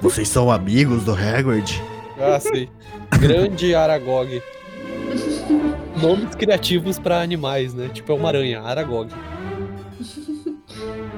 Vocês 0.00 0.28
são 0.28 0.50
amigos 0.50 1.04
do 1.04 1.12
Hagrid? 1.12 1.82
Ah, 2.18 2.40
sei. 2.40 2.70
Grande 3.20 3.74
Aragog. 3.74 4.42
Nomes 6.02 6.34
criativos 6.34 6.98
pra 6.98 7.20
animais, 7.20 7.74
né? 7.74 7.88
Tipo, 7.92 8.12
é 8.12 8.14
uma 8.14 8.28
aranha, 8.28 8.62
Aragog. 8.62 9.12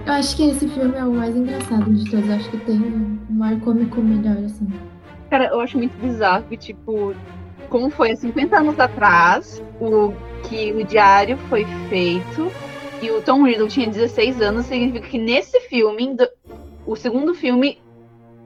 Eu 0.06 0.12
acho 0.12 0.36
que 0.36 0.42
esse 0.50 0.68
filme 0.68 0.96
é 0.96 1.04
o 1.04 1.12
mais 1.12 1.34
engraçado 1.34 1.90
de 1.92 2.10
todos. 2.10 2.28
Eu 2.28 2.34
acho 2.34 2.50
que 2.50 2.58
tem 2.58 2.76
um 2.76 3.14
um 3.30 3.42
ar 3.42 3.58
cômico 3.60 4.00
melhor, 4.00 4.36
assim. 4.44 4.68
Cara, 5.34 5.46
eu 5.46 5.58
acho 5.58 5.76
muito 5.76 5.98
bizarro 5.98 6.44
que, 6.44 6.56
tipo, 6.56 7.12
como 7.68 7.90
foi 7.90 8.12
há 8.12 8.16
50 8.16 8.56
anos 8.56 8.78
atrás, 8.78 9.60
o 9.80 10.12
que 10.48 10.72
o 10.72 10.84
diário 10.84 11.36
foi 11.48 11.66
feito 11.88 12.52
e 13.02 13.10
o 13.10 13.20
Tom 13.20 13.42
Riddle 13.42 13.66
tinha 13.66 13.88
16 13.90 14.40
anos, 14.40 14.66
significa 14.66 15.08
que 15.08 15.18
nesse 15.18 15.58
filme, 15.62 16.14
do- 16.14 16.28
o 16.86 16.94
segundo 16.94 17.34
filme, 17.34 17.80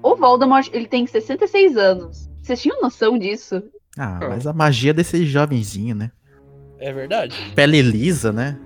o 0.03 0.17
Voldemort, 0.17 0.71
ele 0.73 0.87
tem 0.87 1.07
66 1.07 1.77
anos. 1.77 2.31
Vocês 2.41 2.63
tinham 2.63 2.81
noção 2.81 3.19
disso? 3.19 3.63
Ah, 3.99 4.21
mas 4.23 4.47
a 4.47 4.55
magia 4.55 4.95
desse 4.95 5.27
jovenzinho, 5.27 5.95
né? 5.95 6.11
É 6.79 6.91
verdade. 6.91 7.37
Pele 7.55 7.83
lisa, 7.83 8.33
né? 8.33 8.59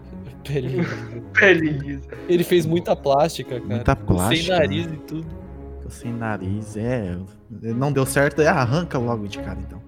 Ele, 0.49 0.77
Pele 1.37 1.71
lisa. 1.71 2.09
ele 2.29 2.45
fez 2.45 2.67
muita 2.67 2.95
plástica, 2.95 3.57
cara. 3.61 3.65
Muita 3.75 3.97
Sem 3.97 4.05
plástica, 4.07 4.55
nariz 4.59 4.87
e 4.87 4.97
tudo. 5.09 5.27
Sem 5.89 6.13
nariz, 6.13 6.77
é. 6.77 7.17
Não 7.61 7.93
deu 7.93 8.07
certo, 8.07 8.41
é, 8.41 8.49
arranca 8.49 8.99
logo 8.99 9.27
de 9.29 9.39
cara, 9.39 9.59
então. 9.61 9.81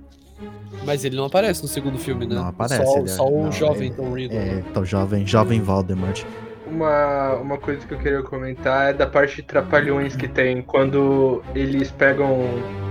Mas 0.84 1.04
ele 1.04 1.16
não 1.16 1.24
aparece 1.24 1.62
no 1.62 1.68
segundo 1.68 1.96
filme, 1.98 2.26
né? 2.26 2.34
Não 2.34 2.48
aparece, 2.48 2.84
Só, 2.84 2.96
ele 2.98 3.04
é- 3.04 3.12
só 3.12 3.26
o 3.28 3.44
não, 3.44 3.52
jovem 3.52 3.92
Tom 3.92 4.12
Riddle. 4.12 4.38
É, 4.38 4.62
então, 4.70 4.84
jovem, 4.84 5.26
jovem 5.26 5.60
Voldemort. 5.60 6.22
Uma, 6.66 7.34
uma 7.34 7.56
coisa 7.58 7.86
que 7.86 7.94
eu 7.94 7.98
queria 7.98 8.22
comentar 8.22 8.90
é 8.90 8.92
da 8.92 9.06
parte 9.06 9.36
de 9.36 9.42
trapalhões 9.42 10.16
que 10.16 10.26
tem 10.26 10.60
quando 10.62 11.42
eles 11.54 11.90
pegam 11.90 12.40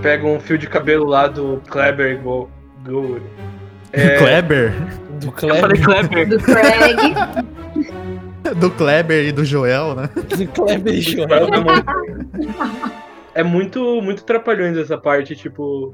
pegam 0.00 0.36
um 0.36 0.40
fio 0.40 0.56
de 0.56 0.66
cabelo 0.68 1.04
lá 1.06 1.26
do 1.26 1.60
Kleber 1.68 2.12
e 2.12 2.16
Go. 2.16 2.48
Go 2.86 3.20
é, 3.92 4.16
Kleber? 4.18 4.72
Do 5.20 5.26
eu 5.26 5.32
Kleber. 5.32 5.60
falei 5.60 5.82
Kleber. 5.82 6.28
Do 6.28 6.38
Craig. 6.40 6.98
Do 8.60 8.70
Kleber 8.72 9.24
e 9.26 9.32
do 9.32 9.42
Joel, 9.44 9.94
né? 9.94 10.10
Do 10.14 10.46
Kleber 10.48 10.92
e 10.94 11.00
Joel. 11.00 11.48
É 13.34 13.42
muito- 13.42 13.98
É 13.98 14.02
muito, 14.02 14.22
trapalhões 14.24 14.76
essa 14.76 14.96
parte, 14.96 15.34
tipo. 15.34 15.92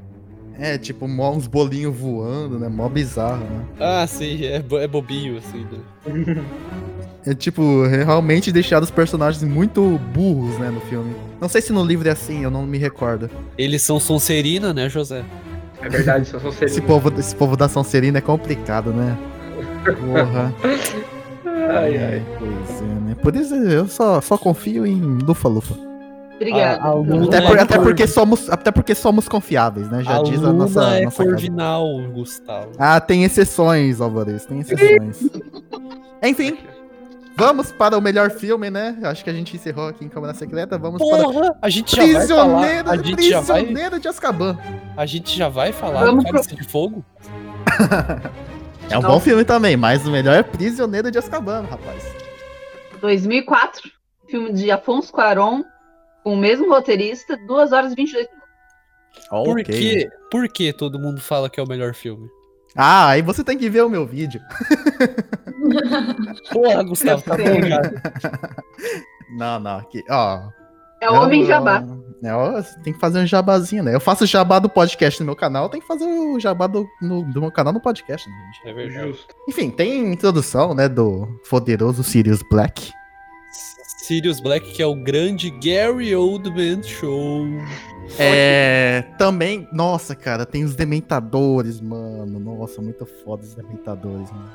É, 0.58 0.76
tipo, 0.76 1.08
mó 1.08 1.30
uns 1.32 1.46
bolinhos 1.46 1.96
voando, 1.96 2.58
né? 2.58 2.68
Mó 2.68 2.86
bizarro, 2.88 3.44
né? 3.44 3.64
Ah, 3.78 4.06
sim, 4.06 4.44
é, 4.44 4.60
bo- 4.60 4.78
é 4.78 4.86
bobinho, 4.86 5.38
assim, 5.38 5.66
né? 5.72 5.78
É 7.26 7.34
tipo, 7.34 7.84
realmente 7.86 8.50
deixar 8.50 8.82
os 8.82 8.90
personagens 8.90 9.42
muito 9.44 10.00
burros, 10.14 10.58
né, 10.58 10.70
no 10.70 10.80
filme. 10.80 11.14
Não 11.38 11.50
sei 11.50 11.60
se 11.60 11.70
no 11.70 11.84
livro 11.84 12.08
é 12.08 12.12
assim, 12.12 12.42
eu 12.44 12.50
não 12.50 12.64
me 12.64 12.78
recordo. 12.78 13.28
Eles 13.58 13.82
são 13.82 14.00
Sonserina, 14.00 14.72
né, 14.72 14.88
José? 14.88 15.22
É 15.82 15.88
verdade, 15.90 16.26
são 16.26 16.40
Esse 16.48 16.56
seres. 16.56 16.80
povo, 16.80 17.12
esse 17.20 17.36
povo 17.36 17.58
da 17.58 17.68
Sonserina 17.68 18.16
é 18.18 18.20
complicado, 18.22 18.90
né? 18.90 19.18
Porra. 19.84 20.54
Ai, 21.72 21.96
ai. 21.98 22.22
Pois 22.38 22.80
é, 22.80 22.84
né? 22.84 23.14
Por 23.22 23.36
isso 23.36 23.54
eu 23.54 23.86
só, 23.86 24.18
só 24.22 24.38
confio 24.38 24.86
em 24.86 24.98
Lufa 25.00 25.46
Lufa. 25.46 25.74
Obrigada. 26.40 26.82
A- 26.82 26.86
a 26.88 26.92
Luna 26.94 27.26
Até, 27.26 27.36
é 27.36 27.40
por- 27.46 27.58
até 27.58 27.76
cor- 27.76 27.84
porque 27.84 28.06
somos, 28.06 28.48
até 28.48 28.70
porque 28.70 28.94
somos 28.94 29.28
confiáveis, 29.28 29.90
né? 29.90 30.02
Já 30.02 30.18
a 30.18 30.22
diz 30.22 30.42
a 30.42 30.52
nossa, 30.52 30.82
é 30.96 31.04
nossa 31.04 31.18
casa. 31.22 31.30
Corvinal, 31.36 31.86
Gustavo. 32.12 32.70
Ah, 32.78 32.98
tem 33.00 33.24
exceções, 33.24 34.00
Alvarez, 34.00 34.46
tem 34.46 34.60
exceções. 34.60 35.20
Enfim, 36.22 36.56
vamos 37.36 37.70
para 37.72 37.96
o 37.98 38.00
melhor 38.00 38.30
filme, 38.30 38.70
né? 38.70 38.96
Acho 39.02 39.22
que 39.22 39.28
a 39.28 39.32
gente 39.34 39.54
encerrou 39.54 39.88
aqui 39.88 40.02
em 40.04 40.08
Câmara 40.08 40.32
Secreta. 40.32 40.78
Vamos 40.78 40.98
para 41.06 41.24
Porra, 41.24 41.54
a 41.60 41.68
gente 41.68 41.94
já 41.94 42.02
vai 42.02 42.26
falar. 42.26 42.58
Prisioneiro, 42.60 42.90
A 42.90 42.96
gente 42.96 43.28
já 43.28 43.40
vai, 43.40 43.58
Prisioneiro 43.60 44.00
de 44.00 44.08
Azkaban. 44.08 44.58
a 44.96 45.06
gente 45.06 45.36
já 45.36 45.48
vai 45.50 45.72
falar 45.72 46.04
Vamos 46.06 46.24
do 46.24 46.30
Cálice 46.32 46.54
de 46.56 46.64
Fogo? 46.64 47.04
É 48.90 48.98
um 48.98 49.02
Não. 49.02 49.10
bom 49.12 49.20
filme 49.20 49.44
também, 49.44 49.76
mas 49.76 50.04
o 50.04 50.10
melhor 50.10 50.34
é 50.34 50.42
Prisioneiro 50.42 51.12
de 51.12 51.18
Azkaban, 51.18 51.62
rapaz. 51.70 52.02
2004, 53.00 53.88
filme 54.28 54.52
de 54.52 54.68
Afonso 54.68 55.12
Cuarón, 55.12 55.62
com 56.22 56.34
o 56.34 56.36
mesmo 56.36 56.68
roteirista, 56.68 57.36
2 57.46 57.72
horas 57.72 57.92
e 57.92 57.96
22 57.96 58.26
minutos. 58.28 58.48
Por 59.28 59.60
Ok. 59.60 59.64
que, 59.64 60.08
por 60.30 60.48
que 60.48 60.72
todo 60.72 60.98
mundo 60.98 61.20
fala 61.20 61.50
que 61.50 61.58
é 61.58 61.62
o 61.62 61.68
melhor 61.68 61.94
filme? 61.94 62.28
Ah, 62.76 63.08
aí 63.08 63.22
você 63.22 63.42
tem 63.42 63.58
que 63.58 63.68
ver 63.68 63.82
o 63.82 63.88
meu 63.90 64.06
vídeo. 64.06 64.40
Porra, 66.52 66.82
Gustavo, 66.82 67.22
tá 67.22 67.36
bom, 67.36 67.60
cara. 67.68 68.02
Não, 69.36 69.60
não, 69.60 69.78
aqui, 69.78 70.02
ó. 70.08 70.40
É 71.00 71.10
o 71.10 71.14
Homem 71.14 71.44
Jabá. 71.46 71.82
É, 72.22 72.34
ó, 72.34 72.60
tem 72.84 72.92
que 72.92 72.98
fazer 73.00 73.20
um 73.20 73.26
jabazinho, 73.26 73.82
né? 73.82 73.94
Eu 73.94 74.00
faço 74.00 74.26
jabá 74.26 74.58
do 74.58 74.68
podcast 74.68 75.18
no 75.20 75.26
meu 75.26 75.34
canal, 75.36 75.70
tem 75.70 75.80
que 75.80 75.86
fazer 75.86 76.04
o 76.04 76.38
jabá 76.38 76.66
do, 76.66 76.86
no- 77.00 77.22
do 77.32 77.40
meu 77.40 77.50
canal 77.50 77.72
no 77.72 77.80
podcast, 77.80 78.28
né, 78.28 78.36
gente? 78.54 78.68
É 78.68 78.74
verdade. 78.74 79.18
Enfim, 79.48 79.70
tem 79.70 80.12
introdução, 80.12 80.74
né, 80.74 80.88
do 80.88 81.26
poderoso 81.48 82.02
Sirius 82.04 82.42
Black. 82.50 82.92
Sirius 84.10 84.40
Black, 84.40 84.72
que 84.72 84.82
é 84.82 84.86
o 84.86 84.96
grande 84.96 85.50
Gary 85.62 86.16
Oldman 86.16 86.82
Show. 86.82 87.46
É. 88.18 89.04
Também. 89.16 89.68
Nossa, 89.72 90.16
cara, 90.16 90.44
tem 90.44 90.64
os 90.64 90.74
Dementadores, 90.74 91.80
mano. 91.80 92.40
Nossa, 92.40 92.82
muito 92.82 93.06
foda 93.06 93.44
os 93.44 93.54
Dementadores, 93.54 94.28
mano. 94.32 94.50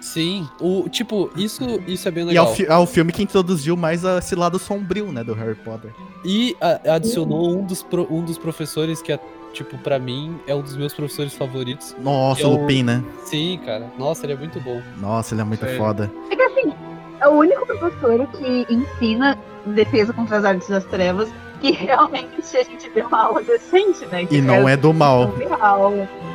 Sim, 0.00 0.48
o 0.58 0.88
tipo, 0.88 1.30
isso, 1.36 1.62
isso 1.86 2.08
é 2.08 2.10
bem 2.10 2.22
E 2.24 2.26
é 2.28 2.28
legal. 2.28 2.50
o, 2.50 2.54
fi- 2.54 2.64
é 2.66 2.76
o 2.76 2.86
filme 2.86 3.12
que 3.12 3.22
introduziu 3.22 3.76
mais 3.76 4.06
a- 4.06 4.18
esse 4.18 4.34
lado 4.34 4.58
sombrio, 4.58 5.12
né, 5.12 5.22
do 5.22 5.34
Harry 5.34 5.54
Potter. 5.54 5.90
E 6.24 6.56
a- 6.58 6.94
adicionou 6.94 7.58
um 7.58 7.62
dos, 7.62 7.82
pro- 7.82 8.06
um 8.10 8.22
dos 8.24 8.38
professores 8.38 9.02
que 9.02 9.12
é, 9.12 9.18
tipo, 9.52 9.76
pra 9.78 9.98
mim, 9.98 10.38
é 10.46 10.54
um 10.54 10.62
dos 10.62 10.76
meus 10.78 10.94
professores 10.94 11.34
favoritos. 11.34 11.94
Nossa, 12.02 12.42
É 12.42 12.46
o 12.46 12.50
Lupin, 12.58 12.82
né? 12.82 13.04
Sim, 13.26 13.60
cara. 13.66 13.86
Nossa, 13.98 14.24
ele 14.24 14.32
é 14.32 14.36
muito 14.36 14.58
bom. 14.60 14.80
Nossa, 14.98 15.34
ele 15.34 15.42
é 15.42 15.44
muito 15.44 15.60
Sério. 15.60 15.78
foda. 15.78 16.10
É 16.30 16.36
que 16.36 16.42
assim, 16.42 16.73
é 17.20 17.28
o 17.28 17.32
único 17.32 17.66
professor 17.66 18.26
que 18.28 18.66
ensina 18.72 19.38
defesa 19.66 20.12
contra 20.12 20.38
as 20.38 20.44
artes 20.44 20.68
das 20.68 20.84
trevas 20.84 21.28
que 21.60 21.70
realmente 21.70 22.56
a 22.56 22.62
gente 22.62 22.88
vê 22.90 23.00
uma 23.02 23.22
aula 23.22 23.42
decente, 23.42 24.04
né? 24.06 24.26
Que 24.26 24.36
E 24.36 24.40
não 24.42 24.68
é 24.68 24.76
do 24.76 24.92
mal. 24.92 25.32
Real. 25.36 25.92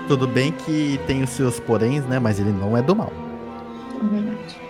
Tudo 0.08 0.28
bem 0.28 0.52
que 0.52 1.00
tem 1.06 1.22
os 1.22 1.30
seus 1.30 1.60
poréns, 1.60 2.06
né? 2.08 2.18
Mas 2.18 2.40
ele 2.40 2.52
não 2.52 2.76
é 2.76 2.82
do 2.82 2.96
mal. 2.96 3.12
É 4.02 4.08
verdade. 4.08 4.62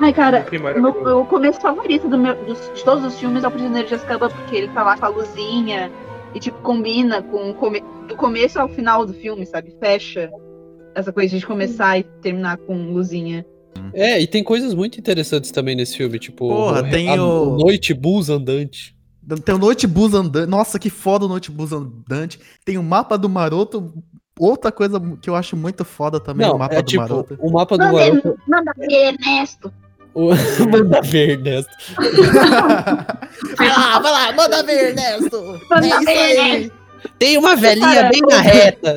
Ai, 0.00 0.12
cara, 0.12 0.44
meu, 0.50 1.04
meu 1.04 1.24
começo 1.26 1.60
favorito 1.60 2.08
do 2.08 2.18
meu- 2.18 2.34
dos- 2.44 2.72
de 2.74 2.82
todos 2.82 3.04
os 3.04 3.20
filmes 3.20 3.44
é 3.44 3.48
o 3.48 3.50
Prisioneiro 3.50 3.86
de 3.86 3.94
Azkaban, 3.94 4.28
porque 4.30 4.56
ele 4.56 4.68
tá 4.68 4.82
lá 4.82 4.98
com 4.98 5.04
a 5.06 5.08
luzinha 5.08 5.92
e, 6.34 6.40
tipo, 6.40 6.58
combina 6.62 7.22
com 7.22 7.50
o 7.50 7.54
come... 7.54 7.84
do 8.08 8.16
começo 8.16 8.58
ao 8.58 8.68
final 8.68 9.06
do 9.06 9.12
filme, 9.14 9.46
sabe? 9.46 9.72
Fecha 9.78 10.28
essa 10.96 11.12
coisa 11.12 11.38
de 11.38 11.46
começar 11.46 11.98
e 11.98 12.02
terminar 12.20 12.56
com 12.56 12.74
luzinha. 12.92 13.46
É, 13.94 14.20
e 14.20 14.26
tem 14.26 14.42
coisas 14.42 14.72
muito 14.74 14.98
interessantes 14.98 15.50
também 15.50 15.74
nesse 15.76 15.96
filme, 15.96 16.18
tipo, 16.18 16.48
Porra, 16.48 16.80
o, 16.82 16.90
tem 16.90 17.08
a- 17.10 17.22
o- 17.22 17.56
Noite 17.58 17.92
Bus 17.92 18.28
andante. 18.30 18.96
Tem 19.44 19.54
o 19.54 19.58
Noite 19.58 19.86
Bus 19.86 20.14
andante. 20.14 20.48
Nossa, 20.48 20.78
que 20.78 20.90
foda 20.90 21.26
o 21.26 21.28
Noite 21.28 21.50
Bus 21.50 21.72
andante. 21.72 22.40
Tem 22.64 22.76
o 22.78 22.82
mapa 22.82 23.16
do 23.18 23.28
Maroto. 23.28 23.92
Outra 24.38 24.72
coisa 24.72 25.00
que 25.20 25.28
eu 25.28 25.36
acho 25.36 25.56
muito 25.56 25.84
foda 25.84 26.18
também, 26.18 26.46
o 26.46 26.50
Não, 26.52 26.58
mapa 26.58 26.74
é 26.76 26.82
do 26.82 26.86
tipo, 26.86 27.02
Maroto. 27.02 27.38
o 27.38 27.52
mapa 27.52 27.76
do 27.76 27.84
Manda, 27.84 27.98
Maroto. 27.98 28.38
manda 28.48 28.72
ver, 28.76 29.14
Ernesto! 29.14 29.72
O... 30.14 30.28
Manda 30.70 31.00
ver, 31.00 31.30
Ernesto. 31.30 31.70
vai 33.56 33.68
lá, 33.68 33.98
vai 33.98 34.12
lá, 34.12 34.32
manda 34.32 34.62
ver, 34.62 34.88
Ernesto. 34.90 35.60
Manda 35.70 35.86
É 35.86 35.88
isso 35.88 36.04
ver, 36.04 36.10
aí. 36.10 36.36
Ernesto! 36.54 36.72
Tem 37.18 37.38
uma 37.38 37.56
velhinha 37.56 38.10
bem 38.10 38.20
na 38.28 38.40
reta. 38.40 38.94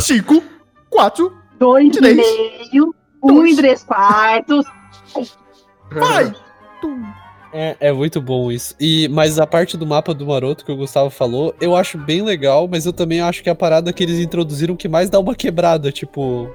Cinco, 0.00 0.42
quatro, 0.88 1.32
Dois 1.58 1.86
e 1.88 1.90
Três. 1.92 2.16
meio, 2.16 2.94
um 3.22 3.46
e 3.46 3.56
três 3.56 3.82
quartos. 3.84 4.66
vai. 5.90 6.34
É, 7.52 7.76
é 7.80 7.92
muito 7.92 8.20
bom 8.20 8.50
isso. 8.50 8.74
E, 8.78 9.08
mas 9.08 9.38
a 9.38 9.46
parte 9.46 9.76
do 9.76 9.86
mapa 9.86 10.14
do 10.14 10.26
Maroto 10.26 10.64
que 10.64 10.70
o 10.72 10.76
Gustavo 10.76 11.10
falou, 11.10 11.54
eu 11.60 11.74
acho 11.74 11.98
bem 11.98 12.22
legal, 12.22 12.68
mas 12.70 12.86
eu 12.86 12.92
também 12.92 13.20
acho 13.20 13.42
que 13.42 13.48
é 13.48 13.52
a 13.52 13.56
parada 13.56 13.92
que 13.92 14.02
eles 14.02 14.20
introduziram 14.20 14.76
que 14.76 14.88
mais 14.88 15.10
dá 15.10 15.18
uma 15.18 15.34
quebrada, 15.34 15.90
tipo. 15.90 16.48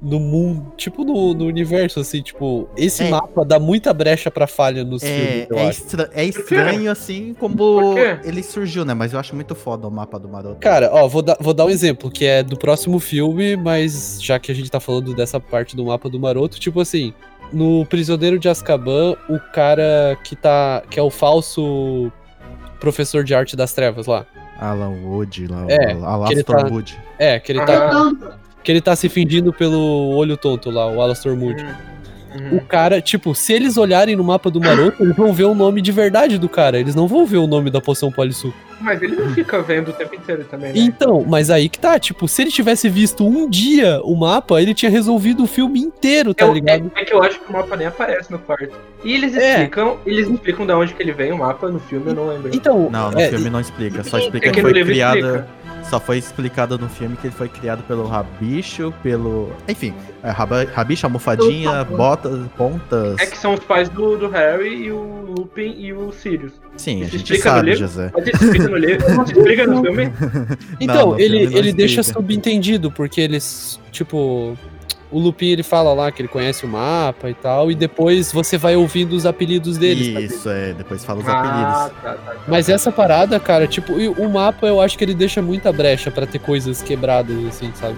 No 0.00 0.20
mundo. 0.20 0.72
Tipo 0.76 1.04
no, 1.04 1.32
no 1.32 1.46
universo, 1.46 2.00
assim, 2.00 2.20
tipo. 2.20 2.68
Esse 2.76 3.02
É. 3.04 3.08
mapa 3.10 3.44
dá 3.44 3.58
muita 3.58 3.94
brecha 3.94 4.30
pra 4.30 4.46
falha 4.46 4.84
nos 4.84 5.02
É, 5.02 5.06
filmes, 5.06 5.46
eu 5.50 5.58
é, 5.58 5.66
acho. 5.68 5.80
estra- 5.82 6.10
é 6.12 6.24
estranho 6.24 6.90
assim 6.90 7.34
como 7.34 7.94
ele 8.22 8.42
surgiu, 8.42 8.84
né? 8.84 8.92
Mas 8.92 9.12
eu 9.14 9.18
acho 9.18 9.34
muito 9.34 9.54
foda 9.54 9.88
o 9.88 9.90
mapa 9.90 10.18
do 10.18 10.28
Maroto. 10.28 10.56
Cara, 10.60 10.90
ó, 10.92 11.08
vou 11.08 11.22
dar, 11.22 11.36
vou 11.40 11.54
dar 11.54 11.64
um 11.64 11.70
exemplo, 11.70 12.10
que 12.10 12.26
é 12.26 12.42
do 12.42 12.58
próximo 12.58 12.98
filme, 13.00 13.56
mas 13.56 14.18
já 14.22 14.38
que 14.38 14.52
a 14.52 14.54
gente 14.54 14.70
tá 14.70 14.78
falando 14.80 15.14
dessa 15.14 15.40
parte 15.40 15.74
do 15.74 15.86
mapa 15.86 16.10
do 16.10 16.20
Maroto, 16.20 16.60
tipo 16.60 16.78
assim, 16.80 17.14
no 17.50 17.86
Prisioneiro 17.86 18.38
de 18.38 18.48
Azkaban, 18.50 19.16
o 19.30 19.38
cara 19.54 20.16
que 20.22 20.36
tá. 20.36 20.82
que 20.90 21.00
é 21.00 21.02
o 21.02 21.10
falso 21.10 22.12
professor 22.78 23.24
de 23.24 23.34
arte 23.34 23.56
das 23.56 23.72
trevas 23.72 24.06
lá. 24.06 24.26
Alan 24.60 24.90
Wood, 25.04 25.46
lá, 25.48 25.64
É, 25.68 25.92
Alastor 25.92 26.44
tá- 26.44 26.66
Wood. 26.66 26.98
É, 27.18 27.38
que 27.40 27.52
ele 27.52 27.64
tá, 27.64 27.90
Ah, 27.90 28.36
que 28.66 28.72
ele 28.72 28.80
tá 28.80 28.96
se 28.96 29.08
fingindo 29.08 29.52
pelo 29.52 30.10
olho 30.16 30.36
tonto 30.36 30.70
lá, 30.70 30.90
o 30.90 31.00
Alastor 31.00 31.36
Moody. 31.36 31.64
uhum. 32.34 32.56
O 32.56 32.60
cara, 32.60 33.00
tipo, 33.00 33.32
se 33.32 33.52
eles 33.52 33.76
olharem 33.76 34.16
no 34.16 34.24
mapa 34.24 34.50
do 34.50 34.60
Maroto, 34.60 35.04
eles 35.04 35.14
vão 35.14 35.32
ver 35.32 35.44
o 35.44 35.54
nome 35.54 35.80
de 35.80 35.92
verdade 35.92 36.36
do 36.36 36.48
cara. 36.48 36.76
Eles 36.76 36.92
não 36.92 37.06
vão 37.06 37.24
ver 37.24 37.36
o 37.36 37.46
nome 37.46 37.70
da 37.70 37.80
poção 37.80 38.10
polissuco. 38.10 38.58
Mas 38.80 39.00
ele 39.02 39.16
não 39.16 39.30
fica 39.32 39.62
vendo 39.62 39.88
o 39.88 39.92
tempo 39.92 40.14
inteiro 40.14 40.44
também, 40.44 40.72
né? 40.72 40.78
Então, 40.78 41.24
mas 41.26 41.48
aí 41.50 41.68
que 41.68 41.78
tá, 41.78 41.98
tipo, 41.98 42.28
se 42.28 42.42
ele 42.42 42.50
tivesse 42.50 42.88
visto 42.88 43.26
um 43.26 43.48
dia 43.48 44.00
o 44.02 44.14
mapa, 44.14 44.60
ele 44.60 44.74
tinha 44.74 44.90
resolvido 44.90 45.44
o 45.44 45.46
filme 45.46 45.80
inteiro, 45.80 46.34
tá 46.34 46.44
Eu- 46.44 46.52
ligado? 46.52 46.90
É, 46.94 47.00
é 47.00 47.04
que 47.04 47.14
eu 47.14 47.22
acho 47.22 47.40
que 47.40 47.48
o 47.48 47.52
mapa 47.52 47.74
nem 47.76 47.86
aparece 47.86 48.30
no 48.30 48.38
quarto. 48.38 48.76
E 49.02 49.14
eles 49.14 49.34
É. 49.34 49.52
explicam, 49.52 49.96
eles 50.04 50.28
explicam 50.28 50.66
de 50.66 50.72
onde 50.72 50.94
que 50.94 51.02
ele 51.02 51.12
vem 51.12 51.32
o 51.32 51.38
mapa 51.38 51.68
no 51.70 51.80
filme, 51.80 52.08
eu 52.08 52.14
não 52.14 52.28
lembro. 52.28 52.50
Então, 52.54 52.90
Não, 52.90 53.10
no 53.10 53.20
é, 53.20 53.28
filme 53.30 53.48
não 53.48 53.60
explica. 53.60 54.04
Só 54.04 54.18
É 54.18 54.20
explica 54.20 54.50
que 54.50 54.54
que 54.56 54.60
foi 54.60 54.78
explica. 54.78 55.46
Só 55.84 56.00
foi 56.00 56.18
explicado 56.18 56.76
no 56.78 56.88
filme 56.88 57.16
que 57.16 57.28
ele 57.28 57.34
foi 57.34 57.48
criado 57.48 57.82
pelo 57.84 58.06
Rabicho, 58.08 58.92
pelo. 59.04 59.52
Enfim, 59.68 59.94
é, 60.22 60.30
Rabicho, 60.30 61.06
almofadinha, 61.06 61.84
botas, 61.84 62.40
pontas. 62.56 63.16
É 63.20 63.26
que 63.26 63.38
são 63.38 63.54
os 63.54 63.60
pais 63.60 63.88
do, 63.88 64.16
do 64.18 64.28
Harry 64.28 64.74
e 64.86 64.90
o 64.90 65.32
Lupin 65.38 65.74
e 65.78 65.92
o 65.92 66.10
Sirius. 66.10 66.54
Sim, 66.76 67.02
a 67.02 67.06
gente 67.06 67.16
explica 67.16 67.50
no 67.50 67.56
sabe, 67.56 67.70
livro? 67.70 67.86
José. 67.86 68.10
Mas 68.12 68.22
ele 68.26 68.32
explica 68.36 68.68
no 68.68 68.76
livro, 68.76 69.22
explica 69.24 69.66
no 69.66 69.82
filme. 69.82 70.12
Então, 70.80 71.10
no 71.12 71.20
ele, 71.20 71.46
não 71.48 71.58
ele 71.58 71.72
deixa 71.72 72.02
subentendido, 72.02 72.90
porque 72.90 73.20
eles, 73.20 73.80
tipo, 73.90 74.56
o 75.10 75.18
Lupin 75.18 75.46
ele 75.46 75.62
fala 75.62 75.92
lá 75.94 76.10
que 76.12 76.20
ele 76.20 76.28
conhece 76.28 76.64
o 76.66 76.68
mapa 76.68 77.30
e 77.30 77.34
tal, 77.34 77.70
e 77.70 77.74
depois 77.74 78.30
você 78.32 78.58
vai 78.58 78.76
ouvindo 78.76 79.14
os 79.14 79.24
apelidos 79.24 79.78
deles. 79.78 80.32
Isso, 80.32 80.48
é. 80.50 80.72
Depois 80.74 81.04
fala 81.04 81.20
os 81.20 81.28
Ah, 81.28 81.38
apelidos. 81.40 82.02
tá, 82.02 82.12
tá, 82.12 82.32
tá. 82.32 82.36
Mas 82.46 82.68
essa 82.68 82.92
parada, 82.92 83.38
cara, 83.40 83.66
tipo, 83.66 83.92
o 83.94 84.28
mapa 84.28 84.66
eu 84.66 84.80
acho 84.80 84.98
que 84.98 85.04
ele 85.04 85.14
deixa 85.14 85.40
muita 85.40 85.72
brecha 85.72 86.10
pra 86.10 86.26
ter 86.26 86.38
coisas 86.40 86.82
quebradas, 86.82 87.36
assim, 87.46 87.70
sabe? 87.74 87.96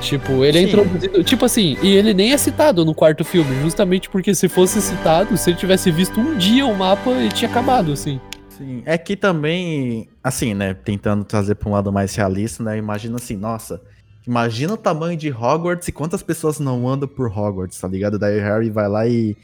Tipo, 0.00 0.44
ele 0.44 0.58
é 0.58 0.60
Sim. 0.62 0.68
introduzido. 0.68 1.24
Tipo 1.24 1.44
assim, 1.44 1.76
e 1.82 1.88
ele 1.94 2.14
nem 2.14 2.32
é 2.32 2.38
citado 2.38 2.84
no 2.84 2.94
quarto 2.94 3.24
filme, 3.24 3.54
justamente 3.62 4.08
porque 4.08 4.34
se 4.34 4.48
fosse 4.48 4.80
citado, 4.80 5.36
se 5.36 5.50
ele 5.50 5.58
tivesse 5.58 5.90
visto 5.90 6.20
um 6.20 6.36
dia 6.38 6.64
o 6.66 6.76
mapa, 6.76 7.10
ele 7.10 7.30
tinha 7.30 7.50
acabado, 7.50 7.92
assim. 7.92 8.20
Sim. 8.48 8.82
É 8.86 8.96
que 8.96 9.16
também, 9.16 10.08
assim, 10.22 10.54
né? 10.54 10.74
Tentando 10.74 11.24
trazer 11.24 11.54
pra 11.56 11.68
um 11.68 11.72
lado 11.72 11.92
mais 11.92 12.14
realista, 12.14 12.62
né? 12.62 12.76
Imagina 12.78 13.16
assim, 13.16 13.36
nossa. 13.36 13.80
Imagina 14.26 14.74
o 14.74 14.76
tamanho 14.76 15.16
de 15.16 15.30
Hogwarts 15.30 15.88
e 15.88 15.92
quantas 15.92 16.22
pessoas 16.22 16.58
não 16.60 16.86
andam 16.88 17.08
por 17.08 17.26
Hogwarts, 17.26 17.80
tá 17.80 17.88
ligado? 17.88 18.18
Daí 18.18 18.38
o 18.38 18.42
Harry 18.42 18.70
vai 18.70 18.88
lá 18.88 19.06
e. 19.06 19.36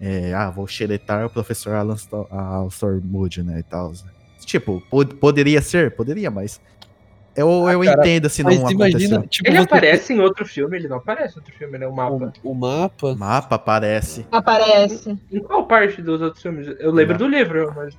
é, 0.00 0.32
ah, 0.34 0.50
vou 0.50 0.66
xeretar 0.66 1.24
o 1.26 1.30
professor 1.30 1.74
Alastor, 1.74 2.26
Alastor 2.30 3.00
Moody, 3.04 3.42
né? 3.42 3.60
E 3.60 3.62
tal. 3.62 3.92
Tipo, 4.44 4.82
pod- 4.90 5.14
poderia 5.14 5.62
ser? 5.62 5.94
Poderia, 5.94 6.30
mas. 6.30 6.60
Eu, 7.34 7.48
eu 7.48 7.80
Ah, 7.80 7.84
cara, 7.86 8.00
entendo 8.00 8.28
se 8.28 8.42
Mas 8.42 8.60
não 8.60 8.70
imagina, 8.70 9.26
tipo, 9.26 9.48
Ele 9.48 9.56
você- 9.56 9.62
aparece 9.64 10.12
em 10.12 10.20
outro 10.20 10.44
filme, 10.46 10.76
ele 10.76 10.86
não 10.88 10.98
aparece 10.98 11.34
em 11.34 11.38
outro 11.38 11.54
filme, 11.56 11.78
né? 11.78 11.86
O 11.86 11.92
mapa. 11.94 12.32
o, 12.42 12.50
o 12.50 12.54
mapa. 12.54 13.14
Mapa 13.14 13.54
aparece. 13.56 14.26
Aparece. 14.30 15.18
Em 15.32 15.40
qual 15.40 15.66
parte 15.66 16.02
dos 16.02 16.20
outros 16.20 16.42
filmes? 16.42 16.66
Eu 16.78 16.92
lembro 16.92 17.16
do 17.16 17.26
livro, 17.26 17.72
mas. 17.74 17.96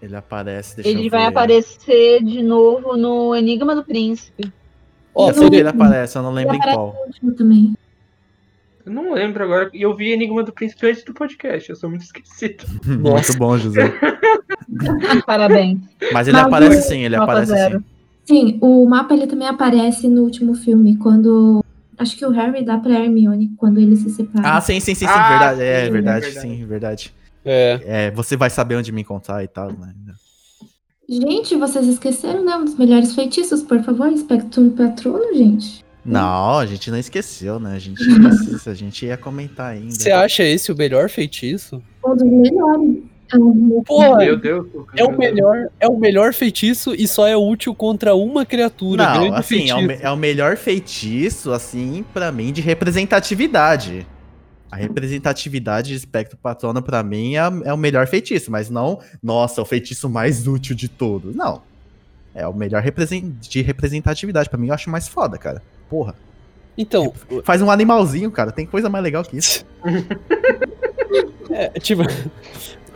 Ele 0.00 0.14
aparece. 0.14 0.76
Deixa 0.76 0.88
Ele 0.90 1.06
eu 1.06 1.10
vai 1.10 1.22
ver. 1.22 1.26
aparecer 1.28 2.22
de 2.22 2.42
novo 2.42 2.96
no 2.96 3.34
Enigma 3.34 3.74
do 3.74 3.82
Príncipe. 3.82 4.52
Ó, 5.14 5.30
eu 5.30 5.34
sei 5.34 5.42
que 5.42 5.44
seria- 5.48 5.60
ele 5.60 5.68
aparece, 5.70 6.16
eu 6.18 6.22
não 6.22 6.32
lembro 6.32 6.54
em 6.54 6.58
aparece 6.58 6.76
qual. 6.76 7.34
também. 7.36 7.74
Eu 8.84 8.92
não 8.92 9.12
lembro 9.14 9.42
agora. 9.42 9.70
E 9.74 9.82
eu 9.82 9.96
vi 9.96 10.12
Enigma 10.12 10.44
do 10.44 10.52
Príncipe 10.52 10.86
antes 10.86 11.02
do 11.02 11.12
podcast, 11.12 11.68
eu 11.70 11.74
sou 11.74 11.90
muito 11.90 12.02
esquecido. 12.02 12.64
Muito 12.86 13.36
bom, 13.38 13.58
José. 13.58 13.92
Parabéns. 15.26 15.80
Mas 16.12 16.28
ele 16.28 16.36
aparece 16.38 16.82
sim, 16.82 17.00
ele 17.00 17.16
aparece 17.16 17.50
zero. 17.50 17.78
sim. 17.80 17.84
Sim, 18.26 18.58
o 18.60 18.84
mapa 18.86 19.14
ele 19.14 19.26
também 19.26 19.46
aparece 19.46 20.08
no 20.08 20.22
último 20.22 20.54
filme, 20.54 20.96
quando. 20.96 21.64
Acho 21.96 22.16
que 22.16 22.26
o 22.26 22.30
Harry 22.30 22.64
dá 22.64 22.76
pra 22.76 22.98
Hermione 23.00 23.52
quando 23.56 23.78
eles 23.78 24.00
se 24.00 24.10
separam. 24.10 24.46
Ah, 24.48 24.60
sim, 24.60 24.80
sim, 24.80 24.94
sim, 24.94 25.06
sim, 25.06 25.12
Ah, 25.14 25.28
verdade. 25.28 25.62
É, 25.62 25.84
sim, 25.86 25.90
verdade, 25.92 26.24
verdade. 26.26 26.48
sim, 26.48 26.66
verdade. 26.66 27.14
É. 27.44 27.80
É, 27.84 28.10
você 28.10 28.36
vai 28.36 28.50
saber 28.50 28.76
onde 28.76 28.90
me 28.92 29.00
encontrar 29.00 29.42
e 29.44 29.48
tal, 29.48 29.70
né? 29.72 29.94
Gente, 31.08 31.54
vocês 31.54 31.86
esqueceram, 31.86 32.44
né? 32.44 32.56
Um 32.56 32.64
dos 32.64 32.76
melhores 32.76 33.14
feitiços, 33.14 33.62
por 33.62 33.80
favor, 33.82 34.14
Spectrum 34.18 34.70
Patrono, 34.70 35.32
gente. 35.34 35.84
Não, 36.04 36.58
a 36.58 36.66
gente 36.66 36.90
não 36.90 36.98
esqueceu, 36.98 37.60
né? 37.60 37.76
A 37.76 37.78
gente, 37.78 38.02
a 38.68 38.74
gente 38.74 39.06
ia 39.06 39.16
comentar 39.16 39.72
ainda. 39.72 39.92
Você 39.94 40.10
acha 40.10 40.42
esse 40.42 40.72
o 40.72 40.76
melhor 40.76 41.08
feitiço? 41.08 41.80
Um 42.04 42.14
dos 42.16 42.24
melhores. 42.24 43.02
Porra, 43.86 44.18
Meu 44.18 44.36
Deus. 44.36 44.66
é 44.96 45.04
o 45.04 45.16
melhor, 45.16 45.68
é 45.80 45.88
o 45.88 45.96
melhor 45.98 46.32
feitiço 46.32 46.94
e 46.94 47.08
só 47.08 47.26
é 47.26 47.36
útil 47.36 47.74
contra 47.74 48.14
uma 48.14 48.46
criatura. 48.46 49.04
Não, 49.04 49.20
grande 49.22 49.36
assim, 49.38 49.70
é 49.70 49.74
o, 49.74 49.90
é 49.90 50.10
o 50.10 50.16
melhor 50.16 50.56
feitiço, 50.56 51.52
assim, 51.52 52.04
pra 52.14 52.30
mim, 52.30 52.52
de 52.52 52.60
representatividade. 52.60 54.06
A 54.70 54.76
representatividade 54.76 55.88
de 55.88 55.94
espectro 55.94 56.36
patrona, 56.36 56.82
pra 56.82 57.02
mim, 57.02 57.36
é, 57.36 57.42
é 57.64 57.72
o 57.72 57.76
melhor 57.76 58.06
feitiço, 58.06 58.50
mas 58.50 58.68
não, 58.68 59.00
nossa, 59.22 59.62
o 59.62 59.64
feitiço 59.64 60.08
mais 60.08 60.46
útil 60.46 60.74
de 60.76 60.88
todos. 60.88 61.34
Não. 61.34 61.62
É 62.34 62.46
o 62.46 62.52
melhor 62.52 62.82
represen- 62.82 63.34
de 63.40 63.62
representatividade. 63.62 64.50
Pra 64.50 64.58
mim, 64.58 64.68
eu 64.68 64.74
acho 64.74 64.90
mais 64.90 65.08
foda, 65.08 65.38
cara. 65.38 65.62
Porra. 65.88 66.14
Então, 66.76 67.10
Faz 67.42 67.62
um 67.62 67.70
animalzinho, 67.70 68.30
cara. 68.30 68.52
Tem 68.52 68.66
coisa 68.66 68.90
mais 68.90 69.02
legal 69.02 69.24
que 69.24 69.38
isso. 69.38 69.64
é, 71.50 71.68
tipo, 71.80 72.02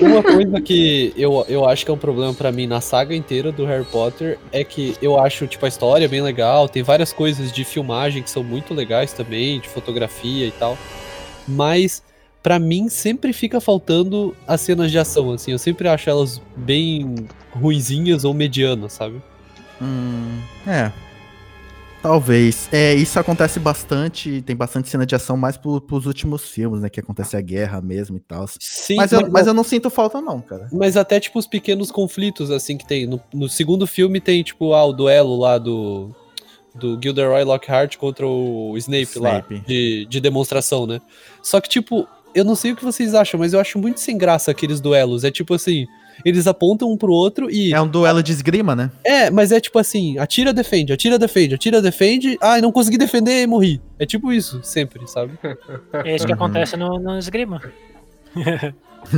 uma 0.00 0.22
coisa 0.22 0.60
que 0.60 1.12
eu, 1.16 1.44
eu 1.48 1.68
acho 1.68 1.84
que 1.84 1.90
é 1.90 1.94
um 1.94 1.98
problema 1.98 2.32
pra 2.34 2.50
mim 2.50 2.66
na 2.66 2.80
saga 2.80 3.14
inteira 3.14 3.52
do 3.52 3.64
Harry 3.64 3.84
Potter 3.84 4.38
é 4.52 4.64
que 4.64 4.96
eu 5.00 5.18
acho, 5.18 5.46
tipo, 5.46 5.64
a 5.64 5.68
história 5.68 6.08
bem 6.08 6.22
legal, 6.22 6.68
tem 6.68 6.82
várias 6.82 7.12
coisas 7.12 7.52
de 7.52 7.64
filmagem 7.64 8.22
que 8.22 8.30
são 8.30 8.42
muito 8.42 8.74
legais 8.74 9.12
também, 9.12 9.60
de 9.60 9.68
fotografia 9.68 10.46
e 10.46 10.52
tal. 10.52 10.76
Mas 11.46 12.02
pra 12.42 12.58
mim 12.58 12.88
sempre 12.88 13.32
fica 13.32 13.60
faltando 13.60 14.34
as 14.46 14.60
cenas 14.60 14.90
de 14.90 14.98
ação, 14.98 15.32
assim, 15.32 15.52
eu 15.52 15.58
sempre 15.58 15.88
acho 15.88 16.08
elas 16.08 16.40
bem 16.56 17.14
ruinzinhas 17.52 18.24
ou 18.24 18.32
medianas, 18.32 18.94
sabe? 18.94 19.20
Hum, 19.80 20.40
é. 20.66 20.90
Talvez. 22.02 22.68
É, 22.72 22.94
isso 22.94 23.18
acontece 23.18 23.60
bastante. 23.60 24.42
Tem 24.42 24.56
bastante 24.56 24.88
cena 24.88 25.04
de 25.04 25.14
ação 25.14 25.36
mais 25.36 25.56
pro, 25.56 25.80
pros 25.80 26.06
últimos 26.06 26.48
filmes, 26.48 26.80
né? 26.80 26.88
Que 26.88 27.00
acontece 27.00 27.36
a 27.36 27.40
guerra 27.40 27.80
mesmo 27.80 28.16
e 28.16 28.20
tal. 28.20 28.46
Sim, 28.58 28.96
Mas 28.96 29.12
eu, 29.12 29.30
mas 29.30 29.46
eu 29.46 29.54
não 29.54 29.62
sinto 29.62 29.90
falta, 29.90 30.20
não, 30.20 30.40
cara. 30.40 30.68
Mas 30.72 30.96
até, 30.96 31.20
tipo, 31.20 31.38
os 31.38 31.46
pequenos 31.46 31.90
conflitos, 31.90 32.50
assim, 32.50 32.76
que 32.76 32.86
tem. 32.86 33.06
No, 33.06 33.20
no 33.32 33.48
segundo 33.48 33.86
filme 33.86 34.20
tem, 34.20 34.42
tipo, 34.42 34.72
ah, 34.72 34.84
o 34.84 34.92
duelo 34.92 35.36
lá 35.38 35.58
do. 35.58 36.14
Do 36.72 36.96
Gilderoy 37.02 37.42
Lockhart 37.42 37.96
contra 37.96 38.24
o 38.24 38.76
Snape, 38.78 39.18
lá. 39.18 39.40
Snape. 39.40 39.64
De, 39.66 40.06
de 40.08 40.20
demonstração, 40.20 40.86
né? 40.86 41.00
Só 41.42 41.60
que, 41.60 41.68
tipo, 41.68 42.06
eu 42.32 42.44
não 42.44 42.54
sei 42.54 42.70
o 42.70 42.76
que 42.76 42.84
vocês 42.84 43.12
acham, 43.12 43.40
mas 43.40 43.52
eu 43.52 43.58
acho 43.58 43.76
muito 43.76 43.98
sem 43.98 44.16
graça 44.16 44.52
aqueles 44.52 44.80
duelos. 44.80 45.24
É 45.24 45.30
tipo 45.30 45.54
assim. 45.54 45.86
Eles 46.24 46.46
apontam 46.46 46.90
um 46.90 46.96
pro 46.96 47.12
outro 47.12 47.50
e. 47.50 47.72
É 47.72 47.80
um 47.80 47.86
duelo 47.88 48.22
de 48.22 48.32
esgrima, 48.32 48.74
né? 48.76 48.90
É, 49.04 49.30
mas 49.30 49.52
é 49.52 49.60
tipo 49.60 49.78
assim: 49.78 50.18
atira, 50.18 50.52
defende, 50.52 50.92
atira, 50.92 51.18
defende, 51.18 51.54
atira, 51.54 51.80
defende. 51.82 52.38
Ai, 52.40 52.60
não 52.60 52.70
consegui 52.72 52.98
defender 52.98 53.42
e 53.42 53.46
morri. 53.46 53.80
É 53.98 54.06
tipo 54.06 54.32
isso, 54.32 54.60
sempre, 54.62 55.06
sabe? 55.08 55.32
É 56.04 56.14
isso 56.16 56.26
que 56.26 56.32
Uhum. 56.32 56.36
acontece 56.38 56.76
no, 56.76 56.98
no 56.98 57.18
esgrima. 57.18 57.60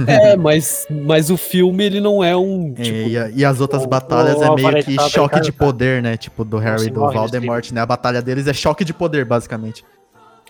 é, 0.07 0.37
mas, 0.37 0.87
mas 0.91 1.31
o 1.31 1.37
filme, 1.37 1.85
ele 1.85 2.01
não 2.01 2.23
é 2.23 2.37
um. 2.37 2.74
É, 2.79 2.83
Tipo, 2.83 3.09
e, 3.09 3.19
a- 3.19 3.31
e 3.31 3.45
as 3.45 3.61
outras 3.61 3.85
o- 3.85 3.89
batalhas 3.89 4.37
o 4.37 4.45
é 4.45 4.55
meio 4.55 4.85
que 4.85 4.95
tava 4.97 5.09
choque 5.11 5.41
de 5.41 5.53
poder, 5.53 6.03
né? 6.03 6.16
Tipo, 6.16 6.45
do 6.45 6.57
Harry 6.59 6.87
e 6.87 6.91
do 6.91 7.01
Voldemort, 7.11 7.70
né? 7.73 7.81
A 7.81 7.87
batalha 7.87 8.23
deles 8.23 8.47
é 8.47 8.53
choque 8.53 8.85
de 8.85 8.93
poder, 8.95 9.24
basicamente. 9.24 9.85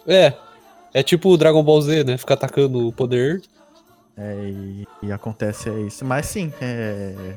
É. 0.06 0.34
É 0.94 1.02
tipo 1.02 1.30
o 1.30 1.36
Dragon 1.38 1.62
Ball 1.62 1.80
Z, 1.80 2.04
né? 2.04 2.18
Fica 2.18 2.34
atacando 2.34 2.86
o 2.88 2.92
poder. 2.92 3.40
É, 4.16 4.50
e, 4.50 4.86
e 5.02 5.12
acontece 5.12 5.68
é 5.70 5.80
isso. 5.80 6.04
Mas 6.04 6.26
sim, 6.26 6.52
é... 6.60 7.34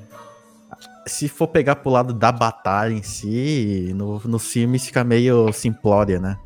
se 1.05 1.27
for 1.27 1.47
pegar 1.47 1.77
pro 1.77 1.91
lado 1.91 2.13
da 2.13 2.31
batalha 2.31 2.93
em 2.93 3.03
si, 3.03 3.91
no, 3.95 4.19
nos 4.25 4.51
filmes 4.51 4.85
fica 4.85 5.03
meio 5.03 5.51
simplória, 5.53 6.19
né? 6.19 6.37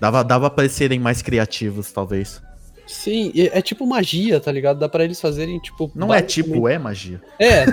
Dava, 0.00 0.24
dava 0.24 0.48
pra 0.50 0.64
eles 0.64 0.74
serem 0.74 0.98
mais 0.98 1.20
criativos, 1.20 1.92
talvez. 1.92 2.40
Sim, 2.86 3.30
e 3.34 3.46
é 3.46 3.62
tipo 3.62 3.86
magia, 3.86 4.40
tá 4.40 4.50
ligado? 4.50 4.80
Dá 4.80 4.88
pra 4.88 5.04
eles 5.04 5.20
fazerem, 5.20 5.60
tipo. 5.60 5.92
Não 5.94 6.12
é 6.12 6.20
tipo, 6.20 6.66
é 6.66 6.76
magia. 6.76 7.20
É. 7.38 7.64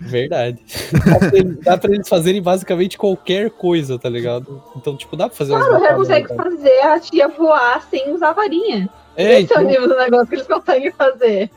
Verdade. 0.00 0.58
Dá 0.92 1.18
pra, 1.18 1.38
eles, 1.38 1.58
dá 1.60 1.78
pra 1.78 1.94
eles 1.94 2.08
fazerem 2.08 2.42
basicamente 2.42 2.98
qualquer 2.98 3.50
coisa, 3.50 3.96
tá 3.98 4.08
ligado? 4.08 4.60
Então, 4.74 4.96
tipo, 4.96 5.16
dá 5.16 5.28
pra 5.28 5.36
fazer 5.36 5.52
Claro, 5.52 5.78
já 5.80 5.94
consegue 5.94 6.34
fazer 6.34 6.80
a 6.80 6.98
tia 6.98 7.28
voar 7.28 7.86
sem 7.88 8.12
usar 8.12 8.32
varinha. 8.32 8.90
É, 9.16 9.40
Esse 9.40 9.52
é 9.54 9.58
o 9.58 9.62
nível 9.62 9.88
do 9.88 9.96
negócio 9.96 10.26
que 10.26 10.34
eles 10.36 10.46
conseguem 10.46 10.90
fazer. 10.92 11.50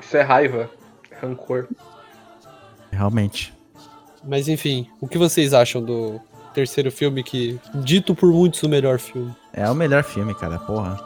Isso 0.00 0.16
é 0.16 0.22
raiva. 0.22 0.68
Rancor. 1.20 1.68
Realmente. 2.90 3.54
mas 4.24 4.48
enfim, 4.48 4.88
o 5.00 5.08
que 5.08 5.16
vocês 5.18 5.54
acham 5.54 5.82
do 5.82 6.20
terceiro 6.54 6.90
filme 6.92 7.22
que, 7.22 7.58
dito 7.76 8.14
por 8.14 8.30
muitos, 8.32 8.62
o 8.62 8.68
melhor 8.68 8.98
filme? 8.98 9.34
É 9.52 9.68
o 9.70 9.74
melhor 9.74 10.04
filme, 10.04 10.34
cara, 10.34 10.58
porra. 10.58 11.00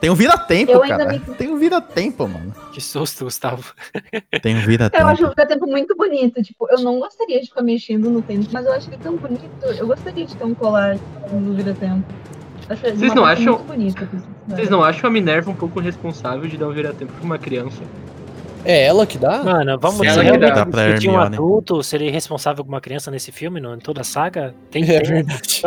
Tem 0.00 0.10
um 0.10 0.14
vira-tempo, 0.14 0.70
Eu 0.72 0.80
cara. 0.82 1.06
me- 1.06 1.18
Tem 1.18 1.50
um 1.50 1.56
vira-tempo, 1.58 2.28
mano. 2.28 2.52
Que 2.72 2.80
susto, 2.80 3.24
Gustavo. 3.24 3.72
Tem 4.42 4.54
um 4.54 4.60
Eu 4.60 4.66
vira-tempo. 4.66 5.06
acho 5.06 5.26
o 5.26 5.34
tempo 5.34 5.66
muito 5.66 5.96
bonito. 5.96 6.42
Tipo, 6.42 6.68
eu 6.70 6.78
não 6.80 6.98
gostaria 7.00 7.40
de 7.40 7.46
ficar 7.48 7.62
mexendo 7.62 8.10
no 8.10 8.20
tempo, 8.20 8.46
mas 8.52 8.66
eu 8.66 8.72
acho 8.74 8.88
que 8.88 8.94
é 8.94 8.98
tão 8.98 9.16
bonito. 9.16 9.64
Eu 9.78 9.86
gostaria 9.86 10.26
de 10.26 10.36
ter 10.36 10.44
um 10.44 10.54
colar 10.54 10.96
no 11.32 11.54
vira-tempo. 11.54 12.04
Acho 12.68 12.82
Vocês 12.96 13.14
não 13.14 13.24
acham- 13.24 13.60
Vocês 14.48 14.70
não 14.70 14.82
acham 14.82 15.08
a 15.08 15.12
Minerva 15.12 15.50
um 15.50 15.54
pouco 15.54 15.80
responsável 15.80 16.48
de 16.48 16.56
dar 16.56 16.68
um 16.68 16.72
vira-tempo 16.72 17.12
pra 17.12 17.24
uma 17.24 17.38
criança? 17.38 17.82
É 18.66 18.86
ela 18.86 19.06
que 19.06 19.18
dá? 19.18 19.42
Mano, 19.44 19.78
vamos 19.78 20.00
Ela 20.00 20.08
dizer 20.08 20.20
que 20.20 20.26
realmente 20.26 20.54
dá 20.54 20.64
pra 20.66 20.84
discutir 20.86 21.08
um 21.08 21.12
Hermione. 21.12 21.34
adulto 21.36 21.82
seria 21.82 22.10
responsável 22.10 22.64
por 22.64 22.70
uma 22.70 22.80
criança 22.80 23.10
nesse 23.10 23.30
filme, 23.30 23.60
não? 23.60 23.74
Em 23.74 23.78
toda 23.78 24.00
a 24.00 24.04
saga? 24.04 24.54
Tem 24.70 24.82
É 24.84 25.00
tem- 25.00 25.12
verdade. 25.12 25.62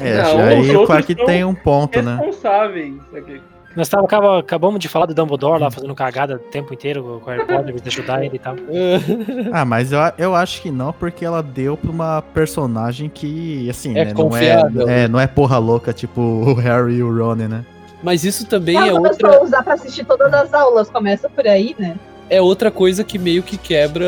É, 0.00 0.16
Não, 0.16 0.24
já 0.24 0.34
os 0.34 0.68
aí 0.68 0.76
o 0.76 0.86
Clark 0.86 1.14
tem 1.14 1.44
um 1.44 1.54
ponto, 1.54 2.02
né? 2.02 2.16
Responsáveis. 2.16 2.94
aqui. 3.14 3.40
Nós 3.76 3.88
tava, 3.88 4.04
acaba- 4.06 4.38
acabamos 4.38 4.80
de 4.80 4.88
falar 4.88 5.04
do 5.06 5.12
Dumbledore 5.14 5.60
lá 5.60 5.70
fazendo 5.70 5.94
cagada 5.94 6.36
o 6.36 6.38
tempo 6.38 6.72
inteiro 6.72 7.20
com 7.22 7.30
o 7.30 7.34
Harry 7.34 7.44
Potter, 7.46 7.74
de 7.80 7.88
ajudar 7.88 8.24
ele 8.24 8.36
e 8.36 8.38
tal. 8.38 8.56
Ah, 9.52 9.64
mas 9.64 9.92
eu, 9.92 9.98
eu 10.18 10.34
acho 10.34 10.62
que 10.62 10.70
não, 10.70 10.92
porque 10.92 11.24
ela 11.24 11.42
deu 11.42 11.76
pra 11.76 11.90
uma 11.90 12.22
personagem 12.22 13.08
que, 13.08 13.68
assim, 13.70 13.90
É 13.96 14.06
né, 14.06 14.14
não, 14.14 14.24
confiável. 14.24 14.88
é, 14.88 15.04
é, 15.04 15.08
não 15.08 15.20
é 15.20 15.26
porra 15.26 15.58
louca, 15.58 15.92
tipo 15.92 16.20
o 16.20 16.54
Harry 16.54 16.94
e 16.96 17.02
o 17.02 17.14
Ron, 17.16 17.34
né? 17.36 17.64
Mas 18.02 18.24
isso 18.24 18.46
também 18.46 18.76
Ela 18.76 18.88
é 18.88 18.92
outra, 18.92 19.36
a 19.38 19.42
usar 19.42 19.62
pra 19.62 19.74
assistir 19.74 20.04
todas 20.04 20.32
as 20.32 20.52
aulas, 20.54 20.88
começa 20.90 21.28
por 21.28 21.46
aí, 21.46 21.74
né? 21.78 21.96
é 22.28 22.40
outra 22.42 22.70
coisa 22.72 23.04
que 23.04 23.18
meio 23.18 23.40
que 23.42 23.56
quebra 23.56 24.06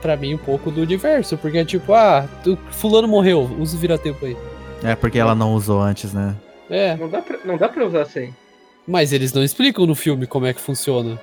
pra 0.00 0.16
mim 0.16 0.34
um 0.34 0.38
pouco 0.38 0.70
do 0.70 0.80
universo, 0.80 1.36
porque 1.36 1.58
é 1.58 1.64
tipo, 1.64 1.92
ah, 1.92 2.24
tu- 2.42 2.58
fulano 2.70 3.06
morreu, 3.08 3.50
usa 3.58 3.76
o 3.76 3.80
vira-tempo 3.80 4.24
aí. 4.24 4.36
É 4.82 4.94
porque 4.94 5.18
ela 5.18 5.34
não 5.34 5.52
usou 5.54 5.80
antes, 5.80 6.12
né? 6.12 6.34
É, 6.68 6.96
Não 6.96 7.08
dá, 7.08 7.22
pra, 7.22 7.38
não 7.44 7.56
dá 7.56 7.68
pra 7.68 7.86
usar 7.86 8.02
assim. 8.02 8.34
mas 8.86 9.12
eles 9.12 9.32
não 9.32 9.42
explicam 9.42 9.86
no 9.86 9.94
filme 9.94 10.26
como 10.26 10.46
é 10.46 10.52
que 10.52 10.60
funciona. 10.60 11.20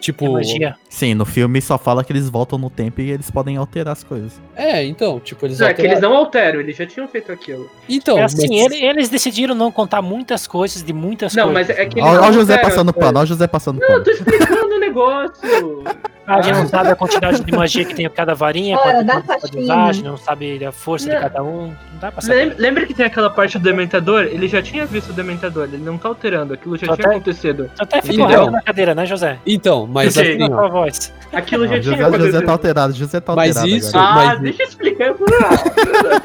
Tipo, 0.00 0.26
É 0.26 0.30
magia. 0.30 0.76
Sim, 0.88 1.14
no 1.14 1.24
filme 1.26 1.60
só 1.60 1.76
fala 1.78 2.02
que 2.02 2.10
eles 2.12 2.28
voltam 2.28 2.58
no 2.58 2.70
tempo 2.70 3.00
e 3.02 3.10
eles 3.10 3.30
podem 3.30 3.56
alterar 3.56 3.92
as 3.92 4.02
coisas. 4.02 4.40
é, 4.56 4.84
então, 4.84 5.20
tipo, 5.20 5.44
eles 5.46 5.58
Não, 5.58 5.66
é 5.68 5.74
que 5.74 5.82
eles 5.82 5.92
alteraram. 5.96 6.14
não 6.14 6.20
alteram, 6.24 6.60
eles 6.60 6.76
já 6.76 6.86
tinham 6.86 7.06
feito 7.06 7.30
aquilo. 7.30 7.70
Então, 7.88 8.18
é 8.18 8.22
assim, 8.24 8.48
mas- 8.48 8.72
ele- 8.72 8.84
eles 8.84 9.08
decidiram 9.08 9.54
não 9.54 9.70
contar 9.70 10.00
muitas 10.02 10.46
coisas 10.46 10.82
de 10.82 10.92
muitas 10.92 11.34
Não, 11.34 11.52
coisas. 11.52 11.68
mas 11.68 11.78
é 11.78 11.84
que 11.86 11.98
eles 12.00 12.08
Olha 12.10 12.20
não 12.22 12.28
o 12.30 12.32
José 12.32 12.58
passando 12.58 12.90
as 12.90 12.96
pano, 12.96 13.18
olha 13.18 13.24
o 13.24 13.28
José 13.28 13.46
passando 13.46 13.78
Não, 13.78 13.86
eu 13.86 13.92
pano. 13.92 14.04
tô 14.04 14.10
explicando 14.10 14.74
o 14.74 14.78
negócio. 14.80 15.84
A 16.26 16.42
gente 16.42 16.54
não 16.54 16.68
sabe 16.68 16.90
a 16.90 16.94
quantidade 16.96 17.42
de 17.42 17.52
magia 17.52 17.84
que 17.84 17.92
tem 17.94 18.08
cada 18.08 18.34
varinha, 18.34 18.78
Ora, 18.78 19.04
quanto 19.04 19.56
gente 19.92 20.04
não 20.04 20.16
sabe 20.16 20.64
a 20.64 20.70
força 20.70 21.08
de 21.08 21.14
Não. 21.14 21.20
cada 21.22 21.42
um. 21.42 21.66
Não 21.68 21.98
dá 22.00 22.12
pra 22.12 22.20
saber. 22.22 22.36
Lembra, 22.36 22.56
lembra 22.58 22.86
que 22.86 22.94
tem 22.94 23.04
aquela 23.06 23.28
parte 23.30 23.58
do 23.58 23.64
Dementador? 23.64 24.22
Ele 24.24 24.46
já 24.46 24.62
tinha 24.62 24.86
visto 24.86 25.10
o 25.10 25.12
Dementador, 25.12 25.64
ele 25.64 25.78
não 25.78 25.98
tá 25.98 26.08
alterando, 26.08 26.54
aquilo 26.54 26.76
já 26.76 26.86
Só 26.86 26.94
tinha 26.94 27.08
tá- 27.08 27.10
acontecido. 27.16 27.68
Só 27.74 27.82
Entendeu? 27.84 28.28
ficando 28.28 28.50
na 28.52 28.62
cadeira, 28.62 28.94
né, 28.94 29.06
José? 29.06 29.38
então, 29.44 29.86
mas 29.90 30.16
Ok. 30.16 30.34
assim, 30.42 30.52
ó, 30.52 30.68
voz. 30.68 31.12
Aquilo 31.32 31.64
Não, 31.64 31.70
já 31.72 31.76
o 31.78 31.80
tinha 31.80 31.92
José, 31.94 32.04
acontecido. 32.04 32.32
José 32.32 32.46
tá 32.46 32.52
alterado, 32.52 32.92
José 32.94 33.20
tá 33.20 33.34
Mas 33.36 33.56
alterado 33.56 33.78
isso- 33.78 33.96
agora. 33.98 34.10
Ah, 34.10 34.26
mas- 34.26 34.40
deixa 34.40 34.62
eu 34.62 34.66
explicar. 34.68 35.14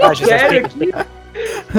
Ah, 0.02 0.14
José, 0.14 0.40
Sério 0.40 0.66
aqui? 0.66 0.92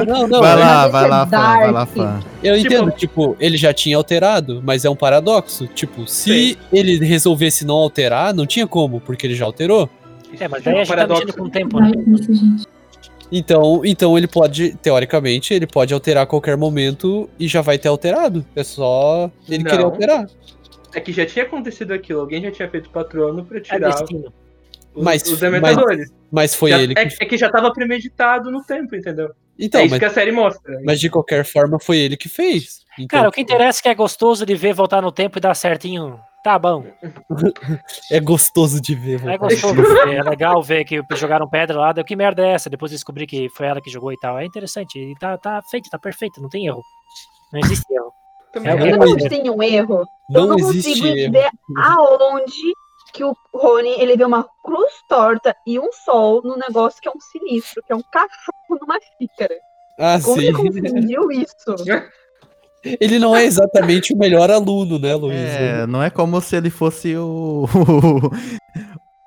não, 0.07 0.29
não, 0.29 0.41
vai 0.41 0.57
lá, 0.57 0.83
Mas 0.83 0.93
vai 0.93 1.03
esse 1.03 1.11
lá, 1.11 1.23
é 1.23 1.27
fã, 1.27 1.37
vai 1.61 1.73
lá, 1.73 1.87
fã. 1.87 2.21
Eu 2.43 2.57
Tipo- 2.61 2.67
entendo, 2.75 2.91
tipo, 2.93 3.37
ele 3.41 3.57
já 3.57 3.73
tinha 3.73 3.97
alterado, 3.97 4.63
mas 4.65 4.85
é 4.85 4.91
um 4.91 4.97
paradoxo. 4.97 5.67
Tipo, 5.67 6.07
se 6.07 6.53
Sim. 6.53 6.57
ele 6.73 6.99
resolvesse 7.05 7.65
não 7.65 7.75
alterar, 7.77 8.35
não 8.35 8.47
tinha 8.47 8.67
como, 8.67 9.01
porque 9.01 9.27
ele 9.27 9.35
já 9.35 9.45
alterou. 9.47 9.89
É, 10.39 10.47
mas 10.49 10.63
daí 10.63 10.75
a 10.75 10.79
gente 10.79 10.89
tá 10.89 10.95
Paradoxo. 10.95 11.25
mexendo 11.25 11.39
com 11.41 11.45
o 11.47 11.51
tempo, 11.51 11.81
né? 11.81 11.91
Isso. 12.07 12.67
Então, 13.33 13.81
então 13.85 14.17
ele 14.17 14.29
pode, 14.29 14.77
teoricamente, 14.81 15.53
ele 15.53 15.67
pode 15.67 15.93
alterar 15.93 16.23
a 16.25 16.27
qualquer 16.27 16.57
momento 16.57 17.29
e 17.39 17.49
já 17.49 17.61
vai 17.61 17.77
ter 17.79 17.89
alterado. 17.89 18.45
É 18.55 18.63
só 18.63 19.29
ele 19.49 19.65
Não. 19.65 19.71
querer 19.71 19.83
alterar. 19.85 20.27
É 20.97 21.01
que 21.01 21.13
já 21.13 21.27
tinha 21.27 21.45
acontecido 21.45 21.93
aquilo, 21.93 22.21
alguém 22.21 22.43
já 22.43 22.51
tinha 22.51 22.69
feito 22.71 22.89
patrono 22.89 23.45
pra 23.45 23.59
É 23.59 23.61
tirar 23.61 23.91
destino. 23.91 24.33
os, 24.95 25.05
Mas- 25.05 25.23
os 25.31 25.39
Dementadores. 25.39 26.11
Mas 26.33 26.55
foi 26.55 26.71
Já- 26.71 26.81
ele 26.83 26.95
é, 26.97 27.05
que. 27.07 27.23
é 27.23 27.27
que 27.27 27.37
já 27.37 27.51
tava 27.51 27.71
premeditado 27.73 28.51
no 28.51 28.65
tempo, 28.65 28.97
entendeu? 28.97 29.31
Então, 29.59 29.81
é 29.81 29.85
isso 29.85 29.91
mas, 29.93 29.99
que 29.99 30.05
a 30.07 30.11
série 30.11 30.33
mostra. 30.33 30.81
mas 30.85 30.99
de 30.99 31.09
qualquer 31.11 31.45
forma 31.45 31.79
foi 31.79 31.99
ele 31.99 32.17
que 32.17 32.29
fez. 32.29 32.81
Então, 32.99 33.19
Cara, 33.19 33.29
o 33.29 33.33
que 33.33 33.41
interessa 33.43 33.81
é 33.81 33.83
que 33.83 33.89
é 33.91 33.95
gostoso 33.95 34.45
de 34.47 34.55
ver 34.55 34.73
voltar 34.73 35.03
no 35.03 35.13
tempo 35.13 35.37
e 35.39 35.41
dar 35.41 35.55
certinho. 35.55 36.19
Tá 36.43 36.59
bom. 36.59 36.85
É 38.11 38.21
gostoso 38.21 38.81
de 38.81 38.95
ver. 38.95 39.17
É 39.17 39.37
voltar. 39.37 39.39
gostoso 39.39 39.75
ver. 39.75 40.15
É 40.15 40.23
legal 40.23 40.63
ver 40.63 40.85
que 40.85 41.03
jogaram 41.15 41.49
pedra 41.49 41.79
lá. 41.79 41.93
Deu 41.93 42.05
que 42.05 42.17
merda 42.17 42.47
é 42.47 42.53
essa? 42.53 42.71
Depois 42.71 42.91
descobri 42.93 43.27
que 43.27 43.49
foi 43.51 43.67
ela 43.67 43.81
que 43.81 43.91
jogou 43.91 44.13
e 44.13 44.17
tal. 44.19 44.39
É 44.39 44.45
interessante. 44.47 44.99
E 44.99 45.15
tá, 45.19 45.37
tá 45.37 45.61
feito, 45.71 45.91
tá 45.91 45.99
perfeito. 45.99 46.41
Não 46.41 46.49
tem 46.49 46.67
erro. 46.67 46.83
Não 47.53 47.61
existe 47.61 47.85
erro. 47.93 48.13
Também 48.63 48.73
É. 48.73 48.93
Eu 48.93 48.97
Não 48.99 49.07
não 49.07 49.29
tem 49.29 49.51
um 49.51 49.63
erro. 49.63 49.99
eu 50.01 50.07
Não 50.31 50.47
não 50.49 50.59
existe 50.59 50.89
consigo 50.91 51.07
erro. 51.07 51.17
entender 51.19 51.51
aonde 51.79 52.73
que 53.13 53.25
o 53.25 53.35
Rony 53.55 53.91
ele 54.01 54.17
vê 54.17 54.25
uma 54.25 54.47
cruz 54.65 54.93
torta 55.09 55.55
e 55.67 55.79
um 55.79 55.91
sol 55.93 56.43
no 56.43 56.57
negócio 56.57 57.01
que 57.01 57.09
é 57.09 57.11
um 57.11 57.21
sinistro, 57.21 57.83
que 57.87 57.93
é 57.93 57.97
um 57.97 58.03
cachorro 58.13 58.79
numa 58.81 58.99
xícara. 59.01 59.55
Ah, 59.99 60.19
Como 60.23 60.39
sim. 60.41 60.53
você 60.53 60.53
confundiu 60.53 61.31
isso? 61.33 61.55
Ele 63.01 63.19
não 63.19 63.35
é 63.35 63.45
exatamente 63.45 64.13
o 64.15 64.17
melhor 64.19 64.49
aluno, 64.51 64.99
né, 64.99 65.15
Luiz? 65.17 65.35
É, 65.37 65.87
não 65.89 66.01
é 66.03 66.09
como 66.09 66.41
se 66.41 66.55
ele 66.55 66.71
fosse 66.71 67.17
o. 67.17 67.67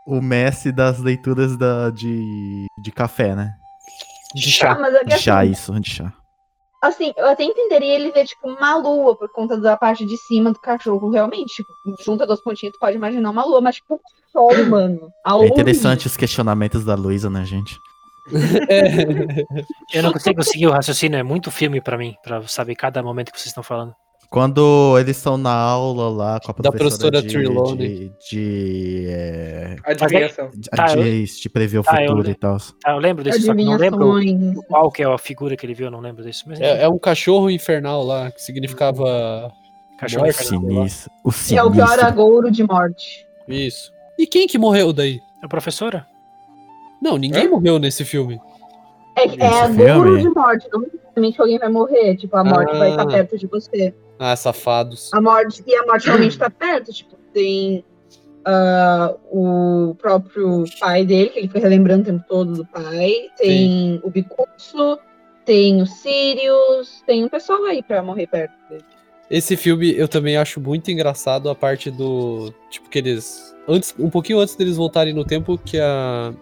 o 0.07 0.21
Messi 0.21 0.71
das 0.71 0.99
leituras 0.99 1.57
da, 1.57 1.89
de, 1.89 2.67
de 2.81 2.91
café, 2.91 3.35
né? 3.35 3.53
De 4.33 4.47
Ah, 4.47 4.51
chá. 4.51 4.77
mas 4.79 4.93
é 4.95 5.03
De 5.03 5.17
chá, 5.17 5.41
assim, 5.41 5.51
isso, 5.51 5.79
de 5.79 5.89
chá. 5.89 6.13
Assim, 6.81 7.13
eu 7.17 7.27
até 7.27 7.43
entenderia 7.43 7.95
ele 7.95 8.11
ver, 8.11 8.25
tipo, 8.25 8.47
uma 8.47 8.77
lua 8.77 9.15
por 9.15 9.29
conta 9.29 9.57
da 9.57 9.75
parte 9.75 10.05
de 10.05 10.17
cima 10.17 10.51
do 10.51 10.59
cachorro, 10.59 11.09
realmente. 11.09 11.55
Tipo, 11.55 11.69
junta 12.03 12.25
duas 12.25 12.41
pontinhas, 12.41 12.73
tu 12.73 12.79
pode 12.79 12.95
imaginar 12.95 13.29
uma 13.29 13.45
lua, 13.45 13.61
mas, 13.61 13.75
tipo, 13.75 13.95
um 13.95 13.99
sol, 14.31 14.51
mano. 14.65 15.11
É 15.25 15.47
interessante 15.47 16.07
os 16.07 16.15
questionamentos 16.17 16.85
da 16.85 16.95
Luísa, 16.95 17.29
né, 17.29 17.43
gente? 17.45 17.77
Eu 19.93 20.03
não 20.03 20.13
consigo 20.13 20.43
seguir 20.43 20.67
o 20.67 20.71
raciocínio, 20.71 21.17
é 21.17 21.23
muito 21.23 21.49
filme 21.49 21.81
pra 21.81 21.97
mim, 21.97 22.15
pra 22.23 22.41
saber 22.47 22.75
cada 22.75 23.01
momento 23.01 23.31
que 23.31 23.39
vocês 23.39 23.47
estão 23.47 23.63
falando. 23.63 23.93
Quando 24.29 24.95
eles 24.99 25.17
estão 25.17 25.37
na 25.37 25.51
aula 25.51 26.07
lá 26.07 26.39
com 26.39 26.51
a 26.51 26.55
Da 26.61 26.71
professora, 26.71 27.19
professora 27.19 27.21
de, 27.23 27.27
Trelawney. 27.29 28.13
de, 28.29 28.29
de, 28.29 29.05
é, 29.09 29.75
Adivinhação. 29.83 30.51
de, 30.53 30.69
Tá, 30.69 30.93
eu- 30.95 31.03
de, 31.03 31.25
de 31.25 31.49
prever 31.49 31.79
o 31.79 31.83
tá, 31.83 32.03
eu- 32.03 32.09
futuro 32.11 32.29
e 32.29 32.35
tal. 32.35 32.57
Ah, 32.85 32.91
eu 32.91 32.99
lembro 32.99 33.23
desse, 33.23 33.41
só 33.41 33.55
que 33.55 33.65
não 33.65 33.75
lembro 33.75 34.63
qual 34.67 34.91
que 34.91 35.01
é 35.01 35.05
a 35.07 35.17
figura 35.17 35.55
que 35.57 35.65
ele 35.65 35.73
viu, 35.73 35.87
eu 35.87 35.91
não 35.91 35.99
lembro 35.99 36.23
desse. 36.23 36.47
Mas 36.47 36.61
É, 36.61 36.83
é 36.83 36.87
um 36.87 36.99
cachorro 36.99 37.49
infernal 37.49 38.03
lá, 38.03 38.29
que 38.29 38.39
significava. 38.43 39.51
cachorro 39.99 40.25
morte. 40.25 40.43
infernal. 40.43 40.69
Sinistro. 40.87 41.11
O 41.23 41.29
É 41.55 41.63
o 41.63 41.71
pior 41.71 41.85
sinistro. 41.87 42.05
agouro 42.07 42.51
de 42.51 42.63
morte. 42.63 43.25
Isso. 43.47 43.91
E 44.17 44.27
quem 44.27 44.45
que 44.47 44.59
morreu 44.59 44.93
daí? 44.93 45.19
A 45.43 45.47
professora? 45.47 46.05
Não, 47.01 47.17
ninguém 47.17 47.47
Hã? 47.47 47.49
morreu 47.49 47.79
nesse 47.79 48.05
filme. 48.05 48.39
É, 49.17 49.23
é 49.43 49.61
agouro 49.63 50.19
de 50.21 50.29
morte, 50.29 50.67
não 50.71 50.81
necessariamente 50.81 51.35
que 51.35 51.41
alguém 51.41 51.57
vai 51.57 51.69
morrer. 51.69 52.15
Tipo, 52.15 52.37
a 52.37 52.43
morte 52.43 52.77
vai 52.77 52.91
estar 52.91 53.01
Ah. 53.03 53.07
perto 53.07 53.35
de 53.37 53.47
você. 53.47 53.91
Ah, 54.19 54.35
safados. 54.35 55.09
A 55.13 55.21
morte, 55.21 55.63
e 55.65 55.75
a 55.75 55.85
morte 55.85 56.07
realmente 56.07 56.37
tá 56.37 56.49
perto, 56.49 56.91
tipo, 56.91 57.15
tem 57.33 57.85
ah, 58.45 59.15
o 59.31 59.95
próprio 59.97 60.65
pai 60.79 61.05
dele, 61.05 61.29
que 61.29 61.39
ele 61.39 61.47
foi 61.47 61.61
relembrando 61.61 62.01
o 62.01 62.05
tempo 62.05 62.25
todo 62.27 62.53
do 62.53 62.65
pai, 62.65 63.13
tem 63.37 64.01
o 64.03 64.09
Bicurso, 64.09 64.99
tem 65.45 65.81
o 65.81 65.85
Sirius, 65.85 67.01
tem 67.07 67.23
um 67.23 67.29
pessoal 67.29 67.63
aí 67.65 67.81
pra 67.81 68.03
morrer 68.03 68.27
perto 68.27 68.53
dele. 68.69 68.83
Esse 69.29 69.55
filme 69.55 69.95
eu 69.95 70.07
também 70.07 70.37
acho 70.37 70.59
muito 70.59 70.89
engraçado 70.89 71.49
a 71.49 71.55
parte 71.55 71.91
do. 71.91 72.51
Tipo, 72.69 72.89
que 72.89 72.97
eles. 72.97 73.55
Antes, 73.67 73.93
um 73.99 74.09
pouquinho 74.09 74.39
antes 74.39 74.55
deles 74.55 74.75
voltarem 74.75 75.13
no 75.13 75.23
tempo, 75.23 75.57
que 75.57 75.79
a. 75.79 76.33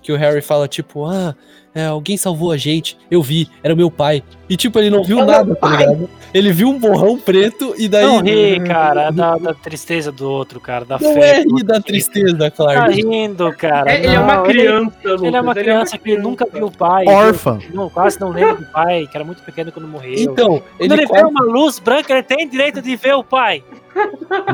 Que 0.00 0.12
o 0.12 0.16
Harry 0.16 0.40
fala, 0.40 0.66
tipo, 0.66 1.04
ah, 1.04 1.36
é, 1.76 1.86
alguém 1.86 2.16
salvou 2.16 2.50
a 2.50 2.56
gente, 2.56 2.96
eu 3.10 3.22
vi, 3.22 3.48
era 3.62 3.72
o 3.74 3.76
meu 3.76 3.90
pai. 3.90 4.22
E 4.48 4.56
tipo, 4.56 4.78
ele 4.78 4.88
não 4.90 5.04
viu 5.04 5.18
É 5.20 5.24
nada, 5.24 5.54
tá 5.54 5.68
ligado? 5.68 6.08
Ele 6.32 6.50
viu 6.52 6.68
um 6.68 6.78
borrão 6.78 7.18
preto 7.18 7.74
e 7.76 7.86
daí. 7.88 8.04
Não 8.04 8.20
ri, 8.22 8.58
cara, 8.60 9.10
da, 9.10 9.36
da 9.36 9.52
tristeza 9.54 10.10
do 10.10 10.28
outro, 10.30 10.58
cara, 10.60 10.84
da 10.84 10.98
Não 10.98 11.12
fé. 11.14 11.40
é 11.40 11.42
rir 11.42 11.64
da 11.64 11.80
tristeza, 11.80 12.36
Tá 12.38 12.50
Clark. 12.50 12.94
rindo, 12.94 13.52
cara. 13.56 13.92
É, 13.92 14.04
ele 14.04 14.14
é 14.14 14.20
uma 14.20 14.36
não, 14.36 14.42
criança, 14.44 14.96
Lucas. 15.04 15.22
Ele, 15.22 15.36
é 15.36 15.40
uma 15.40 15.54
criança 15.54 15.98
que 15.98 16.16
nunca 16.16 16.46
viu 16.50 16.66
o 16.66 16.70
pai. 16.70 17.04
Órfã. 17.06 17.58
Não, 17.74 17.90
quase 17.90 18.18
não 18.20 18.30
lembra 18.30 18.54
do 18.56 18.66
pai, 18.72 19.06
que 19.10 19.16
era 19.16 19.24
muito 19.24 19.42
pequeno 19.42 19.70
quando 19.70 19.86
morreu. 19.88 20.14
Então, 20.16 20.62
quando 20.78 20.92
ele, 20.92 20.94
ele, 20.94 21.02
vê 21.02 21.06
quase- 21.08 21.24
uma 21.26 21.42
luz 21.44 21.78
branca, 21.78 22.12
ele 22.12 22.22
tem 22.22 22.48
direito 22.48 22.80
de 22.80 22.96
ver 22.96 23.14
o 23.14 23.22
pai. 23.24 23.62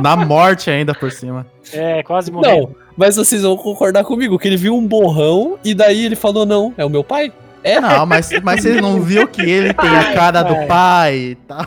Na 0.01 0.17
morte 0.17 0.71
ainda 0.71 0.95
por 0.95 1.11
cima. 1.11 1.47
É, 1.73 2.03
quase 2.03 2.31
morreu. 2.31 2.71
Não, 2.75 2.82
mas 2.97 3.17
vocês 3.17 3.43
vão 3.43 3.57
concordar 3.57 4.05
comigo 4.05 4.39
que 4.39 4.47
ele 4.49 4.57
viu 4.57 4.75
um 4.75 4.87
borrão 4.87 5.59
e 5.65 5.75
daí 5.75 6.05
ele 6.05 6.17
falou: 6.17 6.45
não, 6.47 6.73
é 6.77 6.85
o 6.85 6.91
meu 6.91 7.03
pai? 7.05 7.33
É, 7.65 7.81
Não, 7.81 8.05
mas, 8.05 8.29
mas 8.43 8.61
você 8.61 8.81
não 8.81 9.01
viu 9.01 9.29
que 9.29 9.41
ele 9.41 9.73
tem 9.75 9.89
a 9.97 10.13
cara 10.15 10.43
do 10.43 10.67
Pai. 10.67 11.17
e 11.17 11.35
tal? 11.47 11.65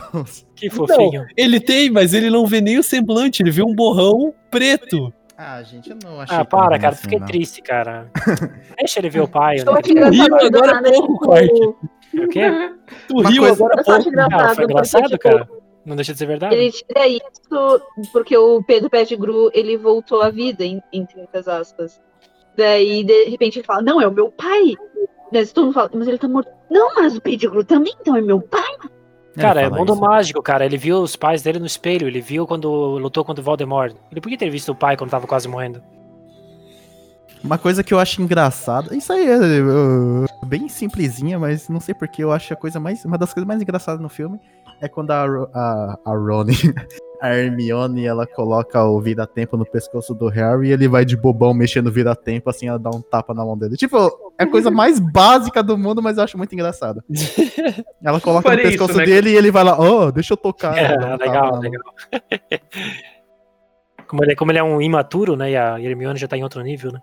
Que 0.54 0.68
fofinho. 0.68 1.24
ele 1.34 1.58
tem, 1.58 1.88
mas 1.90 2.12
ele 2.12 2.28
não 2.28 2.46
vê 2.46 2.60
nem 2.60 2.76
o 2.78 2.82
semblante, 2.82 3.42
ele 3.42 3.50
viu 3.50 3.64
um 3.66 3.74
borrão 3.74 4.34
preto. 4.50 5.10
Ah, 5.38 5.62
gente, 5.62 5.88
eu 5.90 5.96
não 6.04 6.20
achei 6.20 6.36
Ah, 6.36 6.44
para, 6.44 6.78
cara, 6.78 6.92
assim, 6.92 7.02
fiquei 7.02 7.18
não. 7.18 7.26
triste, 7.26 7.62
cara. 7.62 8.08
Deixa 8.78 9.00
ele 9.00 9.08
ver 9.08 9.20
o 9.20 9.28
pai. 9.28 9.56
Eu 9.60 9.64
né? 9.72 9.80
acho 9.82 9.90
engraçado 9.90 10.12
Riu 10.14 10.36
que 10.38 10.50
do 10.50 10.56
agora 10.58 10.78
há 10.78 10.82
pouco, 10.82 11.18
Clark. 11.18 11.60
O 11.60 12.28
quê? 12.28 12.70
Tu 13.08 13.14
Uma 13.18 13.30
riu 13.30 13.42
coisa- 13.42 13.54
agora 13.64 13.80
há 13.80 13.84
pouco. 13.84 14.08
engraçado, 14.08 14.34
Ah, 14.34 14.46
foi 14.48 14.54
porque, 14.56 14.72
engraçado, 14.72 15.02
tipo, 15.04 15.18
cara. 15.18 15.48
Não 15.86 15.94
deixa 15.94 16.12
de 16.12 16.18
ser 16.18 16.26
verdade. 16.26 16.52
Ele 16.56 16.72
tira 16.72 17.06
isso 17.06 17.80
porque 18.12 18.36
o 18.36 18.60
Pedro 18.64 18.90
Pettigrew, 18.90 19.50
ele 19.54 19.76
voltou 19.76 20.20
à 20.20 20.30
vida, 20.30 20.64
em- 20.64 20.82
entre 20.92 21.16
muitas 21.16 21.46
aspas. 21.46 22.00
Daí, 22.56 23.04
de 23.04 23.24
repente, 23.26 23.60
ele 23.60 23.66
fala, 23.66 23.82
não, 23.82 24.00
é 24.00 24.08
o 24.08 24.12
meu 24.12 24.28
pai. 24.28 24.74
Daí 25.30 25.46
todo 25.46 25.66
mundo 25.66 25.74
fala, 25.74 25.90
mas 25.94 26.08
ele 26.08 26.18
tá 26.18 26.26
morto. 26.26 26.50
Não, 26.68 26.96
mas 26.96 27.16
o 27.16 27.20
Pettigrew 27.20 27.64
também, 27.64 27.94
então 28.00 28.16
é 28.16 28.20
meu 28.20 28.40
pai. 28.40 28.76
Cara, 29.36 29.60
é 29.60 29.70
mundo 29.70 29.92
isso. 29.92 30.00
mágico, 30.00 30.42
cara. 30.42 30.64
Ele 30.66 30.76
viu 30.76 30.98
os 30.98 31.14
pais 31.14 31.42
dele 31.42 31.60
no 31.60 31.66
espelho, 31.66 32.08
ele 32.08 32.20
viu 32.20 32.46
quando 32.48 32.68
lutou 32.98 33.24
contra 33.24 33.40
o 33.40 33.44
Voldemort. 33.44 33.94
Ele 34.10 34.20
podia 34.20 34.38
ter 34.38 34.50
visto 34.50 34.72
o 34.72 34.74
pai 34.74 34.96
quando 34.96 35.10
tava 35.10 35.26
quase 35.26 35.46
morrendo. 35.46 35.80
Uma 37.44 37.58
coisa 37.58 37.84
que 37.84 37.94
eu 37.94 38.00
acho 38.00 38.20
engraçada, 38.20 38.96
isso 38.96 39.12
aí 39.12 39.28
é 39.28 39.36
uh, 39.36 40.46
bem 40.46 40.68
simplesinha, 40.68 41.38
mas 41.38 41.68
não 41.68 41.78
sei 41.78 41.94
porque 41.94 42.24
eu 42.24 42.32
acho 42.32 42.52
a 42.52 42.56
coisa 42.56 42.80
mais, 42.80 43.04
uma 43.04 43.16
das 43.16 43.32
coisas 43.32 43.46
mais 43.46 43.62
engraçadas 43.62 44.00
no 44.00 44.08
filme 44.08 44.40
é 44.80 44.88
quando 44.88 45.10
a, 45.10 45.24
a, 45.24 45.98
a 46.04 46.10
Rony, 46.10 46.52
a 47.20 47.34
Hermione, 47.34 48.04
ela 48.04 48.26
coloca 48.26 48.82
o 48.84 49.00
vira-tempo 49.00 49.56
no 49.56 49.64
pescoço 49.64 50.14
do 50.14 50.28
Harry 50.28 50.68
e 50.68 50.72
ele 50.72 50.88
vai 50.88 51.04
de 51.04 51.16
bobão 51.16 51.54
mexendo 51.54 51.86
o 51.86 51.92
vira-tempo, 51.92 52.50
assim, 52.50 52.68
ela 52.68 52.78
dá 52.78 52.90
um 52.90 53.00
tapa 53.00 53.32
na 53.32 53.44
mão 53.44 53.56
dele. 53.56 53.76
Tipo, 53.76 53.96
é 54.38 54.44
a 54.44 54.50
coisa 54.50 54.70
mais 54.70 55.00
básica 55.00 55.62
do 55.62 55.78
mundo, 55.78 56.02
mas 56.02 56.18
eu 56.18 56.24
acho 56.24 56.36
muito 56.36 56.52
engraçado. 56.52 57.02
Ela 58.02 58.20
coloca 58.20 58.48
no 58.48 58.54
isso, 58.54 58.62
pescoço 58.62 58.98
né? 58.98 59.04
dele 59.04 59.30
e 59.30 59.36
ele 59.36 59.50
vai 59.50 59.64
lá, 59.64 59.78
oh, 59.80 60.12
deixa 60.12 60.34
eu 60.34 60.36
tocar. 60.36 60.76
É, 60.76 60.96
dá 60.96 61.14
um 61.14 61.16
legal, 61.16 61.60
legal. 61.60 61.82
Como 64.06 64.22
ele, 64.22 64.36
como 64.36 64.52
ele 64.52 64.58
é 64.58 64.62
um 64.62 64.80
imaturo, 64.80 65.34
né? 65.34 65.50
E 65.50 65.56
a 65.56 65.80
Hermione 65.80 66.16
já 66.16 66.28
tá 66.28 66.36
em 66.36 66.42
outro 66.44 66.62
nível, 66.62 66.92
né? 66.92 67.00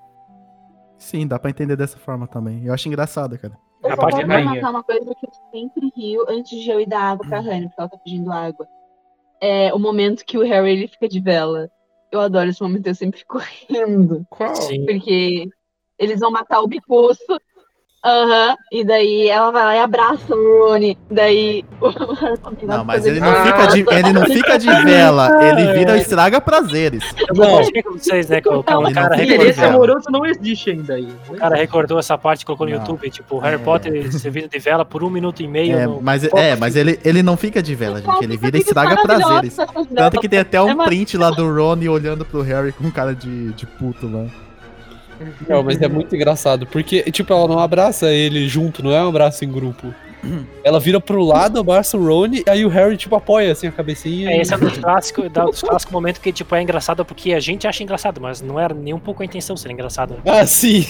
Sim, 0.97 1.27
dá 1.27 1.37
pra 1.37 1.49
entender 1.49 1.75
dessa 1.75 1.97
forma 1.97 2.25
também. 2.27 2.63
Eu 2.65 2.73
acho 2.73 2.87
engraçado, 2.87 3.37
cara. 3.37 3.53
Eu 3.83 3.91
A 3.91 3.95
só 3.95 4.01
parte 4.01 4.15
vou 4.21 4.27
rainha. 4.27 4.47
comentar 4.49 4.69
uma 4.71 4.83
coisa 4.83 5.13
que 5.15 5.25
eu 5.27 5.31
sempre 5.51 5.91
rio 5.95 6.25
antes 6.29 6.59
de 6.61 6.69
eu 6.69 6.79
ir 6.79 6.85
dar 6.87 7.01
água 7.11 7.27
pra 7.27 7.39
Honey, 7.41 7.63
porque 7.67 7.75
ela 7.81 7.89
tá 7.89 7.97
pedindo 7.97 8.31
água. 8.31 8.67
É 9.41 9.73
o 9.73 9.79
momento 9.79 10.23
que 10.25 10.37
o 10.37 10.43
Harry 10.43 10.71
ele 10.71 10.87
fica 10.87 11.07
de 11.09 11.19
vela. 11.19 11.69
Eu 12.11 12.21
adoro 12.21 12.49
esse 12.49 12.61
momento, 12.61 12.87
eu 12.87 12.95
sempre 12.95 13.19
fico 13.19 13.39
rindo. 13.69 14.25
Qual? 14.29 14.55
Sim. 14.55 14.85
Porque 14.85 15.47
eles 15.99 16.19
vão 16.19 16.31
matar 16.31 16.61
o 16.61 16.67
Bicuço. 16.67 17.19
Aham. 18.05 18.55
E 18.71 18.83
daí 18.83 19.29
ela 19.29 19.49
vai 19.51 19.63
lá 19.63 19.75
e 19.75 19.79
abraça 19.79 20.35
o 20.35 20.67
Rony. 20.67 20.97
Daí 21.09 21.63
o 21.79 21.87
Harry 22.15 22.37
combina 22.39 22.77
Não, 22.77 22.83
mas 22.85 23.05
ele 23.05 23.19
não, 23.19 23.29
Ah. 23.29 23.45
fica 23.45 23.67
de, 23.67 23.79
ele 23.95 24.13
não 24.13 24.25
fica 24.25 24.59
de 24.59 24.67
vela, 24.83 25.29
ele 25.47 25.73
vira 25.73 25.97
estraga 25.97 26.41
prazeres. 26.41 27.03
Eu 27.29 27.33
vou 27.35 27.61
com 27.83 27.91
vocês, 27.93 28.27
né? 28.27 28.41
Que 28.41 28.49
o, 28.49 28.61
cara 28.61 28.81
não 28.81 28.89
recordou, 28.89 29.23
Interesse 29.23 29.63
amoroso 29.63 30.05
não 30.11 30.25
existe 30.25 30.71
ainda 30.71 30.95
aí. 30.95 31.07
o 31.29 31.35
cara 31.35 31.55
recordou 31.55 31.97
essa 31.97 32.17
parte 32.17 32.41
e 32.41 32.45
colocou 32.45 32.67
no 32.67 32.73
Não. 32.73 32.79
YouTube. 32.79 33.09
Tipo, 33.09 33.37
o 33.37 33.39
Harry 33.39 33.55
É. 33.55 33.59
Potter 33.59 34.11
servido 34.11 34.49
de 34.49 34.59
vela 34.59 34.83
por 34.83 35.01
um 35.03 35.09
minuto 35.09 35.41
e 35.41 35.47
meio. 35.47 35.77
É, 35.77 35.85
no- 35.87 36.01
mas, 36.01 36.23
é, 36.25 36.55
mas 36.57 36.75
ele, 36.75 36.99
ele 37.05 37.23
não 37.23 37.37
fica 37.37 37.63
de 37.63 37.73
vela, 37.73 38.01
gente. 38.01 38.23
Ele 38.23 38.35
vira 38.37 38.57
e 38.57 38.61
estraga 38.61 39.01
prazeres. 39.01 39.55
Tanto 39.95 40.19
que 40.19 40.27
tem 40.27 40.39
até 40.39 40.61
um 40.61 40.81
É 40.81 40.85
print 40.85 41.17
lá 41.17 41.29
do 41.29 41.47
Ron 41.53 41.73
olhando 41.89 42.25
pro 42.25 42.41
Harry 42.41 42.71
com 42.73 42.91
cara 42.91 43.15
de, 43.15 43.51
de 43.53 43.65
puto 43.65 44.07
lá. 44.11 44.25
Não, 45.47 45.63
mas 45.63 45.81
é 45.81 45.87
muito 45.87 46.15
engraçado, 46.15 46.65
porque, 46.67 47.03
tipo, 47.11 47.31
ela 47.33 47.47
não 47.47 47.59
abraça 47.59 48.11
ele 48.11 48.47
junto, 48.47 48.83
não 48.83 48.91
é 48.91 49.03
um 49.03 49.09
abraço 49.09 49.43
em 49.43 49.51
grupo. 49.51 49.93
Ela 50.63 50.79
vira 50.79 50.99
pro 51.01 51.23
lado, 51.23 51.59
abraça 51.59 51.97
o 51.97 52.05
Rony, 52.05 52.43
aí 52.47 52.65
o 52.65 52.69
Harry, 52.69 52.95
tipo, 52.97 53.15
apoia, 53.15 53.51
assim, 53.51 53.67
a 53.67 53.71
cabecinha. 53.71 54.31
É, 54.31 54.37
e- 54.37 54.41
esse 54.41 54.53
é 54.53 54.57
um 54.57 54.59
dos 54.61 54.77
clássicos, 54.79 55.29
da- 55.31 55.45
dos 55.45 55.61
clássicos 55.61 55.91
momentos 55.93 56.21
que, 56.21 56.31
tipo, 56.31 56.55
é 56.55 56.61
engraçado 56.61 57.03
porque 57.03 57.33
a 57.33 57.39
gente 57.39 57.67
acha 57.67 57.83
engraçado, 57.83 58.21
mas 58.21 58.41
não 58.41 58.59
era 58.59 58.73
nem 58.73 58.93
um 58.93 58.99
pouco 58.99 59.21
a 59.21 59.25
intenção 59.25 59.57
ser 59.57 59.71
engraçado. 59.71 60.15
Ah, 60.25 60.45
sim. 60.45 60.85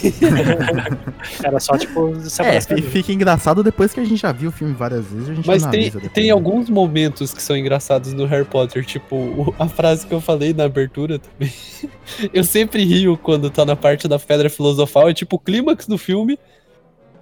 Era 1.43 1.59
só, 1.59 1.77
tipo, 1.77 2.15
se 2.19 2.41
É, 2.41 2.59
fica 2.61 3.11
engraçado 3.11 3.63
depois 3.63 3.93
que 3.93 3.99
a 3.99 4.05
gente 4.05 4.17
já 4.21 4.31
viu 4.31 4.49
o 4.49 4.51
filme 4.51 4.73
várias 4.73 5.05
vezes, 5.05 5.29
a 5.29 5.33
gente 5.33 5.47
Mas 5.47 5.65
tem, 5.65 5.89
depois, 5.89 6.11
tem 6.11 6.25
né? 6.25 6.31
alguns 6.31 6.69
momentos 6.69 7.33
que 7.33 7.41
são 7.41 7.55
engraçados 7.57 8.13
no 8.13 8.25
Harry 8.25 8.45
Potter, 8.45 8.85
tipo, 8.85 9.53
a 9.57 9.67
frase 9.67 10.05
que 10.05 10.13
eu 10.13 10.21
falei 10.21 10.53
na 10.53 10.65
abertura 10.65 11.19
também. 11.19 11.51
Eu 12.33 12.43
sempre 12.43 12.83
rio 12.85 13.17
quando 13.17 13.49
tá 13.49 13.65
na 13.65 13.75
parte 13.75 14.07
da 14.07 14.17
pedra 14.17 14.49
filosofal, 14.49 15.09
é 15.09 15.13
tipo 15.13 15.35
o 15.35 15.39
clímax 15.39 15.85
do 15.87 15.97
filme, 15.97 16.37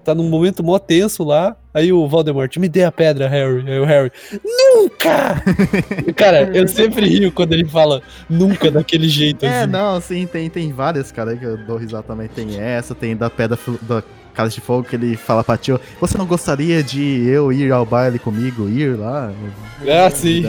tá 0.04 0.14
num 0.16 0.30
momento 0.30 0.64
mó 0.64 0.78
tenso 0.80 1.24
lá, 1.24 1.56
aí 1.74 1.92
o 1.94 2.08
Voldemort, 2.08 2.56
me 2.58 2.68
dê 2.68 2.84
a 2.84 2.92
pedra, 2.92 3.28
Harry. 3.28 3.64
Aí 3.70 3.80
o 3.80 3.86
Harry, 3.86 4.12
nunca! 4.44 5.44
Cara, 6.16 6.50
eu 6.56 6.68
sempre 6.68 7.08
rio 7.08 7.32
quando 7.32 7.54
ele 7.54 7.66
fala 7.66 8.02
nunca 8.30 8.70
daquele 8.72 9.08
jeito, 9.08 9.46
É, 9.46 9.62
assim. 9.62 9.72
não, 9.72 10.02
sim, 10.02 10.28
tem, 10.28 10.50
tem 10.50 10.72
várias, 10.72 11.12
cara, 11.12 11.36
que 11.36 11.46
eu 11.46 11.58
dou 11.58 11.78
risada 11.78 12.04
também. 12.04 12.28
Tem 12.28 12.60
essa, 12.60 12.94
tem 12.96 13.16
da 13.16 13.30
pedra 13.30 13.58
da 13.82 14.04
Casa 14.34 14.52
de 14.52 14.62
Fogo 14.62 14.88
que 14.88 14.96
ele 14.96 15.18
fala 15.18 15.44
pra 15.44 15.58
tio, 15.58 15.80
você 16.00 16.18
não 16.18 16.26
gostaria 16.26 16.82
de 16.82 17.28
eu 17.28 17.52
ir 17.52 17.72
ao 17.72 17.86
baile 17.86 18.18
comigo, 18.18 18.70
ir 18.70 18.98
lá? 18.98 19.32
Ah, 19.88 20.10
sim. 20.10 20.44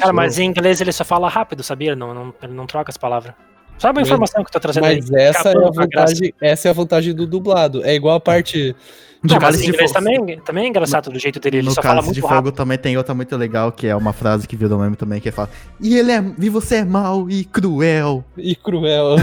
Cara, 0.00 0.12
mas 0.12 0.38
em 0.38 0.46
inglês 0.46 0.80
ele 0.80 0.92
só 0.92 1.04
fala 1.04 1.28
rápido, 1.28 1.62
sabia? 1.62 1.94
Não, 1.94 2.12
não, 2.12 2.34
ele 2.42 2.52
não 2.52 2.66
troca 2.66 2.90
as 2.90 2.96
palavras. 2.96 3.32
Sabe 3.78 4.00
a 4.00 4.02
informação 4.02 4.42
que 4.42 4.48
eu 4.48 4.52
tô 4.52 4.60
trazendo 4.60 4.82
Mas 4.84 5.10
aí? 5.12 5.22
essa 5.22 5.50
é, 5.50 5.56
a 5.56 5.70
vantagem, 5.70 6.34
essa 6.40 6.68
é 6.68 6.70
a 6.70 6.74
vantagem 6.74 7.14
do 7.14 7.26
dublado. 7.26 7.84
É 7.84 7.94
igual 7.94 8.16
a 8.16 8.20
parte. 8.20 8.74
No 9.22 9.34
Não, 9.34 9.50
de 9.50 9.66
inglês 9.68 9.90
Fogo- 9.90 10.04
também, 10.04 10.38
também 10.40 10.64
é 10.64 10.68
engraçado 10.68 11.10
do 11.10 11.18
jeito 11.18 11.40
dele. 11.40 11.56
Ele 11.58 11.66
No 11.66 11.74
só 11.74 11.82
fala 11.82 12.00
muito 12.02 12.14
de 12.14 12.20
rápido. 12.20 12.36
Fogo 12.36 12.52
também 12.52 12.78
tem 12.78 12.96
outra 12.96 13.12
muito 13.14 13.36
legal, 13.36 13.72
que 13.72 13.88
é 13.88 13.96
uma 13.96 14.12
frase 14.12 14.46
que 14.46 14.54
virou 14.54 14.78
meme 14.78 14.94
também, 14.94 15.20
que 15.20 15.30
fala 15.32 15.50
E 15.80 15.96
ele 15.98 16.12
é. 16.12 16.24
E 16.38 16.48
você 16.48 16.76
é 16.76 16.84
mau 16.84 17.28
e 17.28 17.44
cruel. 17.44 18.24
E 18.36 18.54
cruel. 18.54 19.16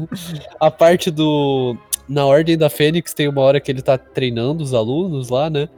a 0.60 0.70
parte 0.70 1.10
do. 1.10 1.76
Na 2.08 2.24
Ordem 2.26 2.56
da 2.56 2.68
Fênix 2.68 3.14
tem 3.14 3.28
uma 3.28 3.40
hora 3.40 3.60
que 3.60 3.70
ele 3.70 3.80
tá 3.82 3.96
treinando 3.96 4.62
os 4.62 4.74
alunos 4.74 5.28
lá, 5.30 5.48
né? 5.48 5.68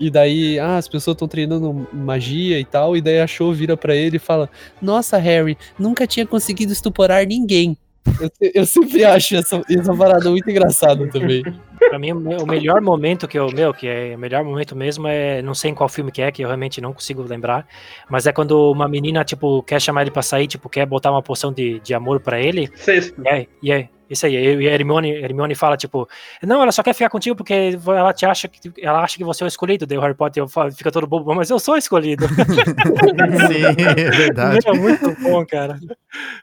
E 0.00 0.10
daí, 0.10 0.58
ah, 0.58 0.78
as 0.78 0.88
pessoas 0.88 1.14
estão 1.14 1.28
treinando 1.28 1.86
magia 1.92 2.58
e 2.58 2.64
tal, 2.64 2.96
e 2.96 3.00
daí 3.02 3.20
a 3.20 3.26
Show 3.26 3.52
vira 3.52 3.76
pra 3.76 3.94
ele 3.94 4.16
e 4.16 4.20
fala: 4.20 4.48
Nossa, 4.80 5.18
Harry, 5.18 5.58
nunca 5.78 6.06
tinha 6.06 6.26
conseguido 6.26 6.72
estuporar 6.72 7.26
ninguém. 7.26 7.76
Eu, 8.18 8.30
eu 8.54 8.64
sempre 8.66 9.04
acho 9.04 9.36
essa, 9.36 9.62
essa 9.68 9.94
parada 9.94 10.30
muito 10.30 10.48
engraçada 10.50 11.06
também. 11.08 11.42
Pra 11.78 11.98
mim, 11.98 12.12
o 12.12 12.16
me- 12.16 12.36
o 12.36 12.46
melhor 12.46 12.80
momento 12.80 13.28
que 13.28 13.38
eu, 13.38 13.50
meu, 13.52 13.74
que 13.74 13.86
é 13.86 14.14
o 14.16 14.18
melhor 14.18 14.42
momento 14.42 14.74
mesmo 14.74 15.06
é, 15.06 15.42
não 15.42 15.54
sei 15.54 15.70
em 15.70 15.74
qual 15.74 15.88
filme 15.88 16.10
que 16.10 16.22
é, 16.22 16.32
que 16.32 16.42
eu 16.42 16.48
realmente 16.48 16.80
não 16.80 16.94
consigo 16.94 17.22
lembrar, 17.22 17.66
mas 18.08 18.26
é 18.26 18.32
quando 18.32 18.72
uma 18.72 18.88
menina, 18.88 19.22
tipo, 19.22 19.62
quer 19.62 19.80
chamar 19.82 20.02
ele 20.02 20.10
pra 20.10 20.22
sair, 20.22 20.46
tipo, 20.46 20.68
quer 20.68 20.86
botar 20.86 21.10
uma 21.10 21.22
poção 21.22 21.52
de, 21.52 21.78
de 21.80 21.92
amor 21.92 22.20
pra 22.20 22.40
ele, 22.40 22.70
Sexto. 22.74 23.20
e 23.22 23.28
é, 23.28 23.46
e 23.62 23.70
é, 23.70 23.88
isso 24.10 24.26
aí, 24.26 24.34
e 24.34 24.68
a 24.68 24.72
Hermione, 24.72 25.12
a 25.12 25.20
Hermione 25.20 25.54
fala, 25.54 25.76
tipo, 25.76 26.06
não, 26.42 26.60
ela 26.62 26.72
só 26.72 26.82
quer 26.82 26.92
ficar 26.92 27.08
contigo 27.08 27.36
porque 27.36 27.78
ela 27.86 28.12
te 28.12 28.26
acha 28.26 28.48
que, 28.48 28.72
ela 28.82 29.00
acha 29.02 29.16
que 29.16 29.24
você 29.24 29.44
é 29.44 29.46
o 29.46 29.48
escolhido, 29.48 29.86
daí 29.86 29.96
o 29.96 30.00
Harry 30.00 30.14
Potter 30.14 30.44
fica 30.74 30.90
todo 30.90 31.06
bobo, 31.06 31.34
mas 31.34 31.48
eu 31.48 31.58
sou 31.58 31.74
o 31.74 31.78
escolhido. 31.78 32.26
Sim, 32.28 33.84
é 33.84 34.10
verdade. 34.10 34.58
Meu, 34.66 34.74
muito 34.76 35.22
bom, 35.22 35.44
cara. 35.46 35.78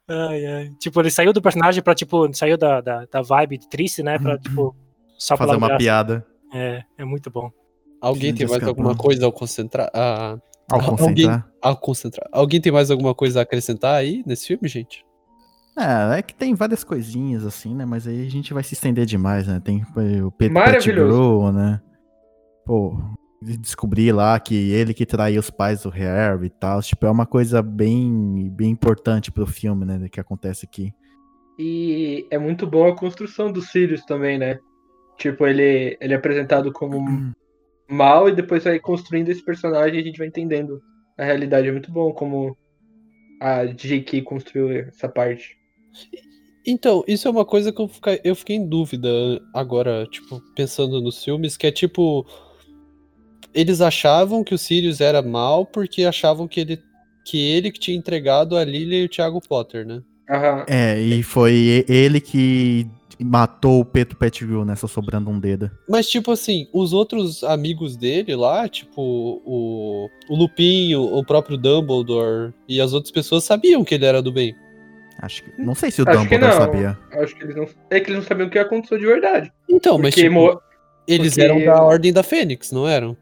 Ai, 0.07 0.45
ai. 0.45 0.69
Tipo, 0.79 1.01
ele 1.01 1.11
saiu 1.11 1.33
do 1.33 1.41
personagem 1.41 1.83
pra, 1.83 1.93
tipo, 1.93 2.33
saiu 2.33 2.57
da, 2.57 2.81
da, 2.81 3.05
da 3.11 3.21
vibe 3.21 3.59
triste, 3.69 4.01
né, 4.01 4.17
pra, 4.17 4.37
tipo, 4.37 4.75
só 5.17 5.35
Fazer 5.35 5.55
uma 5.55 5.67
graça. 5.67 5.79
piada 5.79 6.25
É, 6.53 6.83
é 6.97 7.03
muito 7.05 7.29
bom. 7.29 7.49
Alguém 7.99 8.33
tem 8.33 8.47
mais 8.47 8.63
alguma 8.63 8.89
Brown. 8.93 8.97
coisa 9.03 9.25
ao 9.25 9.31
concentrar? 9.31 9.89
ah, 9.93 10.37
ao 10.69 10.79
Alguém- 10.79 10.97
concentrar. 10.97 11.47
ao 11.61 11.77
concentrar. 11.77 12.29
Alguém 12.31 12.61
tem 12.61 12.71
mais 12.71 12.91
alguma 12.91 13.15
coisa 13.15 13.39
a 13.39 13.43
acrescentar 13.43 13.95
aí 13.95 14.21
nesse 14.25 14.47
filme, 14.47 14.67
gente? 14.67 15.03
É, 15.77 16.19
é 16.19 16.21
que 16.23 16.33
tem 16.33 16.55
várias 16.55 16.83
coisinhas 16.83 17.45
assim, 17.45 17.75
né? 17.75 17.85
Mas 17.85 18.07
aí 18.07 18.25
a 18.25 18.29
gente 18.29 18.53
vai 18.53 18.63
se 18.63 18.73
estender 18.73 19.05
demais, 19.05 19.47
né? 19.47 19.61
Tem 19.63 19.85
o 20.23 20.31
Pet 20.31 20.51
Maravilhoso. 20.51 20.83
Pettigrew, 20.83 21.51
né? 21.51 21.81
Pô, 22.65 22.99
de 23.41 23.55
descobrir 23.55 24.11
lá 24.11 24.39
que 24.39 24.71
ele 24.71 24.93
que 24.93 25.05
traiu 25.05 25.39
os 25.39 25.51
pais 25.51 25.83
do 25.83 25.89
Harry 25.89 26.47
e 26.47 26.49
tal. 26.49 26.81
Tipo, 26.81 27.05
é 27.05 27.11
uma 27.11 27.27
coisa 27.27 27.61
bem, 27.61 28.49
bem 28.49 28.71
importante 28.71 29.31
pro 29.31 29.45
filme, 29.45 29.85
né? 29.85 30.09
Que 30.09 30.19
acontece 30.19 30.65
aqui. 30.65 30.91
E 31.59 32.27
é 32.31 32.37
muito 32.37 32.65
bom 32.65 32.87
a 32.87 32.95
construção 32.95 33.51
do 33.51 33.61
Sirius 33.61 34.03
também, 34.05 34.37
né? 34.37 34.59
Tipo, 35.17 35.45
ele, 35.45 35.97
ele 35.99 36.13
é 36.13 36.17
apresentado 36.17 36.71
como 36.71 36.97
mal 37.89 38.27
e 38.29 38.35
depois 38.35 38.63
vai 38.63 38.79
construindo 38.79 39.29
esse 39.29 39.43
personagem 39.43 39.97
e 39.97 40.01
a 40.01 40.03
gente 40.03 40.17
vai 40.17 40.27
entendendo 40.27 40.81
a 41.17 41.23
realidade. 41.23 41.67
É 41.67 41.71
muito 41.71 41.91
bom 41.91 42.11
como 42.11 42.57
a 43.39 43.65
J.K. 43.65 44.21
construiu 44.23 44.69
essa 44.87 45.07
parte. 45.07 45.56
Então, 46.65 47.03
isso 47.07 47.27
é 47.27 47.31
uma 47.31 47.45
coisa 47.45 47.71
que 47.71 47.81
eu 47.81 47.87
fiquei, 47.87 48.19
eu 48.23 48.35
fiquei 48.35 48.57
em 48.57 48.67
dúvida 48.67 49.09
agora, 49.53 50.05
tipo, 50.11 50.41
pensando 50.53 51.01
nos 51.01 51.23
filmes, 51.23 51.55
que 51.55 51.67
é 51.67 51.71
tipo. 51.71 52.25
Eles 53.53 53.79
achavam 53.79 54.43
que 54.43 54.53
o 54.53 54.57
Sirius 54.57 54.99
era 54.99 55.21
mal 55.21 55.65
porque 55.65 56.03
achavam 56.03 56.47
que 56.47 56.59
ele 56.59 56.79
que 57.25 57.37
ele 57.37 57.71
que 57.71 57.79
tinha 57.79 57.97
entregado 57.97 58.55
a 58.55 58.63
Lily 58.63 59.01
e 59.01 59.05
o 59.05 59.09
Thiago 59.09 59.41
Potter, 59.41 59.85
né? 59.85 60.01
Aham. 60.29 60.65
É, 60.67 60.99
e 60.99 61.23
foi 61.23 61.85
ele 61.87 62.19
que 62.21 62.87
matou 63.19 63.81
o 63.81 63.85
Peto 63.85 64.15
Pettigrew, 64.15 64.63
né? 64.63 64.75
Só 64.75 64.87
sobrando 64.87 65.29
um 65.29 65.39
dedo. 65.39 65.71
Mas, 65.89 66.09
tipo 66.09 66.31
assim, 66.31 66.67
os 66.73 66.93
outros 66.93 67.43
amigos 67.43 67.97
dele 67.97 68.35
lá, 68.35 68.67
tipo, 68.67 69.01
o, 69.45 70.09
o 70.29 70.35
Lupinho, 70.35 71.01
o 71.01 71.25
próprio 71.25 71.57
Dumbledore 71.57 72.53
e 72.67 72.79
as 72.79 72.93
outras 72.93 73.11
pessoas 73.11 73.43
sabiam 73.43 73.83
que 73.83 73.95
ele 73.95 74.05
era 74.05 74.21
do 74.21 74.31
bem. 74.31 74.55
Acho 75.19 75.43
que. 75.43 75.61
Não 75.61 75.73
sei 75.75 75.89
se 75.91 76.01
o 76.01 76.05
Acho 76.07 76.17
que 76.19 76.23
Dumbledore 76.37 76.51
não. 76.53 76.61
sabia. 76.61 76.97
Acho 77.13 77.35
que 77.35 77.43
eles 77.43 77.55
não. 77.55 77.67
É 77.89 77.99
que 77.99 78.09
eles 78.11 78.19
não 78.21 78.27
sabiam 78.27 78.47
o 78.47 78.51
que 78.51 78.59
aconteceu 78.59 78.97
de 78.99 79.05
verdade. 79.05 79.51
Então, 79.67 79.97
mas 79.97 80.13
tipo, 80.13 80.31
mo- 80.31 80.61
eles 81.07 81.29
porque- 81.33 81.41
eram 81.41 81.63
da 81.65 81.81
Ordem 81.83 82.13
da 82.13 82.21
Fênix, 82.23 82.71
não 82.71 82.87
eram? 82.87 83.17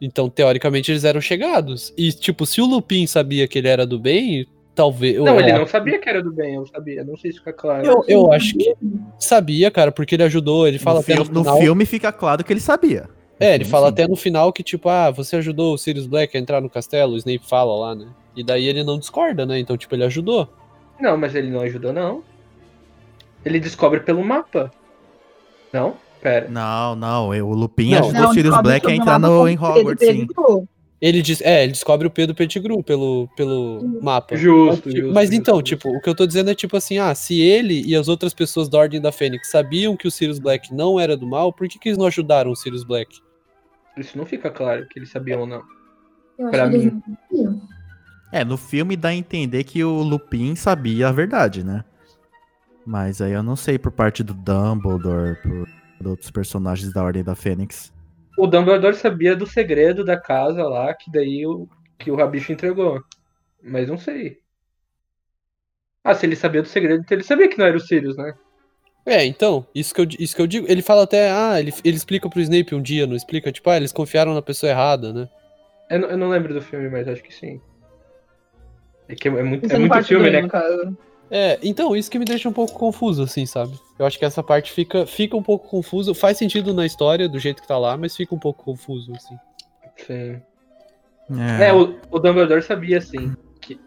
Então, 0.00 0.28
teoricamente, 0.30 0.90
eles 0.90 1.04
eram 1.04 1.20
chegados. 1.20 1.92
E, 1.96 2.10
tipo, 2.12 2.46
se 2.46 2.60
o 2.60 2.66
Lupin 2.66 3.06
sabia 3.06 3.46
que 3.46 3.58
ele 3.58 3.68
era 3.68 3.86
do 3.86 3.98
bem, 3.98 4.46
talvez. 4.74 5.16
Não, 5.18 5.34
eu, 5.34 5.40
ele 5.40 5.52
não 5.52 5.66
sabia 5.66 5.98
que 5.98 6.08
era 6.08 6.22
do 6.22 6.32
bem, 6.32 6.54
eu 6.54 6.66
sabia. 6.66 7.04
Não 7.04 7.16
sei 7.18 7.32
se 7.32 7.38
fica 7.38 7.52
claro. 7.52 7.86
Eu, 7.86 8.04
eu 8.08 8.32
acho 8.32 8.54
que 8.54 8.74
sabia, 9.18 9.70
cara, 9.70 9.92
porque 9.92 10.14
ele 10.14 10.22
ajudou. 10.22 10.66
Ele 10.66 10.78
fala 10.78 10.96
no, 10.96 11.00
até 11.02 11.14
no 11.16 11.24
fi- 11.26 11.32
no 11.32 11.40
final. 11.40 11.58
filme 11.58 11.84
fica 11.84 12.10
claro 12.12 12.42
que 12.42 12.52
ele 12.52 12.60
sabia. 12.60 13.08
É, 13.40 13.54
ele 13.54 13.64
Sim, 13.64 13.70
fala 13.70 13.86
sim. 13.86 13.92
até 13.94 14.06
no 14.06 14.16
final 14.16 14.52
que, 14.52 14.62
tipo, 14.62 14.86
ah, 14.90 15.10
você 15.10 15.36
ajudou 15.36 15.72
o 15.72 15.78
Sirius 15.78 16.06
Black 16.06 16.36
a 16.36 16.40
entrar 16.40 16.60
no 16.60 16.68
castelo, 16.68 17.14
o 17.14 17.16
Snape 17.16 17.48
fala 17.48 17.74
lá, 17.74 17.94
né? 17.94 18.06
E 18.36 18.44
daí 18.44 18.66
ele 18.66 18.84
não 18.84 18.98
discorda, 18.98 19.46
né? 19.46 19.58
Então, 19.58 19.78
tipo, 19.78 19.94
ele 19.94 20.04
ajudou. 20.04 20.46
Não, 21.00 21.16
mas 21.16 21.34
ele 21.34 21.50
não 21.50 21.60
ajudou, 21.60 21.90
não. 21.90 22.22
Ele 23.42 23.58
descobre 23.58 24.00
pelo 24.00 24.22
mapa. 24.22 24.70
Não? 25.72 25.94
Pera. 26.20 26.48
Não, 26.50 26.94
não. 26.94 27.28
O 27.30 27.54
Lupin 27.54 27.92
Não. 27.92 28.00
ajudou 28.00 28.28
o 28.28 28.34
Sirius 28.34 28.60
Black 28.60 28.86
a 28.86 28.94
entrar 28.94 29.18
no, 29.18 29.48
em 29.48 29.56
Hogwarts, 29.56 30.06
sim. 30.06 30.26
Ele 31.00 31.22
diz, 31.22 31.40
é, 31.40 31.62
ele 31.62 31.72
descobre 31.72 32.06
o 32.06 32.10
Pedro 32.10 32.34
Pettigrew 32.34 32.82
pelo, 32.82 33.26
pelo 33.34 33.82
mapa. 34.02 34.36
Justo, 34.36 34.82
Mas, 34.84 34.94
justo. 34.94 35.14
mas 35.14 35.24
justo, 35.30 35.40
então, 35.40 35.54
justo. 35.54 35.64
tipo, 35.64 35.88
o 35.88 35.98
que 35.98 36.10
eu 36.10 36.14
tô 36.14 36.26
dizendo 36.26 36.50
é 36.50 36.54
tipo 36.54 36.76
assim, 36.76 36.98
ah, 36.98 37.14
se 37.14 37.40
ele 37.40 37.82
e 37.86 37.96
as 37.96 38.06
outras 38.06 38.34
pessoas 38.34 38.68
da 38.68 38.78
Ordem 38.78 39.00
da 39.00 39.10
Fênix 39.10 39.50
sabiam 39.50 39.96
que 39.96 40.06
o 40.06 40.10
Sirius 40.10 40.38
Black 40.38 40.74
não 40.74 41.00
era 41.00 41.16
do 41.16 41.26
mal, 41.26 41.54
por 41.54 41.66
que, 41.68 41.78
que 41.78 41.88
eles 41.88 41.96
não 41.96 42.04
ajudaram 42.04 42.50
o 42.50 42.56
Sirius 42.56 42.84
Black? 42.84 43.18
Isso 44.00 44.16
não 44.16 44.26
fica 44.26 44.50
claro 44.50 44.86
que 44.88 44.98
eles 44.98 45.10
sabiam 45.10 45.40
ou 45.40 45.46
não. 45.46 45.62
Eu 46.38 46.48
acho 46.48 46.56
Pra 46.56 46.66
mim. 46.66 47.02
É, 48.32 48.44
no 48.44 48.56
filme 48.56 48.96
dá 48.96 49.08
a 49.08 49.14
entender 49.14 49.64
que 49.64 49.82
o 49.82 50.02
Lupin 50.02 50.54
sabia 50.54 51.08
a 51.08 51.12
verdade, 51.12 51.64
né? 51.64 51.84
Mas 52.86 53.20
aí 53.20 53.32
eu 53.32 53.42
não 53.42 53.56
sei 53.56 53.78
por 53.78 53.92
parte 53.92 54.22
do 54.22 54.32
Dumbledore, 54.32 55.36
por, 55.42 55.68
por 55.98 56.06
outros 56.06 56.30
personagens 56.30 56.92
da 56.92 57.02
Ordem 57.02 57.22
da 57.22 57.34
Fênix. 57.34 57.92
O 58.38 58.46
Dumbledore 58.46 58.96
sabia 58.96 59.36
do 59.36 59.46
segredo 59.46 60.04
da 60.04 60.18
casa 60.18 60.62
lá, 60.64 60.94
que 60.94 61.10
daí 61.10 61.44
o, 61.46 61.68
que 61.98 62.10
o 62.10 62.16
Rabicho 62.16 62.52
entregou. 62.52 63.02
Mas 63.62 63.88
não 63.88 63.98
sei. 63.98 64.38
Ah, 66.02 66.14
se 66.14 66.24
ele 66.24 66.36
sabia 66.36 66.62
do 66.62 66.68
segredo, 66.68 67.02
então 67.02 67.16
ele 67.16 67.24
sabia 67.24 67.48
que 67.48 67.58
não 67.58 67.66
era 67.66 67.76
o 67.76 67.80
Sirius, 67.80 68.16
né? 68.16 68.34
É, 69.06 69.24
então, 69.24 69.66
isso 69.74 69.94
que 69.94 70.00
eu, 70.00 70.06
isso 70.18 70.36
que 70.36 70.42
eu 70.42 70.46
digo. 70.46 70.66
Ele 70.70 70.82
fala 70.82 71.04
até, 71.04 71.30
ah, 71.30 71.58
ele, 71.58 71.72
ele 71.82 71.96
explica 71.96 72.28
pro 72.28 72.40
Snape 72.40 72.74
um 72.74 72.82
dia, 72.82 73.06
não 73.06 73.16
explica? 73.16 73.50
Tipo, 73.50 73.70
ah, 73.70 73.76
eles 73.76 73.92
confiaram 73.92 74.34
na 74.34 74.42
pessoa 74.42 74.70
errada, 74.70 75.12
né? 75.12 75.28
Eu, 75.88 75.98
não- 76.00 76.08
eu 76.10 76.16
não 76.18 76.28
lembro 76.28 76.52
do 76.54 76.60
filme, 76.62 76.88
mas 76.88 77.08
acho 77.08 77.22
que 77.22 77.34
sim. 77.34 77.60
É 79.08 79.14
que 79.14 79.28
é, 79.28 79.32
é 79.32 79.42
muito, 79.42 79.72
é 79.72 79.78
muito 79.78 80.02
filme, 80.04 80.24
dois, 80.30 80.34
né? 80.34 80.42
no 80.42 80.48
caso. 80.48 80.96
É, 81.30 81.58
então, 81.62 81.96
isso 81.96 82.10
que 82.10 82.18
me 82.18 82.24
deixa 82.24 82.48
um 82.48 82.52
pouco 82.52 82.74
confuso, 82.78 83.22
assim, 83.22 83.46
sabe? 83.46 83.72
Eu 83.98 84.04
acho 84.04 84.18
que 84.18 84.24
essa 84.24 84.42
parte 84.42 84.72
fica, 84.72 85.06
fica 85.06 85.36
um 85.36 85.42
pouco 85.42 85.68
confuso. 85.68 86.12
Faz 86.14 86.36
sentido 86.36 86.74
na 86.74 86.84
história, 86.84 87.28
do 87.28 87.38
jeito 87.38 87.62
que 87.62 87.68
tá 87.68 87.78
lá, 87.78 87.96
mas 87.96 88.16
fica 88.16 88.34
um 88.34 88.38
pouco 88.38 88.64
confuso, 88.64 89.12
assim. 89.14 89.38
Sim. 89.96 90.42
É, 91.58 91.68
É, 91.68 91.72
o, 91.72 91.98
o 92.10 92.18
Dumbledore 92.18 92.62
sabia, 92.62 93.00
sim, 93.00 93.32
que, 93.60 93.78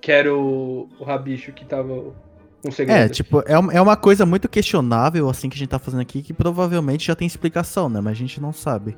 que 0.00 0.12
era 0.12 0.32
o, 0.32 0.88
o 1.00 1.04
Rabicho 1.04 1.52
que 1.52 1.64
tava 1.64 2.14
o 2.64 2.70
segredo. 2.72 2.96
É, 2.98 3.08
tipo, 3.08 3.42
é, 3.46 3.58
uma- 3.58 3.72
é 3.72 3.80
uma 3.80 3.96
coisa 3.96 4.24
muito 4.26 4.48
questionável, 4.48 5.28
assim, 5.28 5.48
que 5.48 5.56
a 5.56 5.58
gente 5.58 5.68
tá 5.68 5.78
fazendo 5.78 6.00
aqui, 6.00 6.22
que 6.22 6.32
provavelmente 6.32 7.06
já 7.06 7.14
tem 7.14 7.26
explicação, 7.26 7.88
né? 7.88 8.00
Mas 8.00 8.12
a 8.12 8.20
gente 8.20 8.40
não 8.40 8.52
sabe. 8.52 8.96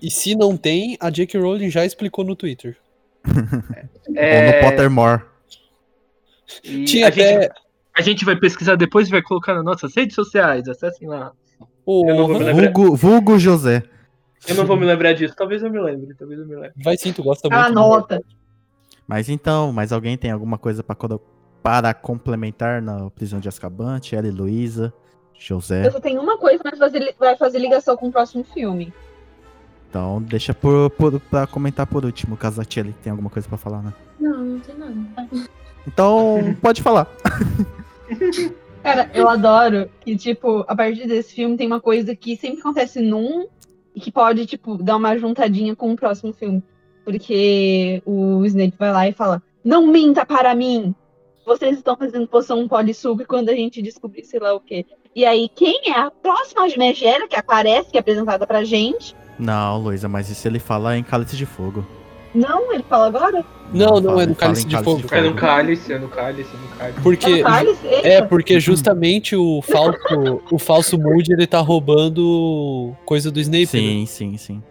E 0.00 0.10
se 0.10 0.34
não 0.36 0.56
tem, 0.56 0.96
a 1.00 1.10
J.K. 1.10 1.38
Rowling 1.40 1.70
já 1.70 1.84
explicou 1.84 2.24
no 2.24 2.36
Twitter. 2.36 2.76
É, 4.16 4.46
Ou 4.48 4.54
no 4.54 4.60
Pottermore. 4.70 5.22
e 6.64 6.84
Tinha 6.84 7.06
a, 7.06 7.08
até. 7.08 7.42
gente, 7.42 7.52
a 7.96 8.02
gente 8.02 8.24
vai 8.24 8.36
pesquisar 8.36 8.76
depois 8.76 9.08
e 9.08 9.10
vai 9.10 9.22
colocar 9.22 9.54
nas 9.54 9.64
nossas 9.64 9.94
redes 9.94 10.14
sociais, 10.14 10.68
acessem 10.68 11.08
lá. 11.08 11.32
o- 11.84 12.08
eu 12.08 12.14
não 12.14 12.26
vou 12.28 12.38
me 12.38 12.44
lembrar. 12.44 12.72
Vulgo, 12.72 12.96
vulgo 12.96 13.38
José. 13.38 13.82
Eu 14.48 14.54
não 14.54 14.64
vou 14.64 14.76
me 14.76 14.86
lembrar 14.86 15.12
disso, 15.12 15.34
talvez 15.36 15.62
eu 15.62 15.70
me 15.70 15.80
lembre, 15.80 16.14
talvez 16.14 16.38
eu 16.40 16.46
me 16.46 16.54
lembre. 16.54 16.72
Vai 16.82 16.96
sim, 16.96 17.12
tu 17.12 17.22
gosta 17.22 17.48
muito. 17.48 17.60
Anota. 17.62 18.22
Mas 19.06 19.28
então, 19.28 19.72
mas 19.72 19.92
alguém 19.92 20.16
tem 20.16 20.30
alguma 20.30 20.56
coisa 20.56 20.82
pra, 20.84 20.94
colo- 20.94 21.20
para 21.62 21.92
complementar 21.94 22.80
na 22.82 23.10
prisão 23.10 23.38
de 23.40 23.48
Azkaban? 23.48 24.00
Ela 24.12 24.28
e 24.28 24.30
Luísa, 24.30 24.92
José. 25.38 25.86
Eu 25.86 25.92
só 25.92 26.00
tenho 26.00 26.20
uma 26.20 26.38
coisa, 26.38 26.60
mas 26.64 26.78
fazer- 26.78 27.14
vai 27.18 27.36
fazer 27.36 27.58
ligação 27.58 27.96
com 27.96 28.08
o 28.08 28.12
próximo 28.12 28.44
filme. 28.44 28.92
Então, 29.88 30.22
deixa 30.22 30.54
por, 30.54 30.88
por, 30.90 31.18
pra 31.18 31.46
comentar 31.46 31.86
por 31.86 32.04
último, 32.04 32.36
caso 32.36 32.60
a 32.60 32.64
Tchelle 32.64 32.94
tem 33.02 33.10
alguma 33.10 33.28
coisa 33.28 33.48
pra 33.48 33.58
falar, 33.58 33.82
né? 33.82 33.92
Não, 34.20 34.38
não 34.44 34.60
tem 34.60 34.76
nada. 34.76 34.94
Então, 35.86 36.56
pode 36.62 36.80
falar. 36.82 37.08
Cara, 38.82 39.10
eu 39.12 39.28
adoro 39.28 39.90
que, 40.00 40.16
tipo, 40.16 40.64
a 40.66 40.74
partir 40.74 41.06
desse 41.06 41.34
filme 41.34 41.56
tem 41.56 41.66
uma 41.66 41.80
coisa 41.80 42.14
que 42.16 42.36
sempre 42.36 42.60
acontece 42.60 43.00
num 43.00 43.46
e 43.94 44.00
que 44.00 44.10
pode, 44.10 44.46
tipo, 44.46 44.82
dar 44.82 44.96
uma 44.96 45.16
juntadinha 45.18 45.76
com 45.76 45.92
o 45.92 45.96
próximo 45.96 46.32
filme. 46.32 46.62
Porque 47.04 48.02
o 48.06 48.44
Snape 48.46 48.74
vai 48.78 48.92
lá 48.92 49.08
e 49.08 49.12
fala: 49.12 49.42
Não 49.64 49.86
minta 49.86 50.24
para 50.24 50.54
mim! 50.54 50.94
Vocês 51.46 51.76
estão 51.76 51.96
fazendo 51.96 52.26
poção 52.26 52.66
polissuco 52.68 53.24
quando 53.26 53.48
a 53.48 53.54
gente 53.54 53.82
descobrir 53.82 54.24
sei 54.24 54.40
lá 54.40 54.54
o 54.54 54.60
quê. 54.60 54.84
E 55.14 55.24
aí, 55.24 55.48
quem 55.54 55.80
é 55.90 55.98
a 55.98 56.10
próxima 56.10 56.66
megera 56.76 57.26
que 57.26 57.34
aparece, 57.36 57.90
que 57.90 57.96
é 57.96 58.00
apresentada 58.00 58.46
pra 58.46 58.62
gente? 58.62 59.14
Não, 59.38 59.78
Luísa, 59.78 60.08
mas 60.08 60.28
isso 60.30 60.46
ele 60.46 60.58
fala 60.60 60.96
em 60.96 61.02
Cálice 61.02 61.36
de 61.36 61.46
Fogo. 61.46 61.84
Não, 62.32 62.72
ele 62.72 62.84
fala 62.88 63.08
agora? 63.08 63.44
Não, 63.72 64.00
não, 64.00 64.02
fala- 64.02 64.22
é 64.22 64.26
no 64.26 64.32
ele 64.32 64.34
fala 64.34 64.36
Cálice 64.36 64.66
em 64.66 64.68
de 64.68 64.84
Fogo. 64.84 65.02
É 65.10 65.20
no 65.20 65.34
cálice, 65.34 65.92
é 65.92 65.98
no 65.98 66.08
cálice, 66.08 66.50
é 66.54 66.58
no 66.60 66.68
cálice. 66.76 67.00
Porque. 67.02 67.26
É 67.30 67.36
no 67.38 67.42
cálice? 67.42 67.86
Eita. 67.88 68.08
É, 68.08 68.22
porque 68.22 68.60
justamente 68.60 69.34
o 69.34 69.60
falso, 69.62 70.40
o 70.52 70.58
falso 70.58 70.96
Moody, 70.96 71.32
ele 71.32 71.46
tá 71.48 71.58
roubando 71.58 72.94
coisa 73.04 73.32
do 73.32 73.40
Snape, 73.40 73.64
né? 73.64 73.66
Sim, 73.66 74.06
sim, 74.06 74.36
sim. 74.36 74.62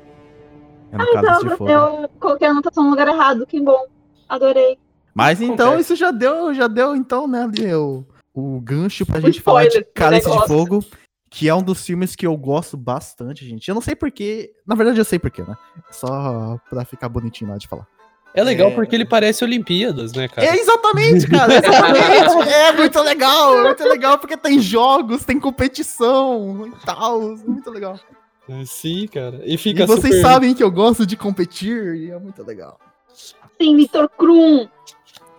É 0.92 0.98
no 0.98 1.04
Ah, 1.04 1.12
Cálice 1.14 1.40
de 1.40 1.46
então, 1.48 1.58
Fogo. 1.58 1.70
eu 1.70 2.10
coloquei 2.20 2.48
a 2.48 2.52
anotação 2.52 2.84
no 2.86 2.92
lugar 2.92 3.08
errado, 3.10 3.46
que 3.46 3.60
bom. 3.60 3.86
Adorei. 4.30 4.78
Mas 5.20 5.42
então 5.42 5.70
Acontece. 5.70 5.94
isso 5.94 5.96
já 6.00 6.12
deu, 6.12 6.54
já 6.54 6.68
deu 6.68 6.96
então, 6.96 7.28
né, 7.28 7.44
ali, 7.44 7.74
o, 7.74 8.06
o 8.34 8.60
gancho 8.62 9.06
pra 9.06 9.20
O 9.20 9.22
gente 9.22 9.42
falar 9.42 9.68
de 9.68 9.84
Cálice 9.94 10.30
de. 10.30 10.48
Fogo, 10.48 10.84
que 11.30 11.48
é 11.48 11.54
um 11.54 11.62
dos 11.62 11.86
filmes 11.86 12.16
que 12.16 12.26
eu 12.26 12.36
gosto 12.38 12.76
bastante, 12.78 13.46
gente. 13.48 13.68
Eu 13.68 13.76
não 13.76 13.82
sei 13.82 13.96
porquê, 13.96 14.52
na 14.66 14.76
verdade 14.76 14.98
eu 15.00 15.06
sei 15.06 15.20
porquê, 15.20 15.44
né? 15.44 15.56
Só 15.92 16.60
pra 16.70 16.86
ficar 16.86 17.10
bonitinho 17.10 17.52
lá 17.52 17.58
de 17.58 17.68
falar. 17.68 17.86
É 18.34 18.44
legal 18.44 18.70
É. 18.70 18.76
porque 18.76 18.96
ele 18.96 19.06
parece 19.06 19.44
Olimpíadas, 19.44 20.14
né, 20.14 20.28
cara? 20.28 20.48
É 20.48 20.56
exatamente, 20.56 21.28
cara, 21.28 21.54
exatamente. 21.56 22.50
é 22.54 22.72
muito 22.74 23.02
legal, 23.02 23.58
é 23.58 23.64
muito 23.64 23.84
legal 23.84 24.18
porque 24.20 24.38
tem 24.38 24.60
jogos, 24.60 25.26
tem 25.26 25.40
competição 25.40 26.68
e 26.68 26.86
tal, 26.86 27.22
é 27.34 27.36
muito 27.46 27.70
legal. 27.72 28.00
É, 28.48 28.66
Sim, 28.66 29.08
cara. 29.08 29.42
E 29.46 29.58
fica 29.58 29.84
e 29.84 29.86
vocês 29.86 30.16
super... 30.16 30.22
sabem 30.22 30.54
que 30.54 30.64
eu 30.64 30.72
gosto 30.72 31.06
de 31.06 31.16
competir 31.16 31.96
e 31.96 32.12
é 32.12 32.20
muito 32.20 32.44
legal. 32.44 32.80
Sim, 33.62 33.76
Vitor 33.78 34.10
Krum. 34.10 34.68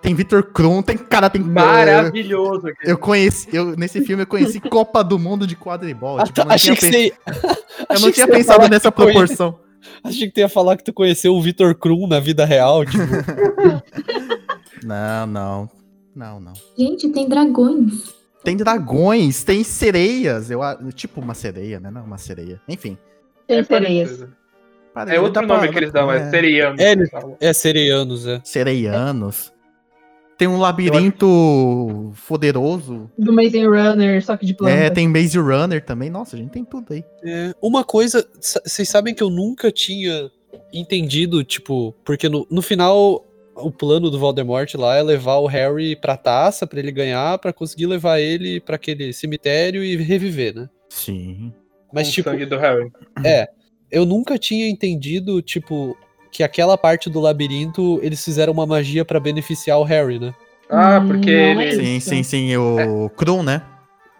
Tem 0.02 0.14
Victor 0.14 0.42
Krum, 0.42 0.80
tem 0.82 0.96
cara, 0.96 1.28
tem 1.28 1.42
Maravilhoso. 1.42 2.68
aquele 2.68 2.90
Eu 2.90 2.96
conheci, 2.96 3.48
eu, 3.52 3.76
nesse 3.76 4.00
filme 4.02 4.22
eu 4.22 4.26
conheci 4.26 4.58
Copa 4.70 5.04
do 5.04 5.18
Mundo 5.18 5.46
de 5.46 5.54
quadribol. 5.54 6.18
Ah, 6.18 6.24
tipo, 6.24 6.40
eu 6.40 6.44
não 6.46 6.54
achei 6.54 6.74
tinha, 6.74 6.90
que 6.90 6.96
você... 6.96 7.12
eu 7.90 8.00
não 8.00 8.10
tinha 8.12 8.26
pensado 8.26 8.66
nessa 8.68 8.90
proporção. 8.90 9.58
Achei 10.02 10.26
que 10.28 10.32
tu 10.34 10.40
ia 10.40 10.48
falar 10.48 10.76
que 10.78 10.84
tu 10.84 10.92
conheceu 10.92 11.34
o 11.34 11.42
Vitor 11.42 11.74
Krum 11.74 12.06
na 12.06 12.18
vida 12.20 12.44
real, 12.46 12.84
tipo... 12.86 12.98
Não, 14.84 15.26
não. 15.26 15.70
Não, 16.14 16.40
não. 16.40 16.52
Gente, 16.76 17.08
tem 17.10 17.28
dragões. 17.28 18.14
Tem 18.42 18.56
dragões, 18.56 19.44
tem 19.44 19.62
sereias. 19.62 20.50
Eu, 20.50 20.62
a- 20.62 20.78
tipo 20.94 21.20
uma 21.20 21.34
sereia, 21.34 21.78
né? 21.78 21.90
Não, 21.90 22.02
uma 22.04 22.18
sereia. 22.18 22.60
Enfim. 22.68 22.96
Tem 23.46 23.58
É 23.58 23.64
sereias. 23.64 24.08
parecido. 24.10 24.36
Parece- 25.04 25.16
É 25.16 25.20
outro 25.20 25.46
nome 25.46 25.60
pra- 25.62 25.68
que 25.72 25.78
eles 25.78 25.92
dão, 25.92 26.10
é 26.12 26.16
é, 26.18 26.30
seriano. 26.30 26.76
É, 26.80 26.92
eles- 26.92 27.10
é, 27.40 27.52
sereianos, 27.52 28.26
é. 28.26 28.40
Sereianos. 28.44 29.52
Tem 30.38 30.48
um 30.48 30.58
labirinto 30.58 32.12
poderoso. 32.26 33.10
Do 33.18 33.30
Amazing 33.30 33.66
Runner, 33.66 34.24
só 34.24 34.36
que 34.36 34.46
de 34.46 34.54
planta. 34.54 34.72
É, 34.74 34.88
tem 34.90 35.06
Maze 35.06 35.38
Runner 35.38 35.84
também. 35.84 36.08
Nossa, 36.08 36.34
a 36.34 36.38
gente 36.38 36.50
tem 36.50 36.64
tudo 36.64 36.92
aí. 36.94 37.04
É, 37.22 37.54
uma 37.60 37.84
coisa, 37.84 38.26
sa- 38.40 38.62
vocês 38.64 38.88
sabem 38.88 39.14
que 39.14 39.22
eu 39.22 39.28
nunca 39.28 39.70
tinha 39.70 40.30
entendido, 40.72 41.44
tipo, 41.44 41.94
porque 42.04 42.28
no, 42.28 42.46
no 42.50 42.62
final 42.62 43.26
o 43.54 43.70
plano 43.70 44.10
do 44.10 44.18
Voldemort 44.18 44.72
lá 44.76 44.96
é 44.96 45.02
levar 45.02 45.36
o 45.36 45.46
Harry 45.46 45.94
pra 45.94 46.16
taça 46.16 46.66
pra 46.66 46.78
ele 46.78 46.90
ganhar, 46.90 47.36
pra 47.38 47.52
conseguir 47.52 47.86
levar 47.86 48.18
ele 48.18 48.60
pra 48.60 48.76
aquele 48.76 49.12
cemitério 49.12 49.84
e 49.84 49.96
reviver, 49.96 50.54
né? 50.54 50.68
Sim. 50.88 51.52
Mas 51.92 52.06
Com 52.06 52.10
o 52.10 52.14
tipo, 52.14 52.30
sangue 52.30 52.46
do 52.46 52.56
Harry. 52.56 52.90
Eu 53.90 54.04
nunca 54.06 54.38
tinha 54.38 54.68
entendido, 54.68 55.40
tipo, 55.42 55.96
que 56.30 56.42
aquela 56.42 56.76
parte 56.78 57.08
do 57.10 57.20
labirinto 57.20 57.98
eles 58.02 58.24
fizeram 58.24 58.52
uma 58.52 58.66
magia 58.66 59.04
pra 59.04 59.18
beneficiar 59.20 59.78
o 59.78 59.84
Harry, 59.84 60.18
né? 60.18 60.34
Ah, 60.68 60.98
Hum, 61.00 61.08
porque 61.08 61.54
não 61.54 61.60
é 61.60 61.68
ele. 61.68 61.84
Sim, 61.84 62.00
sim, 62.00 62.22
sim. 62.22 62.56
O 62.56 63.08
Krum, 63.16 63.42
né? 63.42 63.62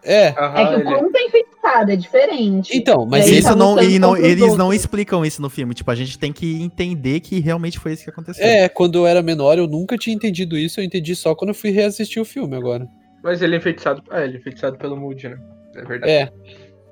É. 0.02 0.28
Aham, 0.30 0.58
É 0.60 0.66
que 0.66 0.74
o 0.74 0.80
ele- 0.80 0.84
Krum 0.98 1.12
tá 1.12 1.22
enfeitado, 1.22 1.92
é 1.92 1.96
diferente. 1.96 2.76
Então, 2.76 3.06
mas 3.06 3.28
E 3.28 3.38
isso 3.38 3.48
tá 3.50 3.54
não, 3.54 3.80
e 3.82 3.98
não, 3.98 4.16
eles 4.16 4.56
não 4.56 4.66
outros. 4.66 4.80
explicam 4.80 5.24
isso 5.24 5.40
no 5.42 5.50
filme. 5.50 5.74
Tipo, 5.74 5.90
a 5.90 5.94
gente 5.94 6.18
tem 6.18 6.32
que 6.32 6.60
entender 6.62 7.20
que 7.20 7.38
realmente 7.38 7.78
foi 7.78 7.92
isso 7.92 8.02
que 8.04 8.10
aconteceu. 8.10 8.44
É, 8.44 8.68
quando 8.68 8.96
eu 8.98 9.06
era 9.06 9.22
menor 9.22 9.58
eu 9.58 9.66
nunca 9.68 9.96
tinha 9.98 10.16
entendido 10.16 10.56
isso, 10.58 10.80
eu 10.80 10.84
entendi 10.84 11.14
só 11.14 11.34
quando 11.34 11.50
eu 11.50 11.54
fui 11.54 11.70
reassistir 11.70 12.20
o 12.20 12.24
filme 12.24 12.56
agora. 12.56 12.88
Mas 13.22 13.42
ele 13.42 13.54
é 13.54 13.58
enfeitiçado. 13.58 14.02
Ah, 14.10 14.24
ele 14.24 14.38
é 14.38 14.40
enfeitiçado 14.40 14.78
pelo 14.78 14.96
Moody, 14.96 15.28
né? 15.28 15.38
É 15.76 15.84
verdade. 15.84 16.10
É, 16.12 16.32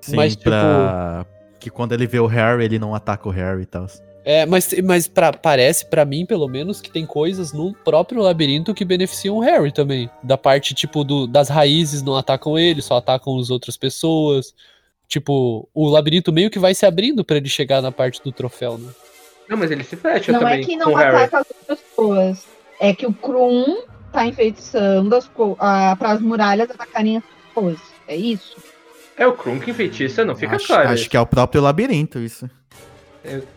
Sim, 0.02 0.14
Mas, 0.14 0.32
tipo- 0.36 0.44
pra... 0.50 1.26
Que 1.58 1.70
quando 1.70 1.92
ele 1.92 2.06
vê 2.06 2.20
o 2.20 2.26
Harry, 2.26 2.64
ele 2.64 2.78
não 2.78 2.94
ataca 2.94 3.28
o 3.28 3.32
Harry 3.32 3.62
e 3.62 3.66
tal. 3.66 3.86
É, 4.24 4.44
mas, 4.44 4.74
mas 4.84 5.08
pra, 5.08 5.32
parece, 5.32 5.86
pra 5.86 6.04
mim, 6.04 6.26
pelo 6.26 6.46
menos, 6.48 6.80
que 6.80 6.90
tem 6.90 7.06
coisas 7.06 7.52
no 7.52 7.72
próprio 7.72 8.20
labirinto 8.20 8.74
que 8.74 8.84
beneficiam 8.84 9.36
o 9.36 9.40
Harry 9.40 9.72
também. 9.72 10.10
Da 10.22 10.36
parte, 10.36 10.74
tipo, 10.74 11.02
do, 11.02 11.26
das 11.26 11.48
raízes 11.48 12.02
não 12.02 12.16
atacam 12.16 12.58
ele, 12.58 12.82
só 12.82 12.98
atacam 12.98 13.38
as 13.38 13.48
outras 13.50 13.76
pessoas. 13.76 14.54
Tipo, 15.06 15.66
o 15.72 15.88
labirinto 15.88 16.30
meio 16.32 16.50
que 16.50 16.58
vai 16.58 16.74
se 16.74 16.84
abrindo 16.84 17.24
pra 17.24 17.38
ele 17.38 17.48
chegar 17.48 17.80
na 17.80 17.90
parte 17.90 18.22
do 18.22 18.30
troféu, 18.30 18.76
né? 18.76 18.90
Não, 19.48 19.56
mas 19.56 19.70
ele 19.70 19.82
se 19.82 19.96
fecha 19.96 20.30
Não 20.30 20.40
também 20.40 20.60
é 20.60 20.64
que 20.64 20.76
não 20.76 20.94
ataca 20.94 21.38
as 21.38 21.46
outras 21.48 21.78
pessoas. 21.80 22.44
É 22.78 22.94
que 22.94 23.06
o 23.06 23.12
Krum 23.14 23.82
tá 24.12 24.26
enfeitiçando 24.26 25.16
as 25.16 25.26
co- 25.26 25.56
a, 25.58 25.96
pras 25.96 26.20
muralhas 26.20 26.70
atacarem 26.70 27.16
as 27.16 27.24
pessoas. 27.24 27.78
É 28.06 28.14
isso? 28.14 28.56
É 29.18 29.26
o 29.26 29.32
que 29.32 29.70
enfeitiça, 29.70 30.24
não 30.24 30.36
fica 30.36 30.56
acho, 30.56 30.66
claro. 30.66 30.88
acho 30.90 31.10
que 31.10 31.16
é 31.16 31.20
o 31.20 31.26
próprio 31.26 31.60
labirinto, 31.60 32.18
isso. 32.18 32.48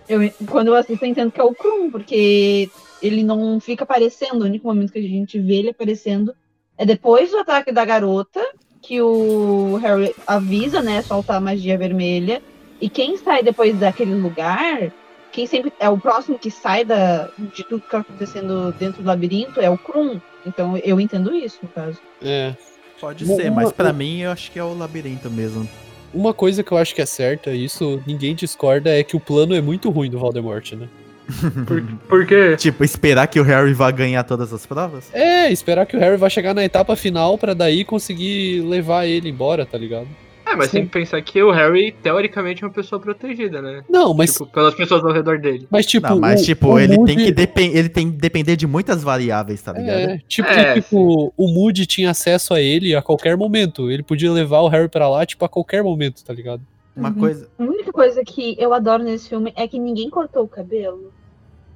Eu, 0.10 0.32
quando 0.48 0.70
eu 0.70 0.76
assisto, 0.76 1.06
eu 1.06 1.10
entendo 1.10 1.32
que 1.32 1.40
é 1.40 1.44
o 1.44 1.54
Krum, 1.54 1.92
porque 1.92 2.70
ele 3.02 3.24
não 3.24 3.60
fica 3.60 3.84
aparecendo. 3.84 4.42
O 4.42 4.46
único 4.46 4.68
momento 4.68 4.92
que 4.92 5.00
a 5.00 5.04
gente 5.04 5.40
vê 5.40 5.56
ele 5.56 5.70
aparecendo 5.70 6.34
é 6.78 6.86
depois 6.86 7.32
do 7.32 7.38
ataque 7.38 7.72
da 7.72 7.86
garota, 7.86 8.42
que 8.82 9.02
o 9.02 9.76
Harry 9.78 10.16
avisa, 10.26 10.82
né, 10.82 11.02
soltar 11.02 11.38
a 11.38 11.42
magia 11.42 11.78
vermelha. 11.78 12.42
E 12.82 12.90
quem 12.90 13.16
sai 13.18 13.44
depois 13.44 13.78
daquele 13.78 14.16
lugar, 14.16 14.92
quem 15.32 15.46
sempre 15.46 15.72
é 15.80 15.88
o 15.88 15.98
próximo 15.98 16.40
que 16.40 16.50
sai 16.50 16.84
da, 16.84 17.30
de 17.38 17.64
tudo 17.64 17.82
que 17.82 17.92
tá 17.92 18.00
acontecendo 18.00 18.72
dentro 18.74 19.04
do 19.04 19.08
labirinto 19.08 19.62
é 19.62 19.70
o 19.70 19.78
Krum. 19.78 20.20
Então 20.46 20.76
eu 20.78 21.00
entendo 21.00 21.34
isso, 21.34 21.60
no 21.62 21.70
caso. 21.70 22.00
É. 22.22 22.56
Pode 23.02 23.26
Uma- 23.26 23.36
ser, 23.36 23.50
mas 23.52 23.72
pra 23.72 23.92
mim 23.92 24.20
eu 24.20 24.32
acho 24.32 24.52
que 24.52 24.60
é 24.60 24.64
o 24.64 24.78
labirinto 24.78 25.30
mesmo. 25.30 25.68
Uma 26.14 26.34
coisa 26.34 26.62
que 26.64 26.72
eu 26.72 26.78
acho 26.78 26.94
que 26.94 27.02
é 27.02 27.06
certa, 27.06 27.52
e 27.52 27.66
isso 27.66 28.00
ninguém 28.06 28.36
discorda, 28.36 28.90
é 28.92 29.04
que 29.04 29.16
o 29.16 29.20
plano 29.20 29.56
é 29.56 29.62
muito 29.62 29.90
ruim 29.90 30.10
do 30.10 30.20
Voldemort, 30.20 30.74
né? 30.74 30.88
Por, 31.66 31.82
por 32.10 32.26
quê? 32.26 32.56
Tipo, 32.58 32.84
esperar 32.84 33.26
que 33.28 33.40
o 33.40 33.44
Harry 33.44 33.74
vá 33.74 33.90
ganhar 33.90 34.24
todas 34.24 34.52
as 34.52 34.66
provas? 34.66 35.10
É, 35.14 35.50
esperar 35.52 35.86
que 35.86 35.96
o 35.96 36.00
Harry 36.00 36.18
vá 36.18 36.30
chegar 36.30 36.54
na 36.54 36.64
etapa 36.64 36.96
final 36.96 37.38
pra 37.38 37.54
daí 37.54 37.86
conseguir 37.86 38.62
levar 38.62 39.06
ele 39.08 39.30
embora, 39.30 39.66
tá 39.66 39.78
ligado? 39.78 40.08
É, 40.52 40.56
mas 40.56 40.72
tem 40.72 40.86
que 40.86 40.92
pensar 40.92 41.22
que 41.22 41.42
o 41.42 41.52
Harry, 41.52 41.92
teoricamente, 41.92 42.64
é 42.64 42.68
uma 42.68 42.74
pessoa 42.74 43.00
protegida, 43.00 43.62
né? 43.62 43.84
Não, 43.90 44.14
mas, 44.14 44.34
Tipo, 44.34 44.46
pelas 44.48 44.76
pessoas 44.76 45.04
ao 45.04 45.12
redor 45.12 45.40
dele. 45.40 45.68
mas 45.72 45.86
tipo. 45.86 46.08
não, 46.08 46.20
mas 46.20 46.42
o- 46.42 46.46
tipo, 46.46 46.68
o 46.70 46.80
ele, 46.80 46.96
Moody- 46.98 47.16
tem 47.16 47.26
que 47.26 47.32
depen- 47.32 47.72
ele 47.74 47.90
tem 47.90 48.12
que 48.12 48.18
depender 48.18 48.56
de 48.56 48.68
muitas 48.68 49.02
variáveis, 49.04 49.62
tá 49.62 49.72
ligado? 49.74 49.98
É, 50.00 50.18
tipo, 50.28 50.50
É, 50.50 50.76
tipo, 50.82 51.34
o 51.38 51.48
Moody 51.48 51.86
tinha 51.86 52.10
acesso 52.12 52.54
a 52.54 52.60
ele 52.62 52.96
a 52.96 53.02
qualquer 53.02 53.38
momento. 53.38 53.90
Ele 53.90 54.04
podia 54.04 54.32
levar 54.32 54.60
o 54.62 54.68
Harry 54.68 54.90
pra 54.90 55.08
lá, 55.10 55.26
tipo, 55.26 55.46
a 55.46 55.50
qualquer 55.50 55.84
momento, 55.84 56.24
tá 56.24 56.34
ligado? 56.34 56.62
Uma 56.96 57.10
Uhum. 57.10 57.16
coisa. 57.16 57.48
A 57.58 57.64
única 57.64 57.92
coisa 57.94 58.22
que 58.24 58.56
eu 58.60 58.74
adoro 58.74 59.04
nesse 59.04 59.30
filme 59.30 59.54
é 59.56 59.66
que 59.68 59.80
ninguém 59.80 60.10
cortou 60.10 60.44
o 60.44 60.48
cabelo. 60.48 61.14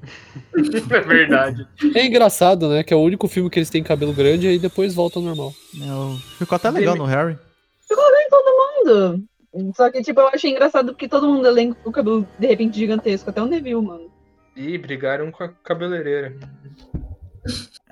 é 0.91 0.99
verdade. 0.99 1.65
É 1.95 2.05
engraçado, 2.05 2.69
né? 2.69 2.83
Que 2.83 2.93
é 2.93 2.97
o 2.97 3.01
único 3.01 3.27
filme 3.27 3.49
que 3.49 3.57
eles 3.59 3.69
têm 3.69 3.81
cabelo 3.81 4.13
grande 4.13 4.45
e 4.45 4.49
aí 4.49 4.59
depois 4.59 4.93
volta 4.93 5.19
ao 5.19 5.23
normal. 5.23 5.53
eu- 5.79 6.17
Ficou 6.37 6.55
até 6.55 6.69
legal 6.69 6.95
no 6.95 7.05
Harry. 7.05 7.37
Mundo. 8.85 9.23
Só 9.75 9.89
que, 9.89 10.01
tipo, 10.01 10.19
eu 10.19 10.27
achei 10.27 10.51
engraçado 10.51 10.87
porque 10.87 11.07
todo 11.07 11.27
mundo 11.27 11.47
elenco 11.47 11.77
com 11.81 11.89
o 11.89 11.93
cabelo 11.93 12.27
de 12.37 12.47
repente 12.47 12.77
gigantesco. 12.77 13.29
Até 13.29 13.41
o 13.41 13.45
Neville, 13.45 13.81
mano. 13.81 14.11
Ih, 14.55 14.77
brigaram 14.77 15.31
com 15.31 15.43
a 15.43 15.49
cabeleireira. 15.49 16.35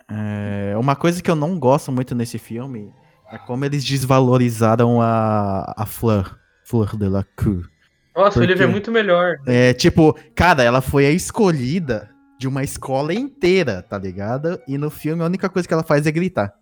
É, 0.09 0.77
uma 0.77 0.95
coisa 0.95 1.21
que 1.21 1.31
eu 1.31 1.35
não 1.35 1.57
gosto 1.57 1.91
muito 1.91 2.13
nesse 2.13 2.37
filme 2.37 2.93
é 3.31 3.37
como 3.37 3.65
eles 3.65 3.83
desvalorizaram 3.83 5.01
a, 5.01 5.73
a 5.75 5.85
Fleur. 5.85 6.37
Fleur 6.65 6.95
de 6.95 7.09
la 7.09 7.25
Cour. 7.35 7.67
Nossa, 8.15 8.39
o 8.39 8.43
livro 8.43 8.63
é 8.63 8.67
muito 8.67 8.91
melhor. 8.91 9.37
É, 9.45 9.73
tipo, 9.73 10.15
cara, 10.35 10.63
ela 10.63 10.81
foi 10.81 11.05
a 11.05 11.11
escolhida 11.11 12.09
de 12.37 12.47
uma 12.47 12.63
escola 12.63 13.13
inteira, 13.13 13.81
tá 13.81 13.97
ligado? 13.97 14.61
E 14.67 14.77
no 14.77 14.89
filme 14.89 15.23
a 15.23 15.25
única 15.25 15.49
coisa 15.49 15.67
que 15.67 15.73
ela 15.73 15.83
faz 15.83 16.05
é 16.05 16.11
gritar. 16.11 16.53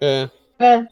É. 0.00 0.28
É. 0.58 0.86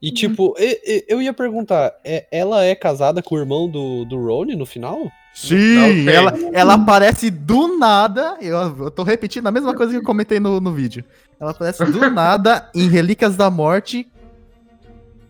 E 0.00 0.12
tipo, 0.12 0.54
e- 0.58 0.80
e- 0.86 1.04
eu 1.08 1.20
ia 1.20 1.32
perguntar, 1.32 1.92
é, 2.04 2.26
ela 2.30 2.64
é 2.64 2.74
casada 2.74 3.20
com 3.22 3.34
o 3.34 3.38
irmão 3.38 3.68
do, 3.68 4.04
do 4.04 4.16
Rony 4.16 4.54
no 4.54 4.64
final? 4.64 4.98
Não 5.00 5.10
Sim, 5.34 6.04
sei. 6.04 6.08
ela, 6.14 6.32
ela 6.52 6.74
aparece 6.74 7.30
do 7.30 7.76
nada. 7.78 8.36
Eu, 8.40 8.56
eu 8.84 8.90
tô 8.90 9.02
repetindo 9.02 9.46
a 9.46 9.50
mesma 9.52 9.74
coisa 9.74 9.92
que 9.92 9.98
eu 9.98 10.02
comentei 10.04 10.38
no, 10.38 10.60
no 10.60 10.72
vídeo. 10.72 11.04
Ela 11.40 11.50
aparece 11.50 11.84
do 11.84 12.10
nada 12.10 12.68
em 12.74 12.88
Relíquias 12.88 13.36
da 13.36 13.50
Morte, 13.50 14.08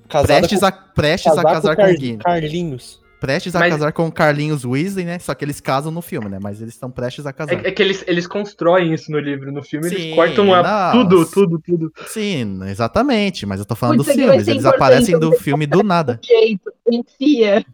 Casada 0.08 0.26
prestes, 0.38 0.60
com, 0.60 0.66
a, 0.66 0.72
prestes 0.72 1.32
a 1.38 1.42
casar 1.42 1.76
com, 1.76 1.82
Car- 1.82 1.90
o 1.90 1.96
Gimli. 1.96 2.18
Carlinhos. 2.18 3.00
Prestes 3.18 3.54
a 3.54 3.58
Mas- 3.58 3.72
casar 3.72 3.92
com 3.92 4.06
o 4.06 4.12
Carlinhos 4.12 4.64
Weasley, 4.64 5.04
né? 5.04 5.18
Só 5.18 5.34
que 5.34 5.44
eles 5.44 5.60
casam 5.60 5.90
no 5.92 6.00
filme, 6.00 6.28
né? 6.28 6.38
Mas 6.40 6.60
eles 6.62 6.74
estão 6.74 6.90
prestes 6.90 7.26
a 7.26 7.32
casar. 7.32 7.64
É, 7.64 7.68
é 7.68 7.72
que 7.72 7.82
eles, 7.82 8.04
eles 8.06 8.26
constroem 8.26 8.94
isso 8.94 9.10
no 9.10 9.18
livro. 9.18 9.50
No 9.52 9.62
filme 9.62 9.88
Sim, 9.88 9.94
eles 9.96 10.14
cortam 10.14 10.54
a- 10.54 10.92
tudo, 10.92 11.26
tudo, 11.26 11.58
tudo. 11.58 11.92
Sim, 12.06 12.60
exatamente. 12.64 13.44
Mas 13.44 13.60
eu 13.60 13.66
tô 13.66 13.74
falando 13.74 13.98
Putz, 13.98 14.08
dos 14.08 14.16
vai 14.16 14.24
filmes. 14.26 14.48
Eles 14.48 14.64
aparecem 14.64 15.18
do 15.18 15.32
filme 15.32 15.66
do 15.66 15.82
nada. 15.82 16.18
jeito, 16.24 16.72
enfia. 16.90 17.64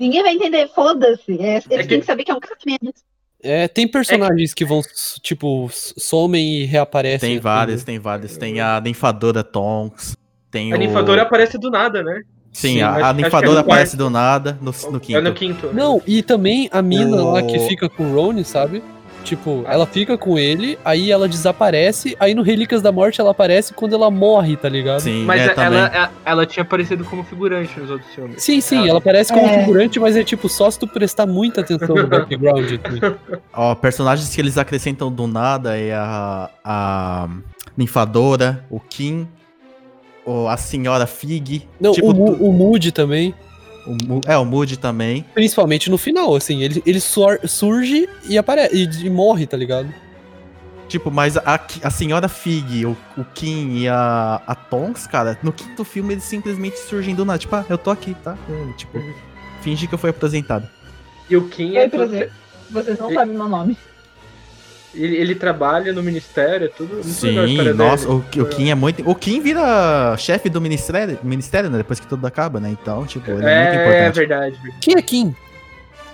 Ninguém 0.00 0.22
vai 0.22 0.32
entender, 0.34 0.68
foda-se. 0.74 1.32
É, 1.40 1.54
eles 1.56 1.66
É 1.70 1.78
que- 1.82 1.88
têm 1.88 2.00
que 2.00 2.06
saber 2.06 2.24
que 2.24 2.30
é 2.30 2.34
um 2.34 2.40
casamento. 2.40 2.92
É, 3.44 3.66
tem 3.66 3.88
personagens 3.88 4.54
que 4.54 4.64
vão, 4.64 4.80
tipo, 5.20 5.68
somem 5.72 6.60
e 6.60 6.64
reaparecem. 6.64 7.30
Tem 7.30 7.40
vários, 7.40 7.80
né? 7.80 7.86
tem 7.86 7.98
vários. 7.98 8.36
Tem 8.36 8.60
a 8.60 8.80
ninfadora 8.80 9.42
Tonks. 9.42 10.16
Tem 10.50 10.72
A 10.72 10.76
o... 10.76 10.78
ninfadora 10.78 11.22
aparece 11.22 11.58
do 11.58 11.68
nada, 11.70 12.02
né? 12.04 12.22
Sim, 12.52 12.74
Sim, 12.74 12.82
a, 12.82 13.06
a 13.06 13.10
é 13.10 13.12
ninfadora 13.14 13.54
no 13.54 13.58
aparece 13.60 13.96
do 13.96 14.10
nada 14.10 14.58
no, 14.60 14.72
no 14.90 14.96
É 14.96 15.00
quinto. 15.00 15.22
no 15.22 15.32
quinto. 15.32 15.70
Não, 15.72 16.02
e 16.06 16.22
também 16.22 16.68
a 16.70 16.82
mina 16.82 17.16
lá 17.24 17.42
que 17.42 17.56
O- 17.56 17.66
fica 17.66 17.88
com 17.88 18.04
o 18.04 18.14
Rony, 18.14 18.44
sabe? 18.44 18.82
Tipo, 19.24 19.64
ela 19.68 19.86
fica 19.86 20.18
com 20.18 20.36
ele, 20.36 20.76
aí 20.84 21.10
ela 21.12 21.28
desaparece, 21.28 22.16
aí 22.18 22.34
no 22.34 22.42
Relíquias 22.42 22.82
da 22.82 22.90
Morte 22.90 23.20
ela 23.20 23.30
aparece 23.30 23.72
quando 23.72 23.94
ela 23.94 24.10
morre, 24.10 24.56
tá 24.56 24.68
ligado? 24.68 24.98
Sim, 25.00 25.24
Mas 25.24 25.40
é, 25.40 25.44
ela, 25.44 25.54
também. 25.54 25.78
ela, 25.78 26.10
ela 26.24 26.44
tinha 26.44 26.62
aparecido 26.62 27.04
como 27.04 27.22
figurante 27.22 27.78
nos 27.78 27.88
outros 27.88 28.12
filmes. 28.12 28.42
Sim, 28.42 28.60
sim, 28.60 28.78
Ela- 28.78 28.88
ela 28.88 28.98
aparece 28.98 29.32
como 29.32 29.46
É. 29.46 29.60
figurante, 29.60 30.00
mas 30.00 30.16
é 30.16 30.24
tipo 30.24 30.48
só 30.48 30.68
se 30.68 30.76
tu 30.78 30.88
prestar 30.88 31.24
muita 31.24 31.60
atenção 31.60 31.94
no 31.94 32.06
background. 32.08 32.68
Ó, 33.54 33.74
personagens 33.76 34.28
que 34.34 34.40
eles 34.40 34.58
acrescentam 34.58 35.10
do 35.10 35.28
nada 35.28 35.78
é 35.78 35.94
a, 35.94 36.50
a 36.64 37.28
ninfadora, 37.76 38.64
o 38.68 38.80
Kim, 38.80 39.28
o, 40.24 40.46
a 40.48 40.56
senhora 40.56 41.06
Fig. 41.06 41.68
Não, 41.80 41.92
tipo, 41.92 42.08
o, 42.10 42.14
tu- 42.14 42.44
o 42.44 42.52
Moody 42.52 42.92
também, 42.92 43.34
o 43.86 44.20
é, 44.26 44.36
o 44.36 44.44
Moody 44.44 44.76
também. 44.76 45.24
principalmente 45.34 45.90
no 45.90 45.98
final, 45.98 46.34
assim, 46.36 46.62
ele, 46.62 46.82
ele 46.86 47.00
surge 47.00 48.08
e 48.28 48.38
aparece 48.38 48.74
e, 48.76 49.06
e 49.06 49.10
morre, 49.10 49.46
tá 49.46 49.56
ligado? 49.56 49.92
Tipo, 50.88 51.10
mas 51.10 51.38
a, 51.38 51.58
a 51.82 51.90
senhora 51.90 52.28
Fig, 52.28 52.84
o, 52.84 52.96
o 53.16 53.24
Kim 53.34 53.78
e 53.78 53.88
a, 53.88 54.42
a 54.46 54.54
Tonks, 54.54 55.06
cara, 55.06 55.38
no 55.42 55.50
quinto 55.52 55.84
filme 55.84 56.12
eles 56.14 56.24
simplesmente 56.24 56.76
surgem 56.78 57.14
do 57.14 57.24
nada. 57.24 57.38
Tipo, 57.38 57.56
ah, 57.56 57.64
eu 57.68 57.78
tô 57.78 57.90
aqui, 57.90 58.14
tá? 58.22 58.36
É, 58.50 58.72
tipo, 58.74 58.98
fingi 59.62 59.86
que 59.86 59.94
eu 59.94 59.98
fui 59.98 60.10
apresentado. 60.10 60.68
E 61.30 61.36
o 61.36 61.48
Kim 61.48 61.76
é 61.76 61.88
prazer. 61.88 62.30
Vocês 62.70 62.98
não 62.98 63.10
E- 63.10 63.14
sabem 63.14 63.34
meu 63.34 63.48
nome. 63.48 63.76
Ele, 64.94 65.16
ele 65.16 65.34
trabalha 65.34 65.92
no 65.92 66.02
ministério, 66.02 66.66
é 66.66 66.68
tudo. 66.68 66.94
muito 66.96 67.22
legal 67.24 67.44
a 67.44 67.46
Sim, 67.46 67.50
história 67.52 67.74
nossa, 67.74 68.06
dele. 68.06 68.22
o, 68.38 68.42
o 68.42 68.46
Kim 68.46 68.70
é 68.70 68.74
muito. 68.74 69.08
O 69.10 69.14
Kim 69.14 69.40
vira 69.40 70.16
chefe 70.18 70.48
do 70.48 70.60
ministério, 70.60 71.18
ministério, 71.22 71.70
né? 71.70 71.78
Depois 71.78 71.98
que 72.00 72.06
tudo 72.06 72.26
acaba, 72.26 72.60
né? 72.60 72.70
Então, 72.70 73.06
tipo, 73.06 73.30
ele 73.30 73.44
é, 73.44 73.64
muito 73.64 73.74
É, 73.74 73.76
é 73.76 73.84
importante. 74.08 74.14
verdade. 74.16 74.60
Quem 74.80 74.94
é 74.96 75.02
Kim? 75.02 75.34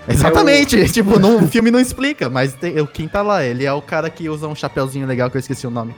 Exatamente, 0.07 0.87
tipo, 0.91 1.19
no 1.19 1.47
filme 1.47 1.69
não 1.69 1.79
explica, 1.79 2.29
mas 2.29 2.53
tem- 2.53 2.79
o 2.79 2.87
Kim 2.87 3.07
tá 3.07 3.21
lá. 3.21 3.43
Ele 3.43 3.65
é 3.65 3.73
o 3.73 3.81
cara 3.81 4.09
que 4.09 4.29
usa 4.29 4.47
um 4.47 4.55
chapeuzinho 4.55 5.05
legal 5.05 5.29
que 5.29 5.37
eu 5.37 5.39
esqueci 5.39 5.67
o 5.67 5.69
nome. 5.69 5.93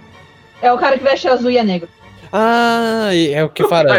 É 0.62 0.72
o 0.72 0.78
cara 0.78 0.98
que 0.98 1.03
veste 1.03 1.28
azul 1.28 1.49
e 1.52 1.58
é 1.58 1.64
negro. 1.64 1.88
Ah, 2.34 3.10
é 3.14 3.44
o 3.44 3.49
que 3.49 3.64
fala. 3.68 3.90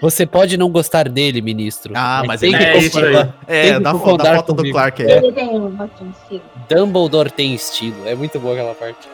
Você 0.00 0.26
pode 0.26 0.56
não 0.58 0.70
gostar 0.70 1.08
dele, 1.08 1.40
ministro. 1.40 1.92
Ah, 1.96 2.22
mas 2.26 2.42
ele 2.42 2.56
é 2.56 2.76
isso 2.76 2.98
aí. 2.98 3.28
É, 3.46 3.80
da 3.80 3.92
concordar 3.92 4.36
foto 4.36 4.52
do 4.52 4.56
comigo. 4.56 4.74
Clark. 4.74 5.02
É. 5.02 5.16
Ele 5.18 5.32
tem 5.32 5.48
um 5.48 5.74
estilo. 6.10 6.42
Dumbledore 6.68 7.30
tem 7.30 7.54
estilo. 7.54 7.96
É 8.06 8.14
muito 8.14 8.38
boa 8.38 8.54
aquela 8.54 8.74
parte. 8.74 9.08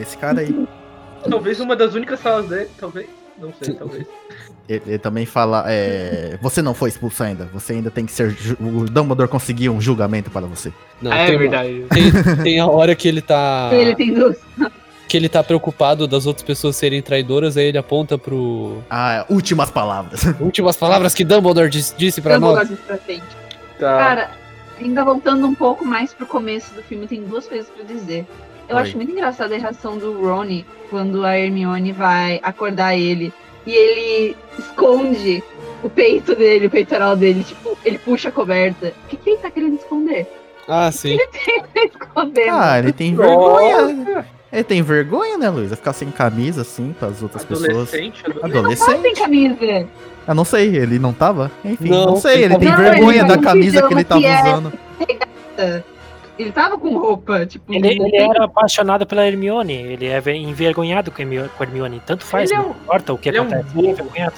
Esse 0.00 0.16
cara 0.18 0.40
aí. 0.40 0.66
talvez 1.30 1.60
uma 1.60 1.76
das 1.76 1.94
únicas 1.94 2.18
salas 2.18 2.48
dele, 2.48 2.68
talvez. 2.78 3.06
Não 3.38 3.52
sei, 3.60 3.74
talvez. 3.74 4.06
Ele, 4.68 4.82
ele 4.86 4.98
também 4.98 5.26
fala: 5.26 5.64
é, 5.68 6.38
Você 6.42 6.60
não 6.60 6.74
foi 6.74 6.88
expulso 6.88 7.22
ainda. 7.22 7.48
Você 7.52 7.74
ainda 7.74 7.90
tem 7.90 8.04
que 8.04 8.12
ser. 8.12 8.36
O 8.58 8.84
Dumbledore 8.90 9.28
conseguiu 9.28 9.72
um 9.72 9.80
julgamento 9.80 10.30
para 10.30 10.46
você. 10.46 10.72
Não, 11.00 11.12
é 11.12 11.26
tem, 11.26 11.34
uma- 11.36 11.38
verdade. 11.40 11.84
tem, 11.90 12.36
tem 12.42 12.58
a 12.60 12.66
hora 12.66 12.94
que 12.96 13.06
ele 13.06 13.20
tá. 13.20 13.70
Ele 13.72 13.94
tem 13.94 14.12
duas. 14.12 14.36
Que 15.08 15.16
ele 15.16 15.28
tá 15.28 15.42
preocupado 15.44 16.06
das 16.08 16.26
outras 16.26 16.44
pessoas 16.44 16.74
serem 16.76 17.00
traidoras, 17.00 17.56
aí 17.56 17.66
ele 17.66 17.78
aponta 17.78 18.18
pro. 18.18 18.78
Ah, 18.90 19.24
últimas 19.30 19.70
palavras. 19.70 20.22
Últimas 20.40 20.76
palavras 20.76 21.14
que 21.14 21.24
Dumbledore 21.24 21.70
dis- 21.70 21.94
disse 21.96 22.20
pra 22.20 22.38
vou 22.38 22.54
nós. 22.54 22.68
pra 22.86 22.96
frente. 22.98 23.22
Tá. 23.78 23.98
Cara, 23.98 24.30
ainda 24.80 25.04
voltando 25.04 25.46
um 25.46 25.54
pouco 25.54 25.84
mais 25.84 26.12
pro 26.12 26.26
começo 26.26 26.74
do 26.74 26.82
filme, 26.82 27.06
tem 27.06 27.22
duas 27.22 27.46
coisas 27.46 27.68
pra 27.68 27.84
dizer. 27.84 28.26
Eu 28.68 28.74
Oi. 28.76 28.82
acho 28.82 28.96
muito 28.96 29.12
engraçada 29.12 29.54
a 29.54 29.58
reação 29.58 29.96
do 29.96 30.20
Ronnie 30.20 30.66
quando 30.90 31.24
a 31.24 31.38
Hermione 31.38 31.92
vai 31.92 32.40
acordar 32.42 32.96
ele 32.96 33.32
e 33.64 33.72
ele 33.72 34.36
esconde 34.58 35.42
o 35.84 35.88
peito 35.88 36.34
dele, 36.34 36.66
o 36.66 36.70
peitoral 36.70 37.14
dele, 37.16 37.44
tipo, 37.44 37.78
ele 37.84 37.98
puxa 37.98 38.28
a 38.28 38.32
coberta. 38.32 38.92
O 39.04 39.08
que, 39.08 39.16
que 39.16 39.30
ele 39.30 39.38
tá 39.38 39.50
querendo 39.52 39.76
esconder? 39.76 40.26
Ah, 40.66 40.90
sim. 40.90 41.16
Esconder. 41.76 42.48
Ah, 42.52 42.78
ele 42.80 42.92
tem 42.92 43.14
vergonha. 43.14 44.26
Ele 44.52 44.64
tem 44.64 44.80
vergonha, 44.82 45.36
né, 45.36 45.50
Luiz? 45.50 45.68
Vai 45.68 45.76
ficar 45.76 45.92
sem 45.92 46.10
camisa, 46.10 46.62
assim, 46.62 46.94
pras 46.98 47.22
outras 47.22 47.44
pessoas. 47.44 47.68
Adolescente, 47.70 48.22
adolescente. 48.26 48.76
Sem 48.78 48.94
Adolescente. 48.94 49.20
camisa. 49.20 49.88
Eu 50.28 50.34
não 50.34 50.44
sei, 50.44 50.76
ele 50.76 50.98
não 50.98 51.12
tava? 51.12 51.50
Enfim, 51.64 51.88
Não, 51.90 52.06
não, 52.06 52.16
sei, 52.16 52.44
ele 52.44 52.58
tem 52.58 52.68
Não, 52.68 52.76
vergonha 52.76 53.18
ele 53.20 53.28
da 53.28 53.38
camisa 53.38 53.86
que 53.86 53.94
ele 53.94 54.04
tava 54.04 54.20
que 54.20 54.26
é- 54.26 54.42
usando. 54.42 54.72
Ele 56.38 56.52
tava 56.52 56.76
com 56.76 56.96
roupa, 56.98 57.46
tipo. 57.46 57.72
Ele, 57.72 57.98
não 57.98 58.06
ele 58.06 58.16
era 58.16 58.44
apaixonado 58.44 59.06
pela 59.06 59.26
Hermione, 59.26 59.72
ele 59.72 60.06
é 60.06 60.20
ve- 60.20 60.34
envergonhado 60.36 61.10
com 61.10 61.22
a 61.22 61.24
Hermione. 61.64 62.02
Tanto 62.04 62.24
faz, 62.26 62.50
Ele 62.50 62.58
é 62.60 62.62
não 62.62 62.68
um- 62.68 62.72
importa 62.72 63.12
o 63.14 63.18
que 63.18 63.28
ele 63.30 63.38
é 63.38 63.42
um 63.42 63.46
acontece. 63.46 63.78
ele 63.78 63.86
é 63.86 63.90
envergonhado. 63.90 64.34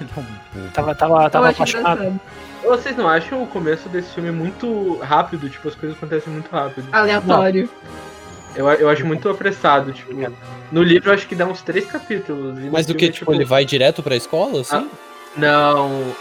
Ele 0.00 0.10
é 0.16 0.20
um 0.20 0.22
burro. 0.22 0.70
Tava, 0.72 0.94
tava, 0.94 1.30
tava 1.30 1.50
apaixonado. 1.50 1.98
engraçado. 2.02 2.20
Vocês 2.64 2.96
não 2.96 3.08
acham 3.08 3.42
o 3.42 3.46
começo 3.46 3.88
desse 3.88 4.12
filme 4.12 4.30
muito 4.32 4.98
rápido? 5.02 5.48
Tipo, 5.48 5.68
as 5.68 5.74
coisas 5.76 5.96
acontecem 5.96 6.32
muito 6.32 6.50
rápido. 6.50 6.86
Aleatório. 6.90 7.68
Eu, 8.54 8.68
eu 8.68 8.88
acho 8.88 9.06
muito 9.06 9.28
apressado, 9.28 9.92
tipo. 9.92 10.12
No 10.72 10.82
livro 10.82 11.10
eu 11.10 11.14
acho 11.14 11.26
que 11.26 11.34
dá 11.34 11.46
uns 11.46 11.62
três 11.62 11.86
capítulos. 11.86 12.58
e 12.58 12.70
Mas 12.70 12.86
do 12.86 12.94
que, 12.94 13.08
tipo, 13.10 13.32
ele 13.32 13.44
vai 13.44 13.64
direto 13.64 14.02
pra 14.02 14.16
escola, 14.16 14.60
assim? 14.60 14.88
Não. 15.36 16.14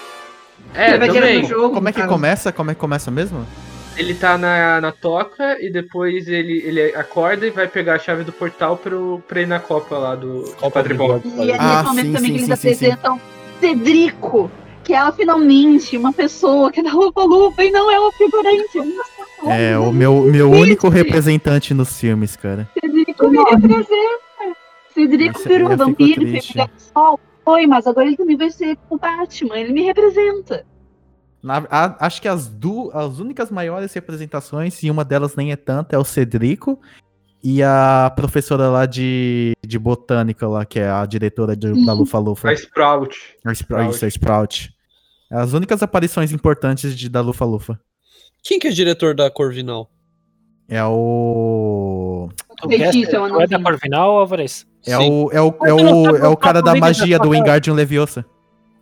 É, 0.74 0.90
ele 0.90 0.98
vai 1.00 1.10
direto 1.10 1.24
também. 1.24 1.42
no 1.42 1.48
jogo. 1.48 1.74
Como 1.76 1.90
é 1.90 1.92
que 1.92 1.98
cara. 2.00 2.10
começa? 2.10 2.52
Como 2.52 2.72
é 2.72 2.74
que 2.74 2.80
começa 2.80 3.10
mesmo? 3.10 3.46
Ele 3.98 4.14
tá 4.14 4.38
na, 4.38 4.80
na 4.80 4.92
toca 4.92 5.58
e 5.62 5.70
depois 5.70 6.28
ele, 6.28 6.62
ele 6.66 6.96
acorda 6.96 7.46
e 7.46 7.50
vai 7.50 7.68
pegar 7.68 7.96
a 7.96 8.00
chave 8.00 8.24
do 8.24 8.32
portal 8.32 8.78
pro, 8.78 9.22
pra 9.28 9.42
ir 9.42 9.48
na 9.48 9.60
Copa 9.60 9.98
lá 9.98 10.16
do 10.16 10.44
Copa 10.58 10.80
Quadribol. 10.80 11.22
E 11.38 11.52
é 11.52 11.58
Ah, 11.60 11.82
nesse 11.84 11.84
momento 11.86 12.14
também 12.14 12.32
sim, 12.32 12.38
que 12.38 12.44
eles 12.46 12.60
sim, 12.60 12.70
sim, 12.70 12.74
sim. 12.76 12.92
apresentam 12.92 13.22
Cedrico, 13.60 14.50
que 14.84 14.94
é 14.94 15.12
finalmente 15.12 15.98
uma 15.98 16.14
pessoa 16.14 16.72
que 16.72 16.82
dá 16.82 16.92
lupa 16.94 17.24
lupa 17.24 17.64
e 17.64 17.72
não 17.72 17.92
é 17.92 18.00
uma 18.00 18.12
figurante. 18.14 18.78
é 18.78 18.82
uma. 18.82 19.04
É, 19.48 19.78
o 19.78 19.92
meu, 19.92 20.24
meu 20.24 20.52
único 20.52 20.90
representante 20.90 21.74
nos 21.74 22.00
filmes, 22.00 22.36
cara. 22.36 22.70
Cedrico 22.80 23.30
me 23.30 23.38
representa. 23.38 24.20
Cedrico 24.94 25.34
Nossa, 25.38 25.50
virou 25.50 25.78
vampiro, 25.78 26.26
do 26.26 26.42
sol. 26.78 27.20
Foi, 27.46 27.66
mas 27.66 27.88
agora 27.88 28.08
ele 28.08 28.18
também 28.18 28.36
vai 28.38 28.50
ser 28.50 28.78
o 28.90 28.98
Batman. 28.98 29.58
Ele 29.58 29.72
me 29.74 29.84
representa. 29.84 30.66
Na- 31.42 31.66
a- 31.70 32.06
acho 32.06 32.22
que 32.22 32.28
as, 32.28 32.50
du, 32.50 32.92
as 32.94 33.20
únicas 33.20 33.50
maiores 33.50 33.94
representações, 33.94 34.84
e 34.84 34.92
uma 34.92 35.06
delas 35.06 35.36
nem 35.36 35.52
é 35.52 35.56
tanto, 35.56 35.94
é 35.94 35.98
o 35.98 36.04
Cedrico 36.04 36.80
e 37.42 37.64
a 37.64 38.12
professora 38.14 38.68
lá 38.68 38.86
de, 38.86 39.54
de 39.66 39.80
botânica 39.80 40.46
lá, 40.48 40.66
que 40.66 40.80
é 40.80 40.90
a 40.90 41.06
diretora 41.06 41.56
de- 41.56 41.86
da 41.86 41.94
Lufa 41.94 42.18
Lufa. 42.20 42.50
A 42.50 42.54
Sprout. 42.54 43.18
A 43.46 43.52
Sprout. 43.54 43.96
Isso, 43.96 44.04
a 44.06 44.08
Sprout. 44.10 44.70
As 45.32 45.54
únicas 45.54 45.82
aparições 45.82 46.34
importantes 46.34 46.98
de, 46.98 47.08
da 47.08 47.22
Lufa 47.22 47.46
Lufa. 47.46 47.80
Quem 48.44 48.60
que 48.60 48.68
é 48.68 48.72
diretor 48.72 49.14
da 49.16 49.30
Corvinal? 49.30 49.90
É 50.68 50.84
o. 50.84 52.30
Quer- 52.68 53.14
é 53.14 53.20
um 53.20 53.42
é 53.42 53.48
da. 53.48 53.60
Corvinal, 53.60 54.18
Alvarez? 54.18 54.68
É 54.86 54.96
Sim. 54.98 55.10
o, 55.12 55.32
é 55.32 55.42
o, 55.42 55.48
é 55.64 55.68
não 55.70 56.02
o, 56.04 56.16
é 56.18 56.28
o 56.28 56.32
o 56.32 56.38
cara 56.38 56.62
da 56.62 56.76
magia 56.76 57.18
do? 57.20 57.32
Wingardium 57.32 57.74
Leviosa. 57.74 58.26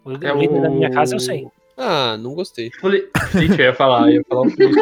O, 0.03 0.11
É 0.23 0.33
o 0.33 0.37
líder 0.37 0.61
da 0.61 0.69
minha 0.69 0.89
o- 0.89 0.93
casa 0.93 1.15
eu 1.15 1.19
sei. 1.19 1.47
Ah, 1.77 2.17
não 2.19 2.33
gostei. 2.33 2.71
Fleet, 2.81 3.07
eu 3.35 3.65
ia 3.65 3.73
falar, 3.73 4.09
eu 4.09 4.15
ia 4.15 4.23
falar 4.27 4.41
o 4.41 4.49
Fleet. 4.49 4.73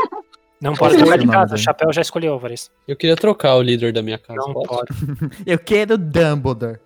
Não 0.61 0.73
pode 0.73 0.95
é 0.95 0.97
o 0.97 0.99
trocar 1.01 1.17
de 1.19 1.25
nome 1.25 1.37
casa, 1.37 1.55
o 1.55 1.57
chapéu 1.57 1.91
já 1.93 2.01
escolheu, 2.01 2.33
Alvarez. 2.33 2.71
Eu 2.87 2.95
queria 2.95 3.15
trocar 3.15 3.55
o 3.55 3.61
líder 3.61 3.91
da 3.93 4.01
minha 4.01 4.17
casa. 4.17 4.39
Não 4.39 4.53
pode. 4.53 4.87
Eu 5.45 5.59
quero 5.59 5.97
Dumbledore. 5.97 6.79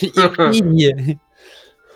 Eu 0.16 0.32
queria. 0.32 1.18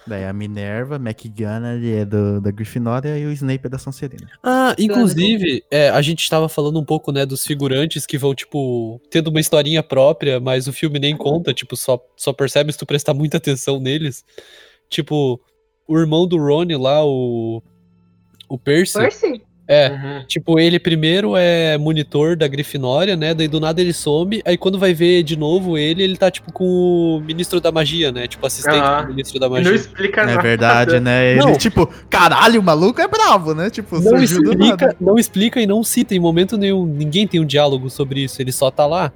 Daí 0.07 0.25
a 0.25 0.33
Minerva, 0.33 0.97
McGonagall 0.97 1.85
é 1.85 2.05
do, 2.05 2.41
da 2.41 2.51
Grifinória 2.51 3.19
e 3.19 3.27
o 3.27 3.33
Snape 3.33 3.67
é 3.67 3.69
da 3.69 3.79
Sonserina. 3.79 4.29
Ah, 4.43 4.75
inclusive, 4.79 5.63
é, 5.71 5.91
a 5.91 6.01
gente 6.01 6.29
tava 6.29 6.49
falando 6.49 6.81
um 6.81 6.85
pouco, 6.85 7.13
né, 7.13 7.27
dos 7.27 7.47
figurantes 7.47 8.07
que 8.07 8.17
vão, 8.17 8.35
tipo, 8.35 9.01
tendo 9.11 9.29
uma 9.29 9.41
historinha 9.41 9.83
própria, 9.83 10.41
mas 10.41 10.67
o 10.67 10.73
filme 10.73 10.99
nem 10.99 11.17
conta, 11.17 11.53
tipo, 11.53 11.77
só, 11.77 12.03
só 12.17 12.33
percebe 12.33 12.73
se 12.73 12.79
tu 12.79 12.87
prestar 12.87 13.15
muita 13.15 13.37
atenção 13.37 13.79
neles. 13.79 14.25
Tipo, 14.89 15.41
o 15.87 15.99
irmão 15.99 16.27
do 16.27 16.39
Rony 16.39 16.77
lá, 16.77 17.05
o. 17.05 17.63
O 18.49 18.59
Percy. 18.59 18.99
Percy? 18.99 19.43
É, 19.73 19.89
Uhum. 19.91 20.25
tipo, 20.27 20.59
ele 20.59 20.81
primeiro 20.81 21.37
é 21.37 21.79
monitor 21.79 22.35
da 22.35 22.49
Grifinória, 22.49 23.15
né? 23.17 23.33
Daí 23.33 23.47
do 23.47 23.61
nada 23.61 23.81
ele 23.81 23.93
some, 23.93 24.43
aí 24.45 24.57
quando 24.57 24.81
vai 24.81 24.93
ver 24.93 25.23
de 25.23 25.37
novo 25.37 25.79
ele, 25.79 26.03
ele 26.03 26.17
tá 26.17 26.29
tipo 26.29 26.53
com 26.53 26.65
o 26.65 27.21
ministro 27.25 27.61
da 27.61 27.71
magia, 27.71 28.11
né? 28.11 28.27
Tipo, 28.27 28.45
assistente 28.49 28.83
Ah. 28.83 29.03
do 29.03 29.11
ministro 29.11 29.39
da 29.39 29.47
E 29.47 29.49
não 29.49 29.57
magia. 29.59 29.75
explica 29.75 30.23
É 30.23 30.27
nada. 30.27 30.43
verdade, 30.43 30.99
né? 30.99 31.31
Ele, 31.31 31.39
Não. 31.41 31.53
tipo, 31.57 31.89
caralho, 32.11 32.61
o 32.61 32.65
maluco 32.65 33.01
é 33.01 33.07
bravo, 33.07 33.55
né? 33.55 33.71
Tipo, 33.71 33.95
Não 33.95 34.03
surgiu 34.03 34.43
do 34.43 34.51
explica, 34.51 34.87
nada. 34.87 34.97
não 35.01 35.17
explica 35.17 35.61
e 35.61 35.67
não 35.69 35.85
cita 35.85 36.17
em 36.17 36.19
momento 36.19 36.59
nenhum. 36.59 36.85
Ninguém 36.85 37.29
tem 37.29 37.39
um 37.39 37.47
diálogo 37.47 37.89
sobre 37.91 38.25
isso, 38.25 38.43
ele 38.43 38.51
só 38.51 38.73
tá 38.73 38.87
lá. 38.87 39.13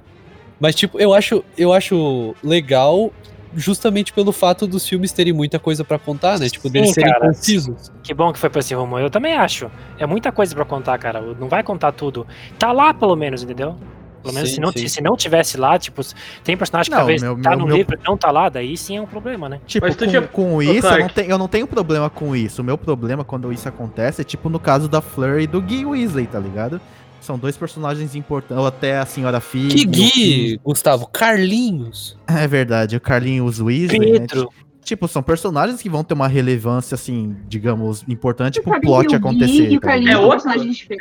Mas, 0.57 0.73
tipo, 0.73 0.97
eu 0.97 1.13
acho, 1.13 1.43
eu 1.57 1.73
acho 1.73 2.33
legal 2.41 3.11
justamente 3.55 4.11
pelo 4.13 4.31
fato 4.31 4.67
dos 4.67 4.87
filmes 4.87 5.11
terem 5.11 5.33
muita 5.33 5.57
coisa 5.59 5.83
pra 5.83 5.97
contar, 5.97 6.39
né? 6.39 6.49
Tipo, 6.49 6.69
deles 6.69 6.89
Sim, 6.89 6.93
serem 6.95 7.13
cara. 7.13 7.25
concisos. 7.27 7.91
Que 8.03 8.13
bom 8.13 8.31
que 8.33 8.39
foi 8.39 8.49
pra 8.49 8.59
esse 8.59 8.73
rumo. 8.73 8.99
Eu 8.99 9.09
também 9.09 9.33
acho. 9.35 9.69
É 9.97 10.05
muita 10.05 10.31
coisa 10.31 10.53
pra 10.53 10.65
contar, 10.65 10.97
cara. 10.97 11.21
Não 11.21 11.47
vai 11.47 11.63
contar 11.63 11.91
tudo. 11.91 12.25
Tá 12.59 12.71
lá, 12.71 12.93
pelo 12.93 13.15
menos, 13.15 13.43
entendeu? 13.43 13.75
Pelo 14.21 14.33
menos 14.33 14.49
Sim, 14.49 14.55
se, 14.55 14.61
não, 14.61 14.71
sim. 14.71 14.87
se 14.87 15.01
não 15.03 15.15
tivesse 15.15 15.55
lá, 15.55 15.77
tipo, 15.77 16.01
tem 16.43 16.57
personagem 16.57 16.89
que 16.89 16.95
Não, 16.95 16.97
talvez 16.97 17.21
meu- 17.21 17.39
tá 17.39 17.51
meu- 17.51 17.59
no 17.59 17.65
meu- 17.67 17.77
livro 17.77 17.95
e 17.95 18.03
não 18.03 18.17
tá 18.17 18.31
lá, 18.31 18.49
daí 18.49 18.75
sim 18.75 18.97
é 18.97 19.01
um 19.01 19.05
problema, 19.05 19.47
né? 19.47 19.59
Tipo, 19.67 19.85
Mas 19.85 19.95
tu 19.95 20.05
com, 20.05 20.11
já- 20.11 20.21
com 20.23 20.63
isso, 20.63 20.87
eu 20.87 20.99
não, 20.99 21.07
tenho, 21.09 21.29
eu 21.29 21.37
não 21.37 21.47
tenho 21.47 21.67
problema 21.67 22.09
com 22.09 22.35
isso. 22.35 22.61
O 22.63 22.65
meu 22.65 22.75
problema 22.75 23.23
quando 23.23 23.53
isso 23.53 23.69
acontece 23.69 24.21
é 24.21 24.23
tipo 24.23 24.49
no 24.49 24.59
caso 24.59 24.89
da 24.89 24.99
Fleur 24.99 25.39
e 25.41 25.45
do 25.45 25.61
Guy 25.61 25.85
Weasley, 25.85 26.25
tá 26.25 26.39
ligado? 26.39 26.81
São 27.25 27.39
dois 27.39 27.57
personagens 27.57 28.13
importantes, 28.13 28.61
ou 28.61 28.67
até 28.67 28.99
a 28.99 29.05
senhora 29.05 29.41
Fig. 29.41 29.73
Que 29.73 29.85
Gui, 29.85 30.59
Gustavo, 30.63 31.07
Carlinhos. 31.07 32.15
É 32.27 32.47
verdade, 32.47 32.95
o 32.95 33.01
Carlinhos 33.01 33.59
Weasley, 33.59 33.99
né? 33.99 34.19
Pedro. 34.19 34.49
Tipo, 34.83 35.07
são 35.07 35.23
personagens 35.23 35.81
que 35.81 35.89
vão 35.89 36.03
ter 36.03 36.13
uma 36.13 36.27
relevância, 36.27 36.93
assim, 36.93 37.35
digamos, 37.47 38.05
importante 38.07 38.61
pro 38.61 38.79
plot 38.79 39.11
o 39.11 39.17
acontecer. 39.17 39.65
Gui 39.65 39.79
tá 39.79 39.97
É 39.97 40.15
outro? 40.15 40.47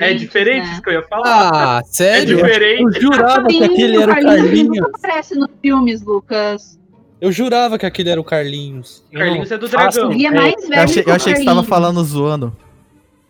É 0.01 0.14
diferente 0.14 0.66
né? 0.66 0.72
isso 0.72 0.80
que 0.80 0.88
eu 0.88 0.94
ia 0.94 1.02
falar. 1.02 1.51
Ah, 1.52 1.80
é 1.80 1.86
sério? 1.86 2.36
diferente. 2.38 2.96
Eu 2.96 3.02
jurava 3.02 3.46
que 3.46 3.62
aquele 3.62 4.02
era 4.02 4.10
o 4.10 4.14
Carlinhos 4.14 4.40
Carlinhos. 4.40 4.76
nunca 4.78 4.90
aparece 4.96 5.34
nos 5.34 5.51
filmes, 5.60 6.02
Lucas. 6.02 6.80
Eu 7.20 7.30
jurava 7.30 7.78
que 7.78 7.84
aquele 7.84 8.09
era 8.09 8.20
o 8.20 8.24
Carlinhos. 8.24 9.05
Eu 9.12 9.18
Carlinhos 9.20 9.51
não 9.51 9.56
é 9.56 9.60
do 9.60 9.68
faço 9.68 9.98
dragão. 9.98 10.10
O 10.10 10.14
Gui 10.14 10.24
é 10.24 10.30
mais 10.30 10.55
velho 10.62 10.74
Eu 10.74 10.82
achei, 10.82 11.05
eu 11.06 11.12
achei 11.12 11.32
que 11.34 11.38
você 11.40 11.44
tava 11.44 11.62
falando 11.62 12.02
zoando. 12.02 12.56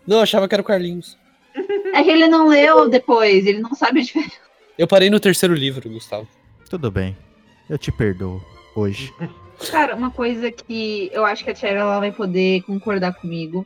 Não, 0.06 0.18
eu 0.18 0.22
achava 0.22 0.46
que 0.46 0.54
era 0.54 0.62
o 0.62 0.64
Carlinhos. 0.64 1.18
É 1.94 2.02
que 2.02 2.10
ele 2.10 2.26
não 2.26 2.48
leu 2.48 2.88
depois, 2.88 3.46
ele 3.46 3.60
não 3.60 3.72
sabe 3.72 4.00
a 4.00 4.02
diferença. 4.02 4.36
Eu 4.76 4.88
parei 4.88 5.08
no 5.08 5.20
terceiro 5.20 5.54
livro, 5.54 5.88
Gustavo. 5.88 6.26
Tudo 6.68 6.90
bem. 6.90 7.16
Eu 7.70 7.78
te 7.78 7.92
perdoo 7.92 8.42
hoje. 8.74 9.14
Cara, 9.70 9.94
uma 9.94 10.10
coisa 10.10 10.50
que 10.50 11.08
eu 11.12 11.24
acho 11.24 11.44
que 11.44 11.50
a 11.50 11.54
Cherry 11.54 11.76
ela 11.76 12.00
vai 12.00 12.10
poder 12.10 12.62
concordar 12.62 13.14
comigo, 13.14 13.64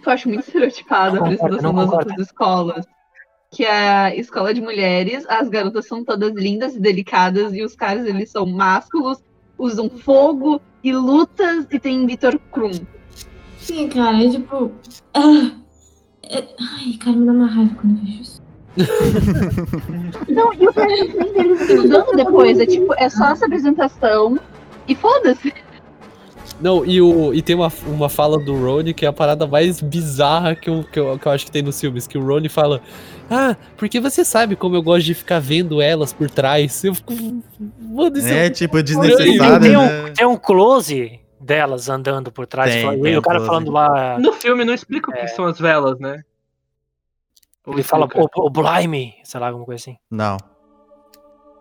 que 0.00 0.08
eu 0.08 0.12
acho 0.12 0.28
muito 0.28 0.46
estereotipada 0.46 1.18
a 1.18 1.20
apresentação 1.20 1.74
das 1.74 1.90
outras 1.90 2.18
escolas. 2.18 2.86
Que 3.50 3.64
é 3.64 3.88
a 3.88 4.14
escola 4.14 4.54
de 4.54 4.60
mulheres, 4.60 5.24
as 5.28 5.48
garotas 5.48 5.88
são 5.88 6.04
todas 6.04 6.32
lindas 6.34 6.76
e 6.76 6.80
delicadas, 6.80 7.52
e 7.54 7.64
os 7.64 7.74
caras 7.74 8.06
eles 8.06 8.30
são 8.30 8.46
másculos, 8.46 9.18
usam 9.58 9.90
fogo 9.90 10.60
e 10.84 10.92
lutas, 10.92 11.66
e 11.72 11.80
tem 11.80 12.06
Vitor 12.06 12.38
Krum. 12.52 12.86
Sim, 13.58 13.88
cara, 13.88 14.22
é 14.22 14.30
tipo. 14.30 14.70
Ah, 16.30 16.38
é- 16.38 16.48
Ai, 16.60 16.92
cara, 16.98 17.16
me 17.16 17.26
dá 17.26 17.32
uma 17.32 17.46
raiva 17.46 17.74
quando 17.80 17.98
eu 17.98 18.04
vejo 18.04 18.22
isso. 18.22 18.38
Não, 20.28 20.52
e 20.54 20.68
o 20.68 20.72
cara 20.72 20.86
nem 20.88 21.32
deles 21.32 21.60
estudando 21.62 22.14
depois, 22.16 22.58
é 22.60 22.66
tipo, 22.66 22.94
é 22.96 23.08
só 23.08 23.30
essa 23.30 23.46
apresentação 23.46 24.38
e 24.86 24.94
foda-se. 24.94 25.52
Não, 26.60 26.84
e, 26.84 27.00
o, 27.00 27.32
e 27.32 27.40
tem 27.40 27.54
uma, 27.54 27.72
uma 27.86 28.08
fala 28.08 28.36
do 28.38 28.52
Rony 28.54 28.92
que 28.92 29.04
é 29.04 29.08
a 29.08 29.12
parada 29.12 29.46
mais 29.46 29.80
bizarra 29.80 30.56
que 30.56 30.68
eu, 30.68 30.84
que, 30.84 30.98
eu, 30.98 31.16
que 31.18 31.26
eu 31.26 31.32
acho 31.32 31.44
que 31.44 31.52
tem 31.52 31.62
nos 31.62 31.80
filmes. 31.80 32.06
Que 32.06 32.18
o 32.18 32.24
Rony 32.24 32.48
fala: 32.48 32.80
Ah, 33.30 33.56
porque 33.76 34.00
você 34.00 34.24
sabe 34.24 34.56
como 34.56 34.74
eu 34.74 34.82
gosto 34.82 35.06
de 35.06 35.14
ficar 35.14 35.40
vendo 35.40 35.80
elas 35.80 36.12
por 36.12 36.28
trás. 36.28 36.82
Eu 36.82 36.94
fico. 36.96 37.12
Mano, 37.80 38.18
isso 38.18 38.26
É, 38.26 38.46
é. 38.46 38.50
tipo, 38.50 38.82
desnecessário, 38.82 39.60
tem 39.60 39.76
um, 39.76 39.82
né? 39.82 40.12
tem 40.16 40.26
um 40.26 40.36
close 40.36 41.20
delas 41.40 41.88
andando 41.88 42.30
por 42.32 42.46
trás. 42.46 42.72
Tem, 42.72 42.82
falando- 42.82 43.02
tem 43.02 43.12
e 43.14 43.16
o 43.18 43.22
cara 43.22 43.40
falando 43.40 43.70
lá. 43.70 44.18
No 44.18 44.32
filme 44.32 44.64
não 44.64 44.74
explica 44.74 45.10
o 45.10 45.14
que 45.14 45.28
são 45.28 45.44
as 45.46 45.58
velas, 45.58 45.98
né? 45.98 46.22
Ou 47.66 47.74
Ele 47.74 47.82
fala 47.82 48.06
explica? 48.06 48.28
o, 48.40 48.46
o 48.46 48.50
Blimey, 48.50 49.14
sei 49.24 49.40
lá, 49.40 49.48
alguma 49.48 49.64
coisa 49.66 49.82
assim. 49.82 49.96
Não. 50.10 50.36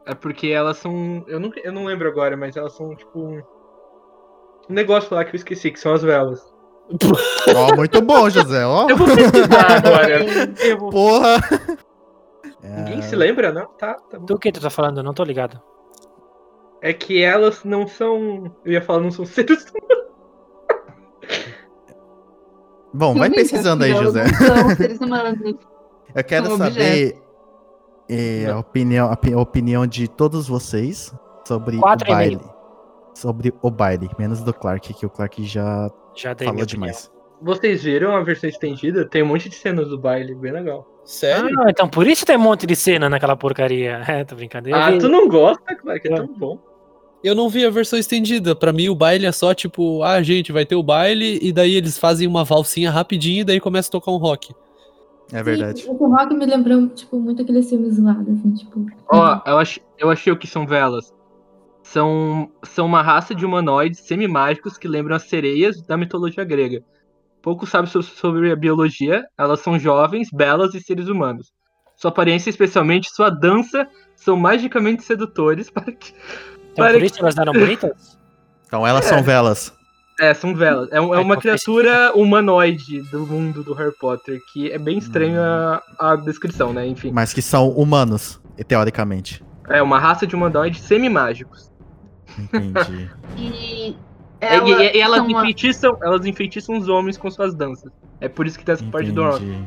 É 0.06 0.14
porque 0.16 0.48
elas 0.48 0.78
são. 0.78 1.24
Eu 1.28 1.40
não, 1.40 1.52
eu 1.64 1.72
não 1.74 1.84
lembro 1.86 2.08
agora, 2.08 2.38
mas 2.38 2.56
elas 2.56 2.74
são 2.76 2.96
tipo. 2.96 3.20
Um 3.20 3.42
um 4.70 4.74
negócio 4.74 5.16
lá 5.16 5.24
que 5.24 5.32
eu 5.34 5.38
esqueci, 5.38 5.72
que 5.72 5.80
são 5.80 5.94
as 5.94 6.02
velas. 6.02 6.42
Ó, 7.56 7.76
muito 7.76 8.02
bom, 8.02 8.30
José. 8.30 8.66
Ó, 8.66 8.90
Eu 8.90 8.98
vou 8.98 9.08
pesquisar 9.08 9.78
agora. 9.86 10.20
Vou- 10.78 10.90
porra. 10.90 11.38
Ninguém 12.64 13.00
É, 13.00 13.02
se 13.02 13.16
lembra, 13.16 13.52
não? 13.54 13.66
Tá, 13.78 13.94
tá 13.96 14.18
bom. 14.20 14.26
Do 14.26 14.38
que 14.40 14.52
tu 14.52 14.60
tá 14.62 14.70
falando? 14.70 14.98
Eu 15.00 15.04
não 15.04 15.14
tô 15.14 15.24
ligado. 15.24 15.62
É 16.82 16.94
que 16.94 17.22
elas 17.22 17.64
não 17.64 17.88
são. 17.88 18.52
Eu 18.64 18.74
ia 18.74 18.82
falar, 18.82 19.00
não 19.02 19.12
são 19.12 19.26
seres 19.26 19.66
humanos. 19.72 20.08
Bom, 22.94 23.14
vai 23.16 23.30
pesquisando 23.30 23.84
aí, 23.84 23.94
José. 23.94 24.24
não 24.26 24.34
são 24.70 24.76
seres 24.76 25.00
humanos. 25.00 25.56
Eu 26.16 26.24
quero 26.24 26.58
saber 26.58 27.22
eh, 28.10 28.46
a, 28.50 28.58
opinião, 28.58 29.12
a 29.12 29.16
pi- 29.18 29.34
a 29.34 29.38
opinião 29.40 29.86
de 29.86 30.08
todos 30.08 30.48
vocês 30.48 31.14
sobre 31.46 31.78
Quatro 31.78 32.10
o 32.10 32.14
baile. 32.14 32.40
Sobre 33.14 33.54
o 33.62 33.70
baile, 33.70 34.10
menos 34.18 34.42
do 34.42 34.54
Clark, 34.54 34.94
que 34.94 35.06
o 35.06 35.10
Clark 35.10 35.44
já 35.44 35.92
Já 36.16 36.34
falou 36.36 36.66
demais. 36.66 37.12
Vocês 37.42 37.84
viram 37.84 38.16
a 38.16 38.24
versão 38.24 38.50
estendida? 38.50 39.06
Tem 39.08 39.22
um 39.22 39.28
monte 39.28 39.50
de 39.50 39.56
cenas 39.56 39.90
do 39.90 39.98
baile, 40.00 40.34
bem 40.34 40.52
legal. 40.54 40.88
Sério? 41.04 41.50
Ah, 41.62 41.70
então 41.70 41.88
por 41.88 42.08
isso 42.08 42.26
tem 42.26 42.36
um 42.38 42.42
monte 42.42 42.66
de 42.66 42.76
cena 42.76 43.10
naquela 43.10 43.36
porcaria. 43.36 44.02
É, 44.08 44.24
tô 44.24 44.36
brincando. 44.36 44.70
Eu 44.70 44.76
Ah, 44.76 44.98
tu 44.98 45.08
não 45.10 45.28
gosta, 45.28 45.62
é 45.70 45.96
É. 45.96 46.00
tão 46.16 46.28
bom. 46.36 46.58
Eu 47.28 47.36
não 47.36 47.50
vi 47.50 47.66
a 47.66 47.70
versão 47.70 48.00
estendida. 48.00 48.56
Pra 48.56 48.72
mim, 48.72 48.90
o 48.90 48.96
baile 48.96 49.26
é 49.26 49.32
só 49.32 49.54
tipo, 49.54 50.02
ah, 50.04 50.22
gente, 50.24 50.52
vai 50.52 50.66
ter 50.66 50.76
o 50.76 50.84
baile, 50.84 51.40
e 51.42 51.52
daí 51.52 51.76
eles 51.76 51.98
fazem 51.98 52.28
uma 52.28 52.44
valsinha 52.44 52.90
rapidinho 52.90 53.42
e 53.42 53.44
daí 53.44 53.60
começa 53.60 53.90
a 53.90 53.92
tocar 53.92 54.12
um 54.12 54.18
rock. 54.18 54.54
É 55.34 55.44
verdade. 55.44 55.82
Sim, 55.82 55.92
esse 55.92 56.04
rock 56.04 56.34
me 56.34 56.46
lembrou, 56.46 56.88
tipo, 56.88 57.20
muito 57.20 57.42
aqueles 57.42 57.70
filmes 57.70 57.96
zoados, 57.96 58.40
assim, 58.40 58.54
tipo. 58.54 58.86
Ó, 59.12 59.42
eu, 59.46 59.58
ach, 59.58 59.78
eu 60.00 60.10
achei 60.10 60.32
o 60.32 60.38
que 60.38 60.48
são 60.48 60.66
velas. 60.66 61.14
São, 61.84 62.50
são 62.64 62.86
uma 62.86 63.02
raça 63.02 63.34
de 63.36 63.46
humanoides 63.46 64.00
semimágicos 64.02 64.78
que 64.78 64.88
lembram 64.88 65.16
as 65.16 65.24
sereias 65.24 65.82
da 65.82 65.98
mitologia 65.98 66.44
grega. 66.44 66.84
Pouco 67.42 67.66
sabe 67.66 67.90
so- 67.90 68.02
sobre 68.04 68.52
a 68.52 68.56
biologia, 68.56 69.26
elas 69.38 69.62
são 69.62 69.78
jovens, 69.80 70.30
belas 70.32 70.74
e 70.74 70.82
seres 70.82 71.08
humanos. 71.08 71.52
Sua 71.96 72.10
aparência, 72.10 72.50
especialmente 72.50 73.10
sua 73.10 73.30
dança, 73.30 73.88
são 74.16 74.36
magicamente 74.38 75.04
sedutores 75.04 75.70
para 75.72 75.92
que. 75.92 76.14
Então 76.78 76.92
por 76.92 77.04
isso 77.04 77.20
elas 77.20 77.38
eram 77.38 77.54
bonitas? 77.54 78.18
Então 78.66 78.86
elas 78.86 79.06
É. 79.06 79.10
são 79.10 79.24
velas. 79.24 79.74
É, 80.20 80.34
são 80.34 80.56
velas. 80.56 80.90
É, 80.92 81.00
um- 81.00 81.14
é 81.14 81.18
É, 81.18 81.22
uma 81.22 81.34
então 81.36 81.42
criatura 81.42 82.12
humanoide 82.16 83.02
do 83.04 83.26
mundo 83.26 83.64
do 83.64 83.74
Harry 83.74 83.94
Potter, 84.00 84.40
que 84.52 84.72
é 84.72 84.78
bem 84.80 84.98
estranho 84.98 85.40
a, 85.42 85.82
a 86.00 86.16
descrição, 86.16 86.74
né? 86.74 86.86
Enfim. 86.88 87.12
Mas 87.12 87.34
que 87.34 87.42
são 87.42 87.70
humanos, 87.70 88.40
teoricamente. 88.68 89.44
É 89.70 89.82
uma 89.82 90.00
raça 90.00 90.26
de 90.26 90.36
humanoides 90.36 90.82
semimágicos. 90.82 91.72
Entendi. 92.38 93.10
E, 93.38 93.96
É, 94.40 94.56
e, 94.60 94.72
e- 94.72 94.98
e 94.98 95.02
elas, 95.02 95.18
são 95.18 95.28
uma- 95.28 95.42
enfeitiçam, 95.42 95.98
elas 96.02 96.24
enfeitiçam 96.28 96.78
os 96.78 96.88
homens 96.88 97.18
com 97.18 97.30
suas 97.32 97.56
danças. 97.56 97.92
É 98.22 98.28
por 98.30 98.46
isso 98.46 98.58
que 98.60 98.64
tem 98.64 98.74
essa 98.74 98.84
parte 98.86 99.12
do. 99.12 99.24
Entendi. 99.30 99.64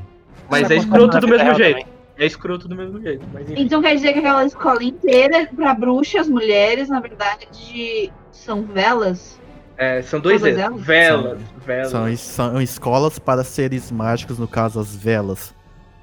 Mas 0.49 0.63
é 0.71 0.77
acontece 0.77 0.87
escroto 0.87 1.19
do 1.21 1.27
mesmo 1.29 1.55
jeito. 1.57 1.79
também. 1.81 2.00
É 2.21 2.27
escroto 2.27 2.69
do 2.69 2.77
mesmo 2.77 3.01
jeito. 3.01 3.25
Então 3.57 3.81
quer 3.81 3.95
dizer 3.97 4.13
que 4.13 4.19
aquela 4.19 4.45
escola 4.45 4.85
inteira 4.85 5.49
pra 5.57 5.73
bruxas, 5.73 6.29
mulheres, 6.29 6.89
na 6.91 7.01
verdade, 7.01 8.13
são 8.31 8.63
velas? 8.63 9.41
É, 9.79 10.03
são 10.03 10.21
dois 10.21 10.39
Todas 10.43 10.55
Z's. 10.55 10.63
elas? 10.63 10.81
Velas. 10.83 11.41
velas. 11.65 11.91
São, 11.91 12.17
são 12.17 12.61
escolas 12.61 13.19
para 13.19 13.43
seres 13.43 13.91
mágicos, 13.91 14.39
no 14.39 14.47
caso, 14.47 14.79
as 14.79 14.95
velas. 14.95 15.55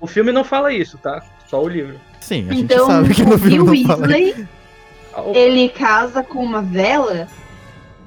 O 0.01 0.07
filme 0.07 0.31
não 0.31 0.43
fala 0.43 0.73
isso, 0.73 0.97
tá? 0.97 1.23
Só 1.47 1.61
o 1.63 1.67
livro. 1.67 1.99
Sim, 2.19 2.47
a 2.49 2.53
gente 2.53 2.63
Então, 2.63 2.87
sabe 2.87 3.13
que 3.13 3.21
no 3.23 3.35
o 3.35 3.37
Bill 3.37 3.65
filme 3.67 3.83
não 3.83 3.87
fala. 3.87 4.07
Weasley, 4.07 4.47
Ah, 5.13 5.21
o- 5.21 5.35
ele 5.35 5.69
casa 5.69 6.23
com 6.23 6.43
uma 6.43 6.63
vela? 6.63 7.27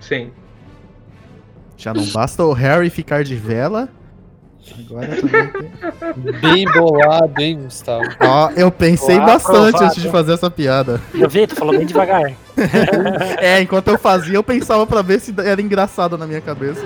Sim. 0.01 0.33
Já 1.77 1.95
não 1.95 2.05
basta 2.07 2.45
o 2.45 2.53
Harry 2.53 2.91
ficar 2.91 3.23
de 3.23 3.37
vela. 3.37 3.89
Agora 4.79 5.07
também 5.17 5.47
tem... 5.49 6.41
Bem 6.41 6.65
bolado, 6.67 7.41
hein, 7.41 7.61
Gustavo? 7.63 8.05
Ó, 8.21 8.51
eu 8.57 8.71
pensei 8.71 9.19
Ó, 9.19 9.27
bastante 9.27 9.57
aprovado. 9.57 9.85
antes 9.85 10.03
de 10.03 10.09
fazer 10.11 10.33
essa 10.35 10.51
piada. 10.51 11.01
Eu 11.15 11.29
vi, 11.29 11.47
tu 11.47 11.57
falou 11.57 11.77
bem 11.77 11.87
devagar. 11.87 12.33
É, 13.41 13.63
enquanto 13.63 13.89
eu 13.89 13.99
fazia, 13.99 14.35
eu 14.35 14.43
pensava 14.43 14.87
pra 14.87 15.01
ver 15.01 15.19
se 15.19 15.35
era 15.39 15.63
engraçado 15.63 16.19
na 16.19 16.27
minha 16.27 16.43
cabeça. 16.43 16.83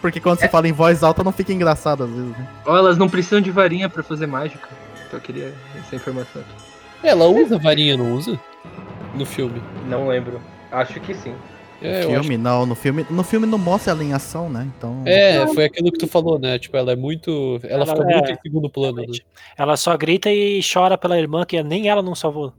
Porque 0.00 0.18
quando 0.18 0.40
você 0.40 0.48
fala 0.48 0.66
em 0.66 0.72
voz 0.72 1.02
alta, 1.02 1.22
não 1.22 1.30
fica 1.32 1.52
engraçado 1.52 2.04
às 2.04 2.10
vezes, 2.10 2.30
né? 2.30 2.48
Ó, 2.64 2.74
elas 2.74 2.96
não 2.96 3.06
precisam 3.06 3.40
de 3.42 3.50
varinha 3.50 3.90
pra 3.90 4.02
fazer 4.02 4.26
mágica. 4.26 4.66
Então 5.06 5.18
eu 5.18 5.22
queria 5.22 5.52
essa 5.78 5.94
informação 5.94 6.40
aqui. 6.40 7.06
Ela 7.06 7.26
usa 7.26 7.58
varinha, 7.58 7.98
não 7.98 8.14
usa? 8.14 8.40
No 9.14 9.26
filme. 9.26 9.62
Não 9.86 10.08
lembro. 10.08 10.40
Acho 10.72 10.98
que 11.00 11.14
sim. 11.14 11.34
É, 11.80 12.04
no 12.04 12.10
eu 12.10 12.18
acho 12.18 12.20
filme, 12.28 12.36
não, 12.38 12.66
no 12.66 12.74
filme, 12.74 13.06
no 13.08 13.22
filme 13.22 13.46
não 13.46 13.58
mostra 13.58 13.92
ela 13.92 14.02
em 14.02 14.12
ação, 14.12 14.48
né? 14.50 14.68
Então. 14.76 15.02
É, 15.06 15.46
foi 15.48 15.64
aquilo 15.64 15.92
que 15.92 15.98
tu 15.98 16.06
falou, 16.08 16.38
né? 16.38 16.58
Tipo, 16.58 16.76
ela 16.76 16.92
é 16.92 16.96
muito. 16.96 17.60
Ela, 17.62 17.84
Ela 17.84 17.86
fica 17.86 18.10
é- 18.10 18.14
muito 18.16 18.30
em 18.32 18.38
segundo 18.42 18.68
plano. 18.70 18.98
Né? 19.02 19.06
Ela 19.56 19.76
só 19.76 19.96
grita 19.96 20.30
e 20.30 20.60
chora 20.60 20.98
pela 20.98 21.18
irmã, 21.18 21.44
que 21.44 21.62
nem 21.62 21.88
ela 21.88 22.02
não 22.02 22.14
salvou. 22.14 22.52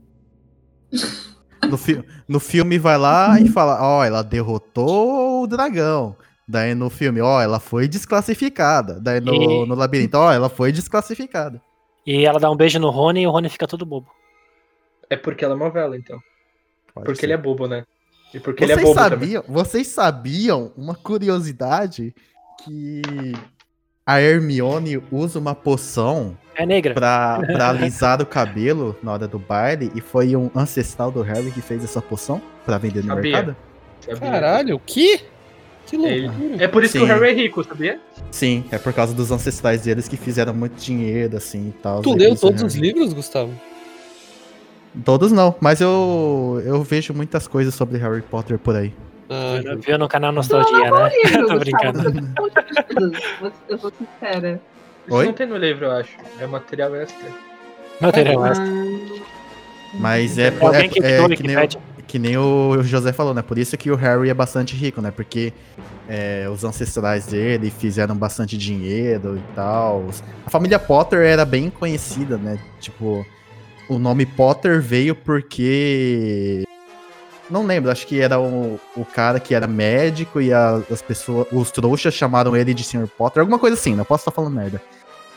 No, 1.68 1.76
fi 1.76 2.02
no 2.26 2.40
filme 2.40 2.78
vai 2.78 2.96
lá 2.98 3.38
e 3.40 3.48
fala, 3.50 3.78
ó, 3.82 4.04
ela 4.04 4.22
derrotou 4.22 5.42
o 5.42 5.46
dragão. 5.46 6.16
Daí 6.48 6.74
no 6.74 6.90
filme, 6.90 7.20
ó, 7.20 7.40
ela 7.40 7.60
foi 7.60 7.86
desclassificada. 7.86 8.98
Daí 9.00 9.20
no, 9.20 9.34
E- 9.34 9.66
no 9.68 9.74
labirinto, 9.74 10.16
ó, 10.16 10.32
ela 10.32 10.48
foi 10.48 10.72
desclassificada. 10.72 11.60
E 12.06 12.24
ela 12.24 12.40
dá 12.40 12.50
um 12.50 12.56
beijo 12.56 12.78
no 12.78 12.90
Rony 12.90 13.20
e 13.22 13.26
o 13.26 13.30
Rony 13.30 13.48
fica 13.48 13.66
todo 13.68 13.84
bobo. 13.86 14.08
É 15.08 15.16
porque 15.16 15.44
ela 15.44 15.54
é 15.54 15.56
uma 15.56 15.70
vela, 15.70 15.96
então. 15.96 16.18
Pode 16.94 17.04
Porque 17.04 17.20
ser. 17.20 17.26
ele 17.26 17.34
é 17.34 17.36
bobo, 17.36 17.68
né? 17.68 17.84
E 18.32 18.38
porque 18.40 18.64
ele 18.64 18.74
Vocês 18.74 18.82
é 18.84 18.88
bobo 18.88 19.00
também. 19.00 19.10
sabiam, 19.18 19.44
vocês 19.48 19.86
sabiam 19.88 20.72
uma 20.76 20.94
curiosidade 20.94 22.14
que 22.64 23.02
a 24.06 24.20
Hermione 24.20 25.02
usa 25.10 25.38
uma 25.38 25.54
poção 25.54 26.36
É 26.54 26.64
negra. 26.66 26.94
pra, 26.94 27.40
pra 27.46 27.68
alisar 27.70 28.20
o 28.22 28.26
cabelo 28.26 28.96
na 29.02 29.12
hora 29.12 29.26
do 29.28 29.38
baile 29.38 29.90
e 29.94 30.00
foi 30.00 30.34
um 30.36 30.50
ancestral 30.54 31.10
do 31.10 31.22
Harry 31.22 31.50
que 31.50 31.60
fez 31.60 31.82
essa 31.84 32.00
poção 32.00 32.40
pra 32.64 32.78
vender 32.78 33.02
no 33.02 33.08
Sabia. 33.14 33.32
mercado? 33.32 33.56
sabia? 34.00 34.30
Caralho, 34.30 34.76
o 34.76 34.80
quê? 34.80 35.20
Que 35.86 35.96
Ele- 35.96 36.28
loucura. 36.28 36.64
É 36.64 36.68
por 36.68 36.84
isso 36.84 36.92
que 36.92 36.98
Sim. 37.00 37.04
o 37.04 37.08
Harry 37.08 37.28
é 37.30 37.32
rico, 37.34 37.64
sabia? 37.64 38.00
Sim, 38.30 38.64
é 38.70 38.78
por 38.78 38.92
causa 38.92 39.12
dos 39.12 39.32
ancestrais 39.32 39.82
deles 39.82 40.06
que 40.06 40.16
fizeram 40.16 40.54
muito 40.54 40.74
dinheiro, 40.80 41.36
assim 41.36 41.68
e 41.70 41.72
tal. 41.82 42.00
Tu 42.02 42.14
leu 42.14 42.36
todos 42.36 42.62
os 42.62 42.74
Harry- 42.74 42.86
livros, 42.92 43.12
Gustavo? 43.12 43.52
Todos 45.04 45.30
não, 45.30 45.54
mas 45.60 45.80
eu, 45.80 46.60
eu 46.64 46.82
vejo 46.82 47.14
muitas 47.14 47.46
coisas 47.46 47.74
sobre 47.74 47.98
Harry 47.98 48.22
Potter 48.22 48.58
por 48.58 48.74
aí. 48.74 48.92
Ah, 49.28 49.60
Viu 49.86 49.96
no 49.96 50.08
canal 50.08 50.32
Nostalgia, 50.32 50.90
né? 50.90 51.10
livro, 51.24 51.46
Tô 51.48 51.58
brincando. 51.60 52.28
Eu- 53.68 53.78
sou 53.78 53.92
sincera. 53.96 54.60
Isso 55.06 55.16
Oi? 55.16 55.26
não 55.26 55.32
tem 55.32 55.46
no 55.46 55.56
livro, 55.56 55.86
eu 55.86 55.92
acho. 55.92 56.10
É 56.40 56.46
material 56.46 56.94
extra. 56.96 57.28
Material 58.00 58.44
extra. 58.46 58.66
Mas 59.94 60.38
é, 60.38 60.42
É 60.44 60.46
é- 60.48 60.88
que 60.88 60.98
é 61.04 61.28
que, 61.28 61.36
que 61.36 61.42
nem, 61.46 61.56
o- 61.56 61.68
que 62.06 62.18
nem 62.18 62.36
o 62.36 62.82
José 62.82 63.12
falou, 63.12 63.32
né? 63.32 63.42
Por 63.42 63.58
isso 63.58 63.76
que 63.76 63.90
o 63.90 63.96
Harry 63.96 64.28
é 64.30 64.34
bastante 64.34 64.74
rico, 64.74 65.00
né? 65.00 65.12
Porque 65.12 65.52
é, 66.08 66.48
os 66.52 66.64
ancestrais 66.64 67.26
dele 67.26 67.70
fizeram 67.70 68.16
bastante 68.16 68.58
dinheiro 68.58 69.36
e 69.36 69.54
tal. 69.54 70.06
A 70.44 70.50
família 70.50 70.78
Potter 70.78 71.20
era 71.20 71.44
bem 71.44 71.70
conhecida, 71.70 72.36
né? 72.36 72.58
Tipo, 72.80 73.24
o 73.90 73.98
nome 73.98 74.24
Potter 74.24 74.80
veio 74.80 75.14
porque. 75.14 76.64
Não 77.50 77.66
lembro, 77.66 77.90
acho 77.90 78.06
que 78.06 78.20
era 78.20 78.38
o, 78.40 78.78
o 78.96 79.04
cara 79.04 79.40
que 79.40 79.54
era 79.56 79.66
médico 79.66 80.40
e 80.40 80.52
a- 80.52 80.80
as 80.90 81.02
pessoas, 81.02 81.48
os 81.50 81.70
trouxas 81.72 82.14
chamaram 82.14 82.56
ele 82.56 82.72
de 82.72 82.84
Sr. 82.84 83.08
Potter, 83.08 83.40
alguma 83.40 83.58
coisa 83.58 83.74
assim, 83.76 83.94
não 83.96 84.04
posso 84.04 84.20
estar 84.22 84.30
falando 84.30 84.54
merda. 84.54 84.80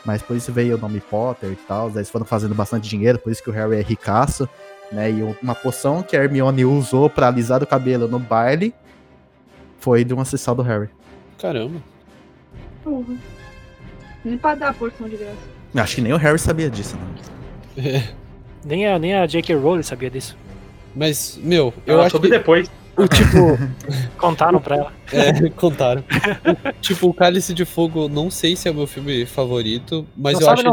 Mas 0.04 0.22
por 0.22 0.36
isso 0.36 0.52
veio 0.52 0.76
o 0.76 0.78
nome 0.78 1.00
Potter 1.00 1.50
e 1.50 1.56
tal, 1.56 1.90
eles 1.90 2.08
foram 2.10 2.24
fazendo 2.24 2.54
bastante 2.54 2.88
dinheiro, 2.88 3.18
por 3.18 3.32
isso 3.32 3.42
que 3.42 3.50
o 3.50 3.52
Harry 3.52 3.76
é 3.78 3.82
ricaço, 3.82 4.48
né? 4.92 5.10
E 5.10 5.22
uma 5.42 5.54
poção 5.56 6.02
que 6.04 6.16
a 6.16 6.22
Hermione 6.22 6.64
usou 6.64 7.10
pra 7.10 7.26
alisar 7.26 7.62
o 7.62 7.66
cabelo 7.66 8.06
no 8.06 8.18
baile 8.20 8.72
foi 9.80 10.04
de 10.04 10.14
um 10.14 10.20
ancestral 10.20 10.54
do 10.54 10.62
Harry. 10.62 10.88
caramba. 11.40 11.82
Porra. 12.84 13.14
Nem 14.24 14.38
pra 14.38 14.54
dar 14.54 14.68
a 14.68 14.72
porção 14.74 15.08
de 15.08 15.16
graça. 15.16 15.36
Acho 15.74 15.96
que 15.96 16.00
nem 16.02 16.12
o 16.12 16.16
Harry 16.16 16.38
sabia 16.38 16.70
disso, 16.70 16.96
né? 17.76 18.14
Nem 18.64 18.86
a, 18.86 18.98
nem 18.98 19.14
a 19.14 19.26
J.K. 19.26 19.54
Rowling 19.54 19.82
sabia 19.82 20.10
disso. 20.10 20.36
Mas, 20.94 21.38
meu, 21.42 21.72
eu 21.86 21.94
Ela 21.94 22.02
acho 22.04 22.12
soube 22.12 22.28
que 22.28 22.38
depois. 22.38 22.70
o 22.96 23.06
tipo. 23.08 23.58
Contaram 24.16 24.60
pra 24.60 24.76
ela. 24.76 24.92
é, 25.12 25.50
contaram. 25.50 26.02
O- 26.02 26.72
tipo, 26.80 27.08
o 27.08 27.14
Cálice 27.14 27.52
de 27.52 27.64
Fogo, 27.64 28.08
não 28.08 28.30
sei 28.30 28.54
se 28.56 28.68
é 28.68 28.70
o 28.70 28.74
meu 28.74 28.86
filme 28.86 29.26
favorito, 29.26 30.06
mas 30.16 30.34
não 30.34 30.40
eu 30.40 30.46
sabe, 30.46 30.60
acho 30.60 30.64
não 30.64 30.72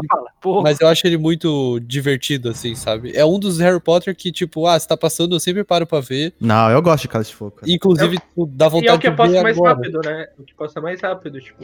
ele. 0.53 0.61
Mas 0.63 0.79
eu 0.79 0.87
acho 0.87 1.05
ele 1.07 1.17
muito 1.17 1.79
divertido, 1.81 2.49
assim, 2.49 2.75
sabe? 2.75 3.11
É 3.15 3.25
um 3.25 3.37
dos 3.39 3.59
Harry 3.59 3.79
Potter 3.79 4.15
que, 4.15 4.31
tipo, 4.31 4.65
ah, 4.67 4.79
se 4.79 4.87
tá 4.87 4.95
passando, 4.95 5.35
eu 5.35 5.39
sempre 5.39 5.63
paro 5.63 5.85
pra 5.87 5.99
ver. 5.99 6.33
Não, 6.39 6.69
eu 6.69 6.81
gosto 6.81 7.01
de 7.03 7.07
Cálice 7.09 7.31
de 7.31 7.35
Fogo. 7.35 7.51
cara. 7.59 7.71
Inclusive, 7.71 8.17
tipo, 8.19 8.45
dá 8.45 8.65
E 8.65 8.67
é 8.67 8.69
vontade 8.69 8.95
o 8.95 8.99
que 8.99 9.09
de 9.09 9.15
passa 9.17 9.31
ver 9.33 9.43
mais 9.43 9.57
agora. 9.57 9.73
rápido, 9.75 9.99
né? 10.05 10.27
O 10.39 10.43
que 10.43 10.53
passa 10.53 10.79
mais 10.81 11.01
rápido, 11.01 11.39
tipo. 11.41 11.63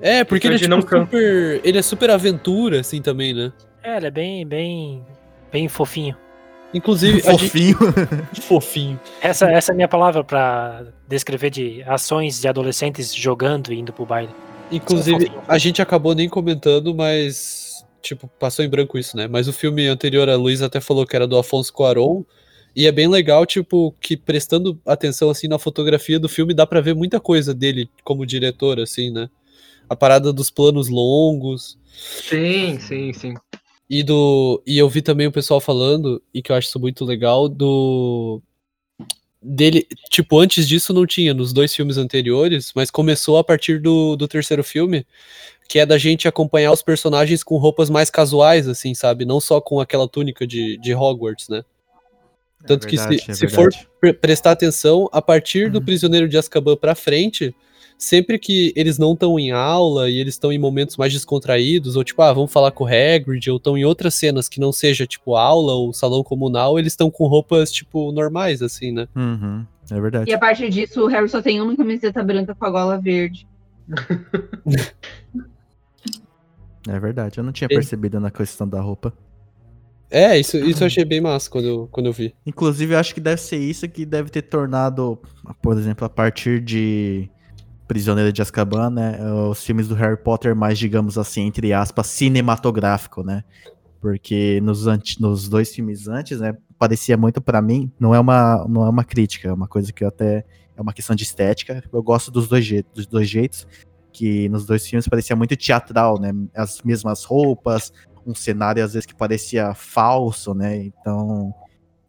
É, 0.00 0.22
porque 0.24 0.46
ele 0.46 0.56
é, 0.56 0.58
de 0.58 0.64
tipo, 0.68 0.82
super... 0.82 1.60
Ele 1.64 1.78
é 1.78 1.82
super 1.82 2.10
aventura, 2.10 2.80
assim, 2.80 3.00
também, 3.00 3.32
né? 3.32 3.50
É, 3.82 3.96
ele 3.96 4.06
é 4.06 4.10
bem, 4.10 4.46
bem, 4.46 5.02
bem 5.50 5.68
fofinho. 5.68 6.16
Inclusive, 6.74 7.22
a 7.26 7.32
gente... 7.32 7.48
Fofinho. 7.48 7.78
Fofinho. 8.42 9.00
Essa, 9.22 9.50
essa 9.50 9.72
é 9.72 9.74
a 9.74 9.76
minha 9.76 9.88
palavra 9.88 10.22
pra 10.22 10.84
descrever 11.08 11.50
de 11.50 11.82
ações 11.84 12.40
de 12.40 12.48
adolescentes 12.48 13.14
jogando 13.14 13.72
e 13.72 13.78
indo 13.78 13.92
pro 13.92 14.04
baile. 14.04 14.30
Inclusive, 14.70 15.26
fofinho. 15.26 15.42
a 15.48 15.58
gente 15.58 15.80
acabou 15.80 16.14
nem 16.14 16.28
comentando, 16.28 16.94
mas... 16.94 17.84
Tipo, 18.02 18.28
passou 18.38 18.64
em 18.64 18.68
branco 18.68 18.98
isso, 18.98 19.16
né? 19.16 19.26
Mas 19.26 19.48
o 19.48 19.52
filme 19.52 19.88
anterior, 19.88 20.28
a 20.28 20.36
Luísa 20.36 20.66
até 20.66 20.80
falou 20.80 21.06
que 21.06 21.16
era 21.16 21.26
do 21.26 21.38
Afonso 21.38 21.72
Cuarón. 21.72 22.22
E 22.74 22.86
é 22.86 22.92
bem 22.92 23.08
legal, 23.08 23.46
tipo, 23.46 23.94
que 24.00 24.18
prestando 24.18 24.78
atenção, 24.86 25.30
assim, 25.30 25.48
na 25.48 25.58
fotografia 25.58 26.20
do 26.20 26.28
filme, 26.28 26.52
dá 26.52 26.66
pra 26.66 26.82
ver 26.82 26.94
muita 26.94 27.18
coisa 27.18 27.54
dele 27.54 27.88
como 28.04 28.26
diretor, 28.26 28.78
assim, 28.78 29.10
né? 29.10 29.30
A 29.88 29.96
parada 29.96 30.30
dos 30.30 30.50
planos 30.50 30.88
longos. 30.88 31.78
Sim, 31.96 32.78
sim, 32.78 33.14
sim. 33.14 33.34
E 33.88 34.02
do. 34.02 34.62
E 34.66 34.76
eu 34.78 34.88
vi 34.88 35.00
também 35.02 35.26
o 35.26 35.32
pessoal 35.32 35.60
falando, 35.60 36.20
e 36.34 36.42
que 36.42 36.50
eu 36.50 36.56
acho 36.56 36.68
isso 36.68 36.80
muito 36.80 37.04
legal, 37.04 37.48
do. 37.48 38.42
Dele, 39.40 39.86
tipo, 40.10 40.38
antes 40.40 40.66
disso 40.66 40.92
não 40.92 41.06
tinha 41.06 41.32
nos 41.32 41.52
dois 41.52 41.72
filmes 41.72 41.96
anteriores, 41.98 42.72
mas 42.74 42.90
começou 42.90 43.38
a 43.38 43.44
partir 43.44 43.80
do, 43.80 44.16
do 44.16 44.26
terceiro 44.26 44.64
filme, 44.64 45.06
que 45.68 45.78
é 45.78 45.86
da 45.86 45.96
gente 45.98 46.26
acompanhar 46.26 46.72
os 46.72 46.82
personagens 46.82 47.44
com 47.44 47.56
roupas 47.56 47.88
mais 47.88 48.10
casuais, 48.10 48.66
assim, 48.66 48.92
sabe? 48.92 49.24
Não 49.24 49.38
só 49.38 49.60
com 49.60 49.78
aquela 49.78 50.08
túnica 50.08 50.44
de, 50.46 50.76
de 50.78 50.94
Hogwarts, 50.94 51.48
né? 51.48 51.62
Tanto 52.66 52.88
que 52.88 52.98
se- 52.98 53.30
é 53.30 53.34
se 53.34 53.46
for- 53.46 53.70
verdade. 53.70 53.88
Pre- 54.00 54.12
prestar 54.14 54.50
atenção, 54.52 55.08
a 55.12 55.22
partir 55.22 55.70
do 55.70 55.78
Uhum. 55.78 55.84
Prisioneiro 55.84 56.28
de 56.28 56.36
Azkaban 56.36 56.74
pra 56.76 56.96
frente, 56.96 57.54
sempre 57.98 58.38
que 58.38 58.72
eles 58.76 58.98
não 58.98 59.12
estão 59.12 59.38
em 59.38 59.50
aula 59.52 60.08
e 60.10 60.18
eles 60.18 60.34
estão 60.34 60.52
em 60.52 60.58
momentos 60.58 60.96
mais 60.96 61.12
descontraídos, 61.12 61.96
ou 61.96 62.04
tipo, 62.04 62.20
ah, 62.22 62.32
vamos 62.32 62.52
falar 62.52 62.70
com 62.70 62.84
o 62.84 62.86
Hagrid, 62.86 63.50
ou 63.50 63.56
estão 63.56 63.76
em 63.76 63.84
outras 63.84 64.14
cenas 64.14 64.48
que 64.48 64.60
não 64.60 64.72
seja, 64.72 65.06
tipo, 65.06 65.36
aula 65.36 65.72
ou 65.72 65.92
salão 65.92 66.22
comunal, 66.22 66.78
eles 66.78 66.92
estão 66.92 67.10
com 67.10 67.26
roupas, 67.26 67.72
tipo, 67.72 68.12
normais, 68.12 68.62
assim, 68.62 68.92
né? 68.92 69.08
Uhum, 69.14 69.64
é 69.90 70.00
verdade. 70.00 70.30
E 70.30 70.34
a 70.34 70.38
partir 70.38 70.68
disso, 70.70 71.04
o 71.04 71.06
Harry 71.06 71.28
só 71.28 71.40
tem 71.40 71.60
uma 71.60 71.76
camiseta 71.76 72.22
branca 72.22 72.54
com 72.54 72.64
a 72.64 72.70
gola 72.70 72.98
verde. 72.98 73.46
É 76.88 77.00
verdade. 77.00 77.38
Eu 77.38 77.44
não 77.44 77.52
tinha 77.52 77.68
percebido 77.68 78.20
na 78.20 78.30
questão 78.30 78.68
da 78.68 78.80
roupa. 78.80 79.12
É, 80.08 80.38
isso, 80.38 80.56
isso 80.58 80.84
eu 80.84 80.86
achei 80.86 81.04
bem 81.04 81.20
massa 81.20 81.50
quando 81.50 81.66
eu, 81.66 81.88
quando 81.90 82.06
eu 82.06 82.12
vi. 82.12 82.32
Inclusive, 82.46 82.94
eu 82.94 82.98
acho 82.98 83.12
que 83.12 83.20
deve 83.20 83.40
ser 83.40 83.56
isso 83.56 83.88
que 83.88 84.06
deve 84.06 84.30
ter 84.30 84.42
tornado, 84.42 85.18
por 85.60 85.76
exemplo, 85.76 86.04
a 86.04 86.08
partir 86.08 86.60
de 86.60 87.28
Prisioneiro 87.86 88.32
de 88.32 88.42
Azkaban, 88.42 88.90
né, 88.90 89.18
os 89.50 89.62
filmes 89.62 89.88
do 89.88 89.94
Harry 89.94 90.16
Potter 90.16 90.54
mais, 90.56 90.78
digamos 90.78 91.16
assim, 91.16 91.42
entre 91.42 91.72
aspas, 91.72 92.06
cinematográfico, 92.08 93.22
né? 93.22 93.44
Porque 94.00 94.60
nos, 94.62 94.84
nos 95.18 95.48
dois 95.48 95.74
filmes 95.74 96.08
antes, 96.08 96.40
né, 96.40 96.56
parecia 96.78 97.16
muito 97.16 97.40
pra 97.40 97.62
mim, 97.62 97.90
não 97.98 98.14
é 98.14 98.20
uma 98.20 98.66
não 98.68 98.84
é 98.84 98.88
uma 98.88 99.04
crítica, 99.04 99.48
é 99.48 99.52
uma 99.52 99.68
coisa 99.68 99.92
que 99.92 100.04
eu 100.04 100.08
até 100.08 100.44
é 100.76 100.82
uma 100.82 100.92
questão 100.92 101.16
de 101.16 101.24
estética. 101.24 101.82
Eu 101.92 102.02
gosto 102.02 102.30
dos 102.30 102.46
dois 102.48 102.64
jeitos, 102.64 102.92
dos 102.92 103.06
dois 103.06 103.28
jeitos, 103.28 103.66
que 104.12 104.48
nos 104.48 104.66
dois 104.66 104.86
filmes 104.86 105.08
parecia 105.08 105.34
muito 105.34 105.56
teatral, 105.56 106.20
né? 106.20 106.32
As 106.54 106.82
mesmas 106.82 107.24
roupas, 107.24 107.92
um 108.26 108.34
cenário 108.34 108.84
às 108.84 108.92
vezes 108.92 109.06
que 109.06 109.14
parecia 109.14 109.74
falso, 109.74 110.54
né? 110.54 110.76
Então, 110.84 111.54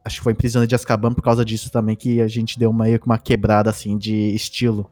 acho 0.03 0.17
que 0.17 0.23
foi 0.23 0.33
em 0.33 0.35
Prisioneiro 0.35 0.67
de 0.67 0.75
Azkaban 0.75 1.13
por 1.13 1.21
causa 1.21 1.45
disso 1.45 1.71
também 1.71 1.95
que 1.95 2.21
a 2.21 2.27
gente 2.27 2.59
deu 2.59 2.71
que 2.71 3.05
uma 3.05 3.17
quebrada 3.17 3.69
assim 3.69 3.97
de 3.97 4.33
estilo. 4.33 4.89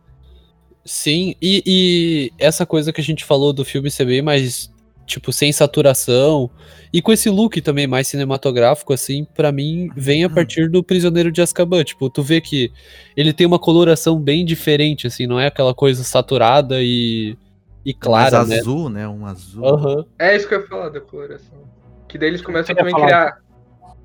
Sim, 0.85 1.33
e, 1.41 1.63
e 1.65 2.31
essa 2.37 2.63
coisa 2.63 2.93
que 2.93 3.01
a 3.01 3.03
gente 3.03 3.25
falou 3.25 3.51
do 3.51 3.65
filme 3.65 3.89
ser 3.89 4.05
bem 4.05 4.21
mais, 4.21 4.71
tipo, 5.07 5.33
sem 5.33 5.51
saturação, 5.51 6.47
e 6.93 7.01
com 7.01 7.11
esse 7.11 7.27
look 7.27 7.59
também 7.59 7.87
mais 7.87 8.07
cinematográfico, 8.07 8.93
assim, 8.93 9.25
pra 9.35 9.51
mim, 9.51 9.89
vem 9.97 10.23
a 10.23 10.29
partir 10.29 10.69
do 10.69 10.83
Prisioneiro 10.83 11.31
de 11.31 11.41
Azkaban. 11.41 11.83
Tipo, 11.83 12.07
tu 12.07 12.21
vê 12.21 12.39
que 12.39 12.71
ele 13.17 13.33
tem 13.33 13.47
uma 13.47 13.57
coloração 13.57 14.19
bem 14.19 14.45
diferente, 14.45 15.07
assim, 15.07 15.25
não 15.25 15.39
é 15.39 15.47
aquela 15.47 15.73
coisa 15.73 16.03
saturada 16.03 16.81
e, 16.81 17.35
e 17.83 17.91
clara, 17.91 18.37
Mais 18.37 18.49
né? 18.49 18.59
azul, 18.59 18.89
né? 18.89 19.07
Um 19.07 19.25
azul. 19.25 19.65
Aham. 19.65 20.05
É 20.19 20.35
isso 20.35 20.47
que 20.47 20.53
eu 20.53 20.61
ia 20.61 20.67
falar 20.67 20.89
da 20.89 21.01
coloração. 21.01 21.57
Que 22.07 22.17
daí 22.17 22.29
eles 22.29 22.41
começam 22.41 22.73
a 22.73 22.77
criar. 22.77 23.39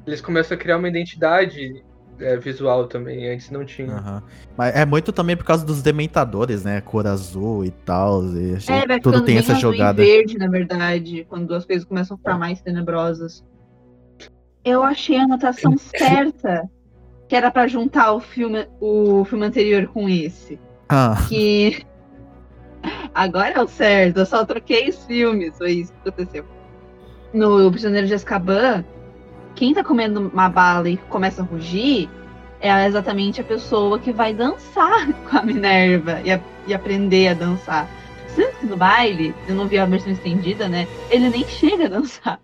Eles 0.06 0.22
começam 0.22 0.56
a 0.56 0.58
criar 0.58 0.78
uma 0.78 0.88
identidade 0.88 1.84
é, 2.20 2.36
visual 2.36 2.86
também. 2.86 3.28
Antes 3.32 3.50
não 3.50 3.64
tinha. 3.64 3.92
Aham. 3.94 4.22
Mas 4.56 4.74
é 4.76 4.84
muito 4.86 5.12
também 5.12 5.36
por 5.36 5.44
causa 5.44 5.64
dos 5.64 5.82
dementadores, 5.82 6.64
né? 6.64 6.80
Cor 6.80 7.06
azul 7.06 7.64
e 7.64 7.70
tal. 7.70 8.24
E 8.34 8.54
É, 8.68 8.86
vai 8.86 9.00
tudo 9.00 9.22
tem 9.22 9.38
essa 9.38 9.54
jogada. 9.54 10.02
verde, 10.02 10.38
na 10.38 10.48
verdade, 10.48 11.26
quando 11.28 11.54
as 11.54 11.64
coisas 11.64 11.84
começam 11.84 12.14
a 12.14 12.18
ficar 12.18 12.38
mais 12.38 12.60
tenebrosas. 12.60 13.44
Eu 14.64 14.82
achei 14.82 15.16
a 15.18 15.22
anotação 15.24 15.74
certa. 15.78 16.68
que 17.28 17.34
era 17.36 17.50
pra 17.50 17.66
juntar 17.66 18.12
o 18.12 18.20
filme, 18.20 18.66
o 18.80 19.24
filme 19.24 19.46
anterior 19.46 19.86
com 19.88 20.08
esse. 20.08 20.58
Ah, 20.88 21.16
Que 21.28 21.82
agora 23.14 23.50
é 23.54 23.62
o 23.62 23.68
certo, 23.68 24.18
eu 24.18 24.26
só 24.26 24.44
troquei 24.44 24.88
os 24.88 25.04
filmes, 25.04 25.56
foi 25.56 25.72
isso 25.72 25.92
que 26.02 26.08
aconteceu. 26.08 26.44
No 27.32 27.70
Prisioneiro 27.70 28.06
de 28.08 28.14
Azkaban, 28.14 28.84
quem 29.54 29.74
tá 29.74 29.82
comendo 29.84 30.20
uma 30.32 30.48
bala 30.48 30.88
e 30.88 30.96
começa 30.96 31.42
a 31.42 31.44
rugir 31.44 32.08
é 32.60 32.86
exatamente 32.86 33.40
a 33.40 33.44
pessoa 33.44 33.98
que 33.98 34.12
vai 34.12 34.34
dançar 34.34 35.12
com 35.30 35.36
a 35.38 35.42
Minerva 35.42 36.20
e, 36.24 36.30
a- 36.32 36.40
e 36.66 36.74
aprender 36.74 37.28
a 37.28 37.34
dançar. 37.34 37.88
Sendo 38.28 38.56
que 38.58 38.66
no 38.66 38.76
baile, 38.76 39.34
eu 39.48 39.54
não 39.54 39.66
vi 39.66 39.76
a 39.78 39.84
versão 39.86 40.12
estendida, 40.12 40.68
né? 40.68 40.86
Ele 41.10 41.28
nem 41.30 41.44
chega 41.44 41.86
a 41.86 41.88
dançar. 41.88 42.40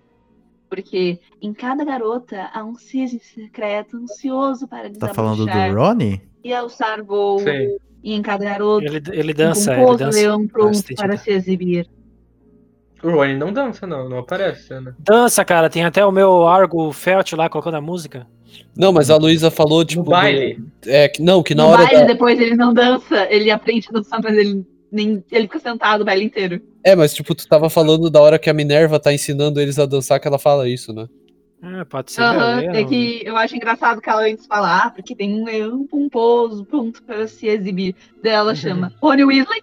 Porque 0.68 1.20
em 1.40 1.52
cada 1.54 1.84
garota 1.84 2.50
há 2.52 2.64
um 2.64 2.74
cisne 2.74 3.20
secreto 3.20 3.96
ansioso 3.96 4.66
para 4.66 4.90
tá 4.90 5.14
falando 5.14 5.46
do 5.46 5.74
Ronnie? 5.74 6.20
e 6.42 6.52
alçar 6.52 7.04
voo. 7.04 7.38
Sim. 7.38 7.76
E 8.02 8.14
em 8.14 8.22
cada 8.22 8.44
garota 8.44 8.84
Ele, 8.84 9.02
ele 9.12 9.32
dança, 9.34 9.72
um 9.76 9.88
ele 9.88 9.96
dança. 9.96 10.18
leão 10.18 10.46
pronto 10.46 10.82
para 10.96 11.08
né? 11.08 11.16
se 11.16 11.30
exibir. 11.30 11.88
O 13.06 13.10
Rony 13.12 13.36
não 13.36 13.52
dança, 13.52 13.86
não. 13.86 14.08
Não 14.08 14.18
aparece, 14.18 14.72
né? 14.80 14.92
Dança, 14.98 15.44
cara. 15.44 15.70
Tem 15.70 15.84
até 15.84 16.04
o 16.04 16.10
meu 16.12 16.46
Argo 16.46 16.92
Felt 16.92 17.32
lá 17.34 17.48
colocando 17.48 17.76
a 17.76 17.80
música. 17.80 18.26
Não, 18.76 18.92
mas 18.92 19.10
a 19.10 19.16
Luísa 19.16 19.50
falou, 19.50 19.84
tipo. 19.84 20.02
No 20.04 20.10
baile. 20.10 20.54
do- 20.82 20.90
é, 20.90 21.08
que- 21.08 21.22
não, 21.22 21.42
que 21.42 21.54
na 21.54 21.64
no 21.64 21.68
hora. 21.70 21.82
baile, 21.84 22.00
da- 22.00 22.06
depois 22.06 22.40
ele 22.40 22.56
não 22.56 22.72
dança, 22.72 23.26
ele 23.30 23.50
aprende 23.50 23.86
a 23.90 23.92
dançar, 23.92 24.20
mas 24.22 24.36
ele 24.36 24.64
nem 24.90 25.22
ele 25.30 25.42
fica 25.44 25.58
sentado 25.58 26.00
o 26.00 26.04
baile 26.04 26.24
inteiro. 26.24 26.60
É, 26.82 26.94
mas 26.96 27.12
tipo, 27.14 27.34
tu 27.34 27.46
tava 27.46 27.68
falando 27.68 28.08
da 28.10 28.20
hora 28.20 28.38
que 28.38 28.48
a 28.48 28.54
Minerva 28.54 28.98
tá 28.98 29.12
ensinando 29.12 29.60
eles 29.60 29.78
a 29.78 29.86
dançar, 29.86 30.18
que 30.20 30.26
ela 30.28 30.38
fala 30.38 30.68
isso, 30.68 30.92
né? 30.92 31.06
Ah, 31.62 31.84
pode 31.84 32.12
ser. 32.12 32.22
Aham, 32.22 32.56
meu, 32.60 32.70
é 32.72 32.84
que 32.84 33.22
eu 33.24 33.36
acho 33.36 33.56
engraçado 33.56 34.00
que 34.00 34.08
ela 34.08 34.22
antes 34.22 34.46
fala, 34.46 34.84
ah, 34.84 34.90
porque 34.90 35.14
tem 35.16 35.34
um 35.40 35.44
leão 35.44 35.86
pomposo 35.86 36.64
pronto 36.64 37.02
para 37.02 37.26
se 37.26 37.46
exibir. 37.48 37.94
Daí 38.22 38.32
ela 38.32 38.54
chama 38.54 38.92
Rony 39.02 39.24
Weasley. 39.24 39.62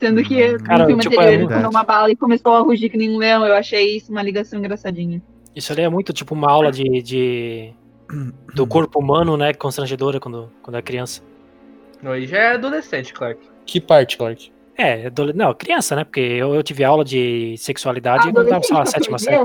Sendo 0.00 0.22
que 0.24 0.52
no 0.52 0.64
Cara, 0.64 0.86
filme 0.86 1.02
tipo, 1.02 1.14
anterior 1.14 1.28
é 1.28 1.34
ele 1.34 1.38
verdade. 1.40 1.60
comeu 1.62 1.70
uma 1.70 1.84
bala 1.84 2.10
e 2.10 2.16
começou 2.16 2.52
a 2.54 2.60
rugir 2.60 2.88
que 2.88 2.96
nem 2.96 3.10
um 3.10 3.18
leão. 3.18 3.44
Eu 3.46 3.54
achei 3.54 3.96
isso 3.96 4.10
uma 4.10 4.22
ligação 4.22 4.58
engraçadinha. 4.58 5.22
Isso 5.54 5.72
ali 5.72 5.82
é 5.82 5.88
muito 5.90 6.12
tipo 6.12 6.34
uma 6.34 6.50
aula 6.50 6.72
de, 6.72 7.02
de- 7.02 7.72
do 8.54 8.66
corpo 8.66 8.98
humano, 8.98 9.36
né? 9.36 9.52
Constrangedora 9.52 10.18
quando, 10.18 10.50
quando 10.62 10.76
é 10.76 10.82
criança. 10.82 11.22
Não, 12.02 12.12
aí 12.12 12.26
já 12.26 12.38
é 12.38 12.54
adolescente, 12.54 13.12
Clark. 13.12 13.40
Que 13.66 13.78
parte, 13.80 14.16
Clark? 14.16 14.50
É, 14.78 15.06
adole- 15.08 15.34
não, 15.34 15.52
criança, 15.52 15.94
né? 15.94 16.04
Porque 16.04 16.20
eu, 16.20 16.54
eu 16.54 16.62
tive 16.62 16.82
aula 16.82 17.04
de 17.04 17.54
sexualidade 17.58 18.32
quando 18.32 18.38
eu 18.46 18.48
tava, 18.48 18.62
sei 18.62 18.76
lá, 18.76 18.86
sétima 18.86 19.18
série. 19.18 19.36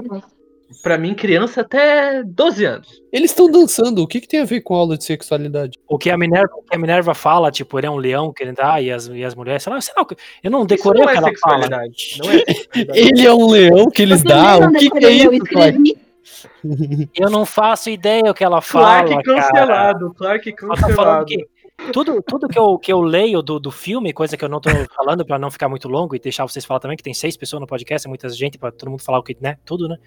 Pra 0.82 0.98
mim, 0.98 1.14
criança 1.14 1.62
até 1.62 2.24
12 2.24 2.66
anos. 2.66 3.02
Eles 3.12 3.32
estão 3.32 3.50
dançando, 3.50 4.02
o 4.02 4.08
que, 4.08 4.20
que 4.20 4.28
tem 4.28 4.42
a 4.42 4.46
ver 4.46 4.62
com 4.62 4.74
aula 4.74 4.98
de 4.98 5.04
sexualidade? 5.04 5.78
O 5.88 5.98
que 5.98 6.10
a 6.10 6.18
Minerva, 6.18 6.50
que 6.68 6.76
a 6.76 6.80
Minerva 6.80 7.14
fala, 7.14 7.52
tipo, 7.52 7.78
ele 7.80 7.88
é 7.88 7.90
um 7.92 7.98
leão 7.98 8.34
que 8.34 8.44
ele 8.44 8.52
dá 8.52 8.82
e 8.82 8.92
as, 8.92 9.08
e 9.08 9.24
as 9.24 9.36
mulheres, 9.36 9.62
sei 9.64 9.72
lá, 9.72 9.80
sei 9.80 9.94
lá, 9.96 10.06
eu 10.44 10.50
não 10.52 10.66
decorei 10.66 11.02
Isso 11.04 11.12
o 11.12 11.14
não 11.14 11.22
que 11.22 11.28
é 11.28 11.30
ela 11.30 11.40
fala. 11.40 11.62
sexualidade. 11.64 12.18
Não 12.24 12.32
é 12.32 12.54
sexualidade. 12.54 13.00
Ele 13.00 13.26
é 13.26 13.34
um 13.34 13.48
leão 13.50 13.86
que 13.92 14.02
eles 14.02 14.22
Eu 14.24 14.28
dão? 14.28 14.60
O 14.68 14.72
que, 14.74 14.90
que 14.90 15.06
é 15.06 15.12
isso, 15.12 15.40
Clark? 15.46 15.78
escrevi. 16.24 17.10
Eu 17.16 17.30
não 17.30 17.46
faço 17.46 17.90
ideia 17.90 18.32
o 18.32 18.34
que 18.34 18.44
ela 18.44 18.62
fala, 18.62 19.04
Clark 19.04 19.24
cara. 19.24 19.42
cancelado, 19.42 20.14
Clark 20.16 20.56
Ela 20.62 20.76
tá 20.76 20.82
falando 20.90 20.96
cancelado. 20.96 21.26
que 21.28 21.48
tudo, 21.92 22.24
tudo 22.24 22.48
que, 22.48 22.58
eu, 22.58 22.78
que 22.80 22.92
eu 22.92 23.02
leio 23.02 23.42
do, 23.42 23.60
do 23.60 23.70
filme, 23.70 24.14
coisa 24.14 24.38
que 24.38 24.44
eu 24.44 24.50
não 24.50 24.60
tô 24.62 24.70
falando 24.96 25.26
pra 25.26 25.38
não 25.38 25.52
ficar 25.52 25.68
muito 25.70 25.88
longo 25.88 26.16
e 26.16 26.20
deixar 26.20 26.48
vocês 26.48 26.66
falar 26.66 26.80
também, 26.80 26.96
que 26.98 27.04
tem 27.04 27.14
seis 27.14 27.36
pessoas 27.36 27.60
no 27.60 27.68
podcast, 27.68 28.08
é 28.08 28.10
muita 28.10 28.30
gente 28.30 28.58
pra 28.58 28.72
todo 28.72 28.90
mundo 28.90 29.04
falar 29.04 29.20
o 29.20 29.24
que, 29.24 29.36
né? 29.40 29.58
Tudo, 29.66 29.88
né? 29.88 29.98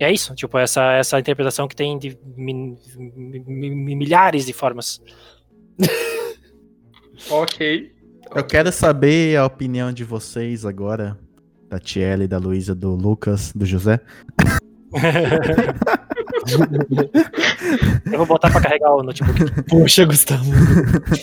E 0.00 0.04
é 0.04 0.10
isso, 0.10 0.34
tipo, 0.34 0.56
essa, 0.58 0.92
essa 0.94 1.20
interpretação 1.20 1.68
que 1.68 1.76
tem 1.76 1.96
de 1.98 2.18
mi- 2.36 2.76
mi- 2.96 3.40
mi- 3.70 3.94
milhares 3.94 4.44
de 4.46 4.52
formas. 4.52 5.00
Ok. 7.30 7.92
Eu 8.34 8.42
quero 8.44 8.72
saber 8.72 9.36
a 9.36 9.44
opinião 9.44 9.92
de 9.92 10.04
vocês 10.04 10.64
agora, 10.64 11.18
da 11.68 11.78
Tiele, 11.78 12.26
da 12.26 12.38
Luísa, 12.38 12.74
do 12.74 12.94
Lucas, 12.94 13.52
do 13.54 13.66
José. 13.66 14.00
Eu 18.10 18.16
vou 18.18 18.26
botar 18.26 18.50
pra 18.50 18.62
carregar 18.62 18.94
o 18.94 19.02
notebook. 19.02 19.62
Poxa, 19.68 20.06
Gustavo. 20.06 20.50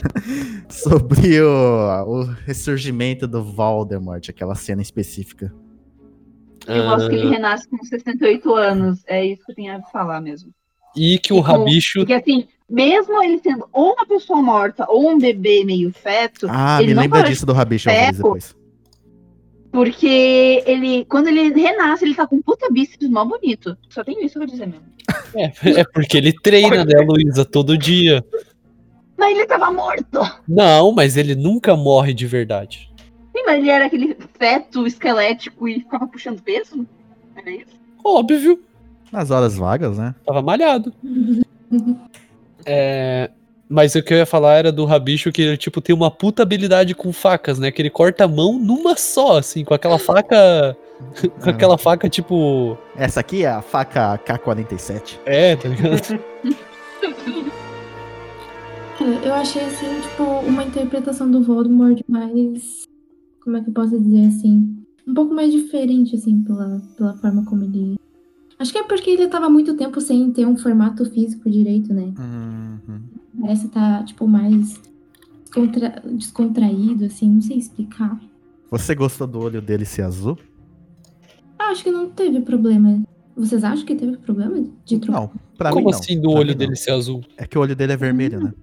sobre 0.70 1.42
o, 1.42 2.04
o 2.06 2.24
ressurgimento 2.46 3.28
do 3.28 3.44
Voldemort, 3.44 4.30
aquela 4.30 4.54
cena 4.54 4.84
específica. 4.84 5.52
Eu 6.68 6.84
gosto 6.84 7.10
que 7.10 7.16
Ah. 7.16 7.20
ele 7.20 7.30
renasce 7.30 7.68
com 7.70 7.78
68 7.84 8.54
anos. 8.56 9.00
É 9.08 9.26
isso 9.26 9.44
que 9.46 9.52
eu 9.52 9.56
tenho 9.56 9.76
a 9.76 9.82
falar 9.84 10.20
mesmo. 10.22 10.52
E 10.96 11.18
que 11.20 11.32
o 11.34 11.38
E 11.38 11.40
com- 11.40 11.46
rabicho. 11.46 12.00
Porque 12.00 12.14
assim, 12.14 12.48
mesmo 12.70 13.22
ele 13.24 13.40
sendo 13.40 13.68
ou 13.72 13.94
uma 13.94 14.06
pessoa 14.06 14.42
morta 14.42 14.86
ou 14.90 15.10
um 15.12 15.18
bebê 15.18 15.64
meio 15.64 15.92
feto, 15.94 16.48
Ah, 16.50 16.78
ele 16.80 16.90
me 16.90 16.94
não 16.96 17.02
lembra 17.04 17.24
disso 17.24 17.46
do 17.46 17.54
Rabicho, 17.54 17.86
Peco. 17.90 18.14
depois. 18.18 18.56
Porque 19.72 20.64
ele, 20.66 21.06
quando 21.06 21.28
ele 21.28 21.52
renasce, 21.54 22.04
ele 22.04 22.16
tá 22.16 22.26
com 22.26 22.38
um 22.38 22.42
puta 22.42 22.68
bíceps 22.72 23.10
mó 23.10 23.24
bonito. 23.26 23.78
Só 23.90 24.04
tenho 24.04 24.24
isso 24.26 24.40
pra 24.40 24.48
dizer 24.48 24.66
mesmo. 24.66 24.86
É, 25.36 25.82
é 25.82 25.84
porque 25.94 26.18
ele 26.18 26.34
treina, 26.34 26.84
né, 26.84 27.00
Luísa, 27.08 27.46
todo 27.46 27.78
dia. 27.78 28.24
Mas 29.18 29.38
ele 29.38 29.46
tava 29.46 29.72
morto. 29.72 30.20
Não, 30.48 30.92
mas 30.92 31.16
ele 31.18 31.36
nunca 31.36 31.76
morre 31.76 32.14
de 32.14 32.26
verdade. 32.26 32.90
Sim, 33.38 33.44
mas 33.46 33.60
ele 33.60 33.70
era 33.70 33.86
aquele 33.86 34.18
feto 34.40 34.88
esquelético 34.88 35.68
e 35.68 35.82
ficava 35.82 36.08
puxando 36.08 36.42
peso. 36.42 36.88
Era 37.36 37.52
isso? 37.52 37.78
Óbvio, 38.04 38.60
Nas 39.12 39.30
horas 39.30 39.56
vagas, 39.56 39.96
né? 39.96 40.16
tava 40.26 40.42
malhado. 40.42 40.92
É, 42.66 43.30
mas 43.70 43.94
o 43.94 44.02
que 44.02 44.12
eu 44.12 44.18
ia 44.18 44.26
falar 44.26 44.56
era 44.56 44.72
do 44.72 44.86
rabicho 44.86 45.32
que 45.32 45.44
ele, 45.44 45.56
tipo, 45.58 45.82
tem 45.82 45.96
uma 45.96 46.10
puta 46.10 46.42
habilidade 46.42 46.96
com 46.96 47.14
facas, 47.14 47.60
né? 47.60 47.70
Que 47.70 47.80
ele 47.80 47.92
corta 47.92 48.24
a 48.24 48.28
mão 48.28 48.58
numa 48.58 48.98
só, 48.98 49.38
assim, 49.38 49.64
com 49.64 49.76
aquela 49.76 50.00
faca. 50.00 50.76
com 51.40 51.50
aquela 51.50 51.78
faca, 51.78 52.10
tipo. 52.10 52.76
Essa 52.96 53.20
aqui 53.20 53.44
é 53.44 53.50
a 53.50 53.62
faca 53.62 54.18
K-47. 54.18 55.20
É, 55.28 55.56
tá 55.56 55.70
ligado? 55.70 56.20
Eu 59.24 59.34
achei, 59.36 59.64
assim, 59.64 60.02
tipo, 60.02 60.24
uma 60.24 60.64
interpretação 60.64 61.30
do 61.30 61.44
Voldemort 61.44 62.02
mais. 62.08 62.88
Como 63.48 63.56
é 63.56 63.62
que 63.64 63.70
eu 63.70 63.74
posso 63.74 63.98
dizer 63.98 64.26
assim? 64.26 64.76
Um 65.08 65.14
pouco 65.14 65.34
mais 65.34 65.54
diferente, 65.54 66.14
assim, 66.18 66.42
pela, 66.44 66.82
pela 66.98 67.14
forma 67.16 67.46
como 67.46 67.64
ele. 67.64 67.96
Acho 68.60 68.74
que 68.74 68.78
é 68.78 68.84
porque 68.84 69.10
ele 69.10 69.30
tava 69.30 69.50
muito 69.50 69.74
tempo 69.78 70.02
sem 70.02 70.30
ter 70.34 70.46
um 70.46 70.58
formato 70.58 71.10
físico 71.10 71.50
direito, 71.50 71.94
né? 71.94 72.14
Uhum. 72.20 73.00
Parece 73.40 73.70
tá, 73.70 74.04
tipo, 74.04 74.28
mais 74.28 74.78
descontra- 75.46 76.04
descontraído, 76.12 77.06
assim, 77.06 77.30
não 77.36 77.42
sei 77.42 77.56
explicar. 77.58 78.20
Você 78.70 78.94
gostou 78.94 79.26
do 79.26 79.40
olho 79.40 79.62
dele 79.62 79.86
ser 79.86 80.02
azul? 80.02 80.38
Ah, 81.58 81.70
acho 81.70 81.86
que 81.86 81.90
não 81.92 82.10
teve 82.10 82.42
problema. 82.42 83.02
Vocês 83.34 83.64
acham 83.64 83.86
que 83.86 83.96
teve 83.96 84.18
problema 84.18 84.62
de 84.84 85.00
trocar? 85.00 85.22
Não, 85.22 85.32
pra 85.58 85.70
Como 85.72 85.86
mim 85.86 85.92
não. 85.94 86.00
assim 86.00 86.20
do 86.20 86.32
Pra 86.32 86.40
olho 86.42 86.54
dele 86.54 86.76
ser 86.76 86.92
azul? 86.92 87.24
É 87.38 87.48
que 87.48 87.58
o 87.58 87.62
olho 87.62 87.78
dele 87.78 87.94
é 87.94 87.98
vermelho, 87.98 88.42
né? 88.42 88.54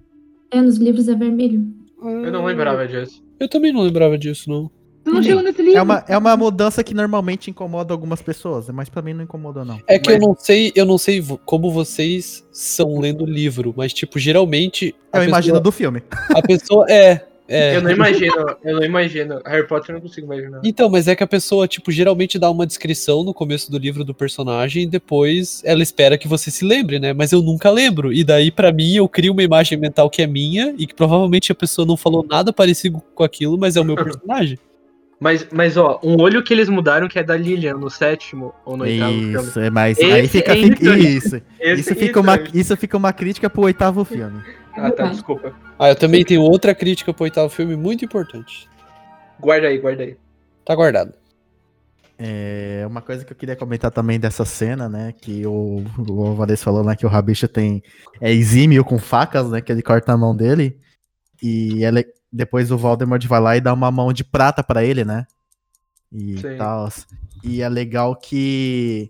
É, 0.51 0.61
nos 0.61 0.77
livros 0.77 1.07
é 1.07 1.15
vermelho. 1.15 1.73
Eu 2.03 2.31
não 2.31 2.45
lembrava 2.45 2.87
disso. 2.87 3.25
Eu 3.39 3.49
também 3.49 3.73
não 3.73 3.81
lembrava 3.81 4.15
disso, 4.15 4.47
não. 4.47 4.69
Não 5.15 5.23
chegou 5.23 5.43
nesse 5.43 5.61
livro? 5.61 5.77
É 5.77 5.81
uma, 5.81 6.05
é 6.07 6.17
uma 6.17 6.37
mudança 6.37 6.83
que 6.83 6.93
normalmente 6.93 7.49
incomoda 7.49 7.93
algumas 7.93 8.21
pessoas, 8.21 8.69
mas 8.69 8.89
pra 8.89 9.01
mim 9.01 9.13
não 9.13 9.23
incomodou, 9.23 9.65
não. 9.65 9.79
É 9.87 9.97
que 9.99 10.09
Mas- 10.11 10.21
eu 10.21 10.27
não 10.27 10.35
sei, 10.37 10.71
eu 10.75 10.85
não 10.85 10.97
sei 10.97 11.23
como 11.45 11.71
vocês 11.71 12.45
são 12.51 12.99
lendo 12.99 13.23
o 13.23 13.27
livro, 13.27 13.73
mas 13.75 13.93
tipo, 13.93 14.17
geralmente 14.19 14.95
a 15.11 15.17
Eu 15.17 15.21
pessoa, 15.21 15.25
imagino 15.27 15.59
do 15.59 15.71
filme. 15.71 16.01
a 16.35 16.41
pessoa 16.41 16.85
é, 16.89 17.21
é. 17.47 17.75
Eu 17.75 17.81
não 17.83 17.91
imagino, 17.91 18.57
eu 18.63 18.75
não 18.75 18.83
imagino. 18.83 19.39
Harry 19.45 19.67
Potter 19.67 19.91
eu 19.91 19.93
não 19.95 20.01
consigo 20.01 20.25
imaginar. 20.25 20.61
Então, 20.63 20.89
mas 20.89 21.07
é 21.07 21.15
que 21.15 21.23
a 21.23 21.27
pessoa, 21.27 21.67
tipo, 21.67 21.91
geralmente 21.91 22.39
dá 22.39 22.49
uma 22.49 22.65
descrição 22.65 23.23
no 23.23 23.33
começo 23.35 23.69
do 23.71 23.77
livro 23.77 24.03
do 24.03 24.15
personagem 24.15 24.83
e 24.83 24.87
depois 24.87 25.61
ela 25.63 25.83
espera 25.83 26.17
que 26.17 26.27
você 26.27 26.49
se 26.49 26.65
lembre, 26.65 26.97
né? 26.99 27.13
Mas 27.13 27.31
eu 27.31 27.41
nunca 27.43 27.69
lembro. 27.69 28.11
E 28.11 28.23
daí, 28.23 28.49
pra 28.49 28.71
mim, 28.71 28.95
eu 28.95 29.07
crio 29.07 29.31
uma 29.31 29.43
imagem 29.43 29.77
mental 29.77 30.09
que 30.09 30.23
é 30.23 30.27
minha 30.27 30.73
e 30.77 30.87
que 30.87 30.95
provavelmente 30.95 31.51
a 31.51 31.55
pessoa 31.55 31.85
não 31.85 31.95
falou 31.95 32.25
nada 32.27 32.51
parecido 32.51 32.99
com 33.13 33.23
aquilo, 33.23 33.57
mas 33.59 33.75
é 33.75 33.81
o 33.81 33.85
meu 33.85 33.95
personagem. 33.95 34.57
Mas, 35.19 35.47
mas, 35.51 35.77
ó, 35.77 35.99
um 36.03 36.19
olho 36.21 36.43
que 36.43 36.53
eles 36.53 36.67
mudaram 36.67 37.07
que 37.07 37.17
é 37.17 37.23
da 37.23 37.37
Lilian 37.37 37.75
no 37.77 37.89
sétimo 37.89 38.53
ou 38.65 38.75
no 38.75 38.83
oitavo 38.83 39.13
filme. 39.13 39.33
Isso, 39.35 39.59
é 39.59 39.69
mais. 39.69 39.97
Esse 39.97 40.11
aí 40.11 40.27
fica. 40.27 40.51
é 40.51 40.55
fica- 40.55 40.97
isso. 40.97 41.41
Isso 41.61 41.95
fica, 41.95 42.19
uma, 42.19 42.39
isso- 42.53 42.77
fica 42.77 42.97
uma 42.97 43.13
crítica 43.13 43.49
pro 43.49 43.63
oitavo 43.63 44.03
filme. 44.03 44.41
Ah, 44.75 44.91
tá, 44.91 45.07
desculpa. 45.07 45.53
Ah, 45.79 45.89
eu 45.89 45.95
também 45.95 46.23
tenho 46.25 46.41
outra 46.41 46.75
crítica 46.75 47.13
pro 47.13 47.23
oitavo 47.23 47.49
filme 47.49 47.75
muito 47.77 48.03
importante. 48.03 48.69
Guarda 49.39 49.67
aí, 49.67 49.77
guarda 49.77 50.03
aí. 50.03 50.17
Tá 50.65 50.75
guardado. 50.75 51.13
É, 52.17 52.85
uma 52.87 53.01
coisa 53.01 53.25
que 53.25 53.31
eu 53.33 53.35
queria 53.37 53.55
comentar 53.57 53.91
também 53.91 54.19
dessa 54.19 54.45
cena, 54.45 54.87
né? 54.87 55.13
Que 55.19 55.45
o, 55.45 55.83
o 56.07 56.25
Alvarez 56.27 56.63
falou, 56.63 56.83
né? 56.83 56.95
Que 56.95 57.05
o 57.05 57.09
Rabicho 57.09 57.47
tem. 57.47 57.83
É 58.21 58.31
exímio 58.31 58.83
com 58.85 58.97
facas, 58.97 59.49
né? 59.49 59.61
Que 59.61 59.71
ele 59.71 59.81
corta 59.81 60.13
a 60.13 60.17
mão 60.17 60.35
dele. 60.35 60.77
E 61.43 61.83
ele, 61.83 62.05
depois 62.35 62.69
o 62.71 62.77
Voldemort 62.77 63.25
vai 63.27 63.39
lá 63.39 63.55
e 63.57 63.61
dá 63.61 63.73
uma 63.73 63.89
mão 63.89 64.11
de 64.11 64.23
prata 64.23 64.61
pra 64.63 64.83
ele, 64.83 65.05
né? 65.05 65.25
E 66.11 66.37
Sim. 66.39 66.57
tal. 66.57 66.89
E 67.43 67.61
é 67.61 67.69
legal 67.69 68.15
que. 68.15 69.09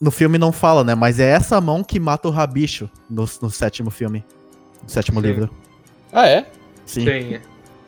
No 0.00 0.10
filme 0.10 0.36
não 0.38 0.50
fala, 0.52 0.82
né? 0.82 0.94
Mas 0.94 1.20
é 1.20 1.28
essa 1.30 1.60
mão 1.60 1.82
que 1.84 1.98
mata 2.00 2.28
o 2.28 2.30
Rabicho 2.30 2.88
no, 3.08 3.24
no 3.40 3.50
sétimo 3.50 3.90
filme. 3.90 4.24
do 4.82 4.90
sétimo 4.90 5.20
Sim. 5.20 5.26
livro. 5.26 5.50
Ah, 6.12 6.26
é? 6.28 6.50
Sim. 6.84 7.04
Sim. 7.04 7.40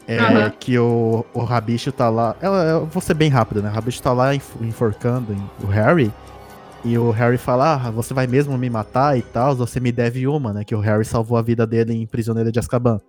É 0.06 0.18
Aham. 0.20 0.50
que 0.50 0.78
o, 0.78 1.24
o 1.32 1.40
Rabicho 1.44 1.90
tá 1.90 2.08
lá. 2.10 2.36
Eu, 2.42 2.52
eu 2.52 2.86
vou 2.86 3.00
ser 3.00 3.14
bem 3.14 3.30
rápido, 3.30 3.62
né? 3.62 3.70
O 3.70 3.72
Rabicho 3.72 4.02
tá 4.02 4.12
lá 4.12 4.34
enf- 4.34 4.56
enforcando 4.60 5.34
o 5.62 5.66
Harry. 5.66 6.12
E 6.84 6.98
o 6.98 7.10
Harry 7.10 7.38
fala: 7.38 7.74
Ah, 7.74 7.90
você 7.90 8.12
vai 8.12 8.26
mesmo 8.26 8.56
me 8.58 8.68
matar 8.68 9.16
e 9.18 9.22
tal? 9.22 9.56
Você 9.56 9.80
me 9.80 9.90
deve 9.90 10.26
uma, 10.28 10.52
né? 10.52 10.64
Que 10.64 10.74
o 10.74 10.80
Harry 10.80 11.04
salvou 11.04 11.38
a 11.38 11.42
vida 11.42 11.66
dele 11.66 11.94
em 11.94 12.06
Prisioneiro 12.06 12.52
de 12.52 12.58
Azkaban. 12.58 13.00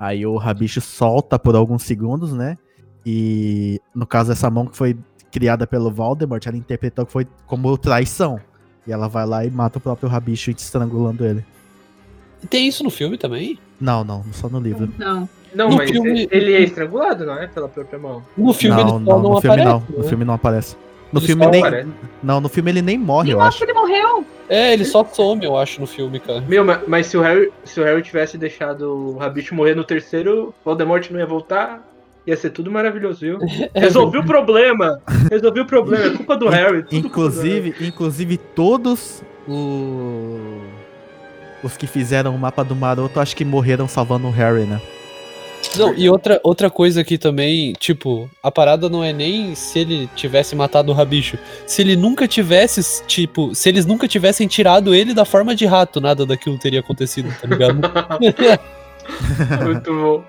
Aí 0.00 0.24
o 0.26 0.36
Rabicho 0.38 0.80
solta 0.80 1.38
por 1.38 1.54
alguns 1.54 1.82
segundos, 1.82 2.32
né? 2.32 2.56
E 3.04 3.78
no 3.94 4.06
caso, 4.06 4.32
essa 4.32 4.50
mão 4.50 4.66
que 4.66 4.76
foi 4.76 4.96
criada 5.30 5.66
pelo 5.66 5.90
Voldemort, 5.90 6.44
ela 6.46 6.56
interpretou 6.56 7.04
que 7.06 7.12
foi 7.12 7.26
como 7.46 7.76
traição. 7.78 8.40
E 8.86 8.92
ela 8.92 9.08
vai 9.08 9.26
lá 9.26 9.44
e 9.44 9.50
mata 9.50 9.76
o 9.78 9.80
próprio 9.80 10.08
Rabicho 10.08 10.50
estrangulando 10.50 11.24
ele. 11.24 11.44
Tem 12.48 12.66
isso 12.66 12.82
no 12.82 12.88
filme 12.90 13.18
também? 13.18 13.58
Não, 13.78 14.02
não, 14.02 14.24
só 14.32 14.48
no 14.48 14.58
livro. 14.58 14.90
Não. 14.98 15.28
Não, 15.54 15.68
No 15.68 15.76
mas 15.76 15.90
filme- 15.90 16.28
ele 16.30 16.54
é 16.54 16.62
estrangulado, 16.62 17.26
não 17.26 17.34
é? 17.34 17.46
Pela 17.46 17.68
própria 17.68 17.98
mão. 17.98 18.22
No 18.38 18.52
filme 18.54 18.76
não, 18.76 18.82
ele 18.82 18.90
só 18.90 18.98
não, 19.00 19.22
não, 19.22 19.30
no 19.34 19.40
filme 19.40 19.60
aparece. 19.60 19.68
não. 19.68 19.78
né? 19.80 19.86
No 19.98 20.04
filme 20.08 20.24
não 20.24 20.34
aparece. 20.34 20.76
No 21.12 21.18
Ele 21.20 21.26
filme 21.26 21.46
nem. 21.48 21.60
Parece. 21.60 21.88
Não, 22.22 22.40
no 22.40 22.48
filme 22.48 22.70
ele 22.70 22.82
nem 22.82 22.96
morre, 22.96 23.24
Nem 23.26 23.32
eu 23.34 23.42
acho. 23.42 23.58
que 23.58 23.64
ele 23.64 23.72
morreu. 23.72 24.24
É, 24.50 24.72
ele 24.72 24.84
só 24.84 25.04
some, 25.04 25.44
eu 25.44 25.56
acho, 25.56 25.80
no 25.80 25.86
filme, 25.86 26.18
cara. 26.18 26.40
Meu, 26.40 26.64
ma- 26.64 26.80
mas 26.88 27.06
se 27.06 27.16
o 27.16 27.20
Harry, 27.22 27.52
se 27.64 27.80
o 27.80 27.84
Harry 27.84 28.02
tivesse 28.02 28.36
deixado 28.36 28.82
o 29.14 29.16
Rabicho 29.16 29.54
morrer 29.54 29.76
no 29.76 29.84
terceiro, 29.84 30.52
Voldemort 30.64 31.08
não 31.10 31.20
ia 31.20 31.26
voltar. 31.26 31.86
Ia 32.26 32.36
ser 32.36 32.50
tudo 32.50 32.70
maravilhoso, 32.70 33.20
viu? 33.20 33.38
É 33.72 33.80
Resolvi 33.80 34.18
o 34.18 34.24
problema! 34.26 35.00
Resolvi 35.30 35.60
o 35.60 35.64
problema, 35.66 36.04
é 36.06 36.10
culpa 36.16 36.36
do 36.36 36.48
Harry. 36.48 36.82
tudo 36.82 37.08
culpa 37.08 37.30
do 37.30 37.40
Harry. 37.40 37.48
Inclusive, 37.58 37.74
inclusive 37.86 38.36
todos 38.36 39.22
o- 39.48 40.60
os 41.62 41.76
que 41.76 41.86
fizeram 41.86 42.34
o 42.34 42.38
mapa 42.38 42.64
do 42.64 42.74
Maroto 42.74 43.20
acho 43.20 43.36
que 43.36 43.44
morreram 43.44 43.86
salvando 43.86 44.26
o 44.26 44.30
Harry, 44.30 44.64
né? 44.64 44.80
Não, 45.76 45.94
e 45.94 46.08
outra, 46.08 46.40
outra 46.42 46.70
coisa 46.70 47.00
aqui 47.02 47.16
também, 47.18 47.72
tipo, 47.74 48.28
a 48.42 48.50
parada 48.50 48.88
não 48.88 49.04
é 49.04 49.12
nem 49.12 49.54
se 49.54 49.78
ele 49.78 50.08
tivesse 50.16 50.56
matado 50.56 50.90
o 50.90 50.94
Rabicho. 50.94 51.38
Se 51.66 51.82
ele 51.82 51.96
nunca 51.96 52.26
tivesse, 52.26 53.04
tipo, 53.06 53.54
se 53.54 53.68
eles 53.68 53.86
nunca 53.86 54.08
tivessem 54.08 54.48
tirado 54.48 54.94
ele 54.94 55.14
da 55.14 55.24
forma 55.24 55.54
de 55.54 55.66
rato, 55.66 56.00
nada 56.00 56.26
daquilo 56.26 56.58
teria 56.58 56.80
acontecido, 56.80 57.32
tá 57.40 57.46
ligado? 57.46 57.78
Muito 59.64 59.92
bom. 59.92 60.24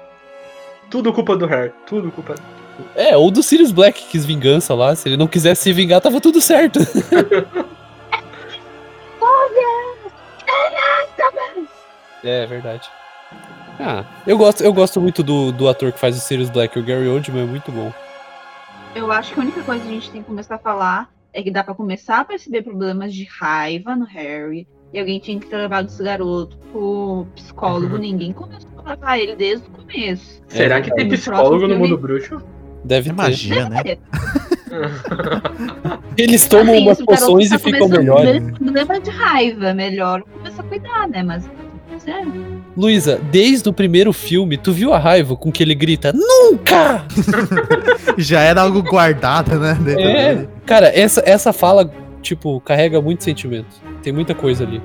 Tudo 0.89 1.13
culpa 1.13 1.37
do 1.37 1.45
Harry, 1.45 1.71
tudo 1.85 2.11
culpa. 2.11 2.35
é, 2.95 3.15
ou 3.15 3.31
do 3.31 3.41
Sirius 3.41 3.71
Black 3.71 4.01
que 4.01 4.09
quis 4.09 4.25
vingança 4.25 4.73
lá. 4.73 4.95
Se 4.95 5.07
ele 5.07 5.17
não 5.17 5.27
quisesse 5.27 5.63
se 5.63 5.73
vingar, 5.73 6.01
tava 6.01 6.19
tudo 6.19 6.41
certo. 6.41 6.79
É, 12.23 12.45
verdade. 12.45 12.87
Ah, 13.81 14.05
eu 14.27 14.37
gosto, 14.37 14.63
eu 14.63 14.71
gosto 14.71 15.01
muito 15.01 15.23
do, 15.23 15.51
do 15.51 15.67
ator 15.67 15.91
que 15.91 15.99
faz 15.99 16.15
o 16.15 16.19
Sirius 16.19 16.49
Black, 16.49 16.77
o 16.77 16.83
Gary 16.83 17.07
Oldman 17.07 17.43
é 17.43 17.47
muito 17.47 17.71
bom. 17.71 17.91
Eu 18.93 19.11
acho 19.11 19.33
que 19.33 19.39
a 19.39 19.43
única 19.43 19.63
coisa 19.63 19.81
que 19.83 19.89
a 19.89 19.93
gente 19.93 20.11
tem 20.11 20.21
que 20.21 20.27
começar 20.27 20.55
a 20.55 20.59
falar 20.59 21.09
é 21.33 21.41
que 21.41 21.49
dá 21.49 21.63
pra 21.63 21.73
começar 21.73 22.19
a 22.19 22.25
perceber 22.25 22.61
problemas 22.61 23.13
de 23.13 23.23
raiva 23.39 23.95
no 23.95 24.05
Harry. 24.05 24.67
E 24.93 24.99
alguém 24.99 25.19
tinha 25.19 25.39
que 25.39 25.47
ter 25.47 25.55
levado 25.55 25.87
esse 25.87 26.03
garoto 26.03 26.57
pro 26.71 27.25
psicólogo. 27.33 27.97
Ninguém 27.97 28.33
começou 28.33 28.69
a 28.85 28.89
levar 28.91 29.17
ele 29.17 29.35
desde 29.37 29.65
o 29.65 29.69
começo. 29.71 30.41
Será 30.49 30.81
que 30.81 30.93
tem 30.93 31.07
psicólogo 31.07 31.65
no 31.67 31.79
mundo 31.79 31.97
bruxo? 31.97 32.41
Deve 32.83 33.09
É 33.09 33.13
ter. 33.13 33.15
magia, 33.15 33.69
né? 33.69 33.81
Eles 36.17 36.47
tomam 36.47 36.73
Assim, 36.75 36.83
umas 36.85 37.01
poções 37.01 37.49
tá 37.49 37.55
e 37.55 37.59
ficam 37.59 37.87
melhores. 37.87 38.43
Problema 38.51 38.99
de 38.99 39.09
raiva, 39.09 39.73
melhor 39.73 40.21
começar 40.23 40.61
a 40.61 40.65
cuidar, 40.65 41.07
né? 41.07 41.23
Mas. 41.23 41.49
Sério. 42.03 42.63
Luísa, 42.75 43.19
desde 43.31 43.69
o 43.69 43.73
primeiro 43.73 44.11
filme, 44.11 44.57
tu 44.57 44.71
viu 44.71 44.93
a 44.93 44.97
raiva 44.97 45.35
com 45.35 45.51
que 45.51 45.61
ele 45.61 45.75
grita 45.75 46.11
Nunca! 46.11 47.05
Já 48.17 48.39
era 48.41 48.61
algo 48.61 48.81
guardado, 48.81 49.59
né? 49.59 49.77
É, 49.97 50.47
cara, 50.65 50.87
essa, 50.87 51.21
essa 51.25 51.53
fala, 51.53 51.91
tipo, 52.21 52.59
carrega 52.61 52.99
muito 53.01 53.23
sentimento. 53.23 53.75
Tem 54.01 54.11
muita 54.11 54.33
coisa 54.33 54.63
ali. 54.63 54.81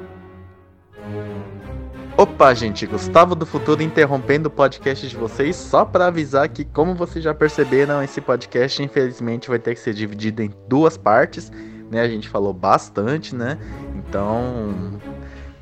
Opa, 2.19 2.53
gente, 2.55 2.87
Gustavo 2.87 3.35
do 3.35 3.47
Futuro 3.47 3.83
interrompendo 3.83 4.49
o 4.49 4.51
podcast 4.51 5.07
de 5.07 5.17
vocês 5.17 5.55
só 5.55 5.85
pra 5.85 6.07
avisar 6.07 6.49
que, 6.49 6.65
como 6.65 6.95
vocês 6.95 7.23
já 7.23 7.35
perceberam, 7.35 8.03
esse 8.03 8.21
podcast 8.21 8.83
infelizmente 8.83 9.49
vai 9.49 9.59
ter 9.59 9.75
que 9.75 9.81
ser 9.81 9.95
dividido 9.95 10.43
em 10.43 10.51
duas 10.67 10.97
partes, 10.97 11.53
né? 11.91 12.01
A 12.01 12.09
gente 12.09 12.29
falou 12.29 12.55
bastante, 12.55 13.35
né? 13.35 13.59
Então, 13.95 14.99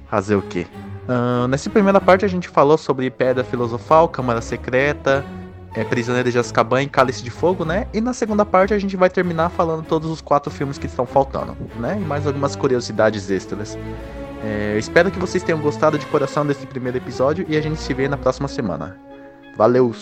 fazer 0.09 0.37
o 0.37 0.43
quê? 0.43 0.67
Ahn, 1.09 1.49
nessa 1.49 1.69
primeira 1.69 2.01
parte 2.01 2.25
a 2.25 2.29
gente 2.29 2.49
falou 2.49 2.79
sobre 2.79 3.11
Pedra 3.11 3.45
Filosofal, 3.45 4.09
Câmara 4.09 4.41
Secreta, 4.41 5.25
é, 5.75 5.85
Prisioneiro 5.85 6.31
de 6.31 6.39
Azkaban 6.39 6.83
e 6.83 6.89
Cálice 6.89 7.23
de 7.23 7.31
Fogo, 7.31 7.65
né? 7.65 7.87
E 7.93 8.01
na 8.01 8.13
segunda 8.13 8.45
parte 8.45 8.73
a 8.73 8.79
gente 8.79 8.97
vai 8.97 9.11
terminar 9.11 9.51
falando 9.51 9.85
todos 9.85 10.11
os 10.11 10.21
quatro 10.21 10.51
filmes 10.51 10.79
que 10.79 10.87
estão 10.87 11.05
faltando, 11.05 11.57
né? 11.77 11.99
E 12.01 12.05
mais 12.05 12.27
algumas 12.27 12.57
curiosidades 12.57 13.31
extras. 13.31 13.77
É, 14.43 14.77
espero 14.79 15.11
que 15.11 15.19
vocês 15.19 15.43
tenham 15.43 15.61
gostado 15.61 15.99
de 15.99 16.07
coração 16.07 16.47
desse 16.47 16.67
primeiro 16.67 16.97
episódio 16.99 17.45
e 17.49 17.57
a 17.57 17.61
gente 17.61 17.81
se 17.81 17.93
vê 17.93 18.09
na 18.09 18.17
próxima 18.17 18.49
semana. 18.49 18.97
Valeu! 19.57 19.93